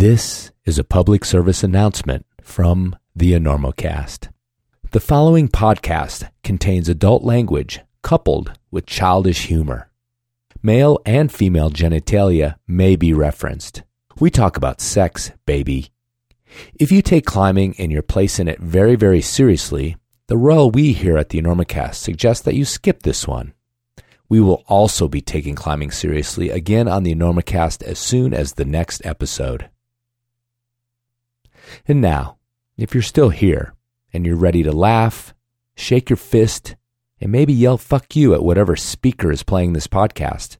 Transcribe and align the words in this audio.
This 0.00 0.50
is 0.64 0.78
a 0.78 0.82
public 0.82 1.26
service 1.26 1.62
announcement 1.62 2.24
from 2.40 2.96
the 3.14 3.32
Enormocast. 3.32 4.30
The 4.92 4.98
following 4.98 5.46
podcast 5.46 6.26
contains 6.42 6.88
adult 6.88 7.22
language 7.22 7.80
coupled 8.00 8.58
with 8.70 8.86
childish 8.86 9.48
humor. 9.48 9.90
Male 10.62 10.98
and 11.04 11.30
female 11.30 11.68
genitalia 11.70 12.54
may 12.66 12.96
be 12.96 13.12
referenced. 13.12 13.82
We 14.18 14.30
talk 14.30 14.56
about 14.56 14.80
sex, 14.80 15.32
baby. 15.44 15.90
If 16.74 16.90
you 16.90 17.02
take 17.02 17.26
climbing 17.26 17.74
and 17.78 17.92
your 17.92 18.00
place 18.00 18.38
in 18.38 18.48
it 18.48 18.58
very, 18.58 18.96
very 18.96 19.20
seriously, 19.20 19.98
the 20.28 20.38
royal 20.38 20.70
we 20.70 20.94
here 20.94 21.18
at 21.18 21.28
the 21.28 21.42
Enormocast 21.42 21.96
suggests 21.96 22.42
that 22.44 22.54
you 22.54 22.64
skip 22.64 23.02
this 23.02 23.28
one. 23.28 23.52
We 24.30 24.40
will 24.40 24.64
also 24.66 25.08
be 25.08 25.20
taking 25.20 25.56
climbing 25.56 25.90
seriously 25.90 26.48
again 26.48 26.88
on 26.88 27.02
the 27.02 27.14
Enormocast 27.14 27.82
as 27.82 27.98
soon 27.98 28.32
as 28.32 28.54
the 28.54 28.64
next 28.64 29.04
episode. 29.04 29.68
And 31.86 32.00
now, 32.00 32.38
if 32.76 32.94
you're 32.94 33.02
still 33.02 33.30
here 33.30 33.74
and 34.12 34.26
you're 34.26 34.36
ready 34.36 34.62
to 34.62 34.72
laugh, 34.72 35.34
shake 35.76 36.10
your 36.10 36.16
fist, 36.16 36.76
and 37.20 37.30
maybe 37.30 37.52
yell 37.52 37.76
fuck 37.76 38.16
you 38.16 38.34
at 38.34 38.42
whatever 38.42 38.76
speaker 38.76 39.30
is 39.30 39.42
playing 39.42 39.72
this 39.72 39.86
podcast, 39.86 40.56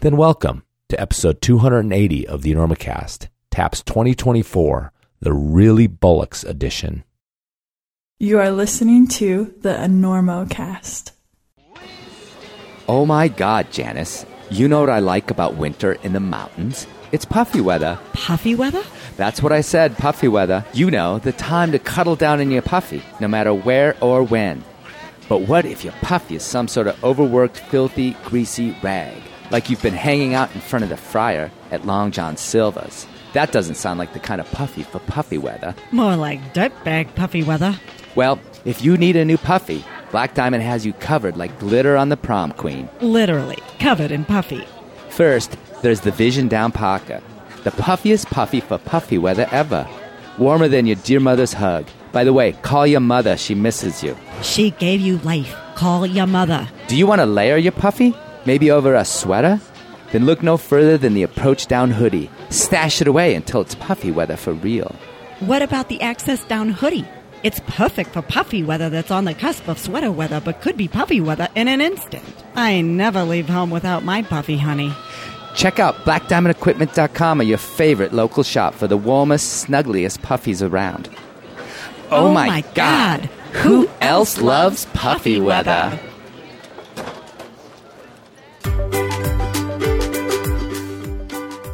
then 0.00 0.16
welcome 0.16 0.64
to 0.88 1.00
episode 1.00 1.40
280 1.40 2.26
of 2.26 2.42
the 2.42 2.52
Enormocast, 2.52 3.28
TAPS 3.50 3.82
2024, 3.82 4.92
the 5.20 5.32
Really 5.32 5.88
Bollocks 5.88 6.44
edition. 6.44 7.04
You 8.18 8.38
are 8.38 8.50
listening 8.50 9.08
to 9.08 9.54
the 9.62 9.74
Enormocast. 9.74 11.12
Oh 12.88 13.06
my 13.06 13.28
god, 13.28 13.70
Janice. 13.72 14.26
You 14.50 14.68
know 14.68 14.80
what 14.80 14.90
I 14.90 14.98
like 14.98 15.30
about 15.30 15.56
winter 15.56 15.92
in 16.04 16.12
the 16.12 16.20
mountains? 16.20 16.86
It's 17.10 17.24
puffy 17.24 17.60
weather. 17.60 17.98
Puffy 18.12 18.54
weather? 18.54 18.82
That's 19.16 19.42
what 19.42 19.52
I 19.52 19.60
said, 19.60 19.96
puffy 19.98 20.28
weather. 20.28 20.64
You 20.72 20.90
know, 20.90 21.18
the 21.18 21.32
time 21.32 21.72
to 21.72 21.78
cuddle 21.78 22.16
down 22.16 22.40
in 22.40 22.50
your 22.50 22.62
puffy, 22.62 23.02
no 23.20 23.28
matter 23.28 23.52
where 23.54 23.96
or 24.00 24.22
when. 24.22 24.64
But 25.28 25.42
what 25.42 25.64
if 25.64 25.84
your 25.84 25.94
puffy 26.02 26.36
is 26.36 26.42
some 26.42 26.68
sort 26.68 26.86
of 26.86 27.02
overworked, 27.04 27.58
filthy, 27.58 28.16
greasy 28.24 28.76
rag? 28.82 29.22
Like 29.50 29.68
you've 29.70 29.82
been 29.82 29.94
hanging 29.94 30.34
out 30.34 30.54
in 30.54 30.60
front 30.60 30.82
of 30.82 30.88
the 30.88 30.96
fryer 30.96 31.50
at 31.70 31.86
Long 31.86 32.10
John 32.10 32.36
Silver's. 32.36 33.06
That 33.34 33.52
doesn't 33.52 33.76
sound 33.76 33.98
like 33.98 34.12
the 34.12 34.18
kind 34.18 34.40
of 34.40 34.50
puffy 34.50 34.82
for 34.82 34.98
puffy 35.00 35.38
weather. 35.38 35.74
More 35.90 36.16
like 36.16 36.54
dirtbag 36.54 37.14
puffy 37.14 37.42
weather. 37.42 37.78
Well, 38.14 38.40
if 38.64 38.82
you 38.82 38.96
need 38.96 39.16
a 39.16 39.24
new 39.24 39.38
puffy, 39.38 39.84
Black 40.10 40.34
Diamond 40.34 40.62
has 40.62 40.84
you 40.84 40.92
covered 40.94 41.36
like 41.36 41.58
glitter 41.58 41.96
on 41.96 42.10
the 42.10 42.16
prom 42.16 42.52
queen. 42.52 42.88
Literally, 43.00 43.58
covered 43.78 44.10
in 44.10 44.24
puffy. 44.24 44.66
First, 45.08 45.56
there's 45.82 46.00
the 46.00 46.10
Vision 46.10 46.48
Down 46.48 46.72
Parka, 46.72 47.22
the 47.64 47.70
puffiest 47.70 48.26
puffy 48.26 48.60
for 48.60 48.78
puffy 48.78 49.18
weather 49.18 49.46
ever. 49.50 49.88
Warmer 50.38 50.68
than 50.68 50.86
your 50.86 50.96
dear 50.96 51.20
mother's 51.20 51.52
hug. 51.52 51.86
By 52.12 52.24
the 52.24 52.32
way, 52.32 52.52
call 52.62 52.86
your 52.86 53.00
mother, 53.00 53.36
she 53.36 53.54
misses 53.54 54.02
you. 54.02 54.16
She 54.42 54.70
gave 54.72 55.00
you 55.00 55.18
life. 55.18 55.54
Call 55.74 56.06
your 56.06 56.26
mother. 56.26 56.68
Do 56.88 56.96
you 56.96 57.06
want 57.06 57.20
to 57.20 57.26
layer 57.26 57.56
your 57.56 57.72
puffy? 57.72 58.14
Maybe 58.44 58.70
over 58.70 58.94
a 58.94 59.04
sweater? 59.04 59.60
Then 60.10 60.26
look 60.26 60.42
no 60.42 60.56
further 60.56 60.98
than 60.98 61.14
the 61.14 61.22
approach 61.22 61.66
down 61.66 61.90
hoodie. 61.90 62.30
Stash 62.50 63.00
it 63.00 63.08
away 63.08 63.34
until 63.34 63.62
it's 63.62 63.74
puffy 63.76 64.10
weather 64.10 64.36
for 64.36 64.52
real. 64.52 64.94
What 65.40 65.62
about 65.62 65.88
the 65.88 66.02
access 66.02 66.44
down 66.44 66.68
hoodie? 66.70 67.06
It's 67.42 67.60
perfect 67.66 68.10
for 68.10 68.22
puffy 68.22 68.62
weather 68.62 68.88
that's 68.90 69.10
on 69.10 69.24
the 69.24 69.34
cusp 69.34 69.66
of 69.68 69.78
sweater 69.78 70.12
weather, 70.12 70.40
but 70.40 70.60
could 70.60 70.76
be 70.76 70.86
puffy 70.86 71.20
weather 71.20 71.48
in 71.54 71.66
an 71.66 71.80
instant. 71.80 72.24
I 72.54 72.82
never 72.82 73.24
leave 73.24 73.48
home 73.48 73.70
without 73.70 74.04
my 74.04 74.22
puffy, 74.22 74.58
honey. 74.58 74.92
Check 75.54 75.78
out 75.78 75.94
blackdiamondequipment.com 76.04 77.40
or 77.40 77.44
your 77.44 77.58
favorite 77.58 78.12
local 78.12 78.42
shop 78.42 78.74
for 78.74 78.86
the 78.88 78.96
warmest, 78.96 79.66
snuggliest 79.66 80.18
puffies 80.20 80.62
around. 80.68 81.08
Oh, 82.10 82.26
Oh 82.28 82.32
my, 82.32 82.46
my 82.48 82.60
god. 82.74 83.22
God. 83.22 83.30
Who 83.62 83.88
else 84.00 84.40
loves 84.40 84.86
puffy 84.94 85.38
weather? 85.40 85.98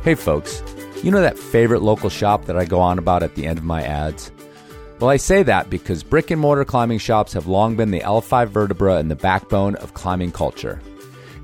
Hey 0.05 0.15
folks, 0.15 0.63
you 1.03 1.11
know 1.11 1.21
that 1.21 1.39
favorite 1.39 1.83
local 1.83 2.09
shop 2.09 2.47
that 2.47 2.57
I 2.57 2.65
go 2.65 2.81
on 2.81 2.99
about 2.99 3.23
at 3.23 3.35
the 3.35 3.45
end 3.47 3.59
of 3.59 3.65
my 3.65 3.83
ads? 3.83 4.33
Well, 5.01 5.11
I 5.11 5.19
say 5.19 5.43
that 5.43 5.69
because 5.69 6.03
brick 6.03 6.31
and 6.31 6.41
mortar 6.41 6.65
climbing 6.65 6.99
shops 6.99 7.35
have 7.35 7.47
long 7.47 7.77
been 7.77 7.91
the 7.91 8.01
L5 8.01 8.49
vertebra 8.49 8.97
and 8.97 9.11
the 9.11 9.17
backbone 9.17 9.75
of 9.77 9.93
climbing 9.93 10.33
culture. 10.33 10.81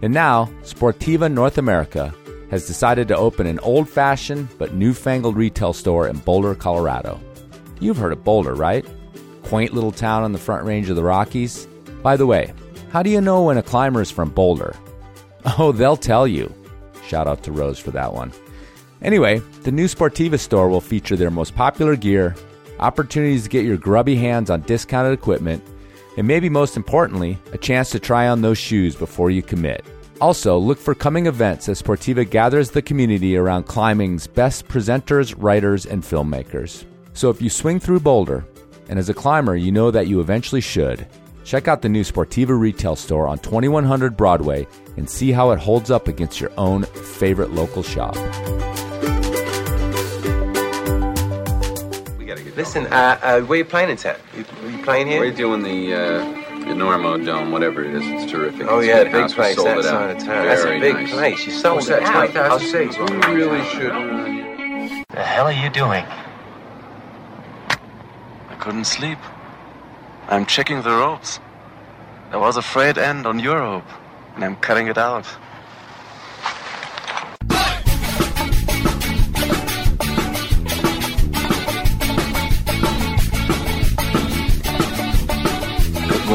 And 0.01 0.15
now, 0.15 0.47
Sportiva 0.62 1.31
North 1.31 1.59
America 1.59 2.15
has 2.54 2.69
decided 2.69 3.09
to 3.09 3.16
open 3.16 3.48
an 3.48 3.59
old 3.59 3.88
fashioned 3.88 4.48
but 4.59 4.75
newfangled 4.75 5.37
retail 5.37 5.72
store 5.72 6.06
in 6.06 6.16
Boulder, 6.19 6.54
Colorado. 6.54 7.20
You've 7.81 7.97
heard 7.97 8.12
of 8.12 8.22
Boulder, 8.22 8.54
right? 8.54 8.87
Quaint 9.42 9.75
little 9.75 9.91
town 9.91 10.22
on 10.22 10.31
the 10.31 10.38
front 10.38 10.65
range 10.65 10.88
of 10.88 10.94
the 10.94 11.03
Rockies. 11.03 11.66
By 12.00 12.16
the 12.16 12.26
way, 12.26 12.53
how 12.92 13.03
do 13.03 13.10
you 13.10 13.20
know 13.20 13.42
when 13.42 13.59
a 13.59 13.62
climber 13.62 14.03
is 14.03 14.10
from 14.12 14.31
Boulder? 14.31 14.76
Oh, 15.59 15.72
they'll 15.72 15.97
tell 15.97 16.28
you. 16.28 16.54
Shout 17.06 17.26
out 17.26 17.42
to 17.42 17.53
Rose 17.53 17.78
for 17.78 17.91
that 17.91 18.15
one. 18.15 18.32
Anyway, 19.03 19.41
the 19.65 19.72
new 19.72 19.86
Sportiva 19.86 20.38
store 20.38 20.69
will 20.71 20.81
feature 20.81 21.16
their 21.16 21.31
most 21.31 21.56
popular 21.56 21.97
gear, 21.97 22.36
opportunities 22.78 23.42
to 23.42 23.50
get 23.50 23.65
your 23.66 23.76
grubby 23.76 24.15
hands 24.15 24.48
on 24.48 24.62
discounted 24.62 25.12
equipment, 25.12 25.62
and 26.16 26.26
maybe 26.26 26.48
most 26.48 26.76
importantly, 26.76 27.36
a 27.53 27.59
chance 27.59 27.91
to 27.91 27.98
try 27.98 28.28
on 28.28 28.42
those 28.42 28.59
shoes 28.59 28.94
before 28.94 29.31
you 29.31 29.42
commit. 29.42 29.84
Also, 30.21 30.57
look 30.57 30.79
for 30.79 30.95
coming 30.95 31.27
events 31.27 31.69
as 31.69 31.83
Sportiva 31.83 32.29
gathers 32.29 32.71
the 32.71 32.83
community 32.83 33.37
around 33.37 33.65
climbing's 33.65 34.27
best 34.27 34.69
presenters, 34.69 35.35
writers, 35.37 35.87
and 35.87 36.03
filmmakers. 36.03 36.85
So 37.15 37.31
if 37.31 37.43
you 37.43 37.51
swing 37.51 37.81
through 37.81 38.01
Boulder, 38.01 38.45
and 38.89 38.99
as 38.99 39.09
a 39.09 39.15
climber 39.15 39.57
you 39.57 39.73
know 39.73 39.91
that 39.91 40.07
you 40.07 40.21
eventually 40.21 40.61
should, 40.61 41.07
check 41.45 41.69
out 41.69 41.83
the 41.83 41.89
new 41.89 42.03
Sportiva 42.03 42.59
retail 42.59 42.97
store 42.97 43.27
on 43.27 43.39
2100 43.39 44.17
Broadway 44.17 44.67
and 44.97 45.09
see 45.09 45.33
how 45.33 45.51
it 45.51 45.59
holds 45.59 45.91
up 45.91 46.09
against 46.09 46.41
your 46.41 46.51
own 46.57 46.85
favorite 46.85 47.51
local 47.51 47.83
shop. 47.83 48.15
We 52.19 52.25
gotta 52.25 52.43
get 52.43 52.57
Listen, 52.57 52.87
uh, 52.87 53.19
uh, 53.23 53.41
where 53.43 53.59
you 53.59 53.65
playing 53.65 53.91
in 53.91 53.97
town? 53.97 54.17
You, 54.37 54.45
you 54.69 54.79
playing 54.85 55.09
here? 55.09 55.21
We're 55.21 55.33
doing 55.33 55.63
the 55.63 55.95
uh, 55.95 56.44
the 56.65 56.73
Normo 56.75 57.25
Dome, 57.25 57.51
whatever 57.51 57.85
it 57.85 57.95
is. 57.95 58.03
It's 58.07 58.31
terrific. 58.31 58.67
Oh 58.69 58.79
It's 58.79 58.89
yeah, 58.89 58.99
a 58.99 59.05
big 59.05 59.13
house. 59.15 59.35
Place 59.35 59.57
sold 59.57 59.69
that 59.69 59.79
it 59.79 59.85
out. 59.87 59.91
side 59.91 60.11
of 60.17 60.23
town. 60.23 60.47
That's 60.47 60.61
a 60.63 60.65
Very 60.65 60.81
big 60.81 60.95
nice. 60.95 61.11
place. 61.13 61.47
You 61.47 61.53
sold 61.53 61.77
What's 61.77 61.89
it 61.89 62.01
that, 62.01 62.03
out. 62.03 62.13
20,000 62.33 62.51
I'll 62.53 62.59
see. 62.59 62.89
We 63.29 63.35
really 63.35 63.65
should. 63.71 65.05
The 65.11 65.23
hell 65.23 65.47
are 65.47 65.53
you 65.53 65.71
doing? 65.71 66.05
I 68.51 68.55
couldn't 68.59 68.85
sleep. 68.85 69.19
I'm 70.29 70.47
checking 70.47 70.83
the 70.83 70.91
ropes. 70.91 71.41
There 72.31 72.41
was 72.41 72.57
a 72.57 72.63
frayed 72.63 72.99
end 72.99 73.27
on 73.27 73.39
your 73.39 73.59
rope, 73.61 73.85
and 74.35 74.45
I'm 74.45 74.57
cutting 74.57 74.89
it 74.89 74.99
out. 74.99 75.27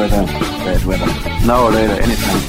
Weather, 0.00 0.24
bad 0.24 0.84
weather. 0.86 1.06
Now 1.46 1.64
or 1.66 1.72
later, 1.72 1.92
anytime. 2.00 2.40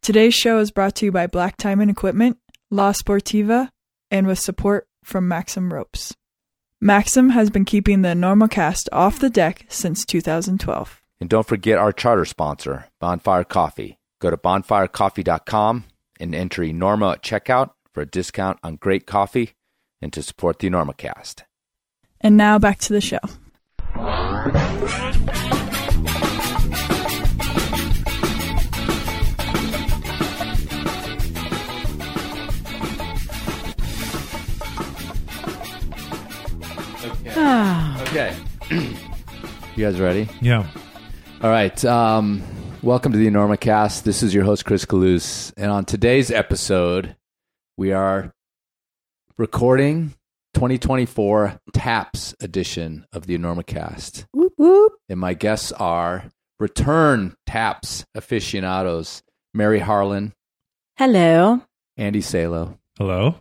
Today's 0.00 0.34
show 0.34 0.60
is 0.60 0.70
brought 0.70 0.94
to 0.94 1.06
you 1.06 1.10
by 1.10 1.26
Black 1.26 1.56
Diamond 1.56 1.90
Equipment, 1.90 2.38
La 2.70 2.92
Sportiva, 2.92 3.68
and 4.08 4.28
with 4.28 4.38
support 4.38 4.86
from 5.02 5.26
Maxim 5.26 5.72
Ropes. 5.74 6.14
Maxim 6.80 7.30
has 7.30 7.50
been 7.50 7.64
keeping 7.64 8.02
the 8.02 8.10
Enormocast 8.10 8.88
off 8.92 9.18
the 9.18 9.28
deck 9.28 9.66
since 9.68 10.04
2012. 10.04 11.02
And 11.20 11.28
don't 11.28 11.48
forget 11.48 11.76
our 11.76 11.92
charter 11.92 12.24
sponsor, 12.24 12.84
Bonfire 13.00 13.42
Coffee. 13.42 13.98
Go 14.20 14.30
to 14.30 14.36
bonfirecoffee.com 14.36 15.84
and 16.20 16.34
enter 16.36 16.72
Norma 16.72 17.10
at 17.14 17.24
checkout 17.24 17.70
for 17.92 18.02
a 18.02 18.06
discount 18.06 18.60
on 18.62 18.76
great 18.76 19.08
coffee 19.08 19.54
and 20.00 20.12
to 20.12 20.22
support 20.22 20.60
the 20.60 20.70
Enormocast. 20.70 21.42
And 22.20 22.36
now 22.36 22.60
back 22.60 22.78
to 22.78 22.92
the 22.92 23.00
show. 23.00 23.18
Ah, 37.34 38.00
Okay. 38.02 38.36
you 38.70 39.84
guys 39.84 39.98
ready? 40.00 40.28
Yeah. 40.40 40.66
All 41.42 41.50
right. 41.50 41.82
Um, 41.84 42.42
welcome 42.82 43.12
to 43.12 43.18
the 43.18 43.26
Enormocast. 43.28 44.02
This 44.04 44.22
is 44.22 44.32
your 44.34 44.44
host, 44.44 44.64
Chris 44.64 44.84
Kalous. 44.84 45.52
And 45.56 45.70
on 45.70 45.84
today's 45.84 46.30
episode, 46.30 47.16
we 47.76 47.92
are 47.92 48.32
recording 49.38 50.14
2024 50.62 51.58
TAPS 51.72 52.36
edition 52.40 53.04
of 53.12 53.26
the 53.26 53.36
Enormocast. 53.36 54.26
whoop 54.32 54.52
whoop. 54.56 54.92
And 55.08 55.18
my 55.18 55.34
guests 55.34 55.72
are 55.72 56.26
return 56.60 57.34
TAPS 57.46 58.04
aficionados 58.14 59.24
Mary 59.52 59.80
Harlan, 59.80 60.34
Hello. 60.96 61.62
Andy 61.96 62.20
Salo, 62.20 62.78
Hello. 62.96 63.40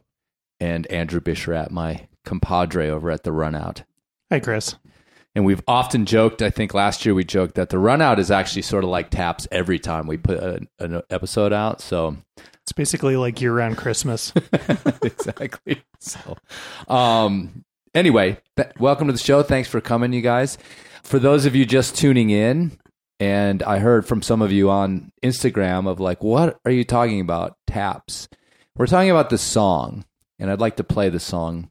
and 0.60 0.88
Andrew 0.88 1.20
Bisharat, 1.20 1.70
my 1.70 2.08
compadre 2.26 2.90
over 2.90 3.12
at 3.12 3.22
the 3.24 3.30
Runout. 3.30 3.84
Hi, 4.32 4.40
Chris. 4.40 4.74
And 5.36 5.46
we've 5.46 5.62
often 5.68 6.08
joked, 6.08 6.42
I 6.42 6.50
think 6.50 6.74
last 6.74 7.06
year 7.06 7.14
we 7.14 7.24
joked 7.24 7.54
that 7.54 7.70
the 7.70 7.78
Runout 7.78 8.18
is 8.18 8.32
actually 8.32 8.64
sort 8.64 8.84
of 8.84 8.90
like 8.90 9.12
taps 9.12 9.48
every 9.52 9.78
time 9.78 10.08
we 10.08 10.18
put 10.18 10.40
a, 10.40 10.68
an 10.80 11.04
episode 11.12 11.54
out. 11.54 11.82
So 11.82 12.18
It's 12.66 12.74
basically 12.74 13.16
like 13.18 13.42
year-round 13.42 13.78
Christmas. 13.78 14.32
exactly. 15.02 15.82
So, 16.00 16.38
um, 16.88 17.64
anyway, 17.96 18.38
th- 18.58 18.70
welcome 18.80 19.08
to 19.08 19.14
the 19.14 19.20
show. 19.20 19.44
Thanks 19.44 19.68
for 19.70 19.82
coming, 19.82 20.14
you 20.14 20.22
guys. 20.22 20.58
For 21.04 21.20
those 21.20 21.46
of 21.46 21.56
you 21.56 21.66
just 21.66 21.96
tuning 21.96 22.30
in, 22.30 22.78
and 23.20 23.62
I 23.64 23.80
heard 23.80 24.06
from 24.06 24.22
some 24.22 24.42
of 24.42 24.52
you 24.52 24.70
on 24.70 25.12
Instagram 25.24 25.88
of 25.88 26.00
like, 26.00 26.24
what 26.24 26.60
are 26.66 26.72
you 26.72 26.84
talking 26.84 27.20
about? 27.22 27.56
Taps. 27.68 28.28
We're 28.76 28.88
talking 28.88 29.12
about 29.12 29.30
the 29.30 29.38
song, 29.38 30.06
and 30.40 30.50
I'd 30.50 30.60
like 30.62 30.78
to 30.78 30.84
play 30.84 31.10
the 31.10 31.20
song 31.20 31.70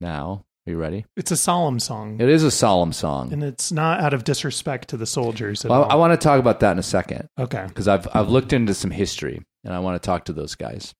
now. 0.00 0.44
Are 0.66 0.70
you 0.70 0.76
ready? 0.78 1.06
It's 1.16 1.30
a 1.30 1.36
solemn 1.38 1.80
song, 1.80 2.20
It 2.20 2.28
is 2.28 2.44
a 2.44 2.50
solemn 2.50 2.92
song. 2.92 3.32
and 3.32 3.42
it's 3.42 3.72
not 3.72 4.00
out 4.00 4.12
of 4.12 4.24
disrespect 4.24 4.88
to 4.90 4.96
the 4.98 5.06
soldiers 5.06 5.64
at 5.64 5.70
Well, 5.70 5.84
all. 5.84 5.90
I 5.90 5.94
want 5.94 6.12
to 6.12 6.22
talk 6.22 6.38
about 6.38 6.60
that 6.60 6.72
in 6.72 6.78
a 6.78 6.82
second 6.82 7.28
okay. 7.38 7.64
because 7.68 7.88
I've 7.88 8.06
I've 8.14 8.28
looked 8.28 8.52
into 8.52 8.74
some 8.74 8.90
history, 8.90 9.42
and 9.64 9.74
I 9.74 9.78
want 9.80 10.00
to 10.00 10.06
talk 10.06 10.24
to 10.26 10.32
those 10.32 10.54
guys. 10.54 10.94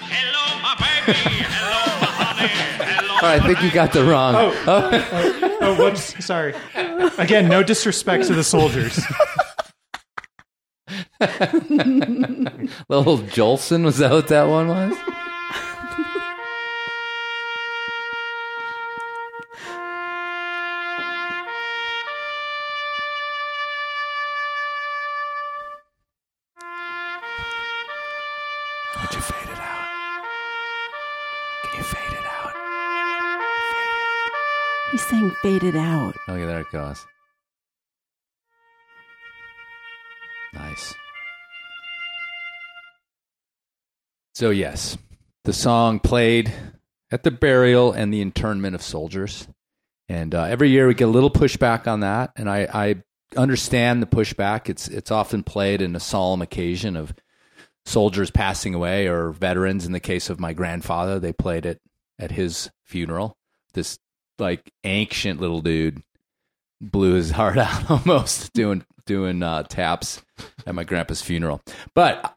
Hello, 0.00 0.60
my 0.62 0.74
baby. 0.78 1.18
Hello, 1.18 2.06
honey. 2.10 2.50
All 3.10 3.22
right, 3.22 3.40
oh, 3.40 3.44
I 3.44 3.46
think 3.46 3.62
you 3.62 3.70
got 3.70 3.92
the 3.92 4.04
wrong. 4.04 4.34
Oh. 4.36 4.52
Oh. 4.66 5.58
oh, 5.60 5.74
whoops. 5.76 6.24
Sorry. 6.24 6.54
Again, 7.18 7.48
no 7.48 7.62
disrespect 7.62 8.26
to 8.26 8.34
the 8.34 8.44
soldiers. 8.44 8.96
Little 12.88 13.18
Jolson, 13.18 13.84
was 13.84 13.98
that 13.98 14.10
what 14.10 14.28
that 14.28 14.48
one 14.48 14.68
was? 14.68 14.96
He's 34.94 35.04
saying 35.06 35.32
faded 35.42 35.74
out. 35.74 36.14
Okay, 36.28 36.46
there 36.46 36.60
it 36.60 36.70
goes. 36.70 37.04
Nice. 40.52 40.94
So, 44.36 44.50
yes, 44.50 44.96
the 45.42 45.52
song 45.52 45.98
played 45.98 46.52
at 47.10 47.24
the 47.24 47.32
burial 47.32 47.90
and 47.90 48.14
the 48.14 48.20
internment 48.20 48.76
of 48.76 48.82
soldiers. 48.82 49.48
And 50.08 50.32
uh, 50.32 50.44
every 50.44 50.70
year 50.70 50.86
we 50.86 50.94
get 50.94 51.08
a 51.08 51.10
little 51.10 51.28
pushback 51.28 51.88
on 51.88 51.98
that. 51.98 52.30
And 52.36 52.48
I, 52.48 52.68
I 52.72 53.02
understand 53.36 54.00
the 54.00 54.06
pushback. 54.06 54.68
It's, 54.68 54.86
it's 54.86 55.10
often 55.10 55.42
played 55.42 55.82
in 55.82 55.96
a 55.96 56.00
solemn 56.00 56.40
occasion 56.40 56.94
of 56.94 57.12
soldiers 57.84 58.30
passing 58.30 58.74
away 58.74 59.08
or 59.08 59.32
veterans. 59.32 59.86
In 59.86 59.90
the 59.92 59.98
case 59.98 60.30
of 60.30 60.38
my 60.38 60.52
grandfather, 60.52 61.18
they 61.18 61.32
played 61.32 61.66
it 61.66 61.80
at 62.16 62.30
his 62.30 62.70
funeral. 62.84 63.36
This 63.72 63.98
like 64.38 64.72
ancient 64.84 65.40
little 65.40 65.60
dude 65.60 66.02
blew 66.80 67.14
his 67.14 67.30
heart 67.32 67.58
out 67.58 67.90
almost 67.90 68.52
doing 68.52 68.84
doing 69.06 69.42
uh, 69.42 69.62
taps 69.64 70.22
at 70.66 70.74
my 70.74 70.84
grandpa's 70.84 71.22
funeral. 71.22 71.60
But 71.94 72.34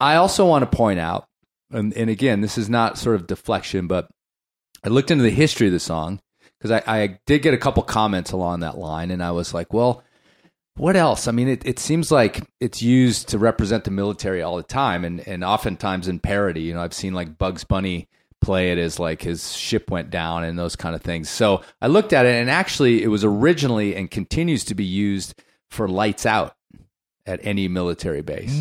I 0.00 0.16
also 0.16 0.46
want 0.46 0.70
to 0.70 0.76
point 0.76 1.00
out, 1.00 1.26
and, 1.70 1.92
and 1.94 2.10
again, 2.10 2.40
this 2.40 2.58
is 2.58 2.68
not 2.68 2.98
sort 2.98 3.16
of 3.16 3.26
deflection, 3.26 3.86
but 3.86 4.08
I 4.84 4.88
looked 4.88 5.10
into 5.10 5.24
the 5.24 5.30
history 5.30 5.68
of 5.68 5.72
the 5.72 5.80
song 5.80 6.20
because 6.58 6.70
I, 6.70 6.82
I 6.86 7.18
did 7.26 7.42
get 7.42 7.54
a 7.54 7.58
couple 7.58 7.82
comments 7.82 8.32
along 8.32 8.60
that 8.60 8.78
line, 8.78 9.10
and 9.10 9.22
I 9.22 9.30
was 9.30 9.54
like, 9.54 9.72
well, 9.72 10.02
what 10.74 10.96
else? 10.96 11.28
I 11.28 11.32
mean, 11.32 11.48
it, 11.48 11.66
it 11.66 11.78
seems 11.78 12.10
like 12.10 12.46
it's 12.60 12.82
used 12.82 13.28
to 13.28 13.38
represent 13.38 13.84
the 13.84 13.90
military 13.90 14.42
all 14.42 14.56
the 14.56 14.62
time, 14.62 15.04
and 15.04 15.26
and 15.26 15.44
oftentimes 15.44 16.08
in 16.08 16.18
parody. 16.18 16.62
You 16.62 16.74
know, 16.74 16.82
I've 16.82 16.94
seen 16.94 17.14
like 17.14 17.38
Bugs 17.38 17.64
Bunny 17.64 18.08
play 18.42 18.72
it 18.72 18.78
as 18.78 18.98
like 18.98 19.22
his 19.22 19.56
ship 19.56 19.90
went 19.90 20.10
down 20.10 20.44
and 20.44 20.58
those 20.58 20.76
kind 20.76 20.94
of 20.94 21.00
things. 21.02 21.30
So 21.30 21.62
I 21.80 21.86
looked 21.86 22.12
at 22.12 22.26
it, 22.26 22.34
and 22.34 22.50
actually, 22.50 23.02
it 23.02 23.08
was 23.08 23.24
originally 23.24 23.94
and 23.96 24.10
continues 24.10 24.64
to 24.64 24.74
be 24.74 24.84
used 24.84 25.34
for 25.70 25.88
lights 25.88 26.26
out 26.26 26.54
at 27.24 27.40
any 27.44 27.68
military 27.68 28.20
base 28.22 28.52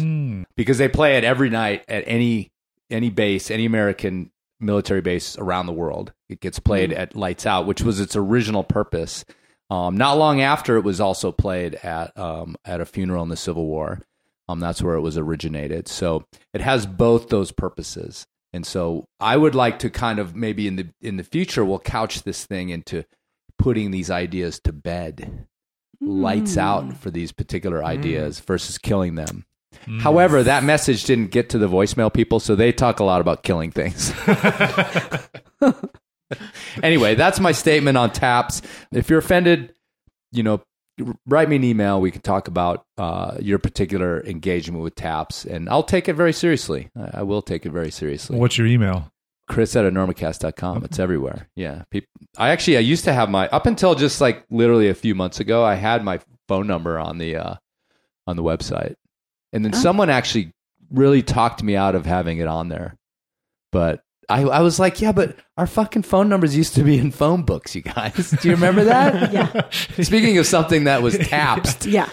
because 0.56 0.78
they 0.78 0.88
play 0.88 1.18
it 1.18 1.24
every 1.24 1.50
night 1.50 1.84
at 1.88 2.04
any 2.06 2.52
any 2.90 3.10
base, 3.10 3.50
any 3.50 3.66
American 3.66 4.32
military 4.60 5.02
base 5.02 5.38
around 5.38 5.66
the 5.66 5.74
world. 5.74 6.14
It 6.30 6.40
gets 6.40 6.60
played 6.60 6.94
at 6.94 7.16
lights 7.16 7.46
out, 7.46 7.66
which 7.66 7.82
was 7.82 8.00
its 8.00 8.16
original 8.16 8.64
purpose. 8.64 9.26
Um, 9.70 9.98
not 9.98 10.18
long 10.18 10.42
after, 10.42 10.78
it 10.78 10.84
was 10.84 11.00
also 11.02 11.32
played 11.32 11.76
at 11.76 12.18
um, 12.18 12.56
at 12.66 12.82
a 12.82 12.86
funeral 12.86 13.24
in 13.24 13.30
the 13.30 13.38
Civil 13.38 13.66
War. 13.66 14.02
Um, 14.48 14.60
that's 14.60 14.82
where 14.82 14.96
it 14.96 15.02
was 15.02 15.18
originated. 15.18 15.88
So 15.88 16.26
it 16.54 16.62
has 16.62 16.86
both 16.86 17.30
those 17.30 17.52
purposes. 17.52 18.28
And 18.54 18.66
so 18.66 19.08
I 19.20 19.38
would 19.38 19.56
like 19.56 19.80
to 19.80 19.90
kind 19.90 20.20
of 20.20 20.36
maybe 20.36 20.68
in 20.68 20.76
the 20.76 20.90
in 21.02 21.18
the 21.18 21.24
future 21.24 21.64
we'll 21.64 21.80
couch 21.80 22.24
this 22.24 22.46
thing 22.46 22.70
into 22.70 23.06
putting 23.58 23.92
these 23.92 24.10
ideas 24.10 24.60
to 24.62 24.74
bed, 24.74 25.48
lights 26.02 26.58
out 26.58 26.84
mm. 26.84 26.98
for 26.98 27.12
these 27.12 27.32
particular 27.32 27.82
mm. 27.82 27.86
ideas 27.86 28.40
versus 28.40 28.78
killing 28.78 29.16
them. 29.16 29.46
Mm. 29.86 30.02
However, 30.02 30.44
that 30.44 30.64
message 30.64 31.06
didn't 31.06 31.32
get 31.32 31.50
to 31.52 31.58
the 31.58 31.70
voicemail 31.70 32.14
people, 32.14 32.40
so 32.40 32.56
they 32.56 32.72
talk 32.72 33.00
a 33.00 33.04
lot 33.04 33.22
about 33.22 33.44
killing 33.44 33.72
things. 33.72 34.12
anyway, 36.84 37.16
that's 37.16 37.40
my 37.40 37.52
statement 37.52 37.98
on 37.98 38.12
taps. 38.12 38.62
If 38.92 39.10
you're 39.10 39.20
offended, 39.20 39.74
you 40.32 40.44
know, 40.44 40.54
r- 40.54 40.62
write 41.26 41.50
me 41.50 41.56
an 41.56 41.64
email. 41.64 42.02
We 42.02 42.12
can 42.12 42.22
talk 42.22 42.48
about 42.48 42.86
uh, 42.98 43.38
your 43.40 43.60
particular 43.60 44.24
engagement 44.26 44.84
with 44.84 44.96
taps, 44.96 45.46
and 45.46 45.70
I'll 45.70 45.84
take 45.84 46.08
it 46.08 46.14
very 46.14 46.34
seriously. 46.34 46.90
I, 46.96 47.20
I 47.20 47.24
will 47.24 47.42
take 47.42 47.66
it 47.66 47.72
very 47.72 47.92
seriously. 47.92 48.38
What's 48.38 48.58
your 48.58 48.68
email? 48.68 49.12
Chris 49.52 49.76
at 49.76 49.84
enormocast.com. 49.84 50.86
It's 50.86 50.98
everywhere. 50.98 51.50
Yeah. 51.56 51.84
Peop 51.92 52.06
I 52.38 52.50
actually, 52.50 52.78
I 52.78 52.82
used 52.82 53.04
to 53.04 53.14
have 53.14 53.30
my, 53.30 53.50
up 53.50 53.66
until 53.66 53.96
just 53.96 54.22
like 54.22 54.46
literally 54.50 54.88
a 54.88 54.94
few 54.94 55.14
months 55.14 55.42
ago, 55.42 55.64
I 55.64 55.76
had 55.76 56.06
my 56.06 56.22
phone 56.48 56.68
number 56.68 56.98
on 56.98 57.18
the, 57.18 57.36
uh, 57.36 57.56
on 58.28 58.38
the 58.38 58.44
website. 58.44 58.96
And 59.52 59.66
then 59.66 59.74
someone 59.74 60.10
actually 60.10 60.54
really 60.90 61.22
talked 61.22 61.62
me 61.62 61.76
out 61.76 61.96
of 61.96 62.06
having 62.06 62.38
it 62.38 62.48
on 62.48 62.70
there. 62.70 62.96
But 63.74 64.02
I, 64.32 64.42
I 64.44 64.62
was 64.62 64.80
like, 64.80 65.02
yeah, 65.02 65.12
but 65.12 65.36
our 65.58 65.68
fucking 65.68 66.04
phone 66.04 66.30
numbers 66.30 66.56
used 66.56 66.76
to 66.76 66.84
be 66.84 66.98
in 66.98 67.12
phone 67.12 67.44
books, 67.44 67.76
you 67.76 67.82
guys. 67.82 68.32
Do 68.42 68.48
you 68.48 68.56
remember 68.56 68.86
that? 68.86 69.32
Yeah. 69.34 69.70
Speaking 70.04 70.38
of 70.38 70.46
something 70.48 70.86
that 70.86 71.02
was 71.02 71.18
tapped, 71.18 71.86
Yeah. 71.86 72.10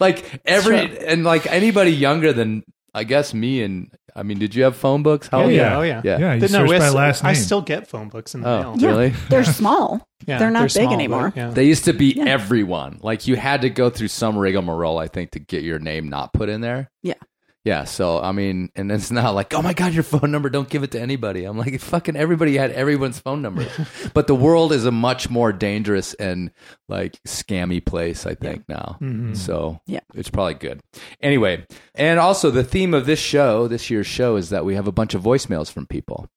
like 0.00 0.40
every, 0.44 0.78
and 1.06 1.24
like 1.24 1.46
anybody 1.46 1.90
younger 1.92 2.32
than, 2.32 2.62
I 2.94 3.04
guess 3.04 3.34
me 3.34 3.62
and, 3.62 3.90
I 4.16 4.22
mean, 4.22 4.38
did 4.38 4.54
you 4.54 4.62
have 4.62 4.76
phone 4.76 5.02
books? 5.02 5.26
How 5.26 5.40
Oh 5.40 5.42
old 5.44 5.52
yeah, 5.52 5.76
oh 5.78 5.82
yeah. 5.82 6.00
Yeah, 6.04 6.34
you 6.34 6.40
Didn't 6.40 6.52
search 6.54 6.70
we 6.70 6.78
by 6.78 6.86
s- 6.86 6.94
last 6.94 7.24
I 7.24 7.32
still 7.32 7.62
get 7.62 7.88
phone 7.88 8.08
books 8.10 8.34
in 8.36 8.42
the 8.42 8.48
Oh, 8.48 8.62
mail. 8.62 8.74
Yeah. 8.78 8.88
really? 8.90 9.08
They're 9.28 9.42
small. 9.44 10.06
Yeah, 10.26 10.38
they're 10.38 10.50
not 10.52 10.62
big 10.62 10.70
small, 10.70 10.86
but, 10.86 10.92
anymore. 10.94 11.32
yeah. 11.36 11.50
They 11.50 11.64
used 11.64 11.84
to 11.86 11.92
be 11.92 12.12
Yeah. 12.16 12.24
everyone. 12.26 12.98
Like 13.02 13.26
you 13.26 13.34
had 13.36 13.62
to 13.62 13.70
go 13.70 13.90
through 13.90 14.08
some 14.08 14.38
rigmarole, 14.38 14.96
I 14.98 15.08
think, 15.08 15.32
to 15.32 15.40
get 15.40 15.62
your 15.64 15.78
name 15.80 16.08
not 16.08 16.32
put 16.32 16.48
in 16.48 16.60
there. 16.60 16.90
Yeah. 17.02 17.14
Yeah. 17.64 17.84
So 17.84 18.20
I 18.20 18.32
mean, 18.32 18.70
and 18.76 18.92
it's 18.92 19.10
not 19.10 19.34
like, 19.34 19.54
oh 19.54 19.62
my 19.62 19.72
god, 19.72 19.94
your 19.94 20.02
phone 20.02 20.30
number, 20.30 20.50
don't 20.50 20.68
give 20.68 20.82
it 20.82 20.90
to 20.92 21.00
anybody. 21.00 21.44
I'm 21.44 21.56
like, 21.58 21.80
fucking 21.80 22.14
everybody 22.16 22.56
had 22.56 22.70
everyone's 22.72 23.18
phone 23.18 23.40
number. 23.42 23.66
but 24.14 24.26
the 24.26 24.34
world 24.34 24.72
is 24.72 24.84
a 24.84 24.90
much 24.92 25.30
more 25.30 25.52
dangerous 25.52 26.12
and 26.14 26.50
like 26.88 27.18
scammy 27.26 27.84
place, 27.84 28.26
I 28.26 28.34
think 28.34 28.68
now. 28.68 28.98
Mm-hmm. 29.00 29.34
So 29.34 29.80
Yeah. 29.86 30.00
it's 30.14 30.30
probably 30.30 30.54
good. 30.54 30.80
Anyway, 31.20 31.66
and 31.94 32.18
also 32.20 32.50
the 32.50 32.64
theme 32.64 32.92
of 32.92 33.06
this 33.06 33.18
show, 33.18 33.66
this 33.66 33.88
year's 33.88 34.06
show, 34.06 34.36
is 34.36 34.50
that 34.50 34.64
we 34.64 34.74
have 34.74 34.86
a 34.86 34.92
bunch 34.92 35.14
of 35.14 35.22
voicemails 35.22 35.70
from 35.72 35.86
people. 35.86 36.28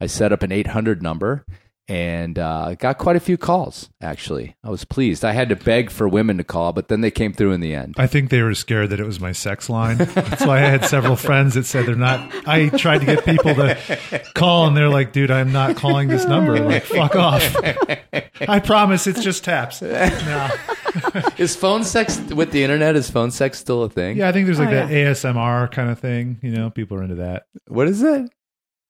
I 0.00 0.06
set 0.06 0.32
up 0.32 0.42
an 0.42 0.52
800 0.52 1.02
number 1.02 1.44
and 1.88 2.38
uh, 2.38 2.74
got 2.74 2.98
quite 2.98 3.16
a 3.16 3.20
few 3.20 3.36
calls. 3.38 3.88
Actually, 4.02 4.56
I 4.64 4.70
was 4.70 4.84
pleased. 4.84 5.24
I 5.24 5.32
had 5.32 5.48
to 5.50 5.56
beg 5.56 5.90
for 5.90 6.08
women 6.08 6.36
to 6.38 6.44
call, 6.44 6.72
but 6.72 6.88
then 6.88 7.00
they 7.00 7.10
came 7.10 7.32
through 7.32 7.52
in 7.52 7.60
the 7.60 7.74
end. 7.74 7.94
I 7.96 8.06
think 8.06 8.30
they 8.30 8.42
were 8.42 8.54
scared 8.54 8.90
that 8.90 9.00
it 9.00 9.06
was 9.06 9.20
my 9.20 9.32
sex 9.32 9.68
line. 9.70 9.98
That's 9.98 10.44
why 10.44 10.56
I 10.58 10.66
had 10.68 10.84
several 10.84 11.16
friends 11.16 11.54
that 11.54 11.64
said 11.64 11.86
they're 11.86 11.94
not. 11.94 12.30
I 12.46 12.68
tried 12.70 12.98
to 12.98 13.06
get 13.06 13.24
people 13.24 13.54
to 13.54 13.78
call, 14.34 14.66
and 14.66 14.76
they're 14.76 14.88
like, 14.88 15.12
"Dude, 15.12 15.30
I'm 15.30 15.52
not 15.52 15.76
calling 15.76 16.08
this 16.08 16.24
number. 16.24 16.58
Like, 16.58 16.84
fuck 16.84 17.14
off." 17.16 17.56
I 18.48 18.60
promise, 18.60 19.06
it's 19.06 19.22
just 19.22 19.44
taps. 19.44 19.80
No. 19.82 20.48
Is 21.38 21.54
phone 21.54 21.84
sex 21.84 22.18
with 22.18 22.50
the 22.52 22.62
internet? 22.62 22.96
Is 22.96 23.10
phone 23.10 23.30
sex 23.30 23.58
still 23.58 23.82
a 23.82 23.88
thing? 23.90 24.16
Yeah, 24.16 24.28
I 24.28 24.32
think 24.32 24.46
there's 24.46 24.58
like 24.58 24.68
Oh, 24.68 24.74
that 24.74 24.88
ASMR 24.88 25.70
kind 25.70 25.90
of 25.90 25.98
thing. 25.98 26.38
You 26.42 26.50
know, 26.52 26.70
people 26.70 26.96
are 26.98 27.02
into 27.02 27.16
that. 27.16 27.46
What 27.68 27.86
is 27.88 28.02
it? 28.02 28.30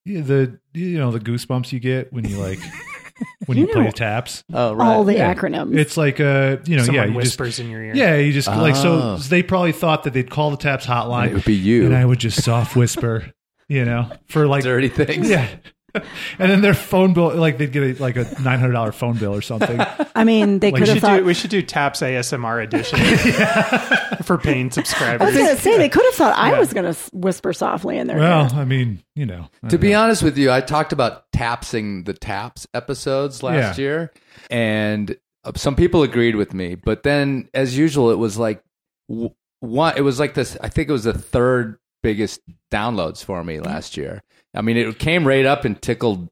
Yeah, 0.06 0.20
the 0.22 0.58
you 0.72 0.98
know 0.98 1.10
the 1.10 1.18
goosebumps 1.20 1.72
you 1.72 1.80
get 1.80 2.12
when 2.12 2.24
you 2.24 2.38
like 2.38 2.60
when 3.46 3.58
you, 3.58 3.66
You 3.66 3.72
play 3.72 3.90
taps. 3.90 4.44
Oh, 4.52 4.72
right. 4.74 4.86
All 4.86 5.04
the 5.04 5.14
Yeah. 5.14 5.34
acronyms. 5.34 5.76
It's 5.76 5.96
like 5.96 6.20
uh, 6.20 6.58
you 6.64 6.76
know, 6.76 6.84
Someone 6.84 6.94
yeah, 7.06 7.10
you 7.10 7.16
whispers 7.16 7.48
just, 7.56 7.60
in 7.60 7.70
your 7.70 7.82
ear. 7.82 7.94
Yeah, 7.94 8.16
you 8.16 8.32
just 8.32 8.46
like 8.48 8.76
Oh. 8.76 9.16
so 9.18 9.28
they 9.28 9.42
probably 9.42 9.72
thought 9.72 10.04
that 10.04 10.12
they'd 10.12 10.30
call 10.30 10.50
the 10.52 10.56
taps 10.56 10.86
hotline. 10.86 11.22
And 11.24 11.30
it 11.32 11.34
would 11.34 11.44
be 11.44 11.54
you. 11.54 11.86
and 11.86 11.96
I 11.96 12.04
would 12.04 12.20
just 12.20 12.42
soft 12.44 12.76
whisper, 12.76 13.32
you 13.68 13.84
know, 13.84 14.10
for 14.28 14.46
like 14.46 14.62
Dirty 14.62 14.88
things. 14.88 15.28
Yeah. 15.28 15.48
And 16.38 16.50
then 16.50 16.60
their 16.60 16.74
phone 16.74 17.12
bill, 17.14 17.34
like 17.34 17.58
they'd 17.58 17.72
get 17.72 17.98
a, 17.98 18.02
like 18.02 18.16
a 18.16 18.24
nine 18.42 18.58
hundred 18.60 18.72
dollar 18.72 18.92
phone 18.92 19.16
bill 19.16 19.34
or 19.34 19.42
something. 19.42 19.80
I 20.14 20.24
mean, 20.24 20.58
they 20.60 20.70
Like, 20.70 20.80
could 20.80 20.88
have 20.88 20.98
thought. 21.00 21.18
do, 21.18 21.24
we 21.24 21.34
should 21.34 21.50
do 21.50 21.62
Taps 21.62 22.00
ASMR 22.00 22.62
edition 22.62 22.98
for 24.24 24.38
paying 24.38 24.70
subscribers. 24.70 25.22
I 25.22 25.24
was 25.26 25.34
going 25.34 25.56
to 25.56 25.62
say 25.62 25.76
they 25.78 25.88
could 25.88 26.04
have 26.04 26.14
thought 26.14 26.36
I 26.36 26.52
Yeah. 26.52 26.58
was 26.58 26.72
going 26.72 26.92
to 26.92 26.98
whisper 27.12 27.52
softly 27.52 27.98
in 27.98 28.06
their 28.06 28.18
Well, 28.18 28.44
ear. 28.52 28.60
I 28.60 28.64
mean, 28.64 29.02
you 29.14 29.26
know, 29.26 29.48
I 29.62 29.68
To 29.68 29.78
be 29.78 29.90
know. 29.92 30.02
honest 30.02 30.22
with 30.22 30.36
you, 30.38 30.50
I 30.50 30.60
talked 30.60 30.92
about 30.92 31.30
tapsing 31.32 32.04
the 32.04 32.12
taps 32.14 32.66
episodes 32.74 33.42
last 33.42 33.78
Yeah. 33.78 33.82
year, 33.82 34.12
and 34.50 35.16
uh, 35.44 35.52
some 35.56 35.76
people 35.76 36.02
agreed 36.02 36.36
with 36.36 36.52
me. 36.54 36.74
But 36.74 37.02
then, 37.02 37.48
as 37.54 37.76
usual, 37.76 38.10
it 38.10 38.18
was 38.18 38.36
like 38.38 38.62
w- 39.08 39.30
one. 39.60 39.94
It 39.96 40.02
was 40.02 40.18
like 40.20 40.34
this. 40.34 40.56
I 40.60 40.68
think 40.68 40.88
it 40.88 40.92
was 40.92 41.04
the 41.04 41.12
third 41.16 41.78
biggest 42.02 42.40
downloads 42.72 43.24
for 43.24 43.42
me 43.42 43.60
last 43.60 43.96
year. 43.96 44.22
I 44.56 44.62
mean, 44.62 44.76
it 44.76 44.98
came 44.98 45.26
right 45.26 45.44
up 45.46 45.64
and 45.64 45.80
tickled 45.80 46.28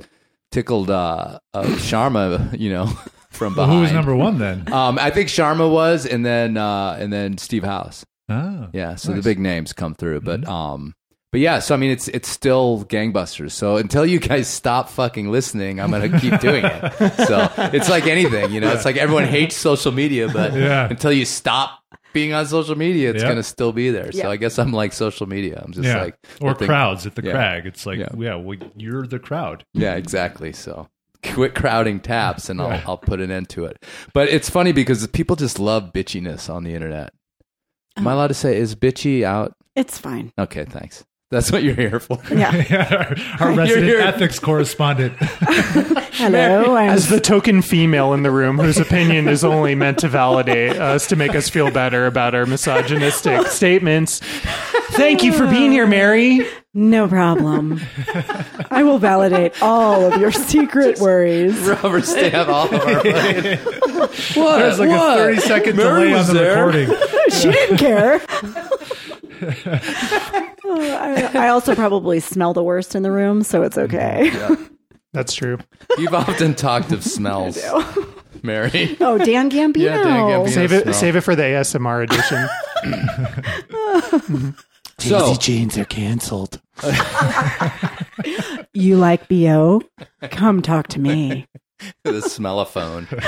tickled 0.51 0.91
uh, 0.91 1.39
uh, 1.53 1.63
Sharma, 1.65 2.59
you 2.59 2.71
know, 2.71 2.87
from 3.31 3.55
Well, 3.57 3.67
behind. 3.67 3.73
who 3.77 3.81
was 3.83 3.93
number 3.93 4.15
one 4.17 4.39
then? 4.39 4.73
Um, 4.73 4.99
I 4.99 5.11
think 5.11 5.29
Sharma 5.29 5.71
was, 5.71 6.07
and 6.07 6.25
then 6.25 6.57
uh, 6.57 6.97
and 6.99 7.13
then 7.13 7.39
Steve 7.39 7.65
House. 7.65 8.05
Oh, 8.29 8.69
Yeah, 8.73 8.95
so 8.95 9.13
nice. 9.13 9.23
the 9.23 9.29
big 9.31 9.39
names 9.39 9.73
come 9.73 9.95
through, 9.95 10.23
but 10.23 10.49
um, 10.49 10.95
but 11.33 11.41
yeah, 11.41 11.59
so 11.59 11.75
I 11.75 11.77
mean, 11.79 11.91
it's 11.91 12.07
it's 12.09 12.29
still 12.29 12.85
gangbusters. 12.89 13.51
So 13.51 13.77
until 13.77 14.07
you 14.07 14.19
guys 14.21 14.47
stop 14.49 14.89
fucking 14.89 15.31
listening, 15.31 15.81
I'm 15.81 15.91
gonna 15.91 16.19
keep 16.21 16.41
doing 16.41 16.65
it. 16.65 16.93
So 17.27 17.51
it's 17.59 17.89
like 17.91 18.07
anything, 18.07 18.53
you 18.53 18.61
know. 18.61 18.73
It's 18.73 18.85
like 18.85 18.97
everyone 18.97 19.25
hates 19.25 19.57
social 19.57 19.93
media, 19.93 20.29
but 20.33 20.55
Yeah. 20.55 20.89
until 20.89 21.13
you 21.13 21.25
stop 21.25 21.81
being 22.15 22.33
on 22.33 22.47
social 22.47 22.77
media, 22.77 23.11
it's 23.11 23.23
Yep. 23.23 23.31
gonna 23.33 23.43
still 23.43 23.73
be 23.73 23.91
there. 23.91 24.11
So 24.13 24.19
Yeah. 24.19 24.31
I 24.31 24.37
guess 24.37 24.59
I'm 24.59 24.73
like 24.73 24.95
social 24.95 25.27
media. 25.27 25.63
I'm 25.63 25.73
just 25.73 25.87
yeah, 25.87 26.01
like 26.03 26.17
or 26.41 26.53
I 26.53 26.55
think- 26.55 26.69
crowds 26.71 27.05
at 27.07 27.15
the 27.15 27.23
yeah. 27.23 27.33
crag. 27.33 27.67
It's 27.67 27.85
like, 27.85 27.99
Yeah. 27.99 28.09
yeah, 28.17 28.37
well, 28.37 28.57
you're 28.77 29.07
the 29.07 29.19
crowd. 29.19 29.65
Yeah, 29.75 29.97
exactly. 29.97 30.53
So 30.55 30.89
quit 31.23 31.55
crowding 31.55 32.01
taps, 32.01 32.49
and 32.49 32.61
I'll 32.61 32.81
I'll 32.87 32.99
put 32.99 33.21
an 33.21 33.31
end 33.31 33.51
to 33.51 33.67
it. 33.67 33.85
But 34.15 34.29
it's 34.31 34.49
funny 34.49 34.73
because 34.73 35.07
people 35.09 35.37
just 35.37 35.59
love 35.59 35.93
bitchiness 35.93 36.49
on 36.49 36.65
the 36.65 36.75
internet. 36.75 37.13
Am 37.97 38.07
I 38.07 38.13
oh. 38.13 38.17
allowed 38.17 38.29
to 38.29 38.35
say 38.35 38.57
is 38.57 38.75
bitchy 38.75 39.23
out? 39.23 39.53
It's 39.77 39.99
fine. 39.99 40.33
Okay, 40.39 40.65
thanks. 40.65 41.05
That's 41.31 41.51
what 41.51 41.63
you're 41.65 41.75
here 41.75 41.99
for. 42.01 42.21
Yeah. 42.31 43.17
our, 43.41 43.49
our 43.49 43.57
resident 43.57 43.87
you're- 43.87 44.03
ethics 44.03 44.39
correspondent. 44.39 45.15
Hello. 46.15 46.77
I'm 46.77 46.91
As 46.91 47.09
the 47.09 47.19
token 47.19 47.61
female 47.63 48.13
in 48.13 48.23
the 48.23 48.31
room 48.31 48.57
whose 48.59 48.79
opinion 48.79 49.27
is 49.29 49.43
only 49.43 49.75
meant 49.75 49.99
to 49.99 50.09
validate 50.09 50.77
us 50.77 51.07
to 51.09 51.17
make 51.17 51.35
us 51.35 51.49
feel 51.49 51.71
better 51.73 52.07
about 52.07 52.35
our 52.35 52.47
misogynistic 52.47 53.47
statements. 53.49 54.21
Thank 54.93 55.25
you 55.25 55.33
for 55.33 55.47
being 55.49 55.73
here, 55.73 55.87
Mary. 55.89 56.47
no 56.73 57.09
problem. 57.09 57.81
I 58.71 58.83
will 58.85 58.99
validate 58.99 59.61
all 59.61 60.05
of 60.05 60.21
your 60.21 60.31
secret 60.31 61.01
worries. 61.01 61.59
Rubber 61.67 62.01
stamp 62.03 62.49
all 62.49 62.67
of 62.73 62.75
our 62.75 63.01
fucking- 63.03 63.59
What? 64.41 64.59
There's 64.59 64.79
like 64.79 64.91
What? 64.91 65.19
a 65.19 65.23
30 65.23 65.41
second 65.41 65.77
Mary 65.77 66.11
delay 66.11 66.21
on 66.21 66.27
the 66.29 66.33
there. 66.35 66.65
recording. 66.67 66.97
she 67.31 67.51
didn't 67.51 67.79
care. 67.79 68.21
I, 69.43 71.31
I 71.35 71.49
also 71.49 71.75
probably 71.75 72.21
smell 72.21 72.53
the 72.55 72.63
worst 72.63 72.95
in 72.95 73.03
the 73.03 73.11
room, 73.11 73.43
so 73.43 73.63
it's 73.63 73.77
mm-hmm. 73.77 73.95
okay. 73.95 74.31
Yeah. 74.33 74.57
That's 75.13 75.33
true. 75.33 75.59
You've 75.97 76.15
often 76.15 76.55
talked 76.55 76.91
of 76.91 77.05
smells, 77.05 77.59
Mary. 78.43 78.97
Oh, 79.01 79.17
Dan 79.17 79.49
Gambino. 79.49 79.77
Yeah, 79.77 80.03
Dan 80.03 80.23
Gambino. 80.23 80.51
Save 80.51 80.73
it. 80.73 80.83
smell. 80.83 80.95
Save 80.95 81.17
it 81.17 81.21
for 81.21 81.37
the 81.37 81.43
ASMR 81.45 82.03
edition. 82.03 82.49
Mm-hmm. 83.71 84.51
So 84.99 85.35
jeans 85.35 85.79
are 85.79 85.85
canceled. 85.85 86.61
You 88.73 88.97
like 88.97 89.29
BO? 89.29 89.83
Come 90.31 90.63
talk 90.63 90.89
to 90.89 90.99
me. 90.99 91.47
the 92.05 92.13
smellophone. 92.21 93.07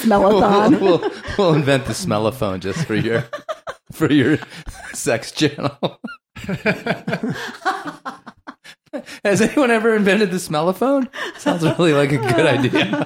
Smellathon. 0.00 0.80
we'll, 0.80 0.98
we'll, 0.98 1.10
we'll 1.38 1.54
invent 1.54 1.86
the 1.86 1.92
smellophone 1.92 2.60
just 2.60 2.84
for 2.86 2.94
your 2.94 3.24
for 3.92 4.12
your 4.12 4.38
sex 4.92 5.32
channel. 5.32 6.00
Has 9.24 9.40
anyone 9.40 9.70
ever 9.70 9.94
invented 9.94 10.30
the 10.30 10.36
smellophone? 10.38 11.08
Sounds 11.38 11.62
really 11.62 11.92
like 11.92 12.12
a 12.12 12.18
good 12.18 12.46
idea. 12.46 13.04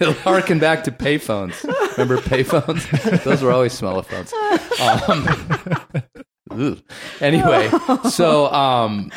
It'll 0.00 0.14
harken 0.14 0.58
back 0.58 0.84
to 0.84 0.92
payphones. 0.92 1.62
Remember 1.96 2.18
payphones? 2.18 3.24
Those 3.24 3.42
were 3.42 3.52
always 3.52 3.78
smellophones. 3.78 4.32
Um, 6.50 6.82
anyway, 7.20 7.70
so 8.10 8.52
um, 8.52 9.10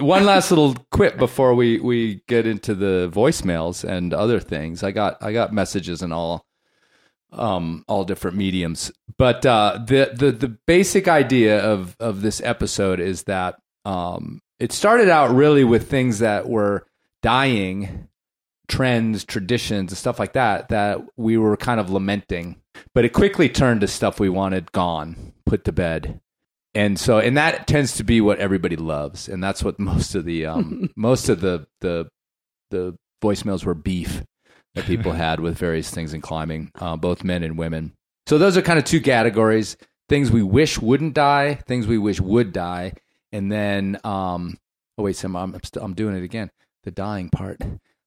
one 0.00 0.24
last 0.24 0.50
little 0.50 0.74
quip 0.90 1.18
before 1.18 1.54
we, 1.54 1.78
we 1.78 2.22
get 2.26 2.46
into 2.46 2.74
the 2.74 3.10
voicemails 3.12 3.88
and 3.88 4.12
other 4.12 4.40
things. 4.40 4.82
I 4.82 4.90
got 4.90 5.22
I 5.22 5.32
got 5.32 5.52
messages 5.52 6.02
and 6.02 6.12
all 6.12 6.46
um, 7.32 7.84
all 7.88 8.04
different 8.04 8.36
mediums. 8.36 8.92
But 9.16 9.44
uh, 9.46 9.78
the 9.86 10.12
the 10.14 10.32
the 10.32 10.48
basic 10.48 11.08
idea 11.08 11.60
of 11.60 11.96
of 12.00 12.22
this 12.22 12.40
episode 12.42 13.00
is 13.00 13.24
that 13.24 13.56
um, 13.84 14.40
it 14.58 14.72
started 14.72 15.08
out 15.08 15.34
really 15.34 15.64
with 15.64 15.88
things 15.88 16.18
that 16.20 16.48
were 16.48 16.86
dying, 17.22 18.08
trends, 18.68 19.24
traditions, 19.24 19.90
and 19.90 19.98
stuff 19.98 20.18
like 20.18 20.34
that 20.34 20.68
that 20.68 21.00
we 21.16 21.36
were 21.36 21.56
kind 21.56 21.80
of 21.80 21.90
lamenting. 21.90 22.56
But 22.94 23.04
it 23.04 23.12
quickly 23.12 23.48
turned 23.48 23.80
to 23.82 23.88
stuff 23.88 24.20
we 24.20 24.28
wanted 24.28 24.72
gone, 24.72 25.32
put 25.44 25.64
to 25.64 25.72
bed. 25.72 26.20
And 26.74 26.98
so, 26.98 27.18
and 27.18 27.36
that 27.36 27.66
tends 27.66 27.96
to 27.96 28.04
be 28.04 28.20
what 28.20 28.38
everybody 28.38 28.76
loves, 28.76 29.28
and 29.28 29.42
that's 29.42 29.64
what 29.64 29.78
most 29.78 30.14
of 30.14 30.24
the 30.24 30.46
um, 30.46 30.90
most 30.96 31.28
of 31.28 31.40
the 31.40 31.66
the 31.80 32.08
the 32.70 32.96
voicemails 33.22 33.64
were 33.64 33.74
beef 33.74 34.22
that 34.74 34.84
people 34.84 35.12
had 35.26 35.40
with 35.40 35.58
various 35.58 35.90
things 35.90 36.14
in 36.14 36.20
climbing, 36.20 36.70
uh, 36.78 36.96
both 36.96 37.24
men 37.24 37.42
and 37.42 37.58
women. 37.58 37.92
So 38.26 38.38
those 38.38 38.56
are 38.56 38.62
kind 38.62 38.78
of 38.78 38.84
two 38.84 39.00
categories: 39.00 39.76
things 40.08 40.30
we 40.30 40.42
wish 40.42 40.78
wouldn't 40.78 41.14
die, 41.14 41.54
things 41.66 41.86
we 41.86 41.98
wish 41.98 42.20
would 42.20 42.52
die, 42.52 42.92
and 43.32 43.50
then 43.50 43.98
um, 44.04 44.56
oh 44.96 45.02
wait, 45.04 45.16
Sam, 45.16 45.36
I'm 45.36 45.54
I'm, 45.54 45.62
st- 45.64 45.84
I'm 45.84 45.94
doing 45.94 46.16
it 46.16 46.22
again, 46.22 46.50
the 46.84 46.90
dying 46.90 47.30
part. 47.30 47.60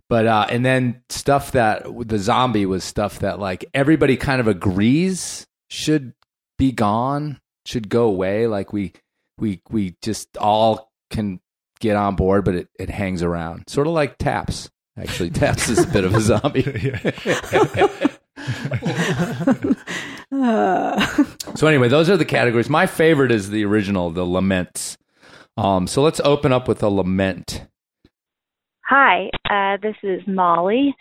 But 0.10 0.27
uh, 0.27 0.46
and 0.50 0.65
then 0.65 1.01
stuff 1.10 1.53
that 1.53 1.86
the 2.08 2.20
zombie 2.20 2.65
was 2.65 2.84
stuff 2.84 3.20
that 3.20 3.39
like 3.39 3.65
everybody 3.74 4.15
kind 4.15 4.39
of 4.39 4.48
agrees 4.48 5.48
should 5.70 6.13
be 6.58 6.72
gone, 6.72 7.39
should 7.65 7.89
go 7.89 8.05
away. 8.05 8.48
Like 8.48 8.74
we 8.74 8.93
we 9.38 9.62
we 9.70 9.96
just 10.01 10.38
all 10.38 10.91
can 11.10 11.39
get 11.79 11.96
on 11.96 12.15
board, 12.15 12.46
but 12.46 12.55
it, 12.55 12.67
it 12.79 12.89
hangs 12.89 13.24
around, 13.24 13.63
sort 13.67 13.88
of 13.88 13.93
like 13.93 14.17
taps. 14.17 14.70
Actually, 14.98 15.29
taps 15.32 15.70
is 15.70 15.84
a 15.84 15.88
bit 15.88 16.03
of 16.03 16.13
a 16.13 16.22
zombie. 16.22 16.63
So 21.55 21.67
anyway, 21.67 21.88
those 21.88 22.10
are 22.10 22.17
the 22.17 22.25
categories. 22.25 22.70
My 22.70 22.88
favorite 22.88 23.32
is 23.32 23.50
the 23.50 23.63
original, 23.65 24.10
the 24.10 24.25
laments. 24.25 24.98
Um, 25.55 25.86
so 25.86 26.01
let's 26.01 26.20
open 26.22 26.51
up 26.51 26.67
with 26.67 26.82
a 26.82 26.89
lament. 26.89 27.67
Hi, 28.86 29.29
uh, 29.50 29.77
this 29.82 29.96
is 30.01 30.22
Molly. 30.27 30.96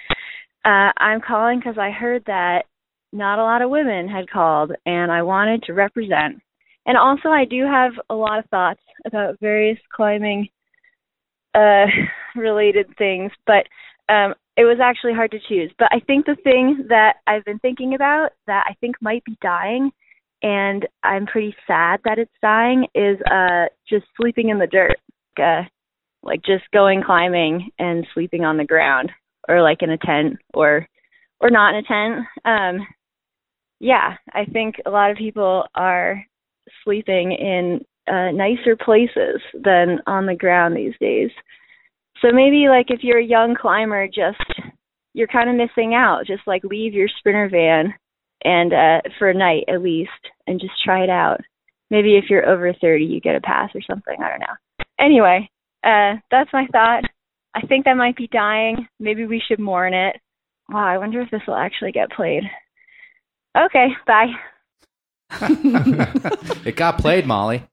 Uh, 0.65 0.93
I'm 0.97 1.21
calling 1.21 1.59
because 1.59 1.79
I 1.79 1.91
heard 1.91 2.25
that 2.27 2.67
not 3.13 3.39
a 3.39 3.43
lot 3.43 3.63
of 3.63 3.71
women 3.71 4.09
had 4.09 4.31
called, 4.31 4.73
and 4.87 5.11
I 5.11 5.23
wanted 5.23 5.63
to 5.65 5.73
represent. 5.73 6.43
And 6.87 6.97
also, 6.97 7.29
I 7.29 7.45
do 7.45 7.65
have 7.65 7.93
a 8.11 8.15
lot 8.15 8.39
of 8.39 8.47
thoughts 8.47 8.81
about 9.07 9.39
various 9.41 9.79
climbing 9.95 10.49
uh, 11.55 11.87
related 12.37 12.87
things, 12.99 13.31
but 13.47 13.67
um, 14.09 14.35
it 14.57 14.65
was 14.65 14.79
actually 14.83 15.15
hard 15.15 15.31
to 15.31 15.39
choose. 15.49 15.73
But 15.79 15.89
I 15.93 16.01
think 16.01 16.27
the 16.27 16.37
thing 16.43 16.87
that 16.89 17.17
I've 17.27 17.45
been 17.45 17.61
thinking 17.61 17.95
about 17.95 18.31
that 18.47 18.65
I 18.69 18.75
think 18.81 18.97
might 19.01 19.25
be 19.25 19.37
dying, 19.41 19.91
and 20.43 20.87
I'm 21.03 21.27
pretty 21.27 21.55
sad 21.67 22.01
that 22.05 22.19
it's 22.19 22.33
dying, 22.43 22.87
is 22.95 23.19
uh, 23.31 23.67
just 23.89 24.07
sleeping 24.21 24.49
in 24.49 24.59
the 24.59 24.67
dirt. 24.67 24.97
Uh, 25.41 25.63
like 26.23 26.43
just 26.43 26.65
going 26.73 27.03
climbing 27.03 27.71
and 27.79 28.07
sleeping 28.15 28.45
on 28.45 28.57
the 28.57 28.65
ground 28.65 29.11
or 29.49 29.63
like 29.63 29.83
in 29.83 29.91
a 29.91 29.99
tent 29.99 30.37
or 30.55 30.87
or 31.41 31.51
not 31.51 31.75
in 31.75 31.81
a 31.81 31.83
tent 31.83 32.27
um 32.45 32.87
yeah 33.81 34.15
i 34.33 34.45
think 34.45 34.77
a 34.87 34.91
lot 34.91 35.11
of 35.11 35.17
people 35.17 35.65
are 35.75 36.25
sleeping 36.85 37.33
in 37.33 37.81
uh 38.09 38.31
nicer 38.33 38.77
places 38.77 39.41
than 39.55 39.99
on 40.07 40.27
the 40.27 40.35
ground 40.35 40.77
these 40.77 40.95
days 41.01 41.31
so 42.21 42.29
maybe 42.33 42.67
like 42.69 42.87
if 42.89 43.01
you're 43.03 43.21
a 43.21 43.25
young 43.25 43.55
climber 43.59 44.07
just 44.07 44.43
you're 45.15 45.29
kind 45.29 45.49
of 45.49 45.57
missing 45.57 45.95
out 45.95 46.27
just 46.27 46.43
like 46.47 46.65
leave 46.65 46.93
your 46.93 47.09
sprinter 47.19 47.49
van 47.51 47.95
and 48.45 48.73
uh 48.73 49.01
for 49.19 49.31
a 49.31 49.35
night 49.35 49.65
at 49.69 49.83
least 49.83 50.11
and 50.47 50.61
just 50.61 50.73
try 50.85 51.05
it 51.05 51.11
out 51.11 51.41
maybe 51.91 52.17
if 52.17 52.25
you're 52.29 52.49
over 52.49 52.73
30 52.81 53.05
you 53.05 53.21
get 53.21 53.37
a 53.37 53.41
pass 53.41 53.71
or 53.75 53.83
something 53.83 54.17
i 54.21 54.29
don't 54.29 54.41
know 54.41 54.85
anyway 54.99 55.49
uh, 55.85 56.15
that's 56.31 56.53
my 56.53 56.67
thought. 56.71 57.03
I 57.55 57.67
think 57.67 57.85
that 57.85 57.97
might 57.97 58.17
be 58.17 58.29
dying. 58.29 58.87
Maybe 58.99 59.27
we 59.27 59.43
should 59.47 59.59
mourn 59.59 59.95
it. 59.95 60.17
Wow, 60.69 60.87
I 60.87 60.99
wonder 60.99 61.21
if 61.21 61.31
this 61.31 61.43
will 61.47 61.57
actually 61.57 61.93
get 61.93 62.11
played. 62.11 62.45
Okay, 63.57 63.89
bye. 64.07 64.33
it 66.65 66.77
got 66.77 66.99
played, 66.99 67.27
Molly. 67.27 67.65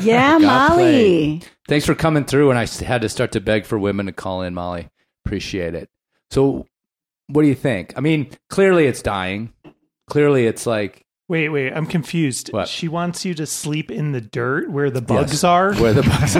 Yeah, 0.00 0.38
Molly. 0.38 0.76
played. 1.40 1.48
Thanks 1.68 1.86
for 1.86 1.94
coming 1.94 2.24
through. 2.24 2.50
And 2.50 2.58
I 2.58 2.66
had 2.84 3.02
to 3.02 3.08
start 3.08 3.32
to 3.32 3.40
beg 3.40 3.64
for 3.66 3.78
women 3.78 4.06
to 4.06 4.12
call 4.12 4.42
in, 4.42 4.54
Molly. 4.54 4.88
Appreciate 5.24 5.74
it. 5.74 5.88
So, 6.30 6.66
what 7.28 7.42
do 7.42 7.48
you 7.48 7.54
think? 7.54 7.92
I 7.96 8.00
mean, 8.00 8.30
clearly 8.48 8.86
it's 8.86 9.02
dying. 9.02 9.52
Clearly 10.08 10.46
it's 10.46 10.66
like 10.66 11.04
Wait, 11.28 11.50
wait, 11.50 11.74
I'm 11.74 11.84
confused. 11.84 12.50
What? 12.54 12.68
She 12.68 12.88
wants 12.88 13.26
you 13.26 13.34
to 13.34 13.44
sleep 13.44 13.90
in 13.90 14.12
the 14.12 14.20
dirt 14.20 14.70
where 14.70 14.90
the 14.90 15.02
bugs 15.02 15.32
Yes, 15.32 15.44
are? 15.44 15.74
where 15.74 15.92
the 15.92 16.02
bugs 16.02 16.36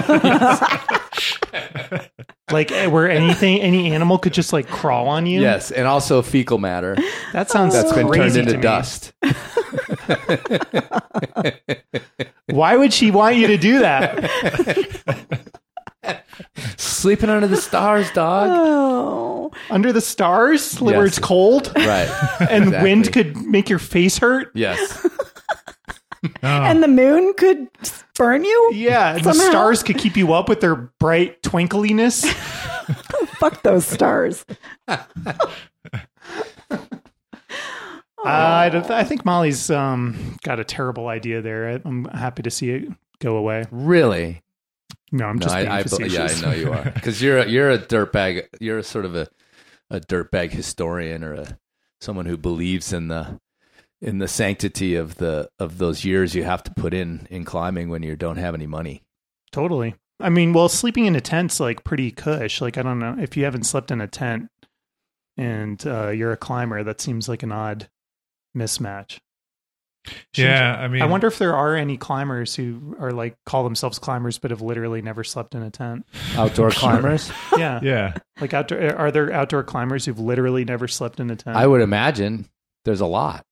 are. 1.93 2.09
like 2.51 2.71
eh, 2.71 2.87
where 2.87 3.09
anything 3.09 3.59
any 3.61 3.93
animal 3.93 4.17
could 4.17 4.33
just 4.33 4.51
like 4.53 4.67
crawl 4.67 5.07
on 5.07 5.25
you? 5.25 5.41
yes, 5.41 5.71
and 5.71 5.87
also 5.87 6.21
fecal 6.21 6.57
matter 6.57 6.95
That 7.33 7.49
sounds 7.49 7.73
that's 7.73 7.93
been 7.93 8.11
turned 8.11 8.35
into 8.35 8.57
dust. 8.57 9.13
Why 12.47 12.75
would 12.75 12.93
she 12.93 13.11
want 13.11 13.35
you 13.35 13.47
to 13.47 13.57
do 13.57 13.79
that? 13.79 14.29
Sleeping 16.77 17.29
under 17.29 17.47
the 17.47 17.57
stars, 17.57 18.09
dog. 18.11 18.49
Oh. 18.51 19.51
Under 19.69 19.91
the 19.93 20.01
stars 20.01 20.79
where 20.81 21.05
it's 21.05 21.19
cold 21.19 21.71
Right. 21.75 22.09
and 22.49 22.65
Exactly. 22.65 22.89
wind 22.89 23.13
could 23.13 23.37
make 23.37 23.69
your 23.69 23.79
face 23.79 24.17
hurt? 24.17 24.51
Yes. 24.55 25.05
And 26.41 26.83
the 26.83 26.87
moon 26.87 27.33
could 27.35 27.67
burn 28.15 28.43
you? 28.43 28.71
Yeah, 28.73 29.15
and 29.15 29.23
the 29.23 29.33
stars 29.33 29.83
could 29.83 29.97
keep 29.97 30.17
you 30.17 30.33
up 30.33 30.49
with 30.49 30.59
their 30.61 30.75
bright 30.75 31.41
twinkliness. 31.43 32.25
Fuck 33.39 33.63
those 33.63 33.85
stars. 33.85 34.45
I, 38.25 38.69
don't- 38.69 38.89
I 38.91 39.03
think 39.03 39.23
Molly's 39.25 39.69
um, 39.71 40.37
got 40.43 40.59
a 40.59 40.63
terrible 40.63 41.07
idea 41.07 41.41
there. 41.41 41.69
I, 41.69 41.81
I'm 41.85 42.05
happy 42.05 42.43
to 42.43 42.51
see 42.51 42.71
it 42.71 42.89
go 43.19 43.37
away. 43.37 43.65
Really? 43.71 44.41
No, 45.11 45.25
I'm 45.25 45.37
No, 45.37 45.43
just 45.43 45.55
being 45.55 45.67
I, 45.69 45.79
I, 45.79 45.83
be- 45.83 46.07
yeah, 46.13 46.27
I 46.29 46.41
know 46.41 46.51
you 46.51 46.71
are 46.73 46.83
because 46.93 47.21
you're 47.21 47.39
a, 47.39 47.47
you're 47.47 47.71
a 47.71 47.79
dirtbag. 47.79 48.47
You're 48.59 48.79
a 48.79 48.83
sort 48.83 49.05
of 49.05 49.15
a 49.15 49.27
a 49.89 49.99
dirtbag 49.99 50.51
historian 50.51 51.23
or 51.23 51.33
a 51.33 51.57
someone 51.99 52.25
who 52.27 52.37
believes 52.37 52.93
in 52.93 53.07
the 53.07 53.39
in 54.01 54.19
the 54.19 54.27
sanctity 54.27 54.95
of 54.95 55.15
the 55.15 55.49
of 55.59 55.77
those 55.77 56.05
years 56.05 56.33
you 56.35 56.43
have 56.43 56.63
to 56.63 56.71
put 56.73 56.93
in 56.93 57.27
in 57.29 57.43
climbing 57.43 57.89
when 57.89 58.03
you 58.03 58.15
don't 58.15 58.37
have 58.37 58.53
any 58.53 58.67
money. 58.67 59.03
Totally. 59.51 59.95
I 60.21 60.29
mean, 60.29 60.53
well, 60.53 60.69
sleeping 60.69 61.05
in 61.05 61.15
a 61.15 61.21
tent's 61.21 61.59
like 61.59 61.83
pretty 61.83 62.11
cush. 62.11 62.61
Like, 62.61 62.77
I 62.77 62.81
don't 62.81 62.99
know 62.99 63.15
if 63.19 63.37
you 63.37 63.45
haven't 63.45 63.63
slept 63.63 63.89
in 63.91 64.01
a 64.01 64.07
tent 64.07 64.49
and 65.37 65.85
uh, 65.87 66.09
you're 66.09 66.33
a 66.33 66.37
climber, 66.37 66.83
that 66.83 66.99
seems 67.01 67.29
like 67.29 67.43
an 67.43 67.51
odd 67.51 67.89
mismatch. 68.55 69.19
Yeah, 70.35 70.75
I 70.79 70.87
mean, 70.87 71.01
I 71.01 71.05
wonder 71.05 71.27
if 71.27 71.37
there 71.37 71.55
are 71.55 71.75
any 71.75 71.97
climbers 71.97 72.55
who 72.55 72.95
are 72.99 73.11
like 73.11 73.35
call 73.45 73.63
themselves 73.63 73.99
climbers 73.99 74.37
but 74.39 74.51
have 74.51 74.61
literally 74.61 75.01
never 75.01 75.23
slept 75.23 75.55
in 75.55 75.61
a 75.61 75.69
tent. 75.69 76.05
Outdoor 76.35 76.71
climbers. 76.71 77.31
Yeah, 77.57 77.79
Yeah, 77.83 78.13
Like, 78.39 78.53
outdoor, 78.53 78.95
are 78.95 79.11
there 79.11 79.31
outdoor 79.31 79.63
climbers 79.63 80.05
who've 80.05 80.19
literally 80.19 80.65
never 80.65 80.87
slept 80.87 81.19
in 81.19 81.29
a 81.29 81.35
tent? 81.35 81.55
I 81.57 81.67
would 81.67 81.81
imagine 81.81 82.49
there's 82.85 83.01
a 83.01 83.05
lot. 83.05 83.45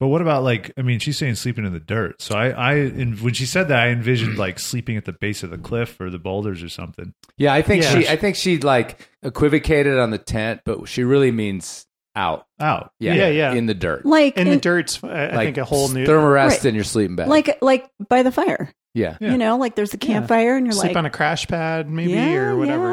But 0.00 0.08
what 0.08 0.20
about 0.22 0.42
like? 0.44 0.72
I 0.78 0.82
mean, 0.82 0.98
she's 0.98 1.18
saying 1.18 1.34
sleeping 1.36 1.64
in 1.64 1.72
the 1.72 1.80
dirt. 1.80 2.20
So 2.22 2.36
I, 2.36 2.48
I, 2.50 2.74
in, 2.74 3.16
when 3.16 3.34
she 3.34 3.46
said 3.46 3.68
that, 3.68 3.78
I 3.80 3.88
envisioned 3.88 4.38
like 4.38 4.58
sleeping 4.58 4.96
at 4.96 5.04
the 5.04 5.12
base 5.12 5.42
of 5.42 5.50
the 5.50 5.58
cliff 5.58 6.00
or 6.00 6.10
the 6.10 6.18
boulders 6.18 6.62
or 6.62 6.68
something. 6.68 7.14
Yeah, 7.36 7.52
I 7.54 7.62
think 7.62 7.82
Yeah. 7.82 7.98
she 8.00 8.08
I 8.08 8.16
think 8.16 8.36
she 8.36 8.58
like 8.58 9.08
equivocated 9.22 9.98
on 9.98 10.10
the 10.10 10.18
tent, 10.18 10.62
but 10.64 10.88
she 10.88 11.04
really 11.04 11.30
means 11.30 11.86
out. 12.16 12.46
Out. 12.60 12.92
Yeah, 12.98 13.14
Yeah, 13.14 13.28
yeah. 13.28 13.52
in 13.52 13.66
the 13.66 13.74
dirt. 13.74 14.04
Like 14.04 14.36
in 14.36 14.46
the 14.48 14.54
in- 14.54 14.58
dirt's, 14.60 15.02
I, 15.04 15.08
I 15.08 15.34
like 15.36 15.46
think, 15.46 15.58
a 15.58 15.64
whole 15.64 15.88
new. 15.88 16.04
thermarest 16.06 16.48
Right. 16.48 16.64
in 16.66 16.74
your 16.74 16.84
sleeping 16.84 17.16
bag. 17.16 17.28
like 17.28 17.58
like 17.62 17.88
by 18.08 18.22
the 18.22 18.32
fire. 18.32 18.72
yeah. 18.94 19.16
Yeah. 19.20 19.32
You 19.32 19.38
know, 19.38 19.56
like 19.56 19.74
there's 19.76 19.94
a 19.94 19.98
campfire 19.98 20.56
and 20.56 20.66
you're 20.66 20.72
sleep 20.72 20.88
like 20.90 20.96
on 20.96 21.06
a 21.06 21.10
crash 21.10 21.46
pad, 21.46 21.88
maybe, 21.88 22.12
yeah, 22.12 22.34
or 22.38 22.56
whatever. 22.56 22.88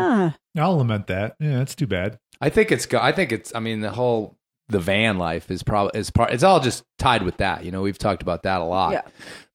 Yeah. 0.54 0.64
I'll 0.64 0.78
lament 0.78 1.08
that. 1.08 1.36
Yeah, 1.40 1.58
that's 1.58 1.74
too 1.76 1.88
bad. 1.88 2.20
I 2.42 2.50
think 2.50 2.72
it's 2.72 2.86
go- 2.86 3.00
I 3.02 3.12
think 3.14 3.32
it's 3.32 3.54
I 3.56 3.60
mean 3.60 3.80
the 3.82 3.92
whole 3.92 4.38
the 4.70 4.80
van 4.80 5.18
life 5.18 5.52
is 5.52 5.64
probably 5.64 6.00
is 6.00 6.10
part 6.10 6.32
it's 6.34 6.44
all 6.44 6.60
just 6.60 6.84
tied 6.98 7.24
with 7.24 7.38
that. 7.38 7.66
You 7.66 7.72
know, 7.72 7.82
we've 7.82 7.98
talked 7.98 8.22
about 8.22 8.44
that 8.44 8.62
a 8.62 8.64
lot. 8.64 8.94
Yeah. 8.94 9.02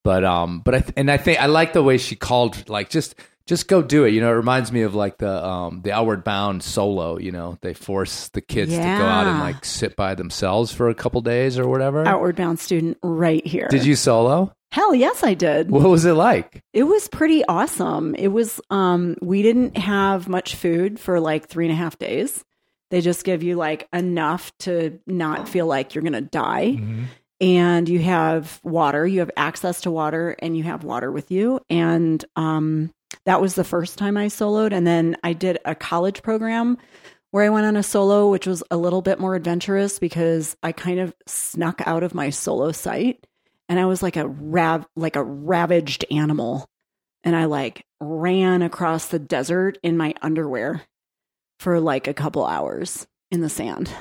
But 0.04 0.24
um 0.24 0.60
but 0.60 0.74
I 0.74 0.80
th- 0.80 0.94
and 0.96 1.10
I 1.10 1.16
think 1.16 1.40
I 1.40 1.46
like 1.46 1.72
the 1.72 1.82
way 1.82 1.98
she 1.98 2.16
called 2.16 2.68
like 2.68 2.90
just 2.90 3.14
just 3.46 3.66
go 3.66 3.82
do 3.82 4.04
it. 4.04 4.10
You 4.14 4.20
know, 4.20 4.30
it 4.30 4.34
reminds 4.36 4.70
me 4.70 4.82
of 4.82 4.94
like 4.94 5.18
the 5.18 5.44
um 5.44 5.82
the 5.82 5.92
Outward 5.92 6.22
Bound 6.22 6.62
solo, 6.62 7.18
you 7.18 7.32
know. 7.32 7.58
They 7.62 7.74
force 7.74 8.28
the 8.28 8.40
kids 8.40 8.72
to 8.72 8.78
go 8.78 8.84
out 8.84 9.26
and 9.26 9.40
like 9.40 9.64
sit 9.64 9.96
by 9.96 10.14
themselves 10.14 10.72
for 10.72 10.88
a 10.88 10.94
couple 10.94 11.20
days 11.20 11.58
or 11.58 11.68
whatever. 11.68 12.06
Outward 12.06 12.36
bound 12.36 12.60
student 12.60 12.96
right 13.02 13.44
here. 13.44 13.66
Did 13.68 13.84
you 13.84 13.96
solo? 13.96 14.54
Hell 14.72 14.94
yes, 14.94 15.24
I 15.24 15.34
did. 15.34 15.68
What 15.68 15.88
was 15.88 16.04
it 16.04 16.12
like? 16.12 16.62
It 16.72 16.84
was 16.84 17.08
pretty 17.08 17.44
awesome. 17.46 18.14
It 18.14 18.28
was 18.28 18.60
um 18.70 19.16
we 19.20 19.42
didn't 19.42 19.76
have 19.76 20.28
much 20.28 20.54
food 20.54 21.00
for 21.00 21.18
like 21.18 21.48
three 21.48 21.64
and 21.66 21.72
a 21.72 21.76
half 21.76 21.98
days. 21.98 22.44
They 22.90 23.00
just 23.00 23.24
give 23.24 23.42
you 23.42 23.56
like 23.56 23.88
enough 23.92 24.56
to 24.60 24.98
not 25.06 25.48
feel 25.48 25.66
like 25.66 25.94
you're 25.94 26.04
gonna 26.04 26.20
die. 26.20 26.78
And 27.40 27.88
you 27.88 28.00
have 28.00 28.60
water, 28.62 29.06
you 29.06 29.20
have 29.20 29.30
access 29.36 29.82
to 29.82 29.90
water 29.90 30.36
and 30.40 30.56
you 30.56 30.64
have 30.64 30.84
water 30.84 31.10
with 31.10 31.30
you. 31.30 31.60
And 31.70 32.22
um 32.36 32.90
that 33.24 33.40
was 33.40 33.54
the 33.54 33.64
first 33.64 33.98
time 33.98 34.16
I 34.16 34.26
soloed. 34.26 34.72
And 34.72 34.86
then 34.86 35.16
I 35.22 35.32
did 35.32 35.58
a 35.64 35.74
college 35.74 36.22
program 36.22 36.76
where 37.30 37.44
I 37.44 37.50
went 37.50 37.66
on 37.66 37.76
a 37.76 37.82
solo, 37.82 38.28
which 38.28 38.46
was 38.46 38.62
a 38.70 38.76
little 38.76 39.02
bit 39.02 39.20
more 39.20 39.34
adventurous 39.34 39.98
because 39.98 40.56
I 40.62 40.72
kind 40.72 41.00
of 41.00 41.14
snuck 41.26 41.80
out 41.86 42.02
of 42.02 42.14
my 42.14 42.30
solo 42.30 42.72
site 42.72 43.26
and 43.68 43.78
I 43.78 43.86
was 43.86 44.02
like 44.02 44.16
a 44.16 44.26
rav 44.26 44.86
like 44.96 45.16
a 45.16 45.24
ravaged 45.24 46.04
animal. 46.10 46.66
And 47.22 47.36
I 47.36 47.44
like 47.44 47.84
ran 48.00 48.62
across 48.62 49.06
the 49.06 49.18
desert 49.18 49.78
in 49.82 49.96
my 49.96 50.14
underwear 50.22 50.82
for 51.60 51.78
like 51.78 52.08
a 52.08 52.14
couple 52.14 52.46
hours 52.46 53.06
in 53.30 53.42
the 53.42 53.50
sand. 53.50 53.92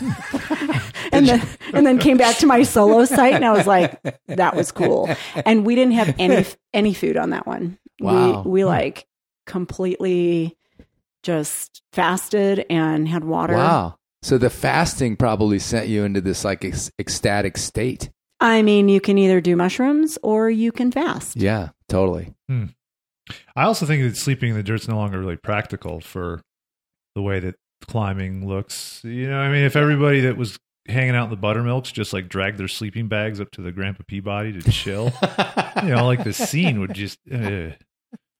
and 1.12 1.28
then 1.28 1.48
and 1.74 1.84
then 1.84 1.98
came 1.98 2.16
back 2.16 2.36
to 2.38 2.46
my 2.46 2.62
solo 2.62 3.04
site 3.16 3.34
and 3.34 3.44
I 3.44 3.52
was 3.52 3.66
like, 3.66 4.00
that 4.28 4.54
was 4.54 4.70
cool. 4.70 5.10
And 5.44 5.66
we 5.66 5.74
didn't 5.74 5.94
have 5.94 6.14
any 6.18 6.46
any 6.72 6.94
food 6.94 7.16
on 7.16 7.30
that 7.30 7.46
one. 7.46 7.76
Wow. 8.00 8.42
We 8.42 8.50
we 8.50 8.64
like 8.64 9.06
completely 9.46 10.56
just 11.24 11.82
fasted 11.92 12.64
and 12.70 13.08
had 13.08 13.24
water. 13.24 13.54
Wow. 13.54 13.96
So 14.22 14.38
the 14.38 14.50
fasting 14.50 15.16
probably 15.16 15.58
sent 15.58 15.88
you 15.88 16.04
into 16.04 16.20
this 16.20 16.44
like 16.44 16.64
ec- 16.64 16.92
ecstatic 17.00 17.58
state. 17.58 18.10
I 18.40 18.62
mean, 18.62 18.88
you 18.88 19.00
can 19.00 19.18
either 19.18 19.40
do 19.40 19.56
mushrooms 19.56 20.18
or 20.22 20.48
you 20.48 20.70
can 20.70 20.92
fast. 20.92 21.36
Yeah, 21.36 21.70
totally. 21.88 22.34
Hmm. 22.48 22.66
I 23.56 23.64
also 23.64 23.84
think 23.84 24.04
that 24.04 24.16
sleeping 24.16 24.50
in 24.50 24.56
the 24.56 24.62
dirt's 24.62 24.86
no 24.86 24.96
longer 24.96 25.18
really 25.18 25.36
practical 25.36 26.00
for 26.00 26.40
the 27.18 27.22
way 27.22 27.40
that 27.40 27.56
climbing 27.88 28.46
looks. 28.46 29.00
You 29.02 29.28
know, 29.28 29.38
I 29.40 29.50
mean, 29.50 29.64
if 29.64 29.74
everybody 29.74 30.20
that 30.20 30.36
was 30.36 30.56
hanging 30.86 31.16
out 31.16 31.24
in 31.24 31.30
the 31.30 31.36
buttermilks 31.36 31.90
just 31.90 32.12
like 32.12 32.28
dragged 32.28 32.58
their 32.58 32.68
sleeping 32.68 33.08
bags 33.08 33.40
up 33.40 33.50
to 33.50 33.60
the 33.60 33.72
Grandpa 33.72 34.04
Peabody 34.06 34.52
to 34.52 34.70
chill, 34.70 35.12
you 35.82 35.88
know, 35.90 36.06
like 36.06 36.22
the 36.22 36.32
scene 36.32 36.80
would 36.80 36.94
just. 36.94 37.18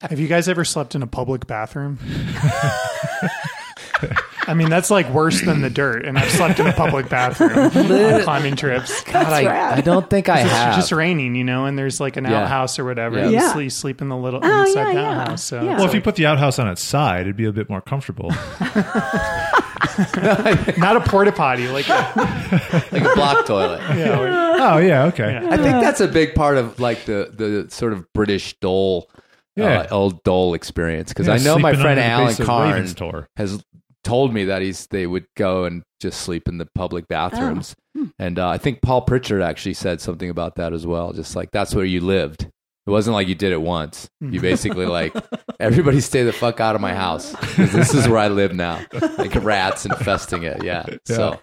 Uh, 0.00 0.06
Have 0.06 0.20
you 0.20 0.28
guys 0.28 0.48
ever 0.48 0.64
slept 0.64 0.94
in 0.94 1.02
a 1.02 1.08
public 1.08 1.48
bathroom? 1.48 1.98
I 4.48 4.54
mean, 4.54 4.70
that's 4.70 4.90
like 4.90 5.08
worse 5.10 5.42
than 5.42 5.60
the 5.60 5.68
dirt, 5.70 6.06
and 6.06 6.18
I've 6.18 6.30
slept 6.30 6.58
in 6.58 6.66
a 6.66 6.72
public 6.72 7.08
bathroom 7.10 7.52
on 7.58 8.22
climbing 8.22 8.56
trips. 8.56 9.04
God, 9.04 9.26
I, 9.26 9.76
I 9.76 9.80
don't 9.82 10.08
think 10.08 10.28
I 10.30 10.40
It's 10.40 10.50
have. 10.50 10.74
just 10.74 10.90
raining, 10.90 11.34
you 11.34 11.44
know, 11.44 11.66
and 11.66 11.78
there's 11.78 12.00
like 12.00 12.16
an 12.16 12.24
Yeah. 12.24 12.42
outhouse 12.42 12.78
or 12.78 12.84
whatever. 12.84 13.18
Yeah. 13.18 13.26
You 13.26 13.32
Yeah. 13.32 13.52
sleep, 13.52 13.72
sleep 13.72 14.00
in 14.02 14.08
the 14.08 14.16
little 14.16 14.40
Oh, 14.42 14.60
inside 14.62 14.74
yeah, 14.80 14.86
the 14.86 14.92
yeah. 15.00 15.20
outhouse. 15.20 15.44
So 15.44 15.62
Yeah. 15.62 15.76
well, 15.76 15.84
if 15.84 15.92
you 15.94 16.00
put 16.00 16.14
the 16.16 16.24
outhouse 16.26 16.58
on 16.58 16.66
its 16.68 16.82
side, 16.82 17.20
it'd 17.22 17.36
be 17.36 17.44
a 17.44 17.52
bit 17.52 17.68
more 17.68 17.80
comfortable. 17.82 18.30
not 20.78 20.96
a 20.96 21.00
porta 21.06 21.32
potty, 21.32 21.68
like 21.68 21.88
a, 21.88 21.92
like 22.92 23.02
a 23.02 23.14
block 23.14 23.46
toilet. 23.46 23.80
yeah, 23.96 24.18
or- 24.18 24.28
oh, 24.28 24.78
yeah, 24.78 25.04
okay. 25.06 25.32
Yeah. 25.32 25.48
I 25.50 25.56
think 25.56 25.80
that's 25.82 26.00
a 26.00 26.08
big 26.08 26.34
part 26.34 26.56
of 26.56 26.78
like 26.80 27.04
the 27.04 27.30
the 27.34 27.66
sort 27.70 27.92
of 27.92 28.10
British 28.12 28.58
dole, 28.60 29.10
Yeah. 29.56 29.80
uh, 29.80 29.88
old 29.94 30.22
dole 30.24 30.54
experience. 30.54 31.10
Because 31.10 31.26
Yeah, 31.26 31.34
I 31.34 31.38
know 31.38 31.58
my 31.58 31.72
sleeping 31.72 31.82
friend 31.82 31.98
under 32.00 32.08
the 32.08 32.14
Alan 32.14 32.26
base 32.28 32.40
of 32.40 32.46
Carn 32.46 32.70
Raven's 32.70 32.94
Tor. 32.94 33.28
has 33.36 33.62
told 34.04 34.32
me 34.32 34.44
that 34.44 34.62
he's 34.62 34.86
they 34.88 35.06
would 35.06 35.26
go 35.36 35.64
and 35.64 35.82
just 36.00 36.20
sleep 36.20 36.48
in 36.48 36.58
the 36.58 36.68
public 36.74 37.08
bathrooms. 37.08 37.74
And 38.18 38.38
uh, 38.38 38.48
I 38.48 38.58
think 38.58 38.80
Paul 38.80 39.02
Pritchard 39.02 39.42
actually 39.42 39.74
said 39.74 40.00
something 40.00 40.30
about 40.30 40.54
that 40.56 40.72
as 40.72 40.86
well. 40.86 41.12
Just 41.12 41.34
like 41.34 41.50
that's 41.50 41.74
where 41.74 41.84
you 41.84 42.00
lived. 42.00 42.42
It 42.86 42.90
wasn't 42.90 43.14
like 43.14 43.28
you 43.28 43.34
did 43.34 43.52
it 43.52 43.60
once. 43.60 44.08
You 44.20 44.40
basically 44.40 44.86
like 44.86 45.14
everybody 45.60 46.00
stay 46.00 46.22
the 46.22 46.32
fuck 46.32 46.58
out 46.58 46.74
of 46.74 46.80
my 46.80 46.94
house. 46.94 47.34
this 47.56 47.92
is 47.92 48.08
where 48.08 48.18
I 48.18 48.28
live 48.28 48.54
now. 48.54 48.80
Like 49.18 49.34
rats 49.34 49.84
infesting 49.84 50.44
it. 50.44 50.62
Yeah. 50.62 50.86
So, 51.04 51.40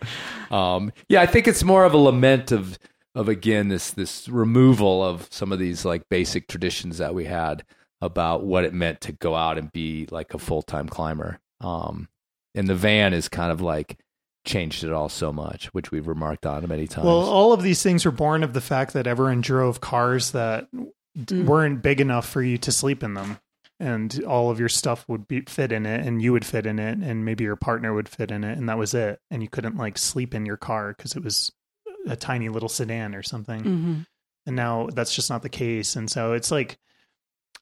um, 0.50 0.94
yeah, 1.10 1.22
I 1.22 1.26
think 1.26 1.48
it's 1.48 1.62
more 1.63 1.84
of 1.84 1.94
a 1.94 1.98
lament 1.98 2.54
of 2.54 2.80
of 3.13 3.28
again 3.28 3.68
this 3.68 3.91
this 3.91 4.30
removal 4.30 5.04
of 5.04 5.28
some 5.30 5.52
of 5.52 5.60
these 5.60 5.84
like 5.84 6.08
basic 6.10 6.48
traditions 6.48 7.00
that 7.00 7.13
we 7.13 7.26
had 7.26 7.65
about 8.02 8.44
what 8.46 8.63
it 8.63 8.74
meant 8.74 9.02
to 9.02 9.12
go 9.12 9.36
out 9.36 9.58
and 9.58 9.72
be 9.72 10.08
like 10.10 10.34
a 10.34 10.39
full 10.39 10.62
time 10.62 10.88
climber. 10.88 11.39
Um, 11.62 12.08
and 12.56 12.68
the 12.68 12.76
van 12.76 13.13
is 13.13 13.28
kind 13.30 13.52
of 13.52 13.62
like 13.62 13.98
changed 14.46 14.84
it 14.84 14.91
all 14.91 15.10
so 15.10 15.32
much, 15.34 15.68
which 15.74 15.91
we've 15.91 16.08
remarked 16.08 16.46
on 16.46 16.68
many 16.68 16.88
times. 16.88 17.06
Well, 17.06 17.22
all 17.22 17.52
of 17.54 17.63
these 17.63 17.82
things 17.82 18.06
were 18.06 18.12
born 18.12 18.44
of 18.44 18.54
the 18.54 18.62
fact 18.62 18.94
that 18.94 19.08
everyone 19.08 19.41
drove 19.41 19.82
cars 19.82 20.32
that 20.32 20.68
Mm. 21.18 21.46
weren't 21.46 21.82
big 21.82 22.02
enough 22.02 22.28
for 22.28 22.41
you 22.44 22.58
to 22.58 22.72
sleep 22.72 23.02
in 23.02 23.13
them. 23.13 23.38
And 23.80 24.24
all 24.24 24.52
of 24.52 24.60
your 24.60 24.70
stuff 24.70 25.04
would 25.10 25.28
be 25.28 25.41
fit 25.41 25.72
in 25.74 25.86
it, 25.86 26.06
and 26.06 26.22
you 26.22 26.32
would 26.32 26.46
fit 26.46 26.65
in 26.65 26.78
it, 26.80 26.98
and 27.00 27.26
maybe 27.26 27.44
your 27.44 27.56
partner 27.58 27.94
would 27.94 28.08
fit 28.08 28.32
in 28.32 28.44
it, 28.46 28.58
and 28.58 28.70
that 28.70 28.78
was 28.78 28.94
it. 28.94 29.20
And 29.32 29.41
you 29.41 29.50
couldn't 29.50 29.76
like 29.78 29.98
sleep 29.98 30.34
in 30.36 30.46
your 30.46 30.56
car 30.58 30.94
because 30.96 31.15
it 31.15 31.24
was 31.24 31.52
a 32.08 32.15
tiny 32.15 32.48
little 32.50 32.70
sedan 32.70 33.15
or 33.15 33.24
something. 33.24 33.63
Mhm. 33.63 34.06
And 34.46 34.56
now 34.56 34.88
that's 34.94 35.13
just 35.15 35.30
not 35.30 35.41
the 35.41 35.50
case. 35.50 35.96
And 35.96 36.10
so 36.10 36.34
it's 36.34 36.52
like, 36.52 36.78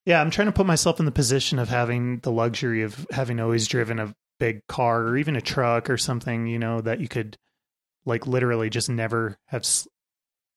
yeah, 0.06 0.20
I'm 0.22 0.30
trying 0.32 0.48
to 0.48 0.52
put 0.52 0.66
myself 0.68 1.00
in 1.00 1.06
the 1.06 1.12
position 1.12 1.58
of 1.58 1.70
having 1.70 2.20
the 2.20 2.32
luxury 2.32 2.82
of 2.84 3.08
having 3.12 3.40
always 3.40 3.68
driven 3.68 4.00
a 4.00 4.14
big 4.40 4.66
car 4.68 5.04
or 5.04 5.18
even 5.18 5.36
a 5.36 5.42
truck 5.42 5.90
or 5.90 5.98
something, 5.98 6.48
you 6.48 6.60
know, 6.60 6.82
that 6.82 7.00
you 7.00 7.08
could 7.08 7.38
like 8.06 8.28
literally 8.28 8.70
just 8.70 8.90
never 8.90 9.38
have 9.48 9.66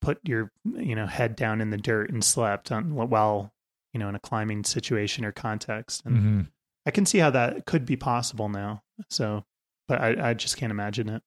put 0.00 0.18
your, 0.24 0.50
you 0.64 0.94
know, 0.94 1.06
head 1.06 1.36
down 1.36 1.60
in 1.60 1.70
the 1.70 1.76
dirt 1.76 2.10
and 2.10 2.24
slept 2.24 2.72
on 2.72 2.94
while, 2.94 3.52
you 3.92 4.00
know, 4.00 4.08
in 4.08 4.14
a 4.14 4.20
climbing 4.20 4.64
situation 4.64 5.24
or 5.24 5.32
context. 5.32 6.02
And 6.04 6.16
Mhm. 6.16 6.46
I 6.84 6.90
can 6.90 7.06
see 7.06 7.18
how 7.18 7.30
that 7.30 7.66
could 7.66 7.84
be 7.86 7.96
possible 7.96 8.48
now. 8.48 8.82
So, 9.08 9.44
but 9.88 10.00
I, 10.00 10.30
I 10.30 10.34
just 10.34 10.56
can't 10.56 10.70
imagine 10.70 11.08
it. 11.08 11.22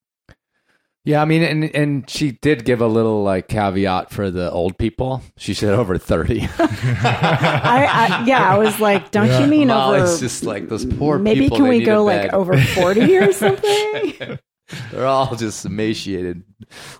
Yeah, 1.06 1.22
I 1.22 1.26
mean, 1.26 1.44
and 1.44 1.64
and 1.76 2.10
she 2.10 2.32
did 2.32 2.66
give 2.66 2.82
a 2.82 2.88
little 2.88 3.24
like 3.24 3.48
caveat 3.48 4.12
for 4.12 4.30
the 4.30 4.52
old 4.52 4.78
people. 4.78 5.22
She 5.38 5.54
said 5.54 5.74
over 5.74 5.98
thirty. 5.98 6.42
I, 6.60 8.20
I 8.22 8.24
yeah, 8.26 8.54
I 8.54 8.58
was 8.58 8.80
like, 8.80 9.10
don't 9.12 9.42
you 9.42 9.48
mean 9.48 9.70
Molly's 9.70 10.02
over? 10.02 10.12
It's 10.12 10.20
just 10.20 10.44
like 10.44 10.68
those 10.68 10.86
poor 10.86 11.18
maybe 11.18 11.42
people. 11.42 11.58
can 11.58 11.68
we 11.70 11.84
go 11.84 12.04
like 12.04 12.34
over 12.34 12.58
forty 12.58 13.18
or 13.18 13.32
something? 13.32 14.40
They're 14.92 15.08
all 15.08 15.36
just 15.36 15.66
emaciated. 15.66 16.44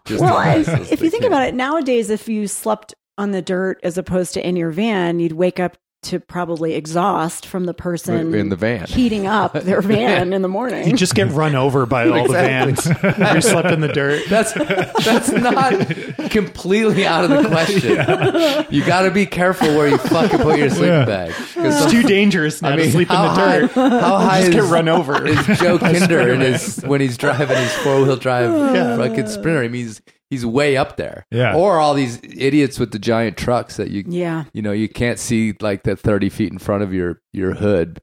Just 0.06 0.22
well, 0.22 0.40
as 0.40 0.68
I- 0.70 0.80
if 0.80 1.02
you 1.02 1.10
think 1.10 1.26
about 1.26 1.48
it, 1.48 1.54
nowadays, 1.54 2.10
if 2.10 2.28
you 2.28 2.48
slept 2.48 2.96
on 3.18 3.32
the 3.32 3.42
dirt 3.42 3.80
as 3.84 3.98
opposed 3.98 4.34
to 4.36 4.48
in 4.48 4.56
your 4.56 4.72
van, 4.72 5.20
you'd 5.20 5.34
wake 5.34 5.60
up 5.60 5.78
to 6.02 6.20
probably 6.20 6.76
exhaust 6.76 7.46
from 7.46 7.66
the 7.66 7.74
person 7.74 8.34
In 8.34 8.48
the 8.48 8.56
van. 8.56 8.86
heating 8.88 9.28
up 9.28 9.52
their 9.54 9.82
van 9.84 10.32
in 10.32 10.42
the 10.42 10.48
morning. 10.48 10.88
You 10.88 10.96
just 10.96 11.14
get 11.14 11.30
run 11.32 11.56
over 11.56 11.86
by 11.86 12.08
all 12.08 12.26
the 12.28 12.34
vans. 12.34 12.86
Exactly. 12.90 13.36
you 13.36 13.42
slept 13.42 13.72
in 13.72 13.82
the 13.82 13.90
dirt. 13.90 14.24
That's 14.30 14.54
that's 14.54 15.30
not 15.32 16.30
completely 16.32 17.06
out 17.06 17.26
of 17.26 17.32
the 17.44 17.50
question. 17.50 18.66
You 18.72 18.86
got 18.86 19.02
to 19.04 19.12
be 19.12 19.26
careful 19.26 19.68
where 19.76 19.88
you 19.90 19.98
fucking 19.98 20.40
put 20.40 20.58
your 20.60 20.70
sleeping 20.70 20.88
Yeah. 20.90 21.06
bag. 21.06 21.34
'Cause 21.34 21.56
It's 21.66 21.78
some- 21.80 21.92
too 21.92 22.04
dangerous 22.04 22.62
now 22.62 22.70
I 22.70 22.76
to 22.78 22.82
mean, 22.84 22.92
sleep 22.92 23.10
in 23.10 23.16
how 23.16 23.34
the 23.36 23.42
dirt. 23.60 23.72
High, 23.72 23.90
how 24.00 24.18
high 24.20 24.38
just 24.42 24.50
is, 24.50 24.56
get 24.56 24.64
run 24.72 24.88
over. 24.90 25.28
is 25.28 25.60
Joe 25.60 25.78
Kinder 25.80 26.30
in 26.34 26.42
his 26.42 26.78
when 26.86 27.02
he's 27.02 27.18
driving 27.18 27.58
his 27.58 27.74
four 27.78 28.02
wheel 28.04 28.16
drive 28.16 28.52
Yeah. 28.76 28.98
fucking 28.98 29.28
sprinter? 29.28 29.60
I 29.64 29.68
mean, 29.68 29.86
he's 29.86 30.02
he's 30.30 30.46
way 30.46 30.78
up 30.78 30.98
there. 30.98 31.26
Yeah. 31.32 31.56
Or 31.56 31.80
all 31.80 31.94
these 31.94 32.20
idiots 32.24 32.80
with 32.80 32.92
the 32.92 33.00
giant 33.00 33.38
trucks 33.38 33.78
that 33.78 33.90
you 33.92 34.04
Yeah. 34.08 34.46
you 34.54 34.62
know 34.62 34.72
you 34.72 34.90
can't 34.90 35.20
see 35.20 35.54
like 35.62 35.84
the 35.84 35.96
thirty 35.96 36.30
feet 36.30 36.52
in 36.52 36.60
front 36.60 36.84
of 36.84 36.94
your 36.94 37.22
your 37.34 37.54
hood 37.56 38.02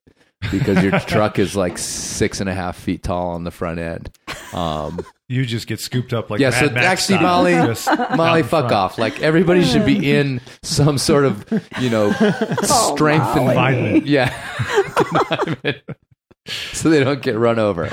because 0.51 0.83
your 0.83 0.99
truck 1.01 1.39
is 1.39 1.57
like 1.57 1.79
six 1.79 2.41
and 2.41 2.49
a 2.49 2.55
half 2.55 2.77
feet 2.77 3.03
tall 3.03 3.31
on 3.31 3.45
the 3.45 3.51
front 3.51 3.79
end. 3.81 4.11
Um, 4.53 5.01
You 5.29 5.45
just 5.45 5.67
get 5.67 5.81
scooped 5.81 6.13
up 6.13 6.31
like 6.31 6.39
yeah, 6.39 6.51
Mad 6.51 6.69
so 6.69 6.71
Max 6.73 6.87
actually, 6.87 7.17
style, 7.17 7.43
Molly, 7.43 7.77
Molly, 8.17 8.43
fuck 8.45 8.71
off. 8.71 8.97
Like 8.97 9.21
everybody 9.23 9.65
should 9.65 9.85
be 9.85 10.13
in 10.13 10.41
some 10.63 10.99
sort 10.99 11.25
of, 11.25 11.45
you 11.81 11.91
know, 11.91 12.13
strength 12.63 13.27
and 13.37 14.07
yeah, 14.07 14.29
confinement. 14.95 15.83
so 16.73 16.89
they 16.91 17.03
don't 17.03 17.23
get 17.23 17.37
run 17.39 17.59
over. 17.59 17.85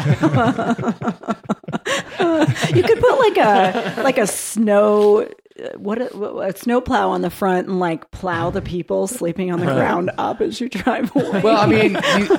you 2.74 2.84
could 2.84 3.00
put 3.00 3.20
like 3.20 3.38
a 3.38 4.02
like 4.04 4.18
a 4.18 4.28
snow 4.28 5.22
uh, 5.64 5.68
what 5.78 6.02
a, 6.02 6.06
what- 6.18 6.56
a 6.56 6.58
snow 6.58 6.82
plow 6.82 7.10
on 7.10 7.22
the 7.22 7.30
front 7.30 7.68
and 7.68 7.80
like 7.80 8.10
plow 8.12 8.50
the 8.50 8.62
people 8.62 9.08
sleeping 9.08 9.52
on 9.52 9.60
the 9.60 9.66
ground 9.66 10.12
up 10.18 10.42
as 10.42 10.60
you 10.60 10.68
drive 10.70 11.16
away. 11.16 11.42
Well, 11.42 11.58
I 11.58 11.66
mean, 11.68 11.92
you, 12.18 12.38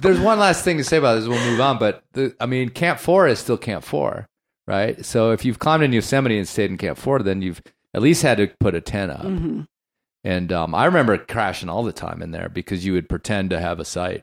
there's 0.00 0.20
one 0.20 0.38
last 0.38 0.64
thing 0.64 0.76
to 0.78 0.84
say 0.84 0.96
about 0.98 1.16
this. 1.16 1.26
We'll 1.28 1.44
move 1.50 1.60
on, 1.60 1.78
but 1.78 2.04
the, 2.12 2.34
I 2.40 2.46
mean, 2.46 2.68
Camp 2.68 3.00
Four 3.00 3.26
is 3.26 3.38
still 3.40 3.56
Camp 3.58 3.82
Four, 3.84 4.28
right? 4.66 5.04
So 5.04 5.32
if 5.32 5.44
you've 5.44 5.58
climbed 5.58 5.82
in 5.82 5.92
Yosemite 5.92 6.38
and 6.38 6.46
stayed 6.46 6.70
in 6.70 6.78
Camp 6.78 6.98
Four, 6.98 7.20
then 7.20 7.42
you've 7.42 7.60
at 7.94 8.02
least 8.02 8.22
had 8.22 8.38
to 8.38 8.48
put 8.60 8.74
a 8.74 8.80
tent 8.80 9.10
up. 9.10 9.22
Mhm. 9.22 9.66
And 10.22 10.52
um, 10.52 10.74
I 10.74 10.84
remember 10.86 11.18
crashing 11.18 11.68
all 11.68 11.82
the 11.84 11.92
time 11.92 12.20
in 12.22 12.30
there 12.32 12.48
because 12.48 12.84
you 12.84 12.92
would 12.92 13.08
pretend 13.08 13.50
to 13.50 13.60
have 13.60 13.78
a 13.80 13.84
site, 13.84 14.22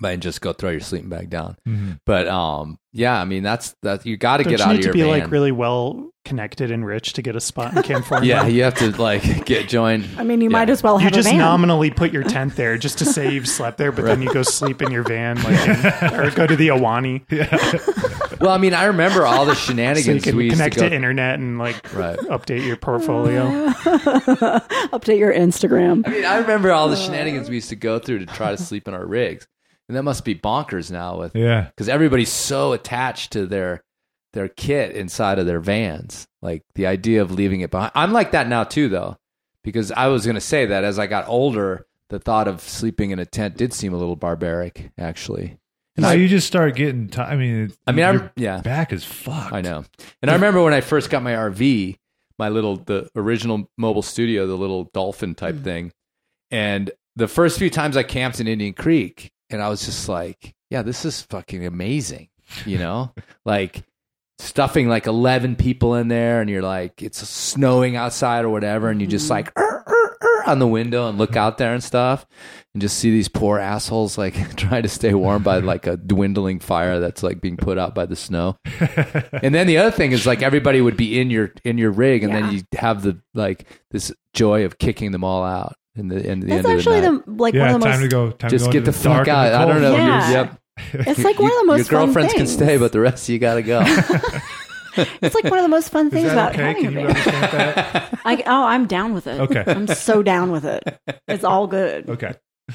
but 0.00 0.12
and 0.14 0.22
just 0.22 0.40
go 0.40 0.52
throw 0.52 0.70
your 0.70 0.80
sleeping 0.80 1.08
bag 1.08 1.30
down. 1.30 1.56
Mhm. 1.66 1.98
But 2.06 2.28
um, 2.28 2.78
yeah, 2.92 3.20
I 3.20 3.24
mean 3.24 3.42
that's 3.42 3.74
that 3.82 4.04
you 4.06 4.16
got 4.16 4.38
to 4.38 4.44
Don't 4.44 4.50
get 4.52 4.58
you 4.60 4.64
out 4.64 4.68
need 4.72 4.76
of 4.78 4.80
to 4.82 4.86
your 4.98 5.06
be 5.06 5.10
van. 5.12 5.20
like 5.22 5.30
really 5.30 5.52
well 5.52 6.10
connected 6.24 6.72
and 6.72 6.84
rich 6.84 7.12
to 7.12 7.22
get 7.22 7.36
a 7.36 7.40
spot 7.40 7.76
in 7.76 7.82
California? 7.84 8.28
yeah, 8.34 8.46
you 8.46 8.62
have 8.64 8.74
to 8.74 8.90
like 9.00 9.44
get 9.46 9.68
joined. 9.68 10.08
I 10.18 10.24
mean, 10.24 10.40
you 10.40 10.50
might 10.50 10.68
as 10.70 10.82
well 10.82 10.98
You 10.98 11.04
have 11.04 11.12
just 11.12 11.28
a 11.28 11.30
van. 11.30 11.38
nominally 11.38 11.90
put 11.90 12.12
your 12.12 12.24
tent 12.24 12.56
there 12.56 12.76
just 12.78 12.98
to 12.98 13.04
say 13.14 13.32
you've 13.32 13.48
slept 13.48 13.78
there, 13.78 13.92
but 13.92 14.04
then 14.04 14.22
you 14.22 14.32
go 14.32 14.42
sleep 14.42 14.82
in 14.82 14.90
your 14.90 15.02
van, 15.04 15.40
like, 15.42 15.68
in- 16.12 16.20
or 16.20 16.30
go 16.32 16.46
to 16.46 16.56
the 16.56 16.68
Ahwahnee. 16.68 17.22
Well, 18.40 18.50
I 18.50 18.58
mean, 18.58 18.74
I 18.74 18.84
remember 18.86 19.24
all 19.24 19.46
the 19.46 19.54
So 19.54 19.60
you 19.60 19.66
shenanigans 19.78 20.24
can 20.24 20.36
we 20.36 20.44
used 20.46 20.56
connect 20.56 20.78
to 20.78 20.88
to, 20.88 20.94
internet 20.94 21.38
and 21.38 21.58
like 21.58 21.94
Right. 21.94 22.18
update 22.18 22.66
your 22.66 22.76
portfolio. 22.76 23.70
Update 24.92 25.18
your 25.18 25.32
Instagram. 25.32 26.06
I 26.06 26.10
mean, 26.10 26.24
I 26.24 26.38
remember 26.38 26.72
all 26.72 26.88
the 26.88 26.96
shenanigans 26.96 27.48
we 27.48 27.56
used 27.56 27.70
to 27.70 27.76
go 27.76 27.98
through 27.98 28.18
to 28.20 28.26
try 28.26 28.50
to 28.50 28.56
sleep 28.58 28.88
in 28.88 28.94
our 28.94 29.06
rigs, 29.06 29.46
and 29.88 29.96
that 29.96 30.02
must 30.02 30.24
be 30.24 30.34
bonkers 30.34 30.90
now 30.90 31.18
with 31.18 31.34
Yeah. 31.34 31.64
because 31.64 31.88
everybody's 31.88 32.32
so 32.32 32.72
attached 32.72 33.32
to 33.32 33.46
their 33.46 33.82
their 34.32 34.48
kit 34.48 34.94
inside 34.94 35.38
of 35.38 35.46
their 35.46 35.60
vans. 35.60 36.28
Like 36.42 36.62
the 36.74 36.86
idea 36.86 37.22
of 37.22 37.32
leaving 37.32 37.62
it 37.62 37.70
behind. 37.70 37.92
I'm 37.94 38.12
like 38.12 38.32
that 38.32 38.48
now 38.48 38.64
too, 38.64 38.88
though, 38.88 39.16
because 39.64 39.90
I 39.92 40.08
was 40.08 40.26
going 40.26 40.34
to 40.34 40.40
say 40.40 40.66
that 40.66 40.84
as 40.84 40.98
I 40.98 41.06
got 41.06 41.26
older, 41.26 41.86
the 42.10 42.18
thought 42.18 42.46
of 42.46 42.60
sleeping 42.60 43.10
in 43.10 43.18
a 43.18 43.24
tent 43.24 43.56
did 43.56 43.72
seem 43.72 43.92
a 43.92 43.96
little 43.96 44.14
barbaric, 44.14 44.90
actually. 44.98 45.58
And 45.96 46.02
No, 46.02 46.10
I, 46.10 46.14
you 46.14 46.28
just 46.28 46.46
start 46.46 46.76
getting. 46.76 47.08
T- 47.08 47.20
I 47.20 47.34
mean, 47.36 47.72
I 47.86 47.92
mean, 47.92 48.04
I'm 48.04 48.30
yeah. 48.36 48.60
back 48.60 48.92
is 48.92 49.04
fucked. 49.04 49.54
I 49.54 49.62
know. 49.62 49.84
And 50.20 50.30
I 50.30 50.34
remember 50.34 50.62
when 50.62 50.74
I 50.74 50.82
first 50.82 51.08
got 51.08 51.22
my 51.22 51.32
RV, 51.32 51.96
my 52.38 52.50
little 52.50 52.76
the 52.76 53.08
original 53.16 53.68
mobile 53.78 54.02
studio, 54.02 54.46
the 54.46 54.56
little 54.56 54.84
dolphin 54.92 55.34
type 55.34 55.56
mm. 55.56 55.64
thing. 55.64 55.92
And 56.50 56.90
the 57.16 57.26
first 57.26 57.58
few 57.58 57.70
times 57.70 57.96
I 57.96 58.02
camped 58.02 58.38
in 58.38 58.46
Indian 58.46 58.74
Creek, 58.74 59.32
and 59.50 59.62
I 59.62 59.68
was 59.68 59.84
just 59.84 60.08
like, 60.08 60.54
yeah, 60.70 60.82
this 60.82 61.04
is 61.04 61.22
fucking 61.22 61.64
amazing. 61.66 62.28
You 62.64 62.78
know? 62.78 63.12
like 63.44 63.82
stuffing 64.38 64.86
like 64.88 65.06
11 65.06 65.56
people 65.56 65.94
in 65.94 66.08
there 66.08 66.42
and 66.42 66.50
you're 66.50 66.60
like 66.60 67.02
it's 67.02 67.26
snowing 67.26 67.96
outside 67.96 68.44
or 68.44 68.50
whatever 68.50 68.90
and 68.90 69.00
you 69.00 69.06
just 69.06 69.30
like 69.30 69.50
"Er, 69.58 69.82
er, 69.88 70.18
er," 70.22 70.42
on 70.46 70.58
the 70.58 70.66
window 70.66 71.08
and 71.08 71.16
look 71.16 71.36
out 71.36 71.56
there 71.56 71.72
and 71.72 71.82
stuff 71.82 72.26
and 72.74 72.82
just 72.82 72.98
see 72.98 73.10
these 73.10 73.28
poor 73.28 73.58
assholes 73.58 74.18
like 74.18 74.34
trying 74.56 74.82
to 74.82 74.90
stay 74.90 75.14
warm 75.14 75.42
by 75.42 75.56
like 75.60 75.86
a 75.86 75.96
dwindling 75.96 76.60
fire 76.60 77.00
that's 77.00 77.22
like 77.22 77.40
being 77.40 77.56
put 77.56 77.78
out 77.78 77.94
by 77.94 78.04
the 78.04 78.14
snow 78.14 78.54
and 79.42 79.54
then 79.54 79.66
the 79.66 79.78
other 79.78 79.90
thing 79.90 80.12
is 80.12 80.26
like 80.26 80.42
everybody 80.42 80.82
would 80.82 80.98
be 80.98 81.18
in 81.18 81.30
your 81.30 81.50
in 81.64 81.78
your 81.78 81.90
rig 81.90 82.22
and 82.22 82.30
Yeah. 82.30 82.40
then 82.42 82.52
you 82.54 82.62
have 82.78 83.02
the 83.02 83.18
like 83.32 83.66
this 83.90 84.12
joy 84.34 84.66
of 84.66 84.76
kicking 84.76 85.12
them 85.12 85.24
all 85.24 85.44
out 85.44 85.76
in 85.96 86.08
the, 86.08 86.16
in 86.30 86.40
the 86.40 86.46
That's 86.46 86.66
end 86.66 86.78
actually 86.78 86.98
of 86.98 87.02
the 87.04 87.10
night. 87.12 87.26
the 87.26 87.32
like 87.32 87.54
yeah, 87.54 87.60
one 87.66 87.74
of 87.76 87.80
the 87.80 87.86
time 87.86 88.00
most 88.00 88.02
to 88.02 88.08
go. 88.08 88.30
Time 88.30 88.50
just 88.50 88.64
to 88.64 88.68
go 88.68 88.72
get 88.72 88.78
into 88.80 88.90
the 88.92 88.96
fuck 88.98 89.26
dark 89.26 89.28
and 89.28 89.36
out. 89.36 89.54
I 89.54 89.64
don't 89.64 89.70
cold. 89.70 89.82
know. 89.82 89.90
You're- 89.90 90.04
Yeah. 90.04 90.30
Yep. 90.30 90.60
It's 91.06 91.24
like 91.24 91.38
one 91.38 91.50
of 91.50 91.56
the 91.58 91.64
Your 91.64 91.66
most 91.66 91.90
fun 91.90 92.04
girlfriends 92.06 92.32
can 92.34 92.38
things. 92.46 92.52
stay, 92.52 92.76
but 92.76 92.92
the 92.92 93.00
rest 93.00 93.24
of 93.28 93.32
you 93.32 93.38
got 93.38 93.54
to 93.54 93.62
go. 93.62 93.82
It's 95.20 95.34
like 95.34 95.44
one 95.44 95.58
of 95.58 95.62
the 95.62 95.68
most 95.68 95.90
fun 95.90 96.08
things 96.10 96.26
Is 96.28 96.32
about 96.32 96.54
that 96.54 96.58
okay? 96.74 96.82
having 96.82 96.84
Can 96.84 96.96
a 96.96 97.00
you 97.02 97.06
van. 97.06 97.16
understand 97.16 97.52
that? 97.52 98.18
I, 98.24 98.36
oh, 98.46 98.64
I'm 98.64 98.86
down 98.86 99.12
with 99.12 99.26
it. 99.26 99.38
Okay. 99.42 99.62
I'm 99.66 99.86
so 99.88 100.22
down 100.22 100.50
with 100.50 100.64
it. 100.64 100.98
It's 101.28 101.44
all 101.44 101.66
good. 101.66 102.08
Okay. 102.08 102.32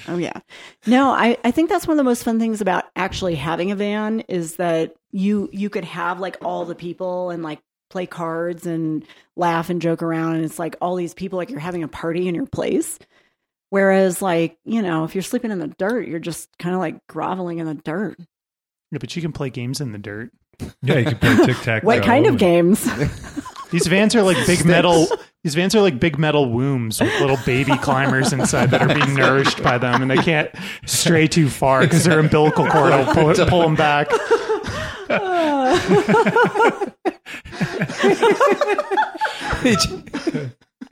Oh 0.07 0.17
yeah. 0.19 0.39
No, 0.85 1.09
I, 1.09 1.37
I 1.43 1.49
think 1.49 1.69
that's 1.69 1.87
one 1.87 1.93
of 1.95 1.97
the 1.97 2.03
most 2.03 2.23
fun 2.23 2.37
things 2.39 2.61
about 2.61 2.85
actually 2.95 3.33
having 3.35 3.71
a 3.71 3.75
van 3.75 4.19
is 4.29 4.57
that 4.57 4.93
you 5.11 5.49
you 5.51 5.71
could 5.71 5.83
have 5.83 6.19
like 6.19 6.37
all 6.43 6.63
the 6.65 6.75
people 6.75 7.31
and 7.31 7.41
like 7.41 7.59
play 7.89 8.05
cards 8.05 8.67
and 8.67 9.03
laugh 9.35 9.71
and 9.71 9.81
joke 9.81 10.03
around 10.03 10.35
and 10.35 10.45
it's 10.45 10.59
like 10.59 10.75
all 10.79 10.95
these 10.95 11.15
people 11.15 11.37
like 11.37 11.49
you're 11.49 11.59
having 11.59 11.81
a 11.81 11.87
party 11.87 12.27
in 12.27 12.35
your 12.35 12.45
place. 12.45 12.99
Whereas 13.71 14.21
like, 14.21 14.57
you 14.65 14.81
know, 14.81 15.05
if 15.05 15.15
you're 15.15 15.21
sleeping 15.21 15.49
in 15.49 15.59
the 15.59 15.69
dirt, 15.69 16.05
you're 16.05 16.19
just 16.19 16.49
kind 16.59 16.75
of 16.75 16.81
like 16.81 17.07
groveling 17.07 17.59
in 17.59 17.65
the 17.65 17.73
dirt. 17.73 18.19
Yeah, 18.91 18.97
but 18.99 19.15
you 19.15 19.21
can 19.21 19.31
play 19.31 19.49
games 19.49 19.79
in 19.79 19.93
the 19.93 19.97
dirt. 19.97 20.31
Yeah, 20.81 20.97
you 20.97 21.05
can 21.05 21.17
play 21.17 21.37
tic 21.45 21.57
tac. 21.61 21.83
What 21.83 22.03
kind 22.03 22.27
of 22.27 22.37
games? 22.37 22.85
These 23.71 23.87
vans 23.87 24.13
are 24.13 24.23
like 24.23 24.35
big 24.45 24.65
metal. 24.65 25.07
These 25.45 25.55
vans 25.55 25.73
are 25.73 25.79
like 25.79 26.01
big 26.01 26.19
metal 26.19 26.51
wombs 26.51 26.99
with 26.99 27.17
little 27.21 27.37
baby 27.45 27.77
climbers 27.77 28.33
inside 28.33 28.71
that 28.71 28.81
are 28.81 28.93
being 28.93 29.13
nourished 29.15 29.63
by 29.63 29.77
them, 29.77 30.01
and 30.01 30.11
they 30.11 30.17
can't 30.17 30.51
stray 30.85 31.27
too 31.27 31.49
far 31.49 31.79
because 31.79 32.03
their 32.03 32.19
umbilical 32.19 32.67
cord 32.67 32.91
will 32.91 33.13
pull, 33.13 33.45
pull 33.47 33.61
them 33.61 33.75
back. 33.75 34.09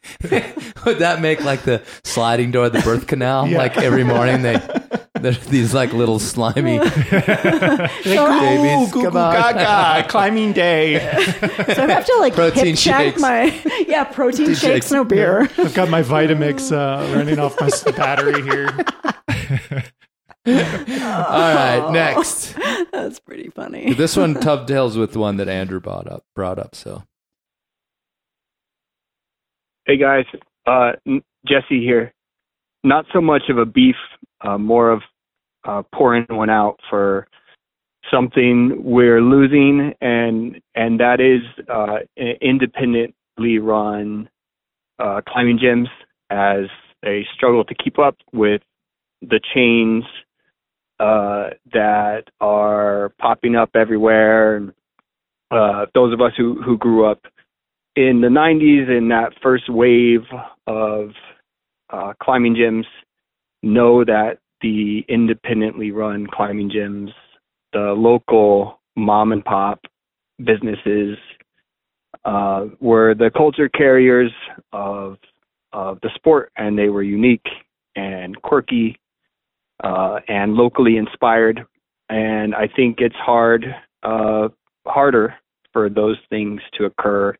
Would 0.85 0.99
that 0.99 1.19
make 1.21 1.43
like 1.43 1.63
the 1.63 1.81
sliding 2.03 2.51
door 2.51 2.65
of 2.65 2.73
the 2.73 2.81
birth 2.81 3.07
canal? 3.07 3.47
Yeah. 3.47 3.57
Like 3.57 3.77
every 3.77 4.03
morning 4.03 4.41
they 4.41 4.55
They're 5.21 5.31
these 5.33 5.73
like 5.73 5.91
little 5.93 6.19
slimy 6.19 6.79
babies. 6.79 6.91
Ooh, 8.07 8.87
goo 8.89 9.03
Come 9.03 9.11
goo 9.11 9.11
gaga, 9.11 10.07
climbing 10.07 10.53
day. 10.53 10.99
So 10.99 11.83
I 11.83 11.87
have 11.91 12.05
to 12.05 12.15
like 12.19 12.33
Protein 12.33 12.67
hip 12.67 12.77
check 12.77 13.01
shakes. 13.01 13.21
my 13.21 13.61
yeah 13.87 14.05
protein 14.05 14.47
shakes, 14.47 14.59
shakes. 14.59 14.91
no 14.91 15.03
beer. 15.03 15.49
I've 15.57 15.73
got 15.73 15.89
my 15.89 16.03
Vitamix 16.03 16.71
uh, 16.71 17.15
running 17.15 17.39
off 17.39 17.59
my 17.59 17.69
battery 17.91 18.41
here. 18.43 18.69
All 20.47 20.53
right, 20.53 21.89
next. 21.91 22.55
That's 22.91 23.19
pretty 23.19 23.49
funny. 23.49 23.93
This 23.93 24.15
one 24.15 24.33
dovetails 24.35 24.97
with 24.97 25.11
the 25.11 25.19
one 25.19 25.37
that 25.37 25.49
Andrew 25.49 25.79
brought 25.79 26.07
up. 26.07 26.23
Brought 26.35 26.59
up. 26.59 26.75
So 26.75 27.03
Hey 29.89 29.97
guys, 29.97 30.25
uh, 30.67 30.91
Jesse 31.47 31.81
here. 31.81 32.13
Not 32.83 33.05
so 33.11 33.21
much 33.21 33.41
of 33.49 33.57
a 33.57 33.65
beef, 33.65 33.95
uh, 34.41 34.55
more 34.55 34.91
of 34.91 35.01
uh, 35.67 35.81
pouring 35.95 36.27
one 36.29 36.51
out 36.51 36.79
for 36.91 37.25
something 38.13 38.83
we're 38.83 39.19
losing, 39.19 39.95
and 39.99 40.61
and 40.75 40.99
that 40.99 41.19
is 41.19 41.41
uh, 41.67 42.01
independently 42.39 43.57
run 43.57 44.29
uh, 44.99 45.21
climbing 45.27 45.57
gyms 45.57 45.87
as 46.29 46.69
they 47.01 47.25
struggle 47.33 47.63
to 47.63 47.73
keep 47.73 47.97
up 47.97 48.15
with 48.31 48.61
the 49.23 49.39
chains 49.55 50.03
uh, 50.99 51.49
that 51.73 52.25
are 52.39 53.11
popping 53.19 53.55
up 53.55 53.71
everywhere. 53.73 54.55
And 54.55 54.71
uh, 55.49 55.87
those 55.95 56.13
of 56.13 56.21
us 56.21 56.33
who 56.37 56.61
who 56.61 56.77
grew 56.77 57.09
up 57.09 57.23
in 57.99 58.21
the 58.21 58.29
90s 58.29 58.97
in 58.97 59.09
that 59.09 59.33
first 59.43 59.67
wave 59.67 60.21
of 60.67 61.09
uh, 61.89 62.13
climbing 62.23 62.55
gyms 62.55 62.85
know 63.61 64.05
that 64.05 64.37
the 64.61 65.03
independently 65.09 65.91
run 65.91 66.25
climbing 66.25 66.71
gyms, 66.71 67.09
the 67.73 67.93
local 67.97 68.79
mom 68.95 69.33
and 69.33 69.43
pop 69.43 69.81
businesses, 70.45 71.17
uh, 72.23 72.67
were 72.79 73.13
the 73.15 73.29
culture 73.35 73.67
carriers 73.67 74.31
of 74.71 75.17
of 75.73 75.99
the 76.01 76.09
sport, 76.15 76.53
and 76.55 76.79
they 76.79 76.87
were 76.87 77.03
unique 77.03 77.47
and 77.97 78.41
quirky 78.41 78.97
uh, 79.83 80.19
and 80.29 80.53
locally 80.53 80.95
inspired. 80.95 81.65
And 82.07 82.55
I 82.55 82.69
think 82.75 82.99
it's 83.01 83.15
hard, 83.15 83.65
uh, 84.03 84.47
harder 84.87 85.35
for 85.73 85.89
those 85.89 86.17
things 86.29 86.61
to 86.77 86.85
occur 86.85 87.37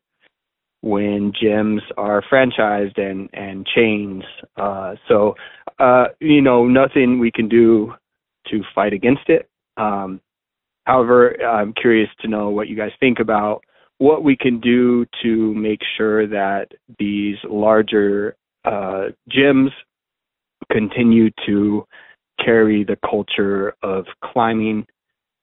when 0.82 1.32
gyms 1.32 1.80
are 1.96 2.22
franchised 2.30 2.98
and 2.98 3.28
and 3.32 3.66
chains. 3.66 4.24
Uh, 4.56 4.94
so 5.08 5.34
uh, 5.78 6.06
you 6.20 6.42
know, 6.42 6.66
nothing 6.66 7.18
we 7.18 7.30
can 7.30 7.48
do 7.48 7.94
to 8.50 8.62
fight 8.74 8.92
against 8.92 9.28
it. 9.28 9.48
Um, 9.76 10.20
however, 10.84 11.34
I'm 11.42 11.72
curious 11.72 12.10
to 12.20 12.28
know 12.28 12.50
what 12.50 12.68
you 12.68 12.76
guys 12.76 12.92
think 13.00 13.18
about 13.18 13.62
what 14.00 14.24
we 14.24 14.34
can 14.34 14.60
do 14.60 15.04
to 15.22 15.54
make 15.54 15.80
sure 15.98 16.26
that 16.26 16.68
these 16.98 17.36
larger 17.44 18.34
uh, 18.64 19.08
gyms 19.30 19.68
continue 20.72 21.30
to 21.46 21.86
carry 22.42 22.82
the 22.82 22.96
culture 23.08 23.74
of 23.82 24.06
climbing 24.24 24.86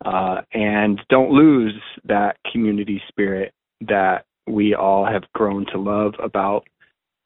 uh, 0.06 0.42
and 0.54 1.00
don't 1.10 1.32
lose 1.32 1.80
that 2.06 2.38
community 2.52 3.02
spirit 3.08 3.54
that 3.82 4.26
we 4.48 4.74
all 4.74 5.06
have 5.06 5.24
grown 5.34 5.66
to 5.68 5.78
love 5.78 6.14
about 6.24 6.68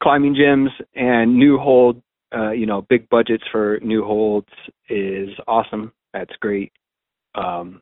climbing 0.02 0.34
gyms 0.34 0.70
and 0.94 1.36
new 1.36 1.58
hold 1.58 2.02
uh, 2.34 2.50
you 2.50 2.66
know 2.66 2.82
big 2.82 3.08
budgets 3.08 3.44
for 3.50 3.78
new 3.82 4.04
holds 4.04 4.48
is 4.88 5.28
awesome. 5.46 5.92
That's 6.12 6.34
great. 6.40 6.72
Um, 7.34 7.80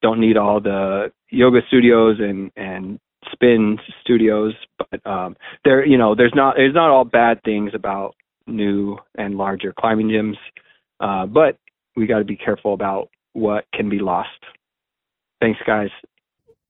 don't 0.00 0.20
need 0.20 0.36
all 0.36 0.60
the 0.60 1.12
yoga 1.30 1.60
studios 1.68 2.16
and 2.20 2.50
and 2.56 2.98
spin 3.32 3.78
studios 4.00 4.52
but 4.78 5.06
um, 5.06 5.36
there 5.64 5.86
you 5.86 5.96
know 5.96 6.14
there's 6.14 6.32
not 6.34 6.56
there's 6.56 6.74
not 6.74 6.90
all 6.90 7.04
bad 7.04 7.40
things 7.44 7.70
about 7.72 8.14
new 8.46 8.98
and 9.16 9.36
larger 9.36 9.72
climbing 9.78 10.08
gyms 10.08 10.36
uh, 11.00 11.24
but 11.26 11.56
we 11.96 12.06
got 12.06 12.18
to 12.18 12.24
be 12.24 12.36
careful 12.36 12.74
about 12.74 13.10
what 13.32 13.64
can 13.72 13.88
be 13.88 14.00
lost. 14.00 14.28
Thanks 15.40 15.60
guys 15.66 15.90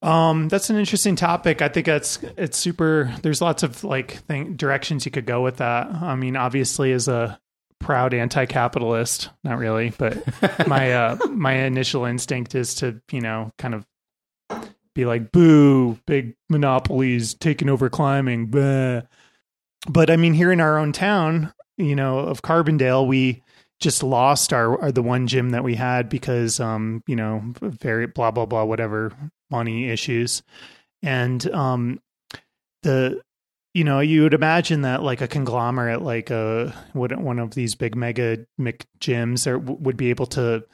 Um, 0.03 0.49
that's 0.49 0.69
an 0.69 0.77
interesting 0.77 1.15
topic. 1.15 1.63
I 1.63 1.69
think 1.69 1.87
that's 1.87 2.19
it's 2.37 2.59
super. 2.59 3.15
There's 3.23 3.41
lots 3.41 3.63
of 3.63 3.85
like 3.85 4.13
thing, 4.25 4.57
directions 4.57 5.07
you 5.07 5.13
could 5.13 5.27
go 5.27 5.43
with 5.43 5.59
that. 5.59 5.87
I 5.87 6.17
mean, 6.17 6.37
obviously, 6.37 6.93
as 6.93 7.07
a 7.07 7.39
proud 7.79 8.15
anti-capitalist, 8.15 9.31
not 9.45 9.59
really, 9.59 9.93
but 9.97 10.19
my 10.67 10.93
uh, 10.93 11.17
my 11.31 11.53
initial 11.53 12.05
instinct 12.05 12.55
is 12.55 12.75
to 12.77 13.01
you 13.13 13.21
know 13.21 13.53
kind 13.59 13.75
of 13.75 13.87
be 14.95 15.05
like, 15.05 15.31
"Boo! 15.31 15.99
Big 16.07 16.35
monopolies 16.49 17.35
taking 17.35 17.69
over 17.69 17.89
climbing." 17.89 18.49
Bleh. 18.49 19.07
But 19.89 20.11
I 20.11 20.17
mean, 20.17 20.35
here 20.35 20.51
in 20.51 20.61
our 20.61 20.79
own 20.79 20.93
town, 20.93 21.53
you 21.77 21.95
know, 21.95 22.19
of 22.21 22.43
Carbondale, 22.43 23.07
we 23.07 23.43
just 23.83 24.03
lost 24.03 24.53
our, 24.53 24.81
our 24.81 24.93
the 24.93 25.03
one 25.03 25.27
gym 25.27 25.51
that 25.51 25.65
we 25.65 25.75
had 25.75 26.09
because 26.09 26.61
um 26.61 27.03
you 27.09 27.17
know 27.17 27.43
very 27.61 28.07
blah 28.07 28.31
blah 28.31 28.47
blah 28.47 28.63
whatever 28.63 29.13
money 29.53 29.89
issues. 29.89 30.43
And 31.03 31.49
um 31.55 32.01
the 32.83 33.21
you 33.75 33.85
know 33.85 34.01
you 34.01 34.23
would 34.23 34.35
imagine 34.35 34.83
that 34.83 35.03
like 35.03 35.21
a 35.21 35.29
conglomerate 35.29 36.03
like 36.03 36.31
a 36.31 36.75
what 36.93 37.17
one 37.19 37.39
of 37.39 37.55
these 37.55 37.75
big 37.75 37.95
mega 37.97 38.45
Mc 38.59 38.85
gyms 39.01 39.47
or 39.47 39.59
would 39.59 39.97
be 39.97 40.11
able 40.11 40.27
to 40.27 40.65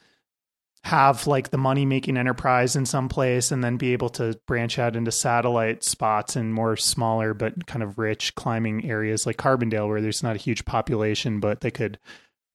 have 0.84 1.26
like 1.26 1.50
the 1.50 1.58
money 1.58 1.84
making 1.84 2.16
enterprise 2.16 2.76
in 2.76 2.86
some 2.86 3.08
place 3.08 3.50
and 3.50 3.62
then 3.62 3.76
be 3.76 3.92
able 3.92 4.08
to 4.08 4.38
branch 4.46 4.78
out 4.78 4.96
into 4.96 5.10
satellite 5.10 5.82
spots 5.84 6.36
and 6.36 6.54
more 6.54 6.76
smaller 6.76 7.34
but 7.34 7.66
kind 7.66 7.82
of 7.82 7.98
rich 7.98 8.34
climbing 8.36 8.88
areas 8.88 9.26
like 9.26 9.36
Carbondale 9.36 9.88
where 9.88 10.00
there's 10.00 10.22
not 10.22 10.36
a 10.36 10.40
huge 10.40 10.64
population 10.64 11.40
but 11.40 11.60
they 11.60 11.70
could 11.70 11.98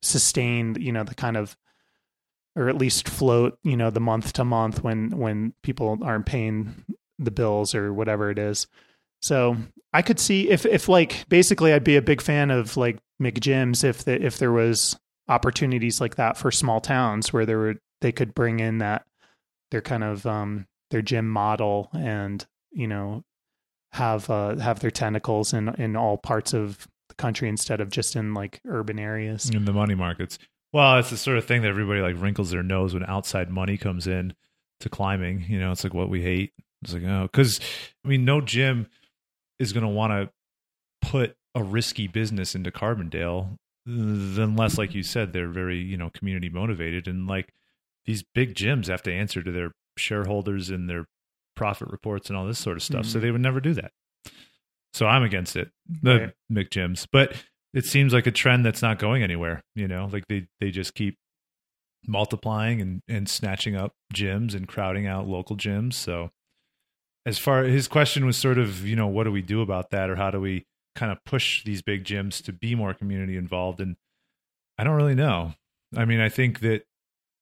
sustain 0.02 0.76
you 0.80 0.92
know 0.92 1.04
the 1.04 1.16
kind 1.16 1.38
of 1.38 1.56
or 2.56 2.70
at 2.70 2.78
least 2.78 3.08
float 3.10 3.58
you 3.64 3.76
know 3.76 3.90
the 3.90 4.00
month 4.00 4.34
to 4.34 4.46
month 4.46 4.84
when 4.84 5.10
when 5.12 5.54
people 5.64 5.98
aren't 6.02 6.26
paying 6.26 6.86
the 7.20 7.32
bills 7.32 7.74
or 7.74 7.94
whatever 7.94 8.30
it 8.30 8.38
is 8.38 8.68
so 9.22 9.56
i 9.94 10.02
could 10.02 10.20
see 10.20 10.50
if 10.50 10.66
if 10.66 10.90
like 10.90 11.26
basically 11.30 11.74
i'd 11.74 11.84
be 11.84 11.96
a 11.96 12.02
big 12.02 12.22
fan 12.22 12.52
of 12.52 12.78
like 12.78 13.00
mcgyms 13.22 13.84
if 13.84 14.04
the, 14.04 14.24
if 14.24 14.38
there 14.38 14.52
was 14.52 14.98
opportunities 15.28 16.02
like 16.02 16.16
that 16.16 16.38
for 16.38 16.52
small 16.52 16.82
towns 16.82 17.32
where 17.32 17.46
there 17.46 17.58
were 17.58 17.76
they 18.02 18.12
could 18.12 18.34
bring 18.34 18.60
in 18.60 18.80
that 18.80 19.06
their 19.72 19.82
kind 19.82 20.04
of 20.04 20.26
um 20.26 20.66
their 20.92 21.02
gym 21.02 21.30
model 21.30 21.90
and 21.94 22.46
you 22.72 22.88
know 22.88 23.24
have 23.94 24.30
uh 24.30 24.56
have 24.58 24.80
their 24.80 24.92
tentacles 24.92 25.54
in 25.54 25.70
in 25.76 25.96
all 25.96 26.18
parts 26.18 26.54
of 26.54 26.88
the 27.10 27.16
country 27.16 27.48
instead 27.48 27.80
of 27.80 27.90
just 27.90 28.16
in 28.16 28.34
like 28.34 28.60
urban 28.66 29.00
areas 29.00 29.50
in 29.50 29.66
the 29.66 29.74
money 29.74 29.96
markets. 29.96 30.38
Well, 30.74 30.98
it's 30.98 31.12
the 31.12 31.18
sort 31.18 31.38
of 31.38 31.46
thing 31.46 31.62
that 31.62 31.68
everybody 31.70 32.02
like 32.02 32.20
wrinkles 32.20 32.50
their 32.52 32.64
nose 32.64 32.94
when 32.94 33.06
outside 33.06 33.50
money 33.50 33.78
comes 33.78 34.08
in 34.08 34.34
to 34.82 34.90
climbing. 34.90 35.46
You 35.48 35.60
know, 35.60 35.72
it's 35.72 35.84
like 35.84 35.94
what 35.94 36.10
we 36.10 36.22
hate. 36.22 36.52
It's 36.82 36.94
like, 36.94 37.04
oh, 37.04 37.30
because 37.32 37.60
I 38.04 38.08
mean, 38.08 38.26
no 38.26 38.42
gym 38.42 38.88
is 39.60 39.72
going 39.72 39.84
to 39.86 39.90
want 39.90 40.12
to 40.12 41.10
put 41.10 41.36
a 41.56 41.64
risky 41.64 42.08
business 42.08 42.56
into 42.56 42.72
Carbondale 42.72 43.56
unless, 43.86 44.78
like 44.78 44.96
you 44.96 45.04
said, 45.04 45.32
they're 45.32 45.48
very, 45.50 45.78
you 45.78 45.96
know, 45.98 46.10
community 46.10 46.50
motivated. 46.50 47.08
And 47.08 47.28
like 47.28 47.54
these 48.06 48.24
big 48.34 48.56
gyms 48.56 48.88
have 48.88 49.04
to 49.04 49.14
answer 49.14 49.44
to 49.44 49.52
their 49.52 49.72
shareholders 49.98 50.70
and 50.70 50.90
their 50.90 51.06
profit 51.56 51.90
reports 51.90 52.30
and 52.30 52.38
all 52.38 52.48
this 52.48 52.58
sort 52.60 52.78
of 52.78 52.84
stuff. 52.84 53.06
So 53.06 53.20
Mhm. 53.20 53.22
they 53.22 53.32
would 53.32 53.42
never 53.42 53.60
do 53.60 53.74
that. 53.76 53.92
So 54.94 55.06
I'm 55.06 55.24
against 55.24 55.56
it, 55.56 55.72
the 55.88 56.20
Right. 56.20 56.34
McGyms. 56.52 57.08
But 57.12 57.36
it 57.74 57.86
seems 57.86 58.14
like 58.14 58.28
a 58.28 58.32
trend 58.32 58.66
that's 58.66 58.82
not 58.82 59.00
going 59.00 59.24
anywhere. 59.24 59.62
You 59.76 59.88
know, 59.88 60.10
like 60.12 60.28
they 60.28 60.48
they 60.60 60.72
just 60.72 60.94
keep 60.94 61.18
multiplying 62.08 62.82
and 62.82 63.02
and 63.08 63.30
snatching 63.30 63.76
up 63.76 63.94
gyms 64.14 64.54
and 64.54 64.68
crowding 64.68 65.08
out 65.08 65.28
local 65.28 65.56
gyms. 65.56 65.94
So 65.94 66.30
as 67.26 67.38
far 67.38 67.64
his 67.64 67.88
question 67.88 68.26
was 68.26 68.38
sort 68.38 68.58
of 68.58 68.86
you 68.86 68.96
know 68.96 69.08
what 69.08 69.24
do 69.24 69.32
we 69.32 69.42
do 69.42 69.62
about 69.62 69.92
that 69.92 70.10
or 70.10 70.16
how 70.16 70.30
do 70.32 70.40
we 70.40 70.66
kind 70.96 71.12
of 71.12 71.18
push 71.26 71.64
these 71.64 71.82
big 71.82 72.04
gyms 72.04 72.44
to 72.44 72.54
be 72.54 72.76
more 72.76 72.94
community 72.94 73.38
involved 73.38 73.82
and 73.82 73.96
I 74.78 74.84
don't 74.84 74.96
really 74.96 75.16
know. 75.16 75.54
I 75.96 76.06
mean, 76.06 76.20
I 76.20 76.30
think 76.30 76.62
that 76.62 76.84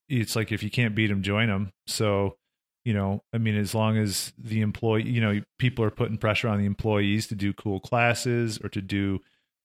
it's 0.10 0.36
like 0.36 0.52
if 0.52 0.64
you 0.64 0.70
can't 0.70 0.96
beat 0.96 1.08
them, 1.08 1.22
join 1.22 1.48
them. 1.48 1.72
So, 1.88 2.36
you 2.84 2.94
know, 2.94 3.24
I 3.34 3.38
mean, 3.38 3.56
as 3.56 3.74
long 3.74 3.98
as 3.98 4.34
the 4.38 4.62
employee, 4.62 5.08
you 5.08 5.22
know, 5.22 5.42
people 5.58 5.86
are 5.86 5.92
putting 5.92 6.18
pressure 6.18 6.50
on 6.50 6.60
the 6.60 6.66
employees 6.66 7.28
to 7.28 7.36
do 7.36 7.54
cool 7.54 7.80
classes 7.80 8.60
or 8.62 8.70
to 8.70 8.82
do, 8.82 9.20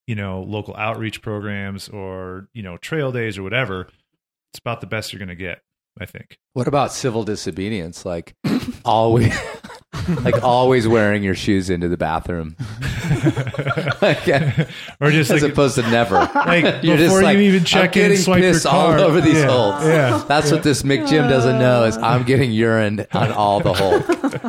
you 0.06 0.14
know, 0.14 0.42
local 0.42 0.74
outreach 0.76 1.20
programs 1.22 1.88
or, 1.88 2.48
you 2.52 2.62
know, 2.62 2.76
trail 2.76 3.12
days 3.12 3.38
or 3.38 3.42
whatever, 3.42 3.88
it's 4.52 4.58
about 4.60 4.80
the 4.80 4.86
best 4.86 5.12
you're 5.12 5.18
going 5.18 5.28
to 5.28 5.34
get, 5.34 5.60
I 6.00 6.06
think. 6.06 6.38
What 6.54 6.68
about 6.68 6.92
civil 6.92 7.24
disobedience? 7.24 8.04
Like 8.04 8.34
always, 8.84 9.36
like 10.22 10.42
always 10.42 10.86
wearing 10.88 11.22
your 11.22 11.34
shoes 11.34 11.68
into 11.70 11.88
the 11.88 11.96
bathroom. 11.96 12.56
like. 14.00 14.28
Uh, 14.28 14.64
or 15.00 15.10
just 15.10 15.30
as 15.30 15.42
like- 15.42 15.52
opposed 15.52 15.74
to 15.76 15.82
never. 15.90 16.16
Like, 16.46 16.82
You're 16.84 16.96
just 16.96 17.06
before 17.08 17.20
you 17.20 17.24
like, 17.26 17.36
even 17.38 17.60
I'm 17.60 17.64
check 17.64 17.96
in, 17.96 18.16
swipe 18.16 18.42
your 18.42 18.52
piss 18.52 18.64
card. 18.64 19.00
all 19.00 19.06
over 19.08 19.20
these 19.20 19.34
Yeah, 19.34 19.48
holes. 19.48 19.84
yeah, 19.84 20.24
That's 20.28 20.46
yeah. 20.48 20.52
what 20.54 20.62
this 20.62 20.82
McGym 20.82 21.28
doesn't 21.28 21.58
know 21.58 21.84
is 21.84 21.96
I'm 21.96 22.22
getting 22.22 22.52
urine 22.52 23.04
on 23.12 23.32
all 23.32 23.58
the 23.60 23.74
holes 23.74 24.04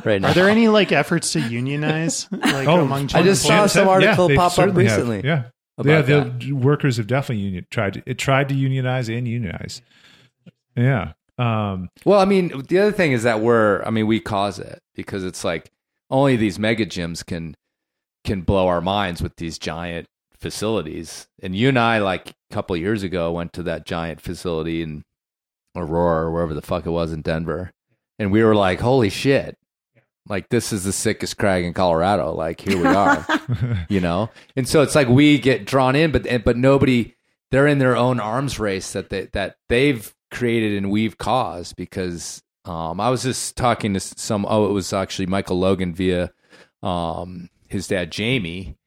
right 0.06 0.22
now. 0.22 0.30
Are 0.30 0.34
there 0.34 0.50
any 0.50 0.68
like 0.68 0.92
efforts 0.92 1.34
to 1.34 1.40
unionize 1.42 2.28
like 2.32 2.68
Oh, 2.68 2.82
among 2.82 3.10
I 3.14 3.24
just 3.24 3.44
saw 3.46 3.66
some 3.68 3.82
have- 3.82 3.90
article 3.90 4.28
they 4.28 4.36
pop 4.36 4.48
up 4.48 4.52
certainly 4.54 4.86
have. 4.86 4.98
recently. 4.98 5.22
Yeah, 5.28 5.44
about 5.78 6.08
yeah. 6.10 6.24
that. 6.24 6.40
The 6.40 6.54
workers 6.54 6.98
have 6.98 7.08
definitely 7.08 7.44
union 7.44 7.66
tried. 7.72 7.94
To, 7.96 8.04
it 8.06 8.18
tried 8.18 8.50
to 8.50 8.56
unionize 8.56 9.10
and 9.10 9.28
unionize. 9.28 9.82
Yeah. 10.76 11.14
Um, 11.40 11.90
Well, 12.06 12.20
I 12.20 12.26
mean, 12.26 12.64
the 12.68 12.80
other 12.80 12.92
thing 12.92 13.12
is 13.12 13.24
that 13.24 13.42
we're, 13.42 13.84
I 13.84 13.90
mean, 13.92 14.08
we 14.08 14.20
cause 14.20 14.58
it 14.60 14.82
because 14.96 15.24
it's 15.24 15.44
like 15.44 15.72
only 16.10 16.36
these 16.36 16.58
mega 16.58 16.86
gyms 16.86 17.26
can 17.26 17.56
can 18.24 18.42
blow 18.42 18.68
our 18.68 18.82
minds 18.82 19.22
with 19.22 19.36
these 19.38 19.58
giant 19.60 20.08
facilities. 20.38 21.28
And 21.42 21.56
you 21.56 21.70
and 21.70 21.78
I, 21.80 22.00
like 22.00 22.30
a 22.52 22.54
couple 22.54 22.76
of 22.76 22.82
years 22.82 23.04
ago, 23.04 23.32
went 23.32 23.54
to 23.54 23.64
that 23.64 23.86
giant 23.86 24.20
facility 24.22 24.82
in 24.82 25.04
Aurora 25.76 26.26
or 26.26 26.32
wherever 26.32 26.54
the 26.54 26.62
fuck 26.62 26.86
it 26.86 26.90
was 26.92 27.12
in 27.14 27.22
Denver, 27.22 27.72
and 28.18 28.32
we 28.32 28.44
were 28.44 28.56
like, 28.56 28.80
"Holy 28.80 29.10
shit!" 29.10 29.58
Like 30.30 30.50
this 30.50 30.74
is 30.74 30.84
the 30.84 30.92
sickest 30.92 31.38
crag 31.38 31.64
in 31.64 31.74
Colorado. 31.74 32.34
Like 32.34 32.62
here 32.62 32.78
we 32.78 32.88
are, 32.88 33.26
you 33.90 34.00
know. 34.00 34.30
And 34.56 34.68
so 34.68 34.82
it's 34.82 34.96
like 34.96 35.08
we 35.08 35.38
get 35.40 35.66
drawn 35.66 35.96
in, 35.96 36.12
but 36.12 36.26
but 36.44 36.58
nobody. 36.58 37.14
They're 37.50 37.68
in 37.68 37.78
their 37.80 37.96
own 37.96 38.20
arms 38.20 38.60
race 38.60 38.92
that 38.92 39.10
they 39.10 39.30
that 39.32 39.56
they've 39.70 40.14
created 40.32 40.78
and 40.78 40.92
we've 40.92 41.18
caused 41.18 41.78
because 41.78 42.44
um, 42.66 43.00
I 43.00 43.10
was 43.10 43.24
just 43.24 43.56
talking 43.56 43.94
to 43.94 44.00
some. 44.00 44.46
Oh, 44.48 44.70
it 44.70 44.74
was 44.74 44.92
actually 44.92 45.28
Michael 45.28 45.58
Logan 45.58 45.94
via 45.94 46.32
um, 46.84 47.50
his 47.68 47.88
dad 47.88 48.12
Jamie, 48.12 48.78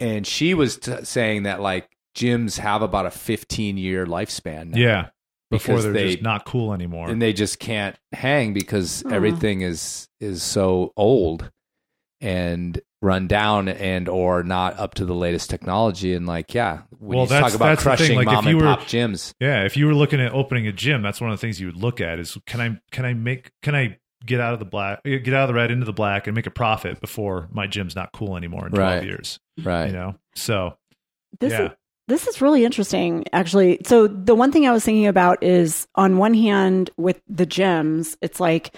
and 0.00 0.26
she 0.26 0.54
was 0.54 0.76
t- 0.78 1.04
saying 1.04 1.44
that 1.44 1.60
like 1.60 1.88
gyms 2.16 2.58
have 2.58 2.82
about 2.82 3.06
a 3.06 3.10
15 3.10 3.76
year 3.76 4.06
lifespan. 4.06 4.70
Now 4.70 4.78
yeah. 4.78 5.06
Before 5.50 5.74
because 5.76 5.84
they're 5.84 5.92
they 5.92 6.10
just 6.12 6.22
not 6.22 6.44
cool 6.44 6.72
anymore. 6.72 7.08
and 7.08 7.22
they 7.22 7.32
just 7.32 7.58
can't 7.60 7.96
hang 8.12 8.52
because 8.52 9.04
Aw. 9.06 9.10
everything 9.10 9.60
is 9.60 10.08
is 10.20 10.42
so 10.42 10.92
old 10.96 11.50
and 12.20 12.80
run 13.02 13.28
down 13.28 13.68
and 13.68 14.08
or 14.08 14.42
not 14.42 14.76
up 14.78 14.94
to 14.94 15.04
the 15.04 15.14
latest 15.14 15.50
technology 15.50 16.14
and 16.14 16.26
like 16.26 16.54
yeah 16.54 16.80
when 16.98 17.16
well, 17.18 17.26
you 17.26 17.28
that's 17.30 17.52
talk 17.52 17.54
about 17.54 17.66
that's 17.68 17.82
the 17.84 17.88
crushing 17.90 18.06
thing. 18.08 18.16
Like 18.16 18.26
mom 18.26 18.38
if 18.46 18.50
you 18.50 18.58
and 18.58 18.66
were 18.66 18.76
pop 18.76 18.86
gyms 18.86 19.34
yeah, 19.38 19.64
if 19.64 19.76
you 19.76 19.86
were 19.86 19.94
looking 19.94 20.20
at 20.20 20.32
opening 20.32 20.66
a 20.66 20.72
gym, 20.72 21.02
that's 21.02 21.20
one 21.20 21.30
of 21.30 21.36
the 21.38 21.40
things 21.40 21.60
you 21.60 21.66
would 21.66 21.76
look 21.76 22.00
at 22.00 22.18
is 22.18 22.36
can 22.46 22.60
I 22.60 22.80
can 22.90 23.04
I 23.04 23.14
make 23.14 23.50
can 23.62 23.74
I 23.74 23.98
get 24.24 24.40
out 24.40 24.54
of 24.54 24.58
the 24.58 24.64
black 24.64 25.04
get 25.04 25.28
out 25.34 25.42
of 25.42 25.48
the 25.48 25.54
red 25.54 25.70
into 25.70 25.84
the 25.84 25.92
black 25.92 26.26
and 26.26 26.34
make 26.34 26.46
a 26.46 26.50
profit 26.50 27.00
before 27.00 27.48
my 27.52 27.66
gym's 27.68 27.94
not 27.94 28.10
cool 28.12 28.36
anymore 28.36 28.66
in 28.66 28.72
twelve 28.72 28.94
Right. 28.96 29.04
years. 29.04 29.38
right 29.62 29.86
You 29.86 29.92
know, 29.92 30.16
so 30.34 30.76
This 31.38 31.52
yeah. 31.52 31.66
is 31.66 31.70
this 32.08 32.26
is 32.26 32.40
really 32.40 32.64
interesting, 32.64 33.24
actually. 33.32 33.80
So 33.84 34.06
the 34.06 34.34
one 34.34 34.52
thing 34.52 34.66
I 34.66 34.72
was 34.72 34.84
thinking 34.84 35.06
about 35.06 35.42
is 35.42 35.86
on 35.94 36.18
one 36.18 36.34
hand 36.34 36.90
with 36.96 37.20
the 37.28 37.46
gyms, 37.46 38.16
it's 38.22 38.40
like 38.40 38.74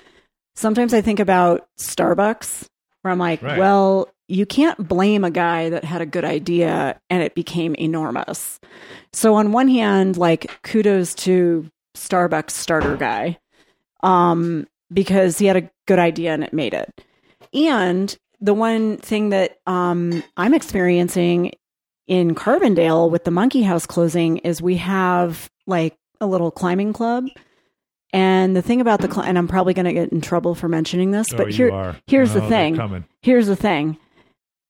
sometimes 0.57 0.95
I 0.95 1.01
think 1.01 1.21
about 1.21 1.69
Starbucks 1.79 2.67
where 3.03 3.13
I'm 3.13 3.19
like, 3.19 3.43
Right. 3.43 3.59
well, 3.59 4.09
you 4.29 4.45
can't 4.45 4.89
blame 4.89 5.25
a 5.25 5.31
guy 5.31 5.71
that 5.71 5.85
had 5.85 6.01
a 6.03 6.07
good 6.07 6.25
idea 6.25 7.01
and 7.09 7.23
it 7.23 7.35
became 7.35 7.75
enormous. 7.77 8.61
So 9.13 9.35
on 9.35 9.53
one 9.53 9.69
hand, 9.69 10.17
like 10.17 10.63
kudos 10.63 11.15
to 11.17 11.71
Starbucks 11.97 12.51
starter 12.51 12.97
guy. 12.97 13.39
Um, 14.03 14.67
because 14.93 15.39
he 15.39 15.47
had 15.47 15.57
a 15.57 15.71
good 15.87 15.99
idea 15.99 16.33
and 16.33 16.43
it 16.45 16.53
made 16.53 16.73
it. 16.75 17.05
And 17.53 18.17
the 18.41 18.55
one 18.55 18.97
thing 18.99 19.31
that 19.31 19.59
um, 19.67 20.23
I'm 20.37 20.55
experiencing 20.55 21.53
in 22.09 22.35
Carbondale 22.35 23.09
with 23.11 23.25
the 23.25 23.31
Monkey 23.31 23.63
House 23.63 23.87
closing 23.87 24.39
is 24.39 24.61
we 24.61 24.79
have 24.79 25.49
like 25.67 25.95
a 26.21 26.27
little 26.27 26.51
climbing 26.51 26.93
club. 26.93 27.27
And 28.13 28.57
the 28.57 28.63
thing 28.63 28.81
about 28.81 29.03
the 29.03 29.09
cli- 29.09 29.27
and 29.27 29.37
I'm 29.37 29.47
probably 29.49 29.75
going 29.75 29.85
to 29.85 29.93
get 29.93 30.11
in 30.11 30.23
trouble 30.23 30.55
for 30.55 30.67
mentioning 30.67 31.11
this, 31.11 31.29
Oh, 31.33 31.37
but 31.37 31.49
you 31.49 31.67
here 31.67 31.97
here's 32.07 32.35
Oh, 32.35 32.41
the 32.41 32.49
thing. 32.49 33.05
Here's 33.21 33.47
the 33.47 33.57
thing. 33.57 33.99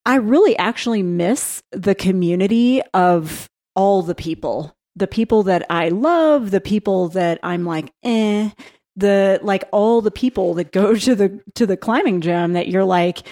I 0.04 0.16
really 0.16 0.56
actually 0.58 1.02
miss 1.04 1.62
the 1.70 1.94
community 1.94 2.82
of 2.92 3.48
all 3.76 4.02
the 4.02 4.16
people. 4.16 4.74
The 4.96 5.06
people 5.06 5.44
that 5.44 5.64
I 5.70 5.90
love, 5.90 6.50
the 6.50 6.60
people 6.60 7.10
that 7.10 7.38
I'm 7.44 7.64
like, 7.64 7.92
eh, 8.02 8.50
the 8.96 9.38
like 9.44 9.62
all 9.70 10.00
the 10.00 10.10
people 10.10 10.54
that 10.54 10.72
go 10.72 10.94
to 10.96 11.14
the 11.14 11.40
to 11.54 11.66
the 11.66 11.76
climbing 11.76 12.20
gym 12.20 12.54
that 12.54 12.66
you're 12.66 12.84
like 12.84 13.22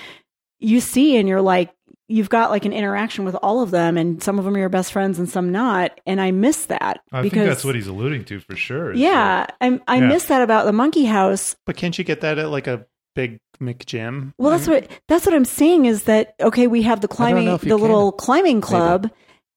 you 0.60 0.80
see 0.80 1.16
and 1.16 1.28
you're 1.28 1.42
like 1.42 1.70
you've 2.08 2.28
got 2.28 2.50
like 2.50 2.64
an 2.64 2.72
interaction 2.72 3.24
with 3.24 3.34
all 3.42 3.62
of 3.62 3.70
them 3.70 3.96
and 3.96 4.22
some 4.22 4.38
of 4.38 4.44
them 4.44 4.54
are 4.54 4.58
your 4.58 4.68
best 4.68 4.92
friends 4.92 5.18
and 5.18 5.28
some 5.28 5.50
not 5.50 6.00
and 6.06 6.20
I 6.20 6.30
miss 6.30 6.66
that 6.66 7.00
I 7.12 7.22
because 7.22 7.36
think 7.36 7.48
that's 7.48 7.64
what 7.64 7.74
he's 7.74 7.86
alluding 7.88 8.24
to 8.26 8.40
for 8.40 8.54
sure. 8.56 8.92
is 8.92 8.98
yeah, 9.00 9.46
I 9.60 9.80
I 9.88 9.96
Yeah. 9.96 10.06
miss 10.08 10.26
that 10.26 10.42
about 10.42 10.66
the 10.66 10.72
monkey 10.72 11.04
house 11.04 11.56
But 11.66 11.76
can't 11.76 11.96
you 11.98 12.04
get 12.04 12.20
that 12.20 12.38
at 12.38 12.50
like 12.50 12.66
a 12.66 12.86
big 13.14 13.40
McGym? 13.60 14.34
Well, 14.38 14.50
that's 14.52 14.68
what 14.68 14.88
that's 15.08 15.24
what 15.26 15.34
I'm 15.34 15.44
saying 15.46 15.86
is 15.86 16.04
that 16.04 16.34
okay, 16.40 16.66
we 16.66 16.82
have 16.82 17.00
the 17.00 17.08
climbing, 17.08 17.46
know 17.46 17.54
if 17.54 17.62
the 17.62 17.68
can. 17.70 17.80
little 17.80 18.12
climbing 18.12 18.60
club, 18.60 19.10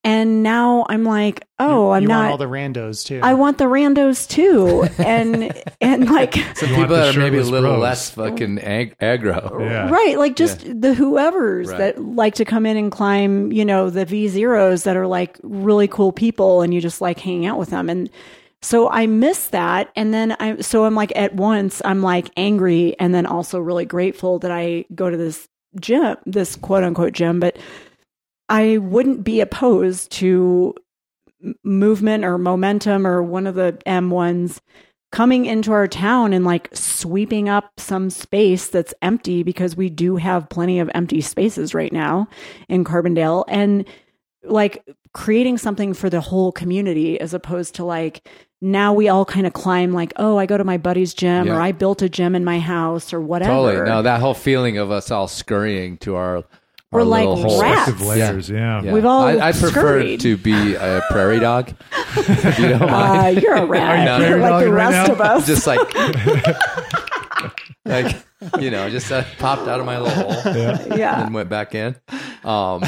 and 0.03 0.43
now 0.43 0.85
I'm 0.87 1.03
like, 1.03 1.45
oh, 1.59 1.91
I'm 1.91 2.03
you 2.03 2.07
not. 2.07 2.19
want 2.19 2.31
all 2.31 2.37
the 2.37 2.45
randos 2.45 3.05
too. 3.05 3.19
I 3.21 3.33
want 3.33 3.57
the 3.57 3.65
randos 3.65 4.27
too, 4.27 4.87
and 5.03 5.51
and 5.81 6.09
like 6.09 6.33
some 6.55 6.69
people 6.69 6.87
that 6.95 7.15
are 7.15 7.19
maybe 7.19 7.37
a 7.37 7.43
little 7.43 7.71
bros. 7.71 7.81
less 7.81 8.09
fucking 8.11 8.59
ag- 8.59 8.97
aggro 8.99 9.59
Yeah. 9.59 9.89
right, 9.89 10.17
like 10.17 10.35
just 10.35 10.61
the 10.81 10.93
whoever's 10.93 11.67
Right. 11.69 11.77
that 11.79 12.01
like 12.03 12.35
to 12.35 12.45
come 12.45 12.65
in 12.65 12.77
and 12.77 12.91
climb, 12.91 13.51
you 13.51 13.65
know, 13.65 13.89
the 13.89 14.05
V 14.05 14.27
zeros 14.29 14.83
that 14.83 14.95
are 14.95 15.07
like 15.07 15.37
really 15.43 15.87
cool 15.87 16.11
people, 16.11 16.61
and 16.61 16.73
you 16.73 16.79
just 16.81 17.01
like 17.01 17.19
hanging 17.19 17.45
out 17.45 17.57
with 17.59 17.69
them, 17.69 17.89
and 17.89 18.09
so 18.61 18.89
I 18.89 19.05
miss 19.07 19.49
that, 19.49 19.89
and 19.95 20.13
then 20.13 20.33
I 20.39 20.61
so 20.61 20.85
I'm 20.85 20.95
like 20.95 21.11
at 21.15 21.33
once 21.35 21.81
I'm 21.85 22.01
like 22.01 22.29
angry, 22.37 22.95
and 22.99 23.13
then 23.13 23.25
also 23.25 23.59
really 23.59 23.85
grateful 23.85 24.39
that 24.39 24.51
I 24.51 24.85
go 24.95 25.09
to 25.09 25.17
this 25.17 25.47
gym, 25.79 26.15
this 26.25 26.55
quote 26.55 26.83
unquote 26.83 27.13
gym, 27.13 27.39
but 27.39 27.57
I 28.49 28.77
wouldn't 28.79 29.23
be 29.23 29.39
opposed 29.41 30.11
to 30.13 30.73
movement 31.63 32.25
or 32.25 32.37
momentum 32.37 33.07
or 33.07 33.23
one 33.23 33.47
of 33.47 33.55
the 33.55 33.77
M 33.85 34.09
ones 34.09 34.59
coming 35.11 35.45
into 35.45 35.71
our 35.71 35.87
town 35.87 36.33
and 36.33 36.45
like 36.45 36.69
sweeping 36.73 37.49
up 37.49 37.71
some 37.79 38.09
space 38.09 38.67
that's 38.67 38.93
empty 39.01 39.41
because 39.41 39.75
we 39.75 39.89
do 39.89 40.17
have 40.17 40.49
plenty 40.49 40.79
of 40.79 40.89
empty 40.93 41.21
spaces 41.21 41.73
right 41.73 41.91
now 41.93 42.27
in 42.67 42.83
Carbondale 42.83 43.43
and 43.47 43.85
like 44.43 44.83
creating 45.13 45.57
something 45.57 45.93
for 45.93 46.09
the 46.09 46.21
whole 46.21 46.51
community 46.51 47.19
as 47.19 47.33
opposed 47.33 47.73
to 47.75 47.83
like 47.83 48.27
now 48.61 48.93
we 48.93 49.07
all 49.09 49.25
kind 49.25 49.47
of 49.47 49.53
climb 49.53 49.91
like 49.93 50.13
oh 50.17 50.37
I 50.37 50.45
go 50.45 50.57
to 50.57 50.63
my 50.63 50.77
buddy's 50.77 51.13
gym 51.15 51.47
Yeah. 51.47 51.55
or 51.55 51.61
I 51.61 51.71
built 51.71 52.01
a 52.03 52.09
gym 52.09 52.35
in 52.35 52.43
my 52.45 52.59
house 52.59 53.11
or 53.13 53.19
whatever. 53.19 53.51
totally 53.51 53.89
no 53.89 54.01
that 54.03 54.19
whole 54.19 54.33
feeling 54.35 54.77
of 54.77 54.91
us 54.91 55.09
all 55.09 55.27
scurrying 55.27 55.97
to 55.99 56.15
our 56.15 56.43
We're 56.91 57.01
our 57.01 57.05
like 57.05 57.27
rats. 57.27 57.43
Respective 57.91 58.01
layers, 58.01 58.49
yeah. 58.49 58.81
We've 58.91 59.05
all 59.05 59.21
I, 59.21 59.49
I 59.49 59.51
prefer 59.51 60.17
to 60.17 60.37
be 60.37 60.73
a 60.75 61.01
prairie 61.11 61.39
dog 61.39 61.71
if 62.17 62.57
you 62.59 62.69
don't 62.69 62.81
Uh, 62.83 62.87
mind. 62.87 63.41
you're 63.43 63.55
a 63.55 63.65
rat. 63.65 64.05
not? 64.05 64.27
You're 64.27 64.39
like 64.39 64.65
the 64.65 64.71
rest 64.73 65.11
of 65.11 65.21
us. 65.21 65.45
just 65.45 65.67
like 65.67 65.79
like 67.85 68.23
you 68.59 68.71
know 68.71 68.89
just 68.89 69.11
uh, 69.11 69.23
popped 69.37 69.67
out 69.67 69.79
of 69.79 69.85
my 69.85 69.99
little 69.99 70.23
hole 70.31 70.53
Yeah. 70.55 70.95
Yeah. 70.95 71.25
and 71.25 71.33
went 71.33 71.49
back 71.49 71.75
in 71.75 71.95
um 72.43 72.81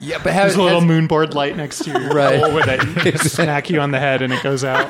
yeah 0.00 0.18
but 0.22 0.32
has, 0.32 0.54
There's 0.54 0.56
a 0.56 0.62
little 0.62 0.80
has- 0.80 0.90
moonboard 0.90 1.34
light 1.34 1.56
next 1.56 1.84
to 1.84 1.90
your 1.90 2.08
Right. 2.10 2.38
hole 2.40 2.52
where 2.52 2.64
they 2.66 3.12
smack 3.18 3.70
you 3.70 3.80
on 3.80 3.90
the 3.92 4.00
head 4.00 4.20
and 4.22 4.32
it 4.32 4.42
goes 4.42 4.64
out. 4.64 4.88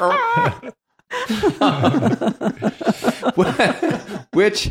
which 4.33 4.70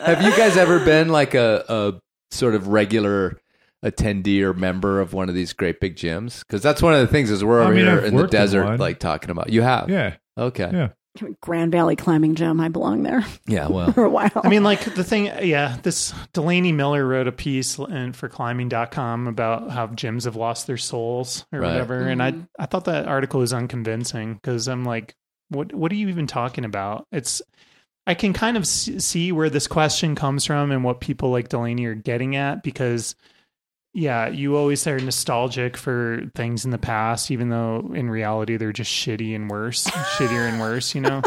have 0.00 0.22
you 0.22 0.36
guys 0.36 0.56
ever 0.56 0.78
been 0.84 1.08
like 1.08 1.34
a, 1.34 1.64
a 1.68 2.00
sort 2.30 2.54
of 2.54 2.68
regular 2.68 3.38
attendee 3.84 4.40
or 4.42 4.52
member 4.54 5.00
of 5.00 5.12
one 5.12 5.28
of 5.28 5.34
these 5.34 5.52
great 5.52 5.80
big 5.80 5.96
gyms 5.96 6.40
because 6.40 6.62
that's 6.62 6.82
one 6.82 6.94
of 6.94 7.00
the 7.00 7.06
things 7.06 7.30
is 7.30 7.44
we're 7.44 7.60
I 7.60 7.64
over 7.66 7.74
mean, 7.74 7.84
here 7.86 7.98
I've 7.98 8.04
in 8.06 8.14
the 8.16 8.22
worked 8.22 8.34
in 8.34 8.40
desert 8.40 8.64
one. 8.64 8.78
like 8.78 8.98
talking 8.98 9.30
about 9.30 9.50
you 9.50 9.62
have 9.62 9.88
Yeah. 9.90 10.14
okay 10.36 10.70
Yeah. 10.72 10.88
Grand 11.40 11.72
Valley 11.72 11.96
Climbing 11.96 12.34
Gym. 12.34 12.60
I 12.60 12.68
belong 12.68 13.02
there 13.02 13.24
yeah 13.46 13.68
well 13.70 13.92
for 13.92 14.04
a 14.04 14.10
while. 14.10 14.30
I 14.42 14.48
mean, 14.48 14.64
like 14.64 14.80
the 14.94 15.04
thing, 15.04 15.26
yeah, 15.42 15.76
this 15.82 16.12
Delaney 16.34 16.72
Miller 16.72 17.06
wrote 17.06 17.26
a 17.28 17.32
piece 17.32 17.78
in, 17.78 18.12
for 18.12 18.28
climbing.com 18.28 19.26
about 19.26 19.70
how 19.70 19.86
gyms 19.88 20.24
have 20.24 20.36
lost 20.36 20.66
their 20.66 20.76
souls 20.76 21.46
or 21.52 21.60
Right. 21.60 21.70
whatever. 21.72 22.00
And 22.08 22.22
I, 22.22 22.32
Mm-hmm. 22.32 22.42
I 22.58 22.66
thought 22.66 22.84
that 22.86 23.06
article 23.08 23.40
was 23.40 23.52
unconvincing 23.54 24.34
because 24.34 24.68
I'm 24.68 24.84
like, 24.84 25.14
what, 25.48 25.72
what 25.74 25.90
are 25.92 25.94
you 25.96 26.08
even 26.08 26.26
talking 26.26 26.64
about? 26.64 27.06
It's, 27.12 27.40
I 28.06 28.14
can 28.14 28.32
kind 28.32 28.56
of 28.56 28.66
see 28.66 29.32
where 29.32 29.50
this 29.50 29.66
question 29.66 30.14
comes 30.14 30.44
from 30.44 30.70
and 30.70 30.84
what 30.84 31.00
people 31.00 31.30
like 31.30 31.48
Delaney 31.48 31.86
are 31.86 31.94
getting 31.94 32.36
at 32.36 32.62
because, 32.62 33.16
yeah, 33.94 34.28
you 34.28 34.56
always 34.56 34.86
are 34.86 34.98
nostalgic 34.98 35.76
for 35.76 36.22
things 36.36 36.64
in 36.64 36.70
the 36.70 36.78
past, 36.78 37.32
even 37.32 37.48
though 37.48 37.90
in 37.94 38.08
reality 38.08 38.56
they're 38.56 38.72
just 38.72 38.92
shitty 38.92 39.34
and 39.34 39.50
worse, 39.50 39.86
shittier 40.16 40.48
and 40.48 40.60
worse, 40.60 40.94
you 40.94 41.00
know? 41.00 41.22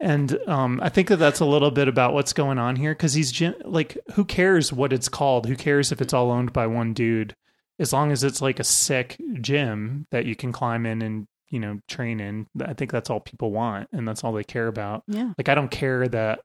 And 0.00 0.38
um, 0.48 0.80
I 0.82 0.88
think 0.88 1.08
that 1.08 1.16
that's 1.18 1.40
a 1.40 1.44
little 1.44 1.70
bit 1.70 1.88
about 1.88 2.14
what's 2.14 2.32
going 2.32 2.58
on 2.58 2.76
here 2.76 2.92
because 2.92 3.14
he's 3.14 3.40
like, 3.64 3.96
who 4.14 4.24
cares 4.24 4.72
what 4.72 4.92
it's 4.92 5.08
called? 5.08 5.46
Who 5.46 5.56
cares 5.56 5.92
if 5.92 6.00
it's 6.00 6.14
all 6.14 6.30
owned 6.30 6.52
by 6.52 6.66
one 6.66 6.94
dude? 6.94 7.34
As 7.80 7.92
long 7.92 8.10
as 8.10 8.24
it's 8.24 8.42
like 8.42 8.58
a 8.58 8.64
sick 8.64 9.16
gym 9.40 10.06
that 10.10 10.24
you 10.24 10.34
can 10.34 10.50
climb 10.50 10.84
in 10.84 11.00
and 11.02 11.26
you 11.50 11.60
know 11.60 11.80
train 11.88 12.20
in. 12.20 12.46
I 12.64 12.74
think 12.74 12.90
that's 12.90 13.10
all 13.10 13.20
people 13.20 13.50
want, 13.50 13.88
and 13.92 14.06
that's 14.06 14.24
all 14.24 14.32
they 14.32 14.44
care 14.44 14.68
about. 14.68 15.02
Yeah. 15.06 15.32
Like, 15.38 15.48
I 15.48 15.54
don't 15.54 15.70
care 15.70 16.06
that 16.08 16.40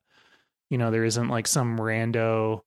you 0.69 0.77
know 0.77 0.91
there 0.91 1.05
isn't 1.05 1.27
like 1.27 1.47
some 1.47 1.77
rando 1.77 2.61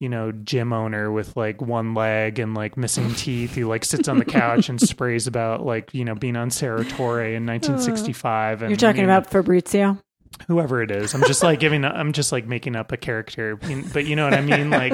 you 0.00 0.08
know 0.08 0.32
gym 0.32 0.72
owner 0.72 1.10
with 1.10 1.36
like 1.36 1.62
one 1.62 1.94
leg 1.94 2.38
and 2.38 2.54
like 2.54 2.76
missing 2.76 3.14
teeth 3.14 3.54
who 3.54 3.66
like 3.66 3.84
sits 3.84 4.08
on 4.08 4.18
the 4.18 4.24
couch 4.24 4.68
and 4.68 4.80
sprays 4.80 5.26
about 5.26 5.64
like 5.64 5.92
you 5.94 6.04
know 6.04 6.14
being 6.14 6.36
on 6.36 6.50
Cerro 6.50 6.84
Torre 6.84 7.24
in 7.24 7.48
uh, 7.48 7.52
1965 7.52 8.62
and 8.62 8.70
You're 8.70 8.76
talking 8.76 9.02
you 9.02 9.06
know, 9.06 9.16
about 9.16 9.30
Fabrizio? 9.30 9.98
Whoever 10.46 10.82
it 10.82 10.90
is. 10.90 11.14
I'm 11.14 11.24
just 11.24 11.42
like 11.42 11.60
giving. 11.60 11.84
I'm 11.84 12.12
just 12.12 12.32
like 12.32 12.46
making 12.46 12.76
up 12.76 12.92
a 12.92 12.96
character, 12.96 13.56
but 13.92 14.06
you 14.06 14.16
know 14.16 14.24
what 14.24 14.34
I 14.34 14.40
mean. 14.40 14.70
Like, 14.70 14.92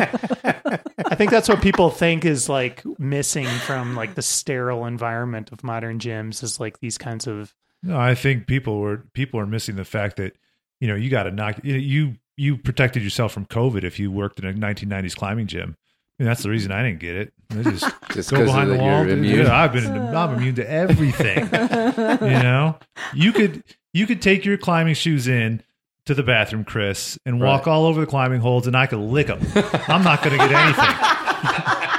I 1.06 1.14
think 1.14 1.30
that's 1.30 1.48
what 1.48 1.62
people 1.62 1.90
think 1.90 2.24
is 2.24 2.48
like 2.48 2.82
missing 2.98 3.46
from 3.46 3.96
like 3.96 4.14
the 4.14 4.22
sterile 4.22 4.86
environment 4.86 5.52
of 5.52 5.64
modern 5.64 5.98
gyms 5.98 6.42
is 6.42 6.60
like 6.60 6.80
these 6.80 6.98
kinds 6.98 7.26
of. 7.26 7.54
No, 7.82 7.98
I 7.98 8.14
think 8.14 8.46
people 8.46 8.80
were 8.80 9.04
people 9.14 9.40
are 9.40 9.46
missing 9.46 9.76
the 9.76 9.84
fact 9.84 10.16
that 10.16 10.34
you 10.80 10.88
know 10.88 10.94
you 10.94 11.10
got 11.10 11.24
to 11.24 11.30
knock 11.30 11.60
you 11.64 11.76
you 11.76 12.16
you 12.36 12.56
protected 12.56 13.02
yourself 13.02 13.32
from 13.32 13.46
COVID 13.46 13.84
if 13.84 13.98
you 13.98 14.10
worked 14.10 14.38
in 14.38 14.46
a 14.46 14.52
1990s 14.52 15.14
climbing 15.16 15.46
gym. 15.46 15.76
I 16.20 16.22
mean, 16.22 16.28
that's 16.28 16.42
the 16.42 16.50
reason 16.50 16.70
I 16.70 16.82
didn't 16.82 17.00
get 17.00 17.16
it. 17.16 17.32
I 17.50 17.62
just, 17.62 17.84
Just 18.12 18.30
go 18.30 18.36
'cause 18.36 18.46
behind 18.46 18.70
the 18.70 18.74
the- 18.74 18.80
wall. 18.82 19.06
you're 19.06 19.16
dude. 19.16 19.46
I've 19.46 19.72
been 19.72 19.86
I'm 19.90 20.34
immune 20.34 20.54
to 20.56 20.70
everything. 20.70 21.44
you 21.46 22.42
know, 22.42 22.78
you 23.14 23.32
could 23.32 23.64
you 23.94 24.06
could 24.06 24.20
take 24.20 24.44
your 24.44 24.58
climbing 24.58 24.92
shoes 24.94 25.26
in 25.26 25.62
to 26.04 26.12
the 26.14 26.22
bathroom, 26.22 26.64
Chris, 26.64 27.18
and 27.24 27.40
walk 27.40 27.66
all 27.66 27.86
over 27.86 28.00
the 28.00 28.06
climbing 28.06 28.40
holds, 28.40 28.66
and 28.66 28.76
I 28.76 28.86
could 28.86 28.98
lick 28.98 29.28
them. 29.28 29.40
I'm 29.88 30.04
not 30.04 30.22
going 30.22 30.38
to 30.38 30.46
get 30.46 30.52
anything. 30.52 30.84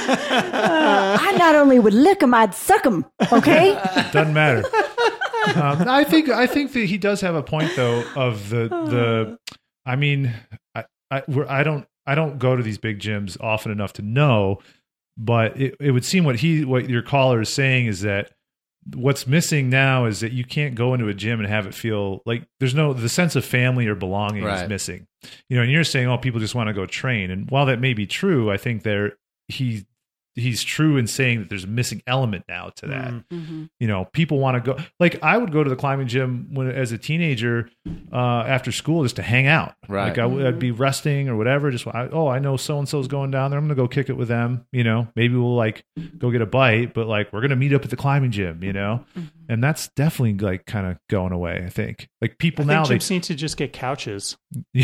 I 0.00 1.34
not 1.38 1.54
only 1.54 1.78
would 1.78 1.94
lick 1.94 2.20
them, 2.20 2.34
I'd 2.34 2.54
suck 2.54 2.82
them. 2.82 3.04
Okay. 3.32 3.72
Doesn't 4.12 4.32
matter. 4.34 4.64
Um, 5.56 5.88
I 5.88 6.04
think 6.04 6.28
I 6.28 6.46
think 6.46 6.72
that 6.72 6.84
he 6.86 6.98
does 6.98 7.20
have 7.20 7.34
a 7.34 7.42
point 7.42 7.72
though 7.76 8.04
of 8.16 8.48
the 8.50 8.68
the. 8.68 9.38
I 9.86 9.96
mean, 9.96 10.32
I 10.74 10.84
I, 11.10 11.22
we're, 11.26 11.46
I 11.48 11.62
don't 11.62 11.86
I 12.08 12.14
don't 12.14 12.38
go 12.38 12.56
to 12.56 12.62
these 12.62 12.78
big 12.78 12.98
gyms 12.98 13.36
often 13.40 13.70
enough 13.70 13.92
to 13.94 14.02
know, 14.02 14.58
but 15.16 15.60
it, 15.60 15.76
it 15.80 15.90
would 15.90 16.04
seem 16.04 16.24
what 16.24 16.36
he 16.36 16.64
what 16.64 16.88
your 16.88 17.02
caller 17.02 17.40
is 17.40 17.48
saying 17.50 17.86
is 17.86 18.00
that 18.02 18.30
what's 18.94 19.26
missing 19.26 19.68
now 19.68 20.06
is 20.06 20.20
that 20.20 20.32
you 20.32 20.44
can't 20.44 20.74
go 20.74 20.94
into 20.94 21.08
a 21.08 21.14
gym 21.14 21.40
and 21.40 21.48
have 21.48 21.66
it 21.66 21.74
feel 21.74 22.22
like 22.24 22.46
there's 22.58 22.74
no 22.74 22.94
the 22.94 23.08
sense 23.08 23.36
of 23.36 23.44
family 23.44 23.86
or 23.86 23.94
belonging 23.94 24.42
Right. 24.44 24.62
is 24.62 24.68
missing. 24.68 25.06
You 25.50 25.56
know, 25.56 25.62
and 25.62 25.70
you're 25.70 25.84
saying, 25.84 26.06
oh, 26.08 26.16
people 26.16 26.40
just 26.40 26.54
want 26.54 26.68
to 26.68 26.72
go 26.72 26.86
train, 26.86 27.30
and 27.30 27.50
while 27.50 27.66
that 27.66 27.80
may 27.80 27.92
be 27.92 28.06
true, 28.06 28.50
I 28.50 28.56
think 28.56 28.84
there 28.84 29.12
he 29.48 29.84
he's 30.38 30.62
true 30.62 30.96
in 30.96 31.06
saying 31.06 31.40
that 31.40 31.48
there's 31.48 31.64
a 31.64 31.68
missing 31.68 32.02
element 32.06 32.44
now 32.48 32.70
to 32.76 32.86
that. 32.86 33.10
Mm-hmm. 33.30 33.64
you 33.80 33.88
know 33.88 34.06
people 34.12 34.38
want 34.38 34.62
to 34.62 34.74
go 34.74 34.82
like 35.00 35.22
i 35.22 35.36
would 35.36 35.52
go 35.52 35.62
to 35.62 35.70
the 35.70 35.76
climbing 35.76 36.06
gym 36.08 36.48
when 36.52 36.70
as 36.70 36.92
a 36.92 36.98
teenager 36.98 37.68
uh, 38.12 38.44
after 38.46 38.70
school 38.72 39.02
just 39.02 39.16
to 39.16 39.22
hang 39.22 39.46
out. 39.46 39.74
Right. 39.88 40.08
like 40.08 40.18
I, 40.18 40.26
would 40.26 40.46
I'd 40.46 40.58
be 40.58 40.70
resting 40.70 41.28
or 41.28 41.36
whatever 41.36 41.70
just 41.70 41.86
I, 41.86 42.08
oh 42.12 42.28
i 42.28 42.38
know 42.38 42.56
so 42.56 42.78
and 42.78 42.88
so's 42.88 43.08
going 43.08 43.30
down 43.30 43.50
there 43.50 43.58
i'm 43.58 43.64
gonna 43.64 43.74
go 43.74 43.88
kick 43.88 44.08
it 44.08 44.16
with 44.16 44.28
them 44.28 44.66
you 44.72 44.84
know? 44.84 45.08
Maybe 45.16 45.34
we'll 45.34 45.56
like 45.56 45.84
go 46.18 46.30
get 46.30 46.40
a 46.42 46.46
bite 46.46 46.94
but 46.94 47.06
like 47.06 47.32
we're 47.32 47.40
gonna 47.40 47.56
meet 47.56 47.72
up 47.72 47.84
at 47.84 47.90
the 47.90 47.96
climbing 47.96 48.30
gym 48.30 48.62
you 48.62 48.72
know 48.72 49.04
and 49.48 49.62
that's 49.64 49.88
definitely 49.88 50.34
like 50.46 50.66
kind 50.66 50.86
of 50.86 50.98
going 51.08 51.32
away 51.32 51.62
i 51.64 51.68
think 51.70 52.08
like 52.20 52.38
people 52.38 52.64
I 52.64 52.74
now 52.74 52.84
think 52.84 53.00
they 53.00 53.06
gyms 53.06 53.10
need 53.10 53.22
to 53.24 53.34
just 53.34 53.56
get 53.56 53.72
couches. 53.72 54.36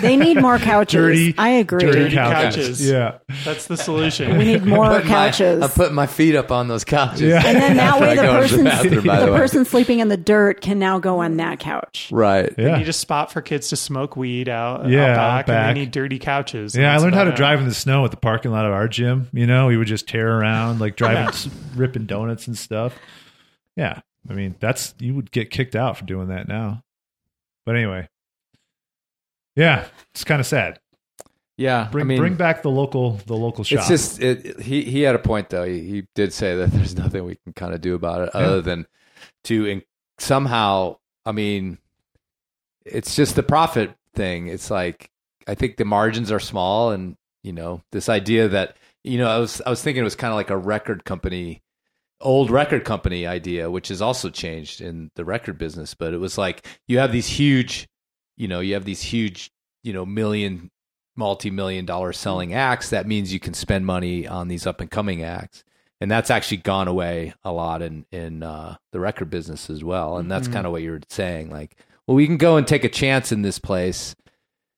They 0.00 0.16
need 0.16 0.40
more 0.40 0.58
couches. 0.58 0.92
Dirty- 0.92 1.34
I 1.38 1.48
agree. 1.50 1.80
dirty 1.80 1.98
Dirty 2.04 2.14
couches. 2.16 2.56
couches. 2.56 2.90
Yeah. 2.90 3.18
that's 3.44 3.66
the 3.66 3.76
solution. 3.76 4.36
We 4.36 4.44
need 4.44 4.64
more 4.64 4.86
Putting 4.88 5.08
my- 5.08 5.14
couches. 5.28 5.62
I 5.62 5.68
put 5.68 5.92
my 5.92 6.06
feet 6.06 6.34
up 6.34 6.50
on 6.50 6.68
those 6.68 6.84
couches. 6.84 7.20
Yeah. 7.22 7.42
and 7.44 7.56
then 7.56 7.76
that 7.76 8.00
way 8.00 8.16
the 8.16 8.22
go 8.22 8.32
to 8.34 8.38
person 8.40 8.64
bathroom, 8.64 8.94
the 8.94 9.00
the 9.00 9.32
way. 9.32 9.38
person 9.38 9.64
sleeping 9.64 10.00
in 10.00 10.08
the 10.08 10.16
dirt 10.16 10.60
can 10.60 10.78
now 10.78 10.98
go 10.98 11.20
on 11.20 11.36
that 11.38 11.60
couch. 11.60 12.08
Right. 12.12 12.54
They 12.56 12.64
yeah 12.64 12.78
need 12.78 12.88
a 12.88 12.92
spot 12.92 13.32
for 13.32 13.40
kids 13.40 13.68
to 13.68 13.76
smoke 13.76 14.16
weed 14.16 14.48
out, 14.48 14.88
Yeah, 14.88 15.04
out 15.04 15.08
out 15.10 15.16
back, 15.16 15.38
and 15.40 15.46
back. 15.46 15.74
they 15.74 15.80
need 15.80 15.90
dirty 15.92 16.18
couches. 16.18 16.74
Yeah, 16.76 16.92
I 16.92 16.98
learned 16.98 17.14
how 17.14 17.22
to 17.24 17.28
about 17.30 17.34
it. 17.34 17.40
drive 17.40 17.60
in 17.60 17.68
the 17.68 17.74
snow 17.74 18.04
at 18.04 18.10
the 18.10 18.16
parking 18.18 18.50
lot 18.50 18.66
of 18.66 18.72
our 18.72 18.88
gym. 18.88 19.28
You 19.32 19.46
know, 19.46 19.68
we 19.68 19.76
would 19.76 19.86
just 19.88 20.06
tear 20.08 20.28
around, 20.38 20.80
like 20.80 20.96
driving, 20.96 21.32
ripping 21.74 22.06
donuts 22.06 22.46
and 22.48 22.56
stuff. 22.58 22.92
Yeah, 23.76 24.00
I 24.28 24.32
mean, 24.32 24.56
that's 24.58 24.94
you 24.98 25.14
would 25.14 25.30
get 25.30 25.50
kicked 25.50 25.76
out 25.76 25.96
for 25.98 26.04
doing 26.04 26.28
that 26.28 26.48
now. 26.48 26.82
But 27.64 27.76
anyway, 27.76 28.08
yeah, 29.54 29.86
it's 30.12 30.24
kind 30.24 30.40
of 30.40 30.46
sad. 30.46 30.78
Yeah. 31.58 31.88
Bring 31.90 32.02
I 32.02 32.08
mean, 32.08 32.18
bring 32.18 32.34
back 32.34 32.62
the 32.62 32.70
local 32.70 33.12
the 33.26 33.34
local 33.36 33.64
shop. 33.64 33.78
It's 33.80 33.88
just 33.88 34.20
it, 34.22 34.60
he 34.60 34.82
he 34.82 35.02
had 35.02 35.14
a 35.14 35.18
point 35.18 35.48
though. 35.50 35.64
He, 35.64 35.80
he 35.80 36.06
did 36.14 36.32
say 36.32 36.54
that 36.56 36.70
there's 36.72 36.96
nothing 36.96 37.24
we 37.24 37.36
can 37.36 37.52
kind 37.54 37.74
of 37.74 37.80
do 37.80 37.94
about 37.94 38.22
it 38.22 38.30
Yeah. 38.34 38.40
other 38.40 38.60
than 38.62 38.86
to 39.44 39.66
in, 39.66 39.82
somehow. 40.18 40.96
I 41.24 41.32
mean, 41.32 41.78
it's 42.84 43.16
just 43.16 43.34
the 43.36 43.42
profit 43.42 43.90
thing. 44.14 44.46
It's 44.48 44.70
like 44.70 45.10
I 45.48 45.54
think 45.54 45.76
the 45.76 45.84
margins 45.84 46.30
are 46.30 46.40
small, 46.40 46.90
and 46.90 47.16
you 47.42 47.52
know 47.52 47.82
this 47.90 48.08
idea 48.08 48.48
that 48.48 48.76
you 49.02 49.18
know 49.18 49.28
I 49.28 49.38
was 49.38 49.60
I 49.64 49.70
was 49.70 49.82
thinking 49.82 50.02
it 50.02 50.04
was 50.04 50.14
kind 50.16 50.32
of 50.32 50.36
like 50.36 50.50
a 50.50 50.56
record 50.58 51.04
company, 51.04 51.62
old 52.20 52.50
record 52.50 52.84
company 52.84 53.26
idea, 53.26 53.70
which 53.70 53.88
has 53.88 54.00
also 54.02 54.30
changed 54.30 54.80
in 54.80 55.10
the 55.16 55.24
record 55.24 55.58
business. 55.58 55.94
But 55.94 56.14
it 56.14 56.18
was 56.18 56.38
like 56.38 56.66
you 56.88 56.98
have 56.98 57.12
these 57.12 57.26
huge, 57.28 57.88
you 58.36 58.48
know, 58.48 58.60
you 58.60 58.74
have 58.74 58.84
these 58.84 59.02
huge, 59.02 59.50
you 59.82 59.92
know, 59.92 60.06
million 60.06 60.70
multi-million 61.18 61.86
dollar 61.86 62.12
selling 62.12 62.52
acts 62.52 62.90
that 62.90 63.06
means 63.06 63.32
you 63.32 63.40
can 63.40 63.54
spend 63.54 63.86
money 63.86 64.26
on 64.28 64.48
these 64.48 64.66
up 64.66 64.82
and 64.82 64.90
coming 64.90 65.22
acts 65.22 65.64
and 65.98 66.10
that's 66.10 66.30
actually 66.30 66.58
gone 66.58 66.88
away 66.88 67.32
a 67.42 67.50
lot 67.50 67.80
in 67.80 68.04
in 68.12 68.42
uh, 68.42 68.76
the 68.92 69.00
record 69.00 69.30
business 69.30 69.70
as 69.70 69.82
well 69.82 70.18
and 70.18 70.30
that's 70.30 70.46
Mhm. 70.46 70.52
kind 70.52 70.66
of 70.66 70.72
what 70.72 70.82
you're 70.82 71.00
saying 71.08 71.48
like 71.48 71.74
well 72.06 72.14
we 72.16 72.26
can 72.26 72.36
go 72.36 72.58
and 72.58 72.66
take 72.66 72.84
a 72.84 72.88
chance 72.90 73.32
in 73.32 73.40
this 73.40 73.58
place 73.58 74.14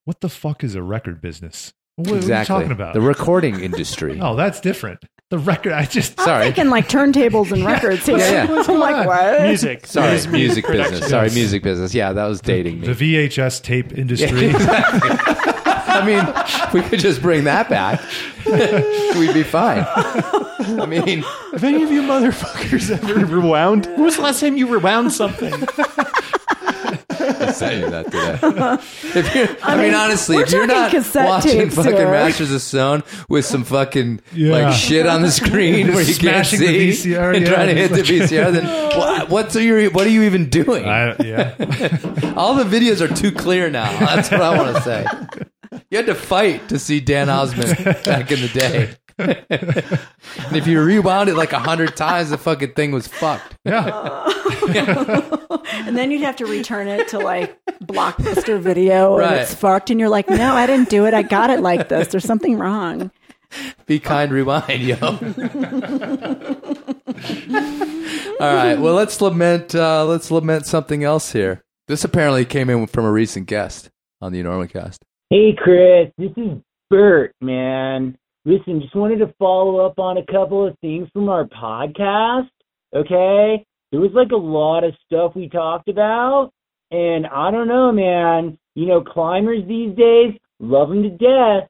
what 0.05 0.20
the 0.20 0.28
fuck 0.28 0.62
is 0.62 0.76
a 0.76 0.82
record 0.82 1.20
business? 1.20 1.74
What, 1.97 2.14
exactly 2.14 2.55
what 2.55 2.59
are 2.61 2.62
you 2.62 2.68
talking 2.68 2.70
about? 2.72 2.95
the 2.95 3.01
recording 3.01 3.59
industry 3.59 4.20
oh, 4.22 4.36
that's 4.36 4.61
different. 4.61 5.05
The 5.31 5.37
record. 5.39 5.72
I 5.72 5.85
just 5.85 6.18
I'm 6.18 6.24
sorry 6.24 6.45
thinking 6.45 6.70
like 6.70 6.89
turntables 6.89 7.53
and 7.53 7.62
records 7.66 8.07
here. 8.07 8.16
Yeah, 8.16 8.51
yeah. 8.51 8.64
I'm 8.66 8.79
like 8.79 9.07
what? 9.07 9.43
music. 9.43 9.87
sorry 9.87 10.12
Music 10.12 10.31
music 10.33 10.66
business 10.66 11.07
sorry 11.11 11.29
music 11.31 11.62
business 11.62 11.93
yeah 11.93 12.14
that 12.14 12.24
was 12.24 12.41
dating 12.41 12.81
me 12.81 12.91
the 12.91 12.95
VHS 13.29 13.61
tape 13.62 13.93
industry. 13.93 14.53
I 15.91 16.05
mean, 16.07 16.24
we 16.72 16.89
could 16.89 17.01
just 17.01 17.20
bring 17.20 17.45
that 17.45 17.68
back. 17.68 18.01
We'd 19.18 19.35
be 19.35 19.43
fine. 19.43 19.85
I 19.87 20.87
mean, 20.87 21.22
Have 21.53 21.64
any 21.64 21.83
of 21.83 21.91
you 21.91 22.03
motherfuckers 22.03 22.91
ever 22.91 23.26
rewound? 23.26 23.87
When 23.87 24.03
was 24.05 24.16
the 24.16 24.22
last 24.22 24.41
time 24.41 24.57
you 24.57 24.66
rewound 24.68 25.12
something? 25.12 25.53
I 27.29 27.53
sent 27.53 27.81
you 27.85 27.91
that 27.91 28.05
today. 28.07 29.18
If 29.18 29.35
you're, 29.35 29.49
I, 29.62 29.72
I 29.74 29.76
mean, 29.76 29.87
mean, 29.87 29.95
honestly, 29.95 30.37
we're 30.37 30.43
if 30.45 30.53
you're 30.53 30.66
talking 30.66 30.83
not 30.83 30.91
cassette 30.91 31.26
watching 31.29 31.53
tapes 31.53 31.74
fucking 31.74 31.93
here. 31.97 32.11
Masters 32.11 32.53
of 32.53 32.61
Stone 32.62 33.03
with 33.29 33.45
some 33.45 33.64
fucking 33.64 34.20
Yeah. 34.33 34.53
like 34.53 34.74
shit 34.74 35.07
on 35.07 35.22
the 35.22 35.31
screen 35.43 35.89
where 35.89 36.01
you 36.03 36.14
can't 36.14 36.47
Smashing 36.47 36.61
the 36.61 36.93
see 36.95 37.11
VCR, 37.12 37.35
and 37.37 37.47
yeah, 37.47 37.53
trying 37.55 37.68
to 37.68 37.74
hit 37.74 37.91
the 37.91 38.03
just 38.03 38.33
like- 38.33 38.43
VCR, 38.49 38.53
then 38.53 38.66
what, 38.99 39.29
what's 39.29 39.55
your, 39.57 39.91
what 39.91 40.07
are 40.07 40.11
you 40.11 40.22
even 40.24 40.49
doing? 40.49 40.87
I, 40.87 41.16
yeah. 41.22 41.55
All 42.37 42.55
the 42.55 42.64
videos 42.64 43.01
are 43.01 43.12
too 43.14 43.33
clear 43.33 43.70
now. 43.70 43.91
That's 43.99 44.31
what 44.31 44.41
I 44.43 44.57
want 44.57 44.76
to 44.76 44.83
say. 44.83 45.07
You 45.91 45.99
had 45.99 46.07
to 46.07 46.14
fight 46.14 46.68
to 46.70 46.79
see 46.79 47.01
Dan 47.01 47.29
Osman 47.29 47.74
back 48.05 48.31
in 48.33 48.41
the 48.41 48.51
day. 48.53 48.95
And 49.19 50.57
if 50.57 50.66
you 50.66 50.81
rewound 50.81 51.29
it 51.29 51.35
like 51.35 51.53
a 51.53 51.59
hundred 51.59 51.97
times, 51.97 52.31
the 52.31 52.39
fucking 52.39 52.73
thing 52.75 52.93
was 52.93 53.07
fucked. 53.09 53.57
Yeah. 53.64 54.29
and 55.87 55.97
then 55.97 56.11
you'd 56.11 56.23
have 56.23 56.37
to 56.37 56.47
return 56.47 56.89
it 56.89 57.09
to 57.09 57.19
like 57.19 57.59
Blockbuster 57.85 58.61
Video, 58.61 59.16
Right. 59.19 59.33
and 59.33 59.41
it's 59.41 59.55
fucked, 59.55 59.91
and 59.91 59.99
you're 60.01 60.09
like, 60.09 60.29
no, 60.31 60.55
I 60.55 60.66
didn't 60.66 60.89
do 60.91 61.07
it. 61.07 61.14
I 61.14 61.23
got 61.23 61.51
it 61.51 61.61
like 61.61 61.89
this. 61.89 62.09
There's 62.09 62.25
something 62.25 62.59
wrong. 62.59 63.11
Be 63.87 63.99
kind, 63.99 64.31
rewind, 64.31 64.83
yo. 64.83 64.97
All 68.41 68.55
right. 68.55 68.75
Well, 68.79 68.95
let's 68.95 69.21
lament. 69.21 69.75
Uh, 69.75 70.05
let's 70.05 70.31
lament 70.31 70.66
something 70.66 71.03
else 71.05 71.33
here. 71.33 71.62
This 71.89 72.05
apparently 72.05 72.45
came 72.45 72.69
in 72.71 72.87
from 72.87 73.05
a 73.07 73.11
recent 73.11 73.47
guest 73.47 73.89
on 74.21 74.33
the 74.33 74.43
Enormocast. 74.43 74.99
Hey, 75.31 75.55
Chris, 75.57 76.11
this 76.19 76.31
is 76.37 76.59
Bert, 76.91 77.33
man. 77.41 78.16
Listen, 78.49 78.80
just 78.80 78.96
wanted 78.96 79.18
to 79.18 79.34
follow 79.38 79.84
up 79.84 79.99
on 79.99 80.16
a 80.16 80.24
couple 80.24 80.66
of 80.66 80.74
things 80.80 81.07
from 81.12 81.28
our 81.28 81.44
podcast. 81.44 82.49
Okay? 82.96 83.62
There 83.92 84.01
was 84.01 84.12
like 84.14 84.30
a 84.32 84.36
lot 84.36 84.84
of 84.84 84.94
stuff 85.05 85.32
we 85.36 85.51
talked 85.51 85.90
about, 85.90 86.51
and 86.90 87.26
I 87.26 87.51
don't 87.51 87.68
know, 87.68 87.92
man. 87.92 88.57
You 88.74 88.86
know, 88.86 89.03
climbers 89.03 89.68
these 89.68 89.94
days 89.94 90.32
love 90.61 90.88
them 90.88 91.03
to 91.03 91.11
death, 91.11 91.68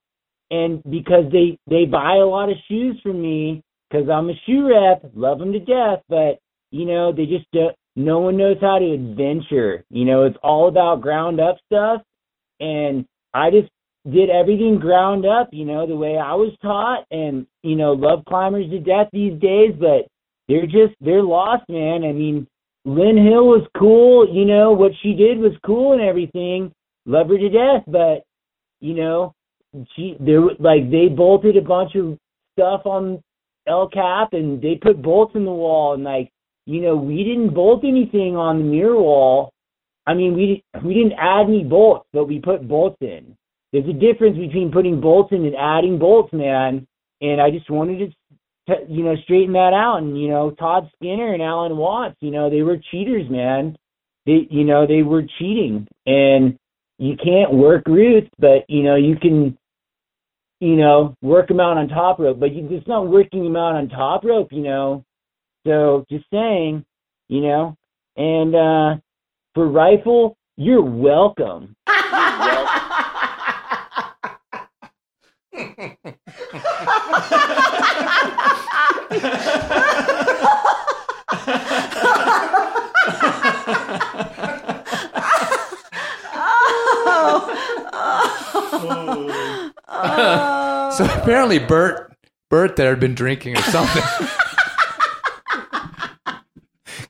and 0.53 0.81
because 0.89 1.25
they 1.33 1.59
they 1.69 1.85
buy 1.85 2.15
a 2.15 2.27
lot 2.27 2.49
of 2.49 2.57
shoes 2.69 2.97
from 3.03 3.21
me, 3.21 3.61
because 3.91 4.09
I'm 4.09 4.31
a 4.31 4.35
shoe 4.47 4.69
rep, 4.69 5.11
love 5.17 5.41
them 5.41 5.53
to 5.53 5.59
death. 5.59 6.05
But 6.09 6.39
you 6.71 6.85
know, 6.85 7.13
they 7.13 7.27
just 7.27 7.51
don't, 7.53 7.75
no 7.97 8.21
one 8.21 8.37
knows 8.37 8.59
how 8.61 8.79
to 8.79 8.93
adventure. 8.93 9.85
You 9.91 10.05
know, 10.05 10.27
it's 10.27 10.39
all 10.45 10.69
about 10.69 11.01
ground 11.01 11.41
up 11.41 11.57
stuff. 11.67 12.03
And 12.61 13.05
I 13.35 13.51
just 13.51 13.69
did 14.11 14.31
everything 14.31 14.79
ground 14.79 15.27
up, 15.27 15.49
you 15.53 15.65
know, 15.65 15.87
the 15.87 15.97
way 15.97 16.17
I 16.17 16.35
was 16.35 16.57
taught 16.63 17.05
and, 17.11 17.47
you 17.63 17.77
know, 17.77 17.93
love 17.93 18.25
climbers 18.27 18.71
to 18.71 18.79
death 18.79 19.09
these 19.13 19.39
days, 19.41 19.75
but 19.79 20.07
they're 20.49 20.67
just, 20.67 20.95
they're 21.01 21.23
lost, 21.23 21.65
man. 21.69 22.05
I 22.05 22.13
mean, 22.13 22.47
Lynn 22.85 23.17
Hill 23.17 23.47
was 23.47 23.67
cool, 23.77 24.27
you 24.33 24.45
know, 24.45 24.73
what 24.73 24.93
she 25.03 25.15
did 25.15 25.39
was 25.39 25.53
cool 25.65 25.93
and 25.93 26.03
everything. 26.03 26.73
Love 27.07 27.29
her 27.29 27.39
to 27.39 27.49
death, 27.49 27.85
but, 27.87 28.25
you 28.81 28.95
know, 28.95 29.35
she, 29.95 30.17
there, 30.21 30.41
like, 30.59 30.91
they 30.91 31.09
bolted 31.09 31.57
a 31.57 31.63
bunch 31.63 31.95
of 31.95 32.19
stuff 32.55 32.83
on 32.87 33.23
El 33.67 33.89
Cap 33.89 34.33
and 34.33 34.63
they 34.63 34.77
put 34.81 35.03
bolts 35.03 35.35
in 35.35 35.45
the 35.45 35.51
wall 35.51 35.95
and, 35.95 36.05
like, 36.05 36.31
you 36.67 36.83
know, 36.83 36.97
we 36.97 37.25
didn't 37.25 37.55
bolt 37.55 37.83
anything 37.83 38.37
on 38.37 38.59
the 38.59 38.65
mirror 38.65 39.01
wall. 39.01 39.53
I 40.07 40.13
mean, 40.13 40.35
we 40.35 40.63
we 40.85 40.93
didn't 40.93 41.19
add 41.19 41.47
any 41.47 41.65
bolts, 41.65 42.07
but 42.13 42.27
we 42.27 42.41
put 42.41 42.69
bolts 42.69 42.97
in. 43.01 43.38
There's 43.73 43.89
a 43.89 43.93
difference 43.93 44.39
between 44.39 44.73
putting 44.73 45.01
bolts 45.01 45.33
in 45.33 45.45
and 45.45 45.55
adding 45.57 45.99
bolts, 45.99 46.33
man. 46.33 46.87
And 47.21 47.41
I 47.41 47.51
just 47.51 47.71
wanted 47.71 48.15
to, 48.69 48.75
you 48.89 49.03
know, 49.05 49.15
straighten 49.25 49.53
that 49.55 49.73
out. 49.75 49.99
And 49.99 50.21
you 50.21 50.29
know, 50.29 50.51
Todd 50.53 50.91
Skinner 50.97 51.35
and 51.35 51.43
Alan 51.43 51.77
Watts, 51.77 52.17
you 52.21 52.31
know, 52.31 52.49
they 52.49 52.63
were 52.63 52.79
cheaters, 52.91 53.29
man. 53.31 53.77
They, 54.27 54.47
you 54.51 54.65
know, 54.65 54.87
they 54.87 55.03
were 55.03 55.23
cheating, 55.39 55.89
and 56.07 56.59
you 56.99 57.17
can't 57.17 57.53
work 57.53 57.87
roots, 57.87 58.29
but 58.39 58.69
you 58.69 58.83
know, 58.83 58.97
you 58.97 59.17
can, 59.17 59.57
you 60.61 60.77
know, 60.77 61.15
work 61.23 61.49
them 61.49 61.61
out 61.61 61.79
on 61.79 61.89
top 61.89 62.19
rope. 62.19 62.39
But 62.39 62.55
you, 62.55 62.69
it's 62.71 62.87
not 62.87 63.09
working 63.09 63.43
them 63.43 63.57
out 63.57 63.77
on 63.77 63.89
top 63.89 64.25
rope, 64.25 64.53
you 64.53 64.63
know. 64.63 65.05
So 65.67 66.05
just 66.11 66.25
saying, 66.33 66.85
you 67.29 67.41
know, 67.41 67.77
and 68.17 68.55
uh 68.55 69.01
for 69.55 69.69
rifle, 69.69 70.37
you're 70.57 70.83
welcome. 70.83 71.75
Oh. 89.91 90.95
so 90.97 91.05
apparently 91.05 91.59
Bert 91.59 92.13
Bert 92.51 92.77
there 92.77 92.91
had 92.91 93.01
been 93.01 93.15
drinking 93.15 93.57
or 93.57 93.63
something. 93.63 94.03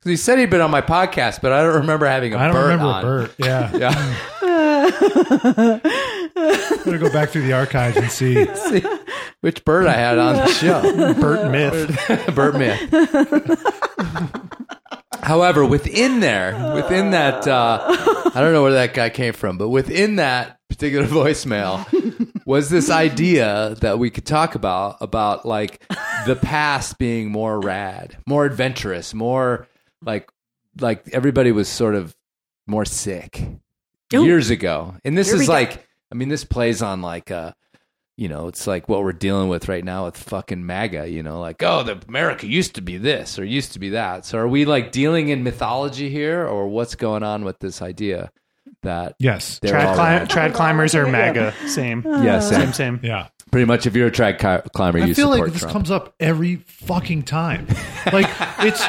'Cause 0.00 0.10
he 0.10 0.16
said 0.16 0.38
he'd 0.38 0.48
been 0.50 0.60
on 0.60 0.70
my 0.70 0.80
podcast, 0.80 1.40
but 1.42 1.50
I 1.52 1.60
don't 1.62 1.74
remember 1.74 2.06
having 2.06 2.32
a 2.34 2.38
I 2.38 2.44
don't 2.44 2.54
Bert 2.54 2.62
remember 2.64 2.84
on. 2.86 3.02
Bert. 3.02 3.34
Yeah. 3.38 3.70
yeah. 4.42 5.80
Better 6.34 6.98
go 6.98 7.12
back 7.12 7.30
through 7.30 7.42
the 7.42 7.52
archives 7.52 7.96
and 7.96 8.10
see. 8.10 8.46
See 8.54 8.84
which 9.40 9.64
bird 9.64 9.86
I 9.86 9.92
had 9.94 10.18
on 10.18 10.36
the 10.36 10.46
show. 10.48 11.14
Bert 11.14 11.50
Myth. 11.50 12.34
Bert 12.34 12.54
Myth. 12.58 12.90
However, 15.22 15.64
within 15.64 16.20
there, 16.20 16.74
within 16.74 17.10
that, 17.10 17.46
uh, 17.46 17.78
I 18.34 18.40
don't 18.40 18.52
know 18.52 18.62
where 18.62 18.72
that 18.72 18.94
guy 18.94 19.10
came 19.10 19.32
from, 19.34 19.58
but 19.58 19.68
within 19.68 20.16
that 20.16 20.58
particular 20.68 21.06
voicemail 21.08 21.84
was 22.46 22.70
this 22.70 22.88
idea 22.90 23.76
that 23.80 23.98
we 23.98 24.10
could 24.10 24.24
talk 24.24 24.54
about 24.54 24.96
about 25.00 25.44
like 25.44 25.84
the 26.26 26.36
past 26.36 26.98
being 26.98 27.30
more 27.30 27.60
rad, 27.60 28.16
more 28.26 28.44
adventurous, 28.46 29.12
more 29.12 29.66
like 30.02 30.28
like 30.80 31.08
everybody 31.12 31.52
was 31.52 31.68
sort 31.68 31.94
of 31.94 32.16
more 32.66 32.84
sick 32.84 33.42
Ooh. 34.14 34.24
years 34.24 34.50
ago. 34.50 34.94
And 35.04 35.16
this 35.18 35.28
Here 35.28 35.36
we 35.36 35.42
is 35.42 35.48
go. 35.48 35.52
like, 35.52 35.87
I 36.10 36.14
mean, 36.14 36.28
this 36.28 36.44
plays 36.44 36.82
on 36.82 37.02
like 37.02 37.30
uh 37.30 37.52
you 38.16 38.28
know, 38.28 38.48
it's 38.48 38.66
like 38.66 38.88
what 38.88 39.04
we're 39.04 39.12
dealing 39.12 39.48
with 39.48 39.68
right 39.68 39.84
now 39.84 40.06
with 40.06 40.16
fucking 40.16 40.66
MAGA, 40.66 41.08
you 41.08 41.22
know, 41.22 41.38
like, 41.40 41.62
oh, 41.62 41.84
the 41.84 42.00
America 42.08 42.48
used 42.48 42.74
to 42.74 42.80
be 42.80 42.96
this 42.96 43.38
or 43.38 43.44
used 43.44 43.74
to 43.74 43.78
be 43.78 43.90
that. 43.90 44.26
So 44.26 44.38
are 44.38 44.48
we 44.48 44.64
like 44.64 44.90
dealing 44.90 45.28
in 45.28 45.44
mythology 45.44 46.10
here 46.10 46.44
or 46.44 46.66
what's 46.66 46.96
going 46.96 47.22
on 47.22 47.44
with 47.44 47.60
this 47.60 47.80
idea 47.80 48.32
that 48.82 49.14
Yes. 49.20 49.60
they're 49.62 49.72
Trad, 49.72 49.94
cli- 50.28 50.34
trad 50.36 50.52
climbers 50.52 50.96
are 50.96 51.06
MAGA. 51.06 51.54
Same. 51.68 52.02
Yeah, 52.04 52.40
same. 52.40 52.60
Same, 52.60 52.72
same. 52.72 53.00
Yeah. 53.04 53.28
Pretty 53.52 53.66
much 53.66 53.86
if 53.86 53.94
you're 53.94 54.08
a 54.08 54.10
trad 54.10 54.38
ki- 54.40 54.68
climber, 54.74 54.98
I 54.98 55.04
you 55.06 55.14
feel 55.14 55.28
support 55.30 55.40
like 55.46 55.52
this 55.52 55.60
Trump. 55.62 55.72
comes 55.74 55.90
up 55.92 56.14
every 56.18 56.56
fucking 56.66 57.22
time. 57.22 57.68
Like 58.12 58.28
it's 58.60 58.82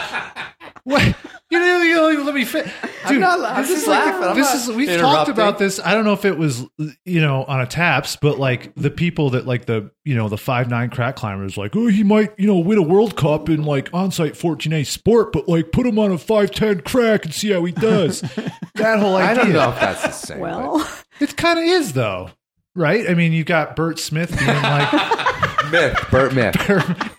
what 0.85 1.15
you 1.49 1.59
know. 1.59 1.81
You 1.81 1.95
know 2.15 2.23
let 2.23 2.35
me 2.35 2.45
fit. 2.45 2.67
Dude, 3.07 3.19
not- 3.19 3.39
I'm 3.43 3.61
this 3.61 3.69
just 3.69 3.81
is 3.83 3.87
like 3.87 4.05
laughing. 4.05 4.23
I'm 4.23 4.35
this 4.35 4.53
is 4.53 4.75
we've 4.75 4.99
talked 4.99 5.29
about 5.29 5.57
this. 5.57 5.79
I 5.83 5.93
don't 5.93 6.03
know 6.05 6.13
if 6.13 6.25
it 6.25 6.37
was 6.37 6.63
you 7.05 7.21
know 7.21 7.43
on 7.45 7.61
a 7.61 7.65
taps, 7.65 8.15
but 8.15 8.37
like 8.39 8.73
the 8.75 8.91
people 8.91 9.31
that 9.31 9.45
like 9.47 9.65
the 9.65 9.91
you 10.05 10.15
know 10.15 10.29
the 10.29 10.37
five 10.37 10.69
nine 10.69 10.89
crack 10.89 11.15
climbers 11.15 11.57
like 11.57 11.75
oh 11.75 11.87
he 11.87 12.03
might 12.03 12.37
you 12.39 12.47
know 12.47 12.57
win 12.57 12.77
a 12.77 12.81
World 12.83 13.15
Cup 13.15 13.49
in 13.49 13.63
like 13.63 13.89
on 13.93 14.11
site 14.11 14.35
fourteen 14.37 14.73
A 14.73 14.83
sport, 14.83 15.31
but 15.31 15.47
like 15.47 15.71
put 15.71 15.85
him 15.85 15.97
on 15.99 16.11
a 16.11 16.17
five 16.17 16.51
ten 16.51 16.81
crack 16.81 17.25
and 17.25 17.33
see 17.33 17.51
how 17.51 17.63
he 17.65 17.71
does. 17.71 18.21
that 18.75 18.99
whole 18.99 19.15
idea. 19.15 19.29
I 19.31 19.33
don't 19.45 19.53
know 19.53 19.69
if 19.71 19.79
that's 19.79 20.01
the 20.03 20.11
same. 20.11 20.39
Well, 20.39 20.87
It 21.19 21.35
kind 21.37 21.57
of 21.59 21.65
is 21.65 21.93
though, 21.93 22.31
right? 22.75 23.09
I 23.09 23.13
mean, 23.13 23.33
you 23.33 23.43
got 23.43 23.75
Bert 23.75 23.97
Smith 23.99 24.29
being 24.37 24.47
like. 24.61 24.91
but- 24.91 25.25
myth, 25.71 26.05
Bert 26.11 26.33
Myth. 26.33 26.55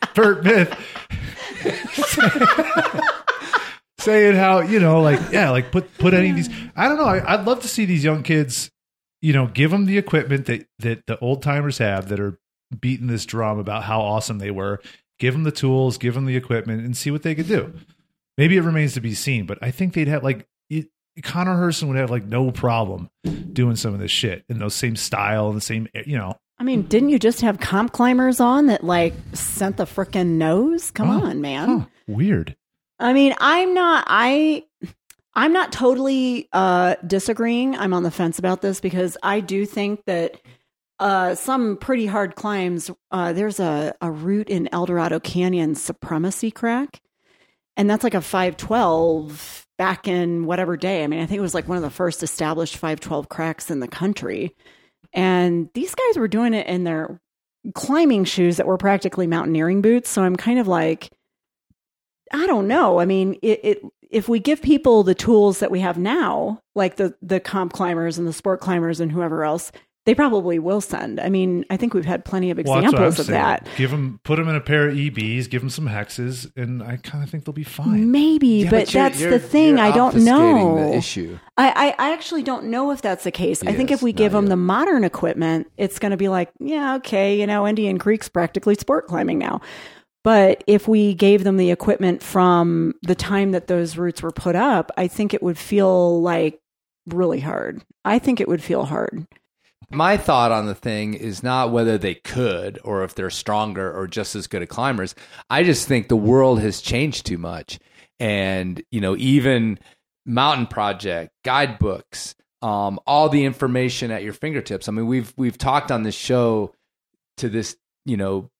Bert 0.14 0.44
Myth 0.44 0.76
saying 4.00 4.34
how 4.36 4.60
you 4.60 4.80
know 4.80 5.00
like 5.02 5.20
yeah 5.32 5.50
like 5.50 5.70
put 5.72 5.96
put 5.98 6.14
any 6.14 6.30
of 6.30 6.36
these 6.36 6.48
I 6.76 6.88
don't 6.88 6.98
know 6.98 7.04
I, 7.04 7.34
I'd 7.34 7.44
love 7.46 7.60
to 7.62 7.68
see 7.68 7.84
these 7.84 8.02
young 8.04 8.22
kids 8.22 8.70
you 9.22 9.32
know 9.32 9.46
give 9.46 9.70
them 9.70 9.86
the 9.86 9.98
equipment 9.98 10.46
that 10.46 10.66
that 10.78 11.06
the 11.06 11.18
old 11.18 11.42
timers 11.42 11.78
have 11.78 12.08
that 12.08 12.18
are 12.20 12.38
beating 12.80 13.06
this 13.08 13.26
drum 13.26 13.58
about 13.58 13.82
how 13.82 14.00
awesome 14.00 14.38
they 14.38 14.50
were. 14.52 14.80
Give 15.18 15.34
them 15.34 15.42
the 15.42 15.52
tools 15.52 15.98
give 15.98 16.14
them 16.14 16.24
the 16.26 16.36
equipment 16.36 16.84
and 16.84 16.96
see 16.96 17.10
what 17.10 17.22
they 17.22 17.34
could 17.34 17.48
do. 17.48 17.72
Maybe 18.38 18.56
it 18.56 18.62
remains 18.62 18.94
to 18.94 19.00
be 19.00 19.14
seen 19.14 19.44
but 19.46 19.58
I 19.60 19.70
think 19.70 19.92
they'd 19.94 20.08
have 20.08 20.24
like 20.24 20.46
it, 20.70 20.88
Connor 21.22 21.56
Herson 21.56 21.88
would 21.88 21.96
have 21.98 22.10
like 22.10 22.24
no 22.24 22.50
problem 22.50 23.10
doing 23.52 23.76
some 23.76 23.92
of 23.92 24.00
this 24.00 24.10
shit 24.12 24.44
in 24.48 24.58
those 24.58 24.74
same 24.74 24.96
style 24.96 25.48
and 25.48 25.56
the 25.56 25.60
same 25.60 25.88
eh, 25.94 26.04
you 26.06 26.16
know. 26.16 26.36
I 26.58 26.62
mean, 26.62 26.82
didn't 26.82 27.08
you 27.08 27.18
just 27.18 27.40
have 27.40 27.58
comp 27.58 27.92
climbers 27.92 28.38
on 28.38 28.66
that 28.66 28.84
like 28.84 29.14
sent 29.32 29.78
the 29.78 29.84
frickin' 29.84 30.36
nose? 30.38 30.90
Come 30.90 31.10
Oh, 31.10 31.24
on, 31.26 31.40
man. 31.40 31.68
huh, 31.80 31.86
weird 32.06 32.54
I 33.00 33.12
mean, 33.12 33.34
I'm 33.38 33.74
not 33.74 34.04
I 34.06 34.64
I'm 35.34 35.52
not 35.52 35.72
totally 35.72 36.48
uh 36.52 36.96
disagreeing. 37.06 37.76
I'm 37.76 37.94
on 37.94 38.02
the 38.02 38.10
fence 38.10 38.38
about 38.38 38.62
this 38.62 38.80
because 38.80 39.16
I 39.22 39.40
do 39.40 39.66
think 39.66 40.04
that 40.04 40.40
uh 40.98 41.34
some 41.34 41.76
pretty 41.78 42.06
hard 42.06 42.36
climbs 42.36 42.90
uh 43.10 43.32
there's 43.32 43.58
a 43.58 43.94
a 44.00 44.10
route 44.10 44.48
in 44.50 44.68
Eldorado 44.72 45.18
Canyon 45.18 45.74
supremacy 45.74 46.50
crack 46.50 47.00
and 47.76 47.88
that's 47.88 48.04
like 48.04 48.14
a 48.14 48.20
512 48.20 49.66
back 49.78 50.06
in 50.06 50.44
whatever 50.44 50.76
day. 50.76 51.02
I 51.02 51.06
mean, 51.06 51.20
I 51.20 51.26
think 51.26 51.38
it 51.38 51.42
was 51.42 51.54
like 51.54 51.66
one 51.66 51.78
of 51.78 51.82
the 51.82 51.88
first 51.88 52.22
established 52.22 52.76
512 52.76 53.30
cracks 53.30 53.70
in 53.70 53.80
the 53.80 53.88
country. 53.88 54.54
And 55.14 55.70
these 55.72 55.94
guys 55.94 56.18
were 56.18 56.28
doing 56.28 56.52
it 56.52 56.66
in 56.66 56.84
their 56.84 57.18
climbing 57.74 58.24
shoes 58.26 58.58
that 58.58 58.66
were 58.66 58.76
practically 58.76 59.26
mountaineering 59.26 59.80
boots. 59.80 60.10
So 60.10 60.22
I'm 60.22 60.36
kind 60.36 60.58
of 60.58 60.68
like, 60.68 61.10
I 62.32 62.46
don't 62.46 62.68
know. 62.68 63.00
I 63.00 63.04
mean, 63.04 63.34
it, 63.42 63.60
it 63.62 63.82
if 64.10 64.28
we 64.28 64.38
give 64.40 64.60
people 64.62 65.02
the 65.02 65.14
tools 65.14 65.60
that 65.60 65.70
we 65.70 65.80
have 65.80 65.98
now, 65.98 66.62
like 66.74 66.96
the 66.96 67.14
the 67.22 67.40
comp 67.40 67.72
climbers 67.72 68.18
and 68.18 68.26
the 68.26 68.32
sport 68.32 68.60
climbers 68.60 69.00
and 69.00 69.10
whoever 69.12 69.44
else, 69.44 69.70
they 70.06 70.14
probably 70.14 70.58
will 70.58 70.80
send. 70.80 71.20
I 71.20 71.28
mean, 71.28 71.64
I 71.70 71.76
think 71.76 71.92
we've 71.94 72.04
had 72.06 72.24
plenty 72.24 72.50
of 72.50 72.56
Well, 72.56 72.80
that's 72.80 72.92
what 72.92 72.94
examples 72.94 73.18
I'm 73.18 73.20
of 73.20 73.26
saying. 73.26 73.38
that. 73.40 73.68
Give 73.76 73.90
them, 73.90 74.18
put 74.24 74.36
them 74.36 74.48
in 74.48 74.56
a 74.56 74.60
pair 74.60 74.88
of 74.88 74.94
EBs, 74.94 75.48
give 75.50 75.60
them 75.60 75.68
some 75.70 75.86
hexes, 75.86 76.50
and 76.56 76.82
I 76.82 76.96
kind 76.96 77.22
of 77.22 77.28
think 77.30 77.44
they'll 77.44 77.52
be 77.52 77.64
fine. 77.64 78.10
Maybe, 78.10 78.46
Yeah, 78.64 78.70
but, 78.70 78.86
but 78.86 78.94
you're- 78.94 79.08
that's 79.08 79.20
you're- 79.20 79.32
the 79.32 79.38
thing. 79.38 79.76
you're 79.76 79.86
I 79.86 79.90
don't 79.92 80.16
know. 80.24 80.90
the 80.90 80.96
issue. 80.96 81.38
I, 81.58 81.94
I, 81.98 82.08
I 82.08 82.12
actually 82.14 82.42
don't 82.42 82.64
know 82.64 82.90
if 82.92 83.02
that's 83.02 83.24
the 83.24 83.30
case. 83.30 83.62
I 83.62 83.74
think 83.74 83.90
if 83.90 84.00
we 84.02 84.12
give 84.14 84.32
them 84.32 84.46
yet. 84.46 84.50
the 84.50 84.56
modern 84.56 85.04
equipment, 85.04 85.70
it's 85.76 85.98
going 85.98 86.12
to 86.12 86.16
be 86.16 86.28
like, 86.28 86.50
yeah, 86.58 86.94
okay, 86.96 87.38
you 87.38 87.46
know, 87.46 87.68
Indian 87.68 87.98
Creek's 87.98 88.28
practically 88.30 88.76
sport 88.76 89.06
climbing 89.06 89.38
now. 89.38 89.60
But 90.22 90.64
if 90.66 90.86
we 90.86 91.14
gave 91.14 91.44
them 91.44 91.56
the 91.56 91.70
equipment 91.70 92.22
from 92.22 92.94
the 93.02 93.14
time 93.14 93.52
that 93.52 93.68
those 93.68 93.96
routes 93.96 94.22
were 94.22 94.30
put 94.30 94.54
up, 94.54 94.90
I 94.96 95.08
think 95.08 95.32
it 95.32 95.42
would 95.42 95.58
feel 95.58 96.20
like 96.20 96.60
really 97.06 97.40
hard. 97.40 97.82
I 98.04 98.18
think 98.18 98.40
it 98.40 98.48
would 98.48 98.62
feel 98.62 98.84
hard. 98.84 99.26
my 99.90 100.16
thought 100.16 100.52
on 100.52 100.66
the 100.66 100.74
thing 100.74 101.14
is 101.14 101.42
not 101.42 101.72
whether 101.72 101.98
they 101.98 102.14
could 102.14 102.78
or 102.84 103.02
if 103.02 103.14
they're 103.14 103.30
stronger 103.30 103.90
or 103.92 104.06
just 104.06 104.36
as 104.36 104.46
good 104.46 104.62
at 104.62 104.68
climbers. 104.68 105.14
I 105.48 105.64
just 105.64 105.88
think 105.88 106.08
the 106.08 106.16
world 106.16 106.60
has 106.60 106.80
changed 106.80 107.26
too 107.26 107.38
much. 107.38 107.78
And, 108.20 108.82
you 108.90 109.00
know, 109.00 109.16
even 109.16 109.78
Mountain 110.26 110.66
Project, 110.66 111.32
guidebooks, 111.44 112.34
um, 112.62 113.00
all 113.06 113.30
the 113.30 113.44
information 113.44 114.10
at 114.10 114.22
your 114.22 114.34
fingertips. 114.34 114.88
I 114.88 114.92
mean, 114.92 115.06
we've 115.06 115.32
we've 115.36 115.56
talked 115.56 115.90
on 115.90 116.02
this 116.02 116.14
show 116.14 116.74
to 117.38 117.48
this, 117.48 117.76
you 118.04 118.18
know, 118.18 118.50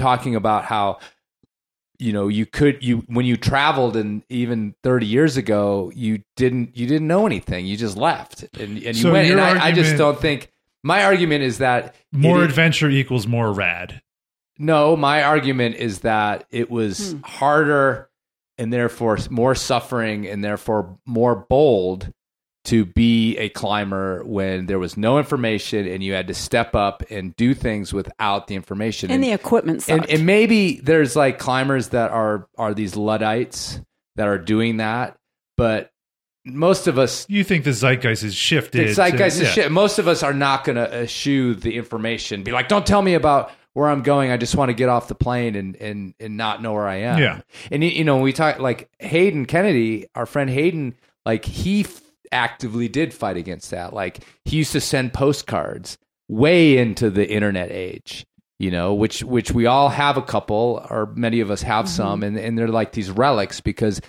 talking 0.00 0.34
about 0.34 0.64
how 0.64 0.98
you 1.98 2.12
know 2.12 2.28
you 2.28 2.46
could 2.46 2.82
you 2.82 3.04
when 3.06 3.26
you 3.26 3.36
traveled 3.36 3.96
and 3.96 4.22
even 4.28 4.74
30 4.82 5.06
years 5.06 5.36
ago 5.36 5.92
you 5.94 6.22
didn't 6.36 6.76
you 6.76 6.86
didn't 6.86 7.06
know 7.06 7.26
anything. 7.26 7.66
You 7.66 7.76
just 7.76 7.96
left 7.96 8.42
and, 8.58 8.78
and 8.78 8.78
you 8.78 8.94
So 8.94 9.12
went. 9.12 9.28
And 9.28 9.38
your 9.38 9.40
I, 9.40 9.66
I 9.66 9.72
just 9.72 9.96
don't 9.96 10.18
think 10.18 10.50
my 10.82 11.04
argument 11.04 11.44
is 11.44 11.58
that 11.58 11.94
More 12.10 12.42
it- 12.42 12.46
adventure 12.46 12.88
equals 12.88 13.26
more 13.26 13.52
rad. 13.52 14.00
no 14.58 14.96
my 14.96 15.22
argument 15.22 15.76
is 15.76 16.00
that 16.00 16.46
it 16.50 16.70
was 16.70 17.12
hmm. 17.12 17.20
harder 17.22 18.08
and 18.58 18.72
therefore 18.72 19.18
more 19.30 19.54
suffering 19.54 20.26
and 20.26 20.42
therefore 20.42 20.98
more 21.06 21.34
bold 21.34 22.12
to 22.66 22.84
be 22.84 23.36
a 23.38 23.48
climber 23.48 24.22
when 24.24 24.66
there 24.66 24.78
was 24.78 24.96
no 24.96 25.18
information 25.18 25.86
and 25.88 26.02
you 26.02 26.12
had 26.12 26.26
to 26.28 26.34
step 26.34 26.74
up 26.74 27.02
and 27.10 27.34
do 27.36 27.54
things 27.54 27.92
without 27.92 28.46
the 28.48 28.54
information 28.54 29.10
And 29.10 29.24
the 29.24 29.32
equipment 29.32 29.88
and, 29.88 30.08
and 30.10 30.26
maybe 30.26 30.78
there's 30.80 31.16
like 31.16 31.38
climbers 31.38 31.88
that 31.88 32.10
are 32.10 32.46
are 32.58 32.74
these 32.74 32.96
luddites 32.96 33.80
that 34.16 34.28
are 34.28 34.36
doing 34.38 34.76
that 34.76 35.16
but 35.56 35.90
most 36.44 36.86
of 36.86 36.98
us 36.98 37.24
You 37.30 37.44
think 37.44 37.64
the 37.64 37.72
zeitgeist 37.72 38.22
is 38.24 38.34
shifted? 38.34 38.88
the 38.88 38.92
zeitgeist 38.94 39.38
to- 39.38 39.42
is 39.44 39.48
yeah. 39.56 39.62
shit. 39.64 39.72
Most 39.72 39.98
of 39.98 40.06
us 40.08 40.22
are 40.22 40.32
not 40.34 40.64
going 40.64 40.76
to 40.76 41.02
eschew 41.02 41.54
the 41.54 41.76
information. 41.76 42.42
Be 42.44 42.50
like, 42.52 42.68
don't 42.68 42.86
tell 42.86 43.02
me 43.02 43.12
about 43.12 43.52
where 43.74 43.88
I'm 43.90 44.02
going. 44.02 44.30
I 44.30 44.38
just 44.38 44.56
want 44.56 44.70
to 44.70 44.74
get 44.74 44.88
off 44.88 45.06
the 45.08 45.14
plane 45.14 45.54
and 45.54 45.76
and 45.76 46.14
and 46.18 46.36
not 46.38 46.62
know 46.62 46.72
where 46.72 46.88
I 46.88 46.96
am. 46.96 47.18
Yeah. 47.18 47.40
And 47.70 47.84
you- 47.84 47.90
you 47.90 48.04
know, 48.04 48.18
we 48.18 48.32
talk 48.32 48.58
like 48.58 48.88
Hayden 49.00 49.44
Kennedy, 49.46 50.06
our 50.14 50.24
friend 50.24 50.48
Hayden, 50.48 50.94
like 51.26 51.44
he 51.44 51.82
f- 51.84 52.00
actively 52.32 52.88
did 52.88 53.12
fight 53.14 53.36
against 53.36 53.70
that. 53.70 53.92
Like 53.92 54.24
he 54.44 54.56
used 54.58 54.72
to 54.72 54.80
send 54.80 55.12
postcards 55.12 55.98
way 56.28 56.78
into 56.78 57.10
the 57.10 57.28
internet 57.28 57.70
age. 57.70 58.26
You 58.58 58.70
know, 58.70 58.92
which 58.92 59.22
which 59.24 59.52
we 59.52 59.64
all 59.64 59.88
have 59.88 60.18
a 60.18 60.22
couple, 60.22 60.86
or 60.90 61.06
many 61.16 61.40
of 61.40 61.50
us 61.50 61.62
have 61.62 61.88
some, 61.88 62.22
and, 62.22 62.36
and 62.38 62.58
they're 62.58 62.68
like 62.68 62.92
these 62.92 63.10
relics 63.10 63.60
because 63.62 64.02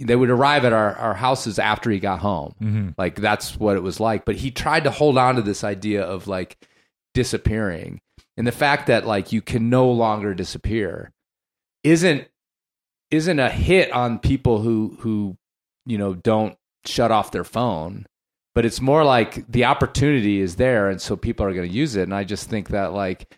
they 0.00 0.16
would 0.16 0.28
arrive 0.30 0.64
at 0.64 0.72
our, 0.72 0.96
our 0.96 1.14
houses 1.14 1.60
after 1.60 1.88
he 1.88 2.00
got 2.00 2.18
home. 2.18 2.52
Mhm. 2.60 2.94
Like 2.98 3.14
that's 3.14 3.56
what 3.56 3.76
it 3.76 3.82
was 3.84 4.00
like. 4.00 4.24
But 4.24 4.34
he 4.34 4.50
tried 4.50 4.82
to 4.84 4.90
hold 4.90 5.16
on 5.18 5.36
to 5.36 5.42
this 5.42 5.62
idea 5.62 6.02
of 6.02 6.26
like 6.26 6.56
disappearing. 7.14 8.00
And 8.36 8.44
the 8.46 8.50
fact 8.52 8.88
that 8.88 9.06
like 9.06 9.30
you 9.30 9.40
can 9.40 9.70
no 9.70 9.88
longer 9.90 10.34
disappear 10.34 11.12
isn't 11.84 12.26
isn't 13.12 13.38
a 13.38 13.50
hit 13.50 13.92
on 13.92 14.18
people 14.18 14.62
who 14.62 14.96
who 15.00 15.36
you 15.86 15.98
know 15.98 16.14
don't 16.14 16.56
shut 16.86 17.10
off 17.10 17.32
their 17.32 17.44
phone. 17.44 18.06
But 18.54 18.66
it's 18.66 18.80
more 18.80 19.04
like 19.04 19.50
the 19.50 19.64
opportunity 19.64 20.40
is 20.40 20.56
there 20.56 20.90
and 20.90 21.00
so 21.00 21.16
people 21.16 21.46
are 21.46 21.54
going 21.54 21.68
to 21.68 21.74
use 21.74 21.96
it. 21.96 22.02
And 22.02 22.14
I 22.14 22.24
just 22.24 22.50
think 22.50 22.68
that 22.68 22.92
like 22.92 23.34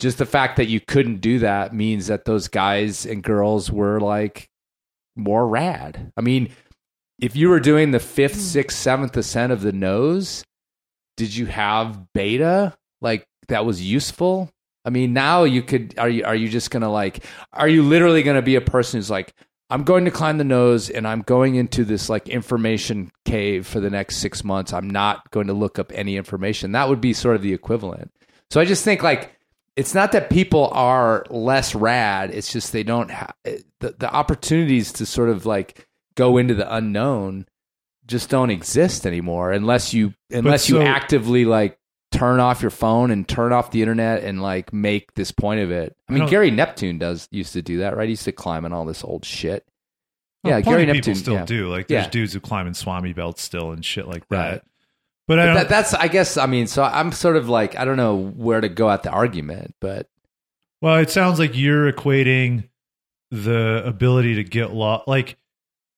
just 0.00 0.18
the 0.18 0.26
fact 0.26 0.56
that 0.56 0.68
you 0.68 0.80
couldn't 0.80 1.20
do 1.20 1.38
that 1.40 1.74
means 1.74 2.06
that 2.06 2.24
those 2.24 2.48
guys 2.48 3.04
and 3.06 3.22
girls 3.22 3.70
were 3.70 4.00
like 4.00 4.48
more 5.16 5.46
rad. 5.46 6.12
I 6.16 6.20
mean, 6.22 6.50
if 7.20 7.36
you 7.36 7.48
were 7.48 7.60
doing 7.60 7.90
the 7.90 8.00
fifth, 8.00 8.36
mm. 8.36 8.40
sixth, 8.40 8.78
seventh 8.78 9.16
ascent 9.16 9.52
of 9.52 9.60
the 9.60 9.72
nose, 9.72 10.44
did 11.16 11.34
you 11.34 11.46
have 11.46 12.12
beta 12.12 12.74
like 13.00 13.26
that 13.48 13.64
was 13.64 13.82
useful? 13.82 14.50
I 14.84 14.90
mean, 14.90 15.12
now 15.12 15.44
you 15.44 15.62
could. 15.62 15.94
Are 15.98 16.08
you 16.08 16.24
are 16.24 16.34
you 16.34 16.48
just 16.48 16.70
gonna 16.70 16.90
like? 16.90 17.24
Are 17.52 17.68
you 17.68 17.82
literally 17.82 18.22
gonna 18.22 18.42
be 18.42 18.56
a 18.56 18.60
person 18.60 18.98
who's 18.98 19.10
like, 19.10 19.32
I'm 19.70 19.82
going 19.82 20.04
to 20.04 20.10
climb 20.10 20.38
the 20.38 20.44
nose 20.44 20.90
and 20.90 21.06
I'm 21.06 21.22
going 21.22 21.54
into 21.54 21.84
this 21.84 22.08
like 22.08 22.28
information 22.28 23.10
cave 23.24 23.66
for 23.66 23.80
the 23.80 23.90
next 23.90 24.18
six 24.18 24.44
months. 24.44 24.72
I'm 24.72 24.88
not 24.88 25.30
going 25.30 25.46
to 25.46 25.52
look 25.52 25.78
up 25.78 25.90
any 25.94 26.16
information. 26.16 26.72
That 26.72 26.88
would 26.88 27.00
be 27.00 27.12
sort 27.12 27.36
of 27.36 27.42
the 27.42 27.54
equivalent. 27.54 28.12
So 28.50 28.60
I 28.60 28.64
just 28.64 28.84
think 28.84 29.02
like 29.02 29.34
it's 29.76 29.94
not 29.94 30.12
that 30.12 30.30
people 30.30 30.68
are 30.72 31.24
less 31.30 31.74
rad. 31.74 32.30
It's 32.30 32.52
just 32.52 32.72
they 32.72 32.82
don't 32.82 33.10
have 33.10 33.34
the, 33.44 33.94
the 33.98 34.12
opportunities 34.12 34.92
to 34.94 35.06
sort 35.06 35.30
of 35.30 35.46
like 35.46 35.88
go 36.14 36.36
into 36.36 36.54
the 36.54 36.72
unknown 36.72 37.46
just 38.06 38.28
don't 38.28 38.50
exist 38.50 39.06
anymore 39.06 39.52
unless 39.52 39.94
you 39.94 40.12
unless 40.30 40.68
you 40.68 40.80
actively 40.80 41.44
like 41.44 41.78
turn 42.14 42.40
off 42.40 42.62
your 42.62 42.70
phone 42.70 43.10
and 43.10 43.26
turn 43.28 43.52
off 43.52 43.70
the 43.70 43.82
internet 43.82 44.22
and 44.24 44.40
like 44.42 44.72
make 44.72 45.12
this 45.14 45.30
point 45.32 45.60
of 45.60 45.70
it. 45.70 45.94
I 46.08 46.12
I 46.12 46.14
mean, 46.14 46.20
don't- 46.22 46.30
Gary 46.30 46.50
Neptune 46.50 46.98
does 46.98 47.28
used 47.30 47.52
to 47.54 47.62
do 47.62 47.78
that, 47.78 47.96
right? 47.96 48.04
He 48.06 48.10
used 48.12 48.24
to 48.24 48.32
climb 48.32 48.64
on 48.64 48.72
all 48.72 48.84
this 48.84 49.02
old 49.04 49.24
shit. 49.24 49.66
Oh, 50.44 50.50
yeah, 50.50 50.60
Gary 50.60 50.84
Neptune 50.86 51.14
still 51.14 51.34
yeah. 51.34 51.44
do. 51.46 51.68
Like 51.70 51.88
there's 51.88 52.04
Yeah. 52.04 52.10
dudes 52.10 52.32
who 52.34 52.40
climb 52.40 52.66
in 52.66 52.74
Swami 52.74 53.12
belts 53.12 53.42
still 53.42 53.72
and 53.72 53.84
shit 53.84 54.06
like 54.06 54.28
that. 54.28 54.50
Right. 54.52 54.62
But 55.26 55.38
I 55.38 55.42
But 55.42 55.46
don't. 55.46 55.54
that, 55.56 55.68
that's 55.70 55.94
I 55.94 56.08
guess 56.08 56.36
I 56.36 56.46
mean, 56.46 56.66
so 56.66 56.82
I'm 56.82 57.12
sort 57.12 57.36
of 57.36 57.48
like 57.48 57.76
I 57.78 57.84
don't 57.84 57.96
know 57.96 58.16
where 58.16 58.60
to 58.60 58.68
go 58.68 58.90
at 58.90 59.02
the 59.02 59.10
argument, 59.10 59.74
but 59.80 60.08
Well, 60.82 60.96
it 60.98 61.10
sounds 61.10 61.38
like 61.38 61.56
you're 61.56 61.90
equating 61.90 62.68
the 63.30 63.82
ability 63.86 64.34
to 64.36 64.44
get 64.44 64.72
lost, 64.72 65.08
like 65.08 65.38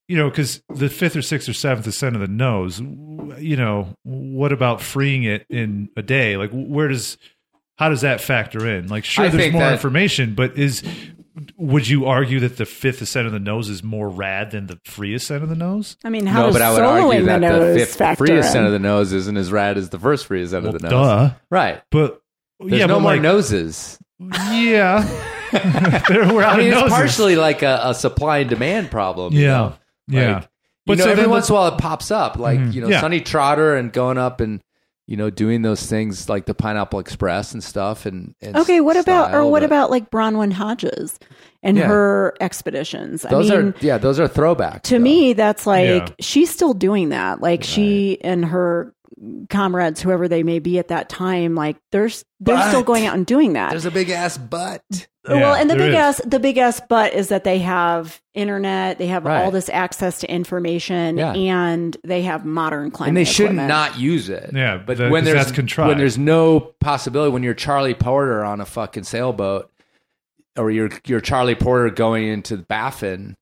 you 0.09 0.16
know, 0.16 0.28
because 0.30 0.62
the 0.74 0.88
fifth 0.88 1.16
or 1.16 1.22
sixth 1.22 1.48
or 1.48 1.52
seventh 1.52 1.86
ascent 1.86 2.14
of 2.14 2.20
the 2.20 2.28
nose. 2.28 2.80
You 3.38 3.57
know, 3.57 3.88
what 4.04 4.52
about 4.52 4.80
freeing 4.80 5.24
it 5.24 5.44
in 5.50 5.88
a 5.96 6.02
day? 6.02 6.36
Like, 6.36 6.50
where 6.52 6.88
does 6.88 7.18
how 7.76 7.88
does 7.90 8.00
that 8.02 8.20
factor 8.20 8.66
in? 8.66 8.86
Like, 8.88 9.04
sure, 9.04 9.24
I 9.26 9.28
there's 9.28 9.52
more 9.52 9.62
that- 9.62 9.72
information, 9.74 10.34
but 10.34 10.57
is 10.59 10.82
would 11.59 11.86
you 11.86 12.07
argue 12.07 12.40
that 12.40 12.57
the 12.57 12.64
fifth 12.64 13.02
ascent 13.02 13.26
of 13.26 13.32
the 13.32 13.38
nose 13.38 13.68
is 13.68 13.82
more 13.82 14.09
rad 14.09 14.52
than 14.52 14.68
the 14.68 14.78
free 14.86 15.12
ascent 15.14 15.42
of 15.42 15.50
the 15.50 15.54
nose? 15.54 15.96
I 16.02 16.09
mean, 16.09 16.24
how 16.24 16.46
no, 16.46 16.52
but 16.52 16.62
I 16.62 16.72
would 16.72 16.80
argue 16.80 17.20
the 17.20 17.26
that 17.26 17.40
the 17.42 17.48
nose 17.48 17.94
fifth 17.94 18.16
free 18.18 18.38
ascent 18.38 18.61
in? 18.61 18.64
of 18.66 18.72
the 18.72 18.78
nose 18.78 19.12
isn't 19.12 19.36
as 19.36 19.52
rad 19.52 19.76
as 19.76 19.90
the 19.90 19.98
first 19.98 20.26
free 20.26 20.42
ascent 20.42 20.64
of 20.66 20.72
the 20.72 20.78
nose. 20.78 20.90
Duh. 20.90 21.30
Right. 21.50 21.82
But 21.90 22.22
There's 22.61 22.72
yeah, 22.72 22.86
no 22.86 22.94
but 22.94 23.00
more 23.00 23.12
like, 23.12 23.20
noses. 23.22 23.98
Yeah, 24.18 25.04
we're 25.52 26.42
out 26.42 26.54
I 26.54 26.57
mean, 26.57 26.68
it's 26.68 26.76
noses. 26.76 26.90
partially 26.92 27.36
like 27.36 27.61
a, 27.62 27.80
a 27.84 27.94
supply 27.94 28.38
and 28.38 28.48
demand 28.48 28.90
problem. 28.90 29.34
you 29.34 29.42
Yeah. 29.42 29.48
know? 29.48 29.74
Yeah. 30.09 30.34
Like, 30.34 30.48
But 30.86 30.92
you 30.92 30.98
know, 30.98 31.04
so 31.04 31.11
every 31.11 31.26
once 31.26 31.48
in 31.48 31.54
a 31.54 31.59
while 31.59 31.68
it 31.74 31.78
pops 31.78 32.11
up, 32.11 32.38
like 32.38 32.59
Mhm. 32.61 32.72
you 32.72 32.80
know, 32.80 32.88
Yeah. 32.88 33.00
Sonnie 33.00 33.20
Trotter 33.20 33.74
and 33.74 33.92
going 33.92 34.18
up 34.18 34.40
and 34.40 34.61
you 35.09 35.16
know 35.16 35.30
doing 35.30 35.62
those 35.62 35.86
things 35.86 36.28
like 36.28 36.46
the 36.46 36.54
Pineapple 36.54 36.98
Express 37.00 37.52
and 37.52 37.62
stuff. 37.62 38.07
And, 38.07 38.34
and 38.40 38.57
Okay, 38.57 38.80
what 38.80 38.96
about 38.96 39.34
or 39.34 39.44
what 39.46 39.61
but 39.61 39.66
about 39.66 39.90
like 39.90 40.11
Bronwyn 40.11 40.52
Hodges 40.52 41.18
and 41.62 41.76
Yeah. 41.76 41.86
her 41.86 42.34
expeditions? 42.40 43.22
those 43.22 43.50
I 43.50 43.57
mean, 43.57 43.66
are 43.68 43.74
yeah, 43.80 43.98
those 43.98 44.18
are 44.20 44.28
throwbacks. 44.28 44.82
to 44.82 44.98
me, 44.98 45.32
that's 45.32 45.66
like 45.66 45.86
Yeah. 45.88 46.07
she's 46.20 46.50
still 46.50 46.74
doing 46.74 47.09
that. 47.11 47.40
Like 47.40 47.62
she 47.64 48.18
and 48.22 48.44
her 48.44 48.92
comrades, 49.48 50.00
whoever 50.02 50.28
they 50.28 50.42
may 50.42 50.59
be 50.59 50.78
at 50.78 50.88
that 50.88 51.09
time, 51.09 51.54
like 51.54 51.76
they're 51.92 52.11
they're 52.40 52.68
still 52.68 52.82
going 52.82 53.07
out 53.07 53.14
and 53.14 53.24
doing 53.26 53.54
that. 53.54 53.70
There's 53.70 53.86
a 53.86 53.90
big 53.90 54.11
ass 54.11 54.38
butt. 54.38 54.82
Well, 55.29 55.55
and 55.55 55.68
the 55.70 55.77
big 55.77 55.95
ass 55.95 56.20
the 56.24 56.39
big 56.39 56.57
ass 56.59 56.81
but 56.89 57.12
is 57.14 57.29
that 57.29 57.45
they 57.45 57.59
have 57.59 58.20
internet, 58.35 58.99
they 58.99 59.07
have 59.07 59.24
Right. 59.24 59.43
all 59.43 59.51
this 59.51 59.68
access 59.68 60.20
to 60.20 60.31
information, 60.31 61.16
Yeah. 61.18 61.33
and 61.33 61.97
they 62.05 62.22
have 62.22 62.45
modern 62.45 62.91
climate. 62.91 63.09
and 63.11 63.16
they 63.16 63.24
should 63.24 63.47
equipment. 63.47 63.68
not 63.68 63.99
use 63.99 64.29
it. 64.29 64.51
Yeah, 64.55 64.77
but 64.85 64.97
the- 64.99 65.09
when 65.09 65.22
'cause 65.24 65.33
there's 65.33 65.53
that's 65.53 65.79
when 65.79 65.99
there's 65.99 66.18
no 66.18 66.61
possibility 66.81 67.33
when 67.33 67.43
you're 67.43 67.55
Charlie 67.55 67.95
Porter 67.95 68.45
on 68.45 68.61
a 68.61 68.66
fucking 68.66 69.05
sailboat, 69.05 69.70
or 70.57 70.70
you're 70.70 70.91
you're 71.07 71.20
Charlie 71.20 71.55
Porter 71.55 71.91
going 71.91 72.27
into 72.27 72.57
the 72.57 72.62
Baffin, 72.62 73.37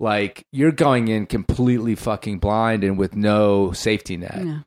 like 0.00 0.44
you're 0.52 0.72
going 0.72 1.08
in 1.08 1.26
completely 1.26 1.94
fucking 1.94 2.38
blind 2.38 2.84
and 2.84 2.96
with 2.98 3.16
no 3.16 3.72
safety 3.72 4.16
net. 4.16 4.42
Yeah. 4.44 4.58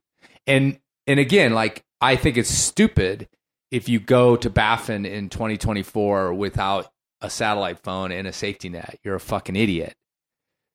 And 0.45 0.79
and 1.05 1.19
again, 1.19 1.53
like 1.53 1.83
I 2.01 2.15
think 2.15 2.37
it's 2.37 2.49
stupid 2.49 3.27
if 3.71 3.89
you 3.89 3.99
go 3.99 4.35
to 4.35 4.49
Baffin 4.49 5.05
in 5.05 5.29
2024 5.29 6.33
without 6.33 6.91
a 7.21 7.29
satellite 7.29 7.79
phone 7.79 8.11
and 8.11 8.27
a 8.27 8.33
safety 8.33 8.69
net. 8.69 8.99
You're 9.03 9.15
a 9.15 9.19
fucking 9.19 9.55
idiot. 9.55 9.95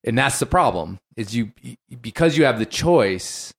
And 0.05 0.19
that's 0.19 0.39
the 0.39 0.47
problem 0.47 0.99
is 1.17 1.35
you 1.35 1.53
because 2.01 2.37
you 2.37 2.45
have 2.45 2.59
the 2.59 2.67
choice. 2.67 3.55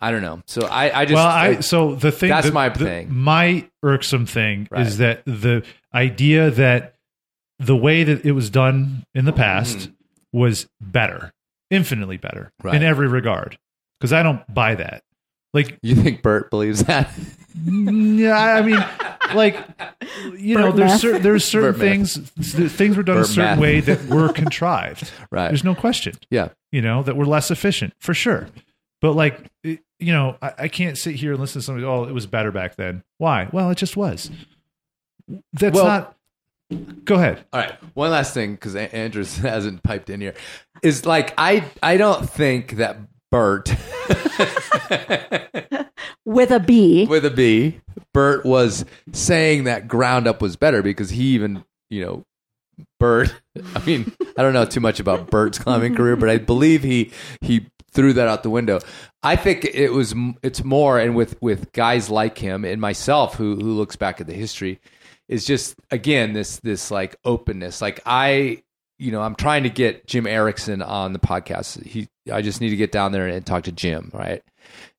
I 0.00 0.10
don't 0.10 0.22
know. 0.22 0.42
So 0.46 0.66
I, 0.66 1.02
I 1.02 1.04
just 1.04 1.14
well, 1.14 1.26
I 1.26 1.60
so 1.60 1.94
the 1.94 2.10
thing 2.10 2.28
that's 2.30 2.48
the- 2.48 2.52
my 2.52 2.68
the- 2.68 2.84
thing. 2.84 3.14
My 3.14 3.68
irksome 3.82 4.26
thing 4.26 4.66
Right. 4.70 4.86
is 4.86 4.98
that 4.98 5.24
the 5.24 5.64
idea 5.94 6.50
that 6.50 6.96
the 7.60 7.76
way 7.76 8.02
that 8.02 8.24
it 8.24 8.32
was 8.32 8.50
done 8.50 9.04
in 9.14 9.24
the 9.24 9.32
past 9.32 9.78
mm-hmm. 9.78 10.38
was 10.38 10.68
better, 10.80 11.32
infinitely 11.70 12.16
better. 12.16 12.52
Right. 12.62 12.74
in 12.74 12.82
every 12.82 13.06
regard. 13.06 13.56
Because 14.00 14.12
I 14.12 14.24
don't 14.24 14.42
buy 14.52 14.74
that. 14.74 15.04
Like 15.54 15.78
you 15.82 15.94
think 15.94 16.22
Bert 16.22 16.50
believes 16.50 16.84
that? 16.84 17.10
Mm, 17.58 18.18
yeah, 18.18 18.38
I 18.38 18.62
mean, 18.62 18.82
like 19.34 19.58
you 20.38 20.56
know, 20.56 20.72
there's 20.72 21.00
cer- 21.00 21.18
there's 21.18 21.44
certain 21.44 21.72
Burt 21.72 21.78
meth. 21.78 21.88
things 21.88 22.54
th- 22.56 22.70
things 22.72 22.96
were 22.96 23.02
done 23.02 23.18
a 23.18 23.24
certain 23.24 23.44
meth. 23.52 23.58
way 23.58 23.80
that 23.80 24.04
were 24.06 24.32
contrived. 24.32 25.10
Right. 25.30 25.48
There's 25.48 25.64
no 25.64 25.74
question. 25.74 26.14
Yeah. 26.30 26.48
You 26.72 26.80
know 26.82 27.02
that 27.02 27.16
were 27.16 27.26
less 27.26 27.50
efficient 27.50 27.92
for 28.00 28.14
sure. 28.14 28.48
But 29.02 29.12
like 29.12 29.38
it- 29.62 29.80
you 29.98 30.12
know, 30.12 30.36
I, 30.42 30.52
I 30.60 30.68
can't 30.68 30.96
sit 30.98 31.14
here 31.16 31.32
and 31.32 31.40
listen 31.40 31.60
to 31.60 31.64
somebody. 31.64 31.86
Oh, 31.86 32.04
it 32.04 32.12
was 32.12 32.26
better 32.26 32.50
back 32.50 32.76
then. 32.76 33.02
Why? 33.18 33.48
Well, 33.52 33.70
it 33.70 33.76
just 33.78 33.96
was. 33.96 34.30
That's 35.52 35.74
Well- 35.74 35.84
not. 35.86 36.16
Go 37.04 37.16
ahead. 37.16 37.44
All 37.52 37.60
right. 37.60 37.72
One 37.94 38.10
last 38.10 38.32
thing, 38.32 38.52
because 38.52 38.74
Andrews 38.74 39.36
hasn't 39.38 39.82
piped 39.82 40.08
in 40.08 40.22
here, 40.22 40.32
is 40.82 41.04
like 41.04 41.34
I 41.36 41.64
I 41.82 41.98
don't 41.98 42.28
think 42.30 42.76
that 42.76 42.96
Bert 43.32 43.70
with 46.24 46.52
a 46.52 46.60
B. 46.60 47.06
with 47.06 47.24
a 47.24 47.30
B, 47.30 47.80
Bert 48.14 48.44
was 48.44 48.84
saying 49.12 49.64
that 49.64 49.88
ground 49.88 50.28
up 50.28 50.40
was 50.42 50.54
better 50.56 50.82
because 50.82 51.10
he 51.10 51.24
even 51.28 51.64
you 51.90 52.04
know 52.04 52.24
Bert. 53.00 53.34
I 53.74 53.84
mean, 53.84 54.12
I 54.36 54.42
don't 54.42 54.52
know 54.52 54.64
too 54.64 54.80
much 54.80 55.00
about 55.00 55.30
Bert's 55.30 55.58
climbing 55.58 55.94
career, 55.96 56.14
but 56.16 56.28
I 56.28 56.38
believe 56.38 56.82
he 56.82 57.10
he 57.40 57.66
threw 57.92 58.12
that 58.12 58.28
out 58.28 58.42
the 58.42 58.50
window. 58.50 58.80
I 59.22 59.36
think 59.36 59.64
it 59.64 59.90
was 59.90 60.14
it's 60.42 60.62
more, 60.62 60.98
and 60.98 61.14
with 61.14 61.40
with 61.40 61.72
guys 61.72 62.10
like 62.10 62.38
him 62.38 62.64
and 62.64 62.80
myself 62.80 63.34
who 63.36 63.56
who 63.56 63.72
looks 63.72 63.96
back 63.96 64.20
at 64.20 64.26
the 64.26 64.34
history, 64.34 64.78
is 65.28 65.44
just 65.46 65.74
again 65.90 66.32
this 66.32 66.58
this 66.58 66.90
like 66.90 67.16
openness. 67.24 67.80
Like 67.80 68.00
I, 68.04 68.62
you 68.98 69.10
know, 69.10 69.22
I'm 69.22 69.34
trying 69.34 69.62
to 69.62 69.70
get 69.70 70.06
Jim 70.06 70.26
Erickson 70.26 70.82
on 70.82 71.12
the 71.12 71.18
podcast. 71.18 71.82
He, 71.84 72.08
I 72.30 72.42
just 72.42 72.60
need 72.60 72.70
to 72.70 72.76
get 72.76 72.92
down 72.92 73.12
there 73.12 73.26
and 73.26 73.44
talk 73.44 73.64
to 73.64 73.72
Jim, 73.72 74.10
right? 74.12 74.42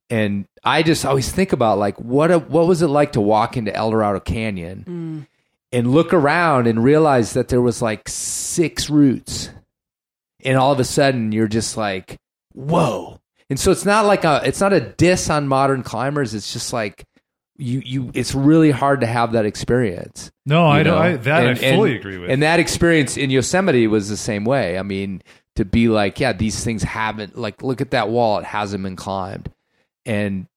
And 0.10 0.46
I 0.64 0.84
just 0.84 1.06
always 1.06 1.32
think 1.32 1.54
about 1.54 1.78
like 1.80 2.00
what 2.00 2.32
a, 2.32 2.40
what 2.40 2.68
was 2.68 2.82
it 2.82 2.88
like 2.88 3.14
to 3.14 3.22
walk 3.22 3.56
into 3.58 3.76
Eldorado 3.76 4.20
Canyon 4.20 4.84
Mm. 4.88 5.28
and 5.72 5.92
look 5.92 6.14
around 6.14 6.68
and 6.68 6.84
realize 6.84 7.34
that 7.34 7.48
there 7.48 7.62
was 7.62 7.82
like 7.82 8.08
six 8.10 8.90
routes, 8.90 9.50
and 10.44 10.58
all 10.58 10.72
of 10.74 10.80
a 10.80 10.84
sudden 10.84 11.32
you're 11.32 11.48
just 11.48 11.78
like, 11.78 12.18
whoa. 12.54 13.20
And 13.50 13.60
so 13.60 13.72
it's 13.72 13.86
not 13.86 14.06
like 14.06 14.24
a 14.24 14.42
it's 14.46 14.60
not 14.62 14.74
a 14.74 14.80
diss 14.80 15.30
on 15.30 15.48
modern 15.48 15.84
climbers. 15.84 16.34
It's 16.34 16.52
just 16.54 16.74
like 16.74 17.06
you 17.58 17.82
you 17.86 18.12
it's 18.14 18.34
really 18.36 18.72
hard 18.72 19.02
to 19.02 19.08
have 19.08 19.32
that 19.34 19.46
experience. 19.46 20.32
No, 20.46 20.66
I 20.66 20.80
you 20.80 20.84
don't- 20.84 20.96
know? 20.96 21.02
I- 21.02 21.16
that 21.18 21.48
I 21.48 21.56
fully 21.56 21.96
agree 21.96 22.18
with. 22.18 22.30
And 22.30 22.42
that 22.44 22.60
experience 22.60 23.16
in 23.16 23.30
Yosemite 23.30 23.88
was 23.88 24.10
the 24.10 24.18
same 24.18 24.44
way. 24.44 24.78
I 24.78 24.82
mean, 24.84 25.22
to 25.56 25.66
be 25.66 25.88
like, 25.88 26.20
yeah, 26.20 26.34
these 26.34 26.64
things 26.64 26.84
haven't 26.84 27.38
like 27.38 27.62
look 27.62 27.82
at 27.82 27.92
that 27.92 28.10
wall, 28.10 28.40
it 28.40 28.46
hasn't 28.46 28.84
been 28.84 28.96
climbed. 28.96 29.52
And 30.06 30.48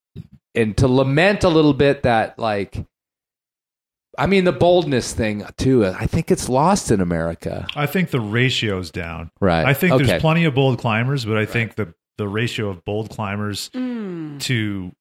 and 0.55 0.77
to 0.79 0.89
lament 0.89 1.45
a 1.45 1.49
little 1.49 1.75
bit 1.75 2.03
that 2.05 2.39
like 2.39 2.85
I 4.19 4.27
mean 4.27 4.45
the 4.45 4.53
boldness 4.53 5.13
thing 5.13 5.45
too, 5.59 5.85
I 5.87 6.07
think 6.07 6.31
it's 6.31 6.49
lost 6.49 6.91
in 6.91 7.01
America. 7.01 7.67
I 7.77 7.87
think 7.87 8.11
the 8.11 8.21
ratio's 8.21 8.91
down. 8.91 9.31
Right. 9.41 9.67
I 9.67 9.75
think 9.75 9.93
Okay. 9.93 10.05
there's 10.05 10.21
plenty 10.21 10.45
of 10.45 10.55
bold 10.55 10.79
climbers, 10.79 11.25
but 11.25 11.37
I 11.37 11.45
think 11.45 11.75
the 11.75 11.93
the 12.19 12.27
ratio 12.27 12.71
of 12.71 12.85
bold 12.85 13.11
climbers 13.11 13.69
Mm. 13.75 14.41
to 14.41 14.93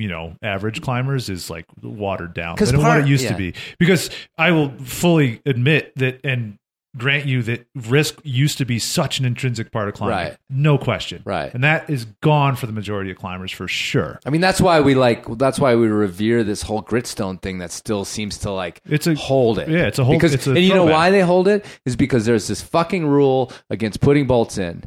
you 0.00 0.08
know 0.08 0.34
average 0.42 0.82
climbers 0.82 1.30
is 1.30 1.48
like 1.48 1.64
watered 1.82 2.34
down 2.34 2.56
than 2.56 2.78
what 2.82 3.00
it 3.00 3.06
used 3.06 3.24
yeah. 3.24 3.30
to 3.30 3.36
be. 3.36 3.54
Because 3.78 4.10
I 4.36 4.50
will 4.50 4.70
fully 4.78 5.40
admit 5.46 5.92
that 5.96 6.20
and 6.24 6.58
grant 6.96 7.26
you 7.26 7.42
that 7.42 7.66
risk 7.74 8.18
used 8.24 8.58
to 8.58 8.64
be 8.64 8.78
such 8.78 9.18
an 9.18 9.24
intrinsic 9.24 9.70
part 9.70 9.88
of 9.88 9.94
climbing, 9.94 10.16
Right. 10.30 10.36
no 10.48 10.78
question, 10.78 11.22
Right. 11.24 11.52
and 11.52 11.62
that 11.62 11.88
is 11.90 12.06
gone 12.22 12.56
for 12.56 12.66
the 12.66 12.72
majority 12.72 13.10
of 13.10 13.18
climbers 13.18 13.52
for 13.52 13.68
sure. 13.68 14.18
I 14.26 14.30
mean, 14.30 14.40
that's 14.40 14.60
why 14.60 14.80
we 14.80 14.94
like. 14.94 15.26
That's 15.38 15.60
why 15.60 15.74
we 15.76 15.86
revere 15.88 16.42
this 16.44 16.62
whole 16.62 16.82
gritstone 16.82 17.40
thing 17.42 17.58
that 17.58 17.70
still 17.72 18.04
seems 18.04 18.38
to 18.38 18.50
like 18.50 18.80
it's 18.88 19.06
a 19.06 19.14
hold 19.14 19.58
it. 19.58 19.68
yeah, 19.68 19.86
it's 19.86 19.98
a 19.98 20.04
whole- 20.04 20.14
because 20.14 20.32
it's 20.34 20.46
a 20.46 20.50
and 20.50 20.60
you 20.64 20.74
know 20.74 20.86
why 20.86 21.10
they 21.10 21.20
hold 21.20 21.46
it 21.46 21.64
is 21.84 21.94
because 21.94 22.24
there's 22.24 22.48
this 22.48 22.62
fucking 22.62 23.06
rule 23.06 23.52
against 23.70 24.00
putting 24.00 24.26
bolts 24.26 24.56
in, 24.58 24.84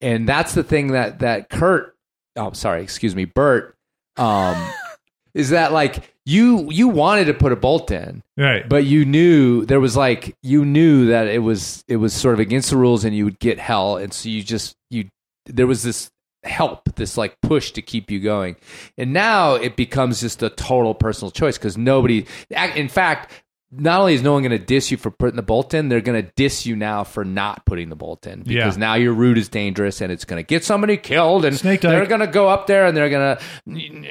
and 0.00 0.28
that's 0.28 0.52
the 0.54 0.64
thing 0.64 0.88
that 0.88 1.20
that 1.20 1.48
Kurt. 1.48 1.94
Oh, 2.34 2.52
sorry, 2.52 2.82
excuse 2.82 3.14
me, 3.14 3.24
Bert. 3.24 3.76
Um, 4.16 4.56
is 5.34 5.50
that 5.50 5.72
like 5.72 6.12
you 6.26 6.68
you 6.70 6.88
wanted 6.88 7.26
to 7.26 7.34
put 7.34 7.52
a 7.52 7.56
bolt 7.56 7.90
in, 7.90 8.22
Right. 8.36 8.68
But 8.68 8.84
you 8.84 9.04
knew 9.06 9.64
there 9.64 9.80
was 9.80 9.96
like 9.96 10.36
you 10.42 10.64
knew 10.64 11.06
that 11.06 11.28
it 11.28 11.38
was 11.38 11.84
it 11.88 11.96
was 11.96 12.12
sort 12.12 12.34
of 12.34 12.40
against 12.40 12.70
the 12.70 12.76
rules, 12.76 13.04
and 13.04 13.16
you 13.16 13.24
would 13.24 13.38
get 13.38 13.58
hell, 13.58 13.96
and 13.96 14.12
so 14.12 14.28
you 14.28 14.42
just 14.42 14.76
you 14.90 15.08
there 15.46 15.66
was 15.66 15.82
this 15.82 16.10
help, 16.42 16.94
this 16.96 17.16
like 17.16 17.40
push 17.40 17.70
to 17.72 17.82
keep 17.82 18.10
you 18.10 18.20
going, 18.20 18.56
and 18.98 19.12
now 19.12 19.54
it 19.54 19.76
becomes 19.76 20.20
just 20.20 20.42
a 20.42 20.50
total 20.50 20.94
personal 20.94 21.30
choice 21.30 21.56
because 21.56 21.78
nobody, 21.78 22.26
in 22.50 22.88
fact. 22.88 23.32
Not 23.78 24.00
only 24.00 24.14
is 24.14 24.22
no 24.22 24.32
one 24.32 24.42
going 24.42 24.58
to 24.58 24.64
diss 24.64 24.90
you 24.90 24.96
for 24.96 25.10
putting 25.10 25.36
the 25.36 25.42
bolt 25.42 25.74
in, 25.74 25.88
they're 25.88 26.00
going 26.00 26.22
to 26.22 26.30
diss 26.36 26.66
you 26.66 26.76
now 26.76 27.04
for 27.04 27.24
not 27.24 27.64
putting 27.66 27.88
the 27.88 27.96
bolt 27.96 28.26
in 28.26 28.40
because 28.42 28.76
Yeah. 28.76 28.80
now 28.80 28.94
your 28.94 29.12
route 29.12 29.38
is 29.38 29.48
dangerous 29.48 30.00
and 30.00 30.10
it's 30.10 30.24
going 30.24 30.42
to 30.42 30.46
get 30.46 30.64
somebody 30.64 30.96
killed 30.96 31.44
and 31.44 31.56
Snake 31.56 31.80
they're 31.82 32.06
going 32.06 32.20
to 32.20 32.26
go 32.26 32.48
up 32.48 32.66
there 32.66 32.86
and 32.86 32.96
they're 32.96 33.10
going 33.10 33.36
to 33.36 33.42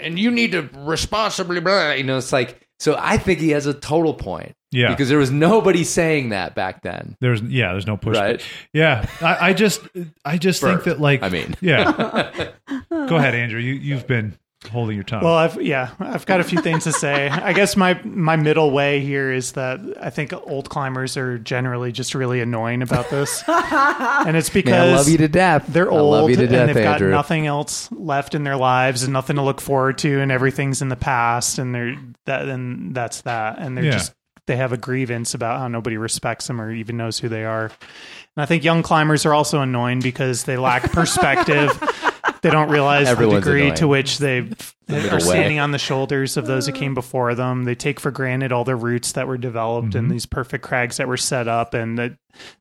and 0.06 0.20
you 0.20 0.32
need 0.32 0.52
to 0.54 0.70
responsibly 0.78 1.60
blah, 1.60 1.92
you 1.92 2.04
know 2.04 2.18
it's 2.18 2.32
like 2.34 2.62
so 2.80 2.96
I 3.00 3.18
think 3.18 3.40
he 3.40 3.50
has 3.52 3.66
a 3.68 3.74
total 3.74 4.14
point 4.14 4.54
Yeah. 4.72 4.90
because 4.90 5.08
there 5.10 5.18
was 5.18 5.32
nobody 5.32 5.84
saying 5.86 6.30
that 6.30 6.54
back 6.56 6.82
then 6.82 7.16
There's 7.22 7.42
yeah, 7.42 7.72
there's 7.72 7.88
no 7.88 7.96
push. 7.98 8.18
Right. 8.18 8.42
Yeah, 8.74 9.06
I, 9.22 9.50
I 9.50 9.54
just 9.54 9.82
I 10.26 10.38
just 10.38 10.62
think 10.62 10.84
that 10.84 11.00
like 11.00 11.24
I 11.24 11.30
mean. 11.30 11.56
yeah. 11.62 12.32
Go 12.90 13.16
ahead, 13.18 13.36
Andrew. 13.36 13.60
You 13.60 13.74
you've 13.74 14.08
been 14.08 14.38
holding 14.68 14.96
your 14.96 15.04
tongue. 15.04 15.24
Well, 15.24 15.34
I've 15.36 15.62
yeah, 15.62 15.92
I've 16.00 16.26
got 16.26 16.40
a 16.40 16.44
few 16.44 16.62
things 16.62 16.84
to 16.86 16.92
say. 16.92 17.30
I 17.30 17.54
guess 17.54 17.76
my 17.76 18.00
my 18.04 18.36
middle 18.36 18.72
way 18.72 19.02
here 19.02 19.32
is 19.32 19.54
that 19.54 19.80
I 20.00 20.10
think 20.10 20.34
old 20.34 20.70
climbers 20.70 21.18
are 21.18 21.38
generally 21.38 21.92
just 21.92 22.16
really 22.16 22.42
annoying 22.42 22.82
about 22.82 23.10
this, 23.10 23.44
and 23.48 24.36
it's 24.38 24.50
because 24.50 24.72
Man, 24.72 24.90
I 24.90 24.96
love 24.96 25.08
you 25.10 25.18
to 25.20 25.28
death. 25.28 25.66
They're 25.68 25.92
I 25.92 25.96
old 25.96 26.12
love 26.12 26.30
you 26.30 26.36
to 26.38 26.48
death, 26.48 26.68
and 26.68 26.70
they've 26.70 26.84
got 26.84 26.94
Andrew. 26.96 27.12
nothing 27.12 27.48
else 27.48 27.92
left 27.92 28.36
in 28.36 28.44
their 28.44 28.58
lives 28.58 29.04
and 29.04 29.14
nothing 29.14 29.36
to 29.38 29.42
look 29.42 29.62
forward 29.62 29.98
to, 30.00 30.20
and 30.22 30.32
everything's 30.32 30.82
in 30.82 30.90
the 30.90 30.96
past, 30.96 31.58
and 31.60 31.74
they're 31.74 31.96
that 32.26 32.48
and 32.48 32.94
that's 32.96 33.22
that, 33.22 33.60
and 33.60 33.78
they're 33.78 33.86
Yeah. 33.86 33.92
just 33.92 34.14
they 34.48 34.58
have 34.58 34.72
a 34.72 34.78
grievance 34.78 35.34
about 35.34 35.58
how 35.60 35.68
nobody 35.68 35.98
respects 35.98 36.46
them 36.46 36.62
or 36.62 36.72
even 36.72 36.98
knows 36.98 37.18
who 37.18 37.28
they 37.28 37.44
are. 37.46 37.66
And 37.66 38.44
I 38.44 38.46
think 38.46 38.64
young 38.64 38.84
climbers 38.84 39.26
are 39.26 39.34
also 39.34 39.62
annoying 39.62 40.02
because 40.02 40.44
they 40.44 40.56
lack 40.56 40.92
perspective. 40.92 41.72
they 42.46 42.52
don't 42.52 42.70
realize 42.70 43.08
the 43.08 43.30
degree 43.30 43.62
annoying. 43.64 43.76
to 43.76 43.88
which 43.88 44.18
they 44.20 44.42
The 44.88 45.10
are 45.10 45.14
way. 45.16 45.20
standing 45.20 45.60
on 45.60 45.72
the 45.72 45.78
shoulders 45.80 46.38
of 46.38 46.46
those 46.46 46.68
that 46.68 46.74
came 46.76 46.94
before 46.94 47.34
them. 47.36 47.64
They 47.64 47.76
take 47.76 48.00
for 48.00 48.12
granted 48.12 48.52
all 48.52 48.64
the 48.64 48.76
routes 48.76 49.14
that 49.14 49.28
were 49.28 49.38
developed 49.38 49.90
Mm-hmm. 49.90 49.98
and 49.98 50.12
these 50.12 50.26
perfect 50.26 50.64
crags 50.64 50.98
that 50.98 51.08
were 51.08 51.18
set 51.18 51.48
up, 51.48 51.74
and 51.74 51.98
that 51.98 52.18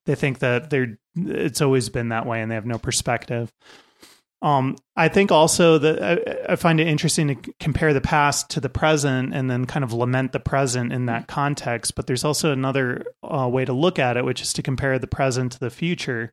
they 0.06 0.14
think 0.14 0.38
that 0.40 0.70
they're 0.70 0.98
it's 1.16 1.60
always 1.60 1.88
been 1.90 2.08
that 2.08 2.26
way, 2.26 2.40
and 2.40 2.50
they 2.50 2.54
have 2.56 2.66
no 2.66 2.78
perspective. 2.78 3.52
Um, 4.42 4.76
I 4.94 5.08
think 5.08 5.32
also 5.32 5.78
that 5.78 6.02
I, 6.48 6.52
I 6.52 6.56
find 6.56 6.78
it 6.78 6.86
interesting 6.86 7.28
to 7.28 7.52
compare 7.60 7.94
the 7.94 8.02
past 8.02 8.50
to 8.50 8.60
the 8.60 8.68
present 8.68 9.32
and 9.34 9.50
then 9.50 9.64
kind 9.64 9.82
of 9.84 9.94
lament 9.94 10.32
the 10.32 10.40
present 10.40 10.92
in 10.92 11.06
that 11.06 11.28
context. 11.28 11.94
But 11.94 12.06
there's 12.06 12.24
also 12.24 12.52
another 12.52 13.06
uh, 13.22 13.48
way 13.50 13.64
to 13.64 13.72
look 13.72 13.98
at 13.98 14.18
it, 14.18 14.24
which 14.24 14.42
is 14.42 14.52
to 14.54 14.62
compare 14.62 14.98
the 14.98 15.06
present 15.06 15.52
to 15.52 15.60
the 15.60 15.70
future. 15.70 16.32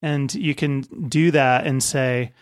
And 0.00 0.34
you 0.34 0.56
can 0.56 0.80
do 1.08 1.30
that 1.30 1.64
and 1.64 1.80
say, 1.80 2.32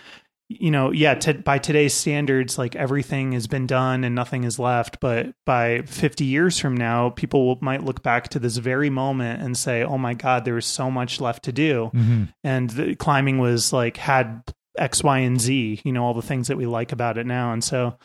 you 0.52 0.72
know, 0.72 0.90
yeah, 0.90 1.14
t- 1.14 1.32
by 1.34 1.58
today's 1.58 1.94
standards, 1.94 2.58
like 2.58 2.74
everything 2.74 3.32
has 3.32 3.46
been 3.46 3.68
done 3.68 4.02
and 4.02 4.16
nothing 4.16 4.42
is 4.42 4.58
left. 4.58 4.98
But 4.98 5.32
by 5.46 5.82
50 5.82 6.24
years 6.24 6.58
from 6.58 6.76
now, 6.76 7.10
people 7.10 7.46
will, 7.46 7.58
might 7.60 7.84
look 7.84 8.02
back 8.02 8.28
to 8.30 8.40
this 8.40 8.56
very 8.56 8.90
moment 8.90 9.40
and 9.42 9.56
say, 9.56 9.84
oh 9.84 9.96
my 9.96 10.14
God, 10.14 10.44
there 10.44 10.54
was 10.54 10.66
so 10.66 10.90
much 10.90 11.20
left 11.20 11.44
to 11.44 11.52
do. 11.52 11.92
Mhm. 11.94 12.34
And 12.42 12.68
the 12.70 12.96
climbing 12.96 13.38
was 13.38 13.72
like, 13.72 13.96
had 13.96 14.42
X, 14.76 15.04
Y, 15.04 15.18
and 15.18 15.40
Z, 15.40 15.82
you 15.84 15.92
know, 15.92 16.04
all 16.04 16.14
the 16.14 16.20
things 16.20 16.48
that 16.48 16.56
we 16.56 16.66
like 16.66 16.90
about 16.90 17.16
it 17.16 17.26
now. 17.26 17.52
And 17.52 17.62
so, 17.62 17.96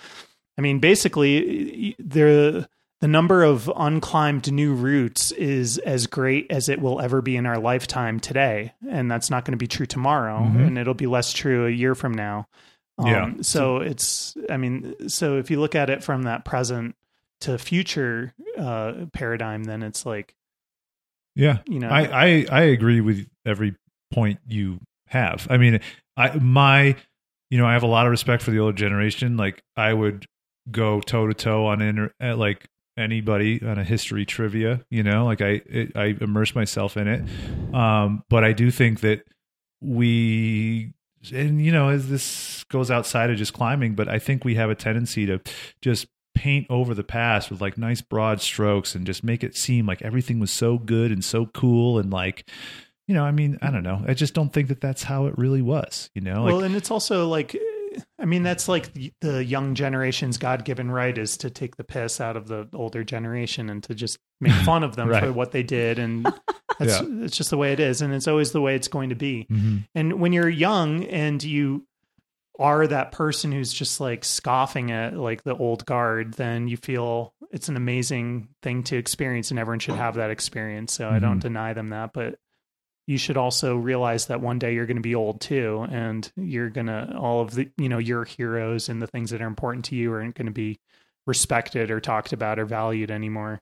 I 0.55 0.61
mean, 0.61 0.77
basically, 0.79 1.95
the 1.97 2.69
the 3.01 3.07
number 3.07 3.43
of 3.43 3.69
unclimbed 3.75 4.51
new 4.51 4.73
routes 4.73 5.31
is 5.33 5.77
as 5.79 6.07
great 6.07 6.47
as 6.49 6.69
it 6.69 6.81
will 6.81 6.99
ever 7.01 7.21
be 7.21 7.35
in 7.35 7.45
our 7.45 7.57
lifetime 7.59 8.19
today, 8.19 8.73
and 8.89 9.09
that's 9.11 9.29
not 9.29 9.45
going 9.45 9.51
to 9.53 9.57
be 9.57 9.67
true 9.67 9.85
tomorrow, 9.85 10.39
Mhm. 10.39 10.67
and 10.67 10.77
it'll 10.77 10.93
be 10.93 11.07
less 11.07 11.33
true 11.33 11.65
a 11.67 11.69
year 11.69 11.93
from 11.95 12.13
now. 12.13 12.47
Um, 12.97 13.07
Yeah. 13.07 13.31
So 13.41 13.77
it's, 13.77 14.35
I 14.49 14.57
mean, 14.57 14.95
so 15.09 15.37
if 15.37 15.51
you 15.51 15.59
look 15.59 15.75
at 15.75 15.89
it 15.89 16.03
from 16.03 16.23
that 16.23 16.45
present 16.45 16.95
to 17.41 17.57
future 17.57 18.33
uh, 18.57 19.05
paradigm, 19.11 19.65
then 19.65 19.83
it's 19.83 20.05
like, 20.05 20.33
Yeah, 21.35 21.57
You 21.67 21.79
know- 21.79 21.89
I, 21.89 22.01
I 22.03 22.45
I 22.49 22.61
agree 22.61 23.01
with 23.01 23.27
every 23.45 23.75
point 24.13 24.39
you 24.47 24.79
have. 25.07 25.45
I 25.49 25.57
mean, 25.57 25.81
I 26.15 26.37
my 26.37 26.95
you 27.49 27.57
know 27.57 27.65
I 27.67 27.73
have 27.73 27.83
a 27.83 27.87
lot 27.87 28.05
of 28.05 28.11
respect 28.11 28.41
for 28.41 28.51
the 28.51 28.59
older 28.59 28.77
generation. 28.77 29.35
Like 29.35 29.61
I 29.75 29.91
would 29.93 30.25
go 30.71 31.01
toe 31.01 31.27
to 31.27 31.33
toe 31.33 31.65
on 31.65 31.81
inter, 31.81 32.13
uh, 32.23 32.37
like 32.37 32.69
anybody 32.97 33.61
on 33.63 33.77
a 33.77 33.83
history 33.83 34.25
trivia. 34.25 34.85
You 34.89 35.03
know, 35.03 35.25
like 35.25 35.41
I 35.41 35.61
it, 35.65 35.95
I 35.95 36.15
immerse 36.19 36.55
myself 36.55 36.97
in 36.97 37.07
it. 37.07 37.75
Um, 37.75 38.23
but 38.29 38.43
I 38.43 38.53
do 38.53 38.71
think 38.71 39.01
that 39.01 39.23
we 39.81 40.93
and 41.33 41.63
you 41.63 41.71
know 41.71 41.89
as 41.89 42.09
this 42.09 42.63
goes 42.65 42.91
outside 42.91 43.29
of 43.29 43.37
just 43.37 43.53
climbing, 43.53 43.95
but 43.95 44.07
I 44.07 44.19
think 44.19 44.43
we 44.45 44.55
have 44.55 44.69
a 44.69 44.75
tendency 44.75 45.25
to 45.25 45.41
just 45.81 46.07
paint 46.35 46.67
over 46.69 46.93
the 46.93 47.03
past 47.03 47.49
with 47.49 47.61
like 47.61 47.77
nice 47.77 48.01
broad 48.01 48.41
strokes 48.41 48.93
and 48.93 49.05
just 49.05 49.23
make 49.23 49.43
it 49.43 49.55
seem 49.55 49.87
like 49.87 50.01
everything 50.01 50.39
was 50.39 50.51
so 50.51 50.77
good 50.77 51.11
and 51.11 51.23
so 51.23 51.45
cool 51.45 51.97
and 51.97 52.11
like 52.11 52.47
you 53.07 53.15
know 53.15 53.23
i 53.23 53.31
mean 53.31 53.57
i 53.61 53.71
don't 53.71 53.83
know 53.83 54.03
i 54.05 54.13
just 54.13 54.33
don't 54.33 54.51
think 54.51 54.67
that 54.67 54.81
that's 54.81 55.03
how 55.03 55.27
it 55.27 55.37
really 55.37 55.61
was 55.61 56.09
you 56.13 56.19
know 56.21 56.43
like 56.43 56.53
well, 56.53 56.63
and 56.63 56.75
it's 56.75 56.91
also 56.91 57.29
like, 57.29 57.55
I 58.19 58.25
mean, 58.25 58.43
that's 58.43 58.67
like 58.67 58.93
the, 58.93 59.11
the 59.21 59.43
young 59.43 59.75
generation's 59.75 60.37
God 60.37 60.65
given 60.65 60.89
right 60.91 61.17
is 61.17 61.37
to 61.37 61.49
take 61.49 61.75
the 61.77 61.83
piss 61.83 62.19
out 62.21 62.35
of 62.37 62.47
the 62.47 62.67
older 62.73 63.03
generation 63.03 63.69
and 63.69 63.83
to 63.83 63.95
just 63.95 64.17
make 64.41 64.53
fun 64.65 64.83
of 64.83 64.95
them 64.95 65.09
Right. 65.09 65.23
for 65.23 65.31
what 65.33 65.51
they 65.51 65.63
did. 65.63 65.99
And 65.99 66.25
that's, 66.79 67.01
Yeah. 67.01 67.23
it's 67.23 67.37
just 67.37 67.49
the 67.49 67.57
way 67.57 67.73
it 67.73 67.79
is. 67.79 68.01
And 68.01 68.13
it's 68.13 68.27
always 68.27 68.51
the 68.51 68.61
way 68.61 68.75
it's 68.75 68.87
going 68.87 69.09
to 69.09 69.15
be. 69.15 69.47
Mhm. 69.51 69.87
And 69.95 70.19
when 70.19 70.33
you're 70.33 70.49
young 70.49 71.03
and 71.05 71.43
you 71.43 71.85
are 72.57 72.87
that 72.87 73.11
person 73.11 73.51
who's 73.51 73.73
just 73.73 73.99
like 73.99 74.23
scoffing 74.23 74.89
at 74.91 75.15
like 75.17 75.43
the 75.43 75.55
old 75.55 75.85
guard, 75.85 76.35
then 76.35 76.67
you 76.69 76.77
feel 76.77 77.33
it's 77.51 77.67
an 77.69 77.75
amazing 77.75 78.47
thing 78.63 78.81
to 78.83 78.95
experience 78.97 79.51
and 79.51 79.59
everyone 79.59 79.79
should 79.79 79.95
have 79.95 80.15
that 80.15 80.29
experience. 80.29 80.93
So 80.93 81.09
I 81.09 81.19
don't 81.19 81.37
Mhm. 81.39 81.41
deny 81.41 81.73
them 81.73 81.89
that, 81.89 82.11
but 82.13 82.35
you 83.08 83.18
should 83.18 83.38
also 83.38 83.76
realize 83.76 84.28
that 84.28 84.41
one 84.41 84.60
day 84.60 84.74
you're 84.74 84.86
going 84.86 84.97
to 84.97 85.01
be 85.01 85.16
old 85.16 85.39
too 85.41 85.86
and 85.89 86.32
you're 86.36 86.70
going 86.70 86.88
to 86.88 87.16
all 87.18 87.41
of 87.41 87.53
the 87.56 87.70
you 87.78 87.89
know 87.89 87.97
your 87.97 88.26
heroes 88.26 88.89
and 88.89 89.01
the 89.01 89.08
things 89.08 89.30
that 89.30 89.41
are 89.41 89.47
important 89.47 89.86
to 89.86 89.95
you 89.95 90.12
aren't 90.12 90.36
going 90.36 90.47
to 90.47 90.51
be 90.51 90.80
respected 91.28 91.91
or 91.91 91.99
talked 91.99 92.34
about 92.34 92.60
or 92.60 92.66
valued 92.66 93.12
anymore. 93.12 93.62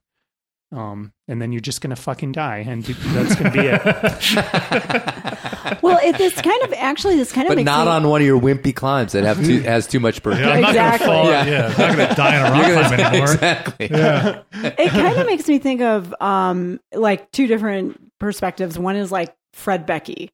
Um 0.72 1.14
and 1.28 1.41
then 1.41 1.52
you're 1.52 1.62
just 1.62 1.82
going 1.82 1.96
to 1.96 2.02
fucking 2.02 2.32
die 2.32 2.66
and 2.68 2.84
that's 2.84 3.36
going 3.36 3.52
to 3.52 3.62
be 3.62 3.68
it 3.68 5.32
well, 5.82 5.99
it, 6.03 6.18
this 6.18 6.34
kind 6.41 6.61
of 6.64 6.74
actually 6.74 7.16
this 7.16 7.32
kind 7.32 7.47
of 7.47 7.49
but 7.51 7.55
makes 7.57 7.66
not 7.66 7.86
me, 7.86 7.91
on 7.91 8.07
one 8.09 8.22
of 8.22 8.28
your 8.28 8.39
wimpy 8.39 8.76
climbs 8.76 9.11
that 9.14 9.24
have 9.24 9.43
too, 9.43 9.61
has 9.61 9.88
too 9.88 9.99
much 9.99 10.22
birthday. 10.24 10.43
Yeah, 10.43 10.51
I'm 10.53 10.61
not 10.61 10.70
Exactly. 10.72 11.07
gonna 11.07 11.22
fall. 11.24 11.30
Yeah. 11.32 11.45
Yeah, 11.45 11.66
I'm 11.66 11.78
not 11.78 11.97
gonna 11.97 12.16
die 12.16 12.38
on 12.39 12.45
a 12.45 12.51
rock 12.51 12.68
You're 12.68 12.76
gonna- 12.76 12.88
climb 12.95 12.99
anymore. 13.14 13.34
Exactly. 13.34 13.88
Yeah. 13.91 14.41
it 14.78 14.89
kind 14.89 15.18
of 15.18 15.26
makes 15.28 15.47
me 15.47 15.59
think 15.59 15.82
of 15.82 16.14
um 16.22 16.80
like 16.93 17.32
two 17.32 17.47
different 17.47 17.99
perspectives. 18.20 18.78
One 18.80 18.95
is 18.95 19.11
like 19.11 19.34
Fred 19.53 19.86
Beckey. 19.86 20.30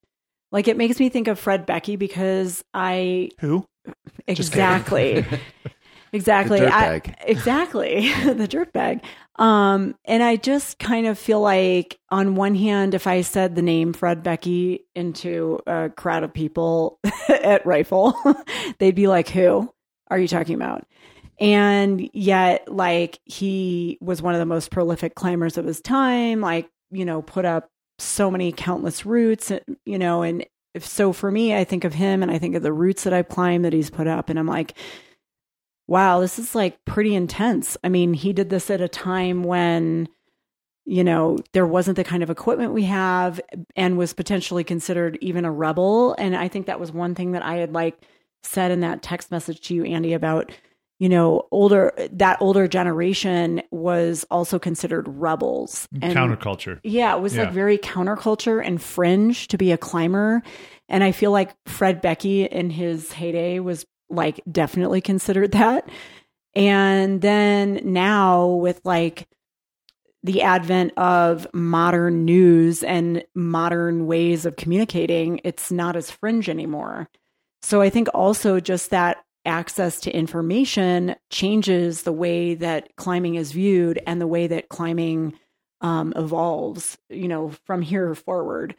Like 0.52 0.68
it 0.68 0.78
makes 0.78 1.00
me 1.00 1.10
think 1.10 1.28
of 1.28 1.38
Fred 1.40 1.66
Beckey 1.66 1.96
because 1.98 2.64
I 2.74 3.30
who 3.40 3.66
Just 4.28 4.52
kidding. 4.52 4.66
exactly 4.66 5.26
exactly 6.12 6.60
The 6.62 6.74
I- 6.76 7.02
exactly 7.22 8.12
the 8.34 8.48
dirt 8.48 8.74
bag 8.74 9.04
um 9.40 9.96
and 10.06 10.22
i 10.22 10.36
just 10.36 10.78
kind 10.78 11.08
of 11.08 11.18
feel 11.18 11.42
like 11.42 11.98
on 12.10 12.36
one 12.36 12.54
hand 12.56 12.94
if 12.94 13.08
i 13.08 13.22
said 13.22 13.56
the 13.56 13.62
name 13.62 13.94
fred 13.94 14.22
beckey 14.22 14.80
into 14.96 15.60
a 15.66 15.90
crowd 15.90 16.24
of 16.24 16.34
people 16.34 17.00
at 17.30 17.66
rifle 17.66 18.16
they'd 18.78 18.96
be 18.96 19.08
like 19.08 19.30
who 19.30 19.68
are 20.10 20.20
you 20.20 20.28
talking 20.28 20.56
about? 20.56 20.86
And 21.40 22.10
yet 22.14 22.72
like 22.72 23.20
he 23.26 23.98
was 24.02 24.22
one 24.22 24.34
of 24.34 24.40
the 24.40 24.46
most 24.46 24.72
prolific 24.72 25.16
climbers 25.16 25.58
of 25.58 25.66
his 25.66 25.80
time 25.82 26.42
like 26.42 26.70
you 26.92 27.06
know 27.06 27.22
put 27.22 27.46
up 27.46 27.70
so 27.98 28.30
many 28.30 28.52
countless 28.52 29.06
routes 29.06 29.52
you 29.86 29.98
know 29.98 30.22
and 30.22 30.46
if 30.74 30.86
so 30.86 31.14
for 31.14 31.32
me 31.32 31.56
i 31.56 31.64
think 31.64 31.84
of 31.84 31.94
him 31.94 32.22
and 32.24 32.32
i 32.32 32.38
think 32.38 32.56
of 32.56 32.64
the 32.64 32.74
routes 32.74 33.04
that 33.04 33.14
i've 33.14 33.28
climbed 33.30 33.64
that 33.64 33.74
he's 33.74 33.90
put 33.90 34.08
up 34.08 34.30
and 34.30 34.40
i'm 34.40 34.48
like 34.48 34.74
wow 35.90 36.20
this 36.20 36.38
is 36.40 36.54
like 36.56 36.84
pretty 36.86 37.16
intense 37.16 37.76
i 37.84 37.90
mean 37.90 38.14
he 38.14 38.32
did 38.32 38.50
this 38.50 38.70
at 38.70 38.80
a 38.80 38.88
time 38.88 39.44
when 39.44 40.08
you 40.86 41.04
know 41.04 41.38
there 41.54 41.66
wasn't 41.68 41.96
the 41.96 42.04
kind 42.04 42.22
of 42.24 42.30
equipment 42.30 42.72
we 42.74 42.84
have 42.84 43.42
and 43.76 43.98
was 43.98 44.14
potentially 44.14 44.64
considered 44.64 45.18
even 45.22 45.46
a 45.46 45.52
rebel 45.52 46.14
and 46.20 46.36
i 46.36 46.48
think 46.48 46.68
that 46.68 46.80
was 46.80 46.92
one 46.92 47.16
thing 47.16 47.32
that 47.32 47.44
i 47.44 47.56
had 47.56 47.74
like 47.74 47.98
said 48.44 48.72
in 48.72 48.82
that 48.82 49.02
text 49.02 49.32
message 49.32 49.60
to 49.62 49.74
you 49.74 49.84
andy 49.84 50.14
about 50.14 50.52
you 51.00 51.10
know 51.10 51.48
older 51.52 51.92
that 52.12 52.38
older 52.42 52.68
generation 52.68 53.62
was 53.72 54.26
also 54.30 54.60
considered 54.60 55.08
rebels 55.08 55.88
and 56.02 56.14
Counterculture. 56.16 56.80
yeah 56.84 57.16
it 57.16 57.22
was 57.22 57.36
Yeah. 57.36 57.44
like 57.46 57.54
very 57.54 57.78
counterculture 57.78 58.64
and 58.66 58.82
fringe 58.82 59.48
to 59.48 59.58
be 59.58 59.72
a 59.72 59.78
climber 59.78 60.44
and 60.88 61.04
i 61.04 61.12
feel 61.12 61.32
like 61.32 61.52
fred 61.66 62.02
beckey 62.02 62.46
in 62.48 62.70
his 62.70 63.12
heyday 63.12 63.60
was 63.60 63.86
like 64.10 64.42
definitely 64.52 65.02
considered 65.02 65.52
that 65.52 65.88
and 66.56 67.22
then 67.22 67.80
now 67.84 68.48
with 68.48 68.82
like 68.84 69.28
the 70.24 70.42
advent 70.42 70.92
of 70.98 71.48
modern 71.54 72.26
news 72.26 72.84
and 72.84 73.24
modern 73.36 74.06
ways 74.06 74.46
of 74.46 74.58
communicating, 74.58 75.40
it's 75.44 75.72
not 75.72 75.96
as 75.96 76.12
fringe 76.12 76.50
anymore. 76.50 77.10
So 77.62 77.82
I 77.82 77.90
think 77.90 78.10
also 78.14 78.60
just 78.60 78.90
that 78.90 79.24
access 79.46 80.02
to 80.02 80.12
information 80.12 81.16
changes 81.30 82.04
the 82.04 82.12
way 82.12 82.56
that 82.56 82.96
climbing 82.98 83.36
is 83.36 83.54
viewed 83.54 84.02
and 84.06 84.20
the 84.20 84.28
way 84.28 84.48
that 84.48 84.70
climbing 84.70 85.34
um, 85.82 86.12
evolves, 86.18 86.98
you 87.10 87.30
know, 87.30 87.52
from 87.66 87.82
here 87.82 88.14
forward, 88.14 88.76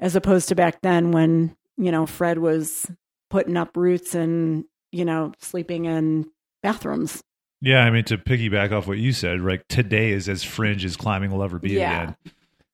as 0.00 0.14
opposed 0.14 0.48
to 0.48 0.54
back 0.54 0.82
then 0.82 1.12
when, 1.12 1.56
you 1.78 1.90
know, 1.90 2.04
Fred 2.04 2.38
was 2.38 2.90
putting 3.30 3.56
up 3.56 3.74
roots 3.74 4.14
and, 4.14 4.66
you 4.92 5.04
know, 5.04 5.32
sleeping 5.40 5.86
in 5.86 6.26
bathrooms. 6.62 7.22
Yeah, 7.60 7.84
I 7.84 7.90
mean 7.90 8.04
to 8.04 8.18
piggyback 8.18 8.72
off 8.72 8.86
what 8.86 8.98
you 8.98 9.12
said, 9.12 9.40
like 9.40 9.66
today 9.68 10.10
is 10.12 10.28
as 10.28 10.42
fringe 10.44 10.84
as 10.84 10.96
climbing 10.96 11.30
will 11.30 11.42
ever 11.42 11.58
be 11.58 11.70
Yeah. 11.72 12.02
again. 12.02 12.16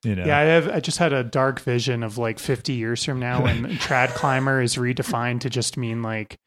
You 0.04 0.14
know. 0.14 0.24
Yeah, 0.26 0.38
I 0.38 0.42
have. 0.42 0.68
I 0.68 0.80
just 0.80 0.98
had 0.98 1.12
a 1.12 1.24
dark 1.24 1.60
vision 1.60 2.02
of 2.04 2.18
like 2.18 2.38
50 2.38 2.72
years 2.72 3.04
from 3.04 3.18
now 3.18 3.42
when 3.42 3.64
trad 3.78 4.10
climber 4.14 4.62
is 4.62 4.76
redefined 4.76 5.40
to 5.40 5.50
just 5.50 5.76
mean 5.76 6.02
like 6.02 6.38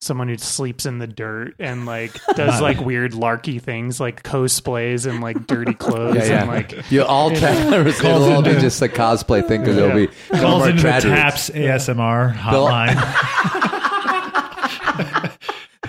someone 0.00 0.28
who 0.28 0.36
sleeps 0.36 0.86
in 0.86 0.98
the 0.98 1.06
dirt 1.08 1.54
and 1.58 1.84
like 1.86 2.12
does 2.36 2.60
like 2.60 2.78
weird 2.80 3.14
larky 3.14 3.58
things 3.58 3.98
like 3.98 4.22
cosplays 4.22 5.06
and 5.10 5.20
like 5.20 5.44
dirty 5.48 5.74
clothes 5.78 6.16
Yeah, 6.16 6.24
yeah. 6.26 6.38
and 6.42 6.48
like 6.48 6.90
you 6.92 7.02
all 7.02 7.32
you 7.32 7.38
trad 7.38 7.68
climbers, 7.68 7.98
it'll 7.98 8.24
all 8.32 8.42
be 8.42 8.52
just 8.60 8.80
a 8.82 8.88
cosplay 8.88 9.44
thing 9.48 9.62
because 9.62 9.76
it'll 9.78 9.96
be 9.96 10.06
Calls 10.38 10.66
into 10.68 10.82
the. 10.82 11.00
Taps 11.00 11.50
ASMR 11.50 12.32
hotline. 12.34 13.67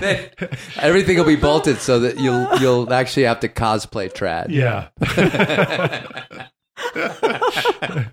Everything 0.80 1.18
will 1.18 1.26
be 1.26 1.36
bolted 1.36 1.78
so 1.78 2.00
that 2.02 2.20
you'll 2.20 2.48
you'll 2.60 2.92
actually 2.94 3.24
have 3.24 3.40
to 3.42 3.50
cosplay 3.50 4.12
trad. 4.12 4.48
yeah. 4.50 4.90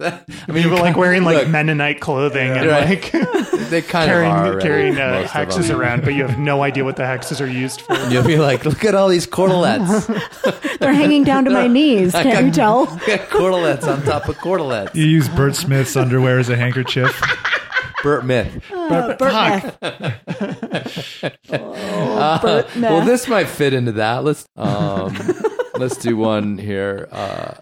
I 0.00 0.22
mean, 0.52 0.62
you 0.62 0.70
were 0.70 0.76
like 0.76 0.96
wearing 0.96 1.24
like 1.24 1.36
look, 1.38 1.48
Mennonite 1.48 2.00
clothing 2.00 2.50
and 2.52 2.66
Right. 2.68 2.88
like 2.88 3.10
they 3.70 3.82
kind 3.82 4.08
carrying 4.08 4.30
of 4.32 4.38
are 4.38 4.46
already, 4.46 4.62
carrying 4.66 4.98
uh, 5.00 5.28
most 5.34 5.58
of 5.58 5.64
hexes 5.64 5.74
around, 5.76 6.04
but 6.04 6.14
you 6.14 6.24
have 6.26 6.38
no 6.38 6.62
idea 6.62 6.84
what 6.84 6.96
the 6.96 7.02
hexes 7.02 7.40
are 7.44 7.50
used 7.50 7.80
for. 7.80 7.94
You'll 8.08 8.24
be 8.24 8.38
like, 8.38 8.64
look 8.64 8.84
at 8.84 8.94
all 8.94 9.08
these 9.08 9.26
cordelettes. 9.26 10.78
They're 10.78 10.92
hanging 10.92 11.24
down 11.24 11.44
to 11.46 11.50
my 11.50 11.66
knees. 11.66 12.12
Can't 12.12 12.32
got- 12.32 12.44
you 12.44 12.50
tell? 12.52 12.86
I 12.88 13.18
cordelettes 13.28 13.84
on 13.84 14.02
top 14.04 14.28
of 14.28 14.36
cordelettes. 14.38 14.94
You 14.94 15.06
use 15.06 15.28
Bert 15.28 15.56
Smith's 15.56 15.96
underwear 15.96 16.38
as 16.38 16.48
a 16.48 16.56
handkerchief. 16.56 17.20
Burt 18.04 18.26
Myth. 18.26 18.62
Uh, 18.70 19.14
Burt 19.16 19.32
Fuck. 19.32 19.82
Myth. 19.82 21.38
Uh, 21.50 22.40
Burt 22.40 22.76
well, 22.76 23.04
this 23.04 23.26
might 23.28 23.48
fit 23.48 23.72
into 23.72 23.92
that. 23.92 24.24
Let's 24.24 24.46
um, 24.56 25.16
let's 25.78 25.96
do 25.96 26.16
one 26.16 26.58
here. 26.58 27.08
Uh, 27.10 27.54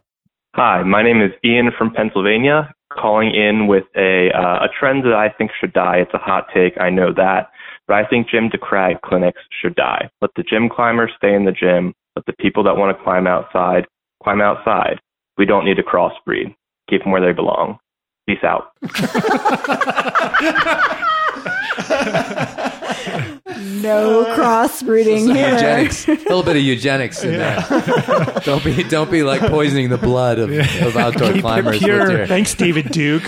Hi, 0.54 0.82
my 0.82 1.02
name 1.02 1.22
is 1.22 1.30
Ian 1.44 1.70
from 1.78 1.92
Pennsylvania, 1.92 2.74
calling 2.92 3.34
in 3.34 3.66
with 3.68 3.84
a 3.96 4.30
uh, 4.34 4.64
a 4.64 4.68
trend 4.78 5.04
that 5.04 5.14
I 5.14 5.30
think 5.30 5.52
should 5.58 5.72
die. 5.72 5.98
It's 5.98 6.12
a 6.12 6.18
hot 6.18 6.46
take, 6.52 6.78
I 6.78 6.90
know 6.90 7.12
that, 7.14 7.50
but 7.86 7.94
I 7.94 8.04
think 8.06 8.28
Gym 8.28 8.50
to 8.50 8.58
Crag 8.58 9.00
clinics 9.02 9.40
should 9.60 9.76
die. 9.76 10.10
Let 10.20 10.32
the 10.36 10.42
gym 10.42 10.68
climbers 10.68 11.12
stay 11.16 11.34
in 11.34 11.44
the 11.44 11.52
gym. 11.52 11.94
Let 12.16 12.26
the 12.26 12.34
people 12.34 12.64
that 12.64 12.76
want 12.76 12.96
to 12.96 13.04
climb 13.04 13.26
outside 13.28 13.86
climb 14.22 14.40
outside. 14.40 14.98
We 15.38 15.46
don't 15.46 15.64
need 15.64 15.76
to 15.76 15.82
crossbreed. 15.82 16.54
Keep 16.90 17.04
them 17.04 17.12
where 17.12 17.24
they 17.24 17.32
belong. 17.32 17.78
Peace 18.26 18.44
out. 18.44 18.72
No 23.82 24.24
crossbreeding 24.36 25.34
here. 25.34 25.52
eugenics, 25.52 26.08
a 26.08 26.12
little 26.12 26.42
bit 26.42 26.56
of 26.56 26.62
eugenics 26.62 27.22
in 27.24 27.32
there. 27.32 27.64
don't 28.44 28.64
be 28.64 28.82
don't 28.84 29.10
be 29.10 29.22
like 29.22 29.40
poisoning 29.40 29.88
the 29.88 29.98
blood 29.98 30.38
of, 30.38 30.50
of 30.50 30.96
outdoor 30.96 31.32
Keep 31.32 31.42
climbers. 31.42 31.78
pure. 31.78 32.10
Your, 32.10 32.26
Thanks, 32.26 32.54
David 32.54 32.90
Duke. 32.90 33.24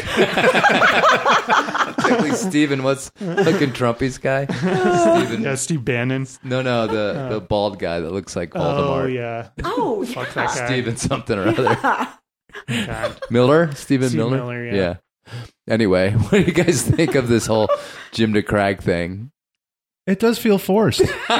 Exactly, 1.97 2.33
Steven, 2.33 2.83
what's 2.83 3.11
looking 3.21 3.73
Trumpy's 3.73 4.19
guy? 4.19 4.47
Steven. 4.47 5.43
yeah, 5.43 5.55
Steve 5.57 5.85
Bannon. 5.85 6.27
No, 6.43 6.63
no, 6.63 6.87
the 6.87 7.21
uh. 7.21 7.29
the 7.31 7.41
bald 7.41 7.79
guy 7.79 8.01
that 8.01 8.13
looks 8.13 8.37
like 8.37 8.51
Voldemort. 8.51 9.05
Oh 9.05 9.07
yeah. 9.07 9.49
Oh, 9.65 10.05
Fuck 10.05 10.29
yeah. 10.29 10.47
that 10.47 10.57
guy. 10.57 10.67
Steven 10.67 10.97
something 10.97 11.39
or 11.39 11.49
other. 11.49 12.09
God. 12.69 13.21
Miller? 13.31 13.73
Steven 13.75 14.09
Steve 14.09 14.19
Miller? 14.19 14.37
Miller, 14.39 14.65
yeah. 14.65 14.97
Anyway, 15.69 16.11
what 16.13 16.31
do 16.31 16.41
you 16.41 16.53
guys 16.53 16.83
think 16.83 17.15
of 17.15 17.29
this 17.29 17.47
whole 17.47 17.69
Gym 18.13 18.35
to 18.35 18.43
Crag 18.43 18.83
thing? 18.83 19.31
It 20.07 20.19
does 20.21 20.39
feel 20.39 20.59
forced. 20.59 21.01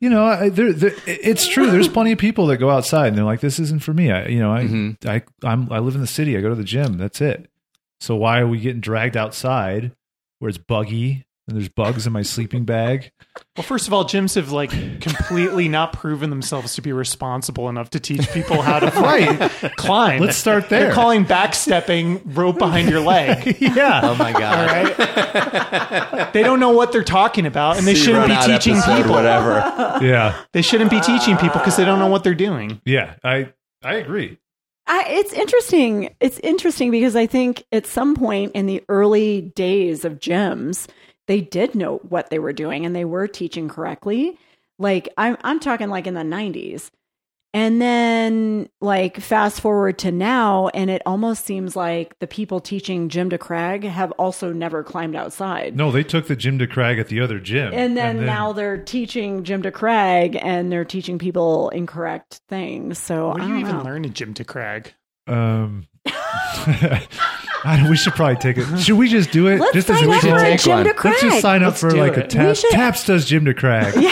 you 0.00 0.10
know, 0.10 0.24
I, 0.24 0.48
there, 0.48 0.72
there, 0.72 0.92
it's 1.06 1.46
true. 1.46 1.70
There's 1.70 1.88
plenty 1.88 2.12
of 2.12 2.18
people 2.18 2.46
that 2.48 2.58
go 2.58 2.70
outside 2.70 3.08
and 3.08 3.16
they're 3.18 3.24
like, 3.24 3.40
"This 3.40 3.58
isn't 3.58 3.82
for 3.82 3.94
me." 3.94 4.10
I, 4.10 4.26
you 4.26 4.40
know, 4.40 4.52
I, 4.52 4.62
Mhm. 4.64 5.06
I, 5.06 5.22
I'm, 5.46 5.70
I 5.72 5.78
live 5.78 5.94
in 5.94 6.00
the 6.00 6.06
city. 6.06 6.36
I 6.36 6.40
go 6.40 6.48
to 6.50 6.54
the 6.54 6.64
gym. 6.64 6.98
That's 6.98 7.20
it. 7.20 7.48
So 8.00 8.16
why 8.16 8.40
are 8.40 8.46
we 8.48 8.58
getting 8.60 8.80
dragged 8.80 9.16
outside 9.16 9.92
where 10.38 10.48
it's 10.48 10.58
buggy 10.58 11.24
and 11.48 11.56
there's 11.56 11.68
bugs 11.68 12.06
in 12.06 12.12
my 12.12 12.22
sleeping 12.22 12.64
bag? 12.64 13.10
Well, 13.56 13.64
first 13.64 13.86
of 13.86 13.92
all, 13.92 14.04
gyms 14.04 14.36
have 14.36 14.52
like 14.52 14.70
completely 15.00 15.68
not 15.68 15.92
proven 15.92 16.30
themselves 16.30 16.74
to 16.76 16.82
be 16.82 16.92
responsible 16.92 17.68
enough 17.68 17.90
to 17.90 18.00
teach 18.00 18.30
people 18.30 18.62
how 18.62 18.78
to 18.78 18.90
fucking 18.90 19.70
climb. 19.76 20.20
Let's 20.20 20.36
start 20.36 20.68
there. 20.68 20.84
They're 20.84 20.92
calling 20.92 21.24
backstepping 21.24 22.22
rope 22.24 22.58
behind 22.58 22.88
your 22.88 23.00
leg. 23.00 23.56
yeah. 23.60 24.00
Oh 24.04 24.14
my 24.14 24.32
god. 24.32 24.98
right. 24.98 26.32
They 26.32 26.42
don't 26.42 26.60
know 26.60 26.70
what 26.70 26.92
they're 26.92 27.04
talking 27.04 27.46
about, 27.46 27.76
and 27.78 27.86
they 27.86 27.94
See, 27.94 28.04
shouldn't 28.04 28.28
be 28.28 28.46
teaching 28.46 28.80
people. 28.82 29.12
Whatever. 29.12 29.98
Yeah. 30.02 30.36
They 30.52 30.62
shouldn't 30.62 30.90
be 30.90 31.00
teaching 31.00 31.36
people 31.36 31.58
because 31.58 31.76
they 31.76 31.84
don't 31.84 31.98
know 31.98 32.08
what 32.08 32.24
they're 32.24 32.34
doing. 32.34 32.80
Yeah. 32.84 33.14
I, 33.22 33.52
I 33.82 33.94
agree. 33.94 34.38
I, 34.86 35.04
it's 35.08 35.32
interesting. 35.32 36.14
It's 36.18 36.38
interesting 36.40 36.90
because 36.90 37.14
I 37.14 37.26
think 37.26 37.64
at 37.70 37.86
some 37.86 38.16
point 38.16 38.52
in 38.54 38.66
the 38.66 38.82
early 38.88 39.42
days 39.54 40.04
of 40.04 40.18
gyms, 40.18 40.88
they 41.32 41.40
did 41.40 41.74
know 41.74 41.96
what 42.10 42.28
they 42.28 42.38
were 42.38 42.52
doing 42.52 42.84
and 42.84 42.94
they 42.94 43.06
were 43.06 43.26
teaching 43.26 43.66
correctly. 43.66 44.36
Like 44.78 45.08
I'm, 45.16 45.38
I'm 45.42 45.60
talking 45.60 45.88
like 45.88 46.06
in 46.06 46.12
the 46.12 46.20
90s. 46.20 46.90
And 47.54 47.80
then, 47.82 48.70
like, 48.80 49.20
fast 49.20 49.60
forward 49.60 49.98
to 49.98 50.10
now, 50.10 50.68
and 50.68 50.88
it 50.88 51.02
almost 51.04 51.44
seems 51.44 51.76
like 51.76 52.18
the 52.18 52.26
people 52.26 52.60
teaching 52.60 53.10
Gym 53.10 53.28
to 53.28 53.36
Crag 53.36 53.84
have 53.84 54.10
also 54.12 54.54
never 54.54 54.82
climbed 54.82 55.14
outside. 55.14 55.76
No, 55.76 55.90
they 55.90 56.02
took 56.02 56.28
the 56.28 56.36
Gym 56.36 56.58
to 56.60 56.66
Crag 56.66 56.98
at 56.98 57.08
the 57.08 57.20
other 57.20 57.38
gym. 57.38 57.74
And 57.74 57.94
then, 57.94 58.24
now 58.24 58.54
they're 58.54 58.78
teaching 58.78 59.44
Gym 59.44 59.60
to 59.64 59.70
Crag 59.70 60.38
and 60.40 60.72
they're 60.72 60.86
teaching 60.86 61.18
people 61.18 61.68
incorrect 61.70 62.40
things. 62.48 62.98
So 62.98 63.28
What 63.28 63.42
I 63.42 63.44
do 63.44 63.48
don't 63.48 63.58
you 63.58 63.66
even 63.66 63.76
know. 63.78 63.84
learn 63.84 64.04
at 64.06 64.14
Gym 64.14 64.32
to 64.32 64.44
Crag? 64.44 64.94
Um, 65.26 65.86
I 67.64 67.76
don't, 67.76 67.88
we 67.90 67.96
should 67.96 68.14
probably 68.14 68.36
take 68.36 68.58
it. 68.58 68.78
Should 68.80 68.96
we 68.98 69.08
just 69.08 69.30
do 69.30 69.46
it? 69.48 69.60
Let's 69.60 69.72
just 69.74 69.86
sign 69.88 70.08
up 70.10 70.20
for 70.20 70.36
a 70.36 70.56
Jim 70.56 70.84
Let's 71.04 71.20
just 71.22 71.40
sign 71.40 71.62
up 71.62 71.68
Let's 71.70 71.80
for 71.80 71.90
do 71.90 71.96
like 71.98 72.16
a 72.16 72.24
it. 72.24 72.30
tap. 72.30 72.56
Should- 72.56 72.70
Taps 72.72 73.06
does 73.06 73.24
Gym 73.24 73.44
to 73.44 73.54
Crag. 73.54 73.94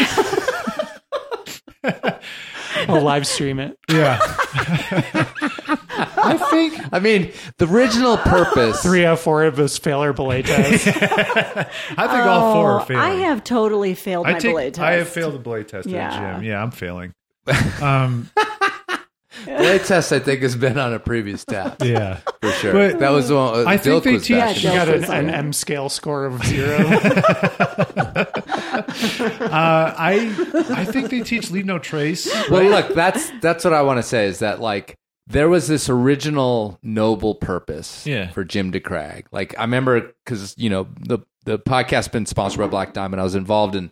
We'll 2.88 3.03
live 3.03 3.26
stream 3.26 3.59
it. 3.61 3.76
Yeah. 3.91 4.18
I 6.22 6.38
think. 6.51 6.80
I 6.93 6.99
mean, 7.01 7.32
the 7.59 7.66
original 7.66 8.16
purpose. 8.16 8.80
Three 8.82 9.05
out 9.05 9.14
of 9.14 9.20
four 9.20 9.45
of 9.45 9.59
us 9.59 9.76
fail 9.76 10.01
our 10.01 10.12
belay 10.14 10.43
test. 10.43 10.86
I 10.86 11.64
think 12.07 12.26
all 12.26 12.55
four 12.55 12.72
are 12.72 12.80
Oh, 12.80 12.84
failing. 12.84 13.03
I 13.03 13.11
have 13.26 13.45
totally 13.45 13.95
failed 13.95 14.26
I 14.26 14.32
my 14.32 14.38
take- 14.38 14.53
belay 14.53 14.70
test. 14.70 14.80
I 14.80 14.93
have 14.95 15.09
failed 15.09 15.34
the 15.34 15.38
blade 15.41 15.68
test 15.68 15.88
Yeah. 15.88 16.07
at 16.07 16.11
the 16.11 16.16
gym. 16.38 16.45
Yeah, 16.45 16.62
I'm 16.62 16.70
failing. 16.70 17.12
Um, 17.82 18.30
Blade 19.45 19.84
test, 19.84 20.12
I 20.12 20.18
think, 20.18 20.43
has 20.43 20.57
been 20.57 20.78
on 20.78 20.93
a 20.93 20.99
previous 20.99 21.45
tap. 21.45 21.82
Yeah. 21.82 22.16
for 22.41 22.51
sure. 22.53 22.72
But 22.72 22.99
that 23.01 23.11
was 23.11 23.28
the 23.28 23.34
one. 23.36 23.61
Uh, 23.61 23.64
I 23.68 23.76
think 23.76 24.05
they 24.05 24.12
was 24.14 24.26
teach- 24.26 24.36
back. 24.36 24.57
you 24.62 24.70
got 24.70 24.88
an, 24.88 25.05
an 25.05 25.30
M 25.30 25.53
scale 25.53 25.88
score 25.88 26.26
of 26.26 26.45
zero. 26.45 26.76
uh, 28.91 29.95
I 29.97 30.64
I 30.70 30.84
think 30.84 31.11
they 31.11 31.20
teach 31.22 31.51
leave 31.51 31.66
no 31.66 31.78
trace. 31.78 32.28
Well, 32.51 32.64
look, 32.64 32.95
that's 32.95 33.30
that's 33.41 33.64
what 33.64 33.72
I 33.72 33.82
want 33.82 33.99
to 33.99 34.03
say 34.03 34.26
is 34.26 34.41
that 34.41 34.61
like 34.61 34.97
there 35.26 35.49
was 35.49 35.68
this 35.68 35.88
original 35.88 36.78
noble 36.82 37.34
purpose 37.36 38.07
Yeah. 38.07 38.30
for 38.30 38.45
Gym 38.45 38.72
to 38.72 38.80
Crag. 38.80 39.26
Like 39.32 39.57
I 39.59 39.62
remember 39.62 40.12
because 40.24 40.55
you 40.59 40.70
know 40.70 40.88
the 41.01 41.18
the 41.45 41.59
podcast's 41.59 42.09
been 42.09 42.26
sponsored 42.26 42.61
by 42.61 42.66
Black 42.66 42.93
Diamond. 42.93 43.20
I 43.20 43.24
was 43.24 43.34
involved 43.34 43.74
in 43.74 43.91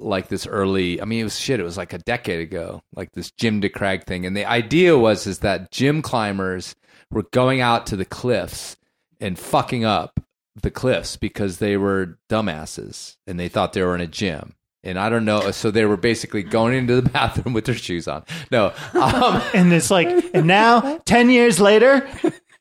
like 0.00 0.28
this 0.28 0.46
early. 0.46 1.00
I 1.00 1.04
mean, 1.04 1.20
it 1.20 1.24
was 1.24 1.38
shit. 1.38 1.60
It 1.60 1.64
was 1.64 1.76
like 1.76 1.92
a 1.92 1.98
decade 1.98 2.40
ago. 2.40 2.82
Like 2.94 3.12
this 3.12 3.30
Gym 3.30 3.60
to 3.60 3.68
Crag 3.68 4.04
thing, 4.04 4.26
and 4.26 4.36
the 4.36 4.44
idea 4.44 4.98
was 4.98 5.26
is 5.26 5.40
that 5.40 5.70
gym 5.70 6.02
climbers 6.02 6.74
were 7.10 7.24
going 7.32 7.60
out 7.60 7.86
to 7.86 7.96
the 7.96 8.04
cliffs 8.04 8.76
and 9.20 9.38
fucking 9.38 9.84
up 9.84 10.20
the 10.60 10.70
cliffs 10.70 11.16
because 11.16 11.58
they 11.58 11.76
were 11.76 12.18
dumbasses 12.28 13.16
and 13.26 13.38
they 13.38 13.48
thought 13.48 13.72
they 13.72 13.82
were 13.82 13.94
in 13.94 14.00
a 14.00 14.06
gym. 14.06 14.54
And 14.82 14.98
I 14.98 15.10
don't 15.10 15.26
know. 15.26 15.50
So 15.50 15.70
they 15.70 15.84
were 15.84 15.98
basically 15.98 16.42
going 16.42 16.74
into 16.74 17.00
the 17.00 17.08
bathroom 17.10 17.52
with 17.52 17.66
their 17.66 17.74
shoes 17.74 18.08
on. 18.08 18.24
No. 18.50 18.72
Um, 18.94 19.42
and 19.52 19.72
it's 19.72 19.90
like, 19.90 20.08
and 20.34 20.46
now, 20.46 20.98
10 21.04 21.30
years 21.30 21.60
later, 21.60 22.08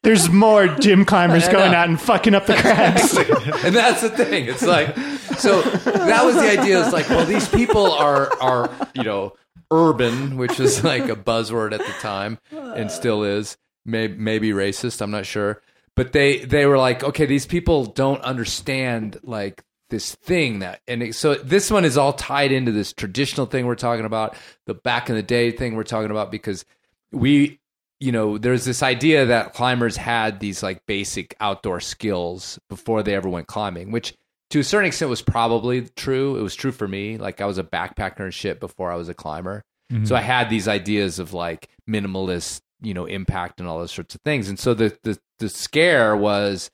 there's 0.04 0.30
more 0.30 0.68
gym 0.68 1.06
climbers 1.06 1.48
going 1.50 1.74
out 1.74 1.90
and 1.90 2.00
fucking 2.00 2.34
up 2.34 2.46
the 2.46 2.56
cracks. 2.56 3.16
and 3.64 3.76
that's 3.76 4.02
the 4.02 4.10
thing. 4.10 4.46
It's 4.46 4.66
like, 4.66 4.96
so 5.38 5.62
that 5.62 6.26
was 6.26 6.36
the 6.36 6.50
idea. 6.50 6.82
It's 6.84 6.94
like, 6.94 7.10
well, 7.10 7.26
these 7.26 7.48
people 7.48 7.92
are, 7.92 8.32
are, 8.42 8.70
you 8.94 9.04
know, 9.04 9.34
urban, 9.72 10.38
which 10.38 10.58
was 10.58 10.84
like 10.84 11.10
a 11.10 11.16
buzzword 11.16 11.74
at 11.74 11.80
the 11.80 11.94
time 12.00 12.40
and 12.52 12.90
still 12.92 13.24
is, 13.24 13.58
maybe, 13.86 14.16
maybe 14.16 14.50
racist. 14.52 15.02
I'm 15.02 15.12
not 15.12 15.26
sure. 15.26 15.62
But 15.96 16.14
they, 16.14 16.40
they 16.40 16.66
were 16.66 16.78
like, 16.78 17.04
okay, 17.04 17.26
these 17.26 17.46
people 17.46 17.86
don't 17.86 18.22
understand 18.22 19.20
like 19.24 19.64
this 19.90 20.16
thing 20.16 20.60
that, 20.60 20.82
and 20.88 21.04
it, 21.04 21.16
so 21.16 21.36
this 21.36 21.70
one 21.70 21.84
is 21.84 21.98
all 21.98 22.14
tied 22.14 22.52
into 22.52 22.72
this 22.72 22.94
traditional 22.94 23.48
thing 23.48 23.66
we're 23.66 23.76
talking 23.76 24.06
about, 24.06 24.36
the 24.66 24.74
back 24.74 25.10
in 25.10 25.16
the 25.16 25.24
day 25.24 25.52
thing 25.52 25.76
we're 25.76 25.84
talking 25.84 26.12
about, 26.12 26.32
because 26.32 26.64
we, 27.12 27.60
you 28.00 28.12
know, 28.12 28.38
there's 28.38 28.66
this 28.66 28.82
idea 28.82 29.26
that 29.26 29.54
climbers 29.54 29.98
had 29.98 30.40
these 30.40 30.64
like 30.64 30.86
basic 30.86 31.36
outdoor 31.40 31.80
skills 31.80 32.60
before 32.70 33.04
they 33.04 33.14
ever 33.14 33.28
went 33.30 33.48
climbing, 33.48 33.92
which 33.92 34.14
to 34.52 34.60
a 34.60 34.64
certain 34.64 34.88
extent 34.88 35.10
was 35.10 35.22
probably 35.22 35.82
true. 35.96 36.38
It 36.38 36.42
was 36.42 36.56
true 36.56 36.72
for 36.72 36.88
me. 36.88 37.18
Like 37.18 37.42
I 37.42 37.46
was 37.46 37.58
a 37.58 37.64
backpacker 37.64 38.22
and 38.22 38.34
shit 38.34 38.60
before 38.60 38.92
I 38.92 38.96
was 38.96 39.10
a 39.10 39.14
climber. 39.14 39.64
Mhm. 39.92 40.08
So 40.08 40.16
I 40.16 40.22
had 40.22 40.50
these 40.50 40.68
ideas 40.68 41.20
of 41.20 41.34
like 41.34 41.68
minimalist, 41.90 42.62
you 42.82 42.94
know, 42.94 43.06
impact 43.06 43.60
and 43.60 43.68
all 43.68 43.80
those 43.80 43.92
sorts 43.92 44.16
of 44.16 44.22
things. 44.22 44.48
And 44.50 44.58
so 44.60 44.74
the 44.74 44.98
the 45.04 45.20
the 45.40 45.50
scare 45.50 46.16
was 46.16 46.72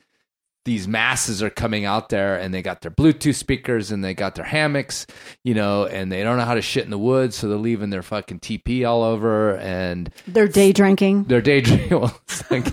these 0.65 0.87
masses 0.87 1.41
are 1.43 1.49
coming 1.51 1.85
out 1.85 2.09
there 2.09 2.37
and 2.39 2.53
they 2.53 2.61
got 2.61 2.81
their 2.81 2.91
Bluetooth 2.91 3.35
speakers 3.35 3.91
and 3.91 4.03
they 4.03 4.13
got 4.15 4.33
their 4.35 4.45
hammocks, 4.45 5.05
you 5.43 5.53
know, 5.53 5.85
and 5.85 6.11
they 6.11 6.23
don't 6.23 6.37
know 6.37 6.43
how 6.43 6.55
to 6.55 6.61
shit 6.61 6.83
in 6.83 6.89
the 6.89 6.97
woods, 6.97 7.35
so 7.35 7.47
they're 7.47 7.57
leaving 7.57 7.91
their 7.91 8.01
fucking 8.01 8.39
TP 8.39 8.83
all 8.87 9.03
over 9.03 9.57
and 9.57 10.09
They're 10.27 10.47
day 10.47 10.71
drinking. 10.73 11.25
they're 11.25 11.41
daydreaming. 11.41 11.89
Well, 11.99 12.19
like, 12.49 12.65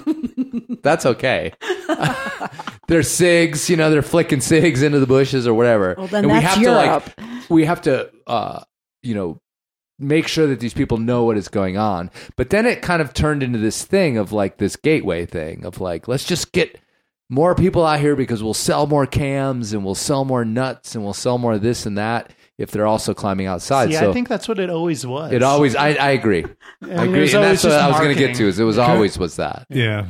that's 0.82 1.04
okay. 1.06 1.52
they're 2.88 3.02
cigs, 3.02 3.68
you 3.70 3.76
know, 3.76 3.90
they're 3.90 4.02
flicking 4.02 4.40
cigs 4.40 4.82
into 4.82 4.98
the 4.98 5.06
bushes 5.06 5.46
or 5.46 5.54
whatever. 5.54 5.94
Well, 5.96 6.06
then 6.08 6.24
and 6.24 6.32
we 6.32 6.40
that's 6.40 6.54
have 6.54 6.62
Europe. 6.62 7.04
to 7.16 7.22
like, 7.22 7.50
we 7.50 7.64
have 7.66 7.82
to, 7.82 8.10
uh, 8.26 8.62
you 9.02 9.14
know, 9.14 9.38
make 9.98 10.26
sure 10.26 10.46
that 10.48 10.60
these 10.60 10.74
people 10.74 10.98
know 10.98 11.24
what 11.24 11.36
is 11.36 11.48
going 11.48 11.76
on. 11.76 12.10
But 12.36 12.50
then 12.50 12.66
it 12.66 12.82
kind 12.82 13.00
of 13.02 13.12
turned 13.14 13.42
into 13.42 13.58
this 13.58 13.84
thing 13.84 14.16
of 14.16 14.32
like 14.32 14.56
this 14.58 14.76
gateway 14.76 15.26
thing 15.26 15.64
of 15.64 15.80
like, 15.80 16.08
let's 16.08 16.24
just 16.24 16.52
get 16.52 16.78
more 17.32 17.54
people 17.54 17.82
out 17.82 17.98
here 17.98 18.14
because 18.14 18.42
we'll 18.42 18.52
sell 18.52 18.86
more 18.86 19.06
cams 19.06 19.72
and 19.72 19.82
we'll 19.82 19.94
sell 19.94 20.22
more 20.22 20.44
nuts 20.44 20.94
and 20.94 21.02
we'll 21.02 21.14
sell 21.14 21.38
more 21.38 21.58
this 21.58 21.86
and 21.86 21.96
that 21.96 22.30
if 22.58 22.70
they're 22.70 22.86
also 22.86 23.14
climbing 23.14 23.46
outside. 23.46 23.88
See, 23.88 23.96
so 23.96 24.10
I 24.10 24.12
think 24.12 24.28
that's 24.28 24.46
what 24.46 24.58
it 24.58 24.68
always 24.68 25.06
was. 25.06 25.32
it 25.32 25.42
always, 25.42 25.74
I, 25.74 25.94
I 25.94 26.10
agree. 26.10 26.44
I, 26.82 26.86
mean, 26.86 26.98
agree. 26.98 27.32
And 27.32 27.42
that's 27.42 27.64
what 27.64 27.72
I 27.72 27.88
was 27.88 27.98
going 27.98 28.14
to 28.14 28.18
get 28.18 28.36
to 28.36 28.46
is 28.46 28.60
it 28.60 28.64
was 28.64 28.76
always 28.76 29.18
was 29.18 29.36
that. 29.36 29.66
Yeah. 29.70 30.08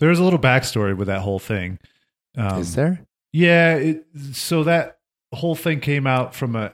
There's 0.00 0.18
a 0.18 0.24
little 0.24 0.40
backstory 0.40 0.96
with 0.96 1.06
that 1.06 1.20
whole 1.20 1.38
thing. 1.38 1.78
Um, 2.36 2.60
Is 2.60 2.74
there? 2.74 3.06
Yeah. 3.32 3.76
It, 3.76 4.06
so 4.32 4.64
that 4.64 4.98
whole 5.32 5.54
thing 5.54 5.78
came 5.78 6.08
out 6.08 6.34
from 6.34 6.56
a 6.56 6.72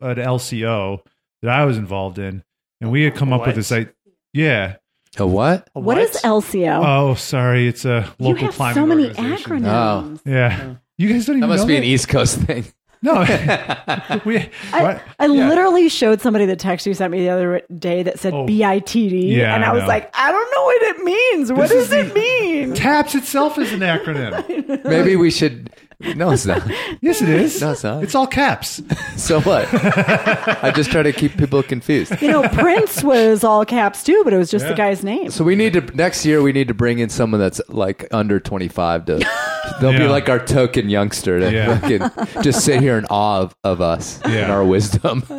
an 0.00 0.16
LCO 0.16 1.00
that 1.42 1.50
I 1.50 1.64
was 1.64 1.76
involved 1.76 2.20
in, 2.20 2.44
and 2.80 2.92
we 2.92 3.02
had 3.02 3.16
come 3.16 3.32
up 3.32 3.44
with 3.44 3.56
this. 3.56 3.72
I, 3.72 3.88
yeah. 4.32 4.76
A 5.18 5.26
what? 5.26 5.68
what 5.74 5.98
is 5.98 6.10
LCO? 6.22 6.82
Oh, 6.84 7.14
sorry. 7.14 7.68
It's 7.68 7.84
a 7.84 8.00
local 8.18 8.26
you 8.26 8.26
local 8.34 8.46
have 8.46 8.54
climbing 8.54 8.74
so 8.74 8.86
many 8.86 9.08
organization. 9.08 9.50
acronyms. 9.62 10.20
Oh. 10.26 10.30
Yeah. 10.30 10.74
You 10.98 11.08
guys 11.12 11.26
don't 11.26 11.36
even 11.36 11.48
That 11.48 11.54
must 11.54 11.62
know 11.64 11.68
be 11.68 11.76
an? 11.76 11.84
East 11.84 12.08
Coast 12.08 12.38
thing. 12.40 12.64
No. 13.02 13.12
we, 14.24 14.38
I. 14.72 15.00
I 15.18 15.26
Yeah. 15.26 15.48
literally 15.48 15.88
showed 15.88 16.20
somebody 16.20 16.46
the 16.46 16.56
text 16.56 16.86
you 16.86 16.94
sent 16.94 17.12
me 17.12 17.20
the 17.20 17.28
other 17.28 17.60
day 17.78 18.02
that 18.02 18.18
said 18.18 18.32
Oh. 18.32 18.46
BITD, 18.46 19.30
Yeah, 19.36 19.54
and 19.54 19.64
I, 19.64 19.68
I 19.68 19.72
was 19.72 19.82
know. 19.82 19.88
like, 19.88 20.10
I 20.16 20.32
don't 20.32 20.50
know 20.54 20.62
what 20.64 20.82
it 20.82 21.04
means. 21.04 21.52
What 21.52 21.68
does 21.68 21.90
is 21.90 21.92
it 21.92 22.14
mean? 22.14 22.74
TAPS 22.74 23.14
itself 23.14 23.58
is 23.58 23.72
an 23.72 23.80
acronym. 23.80 24.84
Maybe 24.84 25.16
we 25.16 25.30
should. 25.30 25.70
No, 26.16 26.30
it's 26.30 26.44
not. 26.46 26.62
Yes, 27.00 27.22
it 27.22 27.28
is. 27.28 27.60
No, 27.60 27.72
it's 27.72 27.84
not. 27.84 28.02
It's 28.02 28.14
all 28.14 28.26
caps. 28.26 28.80
So 29.16 29.40
what? 29.42 29.68
I 29.72 30.72
just 30.74 30.90
try 30.90 31.02
to 31.02 31.12
keep 31.12 31.36
people 31.38 31.62
confused. 31.62 32.20
You 32.20 32.28
know, 32.32 32.46
Prince 32.48 33.02
was 33.04 33.44
all 33.44 33.64
caps 33.64 34.02
too, 34.02 34.20
but 34.24 34.32
it 34.32 34.36
was 34.38 34.50
just 34.50 34.64
Yeah. 34.64 34.70
the 34.72 34.76
guy's 34.76 35.04
name. 35.04 35.30
So 35.30 35.44
we 35.44 35.54
need 35.54 35.72
to 35.74 35.80
next 35.96 36.26
year. 36.26 36.42
We 36.42 36.52
need 36.52 36.68
to 36.68 36.74
bring 36.74 36.98
in 36.98 37.08
someone 37.08 37.40
that's 37.40 37.60
like 37.68 38.06
under 38.12 38.40
twenty 38.40 38.68
five 38.68 39.04
to. 39.06 39.16
They'll 39.80 39.92
be 39.92 39.98
Yeah. 39.98 40.10
like 40.10 40.28
our 40.28 40.44
token 40.44 40.88
youngster 40.90 41.38
to 41.40 41.50
Yeah. 41.52 41.78
fucking 41.78 42.42
just 42.42 42.64
sit 42.64 42.80
here 42.80 42.98
in 42.98 43.06
awe 43.06 43.40
of, 43.42 43.54
of 43.64 43.80
us 43.80 44.20
and 44.22 44.34
Yeah. 44.34 44.52
our 44.52 44.64
wisdom. 44.64 45.22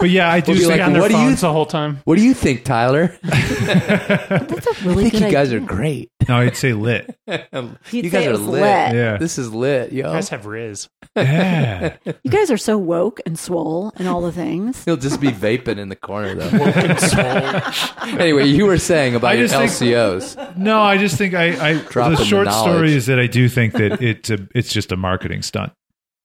But 0.00 0.10
yeah, 0.10 0.30
I 0.30 0.40
do 0.40 0.52
We'll 0.52 0.60
be 0.60 0.64
think 0.66 0.78
like, 0.78 0.86
on 0.86 0.92
their 0.92 1.02
what 1.02 1.10
do 1.10 1.16
you 1.16 1.22
phones 1.26 1.40
the 1.42 1.52
whole 1.52 1.66
time. 1.66 2.00
What 2.04 2.16
do 2.18 2.24
you 2.24 2.34
think, 2.34 2.64
Tyler? 2.64 3.16
That's 3.22 4.66
a 4.66 4.74
really 4.84 5.06
I 5.06 5.10
think 5.10 5.12
good 5.12 5.22
you 5.22 5.30
guys 5.30 5.48
idea. 5.48 5.58
are 5.58 5.66
great. 5.66 6.10
no, 6.28 6.36
I'd 6.38 6.56
say 6.56 6.72
lit. 6.72 7.16
He'd 7.26 8.04
you 8.04 8.10
say 8.10 8.10
guys 8.10 8.26
it 8.26 8.28
are 8.28 8.32
was 8.32 8.40
lit. 8.40 8.62
lit. 8.62 8.94
Yeah. 8.94 9.16
This 9.18 9.33
is 9.38 9.52
lit, 9.54 9.92
yo. 9.92 10.08
You 10.08 10.14
guys 10.14 10.28
have 10.30 10.46
Riz. 10.46 10.88
Yeah. 11.16 11.96
You 12.04 12.30
guys 12.30 12.50
are 12.50 12.56
so 12.56 12.76
woke 12.76 13.20
and 13.24 13.38
swole 13.38 13.92
and 13.96 14.08
all 14.08 14.20
the 14.20 14.32
things. 14.32 14.84
He'll 14.84 14.96
just 14.96 15.20
be 15.20 15.28
vaping 15.28 15.78
in 15.78 15.88
the 15.88 15.94
corner 15.96 16.34
though. 16.34 16.48
anyway, 18.18 18.46
you 18.46 18.66
were 18.66 18.78
saying 18.78 19.14
about 19.14 19.28
I 19.32 19.34
your 19.34 19.46
just 19.46 19.78
think- 19.78 19.92
LCOs. 19.94 20.56
No, 20.56 20.80
I 20.82 20.98
just 20.98 21.16
think 21.16 21.34
I, 21.34 21.70
I 21.70 21.72
the 21.74 22.16
the 22.16 22.24
short 22.24 22.46
knowledge. 22.46 22.72
story 22.74 22.94
is 22.94 23.06
that 23.06 23.20
I 23.20 23.26
do 23.28 23.48
think 23.48 23.74
that 23.74 24.02
it's 24.02 24.30
a 24.30 24.38
it's 24.54 24.72
just 24.72 24.90
a 24.92 24.96
marketing 24.96 25.42
stunt. 25.42 25.72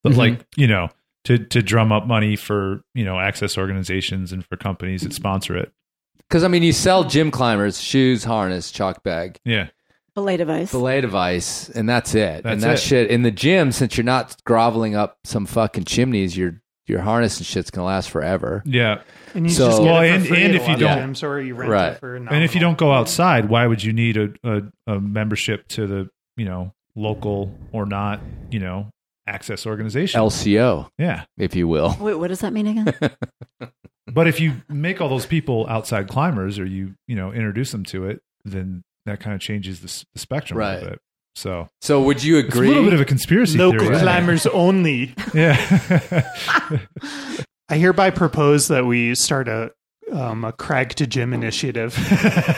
But 0.04 0.12
Mm-hmm. 0.14 0.20
like, 0.20 0.46
you 0.56 0.66
know, 0.68 0.90
to 1.26 1.38
to 1.38 1.62
drum 1.62 1.92
up 1.92 2.08
money 2.08 2.36
for, 2.36 2.82
you 2.96 3.06
know, 3.06 3.20
access 3.20 3.58
organizations 3.58 4.32
and 4.32 4.46
for 4.46 4.56
companies 4.58 5.02
that 5.04 5.14
sponsor 5.14 5.56
it. 5.58 5.72
Because 6.30 6.44
I 6.44 6.48
mean, 6.48 6.64
you 6.64 6.74
sell 6.74 7.04
gym 7.04 7.30
climbers 7.32 7.82
shoes, 7.82 8.24
harness, 8.24 8.72
chalk 8.72 9.04
bag, 9.04 9.38
Yeah. 9.46 9.68
Belay 10.20 10.38
device. 10.38 10.72
belay 10.72 11.02
device, 11.02 11.70
and 11.70 11.88
that's 11.88 12.14
it. 12.16 12.46
and 12.46 12.62
that 12.62 12.74
it. 12.76 12.78
shit 12.80 13.10
in 13.10 13.24
the 13.24 13.32
gym, 13.32 13.72
since 13.72 13.98
you're 13.98 14.04
not 14.06 14.36
groveling 14.46 14.96
up 14.96 15.18
some 15.24 15.46
fucking 15.46 15.86
chimneys, 15.86 16.36
you're 16.38 16.62
your 16.88 17.02
harness 17.02 17.38
and 17.38 17.46
shit's 17.46 17.70
gonna 17.70 17.86
last 17.86 18.10
forever. 18.10 18.64
Yeah. 18.66 19.02
And 19.36 19.46
you 19.46 19.52
So- 19.52 19.68
just 19.68 19.78
get 19.82 19.86
Well, 19.86 20.02
it 20.02 20.10
for 20.10 20.16
and- 20.16 20.28
free 20.28 20.44
and 20.44 20.56
at 20.56 20.62
if 20.62 20.62
a 20.62 20.66
you 20.66 20.70
lot 20.72 20.82
of 20.98 20.98
don't- 21.04 21.14
gyms, 21.14 21.24
or 21.24 21.40
you 21.40 21.54
rent 21.54 21.70
Right. 21.72 21.94
it 21.94 22.00
for 22.00 22.16
And 22.16 22.44
if 22.44 22.56
you 22.56 22.62
don't 22.62 22.78
go 22.80 22.92
outside, 22.92 23.48
why 23.48 23.68
would 23.68 23.84
you 23.84 23.94
need 23.94 24.18
a, 24.18 24.30
a, 24.44 24.62
a 24.88 25.00
membership 25.00 25.68
to 25.70 25.86
the 25.86 26.10
you 26.36 26.46
know 26.46 26.74
local 26.96 27.54
or 27.72 27.86
not 27.86 28.22
you 28.50 28.60
know 28.60 28.90
access 29.28 29.68
organization? 29.68 30.20
LCO, 30.20 30.90
yeah. 30.98 31.26
if 31.38 31.56
you 31.56 31.68
will. 31.68 31.96
Wait, 32.00 32.16
what 32.16 32.30
does 32.30 32.40
that 32.42 32.54
mean 32.54 32.66
again? 32.68 32.94
But 34.12 34.28
if 34.28 34.40
you 34.40 34.54
make 34.68 35.02
all 35.02 35.10
those 35.10 35.28
people 35.28 35.68
outside 35.70 36.08
climbers, 36.08 36.58
or 36.58 36.66
you 36.66 36.96
you 37.08 37.16
know 37.16 37.32
introduce 37.32 37.72
them 37.72 37.84
to 37.86 38.06
it, 38.06 38.22
then 38.44 38.82
that 39.10 39.20
kind 39.20 39.34
of 39.36 39.42
changes 39.42 39.82
the, 39.82 39.88
s- 39.88 40.06
the 40.14 40.20
spectrum 40.20 40.60
a 40.60 40.74
little 40.76 40.90
bit. 40.92 41.00
So 41.36 41.68
So 41.82 42.02
would 42.04 42.24
you 42.24 42.38
it's 42.40 42.56
a 42.56 42.60
little 42.60 42.84
bit 42.84 42.94
of 42.94 43.02
a 43.02 43.06
conspiracy 43.06 43.58
local 43.58 43.80
theory. 43.88 44.00
climbers 44.00 44.46
only. 44.48 45.14
Yeah. 45.34 45.56
I 47.72 47.78
hereby 47.78 48.10
propose 48.10 48.68
that 48.70 48.86
we 48.86 49.14
start 49.16 49.48
a 49.48 49.72
um, 50.12 50.44
a 50.44 50.52
crag 50.52 50.90
to 50.96 51.06
gym 51.06 51.34
initiative 51.34 51.96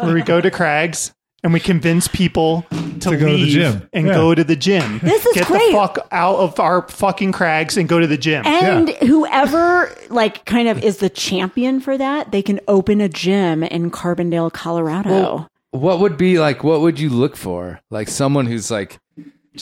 where 0.00 0.14
we 0.14 0.22
go 0.22 0.40
to 0.40 0.52
crags 0.52 1.12
and 1.42 1.52
we 1.52 1.58
convince 1.58 2.06
people 2.06 2.64
to, 2.70 3.10
To 3.10 3.10
go 3.10 3.18
to 3.18 3.24
the 3.26 3.32
leave 3.32 3.48
gym. 3.52 3.88
and 3.92 4.06
Yeah. 4.06 4.14
go 4.14 4.34
to 4.36 4.44
the 4.44 4.54
gym. 4.54 5.00
This 5.00 5.26
is 5.26 5.34
Get 5.34 5.46
great. 5.48 5.66
the 5.72 5.76
fuck 5.76 5.98
out 6.12 6.36
of 6.36 6.60
our 6.60 6.86
fucking 6.88 7.32
crags 7.32 7.76
and 7.76 7.88
go 7.88 7.98
to 7.98 8.06
the 8.06 8.16
gym. 8.16 8.46
And 8.46 8.90
whoever 8.98 9.92
like 10.10 10.44
kind 10.44 10.68
of 10.68 10.82
is 10.84 10.98
the 10.98 11.10
champion 11.10 11.80
for 11.80 11.98
that, 11.98 12.30
they 12.30 12.40
can 12.42 12.60
open 12.68 13.00
a 13.00 13.08
gym 13.08 13.64
in 13.64 13.90
Carbondale, 13.90 14.52
Colorado. 14.52 15.10
Well, 15.10 15.48
what 15.76 16.00
would 16.00 16.16
be 16.16 16.38
like? 16.38 16.64
What 16.64 16.80
would 16.80 16.98
you 16.98 17.10
look 17.10 17.36
for? 17.36 17.80
Like 17.90 18.08
someone 18.08 18.46
who's 18.46 18.70
like, 18.70 18.98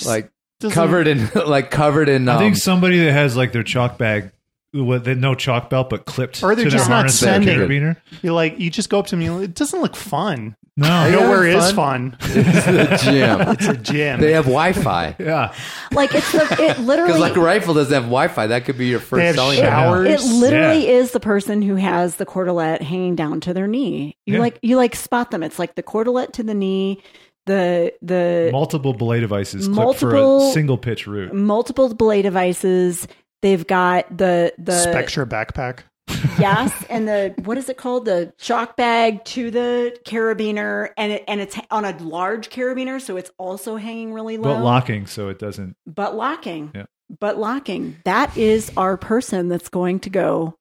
like 0.05 0.31
doesn't- 0.61 0.75
covered 0.75 1.07
in, 1.07 1.31
like 1.47 1.71
covered 1.71 2.09
in. 2.09 2.29
Um, 2.29 2.37
I 2.37 2.39
think 2.39 2.57
somebody 2.57 3.05
that 3.05 3.13
has 3.13 3.37
like 3.37 3.53
their 3.53 3.63
chalk 3.63 3.99
bag 3.99 4.33
with 4.75 5.05
the, 5.05 5.15
no 5.15 5.35
chalk 5.35 5.71
belt 5.71 5.89
but 5.89 6.05
clipped 6.05 6.43
or 6.43 6.55
they're 6.55 6.65
to 6.67 6.71
just 6.71 6.85
their 6.85 6.91
not 6.91 6.95
harness 6.97 7.23
and 7.23 7.45
sending. 7.45 7.59
carabiner. 7.59 7.97
You're 8.23 8.33
like, 8.35 8.59
you 8.59 8.71
just 8.71 8.91
go 8.91 8.99
up 8.99 9.07
to 9.07 9.17
me. 9.17 9.29
It 9.45 9.55
doesn't 9.55 9.81
look 9.81 9.95
fun. 9.97 10.57
No, 10.77 10.89
I 10.89 11.07
you 11.07 11.13
know 11.13 11.29
where 11.31 11.45
having 11.47 11.57
is 11.63 11.73
fun? 11.73 12.11
fun. 12.11 12.17
it's 12.21 12.67
the 12.67 12.99
gym. 13.13 13.41
It's 13.53 13.67
a 13.69 13.77
gym. 13.77 14.21
They 14.21 14.33
have 14.33 14.47
Wi-Fi. 14.47 15.15
yeah. 15.21 15.55
like 15.93 16.13
it's 16.13 16.33
the 16.33 16.43
it 16.61 16.79
literally 16.81 17.13
Because 17.13 17.21
like 17.21 17.37
a 17.37 17.41
rifle 17.41 17.75
doesn't 17.75 17.95
have 17.95 18.03
Wi-Fi. 18.05 18.49
That 18.49 18.65
could 18.65 18.77
be 18.77 18.87
your 18.89 18.99
first 18.99 19.21
They 19.21 19.27
have 19.27 19.37
selling. 19.37 19.59
showers. 19.59 20.09
it 20.09 20.21
literally 20.35 20.87
Yeah. 20.87 20.95
is 20.95 21.13
the 21.13 21.21
person 21.21 21.63
who 21.63 21.77
has 21.77 22.17
the 22.17 22.27
cordelette 22.27 22.83
hanging 22.83 23.15
down 23.15 23.39
to 23.43 23.55
their 23.55 23.69
knee. 23.69 24.17
You 24.27 24.35
Yeah. 24.35 24.41
like 24.41 24.59
you 24.63 24.77
like 24.77 24.97
spot 24.97 25.31
them. 25.31 25.45
It's 25.45 25.61
like 25.61 25.77
the 25.77 25.85
cordelette 25.85 26.33
to 26.33 26.43
the 26.43 26.55
knee, 26.55 27.01
the 27.47 27.93
the 28.03 28.49
Multiple 28.51 28.95
belay 28.95 29.21
devices 29.21 29.67
clipped 29.67 29.77
Multiple- 29.77 30.41
for 30.41 30.49
a 30.49 30.53
single 30.53 30.77
pitch 30.79 31.07
route. 31.07 31.33
multiple 31.33 31.95
belay 31.95 32.23
devices. 32.23 33.07
They've 33.45 33.67
got 33.67 34.17
the 34.17 34.55
the 34.57 34.73
Spectra 34.73 35.27
backpack. 35.27 35.81
yes, 36.39 36.73
and 36.89 37.07
the 37.07 37.35
what 37.45 37.59
is 37.59 37.69
it 37.69 37.77
called? 37.77 38.07
The 38.07 38.33
shock 38.39 38.75
bag 38.75 39.23
to 39.27 39.51
the 39.51 39.99
carabiner, 40.07 40.89
and 40.97 41.13
it 41.13 41.25
and 41.29 41.43
it's 41.43 41.59
on 41.71 41.85
a 41.85 41.95
large 41.99 42.49
carabiner, 42.49 42.99
so 42.99 43.19
it's 43.19 43.31
also 43.37 43.77
hanging 43.77 44.15
really 44.15 44.39
low. 44.39 44.55
But 44.55 44.63
locking 44.63 45.07
so 45.07 45.29
it 45.29 45.39
doesn't. 45.39 45.77
But 45.87 46.17
locking. 46.17 46.73
Yeah. 46.75 46.87
But 47.21 47.37
locking. 47.37 47.99
That 48.07 48.35
is 48.35 48.73
our 48.79 48.97
person 48.97 49.51
that's 49.51 49.69
going 49.69 50.01
to 50.01 50.09
go 50.09 50.57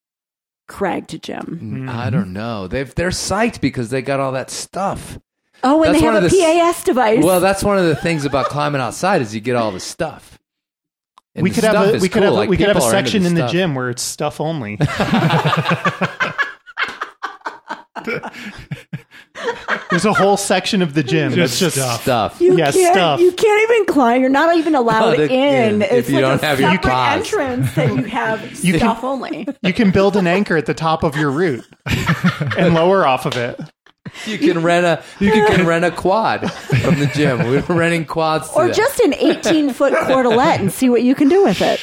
crag 0.68 1.08
to 1.08 1.20
gym. 1.20 1.40
Mm, 1.40 1.60
mm-hmm. 1.60 1.90
I 1.90 2.10
don't 2.10 2.34
know. 2.34 2.68
They've 2.68 2.94
they're 2.94 3.12
psyched 3.12 3.62
because 3.62 3.92
they 3.92 4.02
got 4.02 4.20
all 4.20 4.34
that 4.34 4.50
stuff. 4.50 5.18
Oh, 5.64 5.84
and 5.84 5.94
That's 5.94 6.02
they 6.02 6.06
have 6.06 6.22
a 6.22 6.28
the 6.28 6.38
PAS 6.38 6.84
device. 6.84 7.24
Well, 7.24 7.40
that's 7.40 7.64
one 7.64 7.78
of 7.78 7.86
the 7.86 7.96
things 7.96 8.26
about 8.26 8.48
climbing 8.48 8.82
outside 8.82 9.22
is 9.22 9.34
you 9.34 9.40
get 9.40 9.56
all 9.56 9.72
the 9.72 9.80
stuff. 9.80 10.38
And 11.36 11.44
we 11.44 11.50
could 11.50 11.64
have 11.64 11.96
a, 11.96 12.00
we 12.00 12.10
could 12.10 12.22
cool. 12.22 12.24
have 12.24 12.34
Like, 12.34 12.50
we 12.50 12.58
could 12.58 12.68
have 12.68 12.76
a 12.78 12.80
people 12.80 12.90
are 12.94 12.98
into 12.98 13.10
section 13.12 13.26
in 13.26 13.34
the 13.34 13.48
gym 13.48 13.74
where 13.76 13.90
it's 13.90 14.04
stuff 14.04 14.40
only. 14.40 14.78
There's 19.90 20.06
a 20.06 20.14
whole 20.14 20.38
section 20.38 20.82
of 20.82 20.94
the 20.94 21.04
gym 21.04 21.32
that's 21.36 21.60
Just 21.60 21.76
just 21.76 21.76
stuff. 21.76 22.02
Stuff. 22.02 22.42
you 22.42 22.58
yeah, 22.58 22.72
can't, 22.72 22.94
stuff. 22.96 23.20
You 23.20 23.32
can't 23.32 23.72
even 23.72 23.86
climb. 23.86 24.22
You're 24.22 24.30
not 24.30 24.56
even 24.58 24.74
allowed 24.76 25.12
No, 25.12 25.16
the- 25.18 25.32
in. 25.32 25.82
yeah, 25.82 25.88
it's 25.88 26.08
if 26.08 26.10
you 26.10 26.16
like 26.22 26.22
don't 26.24 26.44
a 26.44 26.46
have 26.46 26.60
your 26.60 26.72
separate 26.72 26.94
entrance 27.14 27.76
that 27.76 27.90
you 27.96 28.04
have 28.06 28.64
You 28.64 28.72
can- 28.78 28.80
stuff 28.80 29.04
only. 29.04 29.48
You 29.62 29.74
can 29.74 29.92
build 29.92 30.16
an 30.18 30.26
anchor 30.28 30.58
at 30.58 30.66
the 30.66 30.74
top 30.74 31.04
of 31.04 31.16
your 31.16 31.30
route 31.32 31.66
and 32.58 32.74
lower 32.74 33.06
off 33.06 33.26
of 33.26 33.36
it. 33.38 33.60
You 34.26 34.38
can 34.38 34.62
rent 34.64 34.86
a 34.86 35.04
you 35.24 35.32
can 35.32 35.66
rent 35.66 35.86
a 35.86 35.92
quad 35.92 36.52
from 36.52 37.00
the 37.00 37.08
gym. 37.08 37.40
We're 37.40 37.62
renting 37.62 38.06
quads. 38.06 38.50
Or 38.56 38.64
today. 38.68 38.78
just 38.78 39.00
an 39.00 39.14
18 39.14 39.74
foot 39.74 39.94
cordelette 39.94 40.60
and 40.60 40.72
see 40.72 40.90
what 40.90 41.04
you 41.04 41.16
can 41.16 41.30
do 41.30 41.44
with 41.44 41.60
it. 41.62 41.80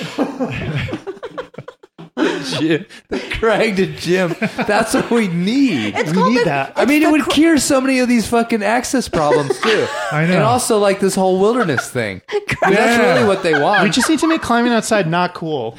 gym, 2.59 2.87
the 3.09 3.19
Craig 3.39 3.77
to 3.77 3.87
gym. 3.87 4.35
That's 4.67 4.95
what 4.95 5.11
we 5.11 5.29
need. 5.29 5.95
It's 5.97 6.13
We 6.13 6.23
need 6.31 6.41
the- 6.41 6.45
that. 6.47 6.73
I 6.77 6.85
mean, 6.85 7.03
it 7.03 7.11
would 7.11 7.23
cr- 7.23 7.31
cure 7.31 7.59
so 7.59 7.81
many 7.81 7.99
of 8.01 8.09
these 8.09 8.27
fucking 8.29 8.63
access 8.63 9.09
problems 9.09 9.59
too. 9.61 9.87
I 10.13 10.27
know. 10.27 10.35
And 10.35 10.43
also, 10.43 10.79
like 10.79 11.01
this 11.01 11.15
whole 11.15 11.39
wilderness 11.41 11.89
thing. 11.91 12.21
I 12.31 12.41
mean, 12.67 12.75
That's 12.75 12.99
really 12.99 13.27
what 13.27 13.43
they 13.43 13.59
want. 13.59 13.85
We 13.85 13.91
just 13.91 14.09
need 14.09 14.19
to 14.21 14.29
make 14.29 14.43
climbing 14.43 14.73
outside 14.73 15.09
not 15.09 15.35
cool. 15.35 15.77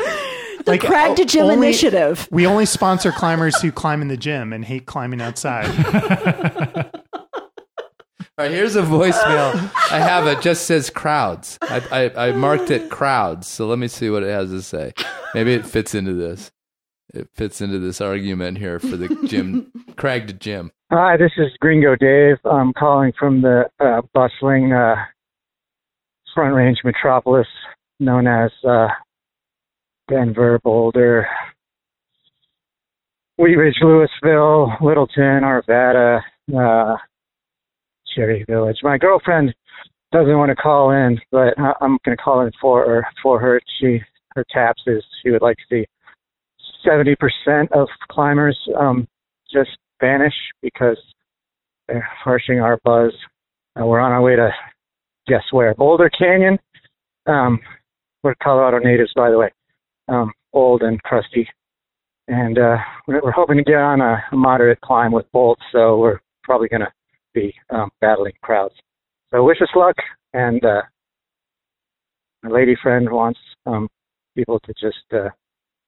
The 0.66 0.78
crag 0.78 1.16
to 1.18 1.26
gym 1.26 1.44
only- 1.44 1.56
initiative. 1.68 2.28
We 2.32 2.46
only 2.46 2.66
sponsor 2.66 3.12
climbers 3.12 3.60
who 3.62 3.72
climb 3.72 4.02
in 4.02 4.08
the 4.08 4.18
gym 4.18 4.54
and 4.54 4.64
hate 4.64 4.86
climbing 4.86 5.22
outside. 5.22 5.68
All 8.38 8.48
right, 8.48 8.52
here's 8.52 8.76
a 8.76 8.82
voicemail. 8.82 9.72
I 9.92 10.00
have 10.00 10.26
it. 10.26 10.42
Just 10.42 10.66
says 10.66 10.90
crowds. 10.90 11.60
I, 11.62 12.10
I, 12.16 12.28
I 12.28 12.32
marked 12.32 12.72
it 12.72 12.90
crowds. 12.90 13.48
So 13.48 13.68
let 13.68 13.78
me 13.78 13.88
see 13.88 14.10
what 14.10 14.24
it 14.24 14.30
has 14.30 14.50
to 14.50 14.62
say. 14.62 14.94
Maybe 15.36 15.54
it 15.54 15.66
fits 15.66 15.94
into 15.94 16.14
this. 16.14 16.52
It 17.14 17.28
fits 17.36 17.60
into 17.62 17.78
this 17.78 18.00
argument 18.00 18.58
here 18.58 18.80
for 18.80 18.96
the 18.96 19.10
gym, 19.28 19.72
Craig 19.98 20.28
to 20.28 20.34
gym. 20.34 20.72
Hi, 20.92 21.18
this 21.18 21.32
is 21.38 21.52
Gringo 21.60 21.96
Dave. 21.96 22.38
I'm 22.46 22.72
calling 22.74 23.12
from 23.20 23.42
the 23.42 23.66
uh, 23.80 24.02
bustling 24.14 24.72
uh, 24.72 24.96
Front 26.34 26.56
Range 26.56 26.80
metropolis 26.84 27.48
known 28.00 28.28
as 28.28 28.52
uh, 28.68 28.88
Denver, 30.12 30.60
Boulder, 30.62 31.26
Wheat 33.38 33.56
Ridge, 33.56 33.78
Louisville, 33.82 34.74
Littleton, 34.82 35.42
Arvada, 35.42 36.20
uh, 36.54 36.98
Cherry 38.14 38.44
Village. 38.48 38.76
My 38.84 38.98
girlfriend 38.98 39.56
doesn't 40.12 40.38
want 40.38 40.50
to 40.50 40.56
call 40.56 40.92
in, 40.92 41.18
but 41.32 41.58
I'm 41.58 41.98
going 42.04 42.18
to 42.18 42.22
call 42.22 42.42
in 42.42 42.52
for 42.60 42.86
her. 42.86 43.08
For 43.24 43.40
her, 43.40 43.62
she 43.80 44.02
her 44.36 44.46
taps 44.52 44.82
is 44.86 45.02
she 45.24 45.32
would 45.32 45.42
like 45.42 45.56
to 45.58 45.64
see 45.70 45.86
70% 46.86 47.16
of 47.72 47.88
climbers 48.12 48.58
um, 48.78 49.08
just 49.52 49.72
vanish 50.02 50.34
because 50.62 50.98
they're 51.88 52.08
harshing 52.24 52.60
our 52.60 52.80
buzz. 52.84 53.14
Uh, 53.80 53.86
we're 53.86 54.00
on 54.00 54.12
our 54.12 54.22
way 54.22 54.36
to 54.36 54.50
guess 55.28 55.44
where? 55.52 55.74
Boulder 55.74 56.10
Canyon. 56.10 56.60
Um, 57.28 57.60
we're 58.24 58.36
Colorado 58.44 58.80
natives, 58.80 59.12
by 59.16 59.30
the 59.30 59.38
way. 59.38 59.52
Um, 60.08 60.32
old 60.54 60.82
and 60.82 61.02
crusty, 61.04 61.48
and 62.28 62.58
uh, 62.58 62.78
we're, 63.08 63.32
hoping 63.32 63.58
to 63.58 63.64
get 63.64 63.76
on 63.76 64.02
a, 64.02 64.22
moderate 64.32 64.82
climb 64.82 65.12
with 65.12 65.32
bolts. 65.32 65.62
So 65.72 65.98
we're 65.98 66.20
probably 66.44 66.68
going 66.68 66.82
to 66.82 66.92
be 67.34 67.54
um, 67.70 67.90
battling 68.02 68.34
crowds. 68.42 68.76
So 69.32 69.44
wish 69.44 69.62
us 69.62 69.70
luck, 69.76 69.96
and 70.34 70.64
uh, 70.66 70.82
my 72.44 72.50
lady 72.50 72.76
friend 72.82 73.10
wants 73.10 73.40
um, 73.66 73.88
people 74.36 74.60
to 74.62 74.74
just 74.74 74.98
uh, 75.14 75.30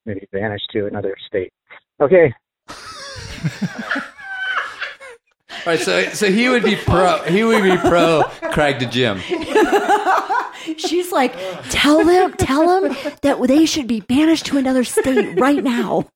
maybe 0.06 0.28
vanish 0.32 0.62
to 0.72 0.88
another 0.88 1.16
state. 1.28 1.52
Okay, 2.02 2.34
right, 5.66 5.80
so 5.80 6.04
so 6.10 6.32
he 6.32 6.50
would 6.50 6.64
be 6.64 6.76
pro. 6.76 7.24
He 7.24 7.44
would 7.44 7.64
be 7.64 7.78
pro 7.78 8.24
Craig 8.52 8.80
to 8.80 8.86
gym. 8.86 9.20
She's 10.78 11.12
like, 11.12 11.36
tell 11.70 12.06
them, 12.06 12.34
tell 12.34 12.68
them 12.82 12.96
that 13.22 13.42
they 13.48 13.66
should 13.66 13.88
be 13.88 14.00
banished 14.02 14.46
to 14.48 14.58
another 14.58 14.84
state 14.84 15.40
right 15.40 15.64
now. 15.64 16.08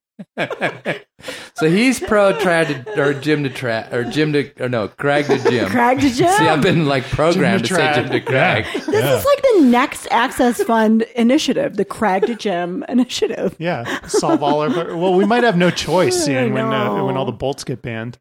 So 1.56 1.70
he's 1.70 2.00
pro 2.00 2.34
trad 2.34 2.86
to, 2.86 3.02
or 3.02 3.14
gym 3.14 3.44
to 3.44 3.50
trad 3.50 3.92
or 3.94 4.04
gym 4.04 4.34
to 4.34 4.52
or 4.60 4.70
no 4.70 4.88
Craig 4.88 5.26
to 5.26 5.38
gym. 5.38 5.70
Crag 5.70 6.00
to 6.00 6.10
gym. 6.10 6.30
See, 6.30 6.48
I've 6.48 6.62
been 6.62 6.86
like 6.86 7.04
programmed 7.06 7.64
to, 7.64 7.70
to 7.70 7.76
say 7.76 7.94
Gym 7.96 8.10
to 8.10 8.20
Crag. 8.22 8.66
This 8.74 8.88
is 8.88 9.26
like 9.26 9.42
the 9.42 9.62
next 9.66 10.08
Access 10.12 10.64
Fund 10.64 11.04
initiative, 11.16 11.78
the 11.78 11.86
Craig 11.86 12.26
to 12.28 12.36
Gym 12.36 12.84
initiative. 12.90 13.56
Yeah, 13.60 14.08
solve 14.08 14.42
all 14.42 14.62
our. 14.62 14.96
Well, 14.96 15.14
we 15.14 15.26
might 15.26 15.44
have 15.44 15.58
no 15.58 15.70
choice 15.70 16.24
soon 16.26 16.54
when 16.54 16.66
uh, 16.66 17.04
when 17.04 17.18
all 17.18 17.26
the 17.26 17.32
bolts 17.32 17.64
get 17.64 17.82
banned. 17.82 18.18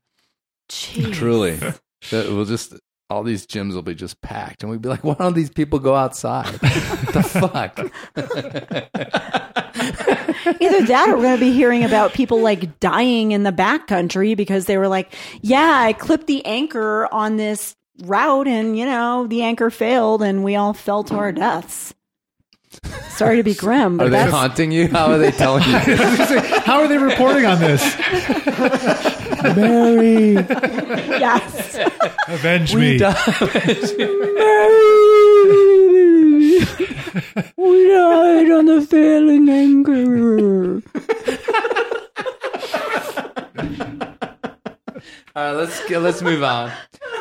Jeez. 0.69 1.15
Truly, 1.15 1.59
we'll 2.13 2.45
just 2.45 2.75
all 3.09 3.23
these 3.23 3.47
gyms 3.47 3.75
will 3.75 3.83
be 3.83 3.95
just 3.95 4.21
packed, 4.21 4.63
and 4.63 4.71
we'd 4.71 4.83
be 4.83 4.89
like, 4.89 5.05
"Why 5.05 5.15
don't 5.15 5.35
these 5.35 5.51
people 5.51 5.79
go 5.79 5.95
outside? 5.95 6.53
the 6.55 7.23
fuck?" 7.23 7.79
Either 10.61 10.87
that 10.87 11.09
or 11.09 11.17
we're 11.17 11.23
going 11.23 11.37
to 11.37 11.41
be 11.41 11.53
hearing 11.53 11.85
about 11.85 12.13
people 12.13 12.41
like 12.41 12.79
dying 12.81 13.33
in 13.33 13.43
the 13.43 13.53
backcountry 13.53 14.37
because 14.37 14.67
they 14.67 14.79
were 14.79 14.89
like, 14.89 15.15
yeah, 15.43 15.81
I 15.81 15.93
clipped 15.93 16.27
the 16.27 16.45
anchor 16.47 17.13
on 17.13 17.37
this 17.37 17.75
route 18.05 18.47
and, 18.47 18.79
you 18.79 18.85
know, 18.85 19.27
the 19.27 19.43
anchor 19.43 19.71
failed 19.71 20.23
and 20.23 20.45
we 20.45 20.55
all 20.57 20.73
fell 20.73 21.03
to 21.05 21.15
our 21.17 21.33
deaths. 21.33 21.95
Sorry 23.09 23.37
to 23.37 23.43
be 23.43 23.55
grim, 23.55 24.01
Are 24.01 24.05
they 24.05 24.11
that's 24.11 24.31
haunting 24.31 24.71
you? 24.71 24.89
How 24.89 25.07
are 25.11 25.19
they 25.19 25.31
telling 25.31 25.65
you? 25.65 25.79
How 26.61 26.81
are 26.81 26.89
they 26.89 26.99
reporting 26.99 27.47
on 27.47 27.59
this? 27.59 27.83
Mary. 29.55 30.33
yes. 31.19 31.79
Avenge 32.29 32.75
We 32.75 32.81
me. 32.81 32.93
we 37.57 37.89
died 37.89 38.51
on 38.51 38.67
the 38.67 38.87
failing 38.89 39.49
anchor. 39.49 40.83
All 45.35 45.43
right, 45.45 45.53
let's 45.53 45.87
get, 45.87 46.01
let's 46.01 46.23
move 46.23 46.43
on. 46.43 46.73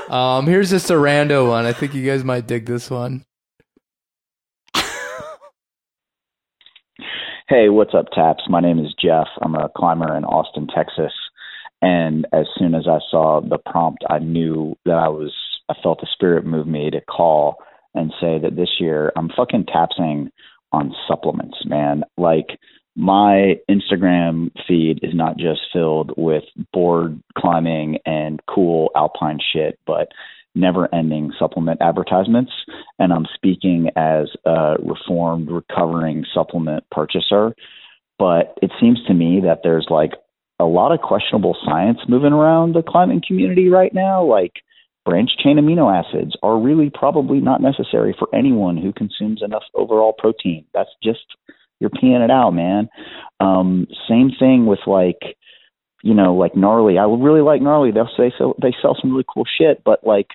Um, 0.09 0.47
here's 0.47 0.69
just 0.69 0.89
a 0.89 0.93
rando 0.93 1.49
one. 1.49 1.65
I 1.65 1.73
think 1.73 1.93
you 1.93 2.05
guys 2.05 2.23
might 2.23 2.47
dig 2.47 2.65
this 2.65 2.89
one. 2.89 3.25
Hey, 7.47 7.69
what's 7.69 7.93
up, 7.93 8.07
Taps? 8.11 8.43
My 8.49 8.59
name 8.59 8.79
is 8.79 8.93
Jeff. 8.99 9.27
I'm 9.41 9.53
a 9.53 9.69
climber 9.77 10.15
in 10.17 10.25
Austin, 10.25 10.67
Texas. 10.75 11.11
And 11.85 12.25
as 12.33 12.47
soon 12.57 12.73
as 12.73 12.87
I 12.87 12.97
saw 13.11 13.41
the 13.41 13.59
prompt, 13.59 14.03
I 14.09 14.17
knew 14.17 14.75
that 14.85 14.95
I 14.95 15.07
was, 15.07 15.31
I 15.69 15.75
felt 15.83 16.01
the 16.01 16.07
spirit 16.11 16.43
move 16.43 16.65
me 16.65 16.89
to 16.89 16.99
call 16.99 17.57
and 17.93 18.11
say 18.19 18.39
that 18.39 18.55
this 18.55 18.79
year 18.79 19.13
I'm 19.15 19.29
fucking 19.29 19.67
tapsing 19.71 20.31
on 20.71 20.95
supplements, 21.07 21.57
man. 21.63 22.03
Like, 22.17 22.47
my 22.95 23.59
Instagram 23.69 24.49
feed 24.67 25.01
is 25.03 25.13
not 25.13 25.37
just 25.37 25.61
filled 25.71 26.11
with 26.17 26.45
board 26.73 27.21
climbing 27.37 27.99
and 28.03 28.39
cool 28.49 28.89
alpine 28.95 29.37
shit, 29.53 29.77
but 29.85 30.07
never 30.55 30.93
ending 30.95 31.33
supplement 31.37 31.81
advertisements. 31.81 32.51
And 32.97 33.13
I'm 33.13 33.27
speaking 33.35 33.89
as 33.95 34.29
a 34.45 34.75
reformed, 34.79 35.51
recovering 35.51 36.25
supplement 36.33 36.83
purchaser. 36.89 37.53
But 38.17 38.57
it 38.63 38.71
seems 38.79 39.03
to 39.05 39.13
me 39.13 39.41
that 39.41 39.59
there's 39.61 39.87
like 39.89 40.13
a 40.59 40.65
lot 40.65 40.93
of 40.93 41.01
questionable 41.01 41.57
science 41.65 41.99
moving 42.07 42.33
around 42.33 42.73
the 42.73 42.83
climbing 42.83 43.21
community 43.25 43.69
right 43.69 43.93
now. 43.93 44.23
Like 44.23 44.53
branch 45.05 45.31
chain 45.43 45.57
amino 45.57 45.93
acids 45.93 46.35
are 46.41 46.59
really 46.59 46.89
probably 46.89 47.39
not 47.39 47.61
necessary 47.61 48.15
for 48.17 48.27
anyone 48.33 48.77
who 48.77 48.93
consumes 48.93 49.41
enough 49.43 49.63
overall 49.73 50.13
protein. 50.17 50.65
That's 50.73 50.89
just 51.03 51.25
you're 51.79 51.89
peeing 51.89 52.23
it 52.23 52.31
out, 52.31 52.51
man. 52.51 52.89
Um, 53.39 53.87
same 54.07 54.31
thing 54.39 54.65
with 54.65 54.79
like, 54.87 55.19
you 56.03 56.13
know, 56.13 56.35
like 56.35 56.55
gnarly. 56.55 56.97
I 56.97 57.05
would 57.05 57.21
really 57.21 57.41
like 57.41 57.61
gnarly. 57.61 57.91
They'll 57.91 58.09
say 58.17 58.31
so. 58.37 58.55
They 58.61 58.73
sell 58.81 58.97
some 58.99 59.11
really 59.11 59.25
cool 59.31 59.45
shit, 59.57 59.83
but 59.83 60.05
like 60.05 60.27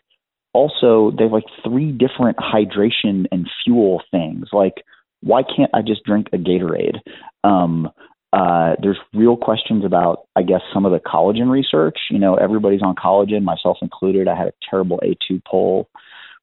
also 0.52 1.12
they 1.16 1.24
have 1.24 1.32
like 1.32 1.44
three 1.64 1.92
different 1.92 2.36
hydration 2.36 3.26
and 3.32 3.48
fuel 3.64 4.02
things. 4.10 4.48
Like, 4.52 4.84
why 5.22 5.42
can't 5.42 5.70
I 5.74 5.82
just 5.82 6.04
drink 6.04 6.28
a 6.32 6.36
Gatorade? 6.36 6.98
Um, 7.44 7.90
uh, 8.32 8.74
there's 8.80 8.98
real 9.12 9.36
questions 9.36 9.84
about, 9.84 10.26
I 10.36 10.42
guess, 10.42 10.60
some 10.72 10.86
of 10.86 10.92
the 10.92 11.00
collagen 11.00 11.50
research. 11.50 11.98
You 12.10 12.18
know, 12.18 12.36
everybody's 12.36 12.82
on 12.82 12.94
collagen, 12.94 13.42
myself 13.42 13.78
included. 13.82 14.28
I 14.28 14.36
had 14.36 14.48
a 14.48 14.52
terrible 14.68 15.00
A2 15.02 15.42
pull 15.48 15.88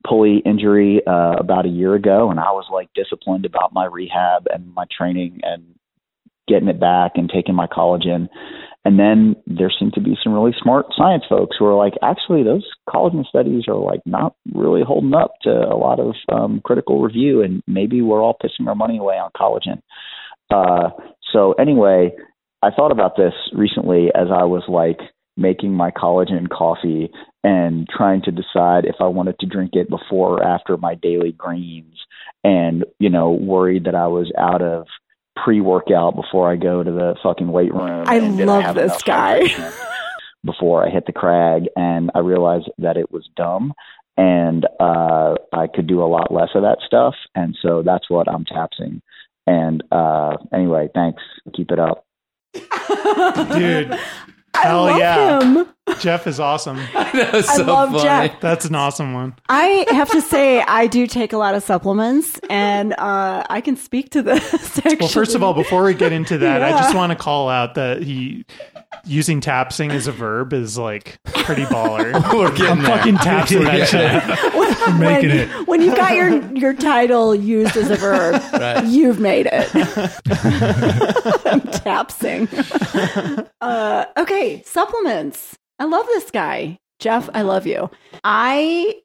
pulley 0.05 0.41
injury 0.45 1.01
uh, 1.07 1.35
about 1.39 1.65
a 1.65 1.69
year 1.69 1.95
ago, 1.95 2.29
and 2.29 2.39
I 2.39 2.51
was 2.51 2.65
like 2.71 2.89
disciplined 2.93 3.45
about 3.45 3.73
my 3.73 3.85
rehab 3.85 4.43
and 4.49 4.73
my 4.73 4.85
training 4.95 5.39
and 5.43 5.63
getting 6.47 6.69
it 6.69 6.79
back 6.79 7.13
and 7.15 7.29
taking 7.29 7.55
my 7.55 7.67
collagen. 7.67 8.29
And 8.85 8.97
then 8.97 9.35
there 9.47 9.71
seem 9.77 9.91
to 9.95 10.01
be 10.01 10.17
some 10.23 10.33
really 10.33 10.55
smart 10.61 10.85
science 10.97 11.23
folks 11.27 11.57
who 11.59 11.65
are 11.65 11.75
like, 11.75 11.93
actually, 12.01 12.43
those 12.43 12.65
collagen 12.87 13.25
studies 13.25 13.63
are 13.67 13.75
like 13.75 13.99
not 14.05 14.35
really 14.53 14.81
holding 14.81 15.13
up 15.13 15.33
to 15.43 15.49
a 15.49 15.75
lot 15.75 15.99
of 15.99 16.15
um, 16.31 16.61
critical 16.63 17.01
review, 17.01 17.41
and 17.41 17.61
maybe 17.67 18.01
we're 18.01 18.21
all 18.21 18.37
pissing 18.41 18.67
our 18.67 18.75
money 18.75 18.97
away 18.97 19.15
on 19.15 19.29
collagen. 19.35 19.81
Uh, 20.49 20.89
so 21.31 21.53
anyway, 21.53 22.11
I 22.63 22.69
thought 22.71 22.91
about 22.91 23.15
this 23.15 23.33
recently 23.53 24.09
as 24.15 24.27
I 24.33 24.43
was 24.43 24.63
like 24.67 24.99
making 25.37 25.73
my 25.73 25.91
collagen 25.91 26.49
coffee 26.49 27.11
and 27.43 27.87
trying 27.95 28.21
to 28.23 28.31
decide 28.31 28.85
if 28.85 28.95
I 28.99 29.05
wanted 29.05 29.37
to 29.39 29.45
drink 29.45 29.71
it 29.73 29.89
before 29.89 30.39
or 30.39 30.43
after 30.43 30.75
my 30.77 30.95
daily 30.95 31.31
greens 31.31 31.95
and, 32.43 32.83
you 32.99 33.09
know, 33.09 33.31
worried 33.31 33.85
that 33.85 33.95
I 33.95 34.07
was 34.07 34.31
out 34.37 34.61
of 34.61 34.87
pre 35.35 35.61
workout 35.61 36.15
before 36.15 36.51
I 36.51 36.55
go 36.55 36.83
to 36.83 36.91
the 36.91 37.15
fucking 37.21 37.47
weight 37.47 37.73
room. 37.73 38.05
I 38.07 38.19
love 38.19 38.63
have 38.63 38.75
this 38.75 39.01
guy. 39.03 39.43
Before 40.43 40.85
I 40.85 40.89
hit 40.89 41.05
the 41.05 41.11
crag 41.11 41.63
and 41.75 42.09
I 42.15 42.19
realized 42.19 42.69
that 42.77 42.95
it 42.95 43.11
was 43.11 43.27
dumb 43.35 43.73
and 44.15 44.65
uh 44.79 45.35
I 45.51 45.67
could 45.67 45.87
do 45.87 46.01
a 46.01 46.07
lot 46.07 46.33
less 46.33 46.49
of 46.55 46.61
that 46.61 46.77
stuff 46.85 47.15
and 47.35 47.57
so 47.61 47.83
that's 47.83 48.09
what 48.09 48.29
I'm 48.29 48.45
tapsing. 48.45 49.01
And 49.47 49.83
uh 49.91 50.37
anyway, 50.53 50.89
thanks. 50.93 51.23
Keep 51.55 51.71
it 51.71 51.79
up. 51.79 52.05
Dude. 52.53 53.97
I 54.57 54.67
Hell 54.67 54.83
love 54.85 54.99
yeah. 54.99 55.41
him. 55.41 55.67
Jeff 55.99 56.27
is 56.27 56.39
awesome. 56.39 56.77
that 56.93 57.45
I 57.47 57.57
love 57.61 58.01
Jeff. 58.01 58.39
That's 58.41 58.65
an 58.65 58.75
awesome 58.75 59.13
one. 59.13 59.35
I 59.49 59.85
have 59.89 60.09
to 60.11 60.21
say, 60.21 60.61
I 60.61 60.87
do 60.87 61.07
take 61.07 61.31
a 61.31 61.37
lot 61.37 61.55
of 61.55 61.63
supplements, 61.63 62.39
and 62.49 62.93
uh, 62.93 63.43
I 63.49 63.61
can 63.61 63.77
speak 63.77 64.09
to 64.11 64.21
this. 64.21 64.77
Actually. 64.79 64.97
Well, 64.99 65.09
first 65.09 65.35
of 65.35 65.43
all, 65.43 65.53
before 65.53 65.83
we 65.83 65.93
get 65.93 66.11
into 66.11 66.39
that, 66.39 66.63
I 66.63 66.71
just 66.71 66.95
want 66.95 67.11
to 67.11 67.15
call 67.15 67.49
out 67.49 67.75
that 67.75 68.01
he 68.01 68.45
using 69.05 69.41
tapsing 69.41 69.91
as 69.91 70.07
a 70.07 70.11
verb 70.11 70.53
is 70.53 70.77
like 70.77 71.17
pretty 71.25 71.63
baller. 71.65 72.13
We're 72.33 72.51
getting 72.51 72.71
I'm 72.77 72.81
there. 72.83 72.97
fucking 72.97 73.15
tapsing 73.17 73.63
that 73.63 73.87
shit. 73.87 74.53
We're 74.53 74.97
making 74.97 75.29
when, 75.29 75.39
it. 75.39 75.67
when 75.67 75.81
you 75.81 75.95
got 75.95 76.15
your 76.15 76.41
your 76.55 76.73
title 76.73 77.33
used 77.35 77.75
as 77.77 77.89
a 77.89 77.95
verb, 77.95 78.41
Right. 78.53 78.85
you've 78.85 79.19
made 79.19 79.47
it. 79.51 79.69
I'm 81.45 81.61
tapsing. 81.61 82.47
Uh, 83.61 84.05
okay, 84.17 84.61
supplements. 84.65 85.55
I 85.79 85.85
love 85.85 86.05
this 86.07 86.31
guy, 86.31 86.79
Jeff. 86.99 87.29
I 87.33 87.41
love 87.43 87.67
you. 87.67 87.89
I 88.23 88.95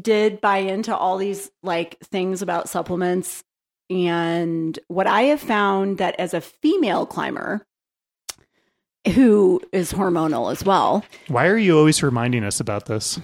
did 0.00 0.40
buy 0.40 0.58
into 0.58 0.96
all 0.96 1.16
these 1.18 1.50
like 1.62 1.98
things 2.00 2.42
about 2.42 2.68
supplements, 2.68 3.42
and 3.88 4.78
what 4.88 5.06
I 5.06 5.22
have 5.22 5.40
found 5.40 5.98
that 5.98 6.14
as 6.18 6.34
a 6.34 6.40
female 6.40 7.06
climber 7.06 7.64
who 9.14 9.60
is 9.72 9.92
hormonal 9.92 10.52
as 10.52 10.64
well, 10.64 11.04
Why 11.28 11.46
are 11.46 11.56
you 11.56 11.78
always 11.78 12.02
reminding 12.02 12.44
us 12.44 12.60
about 12.60 12.86
this? 12.86 13.16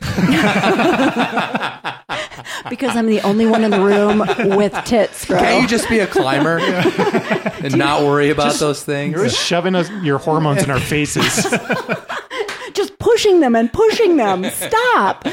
because 2.71 2.97
I'm 2.97 3.07
the 3.07 3.21
only 3.23 3.47
one 3.47 3.63
in 3.65 3.71
the 3.71 3.81
room 3.81 4.21
with 4.57 4.73
tits, 4.85 5.27
bro. 5.27 5.39
Can't 5.39 5.63
you 5.63 5.69
just 5.69 5.89
be 5.89 5.99
a 5.99 6.07
climber 6.07 6.59
and 7.63 7.77
not 7.77 8.03
worry 8.03 8.31
about 8.31 8.55
those 8.55 8.83
things? 8.83 9.13
You're 9.13 9.21
always 9.21 9.37
shoving 9.37 9.75
us, 9.75 9.91
your 10.03 10.19
hormones 10.19 10.63
in 10.63 10.71
our 10.71 10.81
faces. 10.81 11.23
just 12.73 12.99
pushing 12.99 13.41
them 13.41 13.55
and 13.55 13.73
pushing 13.73 14.17
them. 14.17 14.45
Stop. 14.51 15.27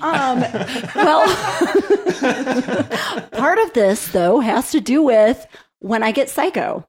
Um, 0.00 0.40
well, 0.94 1.26
part 3.32 3.58
of 3.58 3.72
this, 3.74 4.08
though, 4.08 4.40
has 4.40 4.70
to 4.72 4.80
do 4.80 5.02
with 5.02 5.46
when 5.80 6.02
I 6.02 6.12
get 6.12 6.30
psycho. 6.30 6.87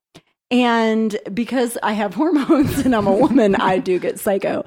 And 0.51 1.15
because 1.33 1.77
I 1.83 1.93
have 1.93 2.13
hormones 2.15 2.79
and 2.79 2.95
I'm 2.95 3.07
a 3.07 3.13
woman, 3.13 3.55
I 3.55 3.79
do 3.79 3.99
get 3.99 4.19
psycho. 4.19 4.65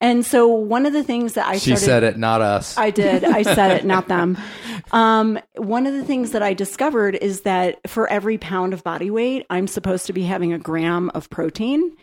And 0.00 0.24
so 0.24 0.46
one 0.46 0.86
of 0.86 0.92
the 0.92 1.02
things 1.02 1.34
that 1.34 1.46
I 1.46 1.54
She 1.58 1.70
started, 1.70 1.84
said 1.84 2.04
it, 2.04 2.18
not 2.18 2.40
us. 2.40 2.78
I 2.78 2.90
did. 2.90 3.24
I 3.24 3.42
said 3.42 3.72
it, 3.72 3.84
not 3.84 4.08
them. 4.08 4.38
Um, 4.90 5.38
one 5.56 5.86
of 5.86 5.92
the 5.92 6.04
things 6.04 6.30
that 6.30 6.42
I 6.42 6.54
discovered 6.54 7.14
is 7.16 7.42
that 7.42 7.78
for 7.86 8.08
every 8.08 8.38
pound 8.38 8.72
of 8.72 8.82
body 8.82 9.10
weight, 9.10 9.44
I'm 9.50 9.66
supposed 9.66 10.06
to 10.06 10.14
be 10.14 10.22
having 10.22 10.54
a 10.54 10.58
gram 10.58 11.10
of 11.10 11.28
protein. 11.28 11.94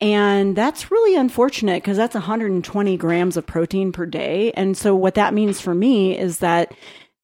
And 0.00 0.56
that's 0.56 0.90
really 0.90 1.14
unfortunate 1.16 1.82
because 1.82 1.96
that's 1.96 2.14
120 2.14 2.96
grams 2.96 3.36
of 3.36 3.46
protein 3.46 3.92
per 3.92 4.04
day. 4.04 4.50
And 4.52 4.76
so, 4.76 4.96
what 4.96 5.14
that 5.14 5.32
means 5.32 5.60
for 5.60 5.74
me 5.74 6.18
is 6.18 6.38
that 6.38 6.74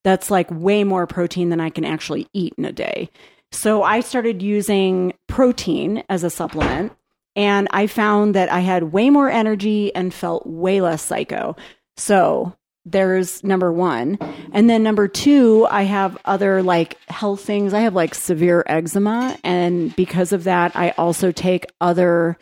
that's 0.03 0.31
like 0.31 0.49
way 0.49 0.83
more 0.83 1.05
protein 1.07 1.49
than 1.49 1.59
I 1.59 1.69
can 1.69 1.83
actually 1.83 2.27
eat 2.31 2.53
in 2.57 2.63
a 2.63 2.71
day. 2.71 3.09
So, 3.51 3.83
I 3.83 3.99
started 3.99 4.41
using 4.41 5.13
protein 5.27 6.03
as 6.09 6.23
a 6.23 6.29
supplement, 6.29 6.93
and 7.35 7.67
I 7.71 7.87
found 7.87 8.35
that 8.35 8.51
I 8.51 8.59
had 8.59 8.91
way 8.93 9.09
more 9.09 9.29
energy 9.29 9.93
and 9.93 10.13
felt 10.13 10.47
way 10.47 10.81
less 10.81 11.01
psycho. 11.01 11.55
So, 11.97 12.55
there's 12.85 13.43
number 13.43 13.71
one. 13.71 14.17
And 14.53 14.69
then 14.69 14.83
number 14.83 15.07
two, 15.07 15.67
I 15.69 15.83
have 15.83 16.17
other 16.25 16.63
like 16.63 16.97
health 17.09 17.41
things. 17.41 17.73
I 17.73 17.81
have 17.81 17.93
like 17.93 18.15
severe 18.15 18.63
eczema. 18.65 19.37
And 19.43 19.95
because 19.95 20.31
of 20.31 20.45
that, 20.45 20.75
I 20.75 20.89
also 20.97 21.31
take 21.31 21.67
other 21.79 22.37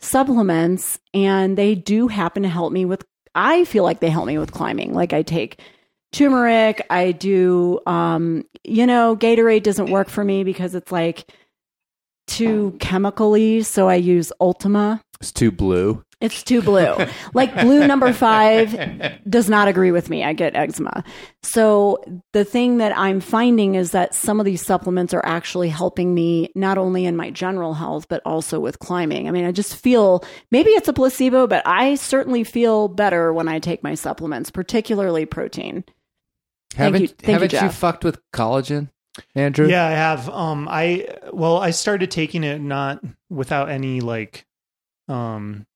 supplements 0.00 0.98
and 1.12 1.58
they 1.58 1.74
do 1.74 2.08
happen 2.08 2.44
to 2.44 2.48
help 2.48 2.72
me 2.72 2.84
with, 2.84 3.04
I 3.34 3.64
feel 3.64 3.84
like 3.84 4.00
they 4.00 4.10
help 4.10 4.26
me 4.26 4.38
with 4.38 4.52
climbing. 4.52 4.94
Like 4.94 5.12
I 5.12 5.22
take 5.22 5.60
turmeric. 6.14 6.86
I 6.90 7.12
do, 7.12 7.80
um, 7.86 8.44
you 8.62 8.86
know, 8.86 9.16
Gatorade 9.16 9.62
doesn't 9.62 9.90
work 9.90 10.08
for 10.08 10.24
me 10.24 10.44
because 10.44 10.74
it's 10.74 10.92
like 10.92 11.30
too 12.26 12.76
chemically. 12.80 13.62
So 13.62 13.88
I 13.88 13.96
use 13.96 14.32
Ultima. 14.40 15.02
It's 15.20 15.32
too 15.32 15.50
blue. 15.50 16.02
It's 16.20 16.42
too 16.42 16.62
blue. 16.62 16.96
like 17.34 17.54
blue 17.60 17.86
number 17.86 18.12
five 18.12 19.20
does 19.28 19.50
not 19.50 19.68
agree 19.68 19.90
with 19.90 20.08
me. 20.08 20.24
I 20.24 20.32
get 20.32 20.56
eczema. 20.56 21.04
So 21.42 22.02
the 22.32 22.44
thing 22.44 22.78
that 22.78 22.96
I'm 22.96 23.20
finding 23.20 23.74
is 23.74 23.90
that 23.90 24.14
some 24.14 24.40
of 24.40 24.46
these 24.46 24.64
supplements 24.64 25.12
are 25.12 25.24
actually 25.24 25.68
helping 25.68 26.14
me 26.14 26.50
not 26.54 26.78
only 26.78 27.04
in 27.04 27.14
my 27.16 27.30
general 27.30 27.74
health, 27.74 28.08
but 28.08 28.22
also 28.24 28.58
with 28.58 28.78
climbing. 28.78 29.28
I 29.28 29.32
mean, 29.32 29.44
I 29.44 29.52
just 29.52 29.76
feel 29.76 30.24
maybe 30.50 30.70
it's 30.70 30.88
a 30.88 30.94
placebo, 30.94 31.46
but 31.46 31.62
I 31.66 31.96
certainly 31.96 32.42
feel 32.42 32.88
better 32.88 33.32
when 33.32 33.48
I 33.48 33.58
take 33.58 33.82
my 33.82 33.94
supplements, 33.94 34.50
particularly 34.50 35.26
protein. 35.26 35.84
Haven't 36.76 37.02
you- 37.02 37.08
thank 37.08 37.32
haven't 37.32 37.52
you, 37.52 37.58
Jeff. 37.60 37.74
fucked 37.76 38.04
with 38.04 38.18
collagen, 38.32 38.90
Andrew? 39.34 39.68
Yeah, 39.68 39.86
I 39.86 39.90
have. 39.92 40.28
Um, 40.28 40.68
I 40.70 41.08
well, 41.32 41.58
I 41.58 41.70
started 41.70 42.10
taking 42.10 42.44
it 42.44 42.60
not 42.60 43.02
without 43.30 43.68
any 43.70 44.00
like, 44.00 44.44
um, 45.08 45.66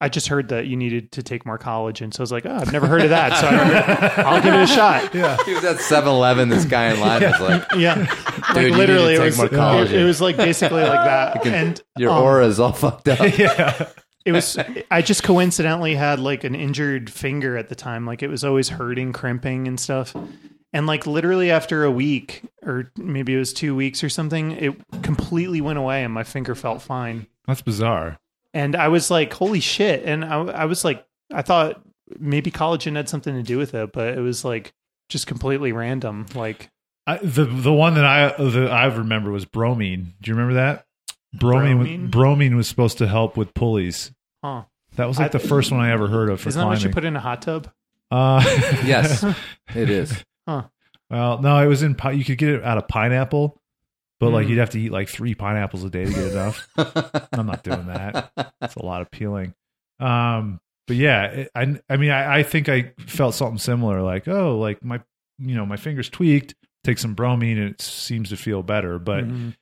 I 0.00 0.08
just 0.08 0.28
heard 0.28 0.48
that 0.50 0.66
you 0.66 0.76
needed 0.76 1.10
to 1.12 1.24
take 1.24 1.44
more 1.44 1.58
collagen, 1.58 2.14
so 2.14 2.20
I 2.20 2.22
was 2.22 2.30
like, 2.32 2.46
oh, 2.46 2.54
I've 2.54 2.72
never 2.72 2.86
heard 2.86 3.02
of 3.02 3.10
that, 3.10 3.36
so 3.40 3.48
I, 3.48 4.32
will 4.36 4.42
give 4.42 4.54
it 4.54 4.62
a 4.62 4.66
shot. 4.68 5.12
Yeah, 5.12 5.36
He 5.44 5.54
was 5.54 5.64
at 5.64 5.76
7-Eleven. 5.78 6.48
This 6.50 6.64
guy 6.64 6.92
in 6.92 7.00
line 7.00 7.22
was 7.22 7.40
like, 7.40 7.64
yeah, 7.76 7.94
Dude, 7.96 8.06
like 8.06 8.56
you 8.56 8.62
need 8.62 8.70
to 8.70 8.76
literally, 8.76 9.14
it 9.16 9.18
was 9.20 9.36
more 9.38 9.82
it, 9.82 9.92
it 9.92 10.04
was 10.04 10.20
like 10.20 10.36
basically 10.36 10.82
like 10.82 11.04
that, 11.04 11.42
can- 11.42 11.52
and 11.54 11.82
your 11.96 12.12
um, 12.12 12.22
aura 12.22 12.46
is 12.46 12.60
all 12.60 12.72
fucked 12.72 13.08
up. 13.08 13.36
yeah. 13.36 13.88
It 14.28 14.32
was 14.32 14.58
i 14.90 15.00
just 15.02 15.22
coincidentally 15.22 15.94
had 15.94 16.20
like 16.20 16.44
an 16.44 16.54
injured 16.54 17.10
finger 17.10 17.56
at 17.56 17.68
the 17.68 17.74
time 17.74 18.04
like 18.06 18.22
it 18.22 18.28
was 18.28 18.44
always 18.44 18.68
hurting 18.68 19.12
crimping 19.12 19.66
and 19.66 19.80
stuff 19.80 20.14
and 20.72 20.86
like 20.86 21.06
literally 21.06 21.50
after 21.50 21.84
a 21.84 21.90
week 21.90 22.42
or 22.62 22.92
maybe 22.96 23.34
it 23.34 23.38
was 23.38 23.52
two 23.52 23.74
weeks 23.74 24.04
or 24.04 24.08
something 24.08 24.52
it 24.52 24.74
completely 25.02 25.60
went 25.60 25.78
away 25.78 26.04
and 26.04 26.12
my 26.12 26.24
finger 26.24 26.54
felt 26.54 26.82
fine 26.82 27.26
That's 27.46 27.62
bizarre. 27.62 28.18
and 28.52 28.76
i 28.76 28.88
was 28.88 29.10
like 29.10 29.32
holy 29.32 29.60
shit 29.60 30.04
and 30.04 30.24
i, 30.24 30.36
I 30.38 30.64
was 30.66 30.84
like 30.84 31.04
i 31.32 31.42
thought 31.42 31.80
maybe 32.18 32.50
collagen 32.50 32.96
had 32.96 33.08
something 33.08 33.34
to 33.34 33.42
do 33.42 33.58
with 33.58 33.74
it 33.74 33.92
but 33.92 34.16
it 34.16 34.20
was 34.20 34.44
like 34.44 34.72
just 35.08 35.26
completely 35.26 35.72
random 35.72 36.26
like 36.34 36.70
I, 37.06 37.16
the 37.16 37.46
the 37.46 37.72
one 37.72 37.94
that 37.94 38.04
I 38.04 38.34
that 38.36 38.70
I 38.70 38.84
remember 38.84 39.30
was 39.30 39.46
bromine. 39.46 40.12
Do 40.20 40.30
you 40.30 40.34
remember 40.34 40.56
that? 40.56 40.84
Bromine 41.32 41.76
Bromine? 41.78 42.02
was, 42.02 42.10
bromine 42.10 42.56
was 42.56 42.68
supposed 42.68 42.98
to 42.98 43.08
help 43.08 43.34
with 43.34 43.54
pulleys. 43.54 44.12
Huh 44.42 44.64
That 44.96 45.06
was 45.06 45.18
like 45.18 45.26
I- 45.34 45.38
the 45.38 45.46
first 45.48 45.70
one 45.72 45.80
I 45.80 45.90
ever 45.92 46.08
heard 46.08 46.30
of 46.30 46.40
for 46.40 46.48
isn't 46.48 46.60
that 46.60 46.66
what 46.66 46.82
you 46.82 46.90
put 46.90 47.04
in 47.04 47.16
a 47.16 47.20
hot 47.20 47.42
tub 47.42 47.70
uh, 48.10 48.42
Yes, 48.84 49.22
it 49.74 49.90
is. 49.90 50.24
huh 50.46 50.64
Well, 51.10 51.40
no, 51.42 51.58
it 51.62 51.66
was 51.66 51.82
in. 51.82 51.94
pi- 51.94 52.12
You 52.12 52.24
could 52.24 52.38
get 52.38 52.48
it 52.50 52.64
out 52.64 52.78
of 52.78 52.88
pineapple, 52.88 53.60
but 54.20 54.30
like 54.30 54.46
Mm. 54.46 54.50
you'd 54.50 54.58
have 54.58 54.70
to 54.70 54.80
eat 54.80 54.92
like 54.92 55.08
three 55.08 55.34
pineapples 55.34 55.84
a 55.84 55.90
day 55.90 56.04
to 56.06 56.10
get 56.12 56.32
enough. 56.32 56.66
I'm 57.32 57.46
not 57.46 57.62
doing 57.62 57.86
that. 57.88 58.32
That's 58.60 58.76
a 58.76 58.84
lot 58.84 59.02
of 59.02 59.10
peeling. 59.10 59.52
Um, 60.00 60.60
but 60.86 60.96
yeah, 60.96 61.24
it, 61.26 61.50
I 61.54 61.78
I 61.90 61.96
mean 61.98 62.10
I, 62.10 62.38
I 62.38 62.42
think 62.42 62.68
I 62.70 62.92
felt 63.06 63.34
something 63.34 63.58
similar. 63.58 64.00
Like 64.02 64.26
oh, 64.26 64.58
like 64.58 64.82
my 64.82 65.00
you 65.38 65.54
know 65.54 65.66
my 65.66 65.76
fingers 65.76 66.08
tweaked. 66.08 66.54
Take 66.84 66.98
some 66.98 67.12
bromine 67.14 67.58
and 67.58 67.70
it 67.74 67.82
seems 67.82 68.30
to 68.30 68.36
feel 68.36 68.62
better. 68.62 68.98
But 68.98 69.24
Mhm. 69.24 69.54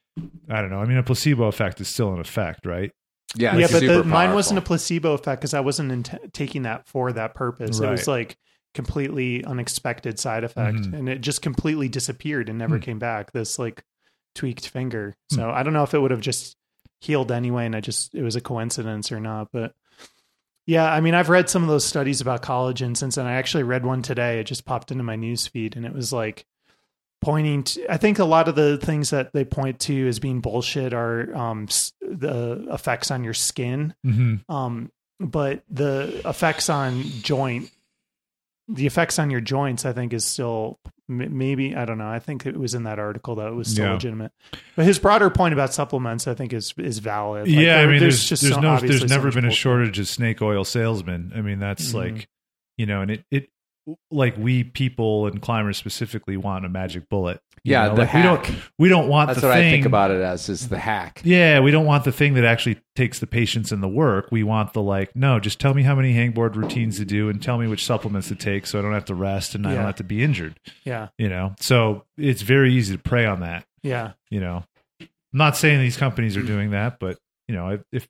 I 0.48 0.60
don't 0.60 0.70
know. 0.70 0.78
I 0.78 0.84
mean, 0.86 0.98
a 0.98 1.02
placebo 1.02 1.46
effect 1.46 1.80
is 1.80 1.88
still 1.88 2.12
an 2.14 2.20
effect, 2.20 2.64
right? 2.64 2.92
Yeah, 3.36 3.56
yeah, 3.56 3.66
but 3.70 3.80
the, 3.80 4.04
mine 4.04 4.34
wasn't 4.34 4.58
a 4.58 4.62
placebo 4.62 5.12
effect 5.12 5.40
because 5.40 5.54
I 5.54 5.60
wasn't 5.60 5.92
int- 5.92 6.32
taking 6.32 6.62
that 6.62 6.86
for 6.86 7.12
that 7.12 7.34
purpose. 7.34 7.80
It 7.80 7.88
was 7.90 8.08
like 8.08 8.36
completely 8.74 9.44
unexpected 9.44 10.18
side 10.18 10.44
effect, 10.44 10.78
Mhm. 10.78 10.92
and 10.98 11.08
it 11.08 11.20
just 11.20 11.42
completely 11.42 11.88
disappeared 11.88 12.48
and 12.48 12.58
never 12.58 12.76
Hmm. 12.76 12.82
came 12.82 12.98
back. 12.98 13.32
This 13.32 13.58
like 13.58 13.84
tweaked 14.34 14.68
finger. 14.68 15.14
So 15.30 15.50
I 15.50 15.62
don't 15.62 15.72
know 15.72 15.82
if 15.82 15.94
it 15.94 15.98
would 15.98 16.10
have 16.10 16.20
just 16.20 16.56
healed 17.00 17.32
anyway, 17.32 17.66
and 17.66 17.74
I 17.76 17.80
just 17.80 18.14
it 18.14 18.22
was 18.22 18.36
a 18.36 18.40
coincidence 18.40 19.10
or 19.12 19.20
not. 19.20 19.48
But 19.52 19.74
yeah, 20.66 20.90
I 20.92 21.00
mean, 21.00 21.14
I've 21.14 21.28
read 21.28 21.48
some 21.48 21.62
of 21.62 21.68
those 21.68 21.84
studies 21.84 22.20
about 22.20 22.42
collagen 22.42 22.96
since 22.96 23.14
then. 23.14 23.26
I 23.26 23.34
actually 23.34 23.62
read 23.62 23.84
one 23.86 24.02
today. 24.02 24.40
It 24.40 24.44
just 24.44 24.64
popped 24.64 24.90
into 24.90 25.04
my 25.04 25.16
news 25.16 25.46
feed, 25.46 25.76
and 25.76 25.86
it 25.86 25.92
was 25.94 26.12
like 26.12 26.44
pointing 27.26 27.64
to 27.64 27.92
i 27.92 27.96
think 27.96 28.20
a 28.20 28.24
lot 28.24 28.46
of 28.46 28.54
the 28.54 28.78
things 28.78 29.10
that 29.10 29.32
they 29.32 29.44
point 29.44 29.80
to 29.80 30.06
as 30.06 30.20
being 30.20 30.40
bullshit 30.40 30.92
are 30.94 31.34
um 31.34 31.66
the 32.00 32.68
effects 32.70 33.10
on 33.10 33.24
your 33.24 33.34
skin 33.34 33.94
Mm-hmm. 34.06 34.50
um 34.54 34.92
but 35.18 35.64
the 35.68 36.20
effects 36.24 36.68
on 36.70 37.02
joint 37.02 37.68
the 38.68 38.86
effects 38.86 39.18
on 39.18 39.30
your 39.30 39.40
joints 39.40 39.84
i 39.84 39.92
think 39.92 40.12
is 40.12 40.24
still 40.24 40.78
maybe 41.08 41.74
i 41.74 41.84
don't 41.84 41.98
know 41.98 42.08
i 42.08 42.18
think 42.20 42.46
it 42.46 42.56
was 42.56 42.74
in 42.74 42.82
that 42.84 42.98
article 43.00 43.34
that 43.36 43.48
it 43.48 43.54
was 43.54 43.68
still 43.68 43.86
Yeah. 43.86 43.92
legitimate 43.94 44.32
but 44.76 44.84
his 44.84 44.98
broader 44.98 45.28
point 45.30 45.52
about 45.52 45.72
supplements 45.74 46.26
i 46.28 46.34
think 46.34 46.52
is 46.52 46.74
is 46.78 46.98
valid 47.00 47.48
Like, 47.48 47.56
yeah, 47.58 47.78
I 47.80 47.86
mean, 47.86 47.98
there's 48.00 48.28
there's, 48.28 48.40
so- 48.54 48.60
no 48.60 48.78
there's 48.78 49.04
never 49.08 49.26
much 49.28 49.34
been 49.34 49.44
a 49.46 49.50
shortage 49.50 49.98
of 49.98 50.06
snake 50.08 50.42
oil 50.42 50.64
salesmen. 50.64 51.32
I 51.34 51.40
mean, 51.40 51.58
that's 51.58 51.90
Mhm. 51.90 51.94
like 51.94 52.28
you 52.76 52.86
know, 52.86 53.00
and 53.02 53.10
it 53.10 53.24
it 53.30 53.48
like 54.10 54.36
we 54.36 54.64
people 54.64 55.26
and 55.26 55.40
climbers 55.40 55.76
specifically 55.76 56.36
want 56.36 56.64
a 56.64 56.68
magic 56.68 57.08
bullet. 57.08 57.40
you 57.62 57.72
Yeah, 57.72 57.88
know? 57.88 57.94
the 57.94 58.00
like 58.02 58.14
we 58.14 58.22
don't 58.22 58.56
we 58.78 58.88
don't 58.88 59.08
want 59.08 59.28
the 59.28 59.34
That's 59.34 59.44
what 59.44 59.54
thing. 59.54 59.68
I 59.68 59.70
think 59.70 59.86
about 59.86 60.10
it 60.10 60.20
as 60.20 60.48
is 60.48 60.68
the 60.68 60.78
hack. 60.78 61.20
Yeah, 61.24 61.60
we 61.60 61.70
don't 61.70 61.86
want 61.86 62.04
the 62.04 62.12
thing 62.12 62.34
that 62.34 62.44
actually 62.44 62.80
takes 62.96 63.18
the 63.20 63.26
patience 63.26 63.70
and 63.70 63.82
the 63.82 63.88
work. 63.88 64.28
We 64.32 64.42
want 64.42 64.72
the 64.72 64.82
like, 64.82 65.14
no, 65.14 65.38
just 65.38 65.60
tell 65.60 65.72
me 65.74 65.82
how 65.84 65.94
many 65.94 66.14
hangboard 66.14 66.56
routines 66.56 66.98
to 66.98 67.04
do 67.04 67.28
and 67.28 67.40
tell 67.40 67.58
me 67.58 67.68
which 67.68 67.84
supplements 67.84 68.28
to 68.28 68.34
take 68.34 68.66
so 68.66 68.78
I 68.78 68.82
don't 68.82 68.92
have 68.94 69.04
to 69.06 69.14
rest 69.14 69.54
and 69.54 69.66
I 69.66 69.74
don't 69.74 69.84
have 69.84 69.96
to 69.96 70.04
be 70.04 70.22
injured. 70.22 70.58
yeah 70.84 71.08
You 71.18 71.28
know, 71.28 71.54
so 71.60 72.04
it's 72.18 72.42
very 72.42 72.72
easy 72.74 72.96
to 72.96 73.02
prey 73.02 73.24
on 73.26 73.40
that. 73.40 73.64
yeah 73.82 74.12
You 74.30 74.40
know, 74.40 74.64
I'm 75.00 75.08
not 75.32 75.56
saying 75.56 75.78
these 75.80 75.96
companies 75.96 76.36
are 76.36 76.42
doing 76.42 76.70
that, 76.70 76.98
but 76.98 77.18
you 77.46 77.54
know, 77.54 77.68
if, 77.70 77.82
if 77.92 78.08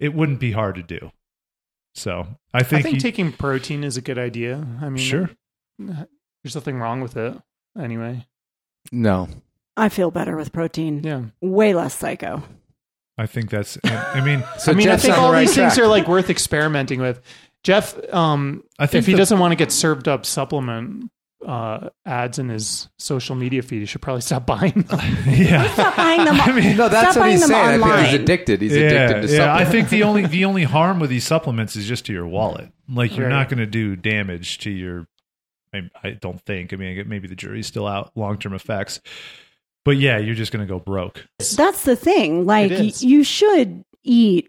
it 0.00 0.14
wouldn't 0.14 0.40
be 0.40 0.50
hard 0.52 0.74
to 0.76 0.82
do. 0.82 1.12
So 1.98 2.26
I 2.54 2.58
i 2.58 2.62
think, 2.62 2.82
think 2.84 2.94
you- 2.94 3.00
taking 3.00 3.32
protein 3.32 3.82
is 3.84 3.96
a 3.96 4.00
good 4.00 4.18
idea 4.18 4.64
i 4.80 4.88
mean 4.88 4.96
Sure. 5.02 5.30
there's 5.78 6.54
nothing 6.54 6.78
wrong 6.78 7.00
with 7.00 7.16
it 7.16 7.34
anyway 7.78 8.24
No, 8.92 9.28
I 9.76 9.88
feel 9.88 10.10
better 10.10 10.36
with 10.36 10.52
protein. 10.52 11.02
yeah 11.04 11.22
Way 11.40 11.74
less 11.74 11.94
psycho. 11.94 12.42
I 13.20 13.26
think 13.26 13.50
that's. 13.50 13.76
I 13.84 14.20
mean, 14.24 14.44
so 14.60 14.70
I 14.70 14.74
mean, 14.76 14.86
Jeff's 14.86 15.04
I 15.04 15.08
think 15.08 15.16
all 15.18 15.22
the 15.22 15.26
all 15.26 15.32
right 15.32 15.40
these 15.48 15.54
things 15.56 15.76
are 15.78 15.88
like 15.88 16.06
worth 16.06 16.30
experimenting 16.30 17.00
with. 17.00 17.20
Jeff, 17.64 17.96
um, 18.14 18.62
I 18.78 18.86
think 18.86 19.00
if 19.02 19.06
he 19.06 19.12
the- 19.12 19.18
doesn't 19.18 19.40
want 19.40 19.50
to 19.50 19.56
get 19.56 19.72
served 19.72 20.06
up 20.06 20.24
supplement 20.24 21.10
uh, 21.46 21.88
ads 22.04 22.38
in 22.38 22.48
his 22.48 22.88
social 22.98 23.36
media 23.36 23.62
feed, 23.62 23.80
he 23.80 23.86
should 23.86 24.02
probably 24.02 24.20
stop 24.22 24.44
buying 24.46 24.72
them. 24.72 25.00
yeah. 25.26 25.68
Stop 25.72 25.96
buying 25.96 26.24
them. 26.24 26.34
I 26.40 26.52
mean, 26.52 26.76
no, 26.76 26.88
that's 26.88 27.12
Stop 27.12 27.22
what 27.22 27.30
he's 27.30 27.46
saying. 27.46 27.82
I 27.82 27.94
think 27.96 28.06
he's 28.06 28.20
addicted. 28.20 28.60
He's 28.60 28.76
yeah, 28.76 28.80
addicted 28.82 29.28
to 29.28 29.34
yeah. 29.36 29.54
I 29.54 29.64
think 29.64 29.88
the 29.88 30.02
only 30.02 30.26
the 30.26 30.44
only 30.44 30.64
harm 30.64 30.98
with 30.98 31.10
these 31.10 31.24
supplements 31.24 31.76
is 31.76 31.86
just 31.86 32.06
to 32.06 32.12
your 32.12 32.26
wallet. 32.26 32.70
Like 32.88 33.16
you're 33.16 33.28
Right. 33.28 33.34
not 33.36 33.48
going 33.48 33.58
to 33.58 33.66
do 33.66 33.94
damage 33.96 34.58
to 34.58 34.70
your. 34.70 35.06
I, 35.74 35.82
I 36.02 36.10
don't 36.10 36.40
think. 36.40 36.72
I 36.72 36.76
mean, 36.76 37.08
maybe 37.08 37.28
the 37.28 37.36
jury's 37.36 37.66
still 37.66 37.86
out. 37.86 38.10
Long 38.16 38.38
term 38.38 38.54
effects, 38.54 39.00
but 39.84 39.96
yeah, 39.98 40.18
you're 40.18 40.34
just 40.34 40.50
going 40.50 40.66
to 40.66 40.72
go 40.72 40.80
broke. 40.80 41.24
That's 41.56 41.84
the 41.84 41.94
thing. 41.96 42.46
Like 42.46 42.70
y- 42.70 42.92
you 42.98 43.22
should 43.22 43.84
eat 44.02 44.48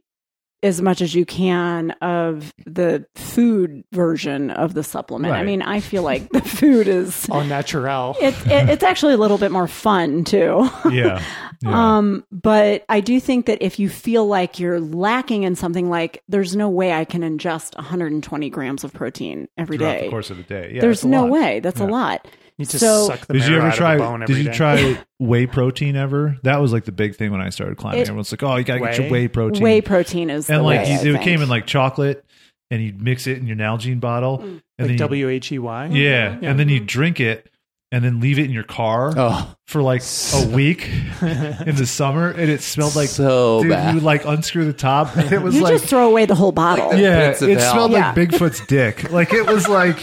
as 0.61 0.81
much 0.81 1.01
as 1.01 1.15
you 1.15 1.25
can 1.25 1.91
of 2.01 2.53
the 2.65 3.05
food 3.15 3.83
version 3.93 4.51
of 4.51 4.73
the 4.73 4.83
supplement. 4.83 5.33
I 5.33 5.43
mean, 5.43 5.61
I 5.61 5.79
feel 5.79 6.03
like 6.03 6.29
the 6.31 6.41
food 6.41 6.87
is 6.87 7.27
All 7.31 7.43
natural. 7.43 8.15
it, 8.21 8.33
it, 8.47 8.69
it's 8.69 8.83
actually 8.83 9.13
a 9.13 9.17
little 9.17 9.37
bit 9.37 9.51
more 9.51 9.67
fun 9.67 10.23
too. 10.23 10.69
Yeah. 10.91 11.21
yeah. 11.61 11.97
Um, 11.97 12.25
but 12.31 12.83
I 12.89 12.99
do 12.99 13.19
think 13.19 13.45
that 13.45 13.61
if 13.61 13.79
you 13.79 13.89
feel 13.89 14.25
like 14.27 14.59
you're 14.59 14.79
lacking 14.79 15.43
in 15.43 15.55
something, 15.55 15.89
like 15.89 16.23
there's 16.27 16.55
no 16.55 16.69
way 16.69 16.91
I 16.93 17.05
can 17.05 17.21
ingest 17.21 17.75
120 17.75 18.49
grams 18.49 18.83
of 18.83 18.91
protein 18.93 19.47
every 19.57 19.77
Throughout 19.77 19.93
day. 19.93 20.03
the 20.05 20.09
course 20.09 20.29
of 20.29 20.37
the 20.37 20.43
day. 20.43 20.71
Yeah, 20.75 20.81
there's 20.81 21.05
no 21.05 21.21
lot. 21.23 21.31
way. 21.31 21.59
That's 21.59 21.79
Yeah. 21.79 21.85
a 21.85 21.89
lot. 21.89 22.27
You 22.59 22.65
just 22.65 22.79
So- 22.79 23.07
suck 23.07 23.25
the 23.25 23.33
Did 23.33 23.47
you 23.47 23.55
ever 23.55 23.67
out 23.67 23.71
of 23.73 23.77
try? 23.77 23.95
the 23.95 24.03
bone 24.03 24.19
Did 24.19 24.37
you 24.37 24.43
day. 24.43 24.51
try 24.53 24.97
whey 25.19 25.47
protein 25.47 25.95
ever? 25.95 26.37
That 26.43 26.61
was 26.61 26.71
like 26.73 26.83
the 26.85 26.91
big 26.91 27.15
thing 27.15 27.31
when 27.31 27.41
I 27.41 27.49
started 27.49 27.77
climbing. 27.77 28.01
It- 28.01 28.09
Everyone's 28.09 28.31
like, 28.31 28.43
"Oh, 28.43 28.55
you 28.57 28.63
gotta 28.65 28.81
get 28.81 28.97
your 28.97 29.05
Whey? 29.05 29.11
whey 29.11 29.27
protein." 29.29 29.63
Whey 29.63 29.81
protein 29.81 30.29
is 30.29 30.49
and 30.49 30.59
the 30.59 30.63
like 30.63 30.81
way, 30.81 30.87
you, 30.91 30.97
I 30.97 30.99
it 30.99 31.03
think. 31.13 31.21
came 31.23 31.41
in 31.41 31.47
like 31.49 31.65
chocolate, 31.65 32.23
and 32.69 32.83
you'd 32.83 33.01
mix 33.01 33.25
it 33.27 33.37
in 33.37 33.47
your 33.47 33.55
Nalgene 33.57 33.99
bottle, 34.01 34.39
mm. 34.39 34.61
and 34.77 34.87
like 34.87 34.91
you- 34.91 34.97
W 34.97 35.29
H 35.29 35.51
E 35.53 35.57
Y? 35.59 35.85
yeah, 35.93 36.29
mm-hmm. 36.35 36.43
and 36.45 36.59
then 36.59 36.67
you 36.69 36.81
drink 36.81 37.21
it, 37.21 37.49
and 37.93 38.03
then 38.03 38.19
leave 38.19 38.37
it 38.37 38.43
in 38.45 38.51
your 38.51 38.63
car 38.65 39.13
Oh, 39.15 39.55
for 39.67 39.81
like 39.81 40.03
a 40.35 40.47
week 40.53 40.85
in 41.21 41.75
the 41.77 41.85
summer, 41.87 42.29
and 42.29 42.51
it 42.51 42.61
smelled 42.61 42.95
like 42.97 43.07
so 43.07 43.61
dude, 43.61 43.71
bad. 43.71 43.95
You 43.95 44.01
like 44.01 44.25
unscrew 44.25 44.65
the 44.65 44.73
top, 44.73 45.15
and 45.15 45.31
it 45.31 45.41
was 45.41 45.55
you 45.55 45.61
like 45.63 45.75
just 45.75 45.85
throw 45.85 46.09
away 46.09 46.25
the 46.25 46.35
whole 46.35 46.51
bottle. 46.51 46.89
the 46.91 46.99
yeah, 46.99 47.29
pits 47.29 47.41
of 47.41 47.49
it 47.49 47.57
hell. 47.59 47.71
smelled 47.71 47.91
Yeah. 47.93 48.07
like 48.11 48.15
Bigfoot's 48.29 48.65
dick. 48.67 49.09
Like 49.13 49.31
it 49.33 49.47
was 49.47 49.69
like. 49.69 49.97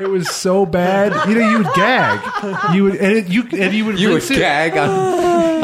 It 0.00 0.08
was 0.08 0.28
so 0.30 0.64
bad, 0.66 1.28
you 1.28 1.34
know. 1.36 1.48
You 1.50 1.58
would 1.58 1.74
gag, 1.74 2.74
you 2.74 2.84
would, 2.84 2.94
and 2.96 3.12
it, 3.16 3.28
you 3.28 3.42
and 3.52 3.74
you 3.74 3.84
would 3.86 3.98
you 3.98 4.08
would 4.10 4.14
rinse 4.16 4.30
it. 4.30 4.38
gag 4.38 4.76
on, 4.76 4.88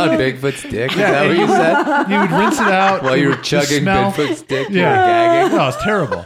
on 0.00 0.08
Bigfoot's 0.18 0.62
dick. 0.62 0.90
Is 0.92 0.96
that 0.98 1.26
what 1.26 1.36
you 1.36 1.46
said? 1.46 2.08
You 2.10 2.20
would 2.20 2.30
rinse 2.30 2.58
it 2.60 2.68
out 2.68 3.02
While 3.02 3.16
you 3.16 3.28
were 3.28 3.36
would 3.36 3.44
chugging 3.44 3.82
smell- 3.82 4.12
Bigfoot's 4.12 4.42
dick, 4.42 4.68
you 4.70 4.80
Yeah, 4.80 4.90
were 4.90 5.06
gagging. 5.46 5.56
No, 5.58 5.68
it's 5.68 5.82
terrible. 5.84 6.24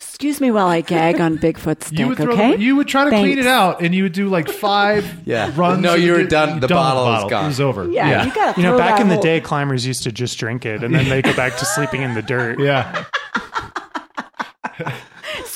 Excuse 0.00 0.40
me 0.40 0.52
while 0.52 0.68
I 0.68 0.82
gag 0.82 1.20
on 1.20 1.36
Bigfoot's 1.36 1.90
dick, 1.90 1.98
You 1.98 2.08
would 2.08 2.18
throw 2.18 2.32
okay? 2.34 2.56
the, 2.56 2.62
you 2.62 2.76
would 2.76 2.86
try 2.86 3.04
to 3.04 3.10
clean 3.10 3.24
Thanks. 3.34 3.40
it 3.40 3.46
out, 3.48 3.82
and 3.82 3.92
you 3.92 4.04
would 4.04 4.12
do 4.12 4.28
like 4.28 4.48
five 4.48 5.04
Yeah. 5.26 5.50
runs. 5.56 5.82
No, 5.82 5.94
and 5.94 6.02
you 6.02 6.12
were 6.12 6.22
done- 6.22 6.60
the 6.60 6.66
with 6.66 6.70
bottle 6.70 7.24
is 7.24 7.30
gone. 7.30 7.44
It 7.46 7.48
was 7.48 7.60
over. 7.60 7.90
Yeah, 7.90 8.24
you 8.26 8.32
gotta 8.32 8.60
You 8.60 8.64
know, 8.64 8.70
throw 8.72 8.78
back 8.78 8.96
that 8.96 9.00
in 9.02 9.08
the 9.08 9.14
whole- 9.14 9.22
day, 9.22 9.40
climbers 9.40 9.84
used 9.84 10.04
to 10.04 10.12
just 10.12 10.38
drink 10.38 10.64
it 10.64 10.84
and 10.84 10.94
then 10.94 11.08
they 11.08 11.22
go 11.22 11.34
back 11.34 11.56
to 11.56 11.64
sleeping 11.64 12.02
in 12.02 12.14
the 12.14 12.22
dirt. 12.22 12.60
Yeah. 12.60 13.04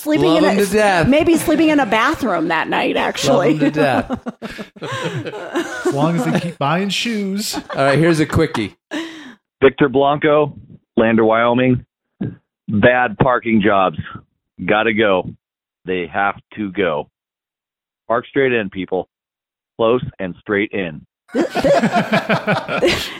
Sleeping 0.07 0.24
Love 0.27 0.45
in 0.45 0.59
a, 0.59 0.65
to 0.65 0.73
death. 0.73 1.09
maybe 1.09 1.37
sleeping 1.37 1.69
in 1.69 1.81
a 1.81 1.87
bathroom 1.87 2.49
that 2.49 2.69
night. 2.69 2.97
Actually, 2.97 3.59
Love 3.59 3.61
to 3.61 3.70
death. 3.70 4.27
As 5.87 5.93
long 5.93 6.16
as 6.16 6.24
they 6.24 6.41
keep 6.41 6.59
buying 6.59 6.89
shoes. 6.91 7.55
All 7.55 7.62
right, 7.77 7.99
here's 7.99 8.20
a 8.20 8.27
quickie. 8.27 8.77
Victor 9.61 9.89
Blanco, 9.89 10.57
Lander, 10.97 11.24
Wyoming. 11.24 11.85
Bad 12.69 13.19
parking 13.19 13.62
jobs. 13.65 13.99
Gotta 14.65 14.95
go. 14.95 15.31
They 15.85 16.07
have 16.12 16.37
to 16.57 16.70
go. 16.73 17.11
Park 18.09 18.27
straight 18.27 18.53
in, 18.53 18.70
people. 18.70 19.09
Close 19.77 20.05
and 20.19 20.35
straight 20.41 20.70
in. 20.73 21.05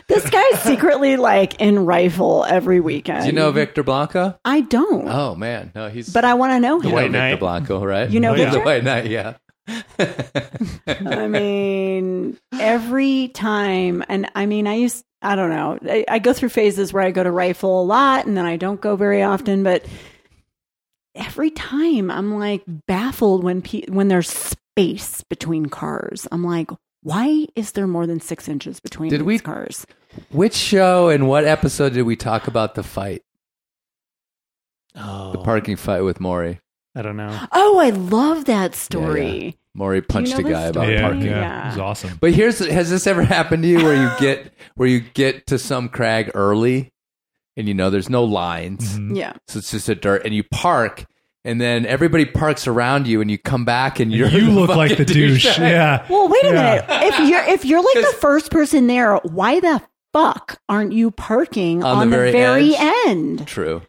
this 0.09 0.31
guy's 0.31 0.61
secretly 0.63 1.17
like 1.17 1.61
in 1.61 1.85
rifle 1.85 2.45
every 2.45 2.81
weekend. 2.81 3.23
Do 3.23 3.27
you 3.27 3.33
know 3.33 3.51
Victor 3.53 3.83
Blanco? 3.83 4.39
I 4.45 4.61
don't, 4.63 5.09
Oh 5.09 5.35
man, 5.35 5.73
no, 5.75 5.89
he's 5.89 6.13
but 6.13 6.25
I 6.25 6.35
want 6.35 6.53
to 6.53 6.61
know 6.61 6.81
you 6.83 6.89
him. 6.97 7.13
know 7.13 7.19
Victor 7.21 7.37
Blanco, 7.39 7.85
right? 7.85 8.09
You 8.09 8.21
know 8.21 8.37
the 8.37 8.45
Victor? 8.45 8.61
White 8.65 8.85
Knight, 8.85 9.07
yeah. 9.07 9.35
I 10.89 11.27
mean, 11.27 12.39
every 12.59 13.29
time, 13.29 14.05
and 14.09 14.31
I 14.35 14.47
mean, 14.47 14.67
I 14.69 14.75
used, 14.75 15.05
I 15.23 15.35
don't 15.35 15.51
know, 15.51 15.79
I, 15.83 16.05
I 16.09 16.19
go 16.21 16.33
through 16.33 16.51
phases 16.51 16.93
where 16.93 17.03
I 17.03 17.11
go 17.11 17.25
to 17.25 17.31
rifle 17.33 17.83
a 17.83 17.85
lot 17.85 18.27
and 18.27 18.37
then 18.37 18.45
I 18.47 18.57
don't 18.57 18.81
go 18.81 18.95
very 18.97 19.23
often, 19.25 19.65
but 19.65 19.85
every 21.17 21.51
time 21.51 22.11
I'm 22.11 22.39
like 22.39 22.63
baffled 22.87 23.43
when 23.43 23.63
pe- 23.63 23.87
when 23.89 24.07
there's 24.09 24.29
space 24.31 25.23
between 25.29 25.67
cars. 25.67 26.29
I'm 26.31 26.45
like, 26.45 26.71
why 27.07 27.47
is 27.55 27.71
there 27.73 27.87
more 27.87 28.05
than 28.05 28.19
six 28.19 28.49
inches 28.49 28.81
between 28.81 29.11
Did 29.11 29.21
these 29.21 29.27
we- 29.27 29.39
cars? 29.39 29.87
Which 30.31 30.55
show 30.55 31.09
and 31.09 31.29
what 31.29 31.45
episode 31.45 31.93
did 31.93 32.03
we 32.03 32.17
talk 32.17 32.49
about 32.49 32.75
the 32.75 32.83
fight? 32.83 33.23
Oh, 34.97 35.33
The 35.33 35.39
parking 35.39 35.77
fight 35.77 36.01
with 36.01 36.21
Maury. 36.21 36.59
I 36.95 37.03
don't 37.03 37.17
know. 37.17 37.39
Oh, 37.53 37.79
I 37.79 37.91
love 37.91 38.47
that 38.47 38.75
story. 38.75 39.57
Maury 39.75 40.01
punched 40.01 40.33
know 40.39 40.47
a 40.49 40.51
guy 40.51 40.63
about 40.63 40.85
story? 40.87 40.99
parking. 41.01 41.27
Yeah. 41.27 41.65
It 41.67 41.69
was 41.73 41.79
awesome. 41.79 42.17
But 42.21 42.33
here's 42.33 42.59
has 42.59 42.89
this 42.91 43.07
ever 43.07 43.23
happened 43.23 43.63
to 43.65 43.69
you 43.69 43.85
where 43.85 43.95
you 44.03 44.11
get 44.19 44.53
where 44.75 44.89
you 44.89 45.01
get 45.01 45.47
to 45.49 45.59
some 45.59 45.91
crag 45.91 46.31
early 46.35 46.93
and 47.57 47.69
you 47.69 47.75
know 47.75 47.91
there's 47.91 48.09
no 48.11 48.25
lines. 48.25 48.95
Mm-hmm. 48.99 49.15
Yeah. 49.17 49.35
So 49.49 49.59
it's 49.59 49.71
just 49.71 49.89
a 49.91 49.95
dirt 49.95 50.23
and 50.25 50.35
you 50.35 50.45
park 50.51 51.05
and 51.47 51.61
then 51.61 51.87
everybody 51.87 52.25
parks 52.27 52.67
around 52.67 53.07
you 53.07 53.21
and 53.23 53.31
you 53.31 53.39
come 53.39 53.65
back 53.65 54.01
and 54.01 54.13
you're 54.13 54.29
You 54.29 54.51
look 54.51 54.69
like 54.71 54.91
the 54.91 54.97
fucking 55.05 55.15
douche. 55.15 55.59
Yeah. 55.59 56.05
Well, 56.11 56.29
wait 56.29 56.45
a 56.45 56.49
Yeah. 56.49 56.85
minute. 56.89 57.15
If 57.15 57.29
you're 57.29 57.45
if 57.45 57.65
you're 57.65 57.83
like 57.83 57.95
the 57.95 58.17
first 58.21 58.51
person 58.51 58.87
there, 58.89 59.17
why 59.17 59.61
the 59.61 59.81
fuck 60.13 60.61
aren't 60.69 60.93
you 60.93 61.11
parking 61.11 61.83
On 61.85 61.99
on, 61.99 62.11
the 62.11 62.17
the, 62.17 62.17
very 62.17 62.33
very, 62.33 62.75
edge? 62.77 63.07
end? 63.07 63.47
True. 63.47 63.83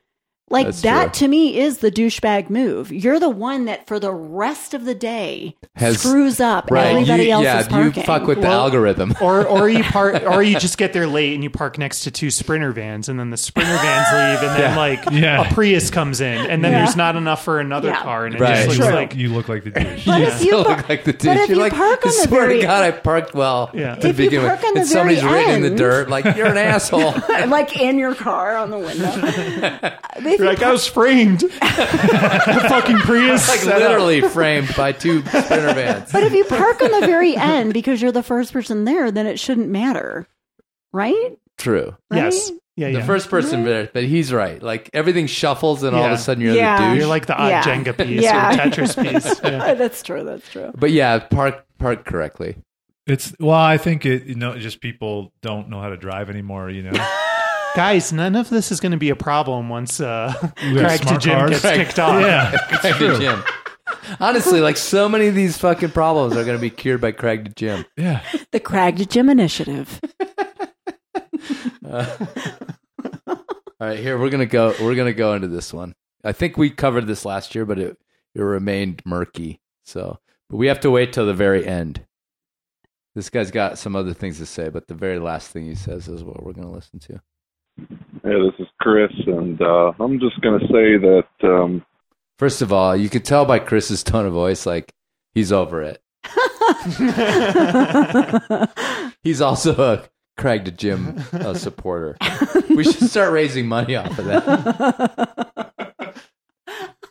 Like 0.49 0.67
That's 0.67 0.81
that 0.83 1.13
true. 1.13 1.25
to 1.25 1.27
me 1.27 1.59
is 1.59 1.79
the 1.79 1.91
douchebag 1.91 2.49
move. 2.49 2.89
You're 2.93 3.19
the 3.19 3.29
one 3.29 3.65
that 3.65 3.85
for 3.85 3.99
the 3.99 4.13
rest 4.13 4.73
of 4.73 4.85
the 4.85 4.95
day 4.95 5.57
Has- 5.75 5.99
screws 5.99 6.39
up 6.39 6.71
Right. 6.71 6.87
everybody 6.87 7.25
you, 7.25 7.31
else's 7.31 7.45
yeah, 7.45 7.67
parking. 7.67 8.01
you 8.01 8.05
fuck 8.05 8.27
with 8.27 8.39
the 8.39 8.47
algorithm. 8.47 9.13
or 9.19 9.45
or 9.45 9.67
you 9.67 9.83
park 9.91 10.23
or 10.25 10.41
you 10.41 10.57
just 10.57 10.77
get 10.77 10.93
there 10.93 11.05
late 11.05 11.33
and 11.33 11.43
you 11.43 11.49
park 11.49 11.77
next 11.77 12.01
to 12.05 12.11
two 12.11 12.31
sprinter 12.31 12.71
vans 12.71 13.09
and 13.09 13.19
then 13.19 13.29
the 13.29 13.35
sprinter 13.35 13.75
vans 13.75 14.07
leave 14.41 14.49
and 14.49 14.57
then 14.61 14.71
Yeah. 14.71 14.77
like 14.77 15.05
Yeah. 15.11 15.49
a 15.49 15.53
Prius 15.53 15.89
comes 15.89 16.21
in 16.21 16.37
and 16.49 16.63
then 16.63 16.71
Yeah. 16.71 16.85
there's 16.85 16.95
not 16.95 17.17
enough 17.17 17.43
for 17.43 17.59
another 17.59 17.89
Yeah. 17.89 18.01
car 18.01 18.25
and 18.25 18.35
it 18.35 18.39
Right. 18.39 18.55
just 18.55 18.67
looks 18.69 18.77
True. 18.87 18.95
like 18.95 19.15
You 19.17 19.33
look 19.33 19.49
like 19.49 19.65
the 19.65 19.71
douche. 19.79 20.05
But 20.05 20.21
You 20.21 20.27
if 20.27 20.39
you 20.39 20.47
still 20.47 20.63
par- 20.63 20.77
look 20.77 20.87
like 20.87 21.03
the 21.03 21.11
but 21.11 21.19
douche. 21.23 21.37
if 21.41 21.49
You're 21.49 21.57
you 21.57 21.61
like, 21.63 21.73
park 21.73 22.05
on 22.05 22.09
I 22.09 22.15
the 22.21 22.27
swear 22.27 22.41
very- 22.47 22.61
to 22.61 22.65
God, 22.67 22.83
I 22.85 22.91
parked 22.91 23.33
well 23.33 23.69
Yeah. 23.73 23.95
to 23.95 24.07
If 24.07 24.17
you 24.17 24.25
begin 24.29 24.43
with. 24.43 24.51
park 24.51 24.63
on 24.63 24.73
the 24.75 24.79
and 24.79 24.89
somebody's 24.89 25.21
very 25.21 25.39
written 25.45 25.55
in 25.65 25.71
the 25.71 25.77
dirt 25.77 26.09
like 26.09 26.37
you're 26.37 26.47
an 26.47 26.57
asshole. 26.57 27.13
like 27.49 27.75
in 27.77 27.99
your 27.99 28.15
car 28.15 28.55
on 28.55 28.69
the 28.71 28.77
window. 28.79 29.91
If 30.37 30.41
you 30.41 30.45
you're 30.45 30.53
like 30.53 30.63
I 30.63 30.71
was 30.71 30.87
framed. 30.87 31.39
the 31.41 32.65
fucking 32.69 32.97
Prius. 32.99 33.47
like 33.47 33.59
set 33.59 33.73
up. 33.75 33.79
literally 33.89 34.21
framed 34.21 34.73
by 34.75 34.91
two 34.91 35.21
sprinter 35.25 35.73
vans. 35.73 36.11
But 36.11 36.23
if 36.23 36.33
you 36.33 36.45
park 36.45 36.81
on 36.81 36.91
the 36.91 37.05
very 37.07 37.35
end 37.35 37.73
because 37.73 38.01
you're 38.01 38.11
the 38.11 38.23
first 38.23 38.53
person 38.53 38.85
there, 38.85 39.11
then 39.11 39.25
it 39.27 39.39
shouldn't 39.39 39.69
matter. 39.69 40.27
Right? 40.93 41.37
True. 41.57 41.95
Yes. 42.13 42.51
Yeah, 42.75 42.89
The 42.91 42.99
yeah. 42.99 43.05
first 43.07 43.29
person 43.29 43.63
there, 43.65 43.89
but 43.91 44.03
he's 44.03 44.31
right. 44.31 44.61
Like 44.61 44.91
everything 44.93 45.25
shuffles, 45.25 45.81
and 45.81 45.95
all 45.95 46.03
of 46.05 46.11
a 46.11 46.17
sudden 46.19 46.43
you're 46.43 46.53
Yeah. 46.53 46.77
the 46.77 46.85
douche. 46.93 46.99
You're 46.99 47.07
like 47.09 47.25
the 47.25 47.35
odd 47.35 47.47
Yeah. 47.49 47.63
Jenga 47.63 47.97
piece 47.97 48.21
Yeah. 48.21 48.53
or 48.53 48.57
Tetris 48.69 49.01
piece. 49.03 49.39
Yeah. 49.43 49.73
that's 49.73 50.03
true. 50.03 50.23
That's 50.23 50.47
true. 50.49 50.71
but 50.77 50.91
yeah, 50.91 51.17
park 51.19 51.65
park 51.79 52.05
correctly. 52.05 52.55
It's 53.07 53.33
well, 53.39 53.55
I 53.55 53.77
think 53.77 54.05
it. 54.05 54.25
You 54.25 54.35
know, 54.35 54.57
just 54.59 54.79
people 54.81 55.31
don't 55.41 55.69
know 55.69 55.81
how 55.81 55.89
to 55.89 55.97
drive 55.97 56.29
anymore. 56.29 56.69
You 56.69 56.83
know, 56.83 56.91
Guys, 57.77 58.11
none 58.11 58.35
of 58.35 58.49
this 58.49 58.71
is 58.71 58.79
going 58.79 58.93
to 58.93 58.97
be 58.97 59.11
a 59.11 59.15
problem 59.15 59.69
once 59.69 60.01
uh, 60.01 60.33
We 60.63 60.67
have 60.79 60.99
Craig 60.99 61.01
to 61.09 61.17
Jim 61.19 61.37
cars. 61.37 61.49
gets 61.51 61.61
kicked 61.61 61.99
off. 61.99 62.19
yeah, 62.19 62.49
Craig 62.79 62.95
to 62.95 63.19
Jim. 63.19 63.43
Honestly, 64.19 64.61
like 64.61 64.77
so 64.77 65.07
many 65.07 65.27
of 65.27 65.35
these 65.35 65.59
fucking 65.59 65.91
problems 65.91 66.35
are 66.35 66.43
going 66.43 66.57
to 66.57 66.59
be 66.61 66.71
cured 66.71 67.01
by 67.01 67.11
Craig 67.11 67.45
to 67.45 67.51
Jim. 67.53 67.85
yeah. 67.95 68.23
The 68.51 68.59
Crag 68.59 68.97
to 68.97 69.05
Jim 69.05 69.29
initiative. 69.29 70.01
All 71.85 72.07
right, 73.79 73.99
here 73.99 74.17
we're 74.17 74.31
gonna 74.31 74.47
go. 74.47 74.73
We're 74.81 74.95
gonna 74.95 75.13
go 75.13 75.35
into 75.35 75.47
this 75.47 75.71
one. 75.71 75.93
I 76.23 76.31
think 76.31 76.57
we 76.57 76.71
covered 76.71 77.05
this 77.05 77.25
last 77.25 77.53
year, 77.53 77.63
but 77.63 77.77
it 77.77 77.95
it 78.33 78.41
remained 78.41 79.03
murky. 79.05 79.61
So, 79.85 80.17
but 80.49 80.57
we 80.57 80.65
have 80.65 80.79
to 80.79 80.89
wait 80.89 81.13
till 81.13 81.27
the 81.27 81.33
very 81.35 81.67
end. 81.67 82.07
This 83.13 83.29
guy's 83.29 83.51
got 83.51 83.77
some 83.77 83.95
other 83.95 84.15
things 84.15 84.39
to 84.39 84.47
say, 84.47 84.69
but 84.69 84.87
the 84.87 84.95
very 84.95 85.19
last 85.19 85.51
thing 85.51 85.67
he 85.67 85.75
says 85.75 86.07
is 86.07 86.23
what 86.23 86.43
we're 86.43 86.53
gonna 86.53 86.71
listen 86.71 86.97
to. 87.01 87.21
Hey, 88.27 88.33
this 88.41 88.59
is 88.59 88.67
Chris, 88.81 89.11
and 89.25 89.61
uh, 89.61 89.93
I'm 90.01 90.19
just 90.19 90.41
going 90.41 90.59
to 90.59 90.65
say 90.67 90.97
that 90.97 91.27
um, 91.43 91.85
First 92.37 92.61
of 92.61 92.73
all, 92.73 92.93
you 92.93 93.07
can 93.09 93.21
tell 93.21 93.45
by 93.45 93.57
Chris's 93.59 94.03
tone 94.03 94.25
of 94.25 94.33
voice, 94.33 94.65
like 94.65 94.91
he's 95.33 95.53
over 95.53 95.81
it. 95.81 96.01
He's 99.23 99.39
also 99.39 99.81
a 99.81 100.03
Craig 100.37 100.65
to 100.65 100.71
Jim 100.71 101.23
uh, 101.31 101.53
supporter. 101.53 102.17
we 102.69 102.83
should 102.83 103.09
start 103.09 103.31
raising 103.31 103.65
money 103.67 103.95
off 103.95 104.19
of 104.19 104.25
that. 104.25 105.71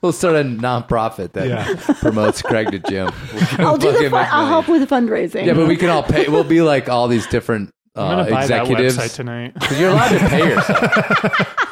We'll 0.03 0.13
start 0.13 0.37
a 0.37 0.45
nonprofit 0.45 1.33
that 1.33 1.49
Yeah. 1.49 1.75
promotes 2.01 2.43
Craig 2.43 2.71
to 2.71 2.79
Jim. 2.79 3.11
We'll 3.59 3.67
I'll 3.67 3.79
do 3.79 3.91
the. 3.91 4.11
Fun- 4.11 4.29
I'll 4.31 4.47
help 4.47 4.69
with 4.69 4.87
the 4.87 4.95
fundraising. 4.95 5.47
Yeah, 5.47 5.55
but 5.55 5.67
we 5.67 5.77
can 5.77 5.89
all 5.89 6.03
pay. 6.03 6.29
We'll 6.29 6.45
be 6.45 6.61
like 6.61 6.91
all 6.91 7.09
these 7.09 7.27
different 7.27 7.71
I'm 7.97 8.05
uh, 8.05 8.15
going 8.15 8.27
to 8.27 8.33
buy 8.33 8.47
that 8.47 8.67
website 8.67 9.15
tonight. 9.15 9.55
Because 9.61 9.81
you're 9.81 9.91
allowed 9.91 10.11
to 10.11 10.29
pay 10.29 10.49
yourself. 10.49 11.53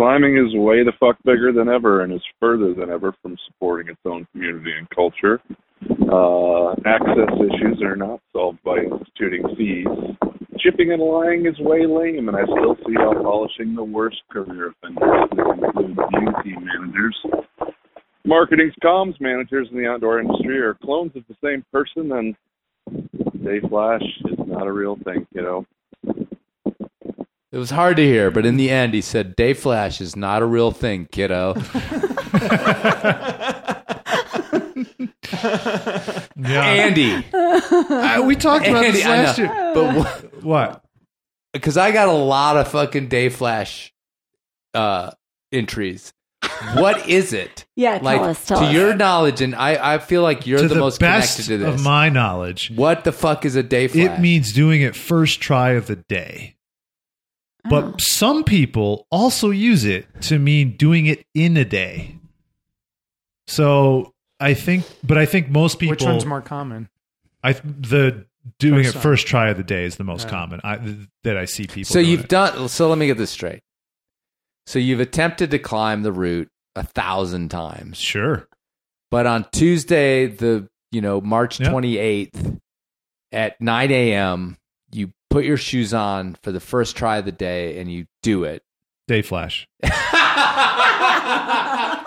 climbing 0.00 0.34
is 0.38 0.54
way 0.54 0.82
the 0.82 0.92
fuck 0.98 1.16
bigger 1.24 1.52
than 1.52 1.68
ever 1.68 2.02
and 2.02 2.10
is 2.10 2.22
further 2.40 2.72
than 2.72 2.88
ever 2.88 3.14
from 3.20 3.36
supporting 3.46 3.92
its 3.92 4.00
own 4.06 4.26
community 4.32 4.72
and 4.72 4.88
culture. 4.88 5.38
Uh, 6.10 6.72
access 6.86 7.28
issues 7.36 7.82
are 7.82 7.96
not 7.96 8.18
solved 8.32 8.58
by 8.64 8.78
instituting 8.78 9.44
fees. 9.58 9.86
Chipping 10.58 10.92
and 10.92 11.02
lying 11.02 11.44
is 11.44 11.58
way 11.60 11.84
lame, 11.86 12.28
and 12.28 12.36
I 12.36 12.44
still 12.44 12.76
see 12.86 12.94
how 12.96 13.12
polishing 13.12 13.74
the 13.74 13.84
worst 13.84 14.16
career 14.30 14.72
offenders, 14.72 15.28
which 15.32 15.60
include 15.60 15.96
beauty 15.96 16.56
managers, 16.56 17.16
marketing 18.24 18.72
comms 18.82 19.20
managers 19.20 19.68
in 19.70 19.76
the 19.76 19.86
outdoor 19.86 20.20
industry, 20.20 20.60
are 20.60 20.78
clones 20.82 21.12
of 21.14 21.24
the 21.28 21.36
same 21.44 21.62
person, 21.72 22.12
and 22.12 22.34
Day 23.42 23.60
Flash 23.60 24.02
is 24.26 24.38
not 24.46 24.66
a 24.66 24.72
real 24.72 24.96
thing, 24.96 25.26
you 25.32 25.42
know. 25.42 25.66
It 27.52 27.58
was 27.58 27.70
hard 27.70 27.96
to 27.96 28.04
hear, 28.04 28.30
but 28.30 28.46
in 28.46 28.56
the 28.56 28.70
end, 28.70 28.94
he 28.94 29.00
said, 29.00 29.34
"Day 29.34 29.54
Flash 29.54 30.00
is 30.00 30.14
not 30.14 30.40
a 30.42 30.46
real 30.46 30.70
thing, 30.70 31.08
kiddo." 31.10 31.54
Yeah. 36.36 36.62
Andy, 36.64 37.24
Uh, 37.32 38.22
we 38.24 38.34
talked 38.34 38.66
about 38.66 38.84
Andy, 38.84 38.98
this 38.98 39.04
last 39.06 39.38
know, 39.38 39.44
year. 39.44 39.72
but 39.74 39.94
what? 39.96 40.42
What? 40.44 40.84
Because 41.52 41.76
I 41.76 41.90
got 41.92 42.08
a 42.08 42.12
lot 42.12 42.56
of 42.56 42.68
fucking 42.68 43.08
Day 43.08 43.28
Flash 43.28 43.92
uh, 44.74 45.10
entries. 45.52 46.12
What 46.74 47.08
is 47.08 47.32
it? 47.32 47.64
Yeah, 47.76 47.96
tell 47.98 48.04
like 48.04 48.20
us, 48.20 48.46
tell 48.46 48.60
to 48.60 48.66
us. 48.66 48.72
your 48.74 48.94
knowledge, 48.94 49.40
and 49.40 49.54
I, 49.54 49.94
I 49.94 49.98
feel 49.98 50.22
like 50.22 50.46
you're 50.46 50.58
to 50.60 50.68
the, 50.68 50.74
the, 50.74 50.80
most 50.80 51.00
best 51.00 51.36
connected 51.36 51.58
to 51.58 51.70
this. 51.70 51.74
of 51.80 51.84
my 51.84 52.08
knowledge, 52.08 52.70
what 52.74 53.04
the 53.04 53.12
fuck 53.12 53.44
is 53.44 53.56
a 53.56 53.62
Day 53.62 53.88
Flash? 53.88 54.18
it 54.18 54.20
means 54.20 54.52
doing 54.52 54.82
it 54.82 54.94
first 54.94 55.40
try 55.40 55.70
of 55.70 55.86
the 55.86 55.96
day. 55.96 56.56
But 57.68 57.84
Oh. 57.84 57.94
some 57.98 58.44
people 58.44 59.06
also 59.10 59.50
use 59.50 59.84
it 59.84 60.06
to 60.22 60.38
mean 60.38 60.76
doing 60.76 61.06
it 61.06 61.26
in 61.34 61.56
a 61.56 61.64
day. 61.64 62.16
So 63.46 64.14
I 64.38 64.54
think, 64.54 64.84
but 65.02 65.18
I 65.18 65.26
think 65.26 65.50
most 65.50 65.78
people. 65.78 65.92
Which 65.92 66.02
one's 66.04 66.24
more 66.26 66.40
common? 66.40 66.88
I 67.42 67.52
the 67.52 68.26
doing 68.58 68.84
First 68.84 68.96
it 68.96 69.00
first 69.00 69.26
try 69.26 69.50
of 69.50 69.56
the 69.56 69.62
day 69.62 69.84
is 69.84 69.96
the 69.96 70.04
most 70.04 70.24
Yeah. 70.24 70.30
common 70.30 70.60
I, 70.64 70.78
that 71.24 71.36
I 71.36 71.44
see 71.44 71.66
people. 71.66 71.84
So 71.92 71.94
doing 72.00 72.10
you've 72.10 72.24
it. 72.24 72.28
done. 72.28 72.68
So 72.68 72.88
let 72.88 72.96
me 72.98 73.06
get 73.06 73.18
this 73.18 73.30
straight. 73.30 73.60
So 74.70 74.78
you've 74.78 75.00
attempted 75.00 75.50
to 75.50 75.58
climb 75.58 76.02
the 76.04 76.12
route 76.12 76.48
a 76.76 76.84
thousand 76.84 77.48
times. 77.50 77.96
Sure. 77.98 78.46
But 79.10 79.26
on 79.26 79.44
Tuesday, 79.50 80.26
the 80.26 80.68
you 80.92 81.00
know 81.00 81.20
March 81.20 81.58
Yep. 81.58 81.70
twenty 81.70 81.98
eighth 81.98 82.56
at 83.32 83.60
nine 83.60 83.90
a.m., 83.90 84.56
you 84.92 85.10
put 85.28 85.44
your 85.44 85.56
shoes 85.56 85.92
on 85.92 86.36
for 86.44 86.52
the 86.52 86.60
first 86.60 86.96
try 86.96 87.18
of 87.18 87.24
the 87.24 87.32
day, 87.32 87.80
and 87.80 87.90
you 87.92 88.06
do 88.22 88.44
it. 88.44 88.62
Day 89.08 89.22
flash. 89.22 89.66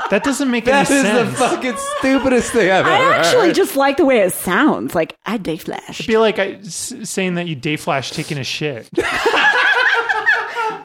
That 0.10 0.23
doesn't 0.23 0.52
make 0.52 0.65
That 0.65 0.90
any 0.91 0.99
is 0.99 1.06
sense. 1.06 1.31
the 1.31 1.35
fucking 1.38 1.76
stupidest 1.98 2.52
thing 2.52 2.69
I've 2.69 2.85
ever. 2.85 3.14
I 3.14 3.15
actually 3.18 3.48
heard. 3.48 3.56
just 3.56 3.76
like 3.76 3.98
the 3.98 4.06
way 4.06 4.19
it 4.19 4.31
sounds. 4.34 4.94
Like 4.94 5.18
I 5.26 5.38
day 5.38 5.57
flash. 5.57 6.02
It'd 6.02 6.06
be 6.07 6.18
like 6.18 6.38
I, 6.38 6.52
s- 6.61 6.94
saying 7.03 7.34
that 7.35 7.48
you 7.48 7.56
day 7.56 7.77
flash 7.77 8.11
taking 8.11 8.38
a 8.38 8.44
shit. 8.44 8.88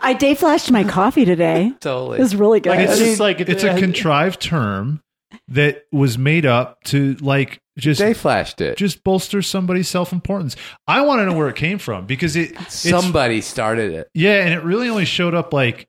I 0.09 0.14
day 0.14 0.35
flashed 0.35 0.70
my 0.70 0.85
coffee 0.85 1.24
today. 1.24 1.72
Totally. 1.80 2.18
It 2.18 2.22
was 2.22 2.35
really 2.35 2.60
good. 2.60 2.70
Like, 2.70 2.89
It's, 2.89 2.98
just 2.98 3.20
like- 3.20 3.40
it's 3.40 3.62
a 3.62 3.78
contrived 3.78 4.40
term 4.40 5.02
that 5.48 5.85
was 5.93 6.16
made 6.16 6.47
up 6.47 6.82
to 6.85 7.14
like 7.16 7.60
just 7.76 8.01
Day 8.01 8.14
flashed 8.14 8.60
it. 8.62 8.76
just 8.78 9.05
bolster 9.05 9.43
somebody's 9.43 9.89
self 9.89 10.12
importance. 10.12 10.56
I 10.86 11.02
want 11.02 11.20
to 11.20 11.26
know 11.26 11.36
where 11.36 11.48
it 11.48 11.56
came 11.56 11.78
from 11.78 12.06
because 12.06 12.35
it 12.36 12.52
it's- 12.52 12.74
Somebody 12.74 13.40
started 13.43 13.93
it. 13.93 14.09
yeah, 14.14 14.43
and 14.44 14.55
it 14.55 14.62
really 14.64 14.89
only 14.89 15.05
showed 15.05 15.35
up 15.35 15.52
like 15.52 15.86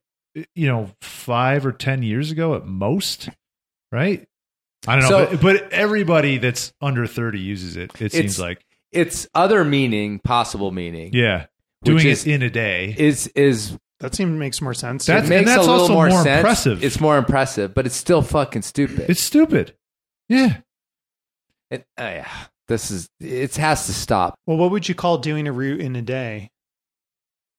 you 0.54 0.68
know 0.68 0.91
five 1.02 1.66
or 1.66 1.72
ten 1.72 2.04
years 2.04 2.30
ago 2.32 2.56
at 2.56 2.66
most, 2.66 3.30
right? 3.91 4.28
I 4.88 4.96
don't 5.00 5.04
know, 5.10 5.26
So- 5.26 5.32
but, 5.32 5.41
but 5.41 5.74
everybody 5.74 6.38
that's 6.38 6.74
under 6.82 7.08
thirty 7.08 7.40
uses 7.40 7.78
it. 7.78 7.91
It 8.02 8.12
seems 8.12 8.16
It's- 8.36 8.40
like 8.40 8.66
Its 8.91 9.28
other 9.34 9.64
meaning, 9.64 10.20
possible 10.20 10.72
meaning, 10.72 11.12
yeah, 11.14 11.46
which 11.82 11.86
doing 11.86 12.08
is- 12.08 12.28
it 12.28 12.34
in 12.34 12.41
a 12.44 12.50
day. 12.50 12.94
is 12.98 13.28
is 13.28 13.78
That 14.00 14.16
seems 14.16 14.38
makes 14.40 14.62
more 14.62 14.74
sense. 14.74 15.06
That's- 15.06 15.26
it 15.26 15.30
makes 15.30 15.40
and 15.40 15.48
that's 15.48 15.58
a 15.58 15.62
little 15.62 15.82
also 15.82 15.94
more, 15.94 16.10
more 16.10 16.24
sense. 16.24 16.38
impressive. 16.40 16.84
It's 16.84 17.00
more 17.02 17.18
impressive, 17.18 17.74
but 17.74 17.86
it's 17.86 17.96
still 17.96 18.22
fucking 18.22 18.62
stupid. 18.62 19.10
It's 19.10 19.22
stupid. 19.22 19.74
Yeah, 20.30 20.58
It, 21.72 21.86
oh, 21.98 22.04
yeah, 22.06 22.28
this 22.68 22.92
is 22.92 23.10
it 23.20 23.56
has 23.58 23.88
to 23.88 23.94
stop. 23.94 24.36
well, 24.48 24.58
what 24.58 24.72
would 24.72 24.88
you 24.88 24.96
call 24.96 25.18
doing 25.18 25.48
a 25.48 25.52
route 25.52 25.82
in 25.82 25.96
a 25.96 26.02
day? 26.02 26.52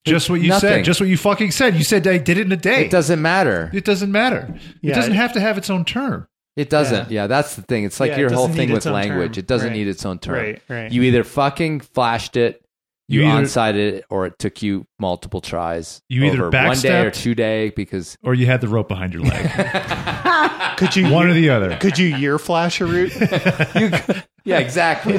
just 0.07 0.31
what 0.31 0.41
you 0.41 0.49
Nothing. 0.49 0.69
said. 0.71 0.85
Just 0.85 0.99
what 1.01 1.11
you 1.11 1.17
fucking 1.19 1.51
said. 1.51 1.77
You 1.77 1.85
said 1.85 2.07
I 2.07 2.17
did 2.17 2.39
it 2.39 2.47
in 2.47 2.53
a 2.53 2.57
day. 2.57 2.87
It 2.87 2.91
doesn't 2.91 3.21
matter. 3.21 3.71
It 3.75 3.85
doesn't 3.85 4.11
matter. 4.11 4.55
Yeah, 4.81 4.93
it 4.93 4.95
doesn't 4.95 5.12
it- 5.12 5.17
have 5.17 5.35
to 5.35 5.41
have 5.41 5.59
its 5.59 5.69
own 5.69 5.85
term. 5.85 6.27
It 6.57 6.71
doesn't. 6.71 7.11
Yeah. 7.11 7.27
that's 7.27 7.55
the 7.55 7.62
thing. 7.62 7.85
It's 7.85 8.01
like 8.01 8.09
Yeah, 8.11 8.17
it 8.17 8.21
your 8.21 8.33
whole 8.33 8.49
thing 8.49 8.73
with 8.73 8.87
language. 8.87 9.35
term. 9.35 9.39
It 9.41 9.47
doesn't 9.47 9.69
Right. 9.69 9.77
need 9.77 9.89
its 9.89 10.05
own 10.07 10.19
term. 10.19 10.35
Right, 10.35 10.62
right. 10.69 10.91
You 10.91 11.03
either 11.03 11.23
fucking 11.23 11.81
flashed 11.81 12.37
it, 12.37 12.65
you, 13.11 13.23
You 13.23 13.27
either- 13.28 13.39
on-sighted 13.39 13.95
it, 13.95 14.05
or 14.09 14.27
it 14.27 14.39
took 14.39 14.62
you 14.62 14.87
multiple 14.99 15.41
tries. 15.41 16.01
You 16.09 16.24
either 16.24 16.47
over 16.47 16.57
one 16.66 16.78
day 16.78 17.05
or 17.05 17.11
two 17.11 17.35
day 17.35 17.70
because 17.70 18.16
Or 18.23 18.35
you 18.35 18.47
had 18.47 18.61
the 18.61 18.69
rope 18.69 18.89
behind 18.89 19.12
your 19.12 19.23
leg. 19.23 19.51
Could 20.77 20.97
you 20.97 21.11
One 21.11 21.27
or 21.28 21.35
the 21.35 21.51
other. 21.51 21.77
Could 21.77 21.99
you 21.99 22.07
year 22.16 22.39
flash 22.39 22.81
a 22.81 22.87
route? 22.87 23.12
yeah, 24.45 24.59
exactly. 24.59 25.19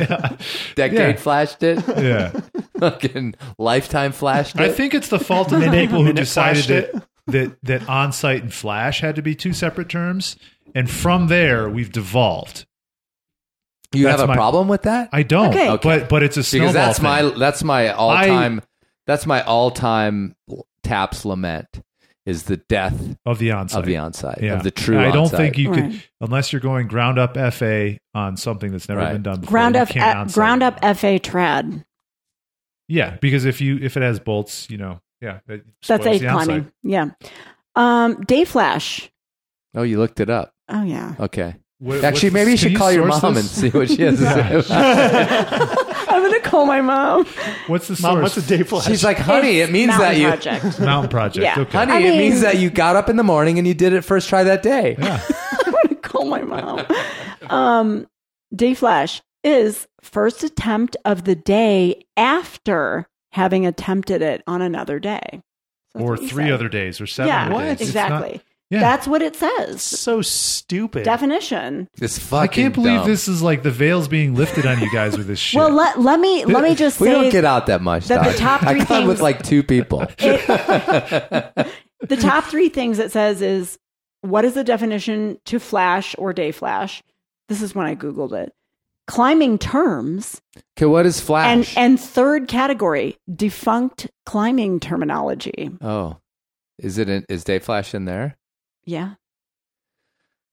Decade 0.76 1.16
Yeah. 1.16 1.22
flashed 1.22 1.62
it. 1.64 1.84
Yeah. 2.02 2.32
fucking 2.80 3.36
lifetime 3.60 4.12
flashed 4.12 4.56
it. 4.56 4.62
I 4.62 4.70
think 4.72 4.94
it's 4.96 5.10
the 5.10 5.20
fault 5.20 5.52
of 5.52 5.60
the 5.62 5.70
people 5.70 6.04
who 6.04 6.14
decided 6.14 6.64
that, 6.66 7.04
that 7.28 7.58
that 7.64 7.88
on-site 7.90 8.42
and 8.42 8.52
flash 8.54 9.02
had 9.02 9.16
to 9.18 9.22
be 9.22 9.36
two 9.36 9.54
separate 9.54 9.88
terms, 9.90 10.36
and 10.74 10.90
from 10.90 11.28
there 11.28 11.70
we've 11.70 11.92
devolved. 11.92 12.66
You 13.94 14.06
That's 14.06 14.20
have 14.22 14.26
a 14.26 14.28
my- 14.28 14.36
problem 14.36 14.68
with 14.68 14.84
that? 14.84 15.10
I 15.12 15.24
don't, 15.24 15.50
Okay. 15.50 15.70
Okay. 15.70 16.00
but 16.00 16.10
but 16.10 16.24
it's 16.24 16.38
a 16.38 16.44
snowball 16.44 16.68
because 16.70 16.74
that's 16.74 17.00
thing. 17.00 17.04
my 17.04 17.22
that's 17.38 17.64
my 17.64 17.90
all-time 17.92 18.62
that's 19.08 19.26
my 19.26 19.42
all-time 19.44 20.36
taps 20.84 21.26
lament 21.26 21.68
is 22.26 22.44
the 22.44 22.58
death 22.58 23.16
of 23.26 23.40
the 23.40 23.52
on-site. 23.52 23.80
of 23.80 23.86
the 23.86 23.96
onside 23.96 24.42
Yeah. 24.42 24.54
of 24.54 24.64
the 24.64 24.70
true. 24.72 25.00
I 25.00 25.10
don't 25.12 25.28
onsite. 25.28 25.38
think 25.38 25.58
you 25.58 25.72
could 25.72 26.04
unless 26.22 26.54
you're 26.54 26.60
going 26.62 26.88
ground 26.88 27.18
up 27.18 27.36
FA 27.54 27.98
on 28.14 28.38
something 28.38 28.72
that's 28.72 28.88
never 28.88 29.02
Right. 29.02 29.14
been 29.14 29.24
done 29.24 29.40
before. 29.42 29.50
ground 29.52 29.76
up, 29.76 29.90
can't 29.90 30.30
onsite 30.30 30.34
ground 30.36 30.62
up 30.64 30.80
FA 30.84 31.20
trad. 31.20 31.84
Yeah, 32.88 33.18
because 33.22 33.46
if 33.46 33.60
you 33.62 33.80
if 33.82 33.98
it 33.98 34.04
has 34.04 34.20
bolts, 34.20 34.70
you 34.70 34.78
know, 34.78 35.00
yeah, 35.22 35.40
it 35.48 35.66
That's 35.88 36.04
spoils 36.04 36.18
a 36.18 36.20
the 36.20 36.28
climbing. 36.30 36.72
Yeah. 36.84 37.06
Um, 37.76 38.22
day 38.26 38.46
flash. 38.46 39.10
Oh, 39.76 39.84
you 39.84 39.98
looked 39.98 40.20
it 40.20 40.30
up. 40.30 40.54
Oh 40.70 40.84
yeah. 40.84 41.16
Okay. 41.20 41.56
What- 41.82 42.04
Actually, 42.04 42.30
maybe 42.30 42.52
you 42.52 42.58
should 42.58 42.76
call 42.76 42.92
your 42.92 43.10
source 43.10 43.24
mom 43.24 43.34
this? 43.34 43.44
and 43.64 43.72
see 43.74 43.78
what 43.78 43.90
she 43.90 44.02
has 44.04 44.20
to 44.20 44.26
say. 44.64 44.74
about 44.76 45.62
it. 45.72 45.88
I'm 46.12 46.22
gonna 46.22 46.40
call 46.42 46.66
my 46.66 46.80
mom. 46.82 47.26
What's 47.68 47.88
the 47.88 47.94
Mom, 48.02 48.18
source? 48.18 48.36
what's 48.36 48.38
a 48.38 48.42
day 48.58 48.64
flash? 48.64 48.86
She's 48.86 49.04
like, 49.04 49.18
honey, 49.18 49.62
it 49.62 49.72
means 49.72 49.88
Mountain 49.88 50.08
that 50.10 50.18
you, 50.18 50.28
project. 50.28 50.80
Mountain 50.80 51.10
Project. 51.10 51.44
Yeah. 51.44 51.60
Okay. 51.60 51.78
honey, 51.78 51.94
I 51.94 52.00
it 52.00 52.18
means 52.18 52.42
that 52.42 52.58
you 52.60 52.70
got 52.70 52.96
up 52.96 53.10
in 53.10 53.16
the 53.16 53.24
morning 53.24 53.58
and 53.58 53.66
you 53.68 53.74
did 53.74 53.94
it 53.94 54.02
first 54.02 54.30
try 54.30 54.44
that 54.44 54.62
day. 54.62 54.96
yeah. 55.00 55.22
I'm 55.66 55.72
gonna 55.72 55.96
call 55.96 56.26
my 56.26 56.42
mom. 56.44 56.86
Um, 57.50 58.08
day 58.56 58.74
flash 58.76 59.22
is 59.44 59.88
first 60.02 60.44
attempt 60.44 60.96
of 61.06 61.24
the 61.24 61.34
day 61.36 62.04
after 62.16 63.08
having 63.32 63.66
attempted 63.66 64.22
it 64.22 64.44
on 64.46 64.62
another 64.62 65.00
day. 65.00 65.42
So 65.94 66.00
or 66.04 66.16
three 66.18 66.46
say. 66.46 66.52
other 66.52 66.70
days 66.70 67.02
or 67.02 67.08
seven 67.08 67.30
Yeah, 67.30 67.46
other 67.56 67.64
days. 67.76 67.82
It's 67.82 67.96
not- 67.96 68.12
exactly. 68.22 68.42
Yeah. 68.72 68.80
That's 68.80 69.06
what 69.06 69.22
it 69.22 69.36
says. 69.36 69.82
so 69.84 70.22
stupid. 70.24 71.04
Definition. 71.04 71.88
It's 72.02 72.32
I 72.34 72.48
can't 72.48 72.74
believe 72.74 73.00
dumb. 73.02 73.08
this 73.08 73.28
is 73.28 73.42
like 73.44 73.62
the 73.64 73.70
veil's 73.72 74.08
being 74.08 74.34
lifted 74.34 74.66
on 74.66 74.80
you 74.80 74.92
guys 74.92 75.16
with 75.18 75.28
this 75.28 75.40
shit. 75.50 75.60
Well, 75.60 75.70
let, 75.72 76.00
let 76.00 76.20
me 76.20 76.46
let 76.46 76.64
me 76.64 76.74
just 76.86 77.00
We 77.00 77.08
say 77.08 77.14
don't 77.14 77.30
get 77.32 77.46
out 77.46 77.68
that 77.68 77.82
much. 77.82 78.08
that 78.08 78.24
the 78.24 78.32
Doc. 78.32 78.40
top 78.40 78.64
I 78.64 78.74
three 78.78 78.86
come 78.86 79.08
with 79.08 79.18
things- 79.18 79.22
like 79.22 79.44
two 79.44 79.62
people. 79.62 80.00
the 80.18 81.70
top 82.20 82.46
three 82.46 82.70
things 82.70 83.00
it 83.00 83.12
says 83.12 83.42
is 83.42 83.78
what 84.22 84.46
is 84.46 84.54
the 84.54 84.64
definition 84.64 85.38
to 85.46 85.60
flash 85.60 86.16
or 86.18 86.34
day 86.34 86.52
flash? 86.52 87.02
This 87.50 87.62
is 87.62 87.76
when 87.76 87.86
I 87.86 87.96
googled 87.96 88.34
it. 88.34 88.54
Climbing 89.08 89.58
terms 89.58 90.42
Okay, 90.78 90.86
what 90.86 91.06
is 91.06 91.20
flash? 91.20 91.48
and 91.48 91.66
flash? 91.66 91.78
and 91.78 92.00
third 92.00 92.48
category 92.48 93.18
defunct 93.34 94.10
climbing 94.26 94.80
terminology. 94.80 95.70
oh, 95.82 96.18
is 96.78 96.98
it? 96.98 97.10
In, 97.10 97.26
is 97.28 97.44
day 97.44 97.60
flash 97.60 97.94
in 97.94 98.06
there? 98.06 98.38
Yeah. 98.86 99.14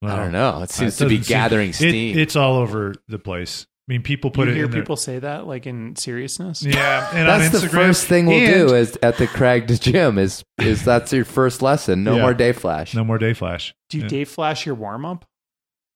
I 0.03 0.17
don't 0.17 0.33
know. 0.33 0.59
It 0.59 0.63
uh, 0.63 0.67
seems 0.67 0.95
It 1.01 1.05
to 1.05 1.09
be 1.09 1.17
doesn't 1.17 1.25
seem- 1.25 1.35
gathering 1.35 1.71
it- 1.71 1.75
steam. 1.75 2.19
it's 2.19 2.37
all 2.37 2.57
over 2.57 2.95
the 3.09 3.19
place. 3.19 3.67
I 3.89 3.93
mean, 3.93 4.03
people 4.03 4.31
put 4.31 4.47
you 4.47 4.53
it 4.53 4.57
hear 4.57 4.65
in 4.67 4.71
their- 4.71 4.83
people 4.83 4.97
say 4.97 5.19
that 5.19 5.47
like 5.47 5.67
in 5.67 5.97
seriousness. 5.97 6.63
Yeah, 6.63 7.09
and 7.15 7.27
that's 7.27 7.55
on 7.55 7.61
the 7.63 7.69
first 7.69 8.07
thing 8.07 8.27
we'll 8.27 8.39
and- 8.39 8.69
do 8.69 8.75
is 8.75 8.97
at 9.03 9.17
the 9.17 9.27
Craig 9.27 9.67
Gym 9.81 10.19
is 10.19 10.45
is 10.61 10.85
that's 10.85 11.13
your 11.13 11.25
first 11.25 11.63
lesson. 11.63 12.05
No 12.05 12.17
Yeah. 12.17 12.23
more 12.23 12.35
day 12.35 12.53
flash. 12.53 12.95
No 12.95 13.03
more 13.03 13.17
day 13.19 13.33
flash. 13.33 13.75
Do 13.89 13.97
you 13.97 14.05
Yeah. 14.05 14.09
day 14.11 14.25
flash 14.25 14.67
your 14.67 14.75
warm 14.75 15.05
up? 15.07 15.25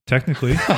Technically, 0.07 0.55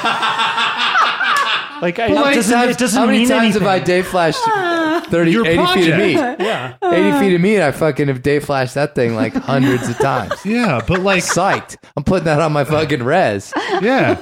Like, 1.82 1.98
I, 1.98 2.08
How 2.08 2.24
many 2.24 2.36
doesn't, 2.36 2.52
times, 2.54 2.70
it 2.76 2.78
doesn't 2.78 2.98
how 2.98 3.04
many 3.06 3.18
mean 3.18 3.28
times 3.28 3.42
anything. 3.56 3.62
have 3.62 3.70
I 3.70 3.78
day 3.80 4.02
flashed 4.02 4.38
ah, 4.46 4.73
30, 5.06 5.30
Your 5.30 5.46
80 5.46 5.66
feet 5.74 5.92
of 5.92 5.98
meat? 5.98 6.14
project. 6.16 6.40
Yeah. 6.42 6.76
80 6.82 7.10
uh. 7.10 7.20
feet 7.20 7.34
of 7.34 7.40
meat, 7.40 7.60
I 7.62 7.72
fucking 7.72 8.08
have 8.08 8.22
day 8.22 8.38
flashed 8.40 8.74
that 8.74 8.94
thing 8.94 9.14
like 9.14 9.34
hundreds 9.34 9.88
of 9.88 9.96
times. 9.98 10.32
yeah, 10.44 10.80
but 10.86 11.00
like, 11.00 11.22
Psyched. 11.22 11.76
I'm 11.96 12.04
putting 12.04 12.24
that 12.24 12.40
on 12.40 12.52
my 12.52 12.64
fucking 12.64 13.02
res. 13.02 13.52
yeah. 13.80 14.14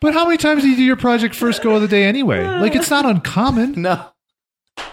but 0.00 0.14
how 0.14 0.24
many 0.24 0.36
times 0.36 0.62
do 0.62 0.68
you 0.68 0.76
do 0.76 0.82
your 0.84 0.96
project 0.96 1.34
first 1.34 1.62
go 1.62 1.74
of 1.76 1.82
the 1.82 1.88
day 1.88 2.04
anyway? 2.04 2.44
Like, 2.44 2.74
it's 2.74 2.90
not 2.90 3.04
uncommon. 3.06 3.80
No. 3.82 4.04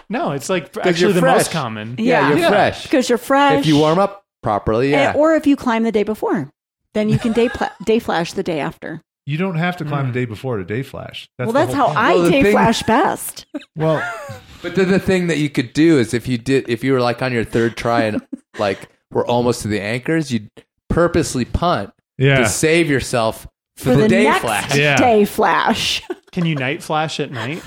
No, 0.08 0.32
it's 0.32 0.48
like 0.48 0.74
you're 0.74 0.86
actually 0.86 1.12
the 1.14 1.20
fresh. 1.20 1.36
most 1.38 1.50
common. 1.52 1.96
Yeah, 1.98 2.28
you're 2.28 2.38
Yeah. 2.38 2.48
fresh. 2.48 2.82
Because 2.84 3.08
you're 3.08 3.18
fresh. 3.18 3.60
If 3.60 3.66
you 3.66 3.78
warm 3.78 3.98
up 3.98 4.24
properly, 4.42 4.94
eh, 4.94 4.98
yeah. 4.98 5.08
And- 5.10 5.18
or 5.18 5.34
if 5.34 5.46
you 5.46 5.56
climb 5.56 5.82
the 5.84 5.92
day 5.92 6.02
before, 6.02 6.50
then 6.94 7.08
you 7.08 7.18
can 7.18 7.32
day 7.32 7.48
pla- 7.48 7.72
day 7.84 7.98
flash 7.98 8.32
the 8.32 8.42
day 8.42 8.60
after. 8.60 9.02
You 9.26 9.36
don't 9.38 9.56
have 9.56 9.76
to 9.78 9.84
climb 9.84 10.04
the 10.06 10.12
hmm. 10.12 10.14
day 10.14 10.24
before 10.24 10.56
to 10.56 10.64
day 10.64 10.82
flash. 10.84 11.28
That's 11.36 11.52
well, 11.52 11.66
that's 11.66 11.74
how 11.74 11.86
point. 11.86 11.98
I 11.98 12.14
Well, 12.14 12.30
day 12.30 12.42
thing- 12.44 12.52
flash 12.52 12.82
best. 12.84 13.46
Well, 13.76 14.00
But 14.62 14.74
then 14.74 14.90
the 14.90 14.98
thing 14.98 15.26
that 15.26 15.36
you 15.38 15.50
could 15.50 15.72
do 15.74 15.98
is 15.98 16.14
if 16.14 16.26
you 16.26 16.38
did, 16.38 16.68
if 16.68 16.82
you 16.82 16.92
were 16.92 17.00
like 17.00 17.20
on 17.22 17.32
your 17.32 17.44
third 17.44 17.76
try 17.76 18.02
and 18.02 18.22
like 18.58 18.88
we're 19.10 19.26
almost 19.26 19.62
to 19.62 19.68
the 19.68 19.80
anchors, 19.80 20.32
you'd 20.32 20.50
purposely 20.88 21.44
punt 21.44 21.90
Yeah. 22.18 22.38
to 22.38 22.48
save 22.48 22.88
yourself 22.88 23.46
for, 23.76 23.84
For 23.84 23.90
the, 23.96 24.02
the 24.02 24.08
day 24.08 24.24
next 24.24 24.40
flash. 24.40 24.74
Yeah. 24.76 24.96
day 24.96 25.24
flash 25.24 26.02
Can 26.32 26.46
you 26.46 26.54
night 26.54 26.82
flash 26.82 27.20
at 27.20 27.30
night? 27.30 27.62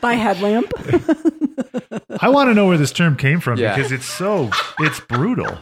by 0.00 0.14
headlamp. 0.14 0.72
I 2.20 2.28
want 2.28 2.50
to 2.50 2.54
know 2.54 2.66
where 2.66 2.78
this 2.78 2.92
term 2.92 3.16
came 3.16 3.40
from 3.40 3.58
Yeah. 3.58 3.76
because 3.76 3.92
it's 3.92 4.06
so 4.06 4.50
it's 4.80 4.98
brutal. 5.00 5.58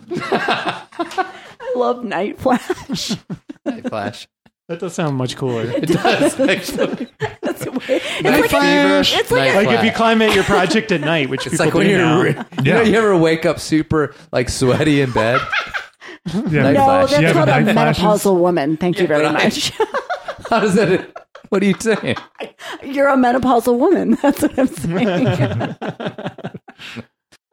I 1.77 1.79
love 1.79 2.05
night 2.05 2.39
flash. 2.41 3.09
Day 3.67 3.83
flash. 3.83 4.27
That 4.69 4.81
does 4.81 4.95
sound 4.95 5.17
much 5.17 5.37
cooler. 5.37 5.63
It 5.65 5.87
does 5.89 6.41
actually. 6.41 7.09
That's 7.43 7.65
the 7.65 7.71
way. 7.73 8.01
It's 8.01 8.23
Night 8.23 8.41
like, 8.41 8.51
fever. 8.51 8.63
a, 8.97 9.01
it's 9.01 9.31
like, 9.31 9.31
Night 9.31 9.51
a, 9.51 9.57
like 9.57 9.67
if 9.67 9.73
you 9.73 9.91
flash. 9.91 9.97
climb 9.97 10.23
at 10.23 10.35
your 10.35 10.45
project 10.45 10.91
at 10.91 11.03
night, 11.03 11.29
which 11.29 11.47
It's 11.47 11.57
people 11.57 11.67
like 11.67 11.75
when 11.75 11.87
do 11.87 11.93
you're, 11.93 11.99
now. 12.01 12.23
you 12.63 12.73
know, 12.73 12.81
you 12.83 12.97
ever 12.97 13.17
wake 13.17 13.45
up 13.47 13.61
super 13.61 14.15
like 14.33 14.49
sweaty 14.49 15.03
in 15.03 15.13
bed? 15.13 15.41
Yeah. 16.33 16.63
Night 16.63 16.73
no, 16.73 16.85
flash. 16.87 17.11
that's 17.11 17.21
You 17.21 17.27
have 17.29 17.37
called 17.37 17.49
a 17.51 17.61
night 17.61 17.73
flashes? 17.75 18.03
menopausal 18.03 18.41
woman. 18.41 18.77
Thank 18.79 18.99
you 18.99 19.07
very 19.07 19.23
but 19.25 19.37
I- 19.37 19.45
much. 19.45 19.71
How 20.51 20.61
does 20.61 20.75
that? 20.77 21.27
What 21.51 21.63
are 21.63 21.67
you 21.67 21.75
saying? 21.79 22.17
You're 22.83 23.09
a 23.09 23.17
menopausal 23.17 23.79
woman. 23.79 24.17
That's 24.23 24.43
what 24.43 24.59
I'm 24.59 24.67
saying. 24.67 25.77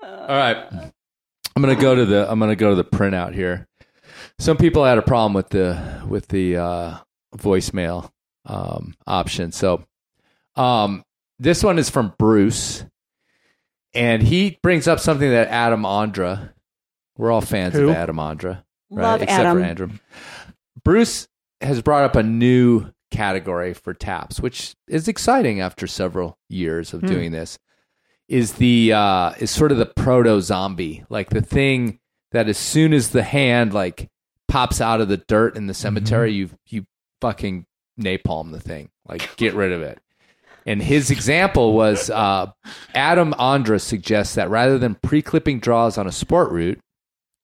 All 0.01 0.27
right. 0.27 0.57
I'm 1.55 1.61
gonna 1.61 1.75
go 1.75 1.93
to 1.93 2.05
the 2.05 2.29
I'm 2.31 2.39
gonna 2.39 2.55
go 2.55 2.71
to 2.71 2.75
the 2.75 2.83
printout 2.83 3.35
here. 3.35 3.67
Some 4.39 4.57
people 4.57 4.84
had 4.84 4.97
a 4.97 5.01
problem 5.03 5.34
with 5.34 5.49
the 5.49 6.01
with 6.07 6.27
the 6.27 6.57
uh, 6.57 6.97
voicemail 7.38 8.10
um, 8.45 8.95
option. 9.07 9.51
So 9.51 9.85
um, 10.55 11.03
this 11.39 11.64
one 11.64 11.80
is 11.80 11.89
from 11.89 12.14
Bruce, 12.18 12.84
and 13.93 14.22
he 14.23 14.60
brings 14.61 14.88
up 14.88 14.99
something 14.99 15.30
that 15.30 15.47
Adam 15.49 15.84
Ondra. 15.84 16.49
We're 17.18 17.31
all 17.31 17.41
fans 17.41 17.76
Who? 17.76 17.89
of 17.89 17.95
Adam 17.95 18.18
Ondra, 18.18 18.64
right? 18.89 19.03
Love 19.03 19.22
Except 19.22 19.39
Adam. 19.39 19.57
for 19.60 19.64
Andrew. 19.64 19.89
Bruce 20.84 21.27
has 21.61 21.81
brought 21.81 22.03
up 22.03 22.15
a 22.15 22.23
new 22.23 22.88
category 23.11 23.73
for 23.73 23.93
taps, 23.93 24.39
which 24.39 24.76
is 24.88 25.07
exciting 25.07 25.61
after 25.61 25.85
several 25.85 26.38
years 26.49 26.93
of 26.93 27.01
Hmm. 27.01 27.07
doing 27.07 27.31
this. 27.31 27.60
Is 28.27 28.53
the 28.53 28.93
uh, 28.93 29.34
is 29.39 29.51
sort 29.51 29.72
of 29.72 29.77
the 29.77 29.85
proto 29.85 30.41
zombie, 30.41 31.03
like 31.10 31.30
the 31.30 31.41
thing 31.41 31.99
that 32.31 32.49
as 32.49 32.57
soon 32.57 32.93
as 32.93 33.10
the 33.10 33.22
hand 33.22 33.73
like 33.73 34.10
pops 34.53 34.80
out 34.80 35.01
of 35.01 35.07
the 35.07 35.17
dirt 35.17 35.57
in 35.57 35.65
the 35.65 35.73
cemetery, 35.73 36.31
you 36.31 36.47
you 36.67 36.85
fucking 37.21 37.65
napalm 37.99 38.51
the 38.51 38.59
thing, 38.59 38.88
like 39.09 39.35
get 39.35 39.55
rid 39.55 39.71
of 39.71 39.81
it. 39.81 39.99
And 40.67 40.80
his 40.80 41.09
example 41.09 41.73
was 41.73 42.11
uh, 42.11 42.51
Adam 42.93 43.34
Ondra 43.39 43.81
suggests 43.81 44.35
that 44.35 44.51
rather 44.51 44.77
than 44.77 44.93
pre-clipping 44.93 45.59
draws 45.59 45.97
on 45.97 46.05
a 46.05 46.11
sport 46.11 46.51
route, 46.51 46.80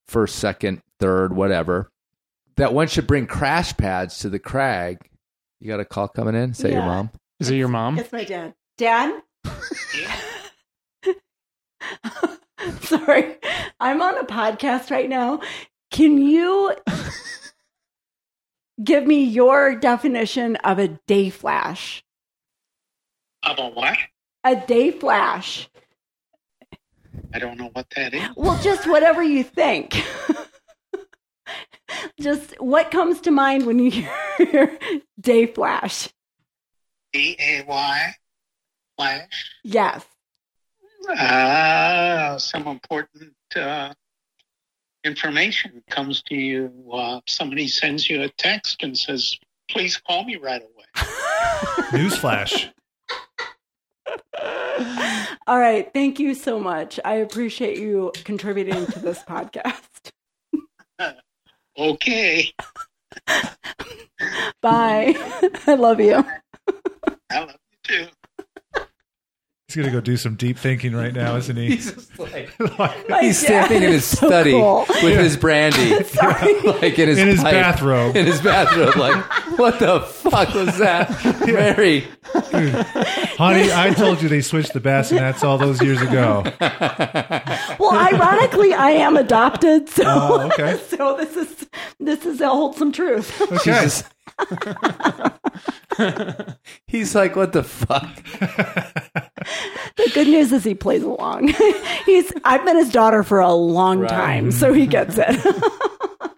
first, 0.07 0.36
second, 0.36 0.84
third, 0.99 1.36
whatever, 1.36 1.90
that 2.57 2.76
one 2.76 2.88
should 2.88 3.07
bring 3.07 3.26
crash 3.26 3.76
pads 3.76 4.19
to 4.19 4.30
the 4.30 4.38
crag. 4.38 4.99
You 5.60 5.68
got 5.68 5.80
a 5.80 5.86
call 5.86 6.10
coming 6.10 6.36
in? 6.36 6.52
Is 6.52 6.60
that 6.60 6.72
your 6.72 6.84
mom? 6.84 7.10
Is 7.40 7.49
it 7.49 7.56
your 7.56 7.69
mom? 7.69 7.98
It's 7.98 8.11
my 8.11 8.23
dad. 8.23 8.53
Dad? 8.77 9.19
Sorry. 12.81 13.36
I'm 13.80 13.99
on 13.99 14.18
a 14.19 14.26
podcast 14.26 14.91
right 14.91 15.10
now. 15.10 15.41
Can 15.91 16.22
you 16.22 16.76
give 18.84 19.06
me 19.06 19.23
your 19.23 19.76
definition 19.76 20.56
of 20.57 20.80
a 20.80 20.89
day 21.07 21.30
flash? 21.30 22.03
Of 23.43 23.60
a 23.60 23.69
what? 23.69 23.97
A 24.43 24.56
day 24.56 24.91
flash. 24.91 25.69
I 27.34 27.39
don't 27.39 27.57
know 27.57 27.69
what 27.73 27.88
that 27.95 28.14
is. 28.14 28.30
Well, 28.35 28.60
just 28.61 28.88
whatever 28.88 29.22
you 29.22 29.43
think. 29.43 29.95
just 32.19 32.60
what 32.60 32.91
comes 32.91 33.22
to 33.22 33.31
mind 33.31 33.65
when 33.65 33.80
you 33.80 34.07
hear 34.38 34.77
day 35.19 35.45
flash? 35.45 36.10
D 37.14 37.35
A 37.39 37.64
Y 37.68 38.15
flash. 38.97 39.51
Yes. 39.64 40.06
Ah, 41.10 42.35
some 42.38 42.68
important 42.68 43.34
uh, 43.56 43.93
information 45.03 45.84
comes 45.89 46.21
to 46.23 46.35
you. 46.35 46.71
Uh, 46.91 47.21
somebody 47.27 47.67
sends 47.67 48.09
you 48.09 48.23
a 48.23 48.30
text 48.30 48.84
and 48.84 48.97
says, 48.97 49.38
"Please 49.69 49.97
call 49.97 50.23
me 50.23 50.35
right 50.35 50.61
away." 50.61 50.85
Newsflash. 51.91 52.71
All 55.47 55.59
right. 55.59 55.91
Thank 55.93 56.19
you 56.19 56.34
so 56.34 56.59
much. 56.59 56.99
I 57.03 57.15
appreciate 57.15 57.77
you 57.80 58.11
contributing 58.23 58.85
to 58.88 58.99
this 58.99 59.19
podcast. 59.19 60.11
Okay. 61.77 62.51
Bye. 64.61 65.15
I 65.65 65.76
love 65.76 66.01
you. 66.01 66.26
I 67.30 67.39
love 67.39 67.51
you 67.51 67.77
too. 67.84 68.07
He's 69.70 69.76
gonna 69.76 69.91
go 69.91 70.02
do 70.02 70.18
some 70.18 70.34
deep 70.34 70.58
thinking 70.58 70.96
right 70.96 71.14
now, 71.14 71.36
isn't 71.36 71.56
he? 71.56 71.68
He's 71.76 71.94
just 71.94 72.18
like 72.18 72.50
My 73.08 73.22
He's 73.22 73.40
dad 73.44 73.66
standing 73.68 73.84
in 73.84 73.91
his 73.91 74.04
so 74.18 74.26
study 74.26 74.52
cool. 74.54 74.84
with 75.04 75.20
his 75.20 75.38
brandy, 75.38 76.04
Sorry. 76.06 76.60
like 76.62 76.98
in 76.98 77.08
his 77.08 77.20
In 77.20 77.28
his 77.28 77.40
pipe. 77.41 77.54
bathrobe. 77.54 78.16
In 78.16 78.26
his 78.26 78.41
bathrobe, 78.41 78.96
like 78.96 79.24
what 79.60 79.78
the 79.78 80.00
fuck 80.02 80.56
was 80.56 80.76
that, 80.80 81.12
Mary? 81.46 82.08
Honey, 83.38 83.72
I 83.72 83.94
told 83.96 84.24
you 84.24 84.30
they 84.30 84.41
switched 84.41 84.74
the 84.74 84.80
bassinets 84.80 85.44
all 85.44 85.60
those 85.60 85.80
years 85.84 86.02
ago. 86.02 86.44
Well, 87.80 87.91
ironically, 87.94 88.74
I 88.74 88.90
am 88.91 89.18
adopted, 89.18 89.88
so 89.88 90.04
Oh, 90.08 90.48
okay. 90.52 90.80
so 90.90 91.16
this 91.16 91.38
is 91.38 91.68
this 92.00 92.26
is 92.26 92.41
a 92.41 92.50
wholesome 92.50 92.91
truth. 92.91 93.40
Okay. 93.52 93.88
He's 96.88 97.14
like, 97.16 97.36
what 97.36 97.52
the 97.54 97.64
fuck? 97.64 98.08
The 99.98 100.11
good 100.14 100.27
news 100.27 100.52
is 100.52 100.64
he 100.64 100.76
plays 100.76 101.03
along. 101.03 101.48
He's 102.06 102.31
I've 102.45 102.64
been 102.65 102.77
his 102.77 102.91
daughter 102.91 103.23
for 103.23 103.40
a 103.40 103.52
long 103.53 103.99
Right. 103.99 104.10
time, 104.10 104.52
so 104.52 104.72
he 104.73 104.86
gets 104.88 105.15
it. 105.18 106.31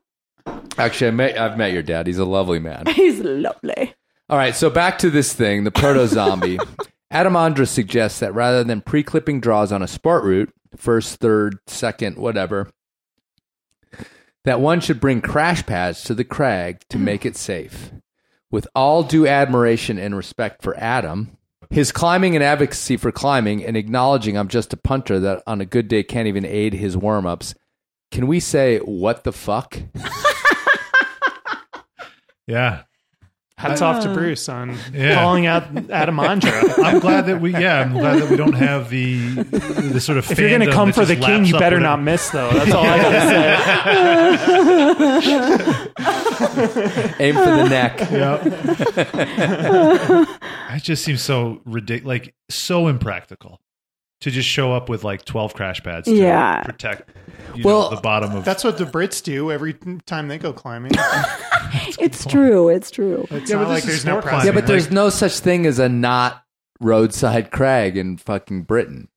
Actually, 0.78 1.08
I 1.10 1.12
met, 1.12 1.38
I've 1.38 1.58
met 1.58 1.74
your 1.74 1.84
dad. 1.84 2.08
He's 2.08 2.18
a 2.18 2.26
lovely 2.26 2.60
man. 2.60 2.86
He's 2.88 3.20
lovely. 3.20 3.94
All 4.30 4.38
right, 4.38 4.56
so 4.56 4.70
back 4.70 4.98
to 5.00 5.10
this 5.10 5.34
thing, 5.34 5.64
the 5.64 5.72
proto 5.72 6.08
zombie. 6.08 6.58
Adam 7.12 7.34
Ondra 7.34 7.68
suggests 7.68 8.20
that 8.20 8.34
rather 8.34 8.64
than 8.64 8.82
pre 8.82 9.04
clipping 9.04 9.42
draws 9.42 9.72
on 9.72 9.82
a 9.84 9.88
sport 9.88 10.24
route, 10.24 10.52
first, 10.78 11.20
third, 11.20 11.58
second, 11.68 12.18
whatever, 12.18 12.72
that 14.46 14.62
one 14.62 14.80
should 14.80 15.00
bring 15.02 15.22
crash 15.22 15.66
pads 15.66 16.04
to 16.06 16.14
the 16.16 16.24
crag 16.24 16.80
to 16.90 16.98
make 16.98 17.26
it 17.26 17.36
safe. 17.36 17.92
With 18.50 18.68
all 18.74 19.04
due 19.04 19.28
admiration 19.28 19.98
and 20.00 20.16
respect 20.16 20.62
for 20.64 20.76
Adam, 20.78 21.38
his 21.72 21.92
climbing 21.92 22.36
and 22.36 22.44
advocacy 22.44 22.98
for 22.98 23.12
climbing, 23.12 23.66
and 23.66 23.76
acknowledging 23.76 24.38
I'm 24.38 24.50
just 24.50 24.74
a 24.74 24.78
punter 24.78 25.20
that 25.22 25.42
on 25.48 25.62
a 25.62 25.66
good 25.66 25.88
day 25.88 26.04
can't 26.04 26.28
even 26.28 26.46
aid 26.46 26.74
his 26.74 26.96
warm 26.96 27.26
ups, 27.26 27.56
can 28.12 28.28
we 28.28 28.40
say, 28.40 28.78
what 28.80 29.24
the 29.24 29.32
fuck? 29.32 29.82
Yeah. 32.48 32.84
Hats 33.62 33.82
I- 33.82 33.88
off 33.94 34.04
to 34.04 34.14
Bruce 34.14 34.50
on 34.50 34.76
Yeah. 34.94 35.16
calling 35.16 35.46
out 35.46 35.64
Adam 35.92 36.18
Ondra. 36.18 36.74
I'm 36.84 37.00
glad 37.00 37.28
that 37.28 37.40
we, 37.42 37.52
yeah, 37.54 37.80
I'm 37.82 37.94
glad 37.94 38.20
that 38.22 38.30
we 38.30 38.36
don't 38.38 38.54
have 38.54 38.90
the 38.90 39.18
the 39.44 40.00
sort 40.02 40.18
of. 40.18 40.30
If 40.32 40.40
you're 40.40 40.50
going 40.50 40.62
to 40.62 40.72
come 40.72 40.92
for 40.92 41.06
the 41.06 41.16
king, 41.16 41.46
you 41.46 41.58
better 41.60 41.80
not 41.80 42.02
miss, 42.02 42.30
though. 42.32 42.50
That's 42.52 42.72
all 42.72 42.84
I 42.86 42.98
gotta 42.98 43.22
say. 47.18 47.18
Aim 47.20 47.36
for 47.36 47.46
the 47.46 47.68
neck. 47.70 47.98
It 50.74 50.84
just 50.84 51.04
seems 51.04 51.22
so 51.22 51.62
ridiculous, 51.66 52.08
like 52.08 52.36
so 52.50 52.88
impractical 52.88 53.60
to 54.22 54.32
just 54.32 54.48
show 54.48 54.72
up 54.74 54.88
with 54.90 55.04
like 55.04 55.26
12 55.26 55.54
crash 55.54 55.84
pads 55.84 56.08
to 56.08 56.16
Yeah. 56.16 56.64
protect 56.64 57.10
you 57.56 57.64
Well, 57.64 57.90
know, 57.90 57.96
the 57.96 58.02
bottom 58.02 58.36
of. 58.36 58.46
That's 58.46 58.64
what 58.64 58.78
the 58.78 58.86
Brits 58.86 59.22
do 59.22 59.52
every 59.52 59.76
time 60.06 60.28
they 60.30 60.38
go 60.38 60.54
climbing. 60.54 60.92
It's 62.00 62.26
true. 62.26 62.68
It's 62.70 62.92
true. 62.92 63.26
It's 63.32 63.50
Yeah, 63.50 63.58
but 63.58 63.64
not 63.64 63.70
like 63.70 63.84
there's 63.84 64.04
no 64.06 64.14
sport 64.20 64.24
precedent. 64.26 64.56
Yeah, 64.56 64.60
but 64.62 64.68
there's 64.68 64.92
no 64.92 65.10
such 65.10 65.40
thing 65.40 65.66
as 65.66 65.80
a 65.80 65.88
not 65.88 66.44
roadside 66.82 67.52
crag 67.52 67.96
in 67.96 68.18
fucking 68.18 68.64
Britain. 68.64 69.08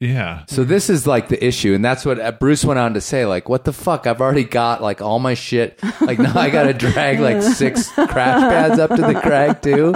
Yeah. 0.00 0.44
So 0.48 0.62
this 0.64 0.88
is 0.90 1.06
like 1.06 1.28
the 1.28 1.44
issue, 1.44 1.74
and 1.74 1.84
that's 1.84 2.04
what 2.04 2.20
uh, 2.20 2.30
Bruce 2.32 2.64
went 2.64 2.78
on 2.78 2.94
to 2.94 3.00
say. 3.00 3.26
Like, 3.26 3.48
what 3.48 3.64
the 3.64 3.72
fuck? 3.72 4.06
I've 4.06 4.20
already 4.20 4.44
got 4.44 4.82
like 4.82 5.00
all 5.00 5.18
my 5.18 5.34
shit. 5.34 5.80
Like 6.00 6.18
now 6.18 6.38
I 6.38 6.50
got 6.50 6.64
to 6.64 6.72
drag 6.92 7.18
like 7.20 7.42
six 7.42 7.90
crash 7.90 8.08
pads 8.40 8.78
up 8.78 8.90
to 8.90 9.02
the 9.02 9.14
crag 9.20 9.62
too. 9.62 9.94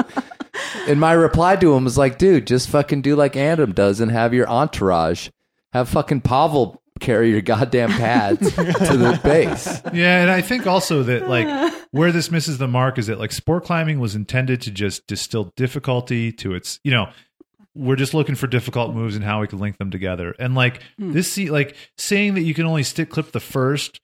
And 0.86 1.00
my 1.00 1.12
reply 1.12 1.56
to 1.56 1.74
him 1.74 1.84
was 1.84 1.98
like, 1.98 2.18
dude, 2.18 2.46
just 2.46 2.68
fucking 2.68 3.02
do 3.02 3.16
like 3.16 3.36
Adam 3.36 3.72
does 3.72 4.00
and 4.00 4.10
have 4.10 4.32
your 4.34 4.48
entourage. 4.48 5.28
Have 5.72 5.88
fucking 5.88 6.22
Pavel 6.22 6.80
carry 7.00 7.30
your 7.30 7.40
goddamn 7.42 7.90
pads 7.90 8.40
to 8.54 8.96
the 8.96 9.20
base. 9.22 9.80
Yeah, 9.92 10.22
and 10.22 10.30
I 10.30 10.40
think 10.40 10.66
also 10.66 11.02
that 11.04 11.28
like 11.28 11.74
where 11.92 12.10
this 12.10 12.30
misses 12.30 12.58
the 12.58 12.66
mark 12.68 12.98
is 12.98 13.06
that 13.06 13.18
like 13.18 13.32
sport 13.32 13.64
climbing 13.64 14.00
was 14.00 14.14
intended 14.14 14.62
to 14.62 14.70
just 14.70 15.06
distill 15.06 15.52
difficulty 15.56 16.32
to 16.32 16.54
its, 16.54 16.80
you 16.82 16.90
know, 16.90 17.08
we're 17.74 17.94
just 17.96 18.14
looking 18.14 18.34
for 18.34 18.48
difficult 18.48 18.94
moves 18.94 19.14
and 19.14 19.24
how 19.24 19.40
we 19.40 19.46
can 19.46 19.60
link 19.60 19.78
them 19.78 19.90
together. 19.90 20.34
And 20.40 20.54
like 20.56 20.82
Hmm. 20.98 21.12
this 21.12 21.30
see 21.32 21.50
like 21.50 21.76
saying 21.96 22.34
that 22.34 22.42
you 22.42 22.54
can 22.54 22.66
only 22.66 22.82
stick 22.82 23.10
clip 23.10 23.30
the 23.30 23.38
first 23.40 24.00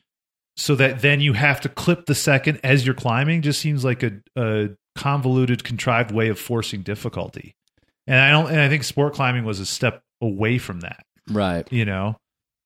so 0.56 0.76
that 0.76 1.00
then 1.02 1.20
you 1.20 1.32
have 1.32 1.60
to 1.62 1.68
clip 1.68 2.06
the 2.06 2.14
second 2.14 2.60
as 2.62 2.86
you're 2.86 2.94
climbing 2.94 3.42
just 3.42 3.58
seems 3.60 3.84
like 3.84 4.04
a, 4.04 4.12
a 4.36 4.68
convoluted 4.94 5.64
contrived 5.64 6.10
way 6.10 6.28
of 6.28 6.38
forcing 6.38 6.82
difficulty. 6.82 7.54
And 8.06 8.20
I 8.20 8.30
don't 8.30 8.48
and 8.48 8.60
I 8.60 8.68
think 8.68 8.84
sport 8.84 9.14
climbing 9.14 9.44
was 9.44 9.60
a 9.60 9.66
step 9.66 10.02
away 10.20 10.58
from 10.58 10.80
that. 10.80 11.04
Right. 11.28 11.70
You 11.72 11.84
know. 11.84 12.16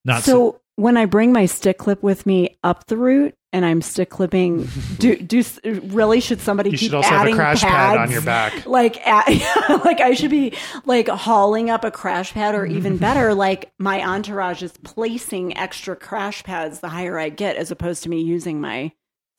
Not 0.05 0.23
so 0.23 0.61
when 0.75 0.95
I 0.95 1.05
bring 1.05 1.33
my 1.33 1.45
stick 1.45 1.77
clip 1.77 2.01
with 2.01 2.25
me 2.25 2.57
up 2.63 2.87
the 2.87 2.95
route 2.95 3.35
and 3.51 3.65
I'm 3.65 3.81
stick 3.81 4.09
clipping, 4.09 4.67
do 4.97 5.17
do 5.17 5.43
really 5.65 6.21
should 6.21 6.39
somebody 6.39 6.71
You 6.71 6.77
keep 6.77 6.91
should 6.91 6.95
also 6.95 7.09
have 7.09 7.19
a 7.19 7.21
adding 7.23 7.35
crash 7.35 7.61
pads? 7.61 7.97
pad 7.97 7.97
on 7.97 8.11
your 8.11 8.21
back. 8.21 8.65
Like, 8.65 9.05
at, 9.05 9.27
like 9.83 9.99
I 9.99 10.13
should 10.13 10.31
be 10.31 10.53
like 10.85 11.07
hauling 11.07 11.69
up 11.69 11.83
a 11.83 11.91
crash 11.91 12.33
pad, 12.33 12.55
or 12.55 12.65
even 12.65 12.97
better, 12.97 13.33
like 13.33 13.71
my 13.77 14.01
entourage 14.05 14.63
is 14.63 14.73
placing 14.83 15.57
extra 15.57 15.95
crash 15.95 16.43
pads 16.43 16.79
the 16.79 16.89
higher 16.89 17.17
I 17.17 17.29
get, 17.29 17.55
as 17.57 17.71
opposed 17.71 18.03
to 18.03 18.09
me 18.09 18.21
using 18.21 18.61
my 18.61 18.91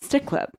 stick 0.03 0.27
clip. 0.27 0.51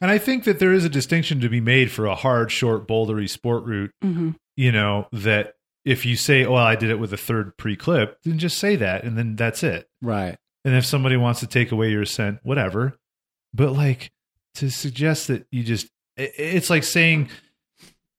And 0.00 0.10
I 0.10 0.18
think 0.18 0.44
that 0.44 0.58
there 0.58 0.72
is 0.72 0.84
a 0.84 0.88
distinction 0.88 1.40
to 1.40 1.48
be 1.48 1.60
made 1.60 1.90
for 1.90 2.06
a 2.06 2.14
hard, 2.14 2.50
short, 2.50 2.86
bouldery 2.88 3.28
sport 3.28 3.64
route, 3.64 3.92
Mhm. 4.02 4.36
you 4.56 4.72
know, 4.72 5.06
that 5.12 5.54
if 5.84 6.04
you 6.04 6.16
say, 6.16 6.46
"Well, 6.46 6.56
I 6.64 6.76
did 6.76 6.90
it 6.90 6.98
with 6.98 7.12
a 7.12 7.16
third 7.16 7.56
pre-clip," 7.56 8.18
then 8.24 8.38
just 8.38 8.58
say 8.58 8.76
that, 8.76 9.04
and 9.04 9.16
then 9.16 9.36
that's 9.36 9.62
it. 9.62 9.88
Right. 10.02 10.36
And 10.64 10.74
if 10.74 10.84
somebody 10.84 11.16
wants 11.16 11.40
to 11.40 11.46
take 11.46 11.72
away 11.72 11.90
your 11.90 12.02
ascent, 12.02 12.40
whatever. 12.42 12.98
But 13.54 13.72
like 13.72 14.10
to 14.56 14.70
suggest 14.70 15.28
that 15.28 15.46
you 15.50 15.62
just, 15.62 15.88
it's 16.16 16.68
like 16.70 16.84
saying, 16.84 17.28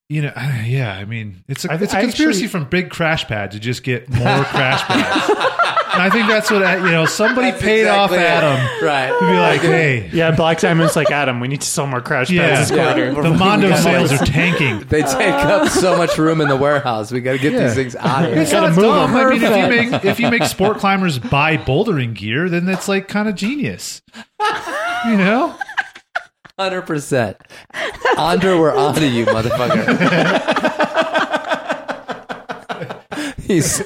you 0.10 0.22
know, 0.24 0.34
yeah. 0.66 0.94
I 0.94 1.06
mean, 1.06 1.44
it's 1.48 1.64
a 1.66 1.72
I- 1.72 1.76
it's 1.76 1.94
a 1.94 1.98
I 2.00 2.02
conspiracy 2.02 2.40
actually- 2.46 2.48
from 2.48 2.66
Big 2.70 2.90
Crash 2.90 3.26
Pad 3.28 3.52
to 3.52 3.60
just 3.60 3.84
get 3.84 4.10
more 4.10 4.44
crash 4.46 4.82
pads. 4.84 5.78
And 5.94 6.02
I 6.02 6.10
think 6.10 6.28
that's 6.28 6.50
what 6.50 6.62
you 6.80 6.92
know. 6.92 7.06
Somebody 7.06 7.52
That's 7.52 7.62
paid 7.62 7.82
exactly 7.82 8.18
off 8.20 8.24
it. 8.24 8.26
Adam, 8.26 8.82
Right. 8.86 9.08
To 9.20 9.26
be 9.26 9.34
like, 9.38 9.62
hey, 9.62 10.10
Yeah, 10.14 10.32
Black 10.32 10.60
Diamond's 10.60 10.96
like 10.96 11.12
Adam. 11.12 11.40
We 11.42 11.48
need 11.50 11.62
to 11.62 11.68
sell 11.68 11.86
more 11.86 12.00
crash 12.02 12.28
pads 12.28 12.32
Yeah. 12.32 12.60
this 12.60 12.72
Yeah. 12.72 12.94
quarter. 13.14 13.22
The 13.30 13.38
Mondo 13.38 13.76
sales 13.76 14.12
are 14.14 14.26
tanking. 14.26 14.80
They 14.90 15.02
take 15.02 15.34
up 15.34 15.68
so 15.70 15.98
much 15.98 16.18
room 16.18 16.40
in 16.42 16.48
the 16.48 16.56
warehouse. 16.56 17.12
We 17.12 17.20
got 17.22 17.34
to 17.34 17.38
get 17.40 17.52
Yeah. 17.54 17.66
these 17.66 17.76
things 17.76 17.96
out 17.98 18.24
of 18.26 18.32
here. 18.34 18.42
It's 18.42 18.52
not 18.52 18.74
dumb. 18.76 19.16
I 19.16 19.30
mean, 19.32 19.42
if 19.44 19.50
you 19.58 19.68
make 19.92 20.06
if 20.06 20.20
you 20.20 20.30
make 20.30 20.44
sport 20.44 20.78
climbers 20.78 21.20
buy 21.20 21.58
bouldering 21.58 22.14
gear, 22.14 22.48
then 22.50 22.66
that's 22.66 22.88
like 22.88 23.08
kind 23.08 23.28
of 23.28 23.36
genius. 23.36 24.02
You 25.06 25.18
know, 25.18 25.56
Hundred 26.60 26.84
percent. 26.84 27.38
Ondra, 28.18 28.60
we're 28.60 28.76
on 28.76 28.94
to 28.96 29.08
you, 29.08 29.26
motherfucker. 29.26 29.88
He's 33.48 33.82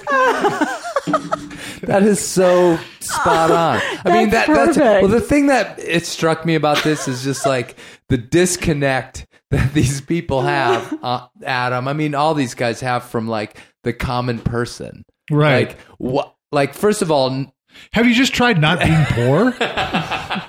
that 1.87 2.03
is 2.03 2.19
so 2.25 2.77
spot 2.99 3.51
on. 3.51 3.81
I 4.05 4.11
mean 4.13 4.29
that 4.31 4.47
That's 4.47 4.47
that's 4.47 4.77
perfect. 4.77 5.01
well 5.03 5.11
the 5.11 5.21
thing 5.21 5.47
that 5.47 5.79
it 5.79 6.05
struck 6.05 6.45
me 6.45 6.55
about 6.55 6.83
this 6.83 7.07
is 7.07 7.23
just 7.23 7.45
like 7.45 7.75
the 8.09 8.17
disconnect 8.17 9.25
that 9.51 9.73
these 9.73 10.01
people 10.01 10.41
have, 10.41 10.97
uh, 11.03 11.27
Adam. 11.43 11.87
I 11.87 11.93
mean, 11.93 12.15
all 12.15 12.33
these 12.33 12.53
guys 12.55 12.81
have 12.81 13.03
from 13.05 13.27
like 13.27 13.57
the 13.83 13.93
common 13.93 14.39
person, 14.39 15.03
Right. 15.31 15.69
Like 15.69 15.79
what? 15.97 16.35
Like 16.51 16.73
first 16.73 17.01
of 17.01 17.11
all, 17.11 17.45
have 17.91 18.07
you 18.07 18.13
just 18.13 18.33
tried 18.33 18.59
not 18.61 18.79
being 18.79 19.05
poor? 19.09 19.49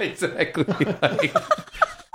exactly. 0.01 0.65
Like, 1.03 1.35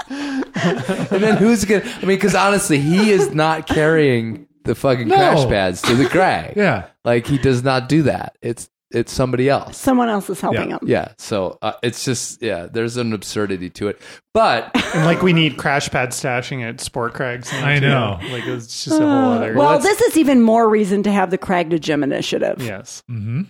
and 0.09 1.23
then 1.23 1.37
who's 1.37 1.65
gonna? 1.65 1.83
I 1.83 1.99
mean, 1.99 2.17
because 2.17 2.35
honestly, 2.35 2.79
he 2.79 3.11
is 3.11 3.33
not 3.33 3.67
carrying 3.67 4.47
the 4.63 4.75
fucking 4.75 5.07
No. 5.07 5.15
crash 5.15 5.47
pads 5.47 5.81
to 5.83 5.95
the 5.95 6.05
crag. 6.07 6.55
Yeah. 6.55 6.85
like 7.03 7.25
he 7.27 7.37
does 7.37 7.63
not 7.63 7.89
do 7.89 8.03
that. 8.03 8.37
It's 8.41 8.69
it's 8.93 9.11
somebody 9.11 9.49
else. 9.49 9.77
Someone 9.77 10.09
else 10.09 10.29
is 10.29 10.39
helping 10.41 10.69
yeah. 10.69 10.75
him. 10.75 10.79
Yeah. 10.83 11.13
So 11.17 11.57
uh, 11.61 11.73
it's 11.81 12.05
just 12.05 12.41
yeah. 12.41 12.67
There's 12.67 12.97
an 12.97 13.13
absurdity 13.13 13.69
to 13.71 13.87
it, 13.87 14.01
but 14.33 14.71
And 14.93 15.05
like 15.05 15.21
we 15.21 15.33
need 15.33 15.57
crash 15.57 15.89
pad 15.89 16.09
stashing 16.09 16.67
at 16.67 16.81
Sport 16.81 17.13
Crags. 17.13 17.51
I 17.53 17.79
know. 17.79 18.19
Like 18.29 18.45
it's 18.45 18.83
just 18.83 18.99
a 18.99 19.03
whole 19.03 19.31
other. 19.33 19.53
Well, 19.55 19.79
this 19.79 20.01
is 20.01 20.17
even 20.17 20.41
more 20.41 20.69
reason 20.69 21.03
to 21.03 21.11
have 21.11 21.31
the 21.31 21.37
Crag 21.37 21.69
to 21.69 21.79
Gym 21.79 22.03
initiative. 22.03 22.61
yes. 22.61 23.03
Mm-hmm. 23.09 23.43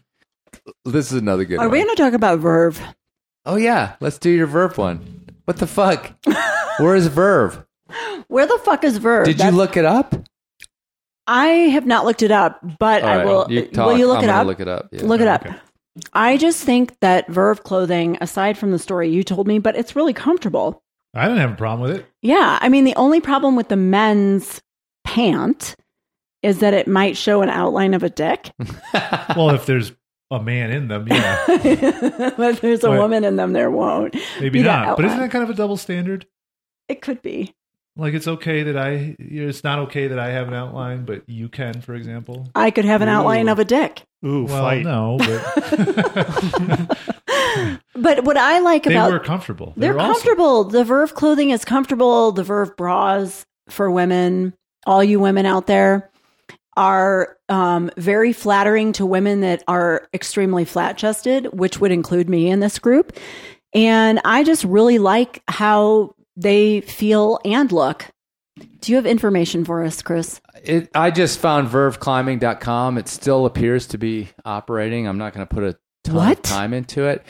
this 0.86 1.12
is 1.12 1.20
another 1.20 1.46
good 1.46 1.58
one. 1.58 1.66
Are 1.66 1.70
one. 1.70 1.80
we 1.80 1.84
going 1.84 1.96
to 1.96 2.02
talk 2.02 2.14
about 2.14 2.40
Verve? 2.40 2.82
oh 3.46 3.56
yeah, 3.56 3.96
let's 4.00 4.18
do 4.20 4.30
your 4.30 4.48
Verve 4.48 4.78
one. 4.78 5.26
What 5.46 5.58
the 5.58 5.68
fuck? 5.68 6.14
Where 6.78 6.96
is 6.96 7.08
Verve? 7.08 7.66
Where 8.28 8.46
the 8.48 8.60
fuck 8.64 8.84
is 8.84 8.98
Verve? 8.98 9.26
Did 9.26 9.34
you 9.34 9.38
That's- 9.40 9.54
look 9.56 9.76
it 9.78 9.86
up? 9.86 10.16
I 11.28 11.46
have 11.48 11.86
not 11.86 12.06
looked 12.06 12.24
it 12.24 12.32
up, 12.32 12.60
but 12.80 13.04
All 13.04 13.10
I 13.10 13.18
right, 13.18 13.26
will. 13.26 13.46
you 13.50 13.66
talk. 13.68 13.88
Will 13.88 13.98
you 13.98 14.08
look 14.08 14.20
I'm 14.20 14.24
it 14.26 14.30
up? 14.30 14.48
look 14.48 14.60
it 14.60 14.68
up. 14.68 14.90
Yeah. 14.92 15.04
Look 15.06 15.22
it 15.22 15.28
up. 15.28 15.46
I 16.14 16.38
just 16.38 16.64
think 16.64 16.98
that 17.02 17.28
Verve 17.30 17.64
clothing, 17.64 18.18
aside 18.22 18.58
from 18.58 18.72
the 18.72 18.80
story 18.80 19.10
you 19.10 19.24
told 19.24 19.48
me, 19.48 19.60
but 19.60 19.76
it's 19.76 19.96
really 19.96 20.14
comfortable. 20.14 20.84
I 21.14 21.28
don't 21.28 21.38
have 21.38 21.52
a 21.52 21.56
problem 21.56 21.82
with 21.90 22.00
it. 22.00 22.06
Yeah, 22.22 22.58
I 22.62 22.70
mean 22.70 22.86
the 22.86 22.96
only 22.96 23.20
problem 23.22 23.56
with 23.56 23.68
the 23.68 23.76
men's 23.76 24.62
pant 25.04 25.76
is 26.42 26.60
that 26.60 26.74
it 26.74 26.88
might 26.88 27.18
show 27.18 27.42
an 27.42 27.50
outline 27.50 27.94
of 27.94 28.04
a 28.04 28.10
dick. 28.10 28.52
Well, 29.36 29.52
if 29.52 29.66
there's 29.66 29.92
a 30.32 30.42
man 30.42 30.72
in 30.72 30.88
them, 30.88 31.08
yeah, 31.10 31.44
but 31.48 31.62
if 32.52 32.62
there's 32.62 32.84
a 32.84 32.90
Right. 32.90 32.98
woman 32.98 33.24
in 33.24 33.36
them, 33.36 33.54
there 33.54 33.70
won't. 33.72 34.16
maybe 34.40 34.62
not. 34.64 34.96
But 34.98 35.06
isn't 35.06 35.20
that 35.20 35.32
kind 35.32 35.44
of 35.44 35.50
a 35.50 35.54
double 35.54 35.78
standard? 35.78 36.26
It 36.90 37.02
could 37.02 37.22
be. 37.22 37.54
Like 37.98 38.14
it's 38.14 38.28
okay 38.28 38.64
that 38.64 38.78
I, 38.78 39.16
it's 39.20 39.64
not 39.64 39.80
okay 39.80 40.08
that 40.08 40.18
I 40.20 40.30
have 40.30 40.48
an 40.48 40.54
outline, 40.54 41.04
but 41.06 41.24
you 41.28 41.50
can, 41.50 41.82
for 41.82 41.94
example. 41.94 42.48
I 42.56 42.72
could 42.72 42.86
have 42.86 43.02
an 43.02 43.10
outline 43.10 43.50
of 43.50 43.60
a 43.60 43.66
dick. 43.66 44.04
Ooh, 44.26 44.46
Well, 44.46 44.64
fight. 44.64 44.84
no, 44.84 45.18
but 45.18 46.98
But 47.96 48.24
what 48.24 48.38
I 48.38 48.60
like 48.60 48.84
they 48.84 48.94
about 48.94 49.08
they 49.08 49.14
were 49.14 49.20
comfortable. 49.20 49.74
They 49.76 49.82
They're 49.82 49.94
were 49.94 50.00
awesome. 50.00 50.14
comfortable. 50.14 50.64
The 50.64 50.84
Verve 50.84 51.14
clothing 51.16 51.50
is 51.50 51.66
comfortable. 51.66 52.32
The 52.32 52.44
Verve 52.44 52.76
bras 52.78 53.46
for 53.70 53.92
women, 53.92 54.54
all 54.86 55.04
you 55.04 55.20
women 55.20 55.46
out 55.46 55.68
there, 55.68 56.10
are 56.78 57.38
um, 57.50 57.92
very 57.98 58.32
flattering 58.32 58.94
to 58.94 59.06
women 59.06 59.42
that 59.42 59.64
are 59.68 60.08
extremely 60.14 60.64
flat 60.66 60.98
chested, 60.98 61.48
which 61.52 61.80
would 61.82 61.92
include 61.92 62.30
me 62.30 62.50
in 62.50 62.62
this 62.62 62.80
group. 62.80 63.18
And 63.74 64.20
I 64.24 64.44
just 64.44 64.64
really 64.64 64.98
like 64.98 65.44
how 65.48 66.16
they 66.36 66.82
feel 66.82 67.40
and 67.46 67.72
look. 67.72 68.08
Do 68.80 68.92
you 68.92 68.96
have 68.98 69.06
information 69.06 69.66
for 69.66 69.84
us, 69.84 70.02
Chris? 70.02 70.42
It, 70.64 70.90
I 70.94 71.10
just 71.12 71.40
found 71.40 71.70
verveclimbing.com. 71.70 72.98
It 72.98 73.08
still 73.08 73.46
appears 73.46 73.88
to 73.88 73.98
be 73.98 74.30
operating. 74.46 75.08
I'm 75.08 75.18
not 75.18 75.34
going 75.34 75.48
to 75.48 75.54
put 75.54 75.64
a 75.64 75.78
ton 76.04 76.16
What? 76.16 76.38
of 76.38 76.44
time 76.44 76.74
into 76.74 77.06
it. 77.06 77.24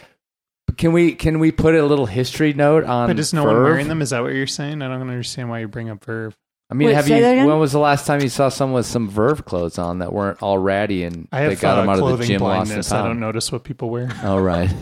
But 0.67 0.77
can 0.77 0.93
we 0.93 1.13
can 1.13 1.39
we 1.39 1.51
put 1.51 1.75
a 1.75 1.85
little 1.85 2.05
history 2.05 2.53
note 2.53 2.83
on 2.85 3.07
But 3.07 3.19
is 3.19 3.33
no 3.33 3.43
Verve? 3.43 3.53
one 3.55 3.63
wearing 3.63 3.87
them? 3.87 4.01
Is 4.01 4.09
that 4.11 4.21
what 4.23 4.33
you're 4.33 4.47
saying? 4.47 4.81
I 4.81 4.87
don't 4.87 5.01
understand 5.01 5.49
why 5.49 5.59
you 5.59 5.67
bring 5.67 5.89
up 5.89 6.03
Verve. 6.03 6.35
I 6.69 6.73
mean, 6.73 6.87
Wait, 6.87 6.93
have 6.95 7.09
you? 7.09 7.15
When 7.45 7.59
was 7.59 7.73
the 7.73 7.79
last 7.79 8.07
time 8.07 8.21
you 8.21 8.29
saw 8.29 8.47
someone 8.47 8.75
with 8.77 8.85
some 8.85 9.09
Verve 9.09 9.43
clothes 9.43 9.77
on 9.77 9.99
that 9.99 10.13
weren't 10.13 10.41
all 10.41 10.57
ratty 10.57 11.03
and 11.03 11.27
I 11.31 11.43
they 11.43 11.49
have 11.51 11.61
got 11.61 11.77
uh, 11.77 11.81
them 11.81 11.89
out 11.89 11.99
of 11.99 12.19
the 12.19 12.25
gym 12.25 12.41
lost 12.41 12.69
in 12.71 12.75
blindness. 12.75 12.91
I 12.93 13.05
don't 13.05 13.19
notice 13.19 13.51
what 13.51 13.63
people 13.65 13.89
wear. 13.89 14.09
Oh 14.23 14.37
right. 14.37 14.73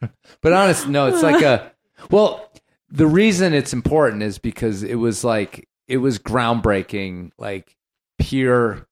but 0.42 0.52
honest, 0.52 0.88
no, 0.88 1.06
it's 1.08 1.22
like 1.22 1.42
a 1.42 1.72
well. 2.10 2.47
The 2.90 3.06
reason 3.06 3.52
it's 3.54 3.72
important 3.72 4.22
is 4.22 4.38
because 4.38 4.82
it 4.82 4.94
was 4.96 5.22
like 5.24 5.68
it 5.86 5.98
was 5.98 6.18
groundbreaking, 6.18 7.30
like 7.38 7.76
pure 8.18 8.86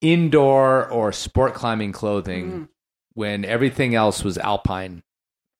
indoor 0.00 0.88
or 0.90 1.12
sport 1.12 1.54
climbing 1.54 1.92
clothing 1.92 2.50
Mm. 2.50 2.68
when 3.14 3.44
everything 3.44 3.94
else 3.94 4.22
was 4.22 4.36
alpine 4.38 5.02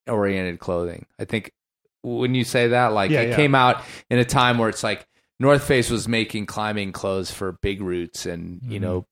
oriented 0.08 0.58
clothing. 0.58 1.06
I 1.18 1.24
think 1.24 1.52
when 2.02 2.34
you 2.34 2.44
say 2.44 2.68
that, 2.68 2.88
like 2.92 3.10
Yeah, 3.10 3.20
it 3.22 3.28
yeah. 3.30 3.36
came 3.36 3.54
out 3.54 3.82
in 4.10 4.18
a 4.18 4.24
time 4.24 4.58
where 4.58 4.68
it's 4.68 4.82
like 4.82 5.06
North 5.40 5.64
Face 5.64 5.88
was 5.90 6.06
making 6.06 6.46
climbing 6.46 6.92
clothes 6.92 7.30
for 7.30 7.52
big 7.52 7.80
roots 7.80 8.26
and 8.26 8.60
you 8.68 8.78
know, 8.80 9.06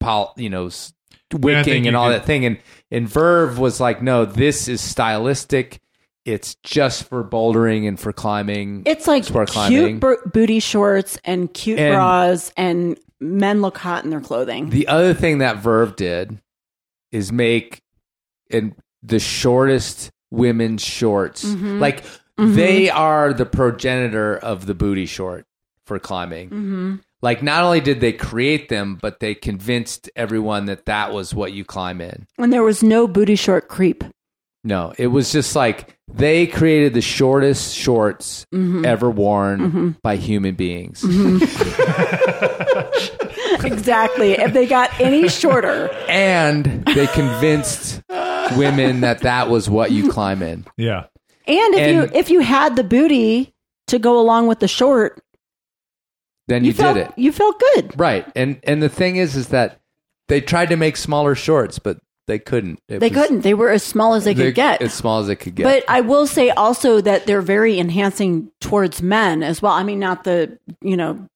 pol, 0.00 0.32
you 0.36 0.48
know, 0.48 0.66
s- 0.66 0.92
wicking 1.32 1.84
you 1.84 1.88
and 1.88 1.96
all 1.96 2.08
could- 2.08 2.20
that 2.20 2.24
thing. 2.26 2.44
And 2.44 2.58
and 2.90 3.08
Verve 3.08 3.58
was 3.58 3.80
like, 3.80 4.00
no, 4.02 4.24
this 4.24 4.68
is 4.68 4.80
stylistic. 4.80 5.80
It's 6.28 6.56
just 6.62 7.04
for 7.04 7.24
bouldering 7.24 7.88
and 7.88 7.98
for 7.98 8.12
climbing. 8.12 8.82
It's 8.84 9.06
like 9.06 9.24
sport 9.24 9.48
cute 9.48 9.54
climbing. 9.54 9.98
bo- 9.98 10.16
booty 10.32 10.60
shorts 10.60 11.18
and 11.24 11.52
cute 11.52 11.78
And- 11.78 11.94
bras, 11.94 12.52
and 12.56 12.98
men 13.20 13.62
look 13.62 13.78
hot 13.78 14.04
in 14.04 14.10
their 14.10 14.20
clothing. 14.20 14.70
The 14.70 14.88
other 14.88 15.14
thing 15.14 15.38
that 15.38 15.56
Verve 15.58 15.96
did 15.96 16.38
is 17.12 17.32
make 17.32 17.80
and 18.50 18.74
the 19.02 19.18
shortest 19.18 20.10
women's 20.30 20.82
shorts. 20.82 21.44
Mhm. 21.44 21.80
Like 21.80 22.04
Mhm. 22.38 22.54
they 22.54 22.90
are 22.90 23.32
the 23.32 23.46
progenitor 23.46 24.36
of 24.36 24.66
the 24.66 24.74
booty 24.74 25.06
short 25.06 25.46
for 25.86 25.98
climbing. 25.98 26.48
hmm 26.50 26.94
Like 27.22 27.42
not 27.42 27.64
only 27.64 27.80
did 27.80 28.00
they 28.00 28.12
create 28.12 28.68
them, 28.68 28.96
but 29.00 29.18
they 29.20 29.34
convinced 29.34 30.08
everyone 30.14 30.66
that 30.66 30.84
that 30.86 31.12
was 31.12 31.34
what 31.34 31.52
you 31.52 31.64
climb 31.64 32.00
in. 32.00 32.26
And 32.38 32.52
there 32.52 32.62
was 32.62 32.80
no 32.82 33.08
booty 33.08 33.34
short 33.34 33.68
creep. 33.68 34.04
No, 34.64 34.92
it 34.98 35.06
was 35.06 35.32
just 35.32 35.56
like 35.56 35.96
they 36.12 36.46
created 36.46 36.92
the 36.94 37.00
shortest 37.00 37.74
shorts 37.74 38.44
Mhm. 38.52 38.84
ever 38.84 39.08
worn 39.10 39.60
Mhm. 39.72 39.96
by 40.02 40.16
human 40.16 40.56
beings. 40.56 41.02
exactly. 43.64 44.32
If 44.32 44.52
they 44.52 44.66
got 44.66 44.98
any 45.00 45.28
shorter, 45.28 45.88
and 46.08 46.84
they 46.86 47.06
convinced 47.08 48.02
women 48.56 49.00
that 49.02 49.20
that 49.20 49.48
was 49.48 49.70
what 49.70 49.90
you 49.92 50.10
climb 50.10 50.42
in. 50.42 50.64
Yeah. 50.76 51.04
and 51.46 51.74
if 51.74 51.80
And- 51.80 51.94
you 51.94 52.10
if 52.18 52.30
you 52.30 52.40
had 52.40 52.76
the 52.76 52.84
booty 52.84 53.54
to 53.86 53.98
go 53.98 54.18
along 54.20 54.48
with 54.48 54.58
the 54.60 54.68
short, 54.68 55.22
Then 56.46 56.62
you, 56.64 56.72
felt 56.74 56.96
did 56.96 57.06
it. 57.08 57.12
you 57.16 57.32
felt 57.32 57.62
good. 57.74 57.98
Right. 57.98 58.26
And 58.36 58.58
and 58.64 58.82
the 58.82 58.88
thing 58.90 59.16
is 59.16 59.34
is 59.36 59.48
that 59.48 59.80
they 60.28 60.40
tried 60.42 60.68
to 60.70 60.76
make 60.76 60.96
smaller 60.96 61.34
shorts, 61.34 61.78
but 61.78 61.98
they 62.28 62.38
couldn't. 62.38 62.78
It 62.88 63.00
they 63.00 63.08
was- 63.08 63.18
couldn't. 63.18 63.40
They 63.40 63.54
were 63.54 63.70
as 63.70 63.82
small 63.82 64.14
as 64.14 64.24
they 64.24 64.34
could 64.34 64.54
get. 64.54 64.80
As 64.80 64.94
small 64.94 65.18
as 65.18 65.26
they 65.26 65.34
could 65.34 65.56
get. 65.56 65.64
But 65.64 65.84
I 65.88 66.02
will 66.02 66.26
say 66.28 66.50
also 66.50 67.00
that 67.00 67.26
they're 67.26 67.42
very 67.42 67.80
enhancing 67.80 68.52
towards 68.60 69.02
men 69.02 69.42
as 69.42 69.60
well. 69.60 69.72
I 69.72 69.82
mean, 69.82 69.98
not 69.98 70.22
the, 70.22 70.56
you 70.80 70.96
know, 70.96 71.26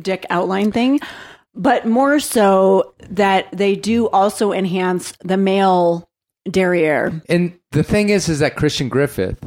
dick 0.00 0.24
outline 0.30 0.72
thing, 0.72 1.00
but 1.54 1.84
more 1.86 2.20
so 2.20 2.94
that 3.10 3.48
they 3.52 3.74
do 3.76 4.08
also 4.08 4.52
enhance 4.52 5.12
the 5.22 5.36
male 5.36 6.08
derriere. 6.48 7.20
And 7.28 7.58
the 7.72 7.82
thing 7.82 8.08
is, 8.08 8.28
is 8.28 8.38
that 8.38 8.56
Christian 8.56 8.88
Griffith, 8.88 9.38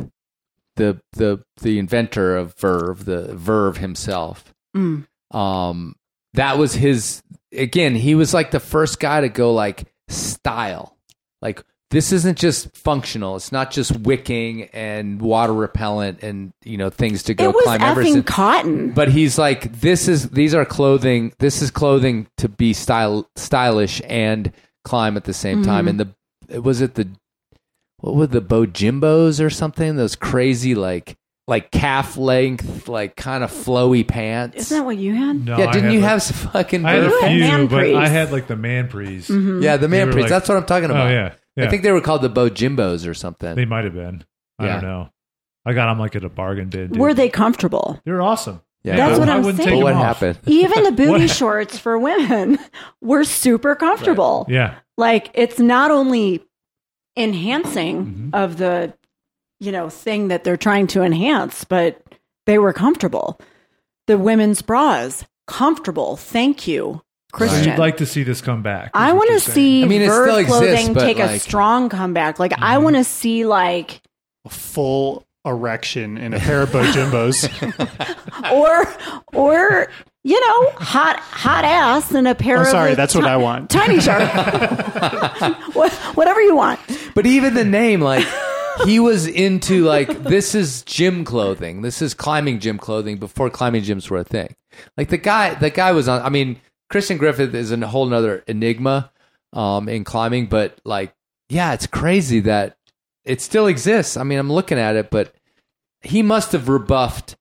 the 0.76 1.00
the 1.14 1.42
the 1.62 1.80
inventor 1.80 2.36
of 2.36 2.54
Verve, 2.56 3.06
the 3.06 3.34
Verve 3.36 3.78
himself, 3.78 4.54
Mm. 4.76 5.06
um, 5.32 5.96
that 6.34 6.58
was 6.58 6.74
his 6.74 7.22
again 7.56 7.94
he 7.96 8.16
was 8.16 8.34
like 8.34 8.50
the 8.52 8.60
first 8.60 9.00
guy 9.00 9.22
to 9.22 9.30
go 9.30 9.54
like 9.54 9.86
style. 10.16 10.96
Like 11.42 11.64
this 11.92 12.12
isn't 12.12 12.38
just 12.40 12.76
functional. 12.76 13.36
It's 13.36 13.52
not 13.52 13.70
just 13.72 13.96
wicking 14.00 14.64
and 14.74 15.22
water 15.22 15.54
repellent 15.54 16.24
and 16.24 16.52
you 16.64 16.78
know 16.78 16.90
things 16.90 17.24
to 17.24 17.34
go 17.36 17.50
It 17.50 17.54
was 17.56 17.64
climb 17.66 17.82
effing 17.82 17.90
everest 17.92 18.26
cotton. 18.26 18.92
but 18.94 19.10
he's 19.10 19.38
like 19.38 19.72
this 19.80 20.08
is 20.08 20.30
these 20.32 20.56
are 20.56 20.66
clothing 20.66 21.34
this 21.40 21.62
is 21.62 21.70
clothing 21.70 22.28
to 22.38 22.50
be 22.50 22.74
style 22.74 23.30
stylish 23.36 24.02
and 24.08 24.52
climb 24.84 25.18
at 25.18 25.26
the 25.26 25.34
same 25.34 25.64
time. 25.64 25.86
Mhm. 25.86 25.90
and 25.90 26.00
the 26.00 26.62
was 26.62 26.82
it 26.82 26.96
the 26.96 27.08
what 28.00 28.16
were 28.16 28.28
the 28.28 28.42
bojimbos 28.42 29.44
or 29.44 29.50
something? 29.50 29.96
Those 29.96 30.16
crazy 30.16 30.76
like 30.76 31.16
like 31.48 31.72
calf 31.72 32.16
length 32.18 32.88
like 32.88 33.16
kind 33.18 33.44
of 33.44 33.52
flowy 33.52 34.08
pants 34.08 34.56
Isn't 34.58 34.78
that 34.80 34.86
what 34.86 34.98
you 34.98 35.14
had? 35.14 35.46
No, 35.46 35.58
yeah, 35.58 35.72
didn't 35.72 35.84
had, 35.86 35.94
you 35.94 36.00
like- 36.00 36.10
have 36.10 36.22
some 36.24 36.52
fucking? 36.52 36.86
I 36.86 36.92
had 36.94 37.04
a 37.04 37.10
few, 37.10 37.20
pants? 37.42 37.72
but 37.74 37.96
I 37.96 38.08
had 38.08 38.32
like 38.32 38.48
the 38.48 38.56
man 38.56 38.88
prees. 38.88 39.28
Mm-hmm. 39.28 39.62
Yeah, 39.62 39.76
the 39.78 39.88
They 39.88 39.98
man 39.98 40.08
were 40.08 40.14
prees. 40.14 40.22
like- 40.24 40.30
That's 40.30 40.48
what 40.48 40.58
I'm 40.58 40.66
talking 40.66 40.90
about. 40.90 41.08
Oh 41.08 41.12
yeah, 41.12 41.34
yeah. 41.58 41.66
I 41.66 41.70
think 41.70 41.84
they 41.84 41.92
were 41.92 42.02
called 42.02 42.22
the 42.22 42.30
Bojimbos 42.30 43.08
or 43.08 43.14
something. 43.14 43.56
they 43.56 43.66
might 43.66 43.84
have 43.84 43.94
been. 43.94 44.24
I 44.60 44.66
Yeah. 44.66 44.74
don't 44.76 44.84
know. 44.84 45.10
I 45.66 45.74
got 45.74 45.88
them 45.88 46.00
like 46.00 46.16
at 46.16 46.24
a 46.24 46.30
bargain 46.30 46.70
bin. 46.70 46.90
Dude. 46.92 46.98
Were 47.00 47.14
they 47.14 47.30
comfortable? 47.30 48.00
They're 48.06 48.22
awesome. 48.22 48.62
Yeah, 48.86 48.98
That's 48.98 49.18
what 49.18 49.30
I 49.30 49.36
I'm 49.36 49.44
wouldn't 49.44 49.64
saying. 49.64 49.78
take 49.78 49.84
what 49.84 49.96
happened? 49.96 50.40
Even 50.46 50.84
the 50.84 50.92
booty 50.92 51.28
shorts 51.28 51.78
for 51.78 51.98
women 51.98 52.60
were 53.02 53.24
super 53.24 53.76
comfortable. 53.76 54.46
Yeah. 54.50 54.76
Like 54.98 55.30
it's 55.34 55.58
not 55.60 55.90
only 55.92 56.44
enhancing 57.18 58.06
Mm-hmm. 58.06 58.30
of 58.34 58.58
the 58.58 58.94
you 59.64 59.72
know 59.72 59.90
thing 59.90 60.28
that 60.28 60.44
they're 60.44 60.58
trying 60.58 60.88
to 60.88 61.02
enhance, 61.04 61.64
but 61.64 62.02
they 62.46 62.58
were 62.60 62.74
comfortable. 62.74 63.40
The 64.08 64.18
women's 64.18 64.62
bras 64.62 65.24
comfortable. 65.48 66.18
Thank 66.18 66.68
you, 66.68 67.02
So 67.32 67.38
Christian. 67.38 67.70
you'd 67.70 67.80
like 67.80 67.98
to 67.98 68.06
see 68.06 68.24
this 68.24 68.42
come 68.42 68.62
back? 68.62 68.92
I 68.94 69.14
want 69.14 69.30
to 69.32 69.40
see 69.40 69.84
I 69.84 69.88
mean, 69.88 70.02
it 70.02 70.08
Verve 70.08 70.26
still 70.28 70.38
exists, 70.38 70.60
clothing 70.60 70.94
but, 70.94 71.04
take 71.06 71.20
a 71.20 71.26
like- 71.26 71.42
strong 71.42 71.90
comeback. 71.90 72.40
Like 72.40 72.54
I 72.58 72.76
Mm-hmm. 72.76 72.84
want 72.84 72.96
to 72.98 73.04
see 73.06 73.46
like 73.46 74.02
a 74.46 74.50
Full 74.50 75.26
erection 75.46 76.18
in 76.18 76.34
a 76.34 76.40
pair 76.40 76.62
of 76.64 76.70
Bojimbos. 76.70 77.48
or 78.54 78.86
or 79.34 79.88
you 80.26 80.40
know 80.40 80.70
hot 80.72 81.18
hot 81.20 81.64
ass 81.66 82.14
in 82.14 82.28
a 82.28 82.36
pair 82.36 82.56
I'm 82.58 82.62
of 82.64 82.68
sorry, 82.68 82.90
like, 82.92 82.98
that's 82.98 83.16
what 83.16 83.26
I 83.26 83.38
want. 83.38 83.70
tiny 83.70 84.00
shark 84.02 84.30
whatever 86.16 86.42
you 86.42 86.56
want 86.56 86.80
But 87.16 87.26
even 87.26 87.54
the 87.56 87.66
name, 87.66 88.00
like 88.02 88.26
he 88.86 89.00
was 89.00 89.28
into 89.28 89.84
like 89.84 90.24
this 90.24 90.56
is 90.56 90.84
gym 90.84 91.26
clothing. 91.26 91.82
This 91.82 92.02
is 92.02 92.14
climbing 92.14 92.60
gym 92.60 92.78
clothing 92.78 93.18
before 93.18 93.50
climbing 93.50 93.84
gyms 93.84 94.10
were 94.10 94.20
a 94.20 94.24
thing. 94.24 94.56
Like 94.98 95.10
the 95.10 95.18
guy, 95.18 95.54
the 95.56 95.70
guy 95.70 95.92
was 95.92 96.08
on. 96.08 96.22
I 96.22 96.30
mean, 96.30 96.60
Christian 96.90 97.18
Griffith 97.18 97.54
is 97.54 97.72
a 97.72 97.88
whole 97.88 98.06
nother 98.06 98.44
enigma 98.48 99.12
um, 99.52 99.88
in 99.88 100.04
climbing. 100.04 100.48
But 100.48 100.80
like, 100.84 101.14
yeah, 101.50 101.74
it's 101.74 101.88
crazy 101.88 102.40
that 102.42 102.78
it 103.24 103.42
still 103.42 103.68
exists. 103.68 104.18
I 104.18 104.24
mean, 104.24 104.40
I'm 104.40 104.52
looking 104.52 104.80
at 104.80 104.96
it, 104.96 105.10
but 105.10 105.34
he 106.02 106.22
must 106.22 106.52
have 106.52 106.70
rebuffed 106.70 107.36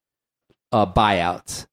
uh, 0.70 0.86
buyouts 0.86 1.66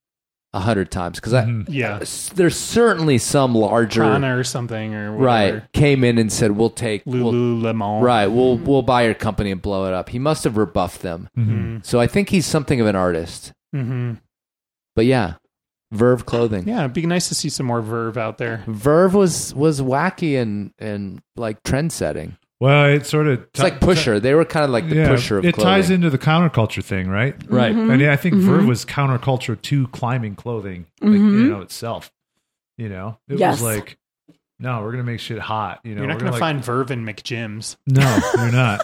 a 0.52 0.60
hundred 0.60 0.90
times 0.90 1.18
because 1.20 1.32
I 1.32 1.46
Yeah. 1.68 2.00
there's 2.34 2.56
certainly 2.58 3.18
some 3.18 3.54
larger 3.54 4.00
Prana 4.02 4.36
or 4.36 4.42
something 4.42 4.94
or 4.94 5.12
whatever. 5.16 5.24
right 5.58 5.72
came 5.72 6.02
in 6.02 6.18
and 6.18 6.32
said 6.32 6.52
we'll 6.52 6.70
take 6.70 7.02
we'll- 7.06 7.32
Lululemon. 7.32 8.02
right 8.02 8.26
we'll 8.26 8.56
we'll 8.58 8.82
buy 8.82 9.04
your 9.04 9.14
company 9.14 9.52
and 9.52 9.62
blow 9.62 9.86
it 9.86 9.94
up 9.94 10.08
he 10.08 10.18
must 10.18 10.42
have 10.44 10.56
rebuffed 10.56 11.02
them 11.02 11.28
Mhm. 11.38 11.84
so 11.86 12.00
i 12.00 12.06
think 12.08 12.30
he's 12.30 12.46
something 12.46 12.80
of 12.80 12.86
an 12.88 12.96
artist 12.96 13.52
hmm 13.72 14.14
but 14.96 15.06
yeah 15.06 15.34
verve 15.92 16.26
clothing 16.26 16.66
Yeah, 16.68 16.80
it'd 16.80 16.92
be 16.94 17.06
nice 17.06 17.28
to 17.28 17.34
see 17.34 17.48
some 17.48 17.66
more 17.66 17.80
Verve 17.80 18.16
out 18.18 18.38
there. 18.38 18.64
verve 18.66 19.14
was 19.14 19.54
was 19.54 19.80
wacky 19.80 20.40
and 20.40 20.72
and 20.80 21.20
like 21.36 21.62
trend 21.62 21.92
setting 21.92 22.36
Well, 22.60 22.86
it 22.94 23.06
sort 23.06 23.26
of 23.26 23.40
it's 23.40 23.60
like 23.60 23.80
pusher 23.80 24.20
they 24.20 24.34
were 24.34 24.44
kind 24.44 24.64
of 24.64 24.70
like 24.70 24.88
the 24.88 24.96
yeah, 24.96 25.08
pusher 25.08 25.38
of 25.38 25.44
it 25.46 25.54
clothing. 25.54 25.72
ties 25.72 25.90
into 25.90 26.10
the 26.10 26.18
counterculture 26.18 26.84
thing, 26.84 27.08
right? 27.08 27.34
Right. 27.48 27.74
Mhm. 27.74 27.90
And 27.92 28.00
yeah, 28.02 28.12
I 28.12 28.16
think 28.16 28.34
Mm-hmm. 28.36 28.46
Verve 28.50 28.66
was 28.66 28.84
counterculture 28.84 29.60
to 29.60 29.86
climbing 29.88 30.34
clothing, 30.36 30.86
like, 31.00 31.12
Mhm. 31.12 31.32
you 31.44 31.48
know 31.50 31.60
itself. 31.62 32.12
You 32.76 32.88
know, 32.90 33.18
it 33.28 33.38
Yes. 33.38 33.60
was 33.60 33.62
like, 33.62 33.98
no, 34.58 34.82
we're 34.82 34.90
gonna 34.90 35.04
make 35.04 35.20
shit 35.20 35.38
hot. 35.38 35.80
You 35.84 35.94
know, 35.94 36.02
You're 36.02 36.08
not 36.08 36.14
we're 36.16 36.20
going 36.20 36.26
to 36.32 36.32
like- 36.32 36.40
find 36.40 36.62
Verve 36.64 36.90
in 36.90 37.04
McGyms. 37.06 37.76
No, 37.86 38.18
you're 38.36 38.52
not. 38.52 38.82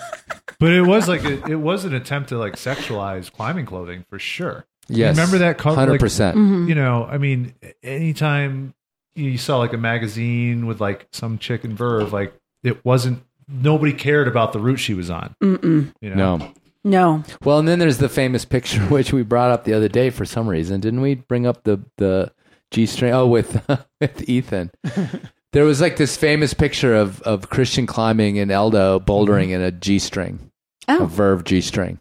But 0.59 0.73
it 0.73 0.81
was 0.83 1.07
like 1.07 1.23
a, 1.25 1.45
it 1.51 1.61
was 1.61 1.85
an 1.85 1.93
attempt 1.93 2.31
to 2.31 2.39
like 2.39 2.55
sexualize 2.57 3.31
climbing 3.31 3.67
clothing 3.67 4.07
for 4.09 4.19
sure. 4.19 4.65
Yes. 4.89 5.17
remember 5.17 5.39
that 5.39 5.59
co- 5.59 5.75
like, 5.75 5.89
100%. 6.01 6.35
Mhm. 6.37 6.69
You 6.69 6.75
know, 6.77 7.05
I 7.11 7.19
mean, 7.19 7.53
anytime 7.83 8.73
you 9.15 9.37
saw 9.37 9.59
like 9.59 9.73
a 9.73 9.79
magazine 9.79 10.67
with 10.67 10.81
like 10.81 11.09
some 11.13 11.37
chick 11.39 11.65
in 11.65 11.75
Verve, 11.77 12.13
like 12.13 12.33
it 12.63 12.85
wasn't 12.85 13.23
nobody 13.49 13.93
cared 13.93 14.29
about 14.29 14.53
the 14.53 14.61
route 14.61 14.81
she 14.81 14.95
was 14.95 15.11
on. 15.11 15.35
Mm-mm. 15.43 15.93
You 16.01 16.15
know, 16.15 16.37
no. 16.37 16.53
No. 16.85 17.25
Well 17.43 17.59
and 17.59 17.67
then 17.67 17.79
there's 17.79 17.99
the 17.99 18.09
famous 18.09 18.45
picture 18.45 18.81
which 18.89 19.13
we 19.13 19.23
brought 19.23 19.51
up 19.51 19.65
the 19.65 19.75
other 19.75 19.89
day 19.89 20.11
for 20.11 20.25
some 20.25 20.49
reason. 20.49 20.81
Didn't 20.81 21.01
we 21.01 21.17
bring 21.17 21.47
up 21.47 21.65
the 21.65 21.81
the 21.97 22.33
g-string 22.71 23.13
oh 23.13 23.27
with 23.27 23.65
with 24.01 24.29
ethan. 24.29 24.71
There 25.53 25.65
was 25.65 25.81
like 25.81 25.97
this 25.97 26.19
famous 26.19 26.53
picture 26.53 26.95
of 26.95 27.23
of 27.23 27.49
christian 27.49 27.87
climbing 27.87 28.37
in 28.37 28.51
eldo 28.51 29.03
bouldering 29.03 29.53
in 29.53 29.63
a 29.63 29.71
g-string 29.71 30.51
a 30.87 30.99
oh. 30.99 31.07
verve 31.07 31.45
g-string 31.45 31.99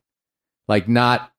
like 0.68 0.90
not 0.90 1.32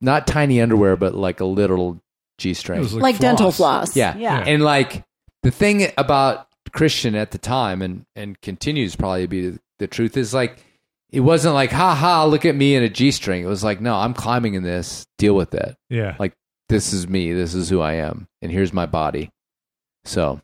not 0.00 0.28
tiny 0.28 0.60
underwear 0.60 0.96
but 0.96 1.16
like 1.16 1.40
a 1.40 1.44
literal 1.44 2.00
g-string 2.38 2.78
It 2.78 2.82
was 2.82 2.94
like, 2.94 3.18
dental 3.18 3.52
floss. 3.52 3.96
Yeah. 3.96 4.16
yeah. 4.16 4.38
And 4.38 4.62
like 4.62 5.04
the 5.42 5.50
thing 5.50 5.92
about 5.98 6.47
christian 6.72 7.14
at 7.14 7.30
the 7.30 7.38
time 7.38 7.82
and 7.82 8.04
and 8.16 8.40
continues 8.40 8.96
probably 8.96 9.22
to 9.22 9.28
be 9.28 9.50
the, 9.50 9.58
the 9.78 9.86
truth 9.86 10.16
is 10.16 10.32
like 10.34 10.64
it 11.10 11.20
wasn't 11.20 11.54
like 11.54 11.70
ha 11.70 11.94
ha 11.94 12.24
look 12.24 12.44
at 12.44 12.54
me 12.54 12.74
in 12.74 12.82
a 12.82 12.88
g-string. 12.88 13.42
It 13.42 13.46
was 13.46 13.64
like 13.64 13.80
no 13.80 13.94
i'm 13.94 14.14
climbing 14.14 14.54
in 14.54 14.62
this. 14.62 15.06
Deal 15.16 15.34
with 15.34 15.54
it. 15.54 15.76
Yeah. 15.88 16.16
like 16.18 16.34
this 16.68 16.92
is 16.92 17.08
me. 17.08 17.32
This 17.32 17.54
is 17.54 17.68
who 17.70 17.80
i 17.80 17.94
am. 17.94 18.28
And 18.42 18.52
here's 18.52 18.72
my 18.74 18.84
body. 18.86 19.30
So. 20.04 20.40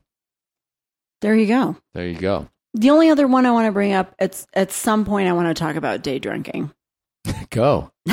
There 1.21 1.35
you 1.35 1.47
go. 1.47 1.77
There 1.95 2.07
you 2.07 2.19
go. 2.19 2.49
The 2.75 2.91
only 2.91 3.09
other 3.11 3.27
one 3.27 3.47
i 3.47 3.51
want 3.51 3.67
to 3.67 3.73
bring 3.73 3.93
up 3.93 4.15
it's 4.19 4.47
at 4.55 4.73
some 4.73 5.05
point 5.05 5.29
i 5.29 5.33
want 5.33 5.49
to 5.49 5.55
talk 5.55 5.77
about 5.77 6.03
day 6.03 6.19
drinking. 6.19 6.71
Go. 7.51 7.91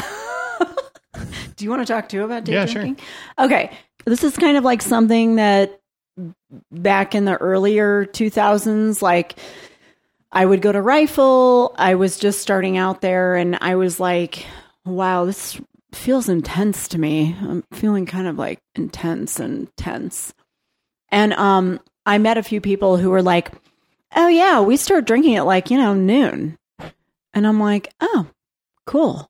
Do 1.55 1.65
you 1.65 1.69
want 1.69 1.85
to 1.85 1.93
talk 1.93 2.09
too 2.09 2.23
about 2.23 2.43
day 2.45 2.53
Yeah, 2.53 2.65
sure. 2.65 2.81
drinking? 2.81 3.05
Okay. 3.37 3.71
This 4.05 4.23
is 4.23 4.35
kind 4.37 4.57
of 4.57 4.63
like 4.63 4.81
something 4.81 5.35
that 5.35 5.80
back 6.71 7.15
in 7.15 7.25
the 7.25 7.37
earlier 7.37 8.05
2000s 8.05 9.01
like 9.01 9.37
I 10.31 10.45
would 10.45 10.61
go 10.61 10.71
to 10.71 10.81
rifle. 10.81 11.75
I 11.77 11.95
was 11.95 12.17
just 12.17 12.41
starting 12.41 12.77
out 12.77 13.01
there 13.01 13.35
and 13.35 13.57
I 13.59 13.75
was 13.75 13.99
like, 13.99 14.45
wow, 14.85 15.25
this 15.25 15.59
feels 15.93 16.29
intense 16.29 16.87
to 16.89 16.97
me. 16.97 17.35
I'm 17.41 17.63
feeling 17.73 18.05
kind 18.05 18.27
of 18.27 18.37
like 18.37 18.59
intense 18.75 19.39
and 19.39 19.67
tense. 19.75 20.33
And 21.09 21.33
um 21.33 21.79
I 22.05 22.17
met 22.17 22.37
a 22.37 22.43
few 22.43 22.61
people 22.61 22.97
who 22.97 23.09
were 23.09 23.21
like, 23.21 23.51
"Oh 24.15 24.27
yeah, 24.27 24.61
we 24.61 24.77
start 24.77 25.05
drinking 25.05 25.35
at 25.35 25.45
like, 25.45 25.69
you 25.69 25.77
know, 25.77 25.93
noon." 25.93 26.57
And 27.33 27.45
I'm 27.45 27.59
like, 27.59 27.93
"Oh, 28.01 28.27
cool. 28.85 29.29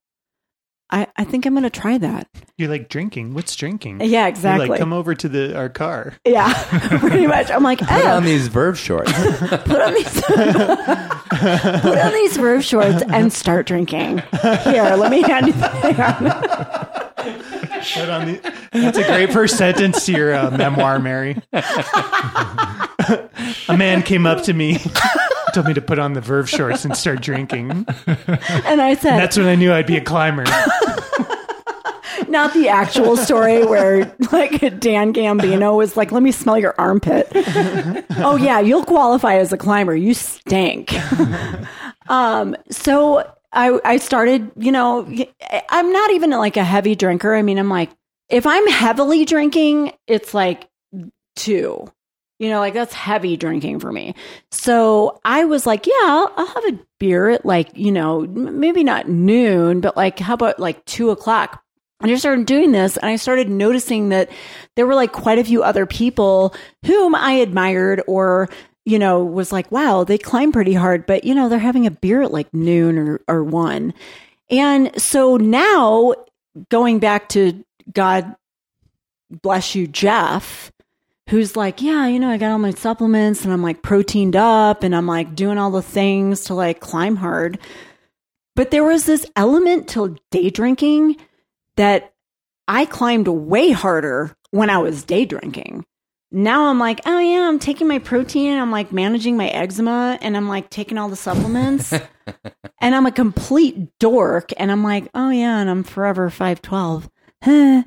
I 0.91 1.07
I 1.17 1.23
think 1.23 1.45
I'm 1.45 1.53
going 1.53 1.63
to 1.63 1.69
try 1.69 1.97
that." 1.97 2.27
You're 2.57 2.69
like 2.69 2.89
drinking. 2.89 3.33
What's 3.33 3.55
drinking? 3.55 4.01
Yeah, 4.01 4.21
You're 4.21 4.27
exactly. 4.27 4.67
like, 4.69 4.79
come 4.79 4.93
over 4.93 5.15
to 5.15 5.29
the 5.29 5.57
our 5.57 5.69
car. 5.69 6.13
Yeah, 6.25 6.53
pretty 6.99 7.27
much. 7.27 7.49
I'm 7.49 7.63
like, 7.63 7.79
put 7.79 7.89
"Oh, 7.91 8.17
on 8.17 8.23
these 8.23 8.47
verve 8.47 8.77
shorts 8.77 9.11
put 9.13 9.81
on 9.81 9.93
these 9.93 10.21
put 10.25 11.97
on 11.97 12.13
these 12.13 12.37
roof 12.37 12.63
shorts 12.63 13.03
and 13.09 13.31
start 13.33 13.65
drinking. 13.67 14.19
Here, 14.63 14.95
let 14.95 15.11
me 15.11 15.21
hand 15.21 15.47
you 15.47 15.53
the 15.53 17.60
Put 17.93 18.09
on 18.09 18.25
the, 18.27 18.53
that's 18.71 18.97
a 18.97 19.03
great 19.03 19.31
first 19.33 19.57
sentence 19.57 20.05
to 20.05 20.11
your 20.11 20.33
uh, 20.33 20.51
memoir, 20.51 20.99
Mary. 20.99 21.41
a 21.53 23.29
man 23.75 24.03
came 24.03 24.25
up 24.25 24.43
to 24.43 24.53
me, 24.53 24.79
told 25.53 25.67
me 25.67 25.73
to 25.73 25.81
put 25.81 25.99
on 25.99 26.13
the 26.13 26.21
Verve 26.21 26.49
shorts 26.49 26.85
and 26.85 26.95
start 26.95 27.21
drinking. 27.21 27.71
And 27.71 28.81
I 28.81 28.95
said, 28.95 29.13
And 29.13 29.21
that's 29.21 29.37
when 29.37 29.47
I 29.47 29.55
knew 29.55 29.73
I'd 29.73 29.87
be 29.87 29.97
a 29.97 30.01
climber. 30.01 30.43
not 32.27 32.53
the 32.53 32.69
actual 32.69 33.17
story 33.17 33.65
where 33.65 34.15
like 34.31 34.59
Dan 34.79 35.13
Gambino 35.13 35.75
was 35.75 35.97
like, 35.97 36.11
"Let 36.11 36.23
me 36.23 36.31
smell 36.31 36.57
your 36.57 36.75
armpit." 36.77 37.27
oh 38.17 38.37
yeah, 38.41 38.59
you'll 38.59 38.85
qualify 38.85 39.35
as 39.35 39.51
a 39.51 39.57
climber. 39.57 39.95
You 39.95 40.13
stink. 40.13 40.93
um, 42.07 42.55
so 42.69 43.25
I 43.53 43.79
I 43.83 43.97
started, 43.97 44.51
you 44.57 44.71
know, 44.71 45.07
I'm 45.69 45.91
not 45.91 46.11
even 46.11 46.31
like 46.31 46.57
a 46.57 46.63
heavy 46.63 46.95
drinker. 46.95 47.33
I 47.33 47.41
mean, 47.41 47.57
I'm 47.57 47.69
like 47.69 47.91
if 48.29 48.47
I'm 48.47 48.67
heavily 48.67 49.25
drinking, 49.25 49.93
it's 50.07 50.33
like 50.33 50.69
two. 51.35 51.91
You 52.39 52.49
know, 52.49 52.59
like 52.59 52.73
that's 52.73 52.93
heavy 52.93 53.37
drinking 53.37 53.81
for 53.81 53.91
me. 53.91 54.15
So 54.51 55.19
I 55.23 55.45
was 55.45 55.67
like, 55.67 55.85
yeah, 55.85 55.93
I'll, 56.01 56.33
I'll 56.35 56.47
have 56.47 56.65
a 56.73 56.79
beer 56.99 57.29
at 57.29 57.45
like, 57.45 57.69
you 57.75 57.91
know, 57.91 58.21
maybe 58.21 58.83
not 58.83 59.07
noon, 59.07 59.79
but 59.79 59.95
like, 59.95 60.17
how 60.17 60.33
about 60.33 60.59
like 60.59 60.83
two 60.85 61.11
o'clock? 61.11 61.61
And 61.99 62.09
I 62.09 62.15
started 62.15 62.47
doing 62.47 62.71
this 62.71 62.97
and 62.97 63.11
I 63.11 63.17
started 63.17 63.47
noticing 63.47 64.09
that 64.09 64.31
there 64.75 64.87
were 64.87 64.95
like 64.95 65.11
quite 65.11 65.37
a 65.37 65.43
few 65.43 65.61
other 65.61 65.85
people 65.85 66.55
whom 66.83 67.13
I 67.13 67.33
admired 67.33 68.01
or, 68.07 68.49
you 68.85 68.97
know, 68.97 69.23
was 69.23 69.51
like, 69.51 69.71
wow, 69.71 70.03
they 70.03 70.17
climb 70.17 70.51
pretty 70.51 70.73
hard, 70.73 71.05
but 71.05 71.23
you 71.23 71.35
know, 71.35 71.49
they're 71.49 71.59
having 71.59 71.85
a 71.85 71.91
beer 71.91 72.21
at 72.21 72.31
like 72.31 72.53
noon 72.53 72.97
or, 72.97 73.21
or 73.27 73.43
one. 73.43 73.93
And 74.49 74.99
so 74.99 75.37
now 75.37 76.13
going 76.69 76.99
back 76.99 77.29
to 77.29 77.63
God 77.93 78.35
bless 79.29 79.75
you, 79.75 79.87
Jeff, 79.87 80.71
who's 81.29 81.55
like, 81.55 81.81
yeah, 81.81 82.07
you 82.07 82.19
know, 82.19 82.29
I 82.29 82.37
got 82.37 82.51
all 82.51 82.59
my 82.59 82.71
supplements 82.71 83.43
and 83.43 83.53
I'm 83.53 83.61
like 83.61 83.81
proteined 83.81 84.35
up 84.35 84.83
and 84.83 84.95
I'm 84.95 85.07
like 85.07 85.35
doing 85.35 85.57
all 85.57 85.71
the 85.71 85.81
things 85.81 86.45
to 86.45 86.53
like 86.53 86.79
climb 86.79 87.15
hard. 87.15 87.59
But 88.55 88.71
there 88.71 88.83
was 88.83 89.05
this 89.05 89.25
element 89.35 89.87
to 89.89 90.17
day 90.29 90.49
drinking 90.49 91.17
that 91.77 92.13
I 92.67 92.85
climbed 92.85 93.27
way 93.27 93.71
harder 93.71 94.35
when 94.49 94.69
I 94.69 94.79
was 94.79 95.03
day 95.03 95.25
drinking. 95.25 95.85
Now 96.33 96.67
I'm 96.67 96.79
like, 96.79 97.01
oh 97.05 97.19
yeah, 97.19 97.47
I'm 97.47 97.59
taking 97.59 97.89
my 97.89 97.99
protein, 97.99 98.57
I'm 98.57 98.71
like 98.71 98.93
managing 98.93 99.35
my 99.35 99.49
eczema, 99.49 100.17
and 100.21 100.37
I'm 100.37 100.47
like 100.47 100.69
taking 100.69 100.97
all 100.97 101.09
the 101.09 101.17
supplements. 101.17 101.91
and 102.79 102.95
I'm 102.95 103.05
a 103.05 103.11
complete 103.11 103.99
dork, 103.99 104.51
and 104.55 104.71
I'm 104.71 104.81
like, 104.81 105.09
oh 105.13 105.29
yeah, 105.29 105.59
and 105.59 105.69
I'm 105.69 105.83
forever 105.83 106.29
512. 106.29 107.09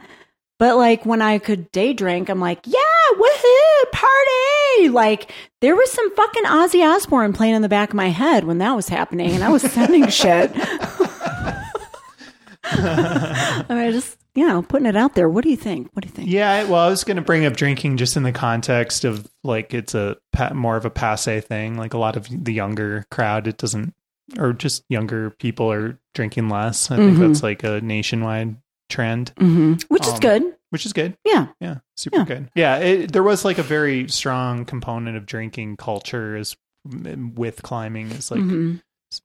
but 0.58 0.76
like 0.76 1.06
when 1.06 1.22
I 1.22 1.38
could 1.38 1.72
day 1.72 1.94
drink, 1.94 2.28
I'm 2.28 2.40
like, 2.40 2.66
yeah, 2.66 2.78
woohoo, 3.14 3.92
party! 3.92 4.90
Like 4.90 5.32
there 5.62 5.74
was 5.74 5.90
some 5.90 6.14
fucking 6.14 6.44
Ozzy 6.44 6.84
Osbourne 6.86 7.32
playing 7.32 7.54
in 7.54 7.62
the 7.62 7.68
back 7.70 7.90
of 7.90 7.94
my 7.94 8.08
head 8.08 8.44
when 8.44 8.58
that 8.58 8.76
was 8.76 8.90
happening, 8.90 9.30
and 9.30 9.42
I 9.42 9.48
was 9.48 9.62
sending 9.62 10.06
shit. 10.10 10.52
I 12.64 13.64
mean, 13.70 13.92
just 13.92 14.18
you 14.34 14.46
know, 14.46 14.62
putting 14.62 14.86
it 14.86 14.96
out 14.96 15.14
there. 15.14 15.28
What 15.28 15.44
do 15.44 15.50
you 15.50 15.56
think? 15.56 15.88
What 15.92 16.02
do 16.02 16.08
you 16.08 16.14
think? 16.14 16.28
Yeah, 16.28 16.64
well, 16.64 16.80
I 16.80 16.88
was 16.88 17.04
going 17.04 17.16
to 17.16 17.22
bring 17.22 17.44
up 17.46 17.56
drinking 17.56 17.96
just 17.98 18.16
in 18.16 18.22
the 18.22 18.32
context 18.32 19.04
of 19.04 19.26
like 19.42 19.72
it's 19.74 19.94
a 19.94 20.16
more 20.52 20.76
of 20.76 20.84
a 20.84 20.90
passe 20.90 21.40
thing. 21.40 21.76
Like 21.76 21.94
a 21.94 21.98
lot 21.98 22.16
of 22.16 22.26
the 22.30 22.52
younger 22.52 23.04
crowd, 23.10 23.46
it 23.46 23.56
doesn't, 23.58 23.92
or 24.38 24.52
just 24.52 24.82
younger 24.88 25.30
people 25.30 25.70
are 25.72 25.98
drinking 26.14 26.48
less. 26.48 26.90
I 26.90 26.96
think 26.96 27.16
Mhm. 27.18 27.20
that's 27.28 27.42
like 27.42 27.62
a 27.64 27.80
nationwide 27.80 28.56
trend, 28.90 29.32
hmm 29.38 29.74
Which 29.88 30.06
is 30.06 30.14
Um, 30.14 30.20
good. 30.20 30.42
Which 30.70 30.84
is 30.86 30.92
good. 30.92 31.16
Yeah. 31.24 31.46
Yeah, 31.60 31.76
super 31.96 32.18
Yeah. 32.18 32.24
good. 32.24 32.48
Yeah, 32.56 32.76
it, 32.78 33.12
there 33.12 33.22
was 33.22 33.44
like 33.44 33.58
a 33.58 33.62
very 33.62 34.08
strong 34.08 34.64
component 34.64 35.16
of 35.16 35.24
drinking 35.26 35.76
culture 35.76 36.36
as 36.36 36.56
with 37.36 37.62
climbing 37.62 38.10
is 38.10 38.30
like 38.30 38.40
Mhm. 38.40 38.80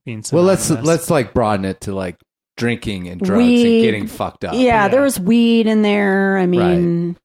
being 0.05 0.23
Well, 0.31 0.43
let's 0.43 0.69
let's 0.69 1.09
like 1.09 1.33
broaden 1.33 1.65
it 1.65 1.81
to 1.81 1.93
like 1.95 2.15
drinking 2.59 3.07
and 3.07 3.19
drugs 3.19 3.37
Weed. 3.37 3.75
and 3.75 3.81
getting 3.81 4.07
fucked 4.07 4.45
up. 4.45 4.53
Yeah, 4.53 4.89
there 4.89 5.01
was 5.01 5.19
weed 5.19 5.65
in 5.65 5.81
there. 5.81 6.37
I 6.37 6.45
mean, 6.45 7.17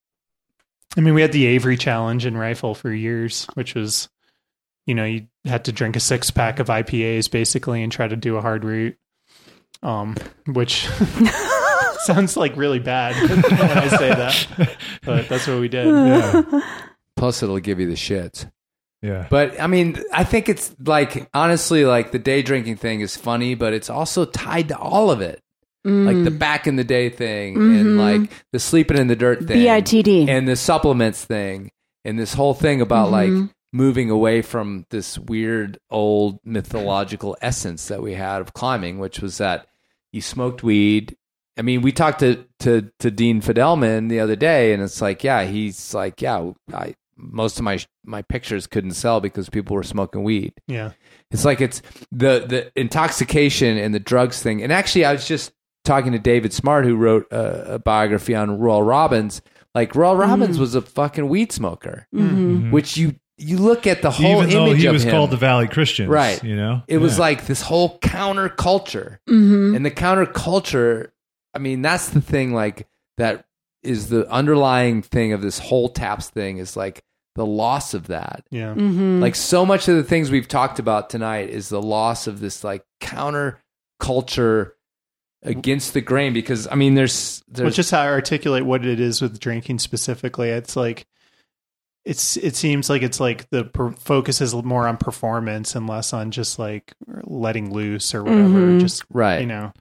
I 0.96 1.00
mean, 1.00 1.14
we 1.14 1.20
had 1.20 1.32
the 1.32 1.46
Avery 1.46 1.76
Challenge 1.76 2.24
in 2.24 2.36
rifle 2.36 2.74
for 2.74 2.90
years, 2.92 3.46
which 3.54 3.74
was, 3.74 4.08
you 4.86 4.94
know, 4.94 5.04
you 5.04 5.26
had 5.44 5.64
to 5.64 5.72
drink 5.72 5.96
a 5.96 6.00
six 6.00 6.30
pack 6.30 6.60
of 6.60 6.68
IPAs 6.68 7.30
basically 7.30 7.82
and 7.82 7.90
try 7.90 8.06
to 8.06 8.16
do 8.16 8.36
a 8.36 8.40
hard 8.40 8.64
route, 8.64 8.96
um, 9.82 10.16
which 10.46 10.86
sounds 12.04 12.36
like 12.36 12.56
really 12.56 12.78
bad 12.78 13.16
when 13.28 13.44
I 13.44 13.88
say 13.88 14.08
that, 14.08 14.76
but 15.02 15.28
that's 15.28 15.48
what 15.48 15.58
we 15.58 15.68
did. 15.68 16.46
Plus, 17.16 17.42
it'll 17.42 17.58
give 17.58 17.80
you 17.80 17.88
the 17.88 17.94
shits. 17.94 18.50
Yeah. 19.04 19.26
But 19.28 19.60
I 19.60 19.66
mean, 19.66 20.02
I 20.12 20.24
think 20.24 20.48
it's 20.48 20.74
like 20.82 21.28
honestly, 21.34 21.84
like 21.84 22.10
the 22.10 22.18
day 22.18 22.40
drinking 22.40 22.76
thing 22.76 23.00
is 23.02 23.16
funny, 23.16 23.54
but 23.54 23.74
it's 23.74 23.90
also 23.90 24.24
tied 24.24 24.68
to 24.68 24.78
all 24.78 25.10
of 25.10 25.20
it. 25.20 25.40
Like 25.86 26.24
the 26.24 26.30
Mm. 26.30 26.38
back 26.38 26.66
in 26.66 26.76
the 26.76 26.84
day 26.84 27.10
thing, 27.10 27.56
Mhm. 27.56 27.80
and 27.80 27.98
like 27.98 28.30
the 28.52 28.58
sleeping 28.58 28.96
in 28.96 29.06
the 29.08 29.16
dirt 29.16 29.46
thing, 29.46 29.58
BITD. 29.58 30.26
and 30.30 30.48
the 30.48 30.56
supplements 30.56 31.22
thing, 31.26 31.70
and 32.06 32.18
this 32.18 32.32
whole 32.32 32.54
thing 32.54 32.80
about 32.80 33.08
Mhm. 33.08 33.12
like 33.12 33.50
moving 33.74 34.08
away 34.08 34.40
from 34.40 34.86
this 34.88 35.18
weird 35.18 35.76
old 35.90 36.38
mythological 36.42 37.36
essence 37.42 37.88
that 37.88 38.00
we 38.02 38.14
had 38.14 38.40
of 38.40 38.54
climbing, 38.54 38.98
which 38.98 39.20
was 39.20 39.36
that 39.36 39.66
you 40.12 40.22
smoked 40.22 40.62
weed. 40.62 41.14
I 41.58 41.62
mean, 41.62 41.82
we 41.82 41.92
talked 41.92 42.20
to 42.20 42.46
to 42.60 42.88
to 43.00 43.10
Dean 43.10 43.42
Fidelman 43.42 44.08
the 44.08 44.20
other 44.20 44.36
day, 44.36 44.72
and 44.72 44.82
it's 44.82 45.02
like, 45.02 45.22
yeah, 45.22 45.44
he's 45.44 45.92
like, 45.92 46.22
yeah, 46.22 46.52
I 46.72 46.94
most 47.16 47.58
of 47.58 47.64
my 47.64 47.78
my 48.04 48.22
pictures 48.22 48.66
couldn't 48.66 48.92
sell 48.92 49.20
because 49.20 49.48
people 49.48 49.76
were 49.76 49.82
smoking 49.82 50.22
weed. 50.24 50.52
Yeah. 50.66 50.92
It's 51.30 51.44
like 51.44 51.60
it's 51.60 51.82
the 52.12 52.44
the 52.46 52.72
intoxication 52.78 53.76
and 53.78 53.94
the 53.94 54.00
drugs 54.00 54.42
thing. 54.42 54.62
And 54.62 54.72
actually, 54.72 55.04
I 55.04 55.12
was 55.12 55.26
just 55.26 55.52
talking 55.84 56.12
to 56.12 56.18
David 56.18 56.52
Smart, 56.52 56.84
who 56.86 56.96
wrote 56.96 57.26
a, 57.30 57.74
a 57.74 57.78
biography 57.78 58.34
on 58.34 58.58
Royal 58.58 58.82
Robbins. 58.82 59.42
Like 59.74 59.94
Royal 59.94 60.16
Robbins 60.16 60.56
Mhm. 60.56 60.60
was 60.60 60.74
a 60.74 60.82
fucking 60.82 61.28
weed 61.28 61.50
smoker, 61.52 62.06
Mhm. 62.14 62.70
which 62.70 62.96
you 62.96 63.14
you 63.36 63.58
look 63.58 63.84
at 63.88 64.00
the 64.00 64.12
whole 64.12 64.36
Even 64.44 64.50
though 64.50 64.66
image 64.68 64.80
he 64.82 64.86
of 64.86 64.92
was 64.92 65.02
him, 65.04 65.10
called 65.10 65.30
the 65.32 65.36
Valley 65.36 65.66
Christian, 65.66 66.08
right? 66.08 66.42
You 66.44 66.54
know, 66.54 66.82
it 66.86 66.98
was 66.98 67.18
like 67.18 67.46
this 67.46 67.62
whole 67.62 67.98
counter 67.98 68.48
culture, 68.48 69.20
Mhm. 69.28 69.74
and 69.74 69.84
the 69.84 69.90
counterculture. 69.90 71.08
I 71.52 71.58
mean, 71.58 71.82
that's 71.82 72.08
the 72.10 72.20
thing. 72.20 72.52
Like 72.54 72.86
that 73.18 73.44
is 73.84 74.08
the 74.08 74.28
underlying 74.30 75.02
thing 75.02 75.32
of 75.32 75.42
this 75.42 75.58
whole 75.58 75.88
taps 75.88 76.28
thing 76.30 76.58
is 76.58 76.76
like 76.76 77.02
the 77.34 77.46
loss 77.46 77.94
of 77.94 78.06
that. 78.08 78.44
Yeah. 78.50 78.74
Mhm. 78.74 79.20
Like 79.20 79.34
so 79.34 79.66
much 79.66 79.88
of 79.88 79.96
the 79.96 80.04
things 80.04 80.30
we've 80.30 80.48
talked 80.48 80.78
about 80.78 81.10
tonight 81.10 81.50
is 81.50 81.68
the 81.68 81.82
loss 81.82 82.26
of 82.26 82.40
this 82.40 82.62
like 82.64 82.84
counter 83.00 83.60
culture 84.00 84.74
against 85.42 85.94
the 85.94 86.00
grain 86.00 86.32
because 86.32 86.66
I 86.70 86.74
mean 86.74 86.94
there's 86.94 87.42
Well, 87.56 87.70
just 87.70 87.90
how 87.90 88.00
I 88.00 88.08
articulate 88.08 88.64
what 88.64 88.84
it 88.86 89.00
is 89.00 89.20
with 89.20 89.38
drinking 89.40 89.78
specifically. 89.80 90.48
It's 90.50 90.76
like 90.76 91.06
it's 92.04 92.36
it 92.36 92.54
seems 92.54 92.88
like 92.90 93.02
it's 93.02 93.18
like 93.20 93.48
the 93.50 93.64
per- 93.64 93.92
focus 93.92 94.40
is 94.40 94.54
more 94.54 94.86
on 94.86 94.96
performance 94.98 95.74
and 95.74 95.86
less 95.86 96.12
on 96.12 96.30
just 96.30 96.58
like 96.58 96.92
letting 97.24 97.72
loose 97.72 98.14
or 98.14 98.22
whatever. 98.22 98.42
Mhm. 98.48 98.80
Just 98.80 99.04
Right. 99.10 99.40
you 99.40 99.46
know. 99.46 99.72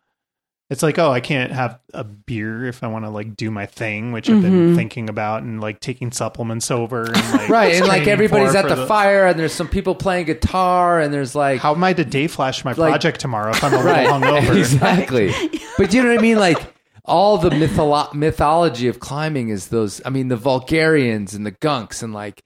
It's 0.69 0.81
like, 0.81 0.97
oh, 0.97 1.11
I 1.11 1.19
can't 1.19 1.51
have 1.51 1.77
a 1.93 2.03
beer 2.03 2.65
if 2.65 2.83
I 2.83 2.87
want 2.87 3.05
to 3.05 3.09
like 3.09 3.35
do 3.35 3.51
my 3.51 3.65
thing, 3.67 4.11
which 4.11 4.29
I've 4.29 4.41
been 4.41 4.71
Mhm. 4.73 4.75
thinking 4.75 5.07
about 5.09 5.43
and 5.43 5.61
like 5.61 5.79
taking 5.81 6.11
supplements 6.11 6.71
over 6.71 7.03
and 7.03 7.15
like 7.33 7.49
right 7.49 7.73
and 7.75 7.81
like 7.87 8.03
training 8.03 8.09
everybody's 8.09 8.51
for 8.53 8.57
at 8.59 8.69
for 8.69 8.75
the, 8.75 8.87
fire 8.87 9.27
and 9.27 9.37
there's 9.39 9.53
some 9.53 9.67
people 9.67 9.93
playing 9.93 10.25
guitar 10.25 10.99
and 10.99 11.13
there's 11.13 11.35
like 11.35 11.59
how 11.59 11.75
am 11.75 11.83
I 11.83 11.93
to 11.93 12.03
day 12.05 12.27
flash 12.27 12.63
my 12.65 12.71
Like- 12.71 12.89
project 12.91 13.19
tomorrow 13.19 13.51
if 13.51 13.63
I'm 13.63 13.73
a 13.73 13.77
little 13.83 13.91
right 13.91 14.07
hungover? 14.07 14.55
exactly 14.57 15.31
but 15.77 15.93
you 15.93 16.01
know 16.01 16.09
what 16.09 16.19
I 16.19 16.21
mean 16.21 16.39
like 16.39 16.57
all 17.05 17.37
the 17.37 17.49
mytholo- 17.51 18.13
mythology 18.13 18.87
of 18.87 18.99
climbing 18.99 19.49
is 19.49 19.67
those 19.67 20.01
I 20.05 20.09
mean 20.09 20.29
the 20.29 20.37
Vulgarians 20.37 21.33
and 21.35 21.45
the 21.45 21.51
Gunks 21.51 22.01
and 22.01 22.13
like 22.13 22.41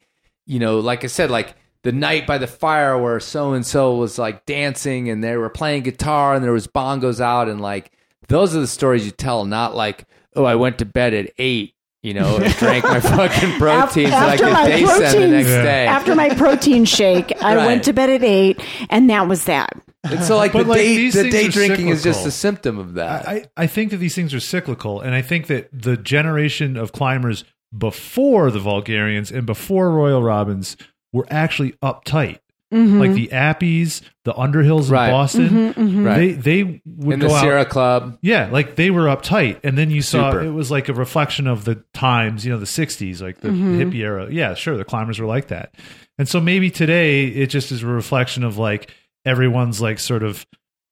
you 0.45 0.59
know 0.59 0.79
like 0.79 1.03
I 1.03 1.07
said 1.07 1.29
like 1.31 1.53
the 1.83 1.91
night 1.91 2.25
by 2.27 2.39
the 2.39 2.47
fire 2.47 2.97
where 2.97 3.19
so 3.19 3.53
and 3.53 3.65
so 3.65 3.95
was 3.95 4.17
like 4.19 4.45
dancing 4.45 5.09
and 5.09 5.23
they 5.23 5.37
were 5.37 5.49
playing 5.49 5.83
guitar 5.83 6.33
and 6.33 6.43
there 6.43 6.51
was 6.51 6.67
bongos 6.67 7.21
out 7.21 7.47
and 7.47 7.61
like 7.61 7.91
those 8.27 8.55
are 8.55 8.59
the 8.59 8.67
stories 8.67 9.05
you 9.05 9.11
tell 9.11 9.45
not 9.45 9.75
like 9.75 10.05
oh 10.35 10.43
I 10.45 10.55
went 10.55 10.79
to 10.79 10.85
bed 10.85 11.13
at 11.13 11.31
eight 11.37 11.73
you 12.03 12.13
know 12.13 12.37
and 12.37 12.53
drank 12.55 12.83
my 12.83 12.99
fucking 13.01 13.57
protein 13.59 14.09
so 14.09 14.15
I 14.15 14.33
after 14.33 14.43
could 14.45 14.65
day 14.65 14.85
send 14.85 15.01
the 15.03 15.09
protein, 15.11 15.31
next 15.31 15.47
day 15.49 15.87
after 15.87 16.15
my 16.15 16.29
protein 16.35 16.85
shake, 16.85 17.33
I 17.41 17.55
Right. 17.55 17.65
went 17.65 17.83
to 17.85 17.93
bed 17.93 18.09
at 18.09 18.23
eight, 18.23 18.61
and 18.89 19.09
that 19.09 19.27
was 19.27 19.45
that. 19.45 19.71
And 20.03 20.23
so 20.23 20.37
like 20.37 20.53
But, 20.53 20.63
the 20.63 20.69
like, 20.69 20.77
day 20.79 21.09
the 21.09 21.29
day 21.29 21.47
are 21.47 21.49
drinking 21.49 21.89
is 21.89 22.03
just 22.03 22.25
a 22.25 22.31
symptom 22.31 22.77
of 22.77 22.93
that. 22.93 23.27
I, 23.27 23.45
I 23.57 23.67
think 23.67 23.91
that 23.91 23.97
these 23.97 24.15
things 24.15 24.33
are 24.33 24.39
cyclical, 24.39 25.01
and 25.01 25.15
I 25.15 25.21
think 25.21 25.47
that 25.47 25.69
the 25.73 25.97
generation 25.97 26.77
of 26.77 26.91
climbers 26.93 27.43
before 27.77 28.51
the 28.51 28.59
Vulgarians 28.59 29.31
and 29.31 29.45
before 29.45 29.89
Royal 29.91 30.23
Robbins 30.23 30.77
were 31.11 31.25
actually 31.29 31.71
uptight. 31.83 32.39
Mhm. 32.73 32.99
Like 32.99 33.13
the 33.13 33.29
Appies, 33.31 34.01
the 34.25 34.33
Underhills 34.33 34.91
Right. 34.91 35.05
in 35.05 35.11
Boston, 35.11 35.49
Mhm, 35.49 35.73
mhm. 35.75 36.05
Right. 36.05 36.17
they 36.41 36.63
they 36.63 36.81
would 36.85 37.13
in 37.13 37.19
go 37.21 37.29
the 37.29 37.33
out. 37.33 37.41
Sierra 37.41 37.65
Club. 37.65 38.17
Yeah, 38.21 38.49
like 38.51 38.75
they 38.75 38.89
were 38.89 39.05
uptight, 39.05 39.59
and 39.63 39.77
then 39.77 39.89
you 39.89 40.01
saw 40.01 40.31
Super. 40.31 40.43
it 40.43 40.51
was 40.51 40.69
like 40.69 40.89
a 40.89 40.93
reflection 40.93 41.47
of 41.47 41.63
the 41.63 41.75
times, 41.93 42.45
you 42.45 42.51
know, 42.51 42.59
the 42.59 42.65
'60s, 42.65 43.21
like 43.21 43.39
the 43.39 43.49
Mhm. 43.49 43.77
hippie 43.79 44.01
era. 44.01 44.27
Yeah, 44.29 44.53
sure, 44.53 44.75
the 44.75 44.83
climbers 44.83 45.17
were 45.19 45.27
like 45.27 45.47
that, 45.47 45.75
and 46.17 46.27
so 46.27 46.41
maybe 46.41 46.69
today 46.69 47.27
it 47.27 47.47
just 47.47 47.71
is 47.71 47.83
a 47.83 47.87
reflection 47.87 48.43
of 48.43 48.57
like 48.57 48.91
everyone's 49.25 49.79
like 49.81 49.99
sort 49.99 50.23
of, 50.23 50.45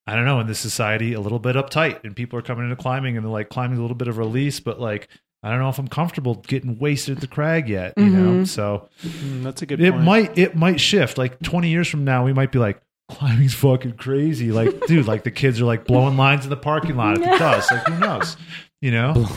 I 0.08 0.16
don't 0.16 0.26
know, 0.26 0.40
in 0.40 0.48
this 0.48 0.60
society 0.60 1.12
a 1.14 1.20
little 1.20 1.40
bit 1.40 1.56
uptight, 1.58 2.04
and 2.06 2.16
people 2.16 2.40
are 2.40 2.42
coming 2.42 2.64
into 2.64 2.76
climbing 2.78 3.18
and 3.18 3.26
they're 3.26 3.32
like 3.34 3.50
climbing 3.50 3.78
a 3.78 3.82
little 3.82 3.98
bit 3.98 4.08
of 4.08 4.18
release, 4.18 4.60
but 4.62 4.80
like 4.80 5.10
I 5.46 5.50
don't 5.52 5.60
know 5.60 5.70
if 5.70 5.78
I'm 5.78 5.88
comfortable 5.88 6.36
getting 6.48 6.80
wasted 6.80 7.16
at 7.18 7.22
the 7.22 7.28
crag 7.28 7.70
yet, 7.70 7.94
you 7.98 8.10
know. 8.10 8.42
Mhm. 8.42 8.48
So 8.48 8.90
Mm, 9.06 9.44
that's 9.44 9.62
a 9.62 9.66
good 9.66 9.80
it 9.80 9.92
point. 9.92 10.04
might 10.04 10.38
it 10.38 10.56
might 10.56 10.80
shift. 10.82 11.18
Like 11.18 11.40
20 11.42 11.70
years 11.70 11.88
from 11.88 12.04
now, 12.04 12.26
we 12.26 12.34
might 12.34 12.52
be 12.52 12.60
like. 12.60 12.82
Climbing's 13.08 13.54
fucking 13.54 13.92
crazy. 13.98 14.52
Like, 14.52 14.82
dude, 14.88 15.06
like 15.06 15.24
the 15.24 15.30
kids 15.30 15.62
are 15.62 15.66
like 15.66 15.86
blowing 15.86 16.18
lines 16.18 16.44
in 16.44 16.50
the 16.50 16.58
parking 16.58 16.96
lot 16.98 17.14
at 17.14 17.20
the 17.20 17.38
dust. 17.38 17.72
Like, 17.72 17.86
who 17.86 18.00
knows? 18.00 18.36
You 18.82 18.90
know? 18.90 19.28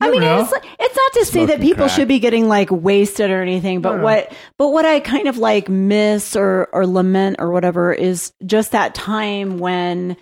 I 0.00 0.10
mean, 0.10 0.22
it's, 0.24 0.52
it's 0.80 0.96
not 0.96 1.12
to 1.14 1.24
say 1.24 1.46
that 1.46 1.60
people 1.60 1.84
crack. 1.86 1.90
should 1.96 2.08
be 2.08 2.18
getting 2.18 2.48
like 2.48 2.68
wasted 2.72 3.30
or 3.30 3.42
anything, 3.42 3.80
but 3.80 3.98
No. 3.98 4.02
what, 4.02 4.32
but 4.56 4.70
what 4.70 4.84
I 4.84 4.98
kind 4.98 5.28
of 5.28 5.38
like 5.38 5.68
miss 5.68 6.34
or 6.34 6.68
or 6.72 6.84
lament 6.84 7.36
or 7.38 7.52
whatever 7.52 7.92
is 7.92 8.32
just 8.44 8.72
that 8.72 8.92
time 8.92 9.58
when 9.58 10.16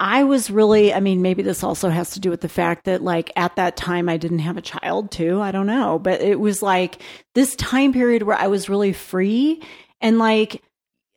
I 0.00 0.24
was 0.24 0.50
really, 0.50 0.94
I 0.94 1.00
mean, 1.00 1.20
maybe 1.20 1.42
this 1.42 1.62
also 1.62 1.90
has 1.90 2.12
to 2.12 2.20
do 2.20 2.30
with 2.30 2.40
the 2.40 2.48
fact 2.48 2.86
that, 2.86 3.02
like, 3.02 3.30
at 3.36 3.56
that 3.56 3.76
time 3.76 4.08
I 4.08 4.16
didn't 4.16 4.38
have 4.38 4.56
a 4.56 4.62
child 4.62 5.10
too. 5.10 5.42
I 5.42 5.52
don't 5.52 5.66
know. 5.66 5.98
But 5.98 6.22
it 6.22 6.40
was 6.40 6.62
like 6.62 7.02
this 7.34 7.54
time 7.56 7.92
period 7.92 8.22
where 8.22 8.36
I 8.36 8.46
was 8.46 8.70
really 8.70 8.94
free 8.94 9.62
and, 10.00 10.18
like, 10.18 10.62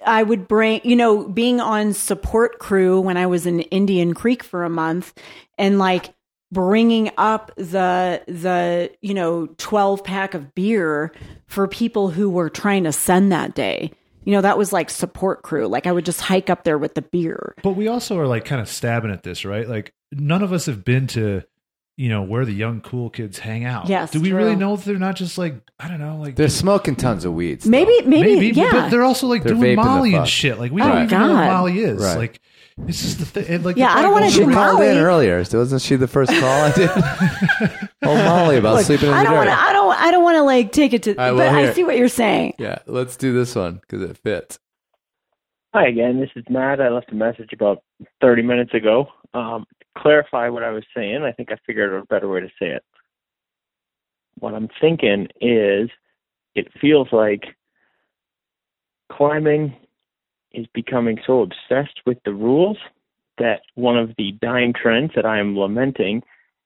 I 0.06 0.22
would 0.22 0.50
bring, 0.50 0.82
you 0.84 0.98
know, 0.98 1.30
being 1.30 1.62
on 1.62 1.94
support 1.94 2.60
crew 2.60 3.00
when 3.00 3.16
I 3.16 3.26
was 3.28 3.46
in 3.46 3.62
Indian 3.62 4.14
Creek 4.14 4.44
for 4.44 4.66
a 4.66 4.70
month 4.70 5.14
and, 5.58 5.80
like, 5.80 6.14
bringing 6.52 7.10
up 7.18 7.52
the 7.56 8.22
the 8.28 8.92
you 9.02 9.16
know 9.16 9.48
12 9.58 10.04
pack 10.04 10.36
of 10.36 10.54
beer 10.54 11.12
for 11.48 11.68
people 11.68 12.10
who 12.12 12.30
were 12.30 12.48
trying 12.48 12.84
to 12.84 12.92
send 12.92 13.32
that 13.32 13.56
day 13.56 13.92
you 14.26 14.32
know 14.34 14.42
that 14.42 14.58
was 14.58 14.72
like 14.74 14.90
support 14.90 15.42
crew 15.44 15.68
like 15.68 15.86
i 15.88 15.92
would 15.92 16.06
just 16.06 16.22
hike 16.22 16.50
up 16.50 16.64
there 16.64 16.78
with 16.78 16.94
the 16.96 17.02
beer 17.02 17.54
But 17.64 17.72
we 17.72 17.88
also 17.88 18.18
are 18.20 18.28
like 18.28 18.46
kind 18.46 18.62
of 18.62 18.68
stabbing 18.68 19.12
at 19.12 19.24
this, 19.24 19.46
right? 19.46 19.68
Like 19.68 19.94
none 20.12 20.42
of 20.44 20.52
us 20.54 20.66
have 20.66 20.84
been 20.84 21.08
to, 21.08 21.44
you 21.96 22.10
know, 22.10 22.24
where 22.24 22.44
the 22.46 22.54
young 22.54 22.82
cool 22.82 23.10
kids 23.10 23.38
hang 23.40 23.66
out. 23.66 23.88
Yes, 23.88 24.12
Do 24.12 24.20
we 24.22 24.30
true. 24.30 24.38
really 24.40 24.56
know 24.56 24.74
if 24.74 24.84
they're 24.84 24.98
not 24.98 25.16
just 25.16 25.38
like 25.38 25.56
I 25.80 25.88
don't 25.88 26.00
know, 26.00 26.18
like 26.18 26.36
They're 26.36 26.50
smoking 26.50 26.96
tons 26.96 27.26
of 27.26 27.34
weeds. 27.34 27.66
maybe 27.68 27.92
maybe, 28.06 28.36
maybe, 28.36 28.48
yeah 28.60 28.72
but 28.72 28.90
they're 28.90 29.04
also 29.04 29.28
like 29.28 29.44
They're 29.44 29.54
doing 29.56 29.76
Molly 29.76 30.16
and 30.16 30.28
shit. 30.28 30.58
Like 30.60 30.72
we 30.72 30.82
Oh, 30.82 30.88
don't 30.88 31.04
even 31.04 31.20
know 31.20 31.34
what 31.34 31.46
Molly 31.48 31.80
is. 31.80 32.02
Right. 32.02 32.18
Like 32.18 32.42
this 32.78 33.04
is 33.04 33.18
the 33.20 33.26
thing. 33.26 33.62
Like 33.64 33.76
Yeah, 33.78 33.94
the 33.94 34.00
I 34.00 34.02
don't 34.02 34.12
wanna 34.14 34.26
goes 34.26 34.36
do 34.36 34.44
around- 34.46 34.54
called 34.54 34.82
in 34.82 34.96
Molly. 34.96 35.00
earlier. 35.00 35.38
Wasn't 35.38 35.82
she 35.82 35.96
the 35.96 36.08
first 36.08 36.32
call 36.32 36.44
I 36.44 36.72
did? 36.72 36.90
oh, 38.04 38.16
Molly 38.16 38.58
about 38.58 38.76
Look, 38.78 38.86
sleeping 38.86 39.10
in 39.10 39.14
i 39.14 39.20
the 39.20 39.30
don't 39.30 39.34
dirt. 39.34 39.48
want 39.48 39.50
to 39.50 39.60
i 39.66 39.74
don't 39.74 39.96
i 40.02 40.12
don't 40.12 40.24
want 40.24 40.36
to 40.38 40.44
like 40.44 40.72
take 40.72 40.94
it 40.94 41.04
to 41.04 41.12
right, 41.12 41.30
but 41.32 41.36
well, 41.38 41.56
i 41.56 41.72
see 41.74 41.84
what 41.84 41.98
you're 41.98 42.08
saying 42.08 42.56
Yeah, 42.58 42.80
let's 42.88 43.16
do 43.18 43.34
this 43.34 43.54
one 43.56 43.76
because 43.76 44.02
it 44.02 44.18
fits. 44.18 44.58
Hi 45.76 45.88
again, 45.88 46.20
this 46.20 46.30
is 46.36 46.44
Matt. 46.50 46.80
I 46.82 46.90
left 46.90 47.12
a 47.12 47.16
message 47.16 47.50
about 47.52 47.84
30 48.22 48.44
minutes 48.44 48.74
ago. 48.76 49.08
Um, 49.34 49.66
to 49.80 49.83
clarify 49.98 50.50
what 50.50 50.64
I 50.64 50.72
was 50.72 50.84
saying, 50.96 51.24
I 51.24 51.32
think 51.32 51.52
I 51.52 51.58
figured 51.66 51.94
out 51.94 52.04
a 52.04 52.06
better 52.06 52.30
way 52.30 52.42
to 52.42 52.48
say 52.60 52.68
it. 52.68 52.84
What 54.40 54.54
I'm 54.54 54.70
thinking 54.82 55.28
is 55.40 55.90
it 56.56 56.68
feels 56.80 57.08
like 57.12 57.44
climbing 59.12 59.76
is 60.54 60.66
becoming 60.74 61.18
so 61.26 61.42
obsessed 61.42 62.02
with 62.06 62.18
the 62.26 62.34
rules 62.34 62.78
that 63.38 63.62
one 63.76 63.98
of 63.98 64.12
the 64.18 64.34
dying 64.42 64.74
trends 64.74 65.12
that 65.16 65.26
I 65.26 65.40
am 65.40 65.58
lamenting 65.58 66.22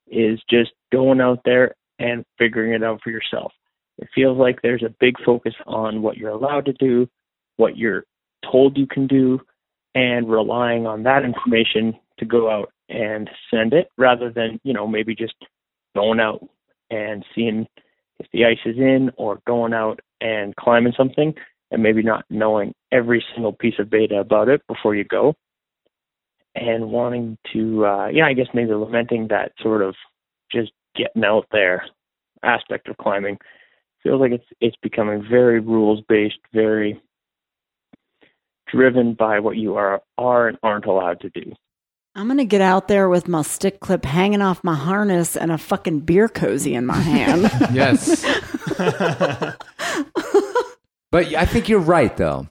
is 0.07 0.39
just 0.49 0.71
going 0.91 1.21
out 1.21 1.41
there 1.45 1.75
and 1.99 2.25
figuring 2.37 2.73
it 2.73 2.83
out 2.83 3.01
for 3.03 3.09
yourself. 3.09 3.51
It 3.97 4.09
feels 4.13 4.37
like 4.37 4.61
there's 4.61 4.83
a 4.83 4.93
big 4.99 5.15
focus 5.25 5.53
on 5.65 6.01
what 6.01 6.17
you're 6.17 6.29
allowed 6.29 6.65
to 6.65 6.73
do, 6.73 7.07
what 7.55 7.77
you're 7.77 8.03
told 8.49 8.77
you 8.77 8.87
can 8.87 9.07
do, 9.07 9.39
and 9.95 10.29
relying 10.29 10.85
on 10.85 11.03
that 11.03 11.23
information 11.23 11.97
to 12.19 12.25
go 12.25 12.49
out 12.49 12.71
and 12.89 13.29
send 13.51 13.73
it 13.73 13.89
rather 13.97 14.31
than, 14.31 14.59
you 14.63 14.73
know, 14.73 14.87
maybe 14.87 15.15
just 15.15 15.35
going 15.95 16.19
out 16.19 16.47
and 16.89 17.25
seeing 17.35 17.67
if 18.19 18.27
the 18.31 18.45
ice 18.45 18.59
is 18.65 18.77
in 18.77 19.11
or 19.17 19.39
going 19.45 19.73
out 19.73 19.99
and 20.21 20.55
climbing 20.55 20.93
something 20.95 21.33
and 21.71 21.83
maybe 21.83 22.01
not 22.01 22.25
knowing 22.29 22.73
every 22.91 23.23
single 23.33 23.53
piece 23.53 23.77
of 23.79 23.89
data 23.89 24.19
about 24.19 24.49
it 24.49 24.61
before 24.67 24.95
you 24.95 25.03
go. 25.03 25.35
And 26.55 26.89
wanting 26.89 27.37
to 27.53 27.85
uh 27.85 28.07
yeah 28.07 28.25
i 28.25 28.33
guess 28.33 28.47
maybe 28.51 28.73
lamenting 28.73 29.27
that 29.27 29.51
sort 29.61 29.83
of 29.83 29.93
just 30.51 30.71
getting 30.95 31.23
out 31.23 31.45
there 31.51 31.85
aspect 32.41 32.87
of 32.87 32.97
climbing. 32.97 33.37
Feels 34.01 34.19
like 34.19 34.31
it's 34.31 34.45
it's 34.59 34.75
becoming 34.81 35.23
very 35.29 35.59
rules 35.59 36.01
based 36.09 36.39
very 36.53 36.99
driven 38.71 39.13
by 39.13 39.39
what 39.39 39.57
you 39.57 39.75
are 39.75 40.01
are 40.17 40.47
and 40.47 40.57
aren't 40.63 40.85
allowed 40.85 41.19
to 41.21 41.29
do 41.29 41.53
i'm 42.17 42.27
gonna 42.27 42.43
get 42.45 42.59
out 42.61 42.87
there 42.89 43.07
with 43.07 43.27
my 43.27 43.41
stick 43.43 43.79
clip 43.79 44.03
hanging 44.03 44.41
off 44.41 44.63
my 44.63 44.75
harness 44.75 45.37
and 45.37 45.51
a 45.51 45.57
fucking 45.57 45.99
beer 46.01 46.27
cozy 46.27 46.73
in 46.75 46.85
my 46.85 46.97
hand 46.99 47.43
Yes. 47.73 48.25
but 51.11 51.33
I 51.33 51.45
think 51.45 51.69
you're 51.69 51.79
right 51.79 52.15
though, 52.17 52.47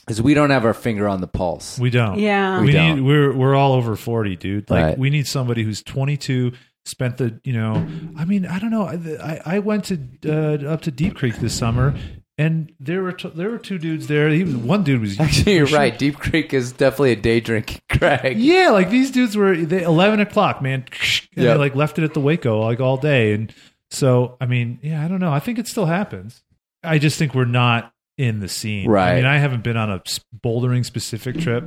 because 0.00 0.20
we 0.22 0.34
don't 0.34 0.50
have 0.50 0.64
our 0.64 0.74
finger 0.74 1.08
on 1.08 1.20
the 1.20 1.26
pulse. 1.28 1.78
We 1.78 1.90
don't. 1.90 2.18
Yeah. 2.18 2.60
We, 2.60 2.66
We 2.66 2.72
need 2.72 2.78
don't. 2.96 3.04
we're 3.04 3.32
we're 3.36 3.54
all 3.54 3.72
over 3.74 3.96
40, 3.96 4.36
dude. 4.36 4.70
Like 4.70 4.84
Right. 4.84 4.98
we 4.98 5.10
need 5.10 5.26
somebody 5.26 5.62
who's 5.62 5.82
22 5.82 6.52
spent 6.84 7.18
the, 7.18 7.40
you 7.44 7.52
know, 7.52 7.86
I 8.18 8.24
mean, 8.24 8.44
I 8.46 8.58
don't 8.58 8.70
know. 8.70 8.86
I 9.22 9.40
I 9.44 9.58
went 9.60 9.84
to 9.86 9.98
uh, 10.26 10.68
up 10.72 10.80
to 10.82 10.90
Deep 10.90 11.14
Creek 11.16 11.36
this 11.36 11.54
summer 11.56 11.94
and 12.38 12.72
there 12.80 13.02
were 13.02 13.12
t- 13.12 13.30
there 13.34 13.50
were 13.50 13.58
two 13.58 13.78
dudes 13.78 14.06
there. 14.06 14.28
He 14.30 14.44
was 14.44 14.56
one 14.56 14.82
dude 14.84 15.00
was 15.00 15.18
Actually, 15.20 15.56
you're 15.56 15.66
right. 15.66 15.96
Deep 15.98 16.18
Creek 16.18 16.52
is 16.54 16.72
definitely 16.72 17.12
a 17.12 17.16
day 17.16 17.40
drinking 17.40 17.80
crag. 17.90 18.38
Yeah, 18.38 18.70
like 18.70 18.90
these 18.90 19.10
dudes 19.10 19.36
were 19.36 19.56
they, 19.56 19.82
eleven 19.82 20.20
o'clock, 20.20 20.62
man, 20.62 20.84
and 21.36 21.44
Yep. 21.44 21.54
they 21.54 21.54
like 21.56 21.74
left 21.74 21.98
it 21.98 22.04
at 22.04 22.14
the 22.14 22.20
Waco 22.20 22.60
like 22.60 22.80
all 22.80 22.96
day, 22.96 23.32
and 23.34 23.52
so 23.90 24.36
I 24.40 24.46
mean, 24.46 24.78
yeah, 24.82 25.04
I 25.04 25.08
don't 25.08 25.20
know. 25.20 25.32
I 25.32 25.40
think 25.40 25.58
it 25.58 25.66
still 25.68 25.86
happens. 25.86 26.42
I 26.82 26.98
just 26.98 27.18
think 27.18 27.34
we're 27.34 27.44
not 27.44 27.92
in 28.18 28.40
the 28.40 28.48
scene. 28.48 28.88
Right. 28.88 29.12
I 29.12 29.16
mean, 29.16 29.24
I 29.26 29.38
haven't 29.38 29.62
been 29.62 29.76
on 29.76 29.90
a 29.90 30.00
bouldering 30.44 30.84
specific 30.84 31.38
trip 31.38 31.64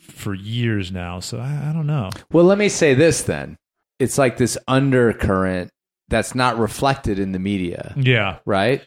for 0.00 0.34
years 0.34 0.92
now, 0.92 1.20
so 1.20 1.38
I, 1.38 1.70
I 1.70 1.72
don't 1.72 1.86
know. 1.86 2.10
Well, 2.32 2.44
let 2.44 2.58
me 2.58 2.68
say 2.68 2.94
this 2.94 3.22
then. 3.22 3.56
It's 3.98 4.18
like 4.18 4.36
this 4.36 4.56
undercurrent 4.68 5.70
that's 6.08 6.34
not 6.34 6.58
reflected 6.58 7.18
in 7.18 7.32
the 7.32 7.38
media. 7.38 7.94
Yeah. 7.96 8.38
Right? 8.44 8.86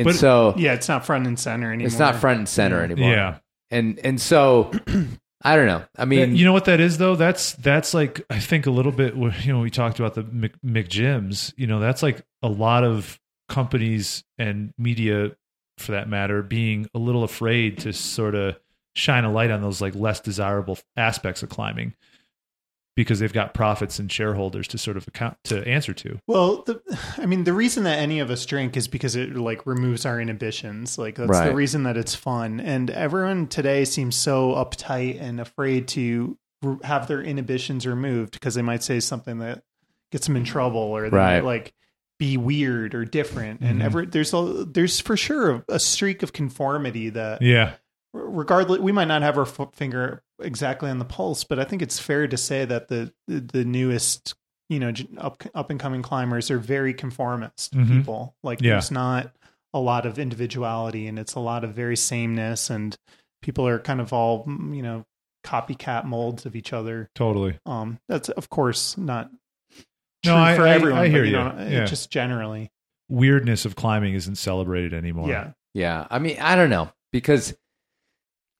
And 0.00 0.06
But- 0.06 0.16
so 0.16 0.54
yeah, 0.56 0.72
it's 0.74 0.88
not 0.88 1.04
front 1.06 1.26
and 1.26 1.38
center 1.38 1.68
anymore. 1.72 1.86
it's 1.86 1.98
not 1.98 2.16
front 2.16 2.38
and 2.38 2.48
center 2.48 2.78
Yeah. 2.78 2.84
anymore. 2.84 3.10
Yeah. 3.12 3.36
And 3.70 3.98
and 4.02 4.20
so 4.20 4.70
I 5.42 5.56
don't 5.56 5.66
know. 5.66 5.82
I 5.96 6.04
mean, 6.04 6.36
you 6.36 6.44
know 6.44 6.52
what 6.52 6.66
that 6.66 6.80
is 6.80 6.98
though? 6.98 7.16
That's 7.16 7.52
that's 7.54 7.94
like 7.94 8.20
I 8.28 8.38
think 8.38 8.66
a 8.66 8.70
little 8.70 8.92
bit. 8.92 9.16
where, 9.16 9.34
You 9.42 9.52
know, 9.54 9.60
we 9.60 9.70
talked 9.70 9.98
about 9.98 10.14
the 10.14 10.22
Mc, 10.24 10.52
McGyms. 10.64 11.54
You 11.56 11.66
know, 11.66 11.80
that's 11.80 12.02
like 12.02 12.22
a 12.42 12.48
lot 12.48 12.84
of 12.84 13.18
companies 13.48 14.22
and 14.38 14.72
media, 14.78 15.32
for 15.78 15.92
that 15.92 16.08
matter, 16.08 16.42
being 16.42 16.88
a 16.94 16.98
little 16.98 17.24
afraid 17.24 17.78
to 17.78 17.92
sort 17.92 18.34
of 18.34 18.56
shine 18.94 19.24
a 19.24 19.32
light 19.32 19.50
on 19.50 19.60
those 19.62 19.80
like 19.80 19.94
less 19.94 20.20
desirable 20.20 20.78
aspects 20.96 21.42
of 21.42 21.48
climbing 21.48 21.94
because 22.96 23.18
they've 23.20 23.32
got 23.32 23.54
profits 23.54 23.98
and 23.98 24.10
shareholders 24.10 24.66
to 24.68 24.76
sort 24.78 24.96
of 24.96 25.06
account 25.08 25.36
to 25.44 25.66
answer 25.66 25.92
to. 25.94 26.18
Well, 26.26 26.62
the, 26.66 26.80
I 27.18 27.26
mean, 27.26 27.44
the 27.44 27.52
reason 27.52 27.84
that 27.84 27.98
any 27.98 28.18
of 28.20 28.30
us 28.30 28.44
drink 28.44 28.76
is 28.76 28.88
because 28.88 29.16
it 29.16 29.34
like 29.36 29.64
removes 29.66 30.04
our 30.04 30.20
inhibitions. 30.20 30.98
Like 30.98 31.14
that's 31.16 31.40
the 31.40 31.54
reason 31.54 31.84
that 31.84 31.96
it's 31.96 32.14
fun. 32.14 32.60
And 32.60 32.90
everyone 32.90 33.46
today 33.46 33.84
seems 33.84 34.16
so 34.16 34.52
uptight 34.54 35.20
and 35.20 35.40
afraid 35.40 35.88
to 35.88 36.36
re- 36.62 36.76
have 36.84 37.06
their 37.08 37.22
inhibitions 37.22 37.86
removed 37.86 38.32
because 38.32 38.54
they 38.54 38.62
might 38.62 38.82
say 38.82 39.00
something 39.00 39.38
that 39.38 39.62
gets 40.12 40.26
them 40.26 40.36
in 40.36 40.44
trouble 40.44 40.80
or 40.80 41.08
they 41.08 41.16
Right. 41.16 41.36
might 41.36 41.44
like 41.46 41.72
be 42.18 42.36
weird 42.36 42.94
or 42.94 43.04
different. 43.06 43.60
And 43.62 43.80
Mhm. 43.80 43.84
ever 43.84 44.04
there's 44.06 44.34
a, 44.34 44.66
there's 44.68 45.00
for 45.00 45.16
sure 45.16 45.50
a, 45.50 45.64
a 45.68 45.80
streak 45.80 46.22
of 46.22 46.32
conformity 46.34 47.08
that 47.10 47.40
Yeah. 47.40 47.74
regardless 48.12 48.80
we 48.80 48.92
might 48.92 49.08
not 49.08 49.22
have 49.22 49.38
our 49.38 49.46
f- 49.46 49.68
finger 49.74 50.22
exactly 50.42 50.90
on 50.90 50.98
the 50.98 51.04
pulse 51.04 51.44
but 51.44 51.58
i 51.58 51.64
think 51.64 51.82
it's 51.82 51.98
fair 51.98 52.26
to 52.28 52.36
say 52.36 52.64
that 52.64 52.88
the 52.88 53.12
the, 53.28 53.40
the 53.40 53.64
newest 53.64 54.34
you 54.68 54.78
know 54.78 54.92
up 55.18 55.42
up 55.54 55.70
and 55.70 55.80
coming 55.80 56.02
climbers 56.02 56.50
are 56.50 56.58
very 56.58 56.94
conformist 56.94 57.74
Mhm. 57.74 57.88
people 57.88 58.34
like 58.42 58.60
Yeah. 58.60 58.72
there's 58.72 58.90
not 58.90 59.32
a 59.74 59.78
lot 59.80 60.06
of 60.06 60.18
individuality 60.18 61.06
and 61.06 61.18
it's 61.18 61.34
a 61.34 61.40
lot 61.40 61.62
of 61.64 61.74
very 61.74 61.96
sameness 61.96 62.70
and 62.70 62.96
people 63.42 63.66
are 63.66 63.78
kind 63.78 64.00
of 64.00 64.12
all 64.12 64.44
mm, 64.44 64.74
you 64.76 64.82
know 64.82 65.04
copycat 65.44 66.04
molds 66.04 66.44
of 66.46 66.54
each 66.54 66.72
other 66.72 67.08
Totally. 67.14 67.58
um 67.66 67.98
that's 68.08 68.28
of 68.30 68.48
course 68.50 68.96
not 68.98 69.30
No, 70.24 70.32
true 70.32 70.34
I- 70.34 70.56
for 70.56 70.66
I- 70.66 70.70
everyone 70.70 70.98
I 71.00 71.04
but, 71.04 71.10
hear 71.10 71.24
you 71.24 71.30
you. 71.30 71.36
know, 71.36 71.66
Yeah. 71.68 71.84
just 71.84 72.10
generally 72.10 72.70
Weirdness 73.08 73.64
of 73.64 73.74
climbing 73.74 74.14
isn't 74.14 74.36
celebrated 74.36 74.94
anymore. 74.94 75.28
yeah 75.28 75.52
yeah. 75.72 76.06
I 76.10 76.18
mean, 76.18 76.36
I 76.40 76.56
don't 76.56 76.68
know 76.70 76.90
because 77.12 77.54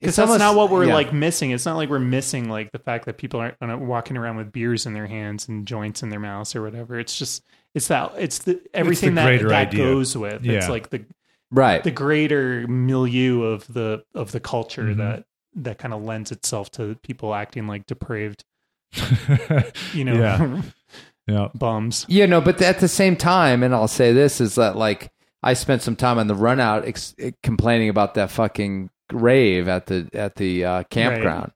Because 0.01 0.17
that's 0.17 0.27
almost- 0.31 0.39
not 0.41 0.55
what 0.57 0.71
we're 0.71 0.87
yeah. 0.87 0.95
like 0.95 1.13
missing. 1.13 1.51
It's 1.51 1.67
not 1.67 1.77
like 1.77 1.89
we're 1.91 1.99
missing 1.99 2.49
like 2.49 2.73
the 2.73 2.79
fact 2.79 3.05
that 3.07 3.19
people 3.19 3.41
aren't 3.41 3.81
walking 3.83 4.17
around 4.17 4.37
with 4.37 4.51
beers 4.51 4.87
in 4.87 4.95
their 4.95 5.07
hands 5.07 5.47
and 5.49 5.67
joints 5.67 6.03
in 6.03 6.09
their 6.09 6.21
mouths 6.21 6.57
or 6.57 6.63
whatever. 6.63 6.99
It's 6.99 7.19
just 7.19 7.43
it's 7.75 7.89
that 7.89 8.13
it's 8.17 8.39
the 8.41 8.61
everything 8.73 9.15
that 9.17 9.25
greater 9.27 9.49
that 9.51 9.69
idea. 9.69 9.85
goes 9.85 10.17
with. 10.17 10.45
It's 10.47 10.69
like 10.69 10.91
the 10.91 11.05
Right. 11.53 11.83
the 11.85 11.91
greater 11.91 12.67
milieu 12.69 13.43
of 13.43 13.67
the 13.73 14.03
of 14.15 14.33
the 14.33 14.41
culture 14.41 14.85
Mhm. 14.85 14.97
that 14.99 15.25
that 15.57 15.79
kind 15.79 15.93
of 15.93 16.03
lends 16.03 16.31
itself 16.33 16.71
to 16.73 16.95
people 17.03 17.35
acting 17.35 17.67
like 17.67 17.87
depraved, 17.87 18.45
you 19.93 20.05
know, 20.05 20.15
Yeah. 20.15 20.63
Yeah. 21.27 21.49
bums. 21.55 22.07
Yeah, 22.09 22.27
no, 22.27 22.41
but 22.41 22.61
at 22.61 22.81
the 22.81 22.89
same 22.89 23.15
time, 23.17 23.63
and 23.63 23.73
I'll 23.75 23.87
say 23.87 24.13
this 24.13 24.41
is 24.41 24.57
that 24.57 24.77
like 24.77 25.13
I 25.43 25.55
spent 25.55 25.83
some 25.83 25.95
time 25.97 26.19
on 26.19 26.27
the 26.27 26.35
run 26.35 26.59
out 26.59 26.87
ex- 26.87 27.15
complaining 27.43 27.89
about 27.89 28.15
that 28.15 28.31
fucking 28.31 28.91
rave 29.12 29.69
at 29.69 29.87
the 29.87 30.09
at 30.12 30.37
the 30.37 30.65
uh, 30.65 30.82
campground. 30.85 31.53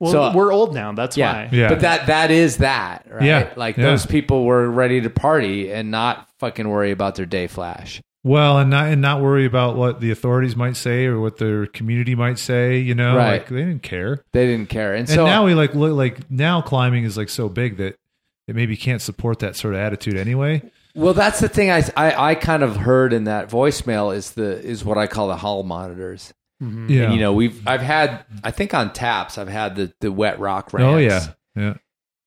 Well, 0.00 0.12
So- 0.12 0.32
we're 0.32 0.52
old 0.52 0.74
now. 0.74 0.92
That's 0.92 1.16
yeah, 1.16 1.32
why. 1.32 1.48
Yeah. 1.50 1.68
but 1.68 1.80
that 1.80 2.06
that 2.06 2.30
is 2.30 2.58
that, 2.58 3.06
right? 3.10 3.22
Yeah, 3.22 3.52
like 3.56 3.76
yeah. 3.76 3.84
those 3.84 4.06
people 4.06 4.44
were 4.44 4.70
ready 4.70 5.00
to 5.00 5.10
party 5.10 5.72
and 5.72 5.90
not 5.90 6.28
fucking 6.38 6.68
worry 6.68 6.92
about 6.92 7.16
their 7.16 7.26
day 7.26 7.46
flash. 7.48 8.00
Well, 8.24 8.58
and 8.58 8.68
not 8.70 8.86
and 8.88 9.00
not 9.00 9.22
worry 9.22 9.44
about 9.46 9.76
what 9.76 10.00
the 10.00 10.10
authorities 10.10 10.54
might 10.54 10.76
say 10.76 11.06
or 11.06 11.20
what 11.20 11.38
their 11.38 11.66
community 11.66 12.14
might 12.14 12.38
say. 12.38 12.78
You 12.78 12.94
know, 12.94 13.16
Right. 13.16 13.32
like 13.32 13.48
they 13.48 13.56
didn't 13.64 13.82
care. 13.82 14.22
They 14.32 14.46
didn't 14.46 14.68
care, 14.68 14.90
and, 14.92 15.00
And, 15.00 15.08
so 15.08 15.24
now 15.24 15.44
we 15.44 15.54
like 15.54 15.74
look 15.74 15.94
like 15.96 16.30
now 16.30 16.60
climbing 16.60 17.04
is 17.04 17.16
like 17.16 17.28
so 17.28 17.48
big 17.48 17.78
that 17.78 17.96
it 18.46 18.54
maybe 18.54 18.76
can't 18.76 19.02
support 19.02 19.38
that 19.40 19.56
sort 19.56 19.74
of 19.74 19.80
attitude 19.80 20.16
anyway. 20.16 20.62
Well, 20.94 21.14
that's 21.14 21.38
the 21.38 21.48
thing 21.48 21.70
I, 21.70 21.84
I 21.96 22.30
I 22.30 22.34
kind 22.34 22.62
of 22.62 22.76
heard 22.76 23.12
in 23.12 23.24
that 23.24 23.48
voicemail 23.50 24.14
is 24.14 24.32
the 24.32 24.60
is 24.64 24.84
what 24.84 24.98
I 24.98 25.06
call 25.06 25.28
the 25.28 25.36
hall 25.36 25.62
monitors. 25.62 26.32
Mhm. 26.62 26.88
Yeah. 26.90 27.04
And, 27.04 27.14
you 27.14 27.20
know, 27.20 27.32
we've 27.32 27.66
I've 27.66 27.80
had 27.82 28.24
I 28.42 28.50
think 28.50 28.74
on 28.74 28.92
taps 28.92 29.38
I've 29.38 29.48
had 29.48 29.76
the 29.76 29.92
the 30.00 30.10
wet 30.10 30.38
rock 30.40 30.72
ramps. 30.72 30.94
Oh 30.94 30.98
yeah, 30.98 31.26
yeah. 31.54 31.74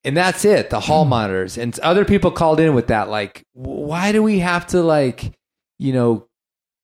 And 0.03 0.15
that's 0.17 0.45
it, 0.45 0.69
the 0.69 0.79
hall 0.79 1.05
monitors. 1.05 1.57
And 1.57 1.77
other 1.81 2.05
people 2.05 2.31
called 2.31 2.59
in 2.59 2.73
with 2.73 2.87
that 2.87 3.09
like 3.09 3.45
why 3.53 4.11
do 4.11 4.23
we 4.23 4.39
have 4.39 4.67
to 4.67 4.81
like, 4.81 5.33
you 5.79 5.93
know, 5.93 6.27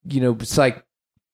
you 0.05 0.21
know, 0.21 0.33
it's 0.39 0.57
like 0.57 0.83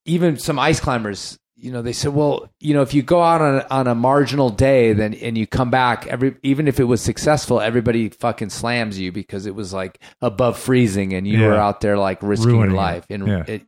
even 0.06 0.38
some 0.38 0.60
ice 0.60 0.80
climbers 0.80 1.38
you 1.56 1.72
know, 1.72 1.82
they 1.82 1.94
said, 1.94 2.14
well, 2.14 2.50
you 2.60 2.74
know, 2.74 2.82
if 2.82 2.94
you 2.94 3.02
go 3.02 3.22
out 3.22 3.40
on 3.40 3.56
a, 3.60 3.68
on 3.72 3.88
a 3.88 3.96
marginal 3.96 4.50
day, 4.50 4.92
then 4.92 5.14
and 5.14 5.38
you 5.38 5.48
come 5.48 5.70
back, 5.72 6.06
every 6.08 6.36
even 6.44 6.68
if 6.68 6.78
it 6.78 6.84
was 6.84 7.00
successful, 7.02 7.62
everybody 7.62 8.10
fucking 8.10 8.50
slams 8.50 9.00
you 9.00 9.14
because 9.14 9.46
it 9.46 9.56
was 9.56 9.72
like 9.74 9.98
above 10.22 10.60
freezing, 10.60 11.14
and 11.14 11.26
you 11.26 11.40
Yeah. 11.40 11.48
were 11.48 11.54
out 11.56 11.80
there 11.80 11.98
like 11.98 12.22
risking 12.22 12.50
Ruining 12.50 12.72
your 12.72 12.80
it. 12.82 12.84
life, 12.84 13.06
and 13.10 13.26
Yeah. 13.28 13.44
it, 13.48 13.62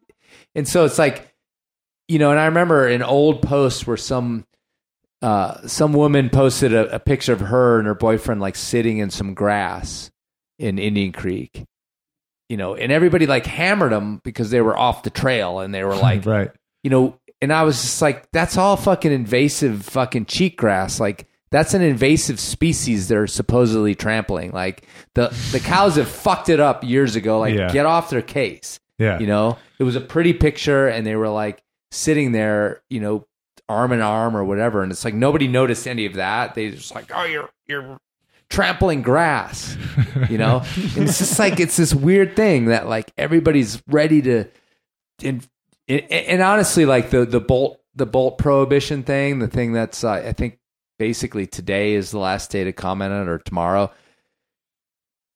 and 0.54 0.68
so 0.68 0.84
it's 0.84 1.00
like, 1.00 1.34
you 2.08 2.20
know, 2.20 2.32
and 2.32 2.40
I 2.40 2.46
remember 2.46 2.88
an 2.88 3.02
old 3.04 3.42
post 3.42 3.88
where 3.88 3.98
some 3.98 4.46
uh, 5.22 5.66
some 5.68 5.94
woman 5.94 6.30
posted 6.30 6.74
a, 6.74 6.96
a 6.96 7.00
picture 7.00 7.34
of 7.34 7.40
her 7.40 7.80
and 7.80 7.88
her 7.88 7.96
boyfriend 7.96 8.42
like 8.42 8.56
sitting 8.56 9.00
in 9.00 9.10
some 9.10 9.34
grass 9.34 10.12
in 10.60 10.78
Indian 10.78 11.12
Creek, 11.12 11.64
you 12.50 12.58
know, 12.58 12.76
and 12.76 12.92
everybody 12.92 13.26
like 13.26 13.46
hammered 13.46 13.92
them 13.92 14.22
because 14.24 14.52
they 14.52 14.62
were 14.62 14.78
off 14.78 15.04
the 15.04 15.10
trail 15.10 15.60
and 15.60 15.74
they 15.74 15.84
were 15.84 15.96
like, 16.10 16.26
right. 16.26 16.52
you 16.84 16.90
know, 16.90 17.18
and 17.42 17.52
I 17.52 17.64
was 17.64 17.82
just 17.82 18.02
like, 18.02 18.30
that's 18.32 18.58
all 18.58 18.78
fucking 18.78 19.12
invasive 19.12 19.84
fucking 19.86 20.26
cheatgrass. 20.26 21.00
Like 21.00 21.28
that's 21.52 21.74
an 21.74 21.82
invasive 21.82 22.40
species 22.40 23.08
they're 23.08 23.28
supposedly 23.28 23.96
trampling. 23.96 24.52
Like 24.52 24.86
the 25.16 25.30
the 25.52 25.60
cows 25.60 25.96
have 25.96 26.08
fucked 26.10 26.50
it 26.50 26.60
up 26.60 26.84
years 26.84 27.16
ago. 27.16 27.40
Like 27.40 27.56
Yeah. 27.56 27.72
get 27.72 27.86
off 27.86 28.10
their 28.10 28.22
case. 28.22 28.80
Yeah. 29.00 29.20
You 29.20 29.28
know, 29.28 29.58
it 29.80 29.84
was 29.84 29.96
a 29.96 30.02
pretty 30.02 30.34
picture 30.34 30.88
and 30.88 31.06
they 31.06 31.16
were 31.16 31.30
like 31.30 31.62
sitting 31.96 32.32
there, 32.32 32.82
you 32.90 33.00
know, 33.00 33.26
arm 33.68 33.92
in 33.92 34.02
arm 34.02 34.36
or 34.36 34.44
whatever. 34.44 34.84
And 34.84 34.92
it's 34.92 35.06
like 35.06 35.14
nobody 35.14 35.48
noticed 35.48 35.88
any 35.88 36.06
of 36.06 36.14
that. 36.16 36.56
They 36.56 36.72
just 36.72 36.94
like, 36.94 37.12
oh, 37.14 37.24
you're 37.24 37.50
you're 37.68 38.00
trampling 38.50 39.02
grass, 39.02 39.78
you 40.30 40.38
know. 40.38 40.64
and 40.76 41.10
it's 41.10 41.20
just 41.20 41.40
like 41.40 41.60
it's 41.60 41.78
this 41.78 41.94
weird 41.94 42.36
thing 42.36 42.66
that 42.66 42.88
like 42.88 43.12
everybody's 43.18 43.82
ready 43.88 44.22
to, 44.24 44.46
and 45.24 45.48
and, 45.88 46.42
honestly, 46.42 46.86
like 46.86 47.10
the 47.10 47.26
the 47.26 47.40
bolt 47.40 47.80
the 47.96 48.06
bolt 48.06 48.38
prohibition 48.38 49.04
thing, 49.04 49.40
the 49.40 49.48
thing 49.48 49.72
that's 49.74 50.04
uh, 50.04 50.12
I 50.12 50.34
think 50.34 50.60
basically 50.98 51.48
today 51.48 51.94
is 51.94 52.12
the 52.12 52.20
last 52.20 52.52
day 52.52 52.64
to 52.64 52.74
comment 52.74 53.14
on 53.14 53.24
it 53.24 53.30
or 53.30 53.40
tomorrow 53.40 53.92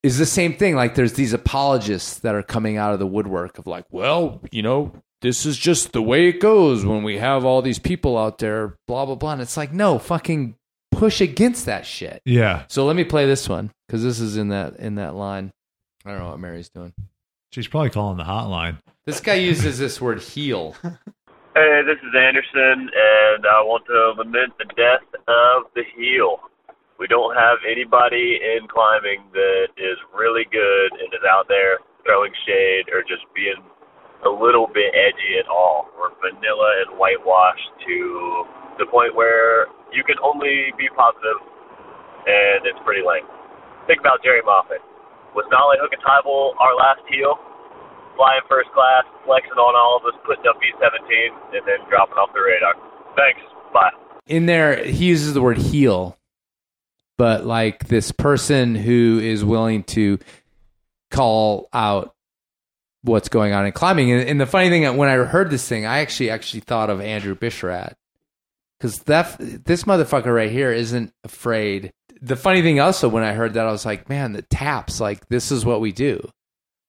is 0.03 0.17
the 0.17 0.25
same 0.25 0.53
thing. 0.53 0.75
Like 0.75 0.95
there's 0.95 1.13
these 1.13 1.33
apologists 1.33 2.19
that 2.19 2.35
are 2.35 2.43
coming 2.43 2.77
out 2.77 2.93
of 2.93 2.99
the 2.99 3.07
woodwork 3.07 3.57
of 3.59 3.67
like, 3.67 3.85
well, 3.91 4.41
you 4.51 4.61
know, 4.61 4.93
this 5.21 5.45
is 5.45 5.57
just 5.57 5.91
the 5.91 6.01
way 6.01 6.27
it 6.27 6.39
goes 6.39 6.85
when 6.85 7.03
we 7.03 7.17
have 7.17 7.45
all 7.45 7.61
these 7.61 7.79
people 7.79 8.17
out 8.17 8.37
there, 8.37 8.75
blah 8.87 9.05
blah 9.05 9.15
blah. 9.15 9.33
And 9.33 9.41
it's 9.41 9.57
like, 9.57 9.73
no, 9.73 9.99
fucking 9.99 10.55
push 10.91 11.21
against 11.21 11.65
that 11.65 11.85
shit. 11.85 12.21
Yeah. 12.25 12.63
So 12.67 12.85
let 12.85 12.95
me 12.95 13.03
play 13.03 13.25
this 13.25 13.47
one 13.47 13.71
because 13.87 14.03
this 14.03 14.19
is 14.19 14.37
in 14.37 14.49
that 14.49 14.77
in 14.77 14.95
that 14.95 15.15
line. 15.15 15.51
I 16.05 16.11
don't 16.11 16.19
know 16.19 16.29
what 16.29 16.39
Mary's 16.39 16.69
doing. 16.69 16.93
She's 17.51 17.67
probably 17.67 17.89
calling 17.89 18.17
the 18.17 18.23
hotline. 18.23 18.77
This 19.05 19.19
guy 19.19 19.35
uses 19.35 19.79
this 19.79 19.99
word 19.99 20.21
heel. 20.21 20.75
Hey, 21.55 21.81
this 21.83 21.97
is 21.97 22.13
Anderson, 22.15 22.87
and 22.93 23.41
I 23.43 23.59
want 23.65 23.83
to 23.89 24.13
lament 24.15 24.53
the 24.59 24.69
death 24.77 25.03
of 25.27 25.65
the 25.73 25.81
heel. 25.97 26.39
We 26.99 27.07
don't 27.07 27.35
have 27.35 27.57
anybody 27.65 28.37
in 28.37 28.69
climbing 28.69 29.25
that 29.33 29.73
is 29.75 29.97
really 30.13 30.45
good 30.53 30.93
and 30.93 31.09
is 31.11 31.25
out 31.27 31.49
there 31.49 31.79
throwing 32.05 32.31
shade 32.45 32.87
or 32.93 33.01
just 33.01 33.25
being 33.33 33.59
a 34.25 34.29
little 34.29 34.67
bit 34.67 34.91
edgy 34.91 35.39
at 35.39 35.47
all. 35.47 35.89
We're 35.95 36.11
vanilla 36.19 36.85
and 36.85 36.99
whitewashed 36.99 37.69
to 37.87 37.97
the 38.79 38.87
point 38.87 39.15
where 39.15 39.67
you 39.91 40.03
can 40.03 40.15
only 40.23 40.71
be 40.77 40.87
positive, 40.95 41.39
and 42.27 42.67
it's 42.67 42.79
pretty 42.83 43.03
lame. 43.03 43.27
Think 43.87 43.99
about 43.99 44.23
Jerry 44.23 44.43
Moffatt. 44.43 44.83
Was 45.35 45.45
Nalle 45.51 45.77
Hukkataival 45.79 46.57
our 46.59 46.75
last 46.75 47.01
heel? 47.07 47.39
Flying 48.15 48.43
first 48.49 48.69
class, 48.75 49.07
flexing 49.23 49.55
on 49.55 49.73
all 49.75 49.95
of 49.95 50.03
us, 50.03 50.17
putting 50.27 50.43
up 50.49 50.59
B-17, 50.59 51.55
and 51.55 51.63
then 51.63 51.79
dropping 51.87 52.19
off 52.19 52.29
the 52.35 52.41
radar. 52.43 52.75
Thanks. 53.15 53.39
Bye. 53.73 53.91
in 54.25 54.47
there 54.47 54.83
he 54.83 55.05
uses 55.05 55.35
the 55.35 55.41
word 55.41 55.57
heel 55.57 56.17
but 57.19 57.45
like 57.45 57.87
this 57.87 58.11
person 58.11 58.73
who 58.73 59.19
is 59.21 59.43
willing 59.43 59.83
to 59.83 60.17
call 61.11 61.67
out 61.73 62.15
what's 63.03 63.29
going 63.29 63.53
on 63.53 63.65
in 63.65 63.71
climbing. 63.71 64.11
And, 64.11 64.27
and 64.27 64.41
the 64.41 64.45
funny 64.45 64.69
thing 64.69 64.83
that 64.83 64.95
when 64.95 65.09
i 65.09 65.13
heard 65.15 65.49
this 65.49 65.67
thing 65.67 65.85
i 65.85 65.99
actually 65.99 66.29
actually 66.29 66.59
thought 66.61 66.89
of 66.89 66.99
andrew 67.01 67.35
bisharat. 67.35 67.93
Because 68.79 68.99
that 69.03 69.35
this 69.39 69.83
motherfucker 69.83 70.33
right 70.33 70.51
here 70.51 70.71
isn't 70.71 71.11
afraid. 71.25 71.91
The 72.21 72.35
funny 72.37 72.61
thing 72.61 72.79
also 72.79 73.07
when 73.09 73.23
i 73.23 73.33
heard 73.33 73.53
that 73.53 73.65
i 73.65 73.71
was 73.71 73.85
like 73.85 74.09
man 74.09 74.33
the 74.33 74.41
taps 74.41 74.99
like 74.99 75.27
this 75.29 75.51
is 75.51 75.65
what 75.65 75.81
we 75.81 75.91
do. 75.91 76.27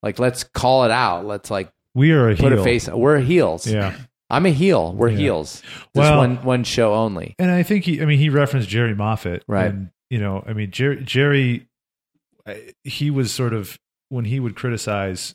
Like 0.02 0.18
let's 0.18 0.44
call 0.44 0.84
it 0.84 0.90
out. 0.90 1.26
Let's 1.26 1.50
like 1.50 1.70
We 1.94 2.12
are 2.12 2.28
a 2.30 2.36
put 2.36 2.52
heel. 2.52 2.60
a 2.60 2.64
face 2.64 2.88
we're 2.88 3.18
heels. 3.18 3.66
Yeah. 3.66 3.96
i'm 4.30 4.46
a 4.46 4.50
heel. 4.50 4.92
We're 4.94 5.08
Yeah. 5.10 5.18
heels. 5.18 5.60
Just 5.62 5.88
Well- 5.94 6.18
one 6.18 6.36
one 6.42 6.64
show 6.64 6.94
only. 6.94 7.34
And 7.38 7.50
I 7.50 7.62
think 7.62 7.84
he, 7.84 8.00
I 8.00 8.04
mean, 8.04 8.18
he 8.18 8.28
referenced 8.30 8.68
Jerry 8.68 8.94
Moffatt, 8.94 9.42
Right. 9.46 9.66
And, 9.70 9.90
you 10.10 10.18
know, 10.18 10.42
I 10.46 10.52
mean, 10.54 10.70
Jerry, 10.72 11.02
Jerry, 11.04 11.68
he 12.84 13.10
was 13.10 13.32
sort 13.32 13.52
of 13.52 13.78
when 14.08 14.24
he 14.24 14.40
would 14.40 14.56
criticize 14.56 15.34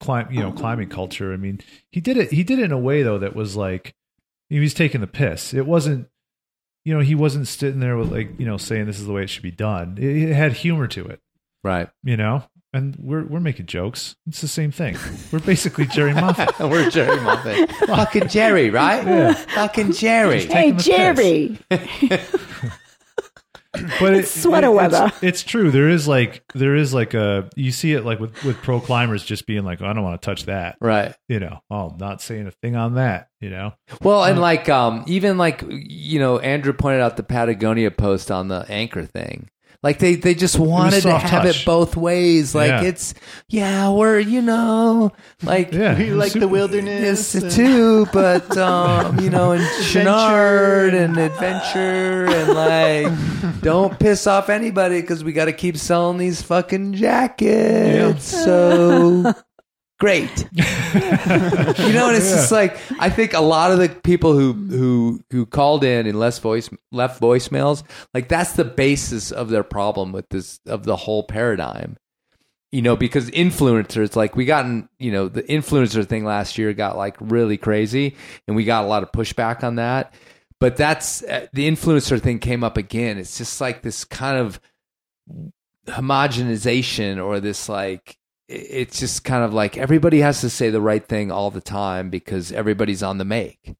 climb, 0.00 0.30
you 0.32 0.40
know, 0.40 0.52
climbing 0.52 0.88
culture. 0.88 1.32
I 1.32 1.36
mean, 1.36 1.60
he 1.92 2.00
did 2.00 2.16
it. 2.16 2.32
He 2.32 2.42
did 2.42 2.58
it 2.58 2.64
in 2.64 2.72
a 2.72 2.78
way 2.78 3.02
though 3.02 3.18
that 3.18 3.36
was 3.36 3.56
like 3.56 3.94
he 4.48 4.58
was 4.58 4.74
taking 4.74 5.00
the 5.00 5.06
piss. 5.06 5.54
It 5.54 5.66
wasn't, 5.66 6.08
you 6.84 6.94
know, 6.94 7.00
he 7.00 7.14
wasn't 7.14 7.46
sitting 7.46 7.80
there 7.80 7.96
with 7.96 8.10
like 8.10 8.38
you 8.38 8.46
know 8.46 8.56
saying 8.56 8.86
this 8.86 8.98
is 8.98 9.06
the 9.06 9.12
way 9.12 9.22
it 9.22 9.30
should 9.30 9.42
be 9.42 9.50
done. 9.50 9.96
It, 9.98 10.30
it 10.30 10.34
had 10.34 10.54
humor 10.54 10.86
to 10.88 11.06
it, 11.06 11.20
right? 11.62 11.88
You 12.02 12.16
know. 12.16 12.44
And 12.72 12.94
we're 13.00 13.24
we're 13.24 13.40
making 13.40 13.66
jokes. 13.66 14.14
It's 14.28 14.40
the 14.40 14.46
same 14.46 14.70
thing. 14.70 14.96
We're 15.32 15.40
basically 15.40 15.86
Jerry 15.86 16.12
Moffatt. 16.12 16.70
We're 16.70 16.88
Jerry 16.88 17.16
Moffatt. 17.16 17.68
Fucking 17.88 18.28
Jerry, 18.28 18.70
right? 18.70 19.04
Yeah. 19.04 19.32
Fucking 19.32 19.90
Jerry. 19.90 20.46
Just 20.46 20.52
taking 20.52 20.76
the 20.76 21.58
piss. 21.68 22.70
but 23.72 24.14
It's 24.14 24.30
sweater 24.42 24.68
it- 24.68 24.74
weather. 24.74 25.04
It's, 25.06 25.22
it's 25.22 25.42
true. 25.42 25.70
There 25.70 25.88
is 25.88 26.08
like 26.08 26.42
there 26.54 26.74
is 26.76 26.92
like 26.92 27.14
a 27.14 27.48
you 27.56 27.70
see 27.72 27.92
it 27.92 28.04
like 28.04 28.18
with 28.20 28.42
with 28.44 28.56
pro 28.58 28.80
climbers 28.80 29.24
just 29.24 29.46
being 29.46 29.64
like, 29.64 29.80
I 29.82 29.92
don't 29.92 30.02
want 30.02 30.20
to 30.20 30.24
touch 30.26 30.46
that. 30.46 30.76
Right. 30.80 31.14
You 31.28 31.40
know, 31.40 31.60
oh, 31.70 31.90
I'm 31.90 31.98
not 31.98 32.20
saying 32.20 32.46
a 32.46 32.50
thing 32.50 32.76
on 32.76 32.94
that. 32.94 33.28
You 33.40 33.50
know. 33.50 33.72
Well, 34.02 34.24
and 34.24 34.38
Uh, 34.38 34.42
like 34.42 34.68
um 34.68 35.04
even 35.06 35.38
like 35.38 35.62
you 35.68 36.18
know 36.18 36.38
Andrew 36.38 36.72
pointed 36.72 37.00
out 37.00 37.16
the 37.16 37.22
Patagonia 37.22 37.90
post 37.90 38.30
on 38.30 38.48
the 38.48 38.66
anchor 38.68 39.04
thing. 39.04 39.48
Like 39.82 39.98
they 39.98 40.14
they 40.16 40.34
just 40.34 40.58
wanted 40.58 40.96
to 40.96 41.00
soft 41.02 41.28
have 41.30 41.42
touch. 41.44 41.62
it 41.62 41.64
both 41.64 41.96
ways. 41.96 42.54
Like 42.54 42.68
Yeah. 42.68 42.82
it's 42.82 43.14
yeah, 43.48 43.88
we're 43.90 44.18
you 44.18 44.42
know 44.42 45.12
like 45.42 45.72
Yeah, 45.72 45.96
We 45.96 46.10
like 46.10 46.34
the 46.34 46.40
this 46.40 46.48
wilderness. 46.50 47.34
and- 47.34 47.50
too, 47.50 48.06
but 48.12 48.56
um 48.58 49.18
you 49.20 49.30
know 49.30 49.52
and 49.52 49.62
Chouinard 49.84 50.92
and 50.92 51.16
adventure 51.16 52.26
and 52.26 52.48
like 52.54 53.60
don't 53.62 53.98
piss 53.98 54.26
off 54.26 54.50
anybody 54.50 55.00
because 55.00 55.24
we 55.24 55.32
got 55.32 55.46
to 55.46 55.52
keep 55.54 55.78
selling 55.78 56.18
these 56.18 56.42
fucking 56.42 56.92
jackets. 56.92 58.24
So 58.44 59.32
great. 60.00 60.48
you 60.52 61.92
know, 61.92 62.08
and 62.08 62.16
it's 62.16 62.30
just 62.30 62.50
like 62.50 62.76
I 62.98 63.08
think 63.08 63.34
a 63.34 63.40
lot 63.40 63.70
of 63.70 63.78
the 63.78 63.88
people 63.88 64.32
who 64.32 64.52
who 64.52 65.20
who 65.30 65.46
called 65.46 65.84
in 65.84 66.08
and 66.08 66.18
left 66.18 66.40
voice 66.40 66.68
left 66.90 67.20
voicemails, 67.20 67.84
like 68.12 68.28
that's 68.28 68.54
the 68.54 68.64
basis 68.64 69.30
of 69.30 69.50
their 69.50 69.62
problem 69.62 70.10
with 70.10 70.28
this 70.30 70.58
of 70.66 70.82
the 70.84 70.96
whole 70.96 71.22
paradigm. 71.22 71.96
You 72.72 72.82
know, 72.82 72.96
because 72.96 73.28
influencers, 73.30 74.14
like 74.14 74.36
we 74.36 74.44
gotten, 74.44 74.88
you 75.00 75.10
know, 75.10 75.26
the 75.26 75.42
influencer 75.42 76.06
thing 76.06 76.24
last 76.24 76.56
year 76.56 76.72
got 76.72 76.96
like 76.96 77.16
really 77.20 77.56
crazy, 77.56 78.16
and 78.46 78.56
we 78.56 78.64
got 78.64 78.84
a 78.84 78.88
lot 78.88 79.02
of 79.02 79.12
pushback 79.12 79.64
on 79.64 79.76
that. 79.76 80.14
But 80.60 80.76
that's 80.76 81.24
uh, 81.24 81.46
the 81.52 81.68
influencer 81.68 82.20
thing 82.20 82.38
came 82.38 82.62
up 82.62 82.76
again. 82.76 83.18
It's 83.18 83.38
just 83.38 83.60
like 83.60 83.82
this 83.82 84.04
kind 84.04 84.38
of 84.38 84.60
homogenization 85.86 87.24
or 87.24 87.40
this 87.40 87.68
like 87.68 88.16
it's 88.52 88.98
just 88.98 89.22
kind 89.24 89.44
of 89.44 89.54
like 89.54 89.76
everybody 89.78 90.20
has 90.20 90.40
to 90.40 90.50
say 90.50 90.70
the 90.70 90.80
right 90.80 91.06
thing 91.06 91.30
all 91.30 91.50
the 91.50 91.60
time 91.60 92.10
because 92.10 92.50
everybody's 92.50 93.02
on 93.02 93.18
the 93.18 93.24
make 93.24 93.76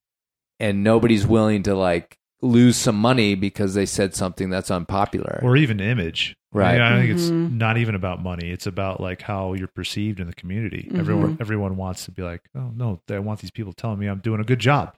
and 0.60 0.84
nobody's 0.84 1.26
willing 1.26 1.62
to 1.64 1.74
like 1.74 2.18
lose 2.40 2.76
some 2.76 2.96
money 2.96 3.34
because 3.34 3.74
they 3.74 3.84
said 3.84 4.14
something 4.14 4.48
that's 4.48 4.70
unpopular. 4.70 5.40
or 5.42 5.56
even 5.56 5.80
image. 5.80 6.36
Right. 6.52 6.80
I, 6.80 6.90
mean, 6.90 6.98
I 6.98 7.00
think 7.06 7.10
it's 7.18 7.30
Mhm. 7.30 7.52
not 7.58 7.76
even 7.78 7.94
about 7.94 8.22
money. 8.22 8.50
It's 8.50 8.66
about 8.66 9.00
like 9.00 9.22
how 9.22 9.52
you're 9.54 9.68
perceived 9.68 10.20
in 10.20 10.26
the 10.26 10.32
community. 10.34 10.88
Mhm. 10.90 10.98
Everyone 10.98 11.36
everyone 11.40 11.76
wants 11.76 12.04
to 12.06 12.10
be 12.12 12.22
like, 12.22 12.42
oh 12.54 12.70
no, 12.74 13.00
I 13.10 13.18
want 13.18 13.40
these 13.40 13.50
people 13.50 13.72
telling 13.72 13.98
me 13.98 14.06
I'm 14.06 14.20
doing 14.20 14.40
a 14.40 14.44
good 14.44 14.58
job. 14.60 14.94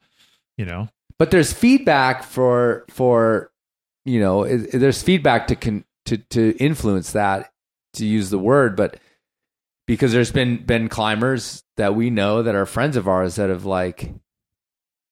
You 0.58 0.66
know. 0.66 0.88
but 1.18 1.30
there's 1.30 1.52
feedback 1.52 2.24
for 2.24 2.84
for 2.90 3.50
you 4.04 4.20
know 4.20 4.44
there's 4.46 5.02
feedback 5.02 5.46
to 5.46 5.56
con, 5.56 5.84
to 6.06 6.18
to 6.18 6.56
influence 6.58 7.12
that 7.12 7.50
to 7.94 8.04
use 8.06 8.30
the 8.30 8.38
word 8.38 8.74
but 8.76 8.96
because 9.86 10.12
there's 10.12 10.32
been 10.32 10.64
been 10.64 10.88
climbers 10.88 11.64
that 11.76 11.94
we 11.94 12.10
know 12.10 12.42
that 12.42 12.54
are 12.54 12.66
friends 12.66 12.96
of 12.96 13.08
ours 13.08 13.36
that 13.36 13.50
have 13.50 13.64
like 13.64 14.12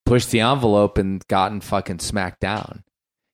pushed 0.06 0.30
the 0.30 0.40
envelope 0.40 0.98
and 0.98 1.26
gotten 1.28 1.60
fucking 1.60 1.98
smacked 1.98 2.40
down. 2.40 2.84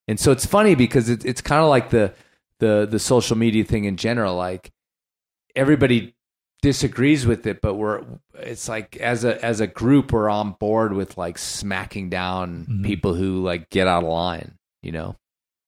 And 0.09 0.21
so 0.21 0.31
it's 0.33 0.47
funny 0.47 0.75
because 0.75 1.09
it, 1.09 1.25
it's 1.25 1.41
kind 1.41 1.63
of 1.63 1.69
like 1.69 1.91
the 1.91 2.15
the 2.61 2.87
the 2.91 2.99
social 2.99 3.37
media 3.37 3.65
thing 3.65 3.85
in 3.85 3.97
general 3.97 4.35
like 4.35 4.73
everybody 5.55 6.15
disagrees 6.63 7.27
with 7.27 7.47
it 7.47 7.61
but 7.61 7.75
we're 7.75 8.03
it's 8.35 8.67
like 8.67 8.97
as 8.97 9.25
a 9.25 9.45
as 9.45 9.61
a 9.61 9.67
group 9.67 10.11
we're 10.11 10.31
on 10.31 10.53
board 10.53 10.95
with 10.95 11.19
like 11.19 11.37
smacking 11.37 12.09
down 12.09 12.63
mm-hmm. 12.63 12.83
people 12.83 13.13
who 13.13 13.43
like 13.43 13.69
get 13.69 13.87
out 13.87 14.03
of 14.03 14.09
line 14.09 14.57
you 14.87 14.93
know? 14.93 15.17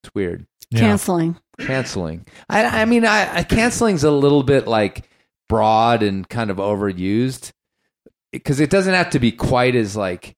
It's 0.05 0.15
weird. 0.15 0.47
Canceling. 0.75 1.37
canceling. 1.59 2.27
I 2.49 2.83
i 2.83 2.85
mean 2.85 3.05
i, 3.05 3.39
I 3.39 3.43
canceling's 3.43 4.05
a 4.05 4.11
little 4.11 4.43
bit 4.43 4.69
like 4.69 5.08
broad 5.49 6.03
and 6.03 6.29
kind 6.29 6.51
of 6.51 6.59
overused 6.59 7.53
because 8.33 8.61
it 8.61 8.71
doesn't 8.71 8.95
have 8.95 9.11
to 9.11 9.19
be 9.19 9.33
quite 9.33 9.75
as 9.75 9.97
like 9.97 10.35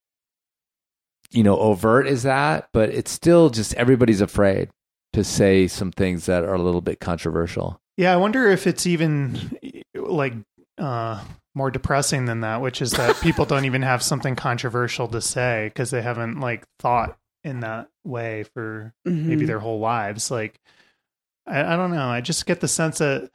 you 1.30 1.42
know 1.42 1.56
overt 1.58 2.06
as 2.06 2.22
that 2.24 2.68
but 2.72 2.88
it's 2.90 3.10
still 3.10 3.50
just 3.50 3.74
everybody's 3.74 4.20
afraid 4.20 4.68
to 5.12 5.22
say 5.24 5.66
some 5.66 5.90
things 5.92 6.26
that 6.26 6.44
are 6.44 6.54
a 6.54 6.62
little 6.62 6.80
bit 6.80 7.00
controversial 7.00 7.80
Yeah, 7.96 8.12
I 8.12 8.16
wonder 8.16 8.46
if 8.48 8.66
it's 8.66 8.86
even 8.86 9.58
like 9.94 10.34
uh, 10.78 11.22
more 11.54 11.70
depressing 11.70 12.24
than 12.26 12.40
that, 12.42 12.60
which 12.62 12.80
is 12.80 12.92
that 12.92 13.20
people 13.20 13.44
don't 13.44 13.64
even 13.64 13.82
have 13.82 14.02
something 14.02 14.36
controversial 14.36 15.08
to 15.08 15.20
say 15.20 15.66
because 15.66 15.90
they 15.90 16.00
haven't 16.00 16.38
like 16.40 16.64
thought 16.78 17.18
in 17.44 17.60
that 17.60 17.88
way 18.04 18.44
for 18.54 18.94
maybe 19.04 19.42
Mhm. 19.44 19.46
their 19.48 19.58
whole 19.58 19.80
lives. 19.80 20.30
Like, 20.30 20.58
I, 21.46 21.74
I 21.74 21.76
don't 21.76 21.90
know. 21.90 22.08
I 22.08 22.20
just 22.20 22.46
get 22.46 22.60
the 22.60 22.68
sense 22.68 22.98
that 22.98 23.30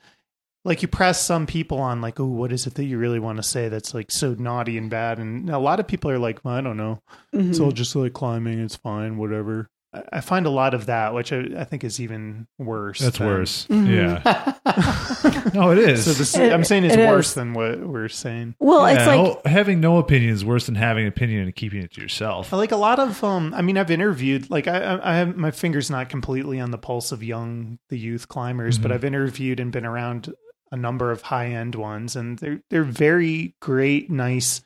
like 0.65 0.81
you 0.81 0.87
press 0.89 1.21
some 1.23 1.45
people 1.47 1.77
on 1.79 2.01
like, 2.01 2.19
oh, 2.19 2.25
what 2.25 2.51
is 2.51 2.67
it 2.67 2.73
that 2.73 2.83
you 2.83 2.97
really 2.97 3.19
want 3.19 3.37
to 3.37 3.43
say 3.43 3.69
that's 3.69 3.93
like 3.93 4.11
so 4.11 4.33
naughty 4.37 4.77
and 4.77 4.89
bad? 4.89 5.19
And 5.19 5.49
a 5.49 5.59
lot 5.59 5.79
of 5.79 5.87
people 5.87 6.11
are 6.11 6.19
like, 6.19 6.43
well, 6.43 6.55
I 6.55 6.61
don't 6.61 6.75
know. 6.77 6.99
It's 7.31 7.59
Mhm. 7.59 7.63
all 7.65 7.71
just 7.71 7.95
like 7.95 8.13
climbing. 8.13 8.59
It's 8.59 8.75
fine, 8.75 9.17
whatever. 9.17 9.67
I- 9.93 10.03
I 10.13 10.21
find 10.21 10.45
a 10.45 10.49
lot 10.49 10.73
of 10.73 10.87
that, 10.87 11.13
which 11.13 11.31
I, 11.31 11.45
I 11.57 11.63
think 11.63 11.83
is 11.85 12.01
even 12.01 12.47
worse. 12.57 12.99
That's 12.99 13.17
than- 13.19 13.27
worse. 13.27 13.67
Yeah. 13.69 14.53
no, 15.53 15.71
it 15.71 15.77
is. 15.77 16.03
So 16.05 16.13
this, 16.13 16.35
It- 16.35 16.51
I'm 16.51 16.63
saying 16.63 16.83
it's 16.85 16.95
it 16.95 17.07
worse 17.07 17.29
is. 17.29 17.33
than 17.35 17.53
what 17.53 17.79
we're 17.79 18.09
saying. 18.09 18.55
Well, 18.59 18.85
it's 18.87 18.99
Yeah, 18.99 19.05
like 19.15 19.17
no- 19.45 19.49
having 19.49 19.79
no 19.79 19.97
opinion 19.99 20.33
is 20.33 20.43
worse 20.43 20.65
than 20.65 20.75
having 20.75 21.03
an 21.03 21.09
opinion 21.09 21.43
and 21.43 21.55
keeping 21.55 21.81
it 21.81 21.93
to 21.93 22.01
yourself. 22.01 22.51
Like 22.51 22.71
a 22.71 22.75
lot 22.77 22.99
of, 22.99 23.23
um, 23.23 23.53
I 23.53 23.61
mean, 23.61 23.77
I've 23.77 23.91
interviewed, 23.91 24.49
like 24.49 24.67
I, 24.67 24.79
I, 24.79 25.11
I 25.13 25.15
have 25.17 25.37
my 25.37 25.51
fingers 25.51 25.89
not 25.89 26.09
completely 26.09 26.59
on 26.59 26.71
the 26.71 26.77
pulse 26.77 27.11
of 27.11 27.23
young, 27.23 27.79
the 27.89 27.97
youth 27.97 28.27
climbers, 28.27 28.77
but 28.77 28.91
Mhm. 28.91 28.95
I've 28.95 29.05
interviewed 29.05 29.59
and 29.59 29.71
been 29.71 29.85
around 29.85 30.33
a 30.71 30.77
number 30.77 31.11
of 31.11 31.21
high 31.23 31.47
end 31.47 31.75
ones, 31.75 32.15
and 32.15 32.37
they're 32.39 32.61
they're 32.69 32.83
very 32.83 33.55
great, 33.61 34.09
nice, 34.09 34.61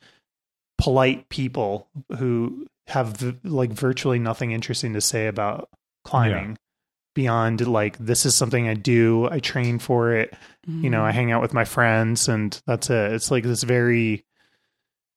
polite 0.78 1.30
people 1.30 1.88
who 2.18 2.66
have 2.88 3.18
v- 3.18 3.38
like 3.44 3.72
virtually 3.72 4.20
nothing 4.20 4.52
interesting 4.52 4.94
to 4.94 5.02
say 5.02 5.28
about 5.28 5.70
climbing. 6.04 6.58
Beyond 7.16 7.68
like 7.68 7.98
this 7.98 8.26
is 8.26 8.36
something 8.36 8.68
I 8.70 8.76
do, 8.76 9.28
I 9.30 9.40
train 9.40 9.80
for 9.80 10.14
it, 10.14 10.34
you 10.68 10.90
know, 10.90 11.04
I 11.04 11.10
mm-hmm. 11.10 11.16
hang 11.16 11.32
out 11.32 11.42
with 11.42 11.54
my 11.54 11.66
friends, 11.66 12.30
and 12.30 12.58
that's 12.66 12.90
it. 12.90 13.12
It's 13.14 13.30
like 13.32 13.44
this 13.44 13.64
very 13.64 14.24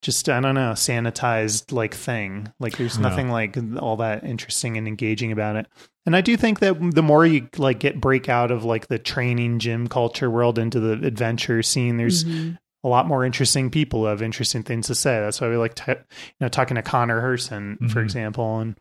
just 0.02 0.28
I 0.28 0.40
don't 0.40 0.56
know, 0.56 0.72
sanitized 0.72 1.70
like 1.70 1.94
thing. 1.94 2.52
Like 2.58 2.76
there's 2.76 2.96
Yeah. 2.96 3.02
nothing 3.02 3.28
like 3.28 3.56
all 3.78 3.98
that 3.98 4.24
interesting 4.24 4.76
and 4.76 4.88
engaging 4.88 5.30
about 5.32 5.56
it. 5.56 5.68
And 6.04 6.16
I 6.16 6.20
do 6.20 6.36
think 6.36 6.58
that 6.60 6.76
the 6.94 7.02
more 7.02 7.24
you 7.24 7.48
like 7.58 7.78
get 7.78 8.00
break 8.00 8.28
out 8.28 8.50
of 8.50 8.64
like 8.64 8.88
the 8.88 8.98
training 8.98 9.58
gym 9.60 9.86
culture 9.88 10.30
world 10.30 10.58
into 10.58 10.80
the 10.80 10.92
adventure 11.06 11.62
scene, 11.62 11.96
there's 11.96 12.24
Mhm. 12.24 12.58
a 12.84 12.88
lot 12.88 13.06
more 13.06 13.24
interesting 13.24 13.70
people 13.70 14.00
who 14.00 14.06
have 14.06 14.20
interesting 14.22 14.64
things 14.64 14.88
to 14.88 14.94
say. 14.96 15.20
That's 15.20 15.40
why 15.40 15.48
we 15.48 15.56
like 15.56 15.74
t- 15.76 15.92
you 15.92 15.96
know 16.40 16.48
talking 16.48 16.74
to 16.74 16.82
Connor 16.82 17.20
Herson, 17.20 17.78
for 17.90 18.00
Mhm. 18.00 18.04
example, 18.04 18.58
and 18.58 18.76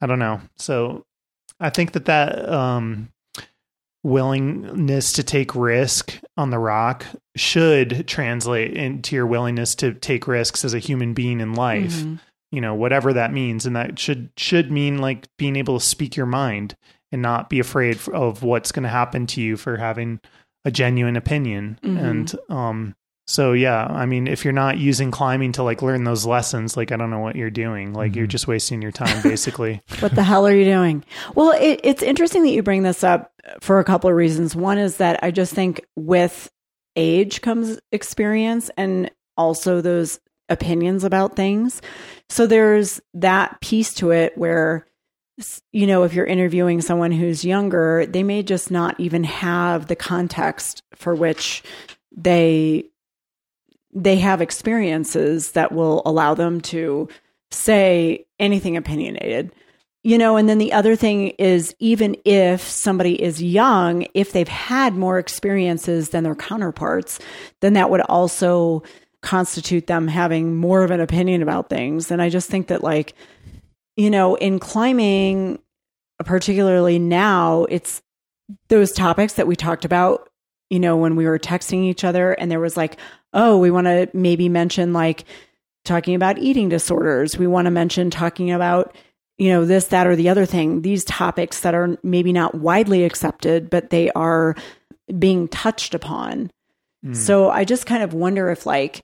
I 0.00 0.06
don't 0.06 0.20
know. 0.20 0.40
So 0.56 1.04
I 1.58 1.70
think 1.70 1.92
that 1.92 2.04
that 2.04 2.48
um 2.48 3.08
willingness 4.04 5.12
to 5.14 5.22
take 5.24 5.54
risk 5.56 6.18
on 6.36 6.50
the 6.50 6.58
rock 6.58 7.04
should 7.34 8.06
translate 8.06 8.72
into 8.76 9.16
your 9.16 9.26
willingness 9.26 9.74
to 9.74 9.92
take 9.94 10.28
risks 10.28 10.64
as 10.64 10.74
a 10.74 10.78
human 10.78 11.12
being 11.12 11.40
in 11.40 11.54
life 11.54 12.04
Mhm. 12.04 12.20
You 12.52 12.60
know 12.60 12.74
whatever 12.74 13.12
that 13.12 13.32
means 13.32 13.66
and 13.66 13.74
that 13.76 13.98
should 13.98 14.30
should 14.36 14.70
mean 14.70 14.98
like 14.98 15.26
being 15.36 15.56
able 15.56 15.78
to 15.78 15.84
speak 15.84 16.16
your 16.16 16.26
mind 16.26 16.76
and 17.12 17.22
not 17.22 17.48
be 17.50 17.58
afraid 17.58 17.98
of 18.12 18.42
what's 18.42 18.72
going 18.72 18.82
to 18.84 18.88
happen 18.88 19.26
to 19.26 19.40
you 19.40 19.56
for 19.56 19.76
having 19.76 20.20
a 20.64 20.70
genuine 20.70 21.16
opinion 21.16 21.78
Mhm. 21.82 22.02
and 22.02 22.34
um 22.48 22.94
so 23.28 23.52
yeah 23.52 23.86
i 23.90 24.06
mean 24.06 24.26
if 24.28 24.44
you're 24.44 24.52
not 24.52 24.78
using 24.78 25.10
climbing 25.10 25.50
to 25.52 25.62
like 25.64 25.82
learn 25.82 26.04
those 26.04 26.24
lessons 26.26 26.76
like 26.76 26.92
i 26.92 26.96
don't 26.96 27.10
know 27.10 27.18
what 27.18 27.34
you're 27.36 27.50
doing 27.50 27.92
like 27.92 28.14
you're 28.14 28.26
just 28.28 28.46
wasting 28.46 28.80
your 28.82 28.92
time 28.92 29.20
basically 29.22 29.80
what 30.00 30.14
the 30.14 30.22
hell 30.22 30.46
are 30.46 30.54
you 30.54 30.64
doing? 30.64 31.04
Well, 31.34 31.50
it, 31.60 31.80
it's 31.82 32.02
interesting 32.02 32.42
that 32.44 32.50
you 32.50 32.62
bring 32.62 32.82
this 32.84 33.02
up 33.02 33.32
for 33.60 33.78
a 33.80 33.84
couple 33.84 34.08
of 34.10 34.14
reasons. 34.16 34.54
One 34.54 34.78
is 34.78 34.98
that 34.98 35.18
I 35.22 35.30
just 35.32 35.52
think 35.54 35.84
with 35.96 36.48
age 36.96 37.40
comes 37.42 37.78
experience 37.92 38.70
and 38.76 39.10
also 39.36 39.80
those 39.80 40.18
opinions 40.48 41.04
about 41.04 41.36
things. 41.36 41.82
So 42.28 42.46
there's 42.46 43.00
that 43.14 43.60
piece 43.60 43.94
to 43.94 44.10
it 44.10 44.36
where, 44.36 44.86
you 45.72 45.86
know, 45.86 46.04
if 46.04 46.14
you're 46.14 46.26
interviewing 46.26 46.80
someone 46.80 47.12
who's 47.12 47.44
younger, 47.44 48.06
they 48.06 48.22
may 48.22 48.42
just 48.42 48.70
not 48.70 48.98
even 48.98 49.24
have 49.24 49.86
the 49.86 49.96
context 49.96 50.82
for 50.94 51.14
which 51.14 51.62
they 52.16 52.84
they 53.94 54.16
have 54.16 54.42
experiences 54.42 55.52
that 55.52 55.72
will 55.72 56.02
allow 56.04 56.34
them 56.34 56.60
to 56.60 57.08
say 57.50 58.26
anything 58.38 58.76
opinionated. 58.76 59.52
You 60.04 60.18
know, 60.18 60.36
and 60.36 60.48
then 60.48 60.58
the 60.58 60.72
other 60.72 60.94
thing 60.94 61.30
is 61.30 61.74
even 61.80 62.16
if 62.24 62.60
somebody 62.60 63.20
is 63.20 63.42
young, 63.42 64.06
if 64.14 64.32
they've 64.32 64.46
had 64.46 64.94
more 64.94 65.18
experiences 65.18 66.10
than 66.10 66.22
their 66.22 66.36
counterparts, 66.36 67.18
then 67.60 67.72
that 67.72 67.90
would 67.90 68.02
also 68.02 68.84
constitute 69.22 69.86
them 69.86 70.08
having 70.08 70.56
more 70.56 70.84
of 70.84 70.90
an 70.90 71.00
opinion 71.00 71.42
about 71.42 71.68
things. 71.68 72.10
And 72.10 72.22
I 72.22 72.28
just 72.28 72.48
think 72.48 72.68
that 72.68 72.82
like, 72.82 73.14
you 73.96 74.10
know, 74.10 74.34
in 74.36 74.58
climbing, 74.58 75.58
particularly 76.24 76.98
now, 76.98 77.64
it's 77.68 78.02
those 78.68 78.92
topics 78.92 79.34
that 79.34 79.46
we 79.46 79.56
talked 79.56 79.84
about, 79.84 80.28
you 80.70 80.78
know, 80.78 80.96
when 80.96 81.16
we 81.16 81.26
were 81.26 81.38
texting 81.38 81.84
each 81.84 82.04
other 82.04 82.32
and 82.32 82.50
there 82.50 82.60
was 82.60 82.76
like, 82.76 82.98
oh, 83.32 83.58
we 83.58 83.70
want 83.70 83.86
to 83.86 84.08
maybe 84.12 84.48
mention 84.48 84.92
like 84.92 85.24
talking 85.84 86.14
about 86.14 86.38
eating 86.38 86.68
disorders. 86.68 87.38
We 87.38 87.46
want 87.46 87.66
to 87.66 87.70
mention 87.70 88.10
talking 88.10 88.50
about, 88.50 88.94
you 89.38 89.48
know, 89.50 89.64
this, 89.64 89.86
that, 89.88 90.06
or 90.06 90.16
the 90.16 90.28
other 90.28 90.46
thing, 90.46 90.82
these 90.82 91.04
topics 91.04 91.60
that 91.60 91.74
are 91.74 91.98
maybe 92.02 92.32
not 92.32 92.54
widely 92.54 93.04
accepted, 93.04 93.70
but 93.70 93.90
they 93.90 94.10
are 94.12 94.56
being 95.18 95.48
touched 95.48 95.94
upon. 95.94 96.50
Hmm. 97.04 97.14
So 97.14 97.50
I 97.50 97.64
just 97.64 97.86
kind 97.86 98.02
of 98.02 98.14
wonder 98.14 98.50
if 98.50 98.66
like 98.66 99.02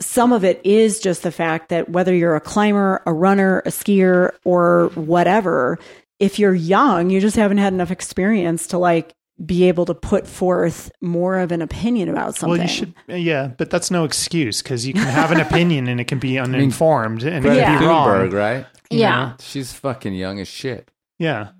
some 0.00 0.32
of 0.32 0.44
it 0.44 0.60
is 0.64 1.00
just 1.00 1.22
the 1.22 1.32
fact 1.32 1.70
that 1.70 1.88
whether 1.88 2.14
you're 2.14 2.36
a 2.36 2.40
climber, 2.40 3.02
a 3.06 3.12
runner, 3.12 3.60
a 3.60 3.70
skier, 3.70 4.30
or 4.44 4.90
whatever, 4.94 5.78
if 6.20 6.38
you're 6.38 6.54
young, 6.54 7.10
you 7.10 7.20
just 7.20 7.36
haven't 7.36 7.58
had 7.58 7.72
enough 7.72 7.90
experience 7.90 8.66
to 8.68 8.78
like 8.78 9.14
be 9.44 9.68
able 9.68 9.84
to 9.86 9.94
put 9.94 10.26
forth 10.26 10.90
more 11.00 11.38
of 11.38 11.52
an 11.52 11.62
opinion 11.62 12.08
about 12.08 12.34
something. 12.34 12.58
well 12.58 12.62
you 12.62 12.66
should 12.66 12.92
yeah 13.06 13.46
but 13.56 13.70
that's 13.70 13.88
no 13.88 14.02
excuse 14.02 14.60
because 14.62 14.84
you 14.84 14.92
can 14.92 15.06
have 15.06 15.30
an 15.30 15.38
opinion 15.38 15.86
and 15.86 16.00
it 16.00 16.08
can 16.08 16.18
be 16.18 16.40
uninformed 16.40 17.22
and 17.22 17.36
it 17.36 17.42
Greta 17.42 17.62
can 17.62 17.78
be 17.78 17.84
Thunberg, 17.84 17.88
wrong 17.88 18.30
right 18.32 18.66
you 18.90 18.98
Yeah. 18.98 19.26
know? 19.26 19.34
she's 19.38 19.72
fucking 19.72 20.12
young 20.14 20.40
as 20.40 20.48
shit 20.48 20.90
yeah 21.20 21.50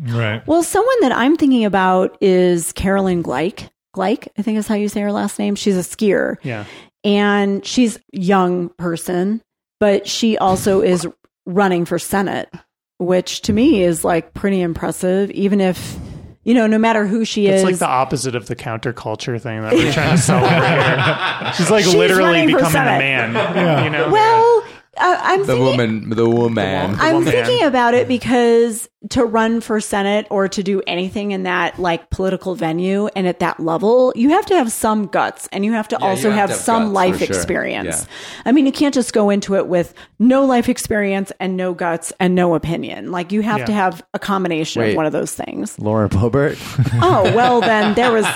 Right. 0.00 0.46
Well, 0.46 0.62
someone 0.62 1.00
that 1.00 1.10
I'm 1.12 1.36
thinking 1.36 1.64
about 1.64 2.16
is 2.20 2.72
Caroline 2.72 3.20
Gleich. 3.22 3.68
Gleich, 3.96 4.28
I 4.38 4.42
think 4.42 4.56
is 4.58 4.68
how 4.68 4.76
you 4.76 4.88
say 4.88 5.00
her 5.00 5.10
last 5.10 5.40
name. 5.40 5.56
She's 5.56 5.76
a 5.76 5.80
skier. 5.80 6.36
yeah 6.42 6.64
and 7.04 7.64
she's 7.64 7.96
a 7.96 8.00
young 8.12 8.68
person, 8.70 9.42
but 9.80 10.06
she 10.08 10.36
also 10.38 10.80
is 10.80 11.06
running 11.46 11.84
for 11.84 11.98
Senate, 11.98 12.52
which 12.98 13.42
to 13.42 13.52
me 13.52 13.82
is 13.82 14.04
like 14.04 14.34
pretty 14.34 14.60
impressive, 14.60 15.30
even 15.30 15.60
if, 15.60 15.96
you 16.44 16.54
know, 16.54 16.66
no 16.66 16.78
matter 16.78 17.06
who 17.06 17.24
she 17.24 17.46
It's 17.46 17.56
is. 17.56 17.62
It's 17.62 17.70
like 17.72 17.78
the 17.78 17.86
opposite 17.92 18.34
of 18.34 18.46
the 18.46 18.56
counterculture 18.56 19.40
thing 19.40 19.62
that 19.62 19.72
we're 19.72 19.92
trying 19.92 20.16
to 20.16 20.22
sell 20.22 20.44
over 20.44 20.54
here. 20.54 21.52
She's 21.56 21.70
like 21.70 21.84
She's 21.84 21.94
literally 21.94 22.22
running 22.24 22.46
becoming 22.46 22.64
the 22.64 22.70
Senate. 22.70 22.98
man. 22.98 23.84
You 23.84 23.90
know? 23.90 24.10
well, 24.10 24.64
I, 25.00 25.32
I'm 25.34 25.40
the 25.40 25.46
thinking, 25.46 25.64
woman, 25.64 26.10
the 26.10 26.28
woman. 26.28 26.96
I'm 26.98 27.24
thinking 27.24 27.64
about 27.64 27.94
it 27.94 28.08
because 28.08 28.88
to 29.10 29.24
run 29.24 29.60
for 29.60 29.80
Senate 29.80 30.26
or 30.28 30.48
to 30.48 30.60
do 30.62 30.82
anything 30.88 31.30
in 31.30 31.44
that 31.44 31.78
like 31.78 32.10
political 32.10 32.56
venue 32.56 33.06
and 33.14 33.28
at 33.28 33.38
that 33.38 33.60
level, 33.60 34.12
you 34.16 34.30
have 34.30 34.44
to 34.46 34.56
have 34.56 34.72
some 34.72 35.06
guts 35.06 35.48
and 35.52 35.64
you 35.64 35.72
have 35.72 35.86
to 35.88 35.96
Yeah, 36.00 36.06
also 36.06 36.30
have 36.30 36.38
have, 36.40 36.48
to 36.50 36.54
have 36.54 36.60
some 36.64 36.82
guts, 36.86 36.94
life 36.94 37.18
sure. 37.18 37.26
experience. 37.28 38.02
Yeah. 38.08 38.42
I 38.46 38.52
mean, 38.52 38.66
you 38.66 38.72
can't 38.72 38.92
just 38.92 39.12
go 39.12 39.30
into 39.30 39.54
it 39.54 39.68
with 39.68 39.94
no 40.18 40.44
life 40.44 40.68
experience 40.68 41.30
and 41.38 41.56
no 41.56 41.74
guts 41.74 42.12
and 42.18 42.34
no 42.34 42.56
opinion. 42.56 43.12
Like 43.12 43.30
you 43.30 43.40
have 43.42 43.60
Yeah. 43.60 43.66
to 43.66 43.72
have 43.72 44.02
a 44.14 44.18
combination 44.18 44.82
Wait. 44.82 44.90
of 44.90 44.96
one 44.96 45.06
of 45.06 45.12
those 45.12 45.32
things. 45.32 45.78
Laura 45.78 46.08
Boebert. 46.08 46.56
Oh, 47.00 47.22
well 47.36 47.60
then 47.60 47.94
there 47.94 48.10
was 48.12 48.26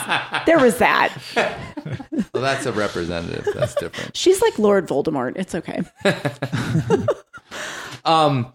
there 0.46 0.60
was 0.60 0.78
that. 0.78 1.12
well, 2.32 2.42
that's 2.42 2.66
a 2.66 2.72
representative. 2.72 3.48
That's 3.54 3.74
different. 3.74 4.16
She's 4.16 4.40
like 4.40 4.58
Lord 4.60 4.86
Voldemort. 4.86 5.32
It's 5.36 5.54
okay. 5.56 5.82
Um, 8.04 8.52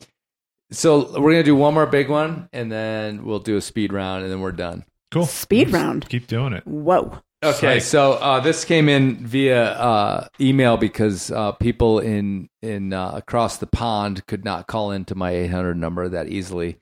so 0.72 1.20
we're 1.20 1.32
gonna 1.32 1.44
do 1.44 1.56
one 1.56 1.74
more 1.74 1.86
big 1.86 2.10
one, 2.10 2.50
and 2.52 2.72
then 2.72 3.24
we'll 3.26 3.40
do 3.40 3.58
a 3.58 3.62
speed 3.62 3.94
round, 3.94 4.24
and 4.24 4.32
then 4.32 4.42
we're 4.42 4.52
done. 4.52 4.86
Cool. 5.12 5.26
Speed 5.26 5.72
round. 5.72 6.08
Keep 6.10 6.28
doing 6.28 6.54
it. 6.54 6.66
Whoa. 6.68 7.20
Okay, 7.44 7.80
Psych. 7.80 7.82
so 7.84 8.14
uh, 8.14 8.40
this 8.40 8.66
came 8.66 8.90
in 8.90 9.26
via 9.26 9.64
uh, 9.74 10.28
email 10.42 10.76
because 10.76 11.30
uh, 11.32 11.52
people 11.54 12.00
in 12.00 12.50
in 12.62 12.94
uh, 12.94 13.12
across 13.12 13.58
the 13.58 13.68
pond 13.68 14.26
could 14.26 14.44
not 14.44 14.66
call 14.68 14.92
into 14.92 15.14
my 15.14 15.32
800 15.32 15.78
number 15.78 16.10
that 16.10 16.28
easily. 16.30 16.80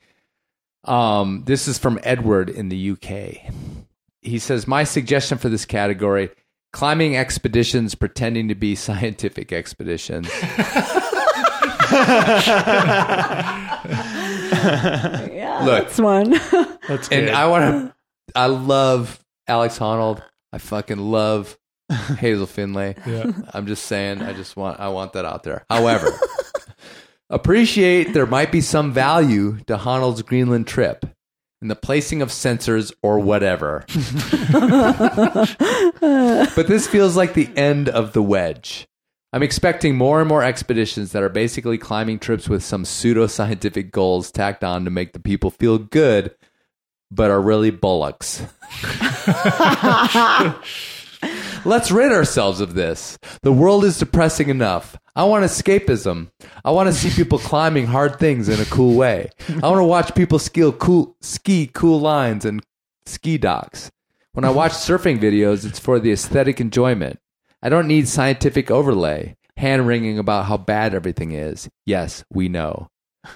Um, 0.86 1.44
this 1.46 1.68
is 1.68 1.78
from 1.78 2.00
Edward 2.04 2.50
in 2.50 2.70
the 2.70 2.92
UK. 2.92 3.52
He 4.22 4.40
says, 4.40 4.66
"My 4.66 4.86
suggestion 4.86 5.38
for 5.38 5.50
this 5.50 5.66
category: 5.66 6.30
climbing 6.72 7.18
expeditions 7.18 7.94
pretending 7.94 8.48
to 8.48 8.56
be 8.56 8.76
scientific 8.76 9.52
expeditions." 9.52 10.30
yeah, 15.34 15.62
Look. 15.64 15.84
that's 15.86 16.00
one. 16.00 16.32
That's 16.88 17.10
and. 17.10 17.30
I 17.32 17.48
want 17.48 17.64
to. 17.90 17.96
I 18.36 18.48
love 18.48 19.20
Alex 19.48 19.80
Honnold. 19.80 20.22
I 20.54 20.58
fucking 20.60 20.98
love 21.00 21.58
Hazel 22.20 22.46
Findlay. 22.46 22.96
Yeah. 23.06 23.32
I'm 23.54 23.66
just 23.68 23.86
saying. 23.86 24.22
I 24.22 24.34
just 24.34 24.56
want. 24.56 24.80
I 24.80 24.90
want 24.90 25.14
that 25.14 25.26
out 25.26 25.44
there. 25.44 25.66
However, 25.70 26.10
appreciate 27.30 28.14
there 28.14 28.26
might 28.28 28.52
be 28.52 28.62
some 28.62 28.92
value 28.94 29.58
to 29.68 29.78
Honnold's 29.78 30.22
Greenland 30.22 30.68
trip 30.68 31.06
in 31.62 31.68
the 31.70 31.76
placing 31.76 32.22
of 32.22 32.30
sensors 32.30 32.94
or 33.02 33.20
whatever. 33.20 33.86
but 36.56 36.68
this 36.68 36.88
feels 36.88 37.16
like 37.18 37.34
the 37.34 37.50
end 37.56 37.90
of 37.90 38.14
the 38.14 38.22
wedge. 38.22 38.88
I'm 39.34 39.44
expecting 39.44 39.98
more 39.98 40.22
and 40.22 40.30
more 40.30 40.44
expeditions 40.44 41.12
that 41.12 41.24
are 41.24 41.30
basically 41.30 41.78
climbing 41.78 42.20
trips 42.20 42.48
with 42.48 42.64
some 42.64 42.86
pseudo 42.86 43.28
scientific 43.28 43.92
goals 43.92 44.32
tacked 44.32 44.64
on 44.64 44.86
to 44.86 44.92
make 44.92 45.14
the 45.14 45.20
people 45.20 45.52
feel 45.52 45.78
good, 45.78 46.34
but 47.12 47.30
are 47.30 47.42
really 47.42 47.72
bullocks. 47.72 48.44
Let's 51.66 51.92
rid 51.92 52.12
ourselves 52.12 52.62
of 52.62 52.76
this. 52.76 53.18
The 53.42 53.52
world 53.52 53.84
is 53.84 53.98
depressing 53.98 54.50
enough. 54.50 54.98
I 55.16 55.24
want 55.24 55.44
escapism. 55.44 56.30
I 56.64 56.72
want 56.72 56.88
to 56.88 56.94
see 56.94 57.10
people 57.10 57.40
climbing 57.40 57.88
hard 57.88 58.20
things 58.20 58.50
in 58.50 58.60
a 58.60 58.66
cool 58.66 58.96
way. 58.96 59.30
I 59.50 59.68
want 59.68 59.80
to 59.80 59.84
watch 59.84 60.14
people 60.14 60.40
cool, 60.74 61.16
ski 61.22 61.68
cool 61.68 62.00
lines 62.00 62.46
and 62.46 62.64
ski 63.06 63.38
docks. 63.38 63.92
When 64.34 64.46
I 64.46 64.50
watch 64.50 64.74
surfing 64.74 65.20
videos, 65.20 65.66
it's 65.66 65.80
for 65.80 66.00
the 66.00 66.12
aesthetic 66.12 66.62
enjoyment. 66.62 67.20
I 67.66 67.70
don't 67.70 67.88
need 67.88 68.08
scientific 68.08 68.70
overlay, 68.70 69.36
hand 69.58 69.88
wringing 69.88 70.20
about 70.20 70.46
how 70.46 70.56
bad 70.56 70.94
everything 70.94 71.32
is. 71.32 71.68
Yes, 71.88 72.24
we 72.32 72.48
know. 72.48 72.90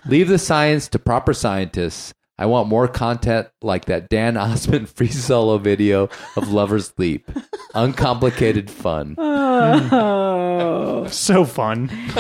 Leave 0.06 0.28
the 0.28 0.38
science 0.38 0.88
to 0.90 1.00
proper 1.00 1.34
scientists. 1.34 2.14
I 2.38 2.46
want 2.46 2.70
more 2.70 2.88
content 2.88 3.48
like 3.64 3.86
that 3.86 4.08
Dan 4.08 4.38
Osman 4.42 4.86
free 4.86 5.08
solo 5.08 5.58
video 5.58 6.10
of 6.36 6.52
Lover's 6.52 6.94
Leap. 7.00 7.28
Uncomplicated 7.74 8.70
fun. 8.70 9.16
Oh. 9.18 11.08
so 11.10 11.44
fun. 11.44 11.88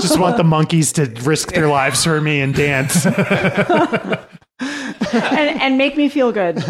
Just 0.00 0.20
want 0.20 0.36
the 0.36 0.44
monkeys 0.44 0.92
to 0.92 1.06
risk 1.24 1.50
their 1.50 1.66
lives 1.66 2.04
for 2.04 2.20
me 2.20 2.40
and 2.42 2.54
dance. 2.54 3.06
and, 3.06 4.20
and 5.10 5.76
make 5.78 5.96
me 5.96 6.08
feel 6.08 6.30
good. 6.30 6.62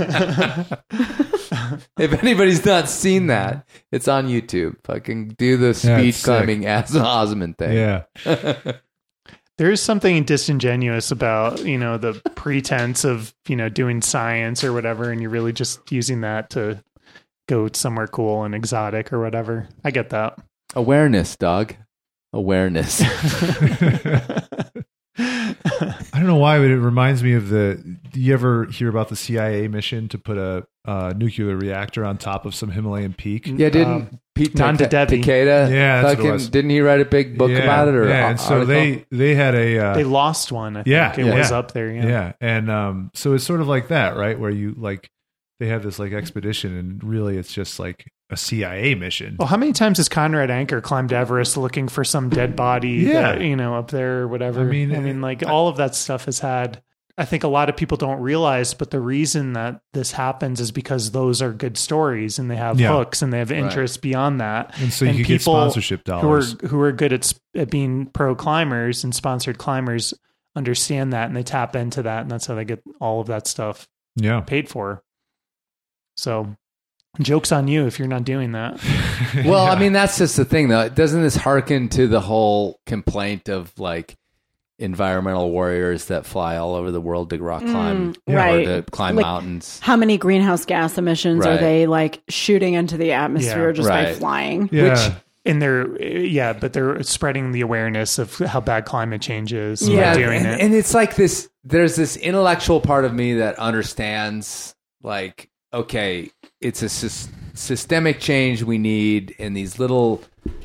If 1.98 2.12
anybody's 2.22 2.64
not 2.64 2.88
seen 2.88 3.26
that, 3.28 3.66
it's 3.90 4.08
on 4.08 4.28
YouTube. 4.28 4.76
Fucking 4.84 5.34
do 5.38 5.56
the 5.56 5.68
Yeah, 5.68 5.72
speed 5.98 6.08
it's 6.08 6.18
sick. 6.18 6.24
climbing 6.24 6.66
as 6.66 6.94
Osman 6.96 7.54
thing. 7.54 7.72
Yeah. 7.72 8.02
there 9.58 9.70
is 9.70 9.80
something 9.80 10.24
disingenuous 10.24 11.10
about 11.10 11.64
you 11.64 11.78
know 11.78 11.98
the 11.98 12.14
pretense 12.34 13.04
of 13.04 13.34
you 13.46 13.56
know 13.56 13.68
doing 13.68 14.02
science 14.02 14.64
or 14.64 14.72
whatever 14.72 15.10
and 15.10 15.20
you're 15.20 15.30
really 15.30 15.52
just 15.52 15.92
using 15.92 16.22
that 16.22 16.50
to 16.50 16.82
go 17.48 17.68
somewhere 17.72 18.08
cool 18.08 18.44
and 18.44 18.54
exotic 18.54 19.12
or 19.12 19.20
whatever 19.20 19.68
i 19.84 19.90
get 19.90 20.10
that 20.10 20.38
Awareness, 20.74 21.36
dog. 21.36 21.74
Awareness. 22.32 23.02
I 25.18 25.94
don't 26.14 26.26
know 26.26 26.36
why, 26.36 26.58
but 26.58 26.70
it 26.70 26.78
reminds 26.78 27.22
me 27.22 27.34
of 27.34 27.48
the. 27.48 27.82
Do 28.12 28.20
you 28.20 28.32
ever 28.32 28.66
hear 28.66 28.88
about 28.88 29.08
the 29.08 29.16
CIA 29.16 29.68
mission 29.68 30.08
to 30.08 30.18
put 30.18 30.38
a 30.38 30.66
uh, 30.86 31.12
nuclear 31.16 31.56
reactor 31.56 32.04
on 32.04 32.18
top 32.18 32.46
of 32.46 32.54
some 32.54 32.70
Himalayan 32.70 33.12
peak? 33.12 33.46
Yeah, 33.46 33.68
didn't 33.68 33.88
Um, 33.92 34.20
Pete 34.34 34.54
Nanda 34.54 34.84
Take- 34.88 34.90
Devi. 34.90 35.22
Takeda? 35.22 35.70
Yeah, 35.70 36.00
that's 36.00 36.04
what 36.04 36.12
it 36.12 36.16
fucking- 36.16 36.30
was. 36.32 36.48
Didn't 36.48 36.70
he 36.70 36.80
write 36.80 37.00
a 37.00 37.04
big 37.04 37.36
book 37.36 37.50
yeah, 37.50 37.58
about 37.58 37.88
it? 37.88 37.94
Or 37.94 38.08
yeah, 38.08 38.30
and 38.30 38.40
so 38.40 38.60
article? 38.60 38.66
they 38.66 39.04
they 39.10 39.34
had 39.34 39.54
a 39.54 39.78
uh, 39.78 39.94
they 39.94 40.04
lost 40.04 40.50
one 40.50 40.76
i 40.76 40.82
think 40.82 40.90
yeah, 40.92 41.12
it 41.12 41.26
yeah. 41.26 41.34
was 41.34 41.52
up 41.52 41.72
there 41.72 41.90
yeah, 41.90 42.06
yeah, 42.06 42.32
and 42.40 42.70
um, 42.70 43.10
so 43.12 43.34
it's 43.34 43.44
sort 43.44 43.60
of 43.60 43.68
like 43.68 43.88
that, 43.88 44.16
right? 44.16 44.38
Where 44.38 44.50
you 44.50 44.74
like 44.78 45.10
they 45.62 45.68
have 45.68 45.82
this 45.84 45.98
like 45.98 46.12
expedition, 46.12 46.76
and 46.76 47.02
really 47.04 47.36
it's 47.36 47.52
just 47.52 47.78
like 47.78 48.10
a 48.30 48.36
CIA 48.36 48.94
mission. 48.94 49.36
well 49.38 49.46
how 49.48 49.56
many 49.56 49.72
times 49.72 49.98
has 49.98 50.08
conrad 50.08 50.50
anker 50.50 50.80
climbed 50.80 51.12
everest 51.12 51.56
looking 51.56 51.86
for 51.86 52.02
some 52.02 52.30
dead 52.30 52.56
body 52.56 52.88
Yeah. 52.90 53.32
that, 53.32 53.40
you 53.42 53.54
know 53.56 53.76
up 53.76 53.90
there 53.90 54.20
or 54.22 54.28
whatever 54.28 54.62
I 54.62 54.64
mean, 54.64 54.94
i 54.96 54.98
mean 55.00 55.20
like 55.20 55.44
all 55.46 55.68
of 55.68 55.76
that 55.76 55.94
stuff 55.94 56.24
has 56.24 56.38
had 56.40 56.82
I 57.18 57.26
think 57.26 57.44
a 57.44 57.48
lot 57.48 57.68
of 57.68 57.76
people 57.76 57.98
don't 57.98 58.20
realize, 58.22 58.72
but 58.72 58.90
the 58.90 58.98
reason 58.98 59.52
that 59.52 59.82
this 59.92 60.12
happens 60.12 60.60
is 60.60 60.70
because 60.72 61.10
those 61.10 61.42
are 61.42 61.52
good 61.52 61.76
stories 61.76 62.38
and 62.38 62.50
they 62.50 62.56
have 62.56 62.80
Yeah. 62.80 62.88
hooks 62.96 63.20
and 63.20 63.30
they 63.30 63.38
have 63.38 63.52
interest 63.52 64.00
beyond 64.00 64.40
that. 64.40 64.74
And 64.80 64.90
so 64.90 65.04
you 65.04 65.18
could 65.22 65.26
get 65.26 65.42
sponsorship 65.42 66.04
dollars. 66.04 66.52
who 66.62 66.66
are 66.66 66.68
who 66.70 66.80
are 66.80 66.90
good 66.92 67.12
at, 67.12 67.30
at 67.54 67.70
being 67.70 68.06
pro 68.06 68.34
climbers 68.34 69.04
and 69.04 69.14
sponsored 69.14 69.58
climbers 69.58 70.14
understand 70.56 71.12
that 71.12 71.26
and 71.26 71.36
they 71.36 71.42
tap 71.42 71.76
into 71.76 72.02
that 72.02 72.22
and 72.22 72.30
that's 72.30 72.46
how 72.46 72.54
they 72.54 72.64
get 72.64 72.82
all 72.98 73.20
of 73.20 73.26
that 73.26 73.46
stuff 73.46 73.86
Yeah. 74.16 74.40
paid 74.40 74.70
for. 74.70 75.02
So, 76.22 76.56
jokes 77.20 77.52
on 77.52 77.68
you 77.68 77.86
if 77.86 77.98
you're 77.98 78.08
not 78.08 78.24
doing 78.24 78.52
that. 78.52 78.80
Well, 79.46 79.66
I 79.66 79.78
mean, 79.78 79.92
that's 79.94 80.18
just 80.18 80.36
the 80.36 80.44
thing, 80.44 80.68
though. 80.68 80.88
Doesn't 80.90 81.22
this 81.22 81.36
harken 81.36 81.88
to 81.90 82.06
the 82.06 82.20
whole 82.20 82.80
complaint 82.86 83.48
of 83.48 83.72
like 83.78 84.16
environmental 84.78 85.50
warriors 85.50 86.06
that 86.06 86.26
fly 86.26 86.56
all 86.56 86.74
over 86.74 86.90
the 86.90 87.00
world 87.00 87.30
to 87.30 87.38
rock 87.42 87.62
climb 87.62 88.14
Mm, 88.14 88.34
right. 88.36 88.68
or 88.68 88.82
to 88.82 88.90
climb 88.90 89.16
Like, 89.16 89.24
mountains? 89.24 89.78
How 89.80 89.96
many 89.96 90.18
greenhouse 90.18 90.64
gas 90.66 90.98
emissions 90.98 91.46
are 91.46 91.56
they 91.56 91.86
like 91.86 92.22
shooting 92.28 92.74
into 92.74 92.96
the 92.98 93.12
atmosphere 93.12 93.68
Yeah. 93.68 93.72
just 93.72 93.88
by 93.88 94.12
flying? 94.12 94.68
Yeah. 94.72 95.14
And 95.46 95.60
they're 95.62 96.00
yeah, 96.02 96.52
but 96.52 96.72
they're 96.72 97.02
spreading 97.02 97.52
the 97.52 97.62
awareness 97.62 98.18
of 98.18 98.36
how 98.38 98.60
bad 98.60 98.84
climate 98.84 99.22
change 99.22 99.52
is 99.52 99.88
yeah, 99.88 100.12
by 100.12 100.18
doing 100.20 100.38
and, 100.44 100.46
it. 100.46 100.60
and 100.60 100.74
it's 100.74 100.94
like 100.94 101.16
this. 101.16 101.48
There's 101.64 101.96
this 101.96 102.16
intellectual 102.16 102.80
part 102.80 103.04
of 103.04 103.14
me 103.14 103.34
that 103.34 103.58
understands, 103.58 104.74
like, 105.02 105.48
okay, 105.72 106.30
it's 106.60 106.82
a 106.82 106.86
sys- 106.86 107.28
systemic 107.54 108.20
change 108.20 108.62
we 108.62 108.78
need, 108.78 109.34
and 109.38 109.56
these 109.56 109.78
little, 109.78 110.22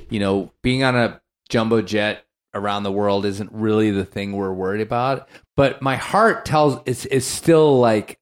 you 0.10 0.20
know, 0.20 0.52
being 0.62 0.84
on 0.84 0.96
a 0.96 1.22
jumbo 1.50 1.82
jet 1.82 2.26
around 2.54 2.84
the 2.84 2.92
world 2.92 3.26
isn't 3.26 3.52
really 3.52 3.92
the 3.92 4.06
thing 4.06 4.34
we're 4.34 4.54
worried 4.54 4.82
about. 4.82 5.28
But 5.56 5.82
my 5.82 5.96
heart 5.96 6.46
tells 6.46 6.80
it's 6.86 7.06
is 7.06 7.26
still 7.26 7.80
like 7.80 8.20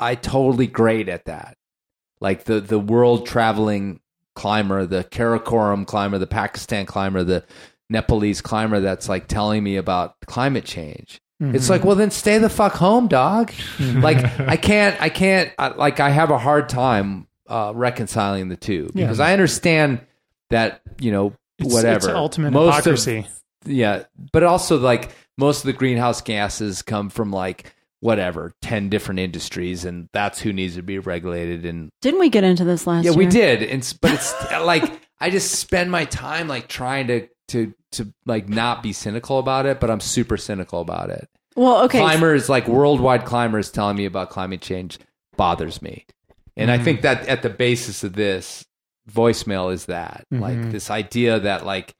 I 0.00 0.14
totally 0.14 0.66
great 0.66 1.08
at 1.08 1.26
that. 1.26 1.56
Like 2.20 2.44
the 2.44 2.60
the 2.60 2.78
world 2.78 3.26
traveling 3.26 4.00
climber, 4.34 4.86
the 4.86 5.04
Karakoram 5.04 5.86
climber, 5.86 6.18
the 6.18 6.26
Pakistan 6.26 6.86
climber, 6.86 7.24
the 7.24 7.44
Nepalese 7.90 8.40
climber 8.40 8.80
that's 8.80 9.08
like 9.08 9.28
telling 9.28 9.62
me 9.62 9.76
about 9.76 10.14
climate 10.26 10.64
change. 10.64 11.20
It's 11.40 11.66
Mhm. 11.66 11.70
like, 11.70 11.84
well, 11.84 11.96
then 11.96 12.10
stay 12.12 12.38
the 12.38 12.48
fuck 12.48 12.74
home, 12.74 13.08
dog. 13.08 13.52
like, 13.80 14.18
I 14.40 14.56
can't, 14.56 15.00
I 15.00 15.08
can't, 15.08 15.50
I, 15.58 15.68
like, 15.68 15.98
I 16.00 16.10
have 16.10 16.30
a 16.30 16.38
hard 16.38 16.68
time 16.68 17.26
uh, 17.48 17.72
reconciling 17.74 18.48
the 18.48 18.56
two 18.56 18.88
Yeah. 18.94 19.06
because 19.06 19.20
I 19.20 19.32
understand 19.32 20.00
that, 20.50 20.80
you 21.00 21.10
know, 21.10 21.34
It's- 21.58 21.72
whatever. 21.74 21.96
it's 21.96 22.06
ultimate 22.08 22.52
Most 22.52 22.68
of- 22.70 22.84
hypocrisy. 22.84 23.26
yeah. 23.66 24.04
But 24.32 24.42
also, 24.44 24.78
like, 24.78 25.10
most 25.36 25.58
of 25.60 25.66
the 25.66 25.72
greenhouse 25.72 26.20
gases 26.20 26.80
come 26.82 27.10
from, 27.10 27.32
like, 27.32 27.74
whatever, 28.00 28.52
10 28.62 28.88
different 28.88 29.20
industries, 29.20 29.84
and 29.84 30.08
that's 30.12 30.40
who 30.40 30.52
needs 30.52 30.76
to 30.76 30.82
be 30.82 30.98
regulated. 30.98 31.64
And 31.64 31.90
Didn't 32.00 32.20
we 32.20 32.28
get 32.30 32.44
into 32.44 32.64
this 32.64 32.86
last 32.86 33.04
yeah, 33.04 33.10
year? 33.12 33.18
we 33.18 33.26
did. 33.26 33.62
And, 33.62 33.94
but 34.00 34.12
it's 34.12 34.34
like, 34.62 34.84
I 35.20 35.30
just 35.30 35.52
spend 35.52 35.90
my 35.90 36.04
time 36.06 36.48
like 36.48 36.68
trying 36.68 37.06
to 37.08 37.28
to 37.52 37.72
to 37.92 38.12
like 38.26 38.48
not 38.48 38.82
be 38.82 38.92
cynical 38.92 39.38
about 39.38 39.66
it, 39.66 39.80
but 39.80 39.90
I'm 39.90 40.00
super 40.00 40.36
cynical 40.36 40.80
about 40.80 41.10
it. 41.10 41.28
Well, 41.56 41.82
okay. 41.84 41.98
Climbers 42.00 42.48
like 42.48 42.66
worldwide 42.68 43.24
climbers 43.24 43.70
telling 43.70 43.96
me 43.96 44.04
about 44.06 44.30
climate 44.30 44.60
change 44.62 44.98
bothers 45.36 45.80
me. 45.82 46.06
And 46.56 46.70
I 46.70 46.78
Mhm. 46.78 46.84
think 46.84 47.02
that 47.02 47.26
at 47.28 47.42
the 47.42 47.50
basis 47.50 48.02
of 48.04 48.14
this 48.14 48.64
voicemail 49.10 49.72
is 49.72 49.86
that 49.86 50.24
like 50.30 50.56
Mhm. 50.56 50.72
this 50.72 50.90
idea 50.90 51.38
that 51.40 51.66
like 51.66 51.94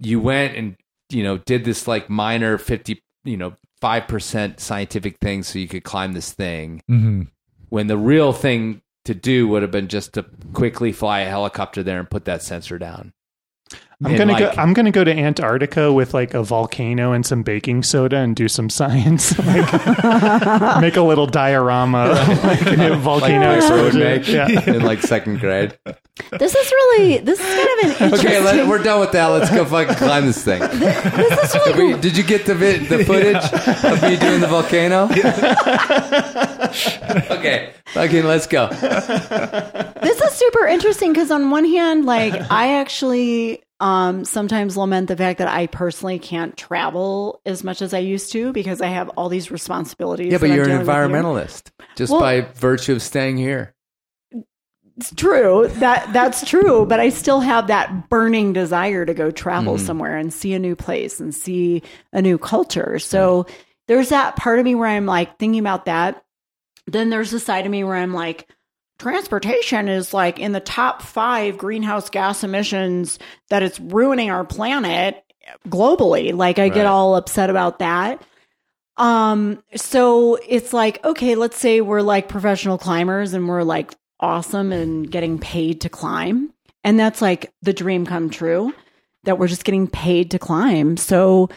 you 0.00 0.20
went 0.20 0.56
and 0.56 0.76
you 1.10 1.22
know 1.22 1.38
did 1.38 1.64
this 1.64 1.86
like 1.86 2.10
minor 2.10 2.58
50 2.58 3.00
you 3.24 3.36
know 3.36 3.54
5% 3.80 4.58
scientific 4.60 5.18
thing 5.18 5.42
so 5.42 5.58
you 5.58 5.68
could 5.68 5.84
climb 5.84 6.12
this 6.14 6.32
thing 6.32 6.82
Mhm. 6.90 7.28
when 7.68 7.86
the 7.86 7.96
real 7.96 8.32
thing 8.32 8.80
to 9.04 9.14
do 9.14 9.46
would 9.48 9.62
have 9.62 9.70
been 9.70 9.86
just 9.88 10.14
to 10.14 10.24
quickly 10.52 10.90
fly 10.92 11.20
a 11.20 11.28
helicopter 11.28 11.82
there 11.82 12.00
and 12.00 12.10
put 12.10 12.24
that 12.24 12.42
sensor 12.42 12.78
down 12.78 13.12
I'm 14.04 14.10
And, 14.10 14.18
gonna 14.18 14.32
like, 14.34 14.54
go. 14.54 14.60
I'm 14.60 14.74
gonna 14.74 14.90
go 14.90 15.04
to 15.04 15.10
Antarctica 15.10 15.90
with 15.90 16.12
like 16.12 16.34
a 16.34 16.42
volcano 16.42 17.12
and 17.12 17.24
some 17.24 17.42
baking 17.42 17.82
soda 17.82 18.16
and 18.18 18.36
do 18.36 18.46
some 18.46 18.68
science. 18.78 19.38
like, 19.38 19.72
make 20.82 20.96
a 20.96 21.02
little 21.02 21.26
diorama, 21.26 22.08
like 22.44 22.60
a 22.78 22.94
volcano 22.96 23.48
like 23.48 23.56
explosion. 23.56 24.00
make 24.00 24.28
Yeah. 24.28 24.48
in 24.70 24.82
like 24.82 25.00
second 25.00 25.40
grade. 25.40 25.78
This 26.38 26.54
is 26.54 26.70
really 26.70 27.18
this 27.18 27.40
is 27.40 27.46
kind 27.46 27.68
of 27.68 27.78
an 27.84 27.90
interesting. 28.04 28.28
Okay, 28.30 28.40
let, 28.44 28.68
we're 28.68 28.82
done 28.82 29.00
with 29.00 29.12
that. 29.12 29.26
Let's 29.28 29.50
go 29.50 29.64
fucking 29.64 29.94
climb 29.96 30.26
this 30.26 30.44
thing. 30.44 30.60
Have 30.60 31.76
we- 31.78 31.94
did 31.98 32.18
you 32.18 32.22
get 32.22 32.44
the 32.44 32.54
vid, 32.54 32.88
the 32.90 33.02
footage 33.04 33.44
of 33.84 34.02
me 34.02 34.16
doing 34.18 34.40
the 34.42 34.46
volcano? 34.46 35.08
okay, 37.30 37.72
fucking 37.86 38.24
let's 38.24 38.46
go. 38.46 38.68
this 40.02 40.20
is 40.20 40.32
super 40.32 40.66
interesting 40.66 41.12
because 41.12 41.30
on 41.30 41.50
one 41.50 41.64
hand, 41.64 42.04
like 42.04 42.34
I 42.50 42.74
actually 42.74 43.62
um 43.80 44.24
sometimes 44.24 44.76
lament 44.76 45.08
the 45.08 45.16
fact 45.16 45.38
that 45.38 45.48
I 45.48 45.66
personally 45.66 46.18
can't 46.18 46.56
travel 46.56 47.40
as 47.44 47.62
much 47.62 47.82
as 47.82 47.92
I 47.92 47.98
used 47.98 48.32
to 48.32 48.52
because 48.52 48.80
I 48.80 48.86
have 48.86 49.08
all 49.10 49.28
these 49.28 49.50
responsibilities. 49.50 50.32
Yeah, 50.32 50.38
but 50.38 50.50
you're 50.50 50.68
an 50.68 50.84
environmentalist 50.84 51.70
just 51.94 52.10
Well- 52.12 52.20
by 52.20 52.40
virtue 52.40 52.92
of 52.94 53.02
staying 53.02 53.36
here. 53.36 53.74
It's 54.98 55.14
true. 55.14 55.68
That 55.74 56.10
that's 56.14 56.42
true, 56.48 56.86
but 56.86 57.00
I 57.00 57.10
still 57.10 57.40
have 57.40 57.66
that 57.66 58.08
burning 58.08 58.54
desire 58.54 59.04
to 59.04 59.12
go 59.12 59.30
travel 59.30 59.76
Mhm. 59.76 59.80
somewhere 59.80 60.16
and 60.16 60.32
see 60.32 60.54
a 60.54 60.58
new 60.58 60.74
place 60.74 61.20
and 61.20 61.34
see 61.34 61.82
a 62.14 62.22
new 62.22 62.38
culture. 62.38 62.98
So 62.98 63.44
there's 63.88 64.08
that 64.08 64.36
part 64.36 64.58
of 64.58 64.64
me 64.64 64.74
where 64.74 64.88
I'm 64.88 65.04
like 65.04 65.38
thinking 65.38 65.60
about 65.60 65.84
that. 65.84 66.22
Then 66.86 67.10
there's 67.10 67.30
the 67.30 67.40
side 67.40 67.66
of 67.66 67.70
me 67.70 67.84
where 67.84 67.96
I'm 67.96 68.14
like 68.14 68.48
transportation 68.98 69.88
is 69.88 70.14
like 70.14 70.38
in 70.38 70.52
the 70.52 70.60
top 70.60 71.02
5 71.02 71.58
greenhouse 71.58 72.10
gas 72.10 72.42
emissions 72.42 73.18
that 73.50 73.62
it's 73.62 73.78
ruining 73.78 74.30
our 74.30 74.44
planet 74.44 75.22
globally. 75.68 76.34
Like 76.34 76.58
I 76.58 76.68
get 76.68 76.86
all 76.86 77.16
upset 77.16 77.50
about 77.50 77.78
that. 77.78 78.22
Um, 78.96 79.62
so 79.74 80.38
it's 80.48 80.72
like, 80.72 81.04
okay, 81.04 81.34
let's 81.34 81.58
say 81.58 81.80
we're 81.80 82.00
like 82.00 82.28
professional 82.28 82.78
climbers 82.78 83.34
and 83.34 83.46
we're 83.48 83.62
like 83.62 83.94
awesome 84.20 84.72
and 84.72 85.10
getting 85.10 85.38
paid 85.38 85.82
to 85.82 85.88
climb. 85.88 86.52
And 86.82 86.98
that's 86.98 87.20
like 87.20 87.52
the 87.62 87.72
dream 87.72 88.06
come 88.06 88.30
true 88.30 88.72
that 89.24 89.38
we're 89.38 89.48
just 89.48 89.64
getting 89.64 89.88
paid 89.88 90.30
to 90.30 90.38
climb. 90.38 90.96
So 90.96 91.50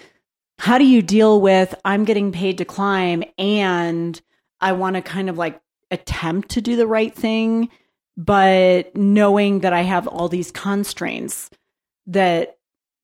how 0.58 0.78
do 0.78 0.86
you 0.86 1.02
deal 1.02 1.40
with 1.40 1.74
I'm 1.86 2.04
getting 2.04 2.32
paid 2.32 2.58
to 2.58 2.66
climb 2.66 3.24
and 3.38 4.20
I 4.60 4.74
want 4.74 4.98
to 4.98 5.02
kind 5.02 5.30
of 5.30 5.38
like 5.38 5.62
attempt 5.92 6.50
to 6.50 6.62
do 6.62 6.76
the 6.76 6.88
right 6.88 7.14
thing, 7.14 7.70
but 8.18 8.96
knowing 8.96 9.60
that 9.60 9.74
I 9.74 9.82
have 9.82 10.08
all 10.08 10.28
these 10.30 10.52
constraints 10.52 11.50
that 12.08 12.58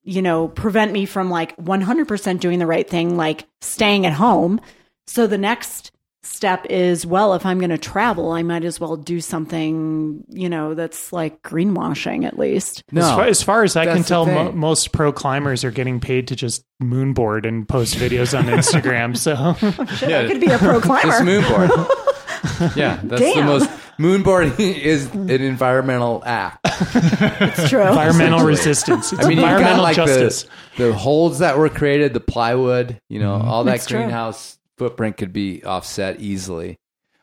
you 0.06 0.22
know, 0.22 0.48
prevent 0.48 0.94
me 0.94 1.06
from 1.06 1.30
like 1.32 1.58
100% 1.58 2.40
doing 2.40 2.60
the 2.60 2.68
right 2.68 2.88
thing, 2.88 3.18
like 3.18 3.48
staying 3.62 4.06
at 4.06 4.14
home. 4.14 4.62
So 5.08 5.26
the 5.26 5.38
next 5.38 5.92
step 6.22 6.66
is, 6.70 7.08
well, 7.08 7.34
if 7.34 7.44
I'm 7.44 7.58
going 7.58 7.72
to 7.72 7.78
travel, 7.78 8.32
I 8.32 8.44
might 8.44 8.64
as 8.64 8.80
well 8.80 8.98
do 8.98 9.20
something, 9.20 10.24
you 10.30 10.48
know, 10.48 10.76
that's 10.76 11.12
like 11.12 11.42
greenwashing 11.42 12.24
at 12.24 12.38
least. 12.38 12.84
as, 12.96 13.10
far, 13.10 13.26
as 13.26 13.42
far 13.42 13.64
as 13.64 13.76
I 13.76 13.86
can 13.86 14.04
tell, 14.04 14.28
mo- 14.28 14.52
most 14.52 14.92
pro 14.92 15.12
climbers 15.12 15.64
are 15.64 15.72
getting 15.72 16.00
paid 16.00 16.28
to 16.28 16.36
just 16.36 16.64
moonboard 16.82 17.48
and 17.48 17.68
post 17.68 17.96
videos 17.96 18.38
on 18.38 18.46
Instagram. 18.60 19.18
So 19.18 19.54
Shit, 19.96 20.12
I 20.12 20.28
could 20.28 20.40
be 20.40 20.52
a 20.52 20.60
pro 20.60 20.80
climber. 20.82 21.08
Just 21.08 21.24
moonboard. 21.24 22.14
yeah, 22.76 23.00
that's 23.04 23.22
the 23.22 23.34
Damn. 23.36 23.46
most. 23.46 23.70
Moonboarding 23.98 24.60
is 24.60 25.06
an 25.14 25.30
environmental 25.30 26.22
act. 26.26 26.60
It's 26.66 27.70
true. 27.70 27.82
Environmental 27.88 28.46
resistance. 28.46 29.14
It's 29.14 29.24
I 29.24 29.30
mean, 29.30 29.38
you've 29.38 29.46
got, 29.46 29.54
environmental 29.54 29.84
like, 29.84 29.96
the- 29.96 30.06
justice. 30.06 30.50
The, 30.78 30.94
holds 30.94 31.40
that 31.40 31.58
were 31.58 31.70
created, 31.70 32.14
the 32.14 32.20
plywood, 32.20 33.00
you 33.08 33.20
know, 33.20 33.38
mm-hmm. 33.38 33.48
all 33.48 33.64
that 33.64 33.72
That's 33.72 33.86
true. 33.86 34.00
greenhouse 34.00 34.58
footprint 34.78 35.16
could 35.16 35.32
be 35.32 35.64
offset 35.64 36.20
easily. 36.20 36.78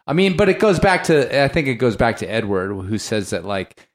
I 0.07 0.15
mean, 0.15 0.36
but 0.36 0.49
it 0.49 0.59
goes 0.59 0.81
back 0.81 1.05
to 1.05 1.44
I 1.44 1.49
think 1.49 1.69
it 1.69 1.74
goes 1.74 1.97
back 1.97 2.19
to 2.19 2.27
Edward 2.27 2.73
who 2.73 2.99
says 2.99 3.31
that 3.31 3.44
like 3.44 3.89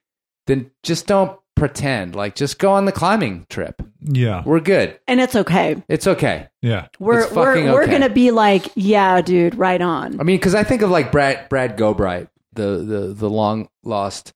then 0.46 0.72
just 0.84 1.08
don't 1.08 1.38
pretend. 1.58 2.16
Like 2.16 2.36
just 2.36 2.60
go 2.60 2.72
on 2.72 2.86
the 2.86 2.92
climbing 2.92 3.46
trip. 3.50 3.82
Yeah. 4.02 4.44
We're 4.46 4.60
good. 4.60 5.00
And 5.08 5.20
it's 5.20 5.36
okay. 5.36 5.84
It's 5.90 6.08
okay. 6.08 6.48
Yeah. 6.62 6.88
We're 7.00 7.22
It's 7.22 7.34
fucking 7.34 7.66
we're 7.66 7.74
we're 7.74 7.82
okay. 7.84 7.92
going 7.92 8.04
to 8.04 8.10
be 8.10 8.32
like, 8.32 8.68
yeah, 8.76 9.22
dude, 9.22 9.56
right 9.56 9.82
on. 9.82 10.20
I 10.20 10.24
mean, 10.24 10.38
because 10.38 10.56
I 10.56 10.64
think 10.64 10.82
of 10.82 10.90
like 10.90 11.12
Brad 11.12 11.50
Brad 11.50 11.78
Gobright, 11.78 12.30
the 12.54 12.78
the 12.78 13.14
the 13.14 13.30
long 13.30 13.70
lost 13.84 14.34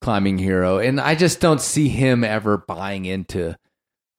climbing 0.00 0.38
hero, 0.38 0.78
and 0.78 1.00
I 1.00 1.14
just 1.14 1.40
don't 1.40 1.60
see 1.60 1.88
him 1.88 2.24
ever 2.24 2.58
buying 2.58 3.04
into 3.04 3.56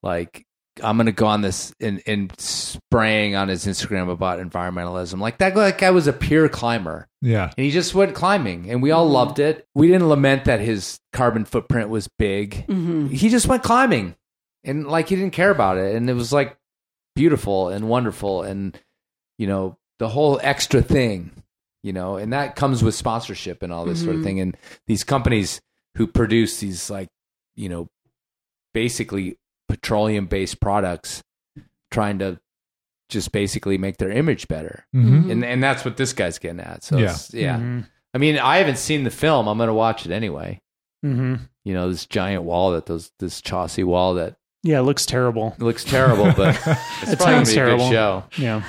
like 0.04 0.46
I'm 0.84 0.98
gonna 0.98 1.12
go 1.12 1.26
on 1.28 1.42
this 1.42 1.74
and 1.80 2.02
and 2.06 2.34
spraying 2.40 3.36
on 3.36 3.48
his 3.48 3.66
Instagram 3.66 4.10
about 4.10 4.40
environmentalism. 4.40 5.20
Like 5.20 5.38
that, 5.38 5.56
that 5.56 5.78
guy 5.78 5.92
was 5.92 6.08
a 6.08 6.14
pure 6.14 6.50
climber. 6.50 7.08
Yeah. 7.22 7.52
And 7.58 7.66
he 7.66 7.72
just 7.72 7.96
went 7.96 8.14
climbing, 8.14 8.70
and 8.70 8.82
we 8.84 8.92
all 8.92 9.08
loved 9.10 9.40
it. 9.40 9.66
We 9.74 9.88
didn't 9.88 10.10
lament 10.10 10.46
that 10.46 10.60
his 10.60 11.00
carbon 11.14 11.46
footprint 11.46 11.90
was 11.90 12.08
big. 12.20 12.66
Mhm. 12.68 13.10
He 13.12 13.30
just 13.30 13.48
went 13.48 13.64
climbing, 13.64 14.16
and 14.64 14.88
like 14.88 15.10
he 15.10 15.16
didn't 15.16 15.34
care 15.34 15.50
about 15.52 15.78
it, 15.78 15.96
and 15.96 16.10
it 16.10 16.14
was 16.14 16.34
like 16.34 16.58
beautiful 17.16 17.70
and 17.70 17.88
wonderful, 17.88 18.44
and 18.44 18.78
you 19.38 19.48
know 19.48 19.78
the 20.00 20.10
whole 20.10 20.40
extra 20.44 20.82
thing, 20.82 21.32
you 21.84 21.94
know, 21.94 22.18
and 22.18 22.34
that 22.34 22.58
comes 22.58 22.84
with 22.84 22.94
sponsorship 22.96 23.64
and 23.64 23.72
all 23.72 23.86
this 23.86 24.04
sort 24.04 24.16
of 24.16 24.22
Mhm. 24.22 24.26
thing, 24.26 24.40
and 24.42 24.58
these 24.88 25.06
companies 25.06 25.62
who 25.96 26.06
produce 26.06 26.60
these 26.60 26.90
like 26.90 27.08
you 27.56 27.70
know 27.70 27.88
basically 28.74 29.38
petroleum 29.68 30.28
based 30.28 30.60
products, 30.60 31.24
trying 31.92 32.20
to 32.20 32.40
just 33.10 33.32
basically 33.32 33.78
make 33.78 33.98
their 33.98 34.10
image 34.12 34.48
better, 34.48 34.86
Mhm. 34.96 35.30
and 35.32 35.46
and 35.46 35.64
that's 35.64 35.86
what 35.86 35.98
this 35.98 36.12
guy's 36.14 36.40
getting 36.40 36.60
at. 36.60 36.84
So 36.84 36.98
Yeah. 36.98 37.12
it's, 37.12 37.34
yeah. 37.34 37.58
Mhm. 37.58 37.88
I 38.14 38.18
mean, 38.18 38.40
I 38.40 38.58
haven't 38.58 38.78
seen 38.78 39.04
the 39.04 39.12
film. 39.12 39.48
I'm 39.48 39.58
going 39.58 39.68
to 39.68 39.74
watch 39.74 40.06
it 40.06 40.12
anyway. 40.12 40.62
Mhm. 41.06 41.40
You 41.64 41.74
know, 41.74 41.90
this 41.90 42.06
giant 42.06 42.44
wall 42.44 42.72
that 42.72 42.86
those 42.88 43.12
this 43.20 43.42
Chaucy 43.42 43.84
wall 43.84 44.16
that 44.16 44.36
yeah, 44.64 44.80
it 44.80 44.84
looks 44.84 45.06
terrible. 45.06 45.56
looks 45.60 45.84
terrible, 45.84 46.32
but 46.36 46.56
it's 47.02 47.14
It 47.14 47.18
probably 47.18 47.36
going 47.36 47.46
sounds 47.46 47.50
to 47.50 47.56
be 47.56 47.62
a 47.62 47.66
terrible. 47.66 47.90
good 47.90 47.94
show. 47.94 48.24
Yeah. 48.38 48.64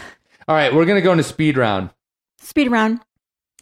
All 0.48 0.54
right, 0.54 0.74
we're 0.74 0.84
going 0.84 0.96
to 0.98 1.02
go 1.02 1.12
into 1.12 1.24
speed 1.24 1.56
round, 1.56 1.90
Speed 2.40 2.70
round. 2.70 3.00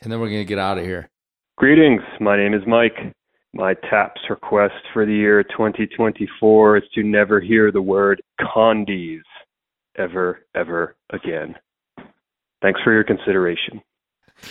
and 0.02 0.12
then 0.12 0.18
we're 0.20 0.28
going 0.28 0.40
to 0.40 0.44
get 0.44 0.58
out 0.58 0.76
of 0.78 0.84
here. 0.84 1.08
Greetings. 1.56 2.02
My 2.20 2.36
name 2.36 2.52
is 2.52 2.62
Mike. 2.66 3.12
My 3.54 3.74
TAPS 3.88 4.20
request 4.28 4.74
for 4.92 5.06
the 5.06 5.12
year 5.12 5.44
2024 5.44 6.76
is 6.78 6.82
to 6.94 7.04
never 7.04 7.40
hear 7.40 7.70
the 7.70 7.80
word 7.80 8.20
condies 8.40 9.22
ever, 9.96 10.40
ever 10.56 10.96
again. 11.10 11.54
Thanks 12.62 12.80
for 12.82 12.92
your 12.92 13.04
consideration. 13.04 13.80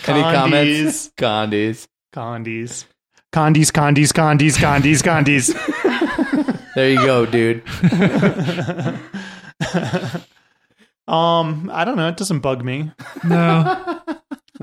Any 0.06 0.22
comments? 0.22 1.10
Condies. 1.18 1.86
Condies. 2.14 2.86
Condies, 3.30 3.70
condies, 3.70 4.12
condies, 4.12 4.56
condies, 4.56 5.02
condies. 5.02 5.54
There 6.74 6.90
you 6.90 6.96
go, 6.96 7.24
dude. 7.24 7.62
um, 11.06 11.70
I 11.72 11.84
don't 11.84 11.96
know. 11.96 12.08
It 12.08 12.16
doesn't 12.16 12.40
bug 12.40 12.64
me. 12.64 12.90
No. 13.22 14.00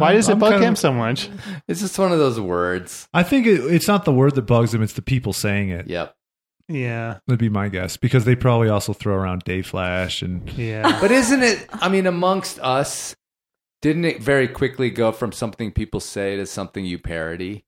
Why 0.01 0.13
does 0.13 0.27
it 0.29 0.33
I'm 0.33 0.39
bug 0.39 0.51
kind 0.51 0.63
of- 0.63 0.67
him 0.69 0.75
so 0.75 0.91
much? 0.91 1.29
It's 1.67 1.79
just 1.81 1.97
one 1.97 2.11
of 2.11 2.19
those 2.19 2.39
words. 2.39 3.07
I 3.13 3.23
think 3.23 3.47
it, 3.47 3.59
it's 3.73 3.87
not 3.87 4.03
the 4.05 4.11
word 4.13 4.35
that 4.35 4.43
bugs 4.43 4.73
him; 4.73 4.81
it's 4.83 4.93
the 4.93 5.01
people 5.01 5.31
saying 5.33 5.69
it. 5.69 5.87
Yep. 5.87 6.13
Yeah. 6.67 7.19
Would 7.27 7.39
be 7.39 7.49
my 7.49 7.67
guess 7.69 7.97
because 7.97 8.23
they 8.25 8.35
probably 8.35 8.69
also 8.69 8.93
throw 8.93 9.13
around 9.15 9.43
day 9.43 9.61
flash 9.61 10.21
and 10.21 10.49
Yeah. 10.53 10.97
But 11.01 11.11
isn't 11.11 11.43
it? 11.43 11.67
I 11.73 11.89
mean, 11.89 12.07
amongst 12.07 12.59
us, 12.59 13.15
didn't 13.81 14.05
it 14.05 14.21
very 14.21 14.47
quickly 14.47 14.89
go 14.89 15.11
from 15.11 15.31
something 15.33 15.71
people 15.71 15.99
say 15.99 16.35
to 16.37 16.45
something 16.45 16.85
you 16.85 16.97
parody? 16.99 17.65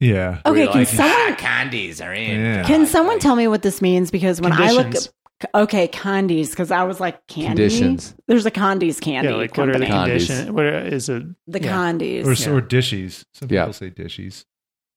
yeah. 0.00 0.40
Okay, 0.46 0.64
you're 0.64 0.68
can 0.72 0.78
like, 0.80 0.88
someone- 0.88 1.14
"Ah, 1.32 1.34
candies 1.38 2.00
are 2.00 2.12
in? 2.12 2.40
Yeah. 2.40 2.62
Can 2.64 2.86
someone 2.86 3.18
tell 3.18 3.34
me 3.36 3.48
what 3.48 3.62
this 3.62 3.80
means? 3.82 4.10
Because 4.10 4.40
when 4.40 4.52
I 4.52 4.70
look 4.72 4.82
Conditions. 4.84 5.12
Up, 5.42 5.50
okay, 5.54 5.88
condies, 5.88 6.50
because 6.50 6.70
I 6.70 6.84
was 6.84 7.00
like, 7.00 7.26
candy? 7.26 7.48
Conditions. 7.48 8.14
There's 8.26 8.46
a 8.46 8.50
condies 8.50 9.00
candy 9.00 9.30
yeah, 9.30 9.36
like 9.36 9.56
what 9.56 9.68
are 9.68 9.72
the 9.78 9.86
company. 9.86 9.90
Condies. 9.90 10.26
conditions? 10.26 10.50
What 10.50 10.64
are- 10.64 10.78
is 10.86 11.08
it? 11.08 11.22
the 11.46 11.60
yeah. 11.62 11.72
condies. 11.72 12.26
or, 12.26 12.56
or 12.56 12.62
dishies. 12.62 13.24
Some 13.34 13.48
Yeah. 13.50 13.62
people 13.62 13.72
say 13.72 13.90
dishies. 13.90 14.44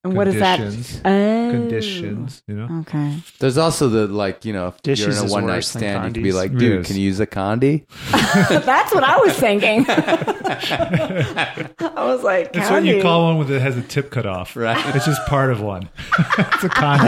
And 0.03 0.15
what 0.15 0.27
is 0.27 0.35
that? 0.39 0.59
Conditions. 0.59 1.01
Oh. 1.03 1.49
Conditions, 1.51 2.43
you 2.47 2.55
know. 2.55 2.79
Okay. 2.81 3.17
There's 3.39 3.57
also 3.57 3.89
the 3.89 4.07
like, 4.07 4.45
you 4.45 4.53
know, 4.53 4.67
if 4.67 4.81
Dishes 4.81 5.17
you're 5.17 5.25
in 5.25 5.29
a 5.29 5.33
one 5.33 5.45
night 5.47 5.55
worse 5.55 5.73
than 5.73 5.79
stand, 5.81 6.05
you 6.05 6.13
can 6.13 6.23
be 6.23 6.29
condies. 6.29 6.35
like, 6.35 6.55
dude, 6.57 6.77
Yes. 6.79 6.87
can 6.87 6.95
you 6.95 7.01
use 7.01 7.19
a 7.19 7.27
condi? 7.27 7.85
That's 8.65 8.93
what 8.93 9.03
I 9.03 9.17
was 9.17 9.33
thinking. 9.37 9.85
I 9.89 12.05
was 12.05 12.23
like, 12.23 12.53
That's 12.53 12.69
what 12.69 12.83
you 12.85 12.91
"Candy." 12.93 13.01
call 13.01 13.25
one 13.25 13.37
with 13.37 13.51
it 13.51 13.61
has 13.61 13.75
a 13.75 13.81
tip 13.81 14.09
cut 14.11 14.25
off. 14.25 14.55
Right. 14.55 14.77
It's 14.95 15.05
just 15.05 15.25
part 15.25 15.51
of 15.51 15.59
one. 15.61 15.89
it's 16.37 16.63
a 16.63 16.69
condom. 16.69 17.07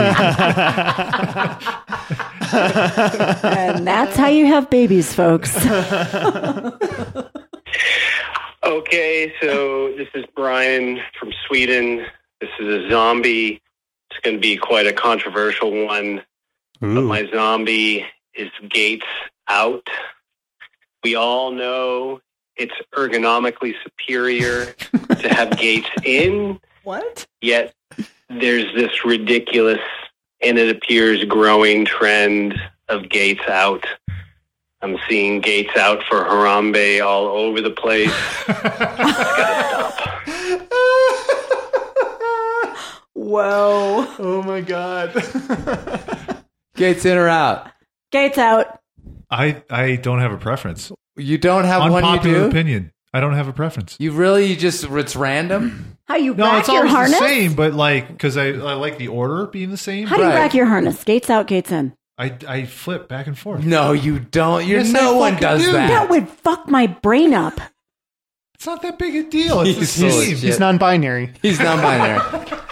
and 2.52 3.86
that's 3.86 4.16
how 4.16 4.28
you 4.28 4.46
have 4.46 4.68
babies, 4.68 5.14
folks. 5.14 5.56
Okay, 8.62 9.32
so 9.40 9.92
this 9.96 10.08
is 10.14 10.24
Brian 10.36 11.00
from 11.18 11.32
Sweden. 11.46 12.04
This 12.40 12.50
is 12.58 12.84
a 12.84 12.90
zombie. 12.90 13.60
It's 14.10 14.20
going 14.20 14.36
to 14.36 14.40
be 14.40 14.56
quite 14.56 14.86
a 14.86 14.92
controversial 14.92 15.86
one. 15.86 16.22
But 16.80 17.02
my 17.02 17.28
zombie 17.30 18.06
is 18.34 18.50
Gates 18.68 19.06
out. 19.46 19.86
We 21.04 21.14
all 21.14 21.50
know 21.50 22.20
it's 22.56 22.74
ergonomically 22.94 23.74
superior 23.82 24.72
to 25.18 25.28
have 25.28 25.50
Gates 25.58 25.88
in. 26.02 26.58
What? 26.82 27.26
Yet 27.42 27.74
there's 28.30 28.74
this 28.74 29.04
ridiculous 29.04 29.80
and 30.40 30.58
it 30.58 30.74
appears 30.74 31.22
growing 31.24 31.84
trend 31.84 32.58
of 32.88 33.10
Gates 33.10 33.46
out. 33.46 33.84
I'm 34.80 34.96
seeing 35.06 35.40
Gates 35.40 35.76
out 35.76 36.02
for 36.08 36.24
Harambe 36.24 37.04
all 37.04 37.26
over 37.26 37.60
the 37.60 37.70
place. 37.70 38.10
Whoa. 43.30 44.06
Oh 44.18 44.42
my 44.42 44.60
god. 44.60 45.14
Gates 46.76 47.04
in 47.04 47.16
or 47.16 47.28
out? 47.28 47.70
Gates 48.10 48.38
out. 48.38 48.80
I 49.30 49.62
I 49.70 49.96
don't 49.96 50.18
have 50.20 50.32
a 50.32 50.36
preference. 50.38 50.90
You 51.16 51.38
don't 51.38 51.64
have 51.64 51.80
one 51.90 52.02
you 52.02 52.08
Unpopular 52.10 52.38
do? 52.40 52.44
opinion. 52.46 52.92
I 53.12 53.20
don't 53.20 53.34
have 53.34 53.48
a 53.48 53.52
preference. 53.52 53.96
You 54.00 54.12
really 54.12 54.46
you 54.46 54.56
just 54.56 54.84
it's 54.84 55.14
random? 55.16 55.96
How 56.06 56.16
you 56.16 56.34
No, 56.34 56.44
rack 56.44 56.60
it's 56.60 56.68
your 56.68 56.78
always 56.78 56.92
harness? 56.92 57.18
the 57.20 57.28
same, 57.28 57.54
but 57.54 57.74
like 57.74 58.08
because 58.08 58.36
I, 58.36 58.46
I 58.48 58.74
like 58.74 58.98
the 58.98 59.08
order 59.08 59.46
being 59.46 59.70
the 59.70 59.76
same. 59.76 60.06
How 60.08 60.16
do 60.16 60.22
you 60.22 60.28
rack 60.28 60.54
your 60.54 60.66
harness? 60.66 61.02
Gates 61.04 61.30
out, 61.30 61.46
gates 61.46 61.70
in. 61.70 61.92
I 62.18 62.36
I 62.48 62.64
flip 62.66 63.08
back 63.08 63.26
and 63.28 63.38
forth. 63.38 63.64
No, 63.64 63.92
you 63.92 64.18
don't. 64.18 64.66
You're 64.66 64.80
Yes, 64.80 64.92
no 64.92 65.16
one 65.16 65.34
fucking 65.34 65.42
does 65.48 65.64
do. 65.64 65.72
that. 65.72 65.88
That 65.88 66.10
would 66.10 66.28
fuck 66.28 66.68
my 66.68 66.86
brain 66.88 67.32
up. 67.34 67.60
It's 68.54 68.66
not 68.66 68.82
that 68.82 68.98
big 68.98 69.14
a 69.14 69.22
deal. 69.30 69.60
It's 69.62 69.78
He's 69.78 69.94
the 69.96 70.08
full 70.10 70.18
of 70.18 70.24
same. 70.24 70.34
shit. 70.36 70.38
He's 70.44 70.58
non-binary. 70.60 71.32
He's 71.42 71.58
non-binary. 71.60 72.46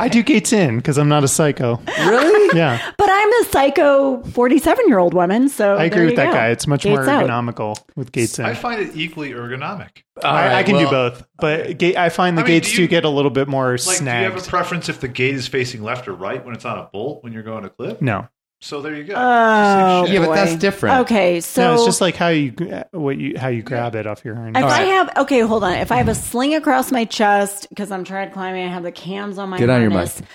I 0.00 0.08
do 0.08 0.22
gates 0.22 0.52
in 0.52 0.76
because 0.76 0.98
I'm 0.98 1.08
not 1.08 1.24
a 1.24 1.28
psycho. 1.28 1.80
really? 1.98 2.58
Yeah, 2.58 2.80
But 2.98 3.08
I'm 3.10 3.32
a 3.32 3.44
psycho 3.44 4.22
47 4.22 4.88
year 4.88 4.98
old 4.98 5.14
woman, 5.14 5.48
so 5.48 5.76
I 5.76 5.84
agree 5.84 6.06
with 6.06 6.16
that 6.16 6.26
go. 6.26 6.32
guy. 6.32 6.48
It's 6.48 6.66
much 6.66 6.82
Gates 6.82 6.96
more 6.96 7.08
out. 7.08 7.24
ergonomical 7.26 7.76
with 7.96 8.10
gates 8.10 8.38
in. 8.38 8.44
I 8.46 8.54
find 8.54 8.80
it 8.80 8.96
equally 8.96 9.30
ergonomic. 9.32 10.02
All 10.24 10.34
I, 10.34 10.54
I 10.56 10.62
can 10.64 10.74
well- 10.76 10.84
do 10.86 10.90
both, 10.90 11.26
but 11.38 11.78
ga- 11.78 11.96
I 11.96 12.08
find 12.08 12.36
the 12.36 12.42
I 12.42 12.44
mean, 12.44 12.54
gates 12.56 12.70
do 12.70 12.76
do 12.78 12.88
get 12.88 13.04
a 13.04 13.08
little 13.08 13.30
bit 13.30 13.46
more 13.48 13.72
Like, 13.72 13.84
do 13.84 13.90
you 13.90 13.96
snagged. 13.98 14.34
have 14.34 14.46
a 14.46 14.48
preference 14.50 14.88
if 14.88 15.00
the 15.00 15.08
gate 15.08 15.34
is 15.34 15.46
facing 15.46 15.82
left 15.82 16.08
or 16.08 16.14
right 16.14 16.44
when 16.44 16.54
it's 16.54 16.64
on 16.64 16.78
a 16.78 16.88
bolt 16.92 17.22
when 17.22 17.32
you're 17.32 17.42
going 17.44 17.62
to 17.62 17.70
clip? 17.70 18.02
no, 18.02 18.26
So 18.62 18.82
there 18.82 18.94
you 18.94 19.04
go. 19.04 19.14
Oh, 19.16 20.06
Yeah, 20.06 20.26
but 20.26 20.34
that's 20.34 20.56
different. 20.56 21.00
Okay, 21.00 21.40
so 21.40 21.62
no, 21.62 21.74
it's 21.74 21.84
just 21.86 22.00
like 22.02 22.14
how 22.16 22.28
you 22.28 22.52
what 22.92 23.16
you 23.16 23.38
how 23.38 23.48
you 23.48 23.62
grab 23.62 23.94
it 23.94 24.06
off 24.06 24.22
your 24.24 24.34
harness. 24.34 24.62
if 24.62 24.68
I 24.70 24.82
have 24.82 25.10
okay, 25.18 25.40
hold 25.40 25.64
on. 25.64 25.72
If 25.74 25.90
I 25.90 25.96
have 25.96 26.08
a 26.08 26.14
sling 26.14 26.54
across 26.54 26.92
my 26.92 27.06
chest 27.06 27.68
because 27.70 27.90
I'm 27.90 28.04
trad 28.04 28.32
climbing, 28.32 28.66
I 28.66 28.68
have 28.68 28.82
the 28.82 28.92
cams 28.92 29.38
on 29.38 29.48
my 29.48 29.58
Get 29.58 29.70
on 29.70 29.80
your 29.80 29.90
harness. 29.90 30.20
mic. 30.20 30.28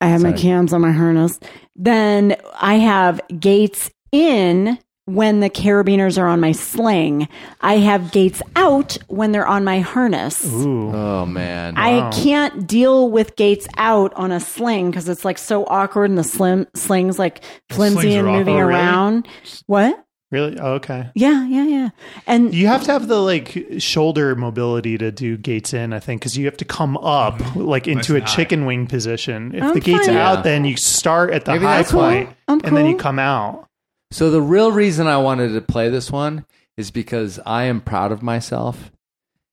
I 0.00 0.08
have 0.08 0.22
my 0.22 0.32
cams 0.32 0.72
on 0.72 0.80
my 0.80 0.92
harness. 0.92 1.38
Then 1.76 2.36
I 2.60 2.74
have 2.76 3.20
gates 3.38 3.90
in 4.12 4.78
when 5.08 5.40
the 5.40 5.48
carabiners 5.50 6.18
are 6.20 6.26
on 6.28 6.38
my 6.38 6.52
sling. 6.52 7.28
I 7.60 7.78
have 7.78 8.12
gates 8.12 8.42
out 8.56 8.98
when 9.08 9.32
they're 9.32 9.46
on 9.46 9.64
my 9.64 9.80
harness. 9.80 10.44
Ooh, 10.46 10.90
Oh 10.94 11.24
man. 11.26 11.76
I 11.76 12.10
can't 12.10 12.66
deal 12.66 13.10
with 13.10 13.34
gates 13.36 13.66
out 13.76 14.12
on 14.14 14.30
a 14.32 14.38
sling 14.40 14.90
because 14.90 15.08
it's 15.08 15.24
like 15.24 15.38
so 15.38 15.64
awkward 15.66 16.10
and 16.10 16.18
the 16.18 16.24
slim 16.24 16.66
slings 16.74 17.18
like 17.18 17.42
flimsy 17.70 18.00
slings 18.02 18.14
and 18.16 18.26
moving 18.26 18.56
awkward. 18.56 18.66
Really? 18.68 18.80
around. 18.80 19.28
What? 19.66 20.04
really? 20.30 20.58
Oh, 20.60 20.72
okay. 20.74 21.08
Yeah, 21.14 21.46
yeah, 21.46 21.64
yeah. 21.64 21.88
And 22.26 22.54
You 22.54 22.66
have 22.66 22.82
to 22.84 22.92
have 22.92 23.08
the 23.08 23.18
like 23.18 23.64
shoulder 23.78 24.36
mobility 24.36 24.98
to 24.98 25.10
do 25.10 25.38
gates 25.38 25.72
in, 25.72 25.94
I 25.94 26.00
think, 26.00 26.20
because 26.20 26.36
you 26.36 26.44
have 26.44 26.58
to 26.58 26.66
come 26.66 26.98
up 26.98 27.38
mm-hmm. 27.38 27.60
like 27.60 27.88
into 27.88 28.12
a 28.12 28.16
and 28.16 28.24
high. 28.28 28.36
chicken 28.36 28.66
wing 28.66 28.86
position. 28.86 29.54
If 29.54 29.62
I'm 29.62 29.72
the 29.72 29.80
gates 29.80 30.06
fine. 30.06 30.16
out, 30.18 30.36
Yeah. 30.38 30.42
then 30.42 30.64
you 30.66 30.76
start 30.76 31.30
at 31.30 31.46
the 31.46 31.52
Maybe 31.52 31.64
high 31.64 31.78
that's 31.78 31.92
cool. 31.92 32.00
point, 32.02 32.28
I'm 32.46 32.60
and 32.62 32.76
then 32.76 32.84
you 32.86 32.96
come 32.98 33.18
out. 33.18 33.67
So 34.10 34.30
the 34.30 34.42
real 34.42 34.72
reason 34.72 35.06
I 35.06 35.18
wanted 35.18 35.52
to 35.52 35.60
play 35.60 35.88
this 35.88 36.10
one 36.10 36.46
is 36.76 36.90
because 36.90 37.38
I 37.44 37.64
am 37.64 37.80
proud 37.80 38.12
of 38.12 38.22
myself 38.22 38.90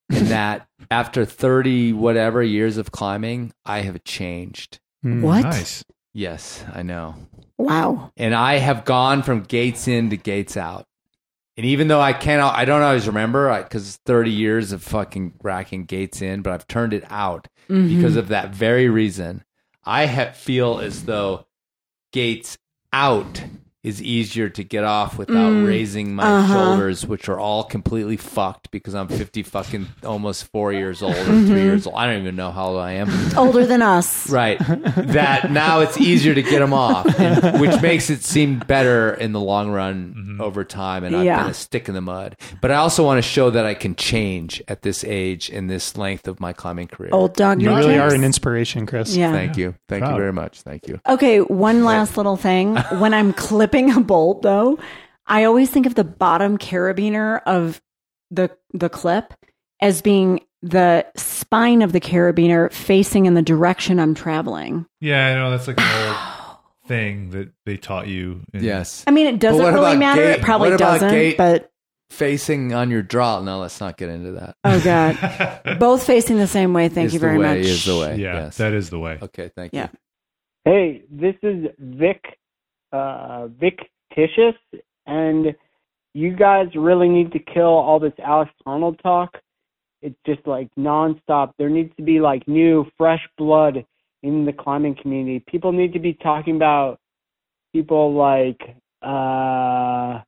in 0.09 0.25
that 0.29 0.67
after 0.91 1.25
30 1.25 1.93
whatever 1.93 2.41
years 2.43 2.77
of 2.77 2.91
climbing, 2.91 3.51
I 3.65 3.81
have 3.81 4.03
changed. 4.03 4.79
Hmm. 5.01 5.21
what? 5.21 5.43
Nice. 5.43 5.83
Yes, 6.13 6.63
I 6.73 6.83
know. 6.83 7.15
Wow. 7.57 8.11
And 8.15 8.33
I 8.33 8.57
have 8.57 8.85
gone 8.85 9.23
from 9.23 9.41
gates 9.43 9.87
in 9.87 10.09
to 10.11 10.17
gates 10.17 10.55
out. 10.55 10.85
And 11.57 11.65
even 11.65 11.87
though 11.87 12.01
I 12.01 12.11
can't, 12.13 12.41
I 12.41 12.65
don't 12.65 12.81
always 12.81 13.07
remember 13.07 13.61
because 13.63 13.97
30 14.05 14.29
years 14.31 14.71
of 14.73 14.83
fucking 14.83 15.33
racking 15.41 15.85
gates 15.85 16.21
in, 16.21 16.41
but 16.41 16.51
I've 16.53 16.67
turned 16.67 16.93
it 16.93 17.03
out 17.09 17.47
Mm-hmm. 17.67 17.95
because 17.95 18.15
of 18.15 18.27
that 18.27 18.53
very 18.53 18.89
reason. 18.89 19.43
I 19.83 20.05
ha- 20.05 20.31
feel 20.33 20.77
as 20.79 21.05
though 21.05 21.47
gates 22.13 22.59
out 22.93 23.43
is 23.85 24.01
easier 24.01 24.49
to 24.49 24.63
get 24.63 24.83
off 24.83 25.17
without 25.17 25.35
Mm, 25.51 25.67
raising 25.67 26.15
my 26.15 26.23
uh-huh. 26.23 26.53
shoulders, 26.53 27.05
which 27.05 27.29
are 27.29 27.39
all 27.39 27.63
completely 27.63 28.17
fucked 28.17 28.71
because 28.71 28.95
I'm 28.95 29.07
50 29.07 29.43
fucking 29.43 29.87
almost 30.03 30.45
four 30.51 30.73
years 30.73 31.01
old 31.03 31.13
or 31.15 31.17
Mm-hmm. 31.19 31.47
three 31.47 31.61
years 31.61 31.85
old. 31.85 31.95
I 31.95 32.07
don't 32.07 32.21
even 32.21 32.35
know 32.35 32.51
how 32.51 32.67
old 32.69 32.79
I 32.79 32.93
am. 32.93 33.09
Older 33.37 33.65
than 33.65 33.81
us. 33.83 34.29
Right. 34.29 34.57
That 34.59 35.51
now 35.51 35.81
it's 35.81 35.97
easier 35.99 36.33
to 36.33 36.41
get 36.41 36.59
them 36.59 36.73
off, 36.73 37.05
and, 37.19 37.59
which 37.61 37.79
makes 37.81 38.09
it 38.09 38.23
seem 38.23 38.59
better 38.59 39.13
in 39.13 39.31
the 39.33 39.39
long 39.39 39.69
run 39.71 40.37
over 40.41 40.63
time. 40.63 41.03
And 41.03 41.15
I've 41.15 41.23
Yeah. 41.25 41.41
been 41.43 41.51
a 41.51 41.53
stick 41.53 41.87
in 41.87 41.93
the 41.93 42.01
mud. 42.01 42.37
But 42.61 42.71
I 42.71 42.75
also 42.75 43.03
want 43.05 43.19
to 43.19 43.21
show 43.21 43.49
that 43.51 43.65
I 43.65 43.75
can 43.75 43.95
change 43.95 44.63
at 44.67 44.81
this 44.81 45.03
age 45.03 45.49
in 45.49 45.67
this 45.67 45.95
length 45.95 46.27
of 46.27 46.39
my 46.39 46.53
climbing 46.53 46.87
career. 46.87 47.09
Old 47.13 47.35
dog. 47.35 47.61
You 47.61 47.69
really 47.69 47.99
are 47.99 48.13
an 48.13 48.23
inspiration, 48.23 48.85
Chris. 48.87 49.15
Yeah. 49.15 49.31
Thank 49.31 49.57
you. 49.57 49.75
Thank 49.87 50.05
you 50.05 50.15
very 50.15 50.33
much. 50.33 50.61
Thank 50.61 50.87
you. 50.87 50.99
Okay, 51.07 51.39
one 51.41 51.83
last 51.85 52.17
little 52.17 52.35
thing. 52.37 52.75
When 52.95 53.13
I'm 53.13 53.33
clipping 53.33 53.74
a 53.75 53.99
bolt, 53.99 54.41
though, 54.41 54.79
I 55.27 55.43
always 55.43 55.69
think 55.69 55.85
of 55.85 55.95
the 55.95 56.03
bottom 56.03 56.57
carabiner 56.57 57.41
of 57.45 57.81
the 58.31 58.49
the 58.73 58.89
clip 58.89 59.33
as 59.81 60.01
being 60.01 60.41
the 60.61 61.05
spine 61.15 61.81
of 61.81 61.91
the 61.91 61.99
carabiner 62.01 62.71
facing 62.71 63.25
in 63.27 63.33
the 63.35 63.41
direction 63.41 63.99
I'm 63.99 64.15
traveling. 64.15 64.85
Yeah, 65.01 65.27
I 65.27 65.33
know 65.35 65.51
that's 65.51 65.67
like 65.67 65.79
an 65.79 66.07
old 66.07 66.57
thing 66.87 67.29
that 67.31 67.51
they 67.65 67.77
taught 67.77 68.07
you. 68.07 68.41
in- 68.53 68.63
Yes. 68.63 69.03
I 69.05 69.11
mean, 69.11 69.27
it 69.27 69.39
doesn't 69.39 69.61
what 69.61 69.73
really 69.73 69.91
about 69.91 69.99
matter. 69.99 70.21
gate- 70.23 70.39
it 70.39 70.41
probably 70.41 70.69
what 70.71 70.81
about 70.81 70.93
doesn't, 71.01 71.09
gate- 71.09 71.37
but 71.37 71.69
Facing 72.11 72.71
on 72.73 72.91
your 72.91 73.01
draw. 73.01 73.41
No, 73.41 73.59
let's 73.59 73.79
not 73.81 73.97
get 73.97 74.09
into 74.09 74.33
that. 74.33 74.55
oh 74.63 74.79
god, 74.83 75.77
both 75.79 76.05
facing 76.05 76.37
the 76.37 76.45
same 76.47 76.71
way. 76.71 76.87
Thank 76.87 77.07
Is 77.07 77.13
you 77.15 77.19
the 77.19 77.25
very 77.25 77.39
way, 77.39 77.57
much. 77.57 77.65
Is 77.65 77.83
the 77.85 77.97
way. 77.97 78.17
Yeah, 78.17 78.43
Yes. 78.43 78.57
that 78.57 78.73
is 78.73 78.91
the 78.91 78.99
way. 78.99 79.17
Okay. 79.21 79.49
Thank 79.55 79.73
Yeah. 79.73 79.89
you. 79.91 80.71
Hey, 80.71 81.03
this 81.09 81.33
is 81.41 81.65
Vic, 81.79 82.23
uh, 82.95 83.47
Vic 83.47 83.79
Titius, 84.13 84.55
and 85.05 85.55
you 86.13 86.35
guys 86.35 86.67
really 86.75 87.09
need 87.09 87.31
to 87.33 87.39
kill 87.39 87.63
all 87.65 87.99
this 87.99 88.13
Alex 88.23 88.51
Honnold 88.65 89.01
talk. 89.01 89.37
It's 90.01 90.15
just 90.25 90.45
like 90.47 90.69
nonstop. 90.77 91.51
There 91.57 91.69
needs 91.69 91.95
to 91.97 92.03
be 92.03 92.19
like 92.19 92.47
new, 92.47 92.85
fresh 92.97 93.21
blood 93.37 93.85
in 94.23 94.45
the 94.45 94.53
climbing 94.53 94.95
community. 95.01 95.43
People 95.47 95.71
need 95.71 95.93
to 95.93 95.99
be 95.99 96.13
talking 96.13 96.55
about 96.55 96.99
people 97.73 98.13
like 98.13 98.61
uh, 99.01 100.21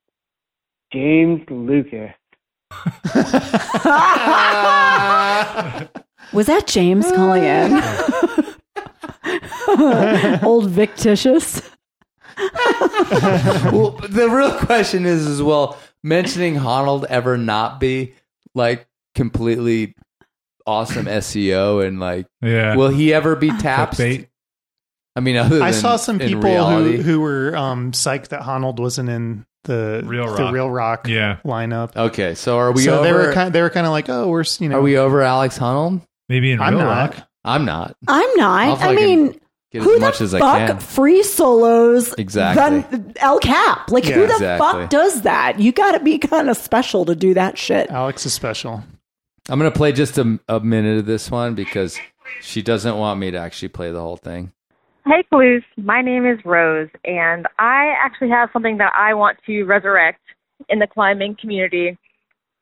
James 0.92 1.42
Lucas. 1.50 2.12
Was 6.34 6.48
that 6.48 6.68
James 6.68 7.10
calling 7.12 7.44
in? 7.44 7.82
Old 10.44 10.70
Victitious. 10.70 11.62
well, 13.72 13.92
the 14.08 14.28
real 14.32 14.58
question 14.60 15.06
is, 15.06 15.26
as 15.26 15.42
well, 15.42 15.78
mentioning 16.04 16.56
Honnold 16.56 17.06
ever 17.06 17.38
not 17.38 17.80
be 17.80 18.14
like 18.54 18.88
completely 19.16 19.96
awesome 20.66 21.06
SEO 21.06 21.86
and 21.86 22.00
like, 22.00 22.28
Yeah. 22.42 22.76
will 22.76 22.90
he 22.90 23.14
ever 23.14 23.36
be 23.36 23.50
tapped? 23.50 23.96
Clickbait. 23.96 24.28
I 25.16 25.20
mean, 25.20 25.36
other 25.38 25.64
I 25.64 25.72
saw 25.72 25.96
some 25.96 26.22
in 26.22 26.28
people 26.28 26.44
reality. 26.44 26.98
who, 26.98 27.02
who 27.02 27.20
were 27.22 27.56
um, 27.56 27.92
psyched 27.92 28.28
that 28.30 28.42
Honnold 28.42 28.80
wasn't 28.80 29.10
in 29.10 29.46
the 29.64 30.04
Reel 30.06 30.36
the 30.36 30.44
Rock. 30.44 30.54
reel 30.54 30.70
rock 30.70 31.08
Yeah. 31.08 31.38
lineup. 31.44 31.96
Okay, 31.96 32.36
so 32.36 32.58
are 32.60 32.72
we 32.72 32.84
so 32.84 33.00
over? 33.00 33.04
they 33.04 33.12
were 33.14 33.34
kind 33.34 33.52
they 33.52 33.62
were 33.62 33.72
kind 33.72 33.86
of 33.88 33.92
like, 33.92 34.10
oh, 34.10 34.28
we're 34.28 34.42
s- 34.42 34.62
you 34.62 34.70
know, 34.70 34.78
are 34.78 34.82
we 34.82 34.98
over 34.98 35.22
Alex 35.24 35.58
Honnold? 35.58 36.02
Maybe 36.30 36.52
in 36.52 36.62
I'm 36.62 36.76
real 36.76 36.84
not. 36.86 37.16
rock. 37.16 37.28
I'm 37.44 37.66
not. 37.66 37.96
I'm 38.08 38.30
not. 38.36 38.68
I'll 38.68 38.76
I 38.76 38.80
fucking 38.80 38.96
mean, 39.26 39.40
get 39.72 39.84
who 39.84 39.94
as 39.96 40.00
the 40.00 40.06
much 40.06 40.22
as 40.22 40.34
I 40.34 40.40
fuck 40.40 40.68
can. 40.68 40.80
free 40.80 41.24
solos? 41.24 42.14
Exactly. 42.14 42.80
Then 42.98 43.14
El 43.18 43.40
Cap. 43.40 43.90
Like, 43.92 44.06
Yeah, 44.06 44.16
who 44.16 44.28
the 44.28 44.34
exactly. 44.34 44.82
fuck 44.82 44.90
does 44.90 45.22
that? 45.24 45.60
You 45.60 45.72
got 45.72 45.94
to 45.94 46.00
be 46.00 46.18
kind 46.18 46.50
of 46.50 46.58
special 46.58 47.06
to 47.06 47.16
do 47.16 47.34
that 47.34 47.58
shit. 47.58 47.90
Alex 47.90 48.26
is 48.26 48.34
special. 48.34 48.84
I'm 49.50 49.58
gonna 49.60 49.72
play 49.72 49.94
just 49.94 50.18
a, 50.18 50.38
a 50.50 50.60
minute 50.60 50.98
of 51.00 51.06
this 51.06 51.32
one 51.32 51.56
because 51.56 51.98
she 52.42 52.62
doesn't 52.62 52.98
want 52.98 53.18
me 53.20 53.32
to 53.32 53.38
actually 53.38 53.70
play 53.70 53.92
the 53.92 54.02
whole 54.02 54.18
thing. 54.18 54.52
Hey, 55.06 55.24
Blues. 55.32 55.64
My 55.78 56.02
name 56.02 56.26
is 56.26 56.38
Rose, 56.44 56.90
and 57.06 57.48
I 57.58 57.94
actually 58.04 58.28
have 58.30 58.50
something 58.52 58.78
that 58.80 58.92
I 58.94 59.14
want 59.14 59.38
to 59.46 59.64
resurrect 59.64 60.20
in 60.68 60.80
the 60.80 60.88
climbing 60.88 61.38
community. 61.40 61.98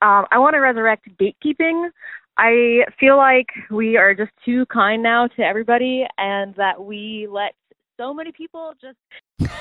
Um, 0.03 0.27
I 0.30 0.38
want 0.38 0.53
to 0.53 0.59
resurrect 0.59 1.08
gatekeeping. 1.19 1.90
I 2.38 2.86
feel 3.00 3.18
like 3.18 3.48
we 3.72 3.98
are 3.98 4.14
just 4.14 4.32
too 4.44 4.66
kind 4.68 5.02
now 5.02 5.28
to 5.28 5.42
everybody, 5.42 6.06
and 6.18 6.54
that 6.56 6.84
we 6.84 7.28
let 7.30 7.54
so 7.98 8.14
many 8.14 8.32
people 8.32 8.74
just. 8.82 8.98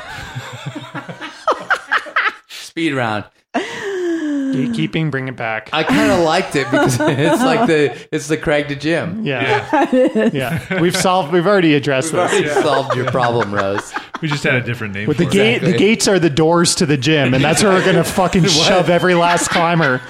Speed 2.48 2.94
round. 2.94 3.24
Gatekeeping, 3.54 5.10
bring 5.10 5.28
it 5.28 5.36
back. 5.36 5.70
I 5.72 5.84
kind 5.84 6.10
of 6.10 6.20
liked 6.20 6.56
it 6.56 6.64
because 6.70 6.94
it's 7.00 7.42
like 7.42 7.66
the 7.68 8.08
it's 8.12 8.28
the 8.28 8.36
Crag 8.36 8.68
to 8.68 8.76
Gym. 8.76 9.24
Yeah. 9.24 9.88
Yeah. 10.32 10.80
We've 10.80 10.96
solved, 10.96 11.32
we've 11.32 11.46
already 11.46 11.74
addressed 11.74 12.12
We've 12.12 12.22
already 12.22 12.44
this. 12.44 12.62
solved 12.62 12.96
your 12.96 13.10
problem, 13.10 13.54
Rose. 13.54 13.92
We 14.22 14.28
just 14.28 14.44
had 14.44 14.54
a 14.54 14.62
different 14.62 14.94
name. 14.94 15.06
With 15.06 15.18
the 15.18 15.26
for 15.26 15.32
gate, 15.32 15.62
it. 15.62 15.66
the 15.66 15.76
gates 15.76 16.08
are 16.08 16.18
the 16.18 16.30
doors 16.30 16.76
to 16.76 16.86
the 16.86 16.96
gym, 16.96 17.34
and 17.34 17.44
that's 17.44 17.62
where 17.62 17.72
we're 17.72 17.84
gonna 17.84 18.04
fucking 18.04 18.44
shove 18.44 18.88
every 18.88 19.14
last 19.14 19.50
climber. 19.50 20.00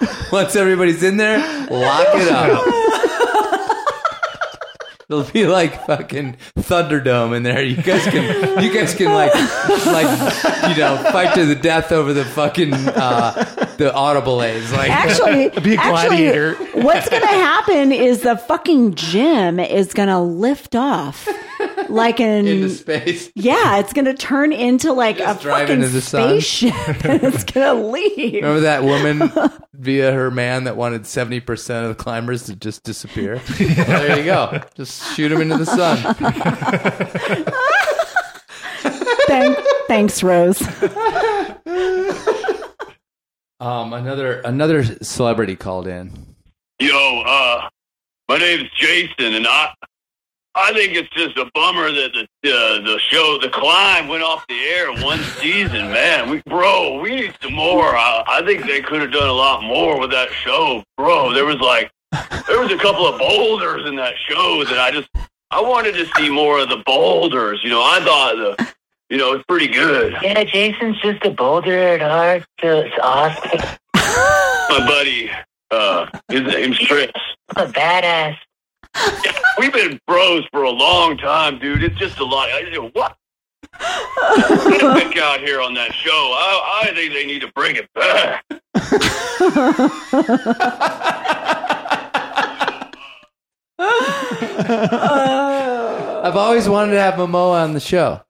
Once 0.32 0.56
everybody's 0.56 1.02
in 1.02 1.16
there, 1.16 1.38
lock 1.70 2.06
it 2.14 2.28
up. 2.30 2.66
It'll 5.08 5.24
be 5.30 5.46
like 5.46 5.84
fucking 5.86 6.36
Thunderdome 6.58 7.36
in 7.36 7.42
there. 7.42 7.62
You 7.62 7.76
guys 7.76 8.02
can, 8.04 8.62
you 8.64 8.72
guys 8.72 8.94
can 8.94 9.12
like, 9.12 9.34
like, 9.84 10.70
you 10.70 10.76
know, 10.82 10.96
fight 11.12 11.34
to 11.34 11.44
the 11.44 11.54
death 11.54 11.92
over 11.92 12.14
the 12.14 12.24
fucking 12.24 12.72
uh, 12.72 13.32
the 13.76 13.94
auto 13.94 14.22
belays. 14.22 14.72
Like, 14.72 14.90
Actually, 14.90 15.50
be 15.62 15.74
a 15.74 15.76
gladiator. 15.76 16.52
actually, 16.54 16.82
what's 16.82 17.10
going 17.10 17.20
to 17.20 17.28
happen 17.28 17.92
is 17.92 18.22
the 18.22 18.38
fucking 18.38 18.94
gym 18.94 19.60
is 19.60 19.92
going 19.92 20.08
to 20.08 20.18
lift 20.18 20.74
off 20.74 21.28
like 21.92 22.20
an 22.20 22.46
into 22.46 22.68
space. 22.70 23.30
yeah, 23.34 23.78
it's 23.78 23.92
going 23.92 24.06
to 24.06 24.14
turn 24.14 24.52
into 24.52 24.92
like 24.92 25.20
a 25.20 25.34
drive 25.40 25.68
fucking 25.68 25.76
into 25.76 25.88
the 25.88 26.00
sun. 26.00 26.28
spaceship, 26.40 27.04
and 27.04 27.22
it's 27.24 27.44
going 27.44 27.76
to 27.76 27.86
leave. 27.88 28.34
Remember 28.42 28.60
that 28.60 28.82
woman 28.82 29.30
via 29.74 30.12
her 30.12 30.30
man 30.30 30.64
that 30.64 30.76
wanted 30.76 31.06
seventy 31.06 31.40
percent 31.40 31.86
of 31.86 31.96
the 31.96 32.02
climbers 32.02 32.44
to 32.44 32.56
just 32.56 32.82
disappear? 32.82 33.40
Well, 33.60 33.68
there 33.86 34.18
you 34.18 34.24
go. 34.24 34.60
Just 34.74 35.14
shoot 35.14 35.28
them 35.28 35.40
into 35.42 35.58
the 35.58 35.66
sun. 35.66 35.98
Thank, 39.28 39.58
thanks, 39.88 40.22
Rose. 40.22 40.60
Um, 43.60 43.92
another 43.92 44.40
another 44.40 44.82
celebrity 45.04 45.54
called 45.56 45.86
in. 45.86 46.34
Yo, 46.80 47.22
uh, 47.24 47.68
my 48.28 48.38
name's 48.38 48.68
Jason, 48.76 49.34
and 49.34 49.46
I, 49.46 49.72
I 50.54 50.72
think 50.74 50.94
it's 50.94 51.08
just 51.10 51.38
a 51.38 51.50
bummer 51.54 51.90
that 51.90 52.12
the 52.12 52.50
uh, 52.50 52.80
the 52.82 52.98
show, 52.98 53.38
the 53.40 53.48
climb, 53.48 54.08
went 54.08 54.22
off 54.22 54.46
the 54.48 54.60
air 54.60 54.92
in 54.92 55.00
one 55.00 55.20
season. 55.40 55.90
Man, 55.90 56.28
we, 56.28 56.42
bro, 56.42 57.00
we 57.00 57.14
need 57.14 57.34
some 57.42 57.54
more. 57.54 57.96
I, 57.96 58.22
I 58.26 58.42
think 58.44 58.66
they 58.66 58.82
could 58.82 59.00
have 59.00 59.12
done 59.12 59.28
a 59.28 59.32
lot 59.32 59.62
more 59.62 59.98
with 59.98 60.10
that 60.10 60.30
show, 60.30 60.84
bro. 60.98 61.32
There 61.32 61.46
was 61.46 61.56
like, 61.60 61.90
there 62.46 62.60
was 62.60 62.70
a 62.70 62.76
couple 62.76 63.06
of 63.06 63.18
boulders 63.18 63.88
in 63.88 63.96
that 63.96 64.14
show 64.28 64.62
that 64.64 64.78
I 64.78 64.90
just, 64.90 65.08
I 65.50 65.60
wanted 65.62 65.94
to 65.94 66.06
see 66.16 66.28
more 66.28 66.60
of 66.60 66.68
the 66.68 66.82
boulders. 66.84 67.60
You 67.64 67.70
know, 67.70 67.82
I 67.82 68.00
thought 68.04 68.36
the, 68.36 68.74
you 69.08 69.16
know, 69.16 69.32
it's 69.32 69.44
pretty 69.48 69.68
good. 69.68 70.14
Yeah, 70.22 70.44
Jason's 70.44 71.00
just 71.00 71.24
a 71.24 71.30
boulder 71.30 71.78
at 71.78 72.02
heart, 72.02 72.44
so 72.60 72.80
it's 72.80 72.94
awesome. 73.02 73.78
My 73.94 74.86
buddy, 74.86 75.30
uh, 75.70 76.06
his 76.28 76.42
name's 76.42 76.78
Chris. 76.78 77.10
A 77.56 77.66
badass. 77.66 78.36
We've 79.58 79.72
been 79.72 80.00
bros 80.06 80.44
for 80.52 80.62
a 80.62 80.70
long 80.70 81.16
time, 81.16 81.58
dude. 81.58 81.82
It's 81.82 81.98
just 81.98 82.18
a 82.18 82.24
lot. 82.24 82.50
I, 82.50 82.60
you 82.60 82.72
know, 82.72 82.88
what? 82.90 83.16
Get 83.78 84.82
a 84.82 84.94
pick 84.94 85.16
out 85.16 85.40
here 85.40 85.60
on 85.60 85.74
that 85.74 85.92
show. 85.94 86.10
I, 86.10 86.82
I 86.84 86.94
think 86.94 87.12
they 87.12 87.26
need 87.26 87.40
to 87.40 87.52
bring 87.52 87.76
it 87.76 87.88
back. 87.94 88.44
I've 96.24 96.36
always 96.36 96.68
wanted 96.68 96.92
to 96.92 97.00
have 97.00 97.14
Momoa 97.14 97.64
on 97.64 97.74
the 97.74 97.80
show. 97.80 98.22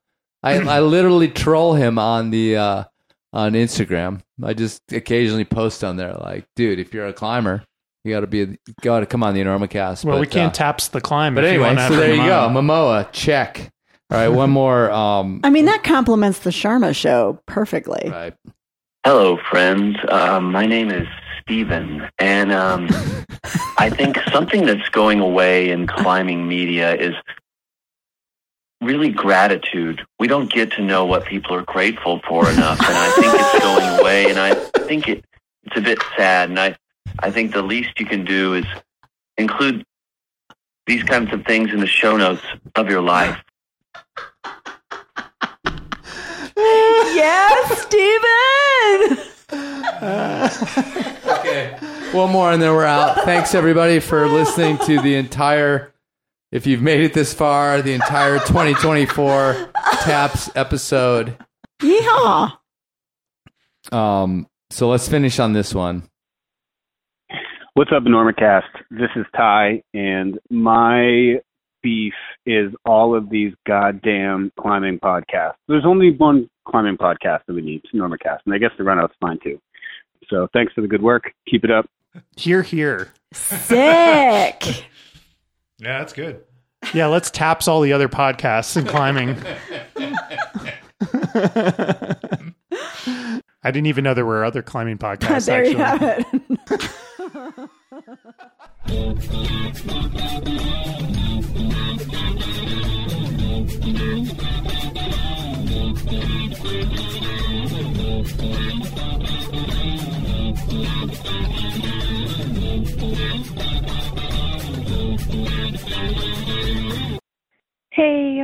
I, 0.42 0.58
I 0.58 0.80
literally 0.80 1.28
troll 1.28 1.74
him 1.74 1.98
on 1.98 2.30
the 2.30 2.56
uh, 2.56 2.84
on 3.32 3.52
Instagram. 3.52 4.22
I 4.42 4.54
just 4.54 4.80
occasionally 4.92 5.44
post 5.44 5.84
on 5.84 5.96
there 5.96 6.14
like, 6.14 6.46
dude, 6.56 6.80
if 6.80 6.92
you're 6.92 7.06
a 7.06 7.12
climber, 7.12 7.64
you 8.04 8.12
got 8.12 8.20
to 8.20 8.26
be 8.26 8.58
got 8.80 9.00
to 9.00 9.06
come 9.06 9.22
on 9.22 9.34
the 9.34 9.40
Enormocast. 9.40 10.04
Well, 10.04 10.16
But, 10.16 10.20
we 10.20 10.26
can't 10.26 10.52
uh, 10.52 10.54
taps 10.54 10.88
the 10.88 11.00
climb. 11.00 11.34
but 11.34 11.44
anyway, 11.44 11.76
so 11.76 11.96
there 11.96 12.14
you 12.14 12.22
go. 12.22 12.48
Momoa, 12.50 13.10
check. 13.12 13.70
All 14.10 14.18
right, 14.18 14.28
one 14.28 14.50
more. 14.50 14.90
Um, 14.90 15.40
I 15.44 15.50
mean, 15.50 15.64
that 15.66 15.84
complements 15.84 16.40
the 16.40 16.50
Sharma 16.50 16.94
show 16.94 17.40
perfectly. 17.46 18.10
Right. 18.10 18.34
Hello, 19.04 19.38
friends. 19.50 19.96
Um, 20.08 20.52
my 20.52 20.66
name 20.66 20.90
is 20.90 21.08
Steven, 21.40 22.08
and 22.18 22.52
um, 22.52 22.88
I 23.78 23.90
think 23.90 24.18
something 24.30 24.66
that's 24.66 24.88
going 24.90 25.20
away 25.20 25.70
in 25.70 25.86
climbing 25.86 26.46
media 26.46 26.94
is 26.94 27.14
really 28.80 29.10
gratitude. 29.10 30.02
We 30.18 30.28
don't 30.28 30.52
get 30.52 30.72
to 30.72 30.82
know 30.82 31.04
what 31.04 31.24
people 31.24 31.54
are 31.54 31.62
grateful 31.64 32.20
for 32.28 32.48
enough, 32.50 32.78
and 32.80 32.96
I 32.96 33.10
think 33.10 33.34
it's 33.34 33.64
going 33.64 34.00
away, 34.00 34.30
and 34.30 34.38
I 34.38 34.54
think 34.86 35.08
it, 35.08 35.24
it's 35.64 35.76
a 35.76 35.80
bit 35.80 35.98
sad, 36.16 36.50
and 36.50 36.60
I, 36.60 36.76
I 37.18 37.30
think 37.30 37.52
the 37.52 37.62
least 37.62 38.00
you 38.00 38.06
can 38.06 38.24
do 38.24 38.54
is 38.54 38.64
include 39.36 39.84
these 40.86 41.02
kinds 41.04 41.32
of 41.32 41.44
things 41.44 41.70
in 41.72 41.80
the 41.80 41.86
show 41.86 42.16
notes 42.16 42.42
of 42.74 42.88
your 42.88 43.02
life. 43.02 43.38
yes, 46.56 47.82
Steven! 47.82 49.18
okay. 50.02 51.76
One 52.12 52.30
more 52.30 52.52
and 52.52 52.60
then 52.60 52.72
we're 52.72 52.84
out. 52.84 53.24
Thanks 53.24 53.54
everybody 53.54 54.00
for 54.00 54.28
listening 54.28 54.78
to 54.78 55.00
the 55.00 55.14
entire 55.14 55.92
if 56.50 56.66
you've 56.66 56.82
made 56.82 57.00
it 57.00 57.14
this 57.14 57.32
far, 57.32 57.80
the 57.80 57.94
entire 57.94 58.38
2024 58.40 59.70
Taps 60.02 60.50
episode. 60.54 61.36
Yeehaw! 61.80 62.58
Um 63.90 64.46
so 64.70 64.88
let's 64.88 65.08
finish 65.08 65.38
on 65.38 65.52
this 65.52 65.74
one. 65.74 66.08
What's 67.74 67.90
up, 67.94 68.02
Normacast? 68.02 68.64
This 68.90 69.08
is 69.16 69.24
Ty, 69.34 69.82
and 69.94 70.38
my 70.50 71.36
beef 71.82 72.12
is 72.44 72.70
all 72.84 73.16
of 73.16 73.30
these 73.30 73.54
goddamn 73.66 74.52
climbing 74.60 74.98
podcasts. 74.98 75.54
There's 75.68 75.86
only 75.86 76.10
one 76.10 76.50
climbing 76.68 76.98
podcast 76.98 77.40
that 77.46 77.54
we 77.54 77.62
need, 77.62 77.80
it's 77.84 77.94
Normacast, 77.94 78.40
and 78.44 78.54
I 78.54 78.58
guess 78.58 78.72
the 78.76 78.84
runout's 78.84 79.14
fine 79.20 79.38
too. 79.42 79.58
So 80.28 80.48
thanks 80.52 80.72
for 80.74 80.82
the 80.82 80.86
good 80.86 81.02
work. 81.02 81.32
Keep 81.50 81.64
it 81.64 81.70
up. 81.70 81.86
Here, 82.36 82.62
here. 82.62 83.12
Sick. 83.32 84.86
Yeah, 85.78 85.98
that's 85.98 86.12
good. 86.12 86.40
Yeah, 86.94 87.08
let's 87.08 87.28
taps 87.28 87.66
all 87.66 87.80
the 87.80 87.92
other 87.92 88.08
podcasts 88.08 88.76
and 88.76 88.86
climbing. 88.86 89.30
I 93.64 93.70
didn't 93.72 93.86
even 93.86 94.04
know 94.04 94.14
there 94.14 94.24
were 94.24 94.44
other 94.44 94.62
climbing 94.62 94.98
podcasts. 94.98 95.46
there 95.46 95.64
you 95.64 95.76
actually. 95.78 96.40
have 96.68 97.01
Hey, 98.04 98.08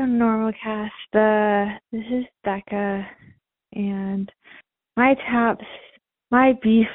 Normalcast. 0.07 0.91
Uh, 1.12 1.78
this 1.91 2.05
is 2.12 2.25
Becca, 2.45 3.09
and 3.73 4.31
my 4.97 5.15
taps, 5.15 5.65
my 6.31 6.53
beef 6.62 6.87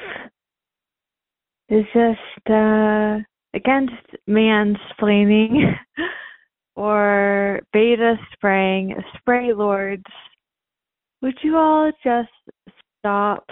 is 1.68 1.84
just 1.92 2.50
uh, 2.50 3.18
against 3.54 3.92
mansplaining 4.28 5.76
or 6.76 7.60
beta 7.72 8.16
spraying. 8.32 8.94
Spray 9.18 9.52
lords, 9.52 10.02
would 11.22 11.38
you 11.42 11.56
all 11.56 11.90
just 12.02 12.28
stop? 13.00 13.46